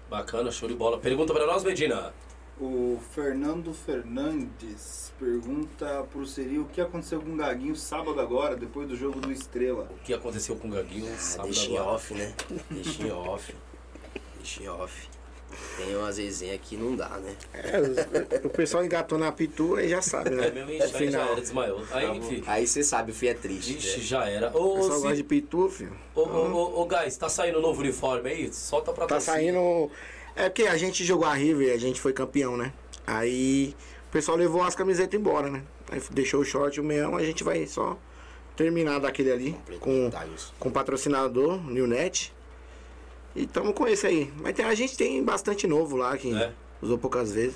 Bacana, 0.07 0.51
show 0.51 0.69
de 0.69 0.75
bola. 0.75 0.99
Pergunta 0.99 1.33
pra 1.33 1.47
nós, 1.47 1.63
Medina. 1.63 2.13
O 2.59 2.99
Fernando 3.15 3.73
Fernandes 3.73 5.13
pergunta 5.17 6.03
pro 6.11 6.25
Siri 6.25 6.59
o 6.59 6.65
que 6.65 6.81
aconteceu 6.81 7.21
com 7.21 7.33
o 7.33 7.37
Gaguinho 7.37 7.75
sábado 7.75 8.19
agora, 8.19 8.55
depois 8.55 8.87
do 8.87 8.95
jogo 8.97 9.19
do 9.19 9.31
Estrela. 9.31 9.87
O 9.89 9.97
que 10.03 10.13
aconteceu 10.13 10.55
com 10.57 10.67
o 10.67 10.71
Gaguinho 10.71 11.11
Ah, 11.13 11.17
sábado 11.17 11.51
deixa 11.51 11.69
em 11.71 11.77
agora? 11.77 11.95
off, 11.95 12.13
né? 12.13 12.35
Deixa 12.69 13.03
em 13.03 13.11
off. 13.11 13.55
Deixa 14.37 14.63
em 14.63 14.67
off. 14.67 15.08
Tem 15.77 15.95
umas 15.95 16.17
resenhas 16.17 16.59
que 16.61 16.75
não 16.77 16.95
dá, 16.95 17.09
né? 17.17 17.35
É, 17.53 17.79
o, 18.43 18.47
o 18.47 18.49
pessoal 18.49 18.83
engatou 18.83 19.17
na 19.17 19.31
pitu 19.31 19.75
aí 19.75 19.89
já 19.89 20.01
sabe, 20.01 20.31
né? 20.31 20.47
É 20.47 20.51
mesmo, 20.51 21.11
já 21.11 21.21
era, 21.25 21.35
desmaiou. 21.35 21.81
Aí, 21.91 22.17
enfim, 22.17 22.43
Aí 22.45 22.67
você 22.67 22.83
sabe, 22.83 23.11
o 23.11 23.15
fio 23.15 23.29
é 23.29 23.33
triste. 23.33 23.77
ixi, 23.77 23.97
né? 23.99 24.03
já 24.03 24.25
era. 24.29 24.55
O 24.57 24.71
Ô, 24.71 24.75
pessoal 24.75 24.97
Ci- 24.97 25.01
gosta 25.03 25.15
de 25.17 25.23
pitu, 25.23 25.69
filho. 25.69 25.93
ô, 26.15 26.21
ô, 26.21 26.25
ô, 26.53 26.81
ô, 26.81 26.85
Guys, 26.85 27.15
tá 27.17 27.29
saindo 27.29 27.61
novo 27.61 27.81
uniforme 27.81 28.29
aí? 28.29 28.53
Solta 28.53 28.91
pra 28.93 29.05
Tá 29.05 29.15
torcida. 29.15 29.33
saindo. 29.33 29.89
É 30.35 30.49
porque 30.49 30.63
a 30.63 30.77
gente 30.77 31.03
jogou 31.03 31.25
a 31.27 31.33
River, 31.33 31.73
a 31.73 31.77
gente 31.77 31.99
foi 31.99 32.13
campeão, 32.13 32.55
né? 32.55 32.71
Aí 33.07 33.75
o 34.07 34.11
pessoal 34.11 34.37
levou 34.37 34.61
as 34.63 34.75
camisetas 34.75 35.19
embora, 35.19 35.49
né? 35.49 35.63
Aí 35.91 36.01
deixou 36.11 36.41
o 36.41 36.45
short 36.45 36.77
e 36.77 36.81
o 36.81 36.83
meião, 36.83 37.15
a 37.15 37.23
gente 37.23 37.43
vai 37.43 37.65
só 37.65 37.97
terminar 38.55 38.99
daquele 38.99 39.31
ali 39.31 39.55
com, 39.79 40.11
com 40.59 40.69
o 40.69 40.71
patrocinador, 40.71 41.57
Newnet. 41.69 42.33
E 43.35 43.45
tamo 43.45 43.73
com 43.73 43.87
esse 43.87 44.05
aí. 44.07 44.31
Mas 44.37 44.53
tem- 44.53 44.65
a 44.65 44.73
gente 44.75 44.97
tem 44.97 45.23
bastante 45.23 45.67
novo 45.67 45.95
lá 45.95 46.17
que 46.17 46.33
É. 46.35 46.51
usou 46.81 46.97
poucas 46.97 47.31
vezes. 47.31 47.55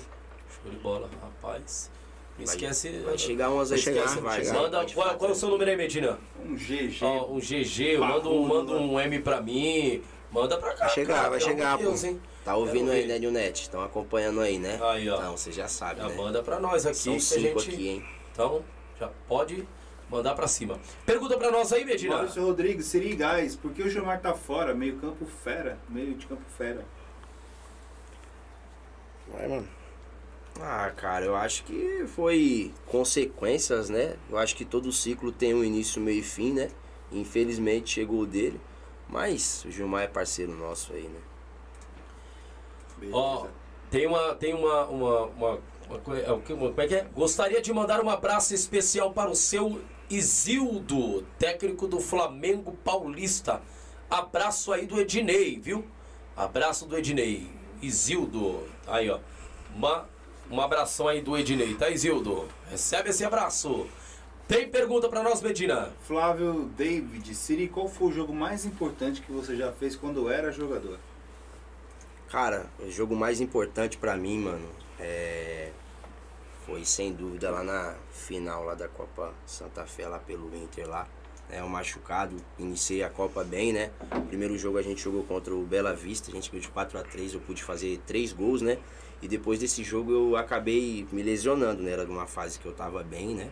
Show 0.62 0.70
de 0.70 0.76
bola, 0.78 1.08
rapaz. 1.20 1.90
Não 2.38 2.44
esquece. 2.44 2.90
Vai 3.04 3.16
chegar 3.18 3.50
umas 3.50 3.70
Vai 3.70 3.78
aí, 3.78 3.84
chegar, 3.84 4.04
esquece, 4.04 4.20
vai. 4.20 4.44
chegar. 4.44 4.60
Manda, 4.60 4.86
qual, 4.92 5.14
qual 5.16 5.30
é 5.30 5.32
o 5.32 5.36
seu 5.36 5.48
número 5.50 5.70
aí, 5.70 5.76
Medina? 5.76 6.18
Um 6.44 6.54
GG. 6.56 6.98
Ó, 7.02 7.26
um 7.30 7.38
GG, 7.38 7.98
manda 7.98 8.28
um, 8.28 8.46
manda 8.46 8.72
um 8.72 8.98
M 9.00 9.18
pra 9.20 9.40
mim. 9.40 10.02
Manda 10.32 10.56
pra 10.58 10.72
cá. 10.74 10.86
Vai 10.86 10.94
chegar, 10.94 11.14
cara, 11.14 11.30
vai 11.30 11.40
chegar, 11.40 11.78
pô. 11.78 11.90
Hein? 12.04 12.20
Tá 12.44 12.56
ouvindo 12.56 12.90
aí, 12.90 13.06
né, 13.06 13.18
Nilnet? 13.20 13.62
Estão 13.62 13.82
acompanhando 13.82 14.40
aí, 14.40 14.58
né? 14.58 14.80
Aí, 14.82 15.08
ó. 15.08 15.16
Então, 15.16 15.36
você 15.36 15.52
já 15.52 15.68
sabe, 15.68 16.00
Já 16.00 16.08
né? 16.08 16.14
manda 16.16 16.42
pra 16.42 16.58
nós 16.58 16.84
aqui. 16.84 16.96
São 16.98 17.20
cinco 17.20 17.60
gente... 17.60 17.74
aqui, 17.74 17.88
hein? 17.88 18.04
Então, 18.32 18.64
já 18.98 19.08
pode 19.28 19.64
mandar 20.14 20.34
pra 20.34 20.46
cima. 20.46 20.78
Pergunta 21.04 21.36
pra 21.36 21.50
nós 21.50 21.72
aí, 21.72 21.84
Medina. 21.84 22.14
Maurício 22.16 22.42
Rodrigues, 22.44 22.86
Siri 22.86 23.12
e 23.12 23.16
Gás, 23.16 23.56
por 23.56 23.72
que 23.72 23.82
o 23.82 23.90
Gilmar 23.90 24.20
tá 24.20 24.32
fora? 24.34 24.72
Meio 24.74 24.96
campo 24.98 25.26
fera, 25.26 25.78
meio 25.88 26.14
de 26.14 26.26
campo 26.26 26.42
fera. 26.56 26.84
Vai, 29.28 29.48
mano. 29.48 29.68
Ah, 30.60 30.92
cara, 30.96 31.24
eu 31.24 31.34
acho 31.34 31.64
que 31.64 32.04
foi 32.06 32.72
consequências, 32.86 33.88
né? 33.90 34.16
Eu 34.30 34.38
acho 34.38 34.54
que 34.54 34.64
todo 34.64 34.92
ciclo 34.92 35.32
tem 35.32 35.52
um 35.52 35.64
início, 35.64 36.00
meio 36.00 36.20
e 36.20 36.22
fim, 36.22 36.52
né? 36.52 36.70
Infelizmente 37.10 37.90
chegou 37.90 38.20
o 38.20 38.26
dele. 38.26 38.60
Mas 39.08 39.64
o 39.64 39.70
Gilmar 39.70 40.04
é 40.04 40.06
parceiro 40.06 40.52
nosso 40.54 40.92
aí, 40.92 41.02
né? 41.08 41.20
Ó, 43.12 43.46
tem 43.90 44.06
uma. 44.06 44.34
Tem 44.36 44.54
uma. 44.54 44.84
uma, 44.86 45.20
uma, 45.26 45.58
uma, 45.88 45.98
co- 45.98 46.14
é 46.14 46.30
o 46.32 46.40
que- 46.40 46.52
uma- 46.52 46.68
como 46.68 46.80
é 46.80 46.86
que 46.86 46.94
é? 46.94 47.04
Gostaria 47.14 47.60
de 47.60 47.72
mandar 47.72 48.00
um 48.02 48.08
abraço 48.08 48.54
especial 48.54 49.12
para 49.12 49.28
o 49.30 49.34
seu 49.34 49.80
Isildo, 50.10 51.22
técnico 51.38 51.86
do 51.86 52.00
Flamengo 52.00 52.72
Paulista. 52.84 53.62
Abraço 54.10 54.72
aí 54.72 54.86
do 54.86 55.00
Ednei, 55.00 55.58
viu? 55.58 55.84
Abraço 56.36 56.86
do 56.86 56.96
Ednei. 56.96 57.48
Isildo. 57.80 58.62
Aí, 58.86 59.08
ó. 59.10 59.18
Uma, 59.74 60.08
um 60.50 60.60
abração 60.60 61.08
aí 61.08 61.20
do 61.20 61.36
Ednei, 61.36 61.74
tá, 61.74 61.88
Isildo? 61.90 62.48
Recebe 62.70 63.10
esse 63.10 63.24
abraço. 63.24 63.86
Tem 64.46 64.68
pergunta 64.68 65.08
para 65.08 65.22
nós, 65.22 65.40
Medina? 65.40 65.90
Flávio 66.06 66.70
David, 66.76 67.34
Siri, 67.34 67.66
qual 67.66 67.88
foi 67.88 68.08
o 68.08 68.12
jogo 68.12 68.34
mais 68.34 68.66
importante 68.66 69.22
que 69.22 69.32
você 69.32 69.56
já 69.56 69.72
fez 69.72 69.96
quando 69.96 70.30
era 70.30 70.52
jogador? 70.52 70.98
Cara, 72.28 72.66
o 72.78 72.90
jogo 72.90 73.16
mais 73.16 73.40
importante 73.40 73.96
pra 73.96 74.16
mim, 74.16 74.38
mano, 74.40 74.68
é... 75.00 75.70
foi 76.64 76.84
sem 76.84 77.12
dúvida 77.12 77.50
lá 77.50 77.62
na 77.62 77.94
final 78.10 78.64
lá 78.64 78.74
da 78.74 78.88
Copa 78.88 79.34
Santa 79.46 79.84
Fé, 79.84 80.08
lá 80.08 80.18
pelo 80.18 80.54
Inter 80.56 80.88
lá. 80.88 81.06
É 81.50 81.62
o 81.62 81.68
machucado, 81.68 82.36
iniciei 82.58 83.02
a 83.02 83.10
Copa 83.10 83.44
bem, 83.44 83.72
né? 83.72 83.90
Primeiro 84.28 84.56
jogo 84.56 84.78
a 84.78 84.82
gente 84.82 85.02
jogou 85.02 85.22
contra 85.24 85.54
o 85.54 85.62
Bela 85.62 85.92
Vista, 85.94 86.30
a 86.30 86.34
gente 86.34 86.50
ganhou 86.50 86.62
de 86.62 86.68
4 86.68 86.98
a 86.98 87.02
3 87.02 87.34
eu 87.34 87.40
pude 87.40 87.62
fazer 87.62 88.00
três 88.06 88.32
gols, 88.32 88.62
né? 88.62 88.78
E 89.20 89.28
depois 89.28 89.58
desse 89.58 89.84
jogo 89.84 90.10
eu 90.10 90.36
acabei 90.36 91.06
me 91.12 91.22
lesionando, 91.22 91.82
né? 91.82 91.92
Era 91.92 92.04
uma 92.04 92.26
fase 92.26 92.58
que 92.58 92.66
eu 92.66 92.72
tava 92.72 93.02
bem, 93.02 93.34
né? 93.34 93.50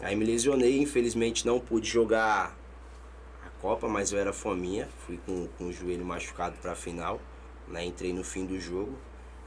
Aí 0.00 0.16
me 0.16 0.24
lesionei, 0.24 0.80
infelizmente 0.80 1.46
não 1.46 1.60
pude 1.60 1.88
jogar 1.88 2.56
a 3.44 3.50
Copa, 3.60 3.88
mas 3.88 4.10
eu 4.10 4.18
era 4.18 4.32
fominha, 4.32 4.88
fui 5.06 5.18
com, 5.26 5.46
com 5.58 5.64
o 5.64 5.72
joelho 5.72 6.04
machucado 6.04 6.56
pra 6.62 6.74
final 6.74 7.20
né? 7.70 7.84
Entrei 7.84 8.12
no 8.12 8.24
fim 8.24 8.46
do 8.46 8.58
jogo 8.58 8.96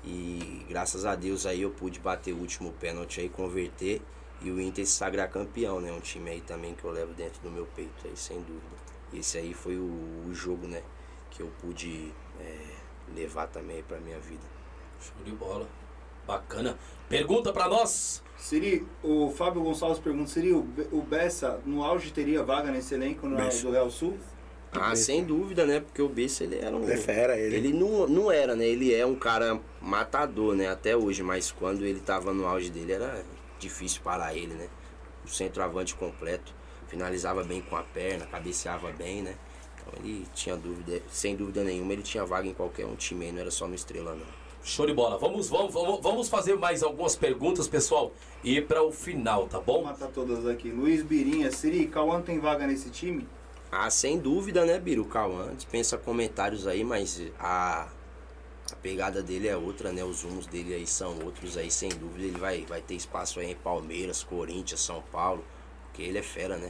e 0.04 0.66
graças 0.68 1.06
a 1.06 1.16
Deus 1.16 1.46
aí 1.46 1.62
eu 1.62 1.70
pude 1.72 2.00
bater 2.00 2.34
o 2.34 2.38
último 2.38 2.72
pênalti 2.74 3.22
aí, 3.22 3.30
converter 3.30 4.02
e 4.42 4.50
o 4.50 4.60
Inter 4.60 4.86
se 4.86 4.94
sagrar 4.94 5.30
campeão, 5.30 5.80
né? 5.80 5.92
Um 5.92 6.00
time 6.00 6.32
aí 6.32 6.42
também 6.42 6.74
que 6.74 6.84
eu 6.84 6.92
levo 6.92 7.14
dentro 7.14 7.42
do 7.42 7.52
meu 7.52 7.66
peito 7.76 8.08
aí, 8.08 8.16
sem 8.16 8.38
dúvida. 8.42 8.82
Esse 9.14 9.38
aí 9.38 9.54
foi 9.54 9.76
o, 9.76 10.24
o 10.28 10.34
jogo, 10.34 10.68
né? 10.68 10.82
Que 11.30 11.42
eu 11.42 11.52
pude 11.62 12.12
é, 12.40 12.58
levar 13.16 13.48
também 13.48 13.84
pra 13.84 14.00
minha 14.00 14.20
vida. 14.20 14.44
Show 15.00 15.24
de 15.24 15.32
bola. 15.32 15.68
Bacana. 16.26 16.78
Pergunta 17.10 17.52
para 17.52 17.68
nós. 17.68 18.24
Siri, 18.38 18.88
o 19.04 19.30
Fábio 19.32 19.62
Gonçalves 19.62 20.00
pergunta, 20.00 20.30
Siri, 20.30 20.54
o, 20.54 20.62
Be- 20.62 20.88
o 20.92 21.02
Bessa 21.02 21.60
no 21.66 21.84
auge 21.84 22.12
teria 22.12 22.44
vaga 22.44 22.72
nesse 22.72 22.94
elenco 22.96 23.28
no, 23.28 23.38
do 23.38 23.72
Real 23.72 23.90
Sul? 23.92 24.18
Ah, 24.74 24.96
sem 24.96 25.24
dúvida, 25.24 25.66
né? 25.66 25.82
Porque 25.82 26.02
o 26.02 26.08
Bessa 26.08 26.44
ele 26.44 26.58
era 26.58 26.76
um. 26.76 26.84
Ele 26.84 26.94
é 26.94 26.98
fera, 26.98 27.38
ele. 27.38 27.56
Ele 27.56 27.74
não, 27.74 28.08
não 28.08 28.32
era, 28.32 28.56
né? 28.56 28.66
Ele 28.66 28.94
é 28.94 29.06
um 29.06 29.16
cara 29.16 29.60
matador, 29.82 30.56
né? 30.56 30.70
Até 30.70 30.96
hoje, 30.96 31.22
mas 31.22 31.52
quando 31.52 31.86
ele 31.86 32.00
tava 32.00 32.34
no 32.34 32.46
auge 32.46 32.70
dele 32.70 32.94
era 32.94 33.24
difícil 33.60 34.02
parar 34.02 34.34
ele, 34.36 34.54
né? 34.54 34.70
O 35.26 35.28
centroavante 35.28 35.94
completo, 35.96 36.54
finalizava 36.88 37.44
bem 37.44 37.62
com 37.62 37.76
a 37.76 37.84
perna, 37.84 38.26
cabeceava 38.26 38.92
bem, 38.92 39.22
né? 39.22 39.36
Então 39.76 39.94
ele 39.98 40.26
tinha 40.34 40.56
dúvida, 40.56 41.02
sem 41.10 41.36
dúvida 41.36 41.64
nenhuma, 41.64 41.94
ele 41.94 42.02
tinha 42.02 42.26
vaga 42.26 42.48
em 42.48 42.54
qualquer 42.54 42.86
um 42.86 42.96
time 42.96 43.26
aí, 43.26 43.32
não 43.32 43.42
era 43.42 43.52
só 43.52 43.68
no 43.68 43.76
Estrela, 43.76 44.16
não. 44.16 44.42
Show 44.64 44.86
de 44.86 44.94
bola. 44.94 45.18
Vamos, 45.18 45.50
vamos, 45.50 45.74
vamos, 45.74 46.30
fazer 46.30 46.56
mais 46.56 46.84
algumas 46.84 47.16
perguntas, 47.16 47.68
pessoal, 47.68 48.12
e 48.44 48.58
ir 48.58 48.68
para 48.68 48.84
o 48.84 48.92
final, 48.92 49.48
tá 49.48 49.60
Vou 49.60 49.80
bom? 49.80 49.86
matar 49.86 50.08
todas 50.10 50.46
aqui. 50.46 50.70
Luiz 50.70 51.02
Birinha, 51.02 51.52
Siri, 51.52 51.88
Cauã 51.88 52.22
tem 52.22 52.40
vaga 52.40 52.68
nesse 52.68 52.90
time? 52.92 53.28
Ah, 53.72 53.90
sem 53.90 54.20
dúvida, 54.20 54.66
né, 54.66 54.78
Biro? 54.78 55.06
Cauã 55.06 55.56
dispensa 55.56 55.98
comentários 55.98 56.68
aí, 56.68 56.84
mas 56.84 57.22
a, 57.40 57.88
a 58.70 58.76
pegada 58.82 59.24
dele 59.24 59.48
é 59.48 59.56
outra, 59.56 59.94
né? 59.94 60.04
Os 60.04 60.24
rumos 60.24 60.46
dele 60.46 60.74
aí 60.74 60.86
são 60.86 61.18
outros 61.24 61.58
aí, 61.58 61.72
sem 61.72 61.88
dúvida. 61.88 62.26
Ele 62.26 62.38
vai, 62.38 62.66
vai 62.66 62.82
ter 62.82 62.96
espaço 62.96 63.40
aí 63.40 63.52
em 63.52 63.56
Palmeiras, 63.56 64.24
Corinthians, 64.24 64.82
São 64.82 65.02
Paulo, 65.10 65.46
porque 65.86 66.02
ele 66.02 66.18
é 66.18 66.22
fera, 66.22 66.58
né? 66.58 66.70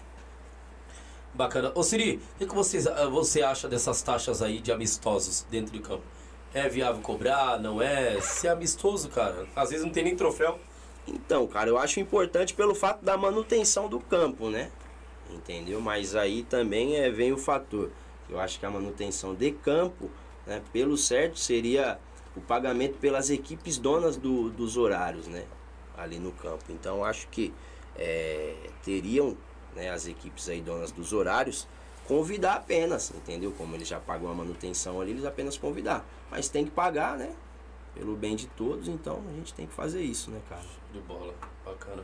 Bacana. 1.34 1.72
Ô 1.74 1.82
Siri, 1.82 2.22
o 2.36 2.38
que, 2.38 2.46
que 2.46 2.54
você, 2.54 2.80
você 3.10 3.42
acha 3.42 3.68
dessas 3.68 4.00
taxas 4.04 4.44
aí 4.44 4.60
de 4.60 4.72
amistosos 4.72 5.44
dentro 5.50 5.74
de 5.74 5.80
campo? 5.80 6.04
É 6.54 6.70
viável 6.70 7.02
cobrar? 7.02 7.60
Não 7.60 7.82
é? 7.82 8.22
Se 8.22 8.46
é 8.48 8.52
amistoso, 8.52 9.10
cara, 9.10 9.48
às 9.56 9.72
vezes 9.72 9.84
não 9.84 9.92
tem 9.92 10.04
nem 10.04 10.16
troféu. 10.16 10.60
Então, 11.08 11.48
cara, 11.48 11.68
eu 11.68 11.80
acho 11.80 12.00
importante 12.00 12.54
pelo 12.54 12.76
fato 12.76 13.04
da 13.04 13.18
manutenção 13.18 13.88
do 13.88 14.00
campo, 14.00 14.50
né? 14.50 14.70
Entendeu? 15.34 15.80
Mas 15.82 16.16
aí 16.16 16.44
também 16.44 16.96
é, 16.98 17.10
vem 17.10 17.32
o 17.32 17.38
fator. 17.38 17.90
Eu 18.30 18.40
acho 18.40 18.60
que 18.60 18.66
a 18.66 18.70
manutenção 18.70 19.34
de 19.34 19.52
campo, 19.52 20.10
né, 20.46 20.62
pelo 20.72 20.98
certo, 20.98 21.40
seria 21.40 22.00
o 22.36 22.42
pagamento 22.42 22.98
pelas 22.98 23.30
equipes 23.30 23.78
donas 23.78 24.16
do- 24.18 24.50
dos 24.50 24.78
horários, 24.78 25.28
né? 25.28 25.46
Ali 25.98 26.18
no 26.20 26.32
campo. 26.32 26.64
Então, 26.70 27.04
acho 27.04 27.28
que 27.28 27.54
é, 27.96 28.56
teriam 28.84 29.36
né, 29.76 29.90
as 29.90 30.08
equipes 30.08 30.48
aí 30.50 30.62
donas 30.62 30.92
dos 30.92 31.14
horários 31.14 31.68
convidar 32.08 32.56
apenas, 32.56 33.12
entendeu? 33.16 33.54
Como 33.58 33.76
eles 33.76 33.88
já 33.88 34.00
pagam 34.00 34.30
a 34.30 34.34
manutenção 34.34 35.00
ali, 35.00 35.12
eles 35.12 35.26
apenas 35.26 35.58
convidar. 35.58 36.06
Mas 36.30 36.50
tem 36.50 36.66
que 36.66 36.72
pagar, 36.72 37.18
né? 37.18 37.34
Pelo 37.94 38.16
bem 38.16 38.36
de 38.36 38.48
todos, 38.48 38.88
então 38.88 39.22
a 39.30 39.34
gente 39.34 39.54
tem 39.54 39.68
que 39.68 39.74
fazer 39.74 40.02
isso, 40.02 40.32
né, 40.32 40.42
cara? 40.50 40.64
De 40.94 41.00
bola. 41.02 41.34
Bacana. 41.66 42.04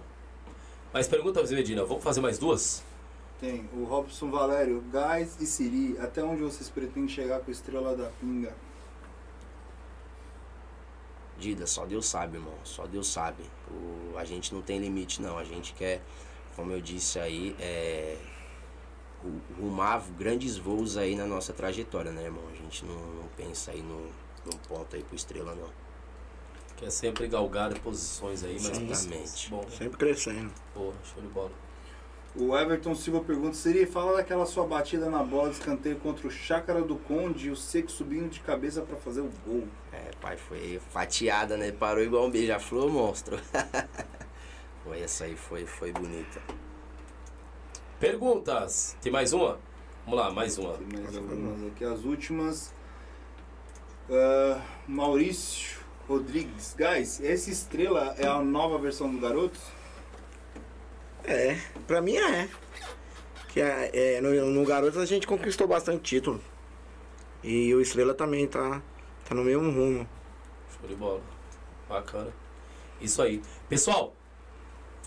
Mas 0.93 1.07
pergunta, 1.07 1.45
Zé 1.45 1.55
Medina, 1.55 1.83
vamos 1.85 2.03
fazer 2.03 2.21
mais 2.21 2.37
duas? 2.37 2.83
Tem 3.39 3.69
o 3.73 3.83
Robson 3.83 4.31
Valério, 4.31 4.81
Gás 4.91 5.37
e 5.39 5.45
Siri, 5.45 5.95
até 5.99 6.23
onde 6.23 6.41
vocês 6.41 6.69
pretendem 6.69 7.07
chegar 7.07 7.39
com 7.39 7.49
a 7.49 7.53
Estrela 7.53 7.95
da 7.95 8.09
Pinga? 8.19 8.55
Dida, 11.37 11.67
só 11.67 11.85
Deus 11.85 12.07
sabe, 12.07 12.37
irmão. 12.37 12.55
Só 12.63 12.87
Deus 12.87 13.07
sabe. 13.07 13.43
O, 13.69 14.17
a 14.17 14.25
gente 14.25 14.53
não 14.53 14.61
tem 14.63 14.79
limite, 14.79 15.21
não. 15.21 15.37
A 15.37 15.43
gente 15.43 15.73
quer, 15.73 16.01
como 16.55 16.71
eu 16.71 16.81
disse 16.81 17.19
aí, 17.19 17.55
é, 17.59 18.17
ru- 19.23 19.39
rumar 19.61 20.01
grandes 20.17 20.57
voos 20.57 20.97
aí 20.97 21.15
na 21.15 21.27
nossa 21.27 21.53
trajetória, 21.53 22.11
né, 22.11 22.23
irmão? 22.23 22.43
A 22.51 22.55
gente 22.55 22.83
não, 22.85 22.95
não 22.95 23.27
pensa 23.37 23.69
aí 23.69 23.83
no, 23.83 24.07
num 24.45 24.57
ponto 24.67 24.95
aí 24.95 25.03
pro 25.03 25.15
estrela, 25.15 25.53
não. 25.53 25.69
Quer 26.75 26.89
sempre 26.89 27.27
galgar 27.27 27.77
posições 27.81 28.43
aí, 28.43 28.53
mas 28.59 28.79
Exatamente. 28.81 29.49
Bom, 29.51 29.63
Sempre 29.69 29.97
crescendo. 29.97 30.51
porra, 30.73 30.95
show 31.03 31.21
de 31.21 31.27
bola. 31.29 31.51
O 32.39 32.55
Everton 32.55 32.93
Silva 32.93 33.21
pergunta, 33.21 33.55
Siri, 33.55 33.87
fala 33.87 34.17
daquela 34.17 34.45
sua 34.45 34.63
batida 34.63 35.09
na 35.09 35.23
bola 35.23 35.49
de 35.49 35.55
escanteio 35.55 35.95
contra 35.95 36.27
o 36.27 36.31
Chácara 36.31 36.83
do 36.83 36.95
Conde 36.95 37.47
e 37.47 37.49
o 37.49 37.55
Seco 37.55 37.89
subindo 37.89 38.29
de 38.29 38.41
cabeça 38.41 38.83
pra 38.83 38.95
fazer 38.95 39.21
o 39.21 39.31
gol. 39.43 39.67
É, 39.91 40.11
pai, 40.21 40.37
foi 40.37 40.79
fatiada, 40.91 41.57
né? 41.57 41.71
Parou 41.71 42.03
igual 42.03 42.27
um 42.27 42.29
beija-flor, 42.29 42.91
monstro. 42.91 43.39
foi 44.85 45.01
essa 45.01 45.25
aí, 45.25 45.35
foi, 45.35 45.65
foi 45.65 45.91
bonita. 45.91 46.39
Perguntas. 47.99 48.95
Tem 49.01 49.11
mais 49.11 49.33
uma? 49.33 49.57
Vamos 50.05 50.19
lá, 50.19 50.31
mais 50.31 50.59
uma. 50.59 50.73
Tem 50.73 51.01
mais 51.01 51.17
algumas 51.17 51.65
aqui, 51.65 51.83
as 51.83 52.03
últimas. 52.03 52.71
Ah, 54.11 54.61
Maurício 54.87 55.79
Rodrigues, 56.07 56.75
guys, 56.77 57.19
essa 57.19 57.49
estrela 57.49 58.15
é 58.19 58.27
a 58.27 58.41
nova 58.43 58.77
versão 58.77 59.11
do 59.11 59.19
Garotos? 59.19 59.76
É, 61.27 61.59
pra 61.85 62.01
mim 62.01 62.15
é. 62.15 62.47
Que 63.49 63.59
é, 63.59 63.91
é, 64.15 64.21
no, 64.21 64.29
no 64.45 64.65
Garotos 64.65 64.97
a 64.97 65.05
gente 65.05 65.27
conquistou 65.27 65.67
bastante 65.67 66.01
título. 66.01 66.41
E 67.43 67.75
o 67.75 67.81
Estrela 67.81 68.13
também 68.13 68.47
tá, 68.47 68.81
tá 69.27 69.35
no 69.35 69.43
mesmo 69.43 69.69
rumo. 69.69 70.07
Show 70.79 70.87
de 70.87 70.95
bola. 70.95 71.21
Bacana. 71.89 72.31
Isso 73.01 73.21
aí. 73.21 73.41
Pessoal, 73.67 74.13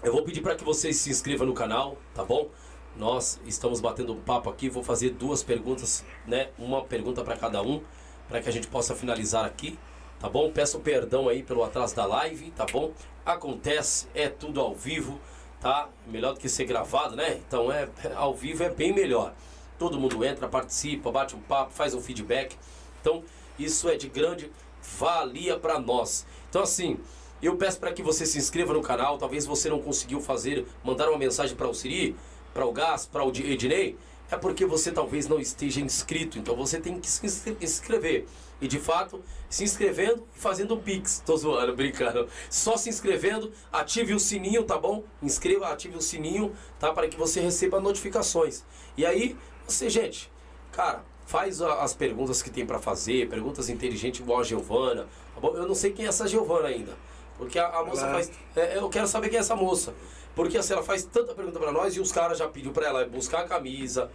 eu 0.02 0.12
vou 0.12 0.22
pedir 0.22 0.42
para 0.42 0.54
que 0.54 0.62
vocês 0.62 0.96
se 0.96 1.08
inscrevam 1.08 1.46
no 1.46 1.54
canal, 1.54 1.96
tá 2.14 2.22
bom? 2.22 2.50
Nós 2.96 3.40
estamos 3.46 3.80
batendo 3.80 4.12
um 4.12 4.20
papo 4.20 4.50
aqui, 4.50 4.68
vou 4.68 4.82
fazer 4.82 5.10
duas 5.10 5.42
perguntas, 5.42 6.04
né? 6.26 6.50
Uma 6.58 6.84
pergunta 6.84 7.24
para 7.24 7.36
cada 7.36 7.62
um, 7.62 7.82
para 8.28 8.42
que 8.42 8.48
a 8.48 8.52
gente 8.52 8.66
possa 8.66 8.94
finalizar 8.94 9.46
aqui, 9.46 9.78
tá 10.18 10.28
bom? 10.28 10.50
Peço 10.52 10.80
perdão 10.80 11.28
aí 11.28 11.42
pelo 11.42 11.64
atraso 11.64 11.96
da 11.96 12.04
live, 12.04 12.50
tá 12.50 12.66
bom? 12.70 12.92
Acontece, 13.24 14.06
é 14.14 14.28
tudo 14.28 14.60
ao 14.60 14.74
vivo, 14.74 15.20
tá? 15.60 15.88
Melhor 16.06 16.34
do 16.34 16.40
que 16.40 16.48
ser 16.48 16.64
gravado, 16.64 17.14
né? 17.14 17.40
Então 17.46 17.70
é 17.70 17.88
ao 18.16 18.34
vivo 18.34 18.62
é 18.62 18.70
bem 18.70 18.92
melhor. 18.92 19.34
Todo 19.78 19.98
mundo 19.98 20.24
entra, 20.24 20.48
participa, 20.48 21.10
bate 21.10 21.36
um 21.36 21.40
papo, 21.40 21.72
faz 21.72 21.94
um 21.94 22.00
feedback. 22.00 22.56
Então, 23.00 23.22
isso 23.58 23.88
é 23.88 23.96
de 23.96 24.08
grande 24.08 24.50
valia 24.98 25.58
para 25.58 25.78
nós. 25.78 26.26
Então, 26.48 26.62
assim, 26.62 26.98
eu 27.42 27.56
peço 27.56 27.78
para 27.78 27.92
que 27.92 28.02
você 28.02 28.26
se 28.26 28.36
inscreva 28.36 28.74
no 28.74 28.82
canal. 28.82 29.16
Talvez 29.16 29.46
você 29.46 29.70
não 29.70 29.80
conseguiu 29.80 30.20
fazer, 30.20 30.66
mandar 30.84 31.08
uma 31.08 31.18
mensagem 31.18 31.56
para 31.56 31.68
o 31.68 31.74
Siri, 31.74 32.14
para 32.52 32.66
o 32.66 32.72
Gas, 32.72 33.06
para 33.06 33.24
o 33.24 33.30
Ednei. 33.30 33.96
É 34.30 34.36
porque 34.36 34.64
você 34.64 34.92
talvez 34.92 35.26
não 35.26 35.38
esteja 35.40 35.80
inscrito. 35.80 36.38
Então 36.38 36.54
você 36.56 36.78
tem 36.80 37.00
que 37.00 37.08
se 37.10 37.24
inscre- 37.26 37.56
inscrever. 37.60 38.26
E 38.60 38.68
de 38.68 38.78
fato, 38.78 39.22
se 39.48 39.64
inscrevendo 39.64 40.22
e 40.36 40.38
fazendo 40.38 40.74
um 40.74 40.80
pix. 40.80 41.22
Tô 41.24 41.36
zoando, 41.36 41.74
brincando. 41.74 42.28
Só 42.50 42.76
se 42.76 42.88
inscrevendo, 42.90 43.50
ative 43.72 44.12
o 44.12 44.20
sininho, 44.20 44.64
tá 44.64 44.76
bom? 44.78 45.02
Inscreva, 45.22 45.68
ative 45.68 45.96
o 45.96 46.00
sininho, 46.02 46.54
tá? 46.78 46.92
Para 46.92 47.08
que 47.08 47.16
você 47.16 47.40
receba 47.40 47.80
notificações. 47.80 48.62
E 48.98 49.06
aí, 49.06 49.34
você, 49.66 49.88
gente, 49.88 50.30
cara, 50.72 51.02
faz 51.26 51.62
as 51.62 51.94
perguntas 51.94 52.42
que 52.42 52.50
tem 52.50 52.66
para 52.66 52.78
fazer, 52.78 53.28
perguntas 53.30 53.70
inteligentes 53.70 54.20
igual 54.20 54.40
a 54.40 54.44
Giovana. 54.44 55.06
Tá 55.34 55.40
bom? 55.40 55.56
Eu 55.56 55.66
não 55.66 55.74
sei 55.74 55.92
quem 55.92 56.04
é 56.04 56.08
essa 56.08 56.28
Giovana 56.28 56.68
ainda. 56.68 56.92
Porque 57.38 57.58
a, 57.58 57.66
a 57.68 57.82
moça 57.82 58.06
faz. 58.10 58.30
é, 58.54 58.76
eu 58.76 58.90
quero 58.90 59.06
saber 59.06 59.30
quem 59.30 59.38
é 59.38 59.40
essa 59.40 59.56
moça. 59.56 59.94
Porque 60.34 60.56
assim, 60.58 60.72
ela 60.72 60.82
faz 60.82 61.04
tanta 61.04 61.34
pergunta 61.34 61.58
para 61.58 61.72
nós 61.72 61.96
e 61.96 62.00
os 62.00 62.12
caras 62.12 62.38
já 62.38 62.48
pediu 62.48 62.72
para 62.72 62.86
ela 62.86 63.04
buscar 63.04 63.40
a 63.40 63.44
camisa. 63.44 64.10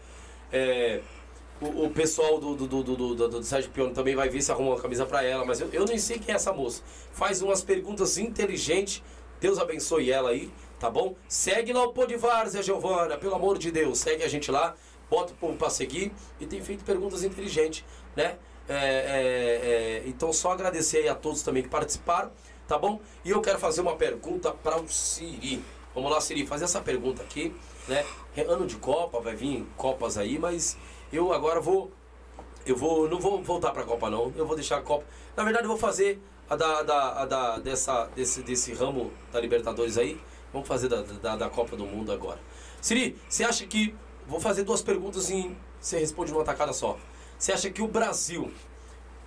É, 0.51 1.01
o, 1.61 1.85
o 1.85 1.89
pessoal 1.89 2.39
do, 2.39 2.55
do, 2.55 2.67
do, 2.67 2.83
do, 2.83 3.15
do, 3.15 3.27
do, 3.27 3.43
Sérgio 3.43 3.71
Pione 3.71 3.93
também 3.93 4.15
vai 4.15 4.29
ver 4.29 4.41
se 4.41 4.51
arruma 4.51 4.71
uma 4.71 4.81
camisa 4.81 5.05
para 5.05 5.23
ela, 5.23 5.45
mas 5.45 5.61
eu, 5.61 5.69
eu 5.71 5.85
nem 5.85 5.97
sei 5.97 6.19
quem 6.19 6.33
é 6.33 6.35
essa 6.35 6.51
moça. 6.51 6.81
Faz 7.11 7.41
umas 7.41 7.61
perguntas 7.61 8.17
inteligentes. 8.17 9.01
Deus 9.39 9.59
abençoe 9.59 10.11
ela 10.11 10.29
aí, 10.29 10.51
tá 10.79 10.89
bom? 10.89 11.15
Segue 11.27 11.73
lá 11.73 11.83
o 11.83 11.93
Pô 11.93 12.05
de 12.05 12.17
Giovana, 12.61 13.17
pelo 13.17 13.35
amor 13.35 13.57
de 13.57 13.71
Deus. 13.71 13.99
Segue 13.99 14.23
a 14.23 14.27
gente 14.27 14.49
lá, 14.49 14.75
bota 15.09 15.33
o 15.33 15.35
povo 15.35 15.55
pra 15.57 15.69
seguir 15.69 16.11
e 16.39 16.45
tem 16.45 16.61
feito 16.61 16.83
perguntas 16.83 17.23
inteligentes, 17.23 17.83
né? 18.15 18.37
É, 18.67 18.73
é, 18.73 20.01
é, 20.03 20.03
então, 20.07 20.33
só 20.33 20.51
agradecer 20.51 20.97
aí 20.99 21.09
a 21.09 21.15
todos 21.15 21.43
também 21.43 21.61
que 21.61 21.69
participaram, 21.69 22.31
tá 22.67 22.77
bom? 22.77 22.99
E 23.23 23.29
eu 23.29 23.41
quero 23.41 23.59
fazer 23.59 23.81
uma 23.81 23.95
pergunta 23.95 24.51
para 24.51 24.81
o 24.81 24.87
Siri. 24.89 25.63
Vamos 25.95 26.11
lá, 26.11 26.19
Siri, 26.19 26.45
fazer 26.45 26.65
essa 26.65 26.81
pergunta 26.81 27.23
aqui, 27.23 27.55
né? 27.87 28.05
Ano 28.49 28.67
de 28.67 28.75
Copa, 28.75 29.21
vai 29.21 29.33
vir 29.33 29.65
Copas 29.77 30.17
aí, 30.17 30.37
mas 30.37 30.77
eu 31.11 31.31
agora 31.31 31.61
vou 31.61 31.89
eu 32.65 32.75
vou, 32.75 33.07
não 33.09 33.17
vou 33.17 33.41
voltar 33.41 33.71
para 33.71 33.83
a 33.83 33.85
Copa 33.85 34.09
não. 34.09 34.33
Eu 34.35 34.45
vou 34.45 34.57
deixar 34.57 34.77
a 34.77 34.81
Copa. 34.81 35.05
Na 35.37 35.43
verdade, 35.45 35.63
eu 35.63 35.69
vou 35.69 35.77
fazer 35.77 36.19
a 36.49 36.55
da, 36.57 36.83
da, 36.83 37.21
a 37.21 37.25
da 37.25 37.59
dessa 37.59 38.09
desse 38.13 38.41
desse 38.41 38.73
ramo 38.73 39.09
da 39.31 39.39
Libertadores 39.39 39.97
aí. 39.97 40.19
Vamos 40.51 40.67
fazer 40.67 40.89
da, 40.89 41.01
da, 41.01 41.37
da 41.37 41.49
Copa 41.49 41.77
do 41.77 41.85
Mundo 41.85 42.11
agora. 42.11 42.39
Siri, 42.81 43.17
você 43.29 43.45
acha 43.45 43.65
que 43.65 43.95
vou 44.27 44.41
fazer 44.41 44.63
duas 44.63 44.81
perguntas 44.81 45.29
e 45.29 45.55
você 45.79 45.97
responde 45.97 46.33
numa 46.33 46.43
tacada 46.43 46.73
só. 46.73 46.97
Você 47.39 47.53
acha 47.53 47.69
que 47.69 47.81
o 47.81 47.87
Brasil 47.87 48.51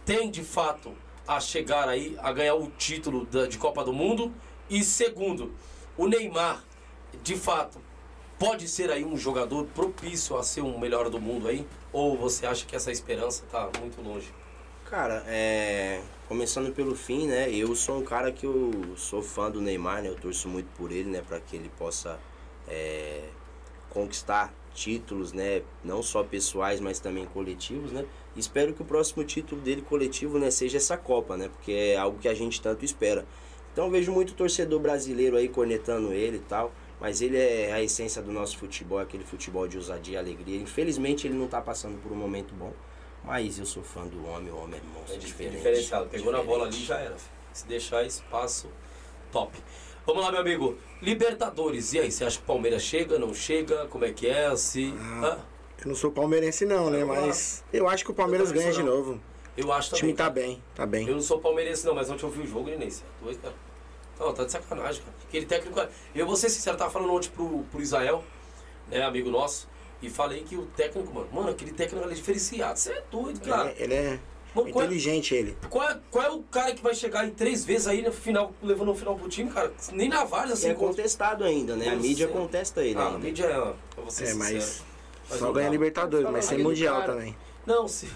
tem 0.04 0.30
de 0.30 0.44
fato 0.44 0.92
a 1.26 1.40
chegar 1.40 1.88
aí 1.88 2.14
a 2.18 2.30
ganhar 2.30 2.56
o 2.56 2.70
título 2.72 3.24
da, 3.24 3.46
de 3.46 3.56
Copa 3.56 3.82
do 3.82 3.92
Mundo? 3.92 4.34
E 4.68 4.84
segundo, 4.84 5.54
o 5.98 6.06
Neymar, 6.06 6.64
de 7.22 7.36
fato, 7.36 7.78
pode 8.38 8.68
ser 8.68 8.90
aí 8.90 9.04
um 9.04 9.16
jogador 9.16 9.66
propício 9.74 10.36
a 10.36 10.42
ser 10.42 10.62
um 10.62 10.78
melhor 10.78 11.10
do 11.10 11.20
mundo 11.20 11.48
aí? 11.48 11.66
Ou 11.92 12.16
você 12.16 12.46
acha 12.46 12.64
que 12.64 12.76
essa 12.76 12.92
esperança 12.92 13.44
tá 13.50 13.68
muito 13.80 14.00
longe? 14.00 14.32
Cara, 14.88 15.24
é. 15.26 16.00
Começando 16.28 16.72
pelo 16.72 16.94
fim, 16.94 17.26
né? 17.26 17.50
Eu 17.50 17.74
sou 17.74 17.98
um 17.98 18.04
cara 18.04 18.30
que 18.30 18.46
eu 18.46 18.94
sou 18.96 19.22
fã 19.22 19.50
do 19.50 19.60
Neymar, 19.60 20.02
né? 20.02 20.08
Eu 20.08 20.14
torço 20.14 20.48
muito 20.48 20.68
por 20.76 20.92
ele, 20.92 21.10
né? 21.10 21.22
Pra 21.26 21.40
que 21.40 21.56
ele 21.56 21.70
possa 21.76 22.18
é, 22.66 23.24
conquistar 23.90 24.54
títulos, 24.72 25.32
né? 25.32 25.62
Não 25.82 26.02
só 26.02 26.22
pessoais, 26.22 26.80
mas 26.80 27.00
também 27.00 27.26
coletivos, 27.26 27.90
né? 27.90 28.06
Espero 28.36 28.72
que 28.72 28.82
o 28.82 28.84
próximo 28.84 29.24
título 29.24 29.60
dele 29.60 29.82
coletivo, 29.82 30.38
né? 30.38 30.50
Seja 30.50 30.76
essa 30.76 30.96
Copa, 30.96 31.36
né? 31.36 31.48
Porque 31.48 31.72
é 31.72 31.96
algo 31.96 32.18
que 32.18 32.28
a 32.28 32.34
gente 32.34 32.60
tanto 32.60 32.84
espera. 32.84 33.26
Então 33.78 33.86
eu 33.86 33.92
vejo 33.92 34.10
muito 34.10 34.34
torcedor 34.34 34.80
brasileiro 34.80 35.36
aí 35.36 35.48
cornetando 35.48 36.12
ele 36.12 36.38
e 36.38 36.40
tal. 36.40 36.72
Mas 37.00 37.22
ele 37.22 37.36
é 37.38 37.72
a 37.72 37.80
essência 37.80 38.20
do 38.20 38.32
nosso 38.32 38.58
futebol, 38.58 38.98
aquele 38.98 39.22
futebol 39.22 39.68
de 39.68 39.76
ousadia 39.76 40.14
e 40.14 40.16
alegria. 40.16 40.56
Infelizmente 40.60 41.28
ele 41.28 41.34
não 41.34 41.46
tá 41.46 41.60
passando 41.60 41.96
por 42.02 42.10
um 42.10 42.16
momento 42.16 42.52
bom. 42.56 42.72
Mas 43.22 43.56
eu 43.56 43.64
sou 43.64 43.84
fã 43.84 44.04
do 44.04 44.26
homem, 44.26 44.50
o 44.50 44.56
homem 44.56 44.80
é 44.80 44.98
monstro. 44.98 45.14
É 45.14 45.18
dif- 45.18 45.28
diferente, 45.28 45.56
diferenciado. 45.58 46.08
Pegou 46.08 46.32
na 46.32 46.42
bola 46.42 46.64
ali 46.64 46.72
diferente. 46.72 46.88
já 46.88 46.98
era. 46.98 47.16
filho. 47.16 47.30
Se 47.52 47.66
deixar 47.68 48.04
espaço, 48.04 48.66
top. 49.30 49.56
Vamos 50.04 50.24
lá, 50.24 50.32
meu 50.32 50.40
amigo. 50.40 50.76
Libertadores. 51.00 51.92
E 51.92 52.00
aí, 52.00 52.10
você 52.10 52.24
acha 52.24 52.36
que 52.38 52.42
o 52.42 52.46
Palmeiras 52.48 52.82
chega, 52.82 53.16
não 53.16 53.32
chega? 53.32 53.86
Como 53.86 54.04
é 54.04 54.10
que 54.10 54.26
é? 54.26 54.56
Se. 54.56 54.92
Ah. 55.00 55.38
Ah, 55.38 55.44
Eu 55.82 55.86
não 55.86 55.94
sou 55.94 56.10
palmeirense 56.10 56.66
não, 56.66 56.90
né? 56.90 57.04
Mas 57.04 57.62
eu 57.72 57.88
acho 57.88 58.04
que 58.04 58.10
o 58.10 58.14
Palmeiras 58.14 58.50
ganha 58.50 58.72
de 58.72 58.82
novo. 58.82 59.20
eu 59.56 59.70
acho 59.72 59.90
O 59.94 59.98
também. 59.98 60.00
time 60.00 60.14
tá 60.14 60.28
bem, 60.28 60.62
tá 60.74 60.84
bem. 60.84 61.06
Eu 61.06 61.14
não 61.14 61.22
sou 61.22 61.38
palmeirense, 61.38 61.86
não, 61.86 61.94
mas 61.94 62.10
ontem 62.10 62.24
eu 62.24 62.30
vi 62.30 62.40
o 62.42 62.46
jogo, 62.48 62.68
Inês. 62.70 63.04
É 63.20 63.24
doido, 63.24 63.38
cara. 63.40 63.67
Não, 64.18 64.32
tá 64.34 64.44
de 64.44 64.52
sacanagem, 64.52 65.02
cara. 65.02 65.16
Aquele 65.28 65.46
técnico. 65.46 65.80
Eu 66.14 66.26
vou 66.26 66.36
ser 66.36 66.48
sincero, 66.50 66.76
tava 66.76 66.90
falando 66.90 67.12
ontem 67.12 67.28
pro, 67.30 67.60
pro 67.70 67.80
Israel, 67.80 68.24
né, 68.90 69.02
amigo 69.02 69.30
nosso, 69.30 69.68
e 70.02 70.08
falei 70.10 70.42
que 70.42 70.56
o 70.56 70.66
técnico, 70.66 71.12
mano, 71.12 71.28
mano, 71.32 71.50
aquele 71.50 71.72
técnico 71.72 72.04
ali 72.04 72.12
é 72.14 72.16
diferenciado. 72.16 72.78
Você 72.78 72.92
é 72.92 73.02
doido, 73.10 73.40
cara. 73.40 73.70
Ele, 73.78 73.82
ele 73.84 73.94
é 73.94 74.18
Mano, 74.54 74.72
qual, 74.72 74.82
é, 74.82 74.86
inteligente, 74.86 75.34
ele. 75.34 75.56
qual, 75.68 75.88
é, 75.88 76.00
qual 76.10 76.24
é 76.24 76.30
o 76.30 76.42
cara 76.44 76.74
que 76.74 76.82
vai 76.82 76.94
chegar 76.94 77.26
em 77.26 77.30
três 77.30 77.64
vezes 77.64 77.86
aí 77.86 78.00
no 78.02 78.10
final, 78.10 78.52
levando 78.62 78.90
o 78.90 78.94
final 78.94 79.14
pro 79.14 79.28
time, 79.28 79.50
cara? 79.50 79.72
Nem 79.92 80.08
na 80.08 80.24
Várzea, 80.24 80.50
E 80.50 80.52
assim. 80.54 80.70
é 80.70 80.74
contestado 80.74 81.44
ainda, 81.44 81.76
né? 81.76 81.90
A 81.90 81.92
Eu 81.94 82.00
mídia 82.00 82.26
sei. 82.26 82.34
contesta 82.36 82.82
ele 82.84 82.98
Ah, 82.98 83.02
a 83.02 83.06
ainda. 83.08 83.18
mídia 83.18 83.44
é, 83.44 84.00
vou 84.00 84.10
ser 84.10 84.24
É, 84.24 84.26
sincero. 84.28 84.38
mas 84.54 84.82
Mas 85.30 85.38
só 85.38 85.52
ganha. 85.52 85.68
Libertadores, 85.68 86.28
mas 86.30 86.46
sem 86.46 86.58
Mundial 86.58 87.00
cara. 87.02 87.12
também. 87.12 87.36
Não, 87.66 87.86
se... 87.86 88.08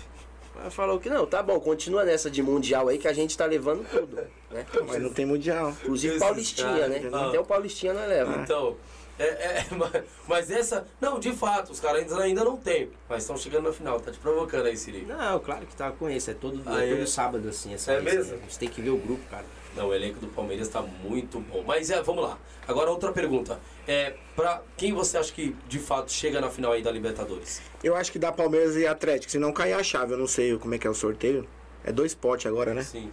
Mas 0.54 0.74
falou 0.74 1.00
que 1.00 1.08
não, 1.08 1.26
tá 1.26 1.42
bom, 1.42 1.58
continua 1.60 2.04
nessa 2.04 2.30
de 2.30 2.42
mundial 2.42 2.88
aí 2.88 2.98
que 2.98 3.08
a 3.08 3.12
gente 3.12 3.36
tá 3.36 3.46
levando 3.46 3.84
tudo, 3.90 4.16
né? 4.50 4.64
Mas 4.86 5.02
não 5.02 5.10
tem 5.10 5.24
Mundial. 5.26 5.70
Inclusive 5.82 6.14
Esses 6.14 6.22
Paulistinha, 6.26 6.68
caras, 6.68 6.88
né? 6.90 7.10
ah. 7.12 7.28
Até 7.28 7.40
o 7.40 7.44
Paulistinha 7.44 7.92
nós 7.94 8.08
leva. 8.08 8.36
Então, 8.42 8.76
é, 9.18 9.24
é, 9.24 9.66
mas- 9.74 10.04
mas 10.28 10.50
essa. 10.50 10.86
Não, 11.00 11.18
de 11.18 11.32
fato, 11.32 11.72
os 11.72 11.80
caras 11.80 12.02
ainda, 12.02 12.22
ainda 12.22 12.44
não 12.44 12.56
tem. 12.56 12.90
Mas 13.08 13.22
estão 13.22 13.36
chegando 13.36 13.64
na 13.64 13.72
final, 13.72 13.98
tá 13.98 14.12
te 14.12 14.18
provocando 14.18 14.66
aí, 14.66 14.76
Siri. 14.76 15.06
Não, 15.06 15.38
claro 15.40 15.64
que 15.66 15.74
tá 15.74 15.90
com 15.90 16.08
esse, 16.08 16.30
é 16.30 16.34
todo, 16.34 16.60
Ah, 16.66 16.84
é 16.84 16.92
é? 16.92 16.96
todo 16.96 17.06
sábado 17.06 17.48
assim. 17.48 17.72
Essa 17.74 17.92
É 17.92 18.00
vez, 18.00 18.16
mesmo? 18.16 18.36
né? 18.36 18.42
Você 18.48 18.60
tem 18.60 18.68
que 18.68 18.80
ver 18.82 18.90
o 18.90 18.98
grupo, 18.98 19.22
cara. 19.30 19.44
Não, 19.76 19.88
o 19.88 19.94
elenco 19.94 20.20
do 20.20 20.26
Palmeiras 20.28 20.68
tá 20.68 20.82
muito 20.82 21.40
bom. 21.40 21.64
Mas 21.66 21.90
é, 21.90 22.02
vamos 22.02 22.22
lá. 22.24 22.38
Agora 22.68 22.90
outra 22.90 23.10
pergunta. 23.12 23.58
É, 23.86 24.14
pra 24.36 24.62
quem 24.76 24.92
você 24.92 25.16
acha 25.16 25.32
que 25.32 25.56
de 25.66 25.78
fato 25.78 26.12
chega 26.12 26.40
na 26.40 26.50
final 26.50 26.72
aí 26.72 26.82
da 26.82 26.90
Libertadores? 26.90 27.62
Eu 27.82 27.96
acho 27.96 28.12
que 28.12 28.18
dá 28.18 28.30
Palmeiras 28.30 28.76
e 28.76 28.86
Atlético. 28.86 29.30
Se 29.32 29.38
não 29.38 29.52
cair 29.52 29.72
a 29.72 29.82
chave, 29.82 30.12
eu 30.12 30.18
não 30.18 30.26
sei 30.26 30.56
como 30.58 30.74
é 30.74 30.78
que 30.78 30.86
é 30.86 30.90
o 30.90 30.94
sorteio. 30.94 31.48
É 31.84 31.90
dois 31.90 32.14
potes 32.14 32.46
agora, 32.46 32.74
né? 32.74 32.82
Sim. 32.82 33.10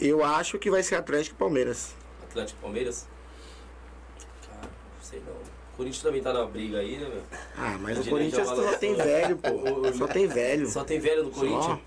Eu 0.00 0.24
acho 0.24 0.58
que 0.58 0.70
vai 0.70 0.82
ser 0.82 0.94
Atlético 0.94 1.36
e 1.36 1.38
Palmeiras. 1.38 1.94
Atlético 2.22 2.58
e 2.60 2.62
Palmeiras? 2.62 3.06
Cara, 4.46 4.62
não 4.62 5.02
sei 5.02 5.20
não. 5.26 5.34
O 5.34 5.76
Corinthians 5.76 6.02
também 6.02 6.22
tá 6.22 6.32
na 6.32 6.44
briga 6.44 6.78
aí, 6.78 6.96
né, 6.96 7.08
meu? 7.08 7.22
Ah, 7.56 7.76
mas 7.80 7.98
o 7.98 8.10
Corinthians 8.10 8.48
só 8.48 8.72
tem 8.78 8.94
velho, 8.94 9.36
pô. 9.36 9.92
Só 9.96 10.06
tem 10.06 10.26
velho. 10.26 10.66
Só 10.68 10.84
tem 10.84 10.98
velho 10.98 11.24
no 11.24 11.30
Corinthians? 11.30 11.78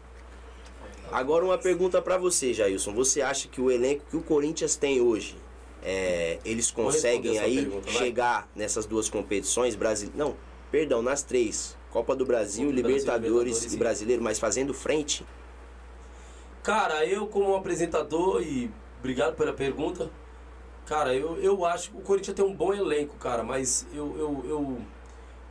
Agora 1.12 1.44
uma 1.46 1.58
pergunta 1.58 2.02
pra 2.02 2.18
você, 2.18 2.54
Jailson. 2.54 2.94
Você 2.94 3.22
acha 3.22 3.48
que 3.48 3.60
o 3.62 3.70
elenco 3.70 4.04
que 4.10 4.18
o 4.18 4.22
Corinthians 4.22 4.76
tem 4.76 5.02
hoje, 5.02 5.36
é, 5.84 6.40
eles 6.46 6.72
conseguem 6.72 7.38
aí 7.40 7.56
pergunta, 7.66 7.92
chegar 7.92 8.50
nessas 8.56 8.86
duas 8.86 9.10
competições 9.10 9.76
brasileiras? 9.76 10.18
Não, 10.18 10.36
perdão, 10.72 11.02
nas 11.02 11.22
três. 11.24 11.76
Copa 11.92 12.16
do 12.16 12.26
Brasil, 12.26 12.68
Copa 12.68 12.76
do 12.78 12.82
Brasil, 12.84 12.98
Libertadores 12.98 13.34
Libertadores, 13.34 13.74
e. 13.74 13.78
Brasileiro, 13.78 14.24
mas 14.24 14.40
fazendo 14.40 14.74
frente? 14.74 15.26
Cara, 16.64 17.06
eu 17.06 17.28
como 17.28 17.56
apresentador, 17.56 18.42
e 18.42 18.72
obrigado 19.00 19.36
pela 19.36 19.52
pergunta, 19.52 20.10
cara, 20.86 21.14
eu, 21.14 21.38
eu 21.42 21.66
acho 21.66 21.92
que 21.92 21.98
o 21.98 22.02
Corinthians 22.02 22.36
tem 22.36 22.46
um 22.46 22.54
bom 22.54 22.74
elenco, 22.74 23.16
cara, 23.18 23.44
mas 23.44 23.86
eu, 23.94 24.16
eu, 24.18 24.46
eu, 24.48 24.78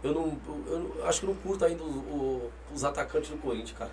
eu, 0.04 0.14
não, 0.14 0.38
eu 0.68 1.04
acho 1.06 1.20
que 1.20 1.26
não 1.26 1.34
curto 1.34 1.64
ainda 1.64 1.82
o- 1.82 1.86
o- 1.86 2.50
os 2.72 2.84
atacantes 2.84 3.28
do 3.30 3.36
Corinthians, 3.38 3.76
cara. 3.76 3.90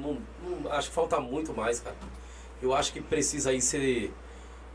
Não- 0.00 0.18
não- 0.42 0.72
acho 0.72 0.88
que 0.88 0.94
falta 0.94 1.18
muito 1.20 1.52
mais, 1.54 1.80
cara. 1.80 1.96
Eu 2.62 2.74
acho 2.74 2.92
que 2.92 3.00
precisa 3.00 3.50
aí 3.50 3.60
ser. 3.60 4.12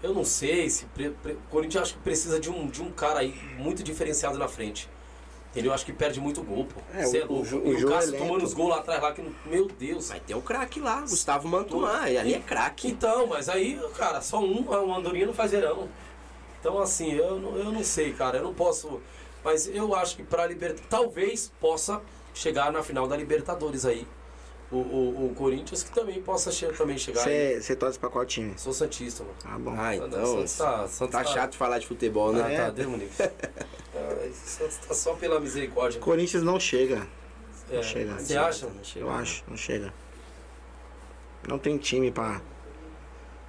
Eu 0.03 0.13
não 0.13 0.23
sei 0.25 0.69
se. 0.69 0.85
pre- 0.85 1.11
pre- 1.21 1.33
o 1.33 1.41
Corinthians 1.49 1.83
acho 1.83 1.93
que 1.95 1.99
precisa 2.01 2.39
de 2.39 2.49
um, 2.49 2.67
de 2.67 2.81
um 2.81 2.91
cara 2.91 3.19
aí 3.19 3.33
muito 3.57 3.83
diferenciado 3.83 4.37
na 4.37 4.47
frente. 4.47 4.89
Entendeu? 5.51 5.73
Acho 5.73 5.85
que 5.85 5.91
perde 5.91 6.19
muito 6.21 6.41
gol, 6.41 6.65
pô. 6.65 6.79
É, 6.93 7.03
Cê 7.05 7.23
o- 7.23 7.25
o 7.25 7.33
louco. 7.33 7.55
E 7.55 7.57
o 7.73 7.75
o 7.75 7.77
Jô 7.77 7.89
é 7.89 7.91
Cássio 7.93 8.11
lento. 8.11 8.21
tomando 8.25 8.43
os 8.45 8.53
gols 8.53 8.69
lá 8.69 8.77
atrás 8.77 9.01
lá, 9.01 9.11
que 9.11 9.21
não- 9.21 9.33
Meu 9.45 9.67
Deus. 9.67 10.09
Mas 10.09 10.21
tem 10.25 10.33
o 10.35 10.41
craque 10.41 10.79
lá, 10.79 11.01
Gustavo 11.01 11.47
Mantuan, 11.47 12.07
e 12.07 12.17
ali 12.17 12.33
é 12.33 12.39
craque. 12.39 12.87
Então, 12.87 13.27
mas 13.27 13.49
aí, 13.49 13.77
cara, 13.97 14.21
só 14.21 14.39
um, 14.39 14.59
uma 14.61 14.97
andorinha 14.97 15.25
não 15.25 15.33
faz 15.33 15.51
verão. 15.51 15.89
Então, 16.59 16.79
assim, 16.79 17.11
eu, 17.11 17.37
não- 17.39 17.57
eu 17.57 17.71
não 17.71 17.83
sei, 17.83 18.13
cara, 18.13 18.37
eu 18.37 18.43
não 18.43 18.53
posso. 18.53 19.01
Mas 19.43 19.67
eu 19.67 19.93
acho 19.93 20.15
que 20.15 20.23
pra 20.23 20.45
Libertadores. 20.47 20.87
Talvez 20.89 21.51
possa 21.59 22.01
chegar 22.33 22.71
na 22.71 22.81
final 22.81 23.05
da 23.07 23.17
Libertadores 23.17 23.85
aí. 23.85 24.07
O, 24.71 24.77
o, 24.77 25.25
o 25.31 25.35
Corinthians 25.35 25.83
que 25.83 25.91
também 25.91 26.21
possa 26.21 26.49
che 26.49 26.65
também 26.67 26.97
chegar 26.97 27.27
aí. 27.27 27.61
Você 27.61 27.75
torce 27.75 27.99
pra 27.99 28.09
qual 28.09 28.25
time? 28.25 28.53
Sou 28.57 28.71
Santista, 28.71 29.21
mano. 29.23 29.35
Ah, 29.43 29.59
bom. 29.59 29.71
Ah, 29.71 29.95
Não, 29.97 30.07
então. 30.07 30.25
Santos 30.37 30.57
tá, 30.57 30.87
Santos 30.87 31.11
Tá 31.11 31.23
chato 31.25 31.55
falar 31.57 31.77
de 31.79 31.87
futebol, 31.87 32.29
Ah, 32.29 32.47
né? 32.47 32.55
tá, 32.57 32.69
Deus 32.69 32.89
me 32.89 32.97
livre. 32.99 33.13
Ah, 33.93 34.29
Santos 34.33 34.77
tá 34.77 34.93
só 34.93 35.13
pela 35.15 35.39
misericórdia. 35.41 35.99
Corinthians 35.99 36.41
não 36.43 36.57
chega. 36.57 37.05
É, 37.69 37.83
chega. 37.83 38.17
Você 38.17 38.37
acha? 38.37 38.65
Não 38.67 38.81
chega, 38.83 39.05
Eu 39.05 39.09
não. 39.11 39.17
acho, 39.19 39.43
não 39.47 39.57
chega. 39.57 39.93
Não 41.47 41.59
tem 41.59 41.77
time 41.77 42.09
pra. 42.11 42.41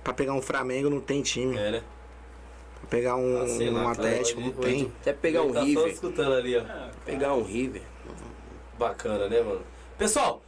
Pra 0.02 0.12
pegar 0.12 0.32
um 0.32 0.42
Flamengo, 0.42 0.90
não 0.90 1.00
tem 1.00 1.22
time. 1.22 1.56
É, 1.56 1.70
né? 1.70 1.84
Pra 2.80 2.88
pegar 2.90 3.14
um, 3.14 3.36
Ah, 3.36 3.44
lá, 3.44 3.44
um 3.44 3.74
cara, 3.74 3.90
Atlético, 3.92 4.40
não 4.40 4.50
tem. 4.50 4.74
hoje- 4.74 4.92
Até 5.00 5.12
pegar 5.12 5.42
um 5.42 5.52
tá 5.52 5.60
só 5.60 5.66
River. 5.66 5.86
escutando 5.92 6.34
ali, 6.34 6.56
ó. 6.56 6.64
Pegar 7.04 7.34
um 7.34 7.42
River. 7.44 7.82
Bacana, 8.76 9.28
né, 9.28 9.40
mano? 9.40 9.62
Pessoal, 9.96 10.42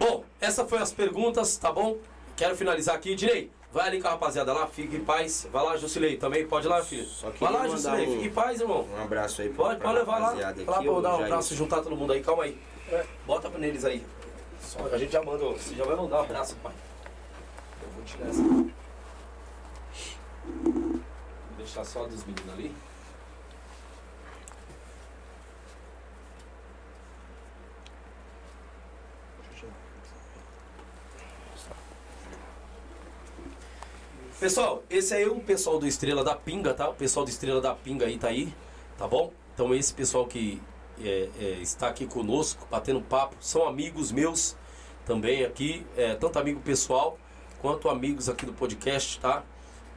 bom, 0.00 0.24
essas 0.40 0.68
foram 0.68 0.82
as 0.82 0.92
perguntas, 0.92 1.56
tá 1.56 1.70
bom? 1.70 1.96
Quero 2.36 2.56
finalizar 2.56 2.96
aqui. 2.96 3.14
Direi, 3.14 3.50
vai 3.72 3.86
ali 3.88 4.00
com 4.00 4.08
a 4.08 4.12
rapaziada 4.12 4.52
lá, 4.52 4.66
fique 4.66 4.96
em 4.96 5.04
paz. 5.04 5.46
Vai 5.52 5.62
lá, 5.62 5.76
Jusilei, 5.76 6.16
também 6.16 6.46
pode 6.46 6.66
ir 6.66 6.70
lá, 6.70 6.82
filho. 6.82 7.06
Vai 7.38 7.52
lá, 7.52 7.68
Jusilei, 7.68 8.08
um- 8.08 8.12
fique 8.14 8.26
em 8.26 8.30
paz, 8.32 8.60
irmão. 8.60 8.88
Um 8.98 9.02
abraço 9.02 9.42
aí 9.42 9.48
pra, 9.50 9.56
Pode, 9.64 9.78
pra 9.78 9.88
pode 9.88 9.98
levar 10.00 10.18
lá. 10.18 10.48
aqui, 10.48 10.64
pra 10.64 10.82
eu 10.82 10.94
ô, 10.96 11.00
dar 11.02 11.16
um 11.16 11.24
abraço, 11.24 11.54
juntar 11.54 11.82
todo 11.82 11.94
mundo 11.94 12.12
aí, 12.14 12.22
calma 12.22 12.44
aí. 12.44 12.58
Bota 13.26 13.48
pra 13.50 13.58
neles 13.60 13.84
aí. 13.84 14.04
Só, 14.60 14.78
a 14.92 14.98
gente 14.98 15.12
já 15.12 15.22
manda, 15.22 15.44
você 15.44 15.74
já 15.74 15.84
vai 15.84 15.94
mandar 15.96 16.18
um 16.18 16.22
abraço, 16.24 16.56
pai. 16.62 16.72
Eu 17.82 17.88
vou 17.90 18.04
tirar 18.04 18.28
essa. 18.28 18.42
Vou 18.42 18.70
deixar 21.58 21.84
só 21.84 22.06
dos 22.06 22.24
meninos 22.24 22.52
ali. 22.54 22.74
Pessoal, 34.40 34.82
esse 34.88 35.12
aí 35.12 35.24
é 35.24 35.28
o 35.28 35.38
pessoal 35.38 35.78
do 35.78 35.86
Estrela 35.86 36.24
da 36.24 36.34
Pinga, 36.34 36.72
tá? 36.72 36.88
O 36.88 36.94
pessoal 36.94 37.26
do 37.26 37.28
Estrela 37.28 37.60
da 37.60 37.74
Pinga 37.74 38.06
aí 38.06 38.16
tá 38.16 38.28
aí, 38.28 38.50
tá 38.96 39.06
bom? 39.06 39.30
Então 39.52 39.74
esse 39.74 39.92
pessoal 39.92 40.26
que 40.26 40.62
é, 40.98 41.28
é, 41.38 41.44
está 41.60 41.88
aqui 41.88 42.06
conosco, 42.06 42.66
batendo 42.70 43.02
papo, 43.02 43.36
são 43.38 43.68
amigos 43.68 44.10
meus 44.10 44.56
também 45.04 45.44
aqui, 45.44 45.84
é, 45.94 46.14
tanto 46.14 46.38
amigo 46.38 46.58
pessoal 46.60 47.18
quanto 47.60 47.90
amigos 47.90 48.30
aqui 48.30 48.46
do 48.46 48.54
podcast, 48.54 49.20
tá? 49.20 49.42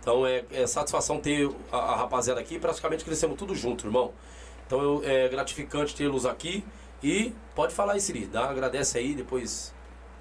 Então 0.02 0.28
é, 0.28 0.44
é 0.52 0.68
satisfação 0.68 1.22
ter 1.22 1.50
a, 1.72 1.78
a 1.78 1.96
rapaziada 1.96 2.42
aqui, 2.42 2.60
praticamente 2.60 3.06
crescemos 3.06 3.38
tudo 3.38 3.56
junto, 3.56 3.88
irmão. 3.88 4.12
Então 4.68 4.82
eu- 4.82 5.02
é 5.06 5.30
gratificante 5.30 5.96
tê-los 5.96 6.26
aqui 6.26 6.66
e 7.02 7.34
pode 7.56 7.74
falar 7.74 7.94
aí, 7.94 8.02
Siri, 8.02 8.26
dá, 8.26 8.50
agradece 8.50 8.98
aí, 8.98 9.14
depois 9.14 9.74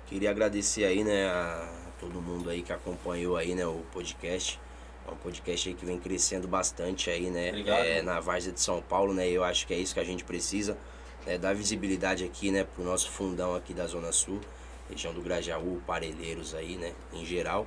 Queria 0.06 0.30
agradecer 0.30 0.84
aí, 0.84 1.02
né, 1.02 1.26
a 1.26 1.81
todo 2.02 2.20
mundo 2.20 2.50
aí 2.50 2.62
que 2.62 2.72
acompanhou 2.72 3.36
aí, 3.36 3.54
né, 3.54 3.64
o 3.64 3.80
podcast. 3.92 4.58
É 5.06 5.10
um 5.12 5.16
podcast 5.16 5.68
aí 5.68 5.74
que 5.74 5.86
vem 5.86 5.98
crescendo 5.98 6.48
bastante 6.48 7.08
aí, 7.08 7.30
né, 7.30 7.50
Obrigado. 7.50 7.84
é, 7.84 8.02
na 8.02 8.18
Várzea 8.18 8.52
de 8.52 8.60
São 8.60 8.82
Paulo, 8.82 9.14
né, 9.14 9.28
eu 9.28 9.44
acho 9.44 9.66
que 9.66 9.72
é 9.74 9.76
isso 9.76 9.94
que 9.94 10.00
a 10.00 10.04
gente 10.04 10.24
precisa, 10.24 10.76
né, 11.24 11.38
dar 11.38 11.54
visibilidade 11.54 12.24
aqui, 12.24 12.50
né, 12.50 12.64
pro 12.64 12.84
nosso 12.84 13.08
fundão 13.10 13.54
aqui 13.54 13.72
da 13.72 13.86
Zona 13.86 14.10
Sul, 14.10 14.40
região 14.88 15.14
do 15.14 15.20
Grajaú, 15.22 15.80
Parelheiros 15.86 16.54
aí, 16.54 16.76
né, 16.76 16.92
em 17.12 17.24
geral. 17.24 17.66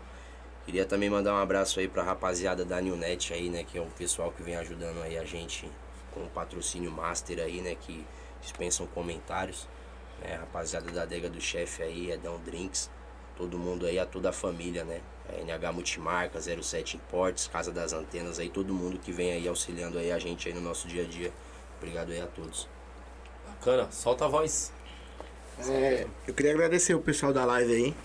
Queria 0.66 0.86
também 0.86 1.10
mandar 1.10 1.34
um 1.34 1.38
abraço 1.38 1.80
aí 1.80 1.88
pra 1.88 2.04
rapaziada 2.04 2.66
da 2.66 2.82
Newnet 2.82 3.34
aí, 3.34 3.50
né, 3.50 3.64
que 3.64 3.78
é 3.78 3.82
o 3.82 3.88
pessoal 3.98 4.32
que 4.32 4.44
vem 4.44 4.56
ajudando 4.56 5.02
aí 5.02 5.18
a 5.18 5.24
gente 5.24 5.70
com 6.12 6.22
o 6.22 6.30
patrocínio 6.30 6.92
master 6.92 7.40
aí, 7.40 7.62
né, 7.62 7.76
que 7.76 8.06
dispensam 8.42 8.86
comentários. 8.88 9.68
É, 10.22 10.36
rapaziada 10.36 10.90
da 10.92 11.02
adega 11.04 11.30
do 11.30 11.42
chefe 11.42 11.84
aí, 11.84 12.12
Edão 12.12 12.40
Drinks, 12.46 12.90
todo 13.38 13.58
mundo 13.58 13.86
aí, 13.86 14.00
a 14.00 14.06
toda 14.06 14.30
a 14.30 14.34
família, 14.34 14.84
né? 14.84 15.02
É, 15.30 15.42
NH 15.42 15.72
Multimarca, 15.74 16.40
07 16.40 16.98
Importes, 16.98 17.48
Casa 17.48 17.72
das 17.72 17.94
Antenas 17.94 18.40
aí, 18.40 18.50
todo 18.50 18.74
mundo 18.74 19.00
que 19.00 19.12
vem 19.12 19.32
aí 19.32 19.48
auxiliando 19.48 19.98
aí 19.98 20.12
a 20.12 20.20
gente 20.20 20.48
aí 20.48 20.54
no 20.54 20.62
nosso 20.62 20.88
dia 20.88 21.04
a 21.04 21.06
dia. 21.06 21.32
Obrigado 21.78 22.12
aí 22.12 22.22
a 22.22 22.28
todos. 22.28 22.68
bacana, 23.48 23.92
solta 23.92 24.26
a 24.26 24.28
voz. 24.28 24.72
É, 25.68 26.06
eu 26.28 26.34
queria 26.34 26.52
agradecer 26.52 26.94
o 26.94 27.02
pessoal 27.02 27.34
da 27.34 27.46
live 27.46 27.74
aí. 27.74 27.96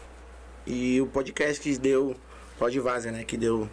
E 0.66 1.00
o 1.00 1.06
podcast 1.06 1.60
que 1.60 1.76
deu, 1.78 2.14
Pode 2.58 2.78
Vaza, 2.78 3.10
né? 3.10 3.24
Que 3.24 3.36
deu. 3.36 3.68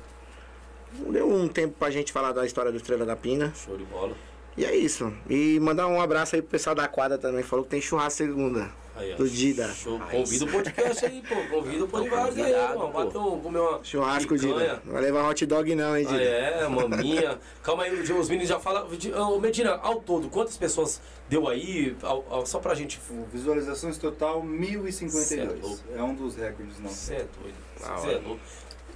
Deu 1.12 1.30
um 1.30 1.48
tempo 1.48 1.76
pra 1.78 1.92
gente 1.92 2.12
falar 2.12 2.32
da 2.32 2.46
história 2.46 2.72
do 2.72 2.78
Estrela 2.78 3.06
da 3.06 3.16
Pina. 3.16 3.54
Show 3.54 3.78
de 3.78 3.84
bola. 3.84 4.16
E 4.56 4.66
é 4.66 4.76
isso. 4.76 5.14
E 5.30 5.60
mandar 5.60 5.88
um 5.88 6.02
abraço 6.02 6.36
aí 6.36 6.42
pro 6.42 6.52
pessoal 6.52 6.76
da 6.76 6.88
quadra 6.88 7.18
também. 7.18 7.44
Falou 7.44 7.66
que 7.66 7.72
tem 7.72 7.82
churrasco 7.82 8.18
segunda. 8.18 8.72
Aí. 8.98 9.16
Do 9.16 9.30
Dida. 9.30 9.68
Show. 9.74 10.00
Ah, 10.02 10.08
Convida 10.12 10.46
o 10.46 10.48
podcast 10.52 11.06
aí, 11.06 11.22
pô. 11.22 11.36
Convida 11.56 11.84
o 11.84 11.88
podcast 11.88 12.42
aí, 12.42 12.74
pô. 12.74 12.88
Bater 12.88 13.18
um, 13.18 13.40
comer 13.40 13.60
uma 13.60 13.84
Churrasco, 13.84 14.34
picanha. 14.34 14.54
Dida. 14.60 14.82
Não 14.86 14.94
vai 14.94 15.02
levar 15.02 15.30
hot 15.30 15.46
dog 15.46 15.76
não, 15.76 15.96
hein, 15.98 16.06
Ah, 16.08 16.12
Dida? 16.12 16.24
é, 16.24 16.68
maminha. 16.68 17.40
Calma 17.64 17.84
aí, 17.84 17.94
os 18.00 18.30
meninos 18.30 18.50
já 18.50 18.60
falam. 18.60 18.88
Ô, 19.32 19.40
Medina, 19.40 19.76
ao 19.76 20.02
todo, 20.02 20.30
quantas 20.30 20.58
pessoas 20.58 21.00
deu 21.30 21.48
aí? 21.48 21.96
Ao- 22.02 22.26
ao- 22.30 22.46
só 22.46 22.60
pra 22.60 22.74
gente. 22.76 23.00
Visualizações 23.32 23.98
total 23.98 24.42
Cê 24.42 24.48
é 24.48 24.50
1052. 24.50 25.62
louco. 25.62 25.84
É 25.96 26.02
um 26.04 26.16
dos 26.16 26.36
recordes, 26.36 26.80
não. 26.80 26.90
Cê 26.90 27.14
é 27.16 27.26
doido. 27.42 28.12
É 28.12 28.20
louco. 28.28 28.40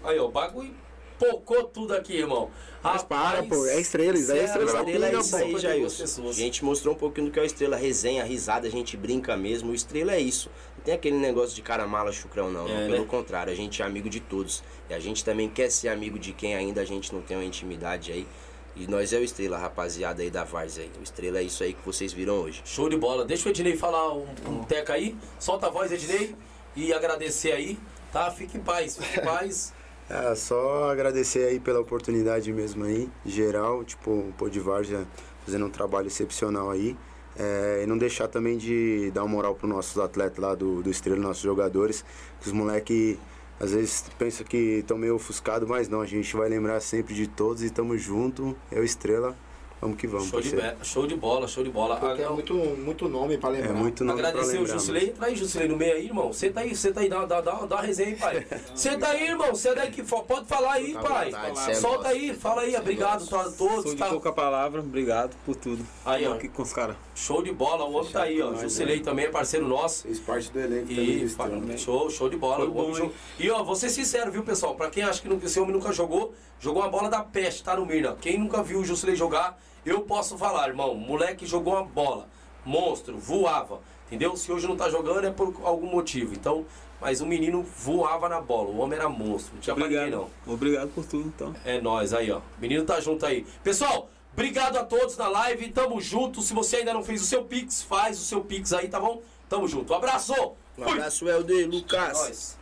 Aí, 0.04 0.18
ó, 0.18 0.26
o 0.26 0.32
bagulho 0.32 0.74
pocou 1.22 1.66
tudo 1.66 1.94
aqui, 1.94 2.18
irmão. 2.18 2.50
Mas 2.82 3.04
para, 3.04 3.44
pô, 3.44 3.64
é 3.68 3.80
estrela, 3.80 4.18
isso 4.18 4.32
aí 4.32 4.40
é 4.40 4.44
estrela 4.46 4.66
Estrela 4.66 5.08
é 5.08 5.14
isso 5.14 5.36
aí, 5.36 5.42
52 5.44 5.62
Jailson. 5.62 5.96
A 5.96 6.06
pessoas. 6.06 6.36
gente 6.36 6.66
mostrou 6.66 6.96
um 6.96 6.98
pouquinho 6.98 7.28
do 7.28 7.32
que 7.32 7.40
é 7.40 7.44
o 7.44 7.46
Estrela, 7.46 7.78
resenha, 7.78 8.24
risada, 8.24 8.68
a 8.68 8.72
gente 8.72 8.98
brinca 8.98 9.38
mesmo. 9.38 9.72
O 9.72 9.76
Estrela 9.76 10.14
é 10.14 10.20
isso. 10.20 10.50
Não 10.78 10.84
tem 10.84 10.96
aquele 10.96 11.18
negócio 11.18 11.56
de 11.56 11.62
cara 11.62 11.86
mala, 11.86 12.12
chucrão, 12.12 12.52
não. 12.52 12.68
É, 12.68 12.88
Pelo 12.88 13.02
né? 13.02 13.06
contrário, 13.08 13.54
a 13.54 13.56
gente 13.56 13.84
é 13.84 13.86
amigo 13.86 14.10
de 14.10 14.20
todos. 14.20 14.64
E 14.90 14.96
a 14.96 15.00
gente 15.00 15.24
também 15.24 15.48
quer 15.48 15.70
ser 15.70 15.90
amigo 15.90 16.18
de 16.18 16.34
quem 16.34 16.56
ainda 16.56 16.82
a 16.82 16.86
gente 16.86 17.14
não 17.14 17.22
tem 17.22 17.38
uma 17.38 17.46
intimidade 17.46 18.12
aí. 18.12 18.28
E 18.76 18.88
nós 18.88 19.14
é 19.14 19.18
o 19.18 19.24
Estrela, 19.24 19.60
rapaziada 19.60 20.24
aí 20.24 20.32
da 20.32 20.44
Várzea 20.44 20.86
aí. 20.86 20.92
O 21.00 21.04
Estrela 21.04 21.38
é 21.38 21.44
isso 21.44 21.64
aí 21.64 21.74
que 21.74 21.86
vocês 21.86 22.12
viram 22.12 22.40
hoje. 22.40 22.64
Show 22.66 22.90
de 22.90 22.98
bola. 22.98 23.24
Deixa 23.26 23.48
o 23.48 23.52
Ednei 23.52 23.78
falar 23.78 24.12
um, 24.12 24.26
um 24.48 24.64
teca 24.64 24.94
aí. 24.94 25.16
Solta 25.38 25.68
a 25.68 25.70
voz, 25.70 25.92
Ednei. 25.92 26.36
E 26.76 26.92
agradecer 26.92 27.52
aí, 27.52 27.78
tá? 28.12 28.32
Fique 28.32 28.58
em 28.58 28.62
paz, 28.62 28.98
fique 28.98 29.20
em 29.20 29.24
paz. 29.24 29.74
É, 30.14 30.36
só 30.36 30.92
agradecer 30.92 31.46
aí 31.46 31.58
pela 31.58 31.80
oportunidade 31.80 32.52
mesmo 32.52 32.84
aí, 32.84 33.10
geral, 33.26 33.82
tipo, 33.82 34.12
o 34.12 34.34
Pô 34.38 34.50
de 34.50 34.60
Várzea 34.60 35.08
fazendo 35.46 35.66
um 35.66 35.70
trabalho 35.70 36.08
excepcional 36.08 36.70
aí. 36.70 36.98
É, 37.40 37.80
e 37.82 37.88
não 37.88 37.98
deixar 37.98 38.28
também 38.28 38.58
de 38.58 39.10
dar 39.12 39.24
uma 39.24 39.30
moral 39.30 39.56
para 39.56 39.70
nossos 39.70 39.98
atletas 39.98 40.38
lá 40.38 40.54
do, 40.54 40.84
do 40.84 40.90
Estrela, 40.90 41.18
nossos 41.18 41.42
jogadores, 41.42 42.04
que 42.42 42.48
os 42.48 42.52
moleques 42.52 43.18
às 43.58 43.72
vezes 43.72 44.04
pensam 44.20 44.46
que 44.46 44.80
estão 44.80 44.98
meio 44.98 45.16
ofuscados, 45.16 45.66
mas 45.70 45.88
não, 45.88 46.02
a 46.02 46.06
gente 46.06 46.36
vai 46.36 46.50
lembrar 46.50 46.82
sempre 46.82 47.14
de 47.14 47.26
todos 47.26 47.64
e 47.64 47.70
tamo 47.70 47.98
junto, 47.98 48.54
é 48.70 48.82
o 48.82 48.84
Estrela, 48.84 49.34
vamos 49.82 49.98
que 49.98 50.08
vamos, 50.08 50.28
Show 50.30 50.40
de, 50.42 50.52
show 50.84 51.08
de 51.08 51.16
bola, 51.16 51.48
show 51.48 51.64
de 51.64 51.70
bola. 51.70 51.96
Porque 51.98 52.22
é 52.22 52.26
Agra- 52.26 52.30
muito, 52.36 52.54
muito 52.54 53.10
nome 53.10 53.38
pra 53.38 53.50
É 53.50 53.54
lembrar. 53.54 53.74
muito 53.74 54.04
nome 54.06 54.20
pra 54.20 54.30
Agradecer 54.30 54.58
o 54.58 54.62
lembrar, 54.62 54.74
Jusilei. 54.78 55.10
Entra 55.10 55.26
aí, 55.26 55.36
Jusilei, 55.36 55.68
no 55.68 55.76
meio 55.76 55.94
aí, 55.96 56.06
irmão. 56.06 56.32
Senta 56.32 56.60
aí, 56.62 56.76
senta 56.76 57.00
aí, 57.02 57.10
dá, 57.10 57.26
dá, 57.26 57.42
dá, 57.42 57.52
dá 57.66 57.76
uma 57.76 57.82
resenha 57.82 58.10
aí, 58.10 58.16
pai. 58.16 58.48
Senta 58.76 59.08
aí, 59.08 59.28
irmão. 59.28 59.54
Senta 59.56 59.82
aí, 59.82 59.92
que 59.92 60.04
pode 60.04 60.46
falar 60.46 60.74
aí, 60.74 60.96
à 60.96 61.00
pai. 61.02 61.32
cê 61.56 61.72
é 61.72 61.74
Solta 61.74 62.08
aí, 62.10 62.34
fala 62.34 62.62
aí. 62.62 62.76
Obrigado 62.76 63.24
a 63.24 63.44
todos. 63.44 63.56
Sou 63.58 63.84
de 63.84 63.96
tá? 63.96 64.08
pouca 64.10 64.32
palavra, 64.32 64.80
obrigado 64.82 65.36
por 65.46 65.56
tudo. 65.56 65.86
Aí, 66.06 66.28
ó. 66.28 66.34
Aqui 66.34 66.48
com 66.48 66.62
os 66.62 66.72
caras. 66.72 66.96
Show 67.16 67.42
de 67.44 67.52
bola. 67.52 67.84
O 67.86 67.94
homem 67.94 68.12
tá 68.12 68.24
aí, 68.24 68.42
ó. 68.42 68.54
Jusilei 68.56 69.00
também 69.00 69.26
é 69.26 69.30
parceiro 69.30 69.68
nosso. 69.68 70.04
Fez 70.04 70.20
parte 70.20 70.52
do 70.52 70.60
elenco 70.60 70.88
também 70.88 71.24
E 71.24 71.28
fa- 71.30 71.50
show, 71.78 72.10
show 72.10 72.30
de 72.30 72.38
bola. 72.38 72.58
Foi 72.58 72.68
o 72.68 72.76
homem 72.76 72.92
bom, 72.92 72.96
show. 72.96 73.12
E 73.40 73.50
ó, 73.50 73.64
vou 73.64 73.76
ser 73.76 73.90
sincero, 73.90 74.32
viu, 74.32 74.44
pessoal? 74.44 74.76
Pra 74.76 74.90
quem 74.90 75.04
acha 75.04 75.22
que 75.22 75.28
não- 75.28 75.38
esse 75.44 75.60
homem 75.60 75.74
nunca 75.74 75.92
jogou, 75.92 76.34
jogou 76.60 76.82
uma 76.84 76.90
bola 76.90 77.10
da 77.10 77.22
peste, 77.24 77.64
tá 77.64 77.76
no 77.76 77.86
Mirna. 77.86 78.16
Quem 78.22 78.38
nunca 78.38 78.62
viu 78.64 78.80
o 78.80 78.86
Jusilei 78.86 79.16
jogar, 79.16 79.60
eu 79.86 80.02
posso 80.02 80.38
falar, 80.38 80.68
irmão. 80.70 80.96
Moleque 80.96 81.46
jogou 81.46 81.74
uma 81.74 81.84
bola. 81.84 82.28
Monstro, 82.66 83.18
voava. 83.18 83.80
Entendeu? 84.08 84.36
Se 84.36 84.52
hoje 84.52 84.68
não 84.68 84.76
tá 84.76 84.90
jogando 84.90 85.26
é 85.26 85.32
por 85.32 85.56
algum 85.64 85.88
motivo. 85.88 86.34
Então, 86.34 86.66
mas 87.00 87.22
o 87.22 87.26
menino 87.26 87.64
voava 87.64 88.28
na 88.30 88.40
bola. 88.42 88.70
O 88.70 88.78
homem 88.80 89.00
era 89.00 89.08
monstro. 89.10 89.54
Não 89.56 89.62
tinha 89.62 89.76
pra 89.76 89.86
ninguém, 89.86 90.00
Obrigado. 90.00 90.30
não. 90.46 90.54
Obrigado 90.54 90.90
por 90.90 91.06
tudo, 91.06 91.28
então. 91.28 91.56
É 91.66 91.80
nóis 91.82 92.14
aí, 92.14 92.30
ó. 92.32 92.42
Menino 92.60 92.84
tá 92.84 93.00
junto 93.00 93.26
aí. 93.26 93.46
Pessoal, 93.64 94.10
obrigado 94.34 94.78
a 94.78 94.84
todos 94.84 95.16
na 95.18 95.28
live. 95.30 95.72
Tamo 95.72 96.00
junto. 96.02 96.42
Se 96.42 96.54
você 96.54 96.78
ainda 96.78 96.94
não 96.94 97.04
fez 97.04 97.22
o 97.22 97.26
seu 97.26 97.44
Pix, 97.46 97.82
faz 97.82 98.20
o 98.20 98.24
seu 98.24 98.42
Pix 98.44 98.74
aí, 98.74 98.88
tá 98.90 99.00
bom? 99.00 99.22
Tamo 99.50 99.68
junto. 99.68 99.92
Um 99.94 99.96
abraço! 99.96 100.34
Um 100.78 100.84
Fui! 100.84 100.92
abraço, 100.94 101.28
Helder, 101.28 101.64
É 101.64 101.68
Lucas. 101.68 102.18
nóis. 102.20 102.58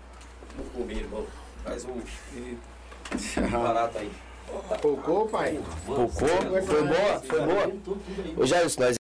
Vamos 0.56 0.72
comer, 0.74 0.98
irmão. 0.98 1.26
Traz 1.64 1.86
um 1.86 2.02
barato 3.64 3.98
aí. 3.98 4.12
Cocô, 4.82 5.26
pai? 5.26 5.60
Cocô? 5.86 6.10
Foi 6.66 6.84
boa? 6.84 7.20
Foi 7.22 7.42
boa? 7.42 7.72
Ô, 8.38 8.46
Jailson, 8.46 8.82
nós 8.82 8.98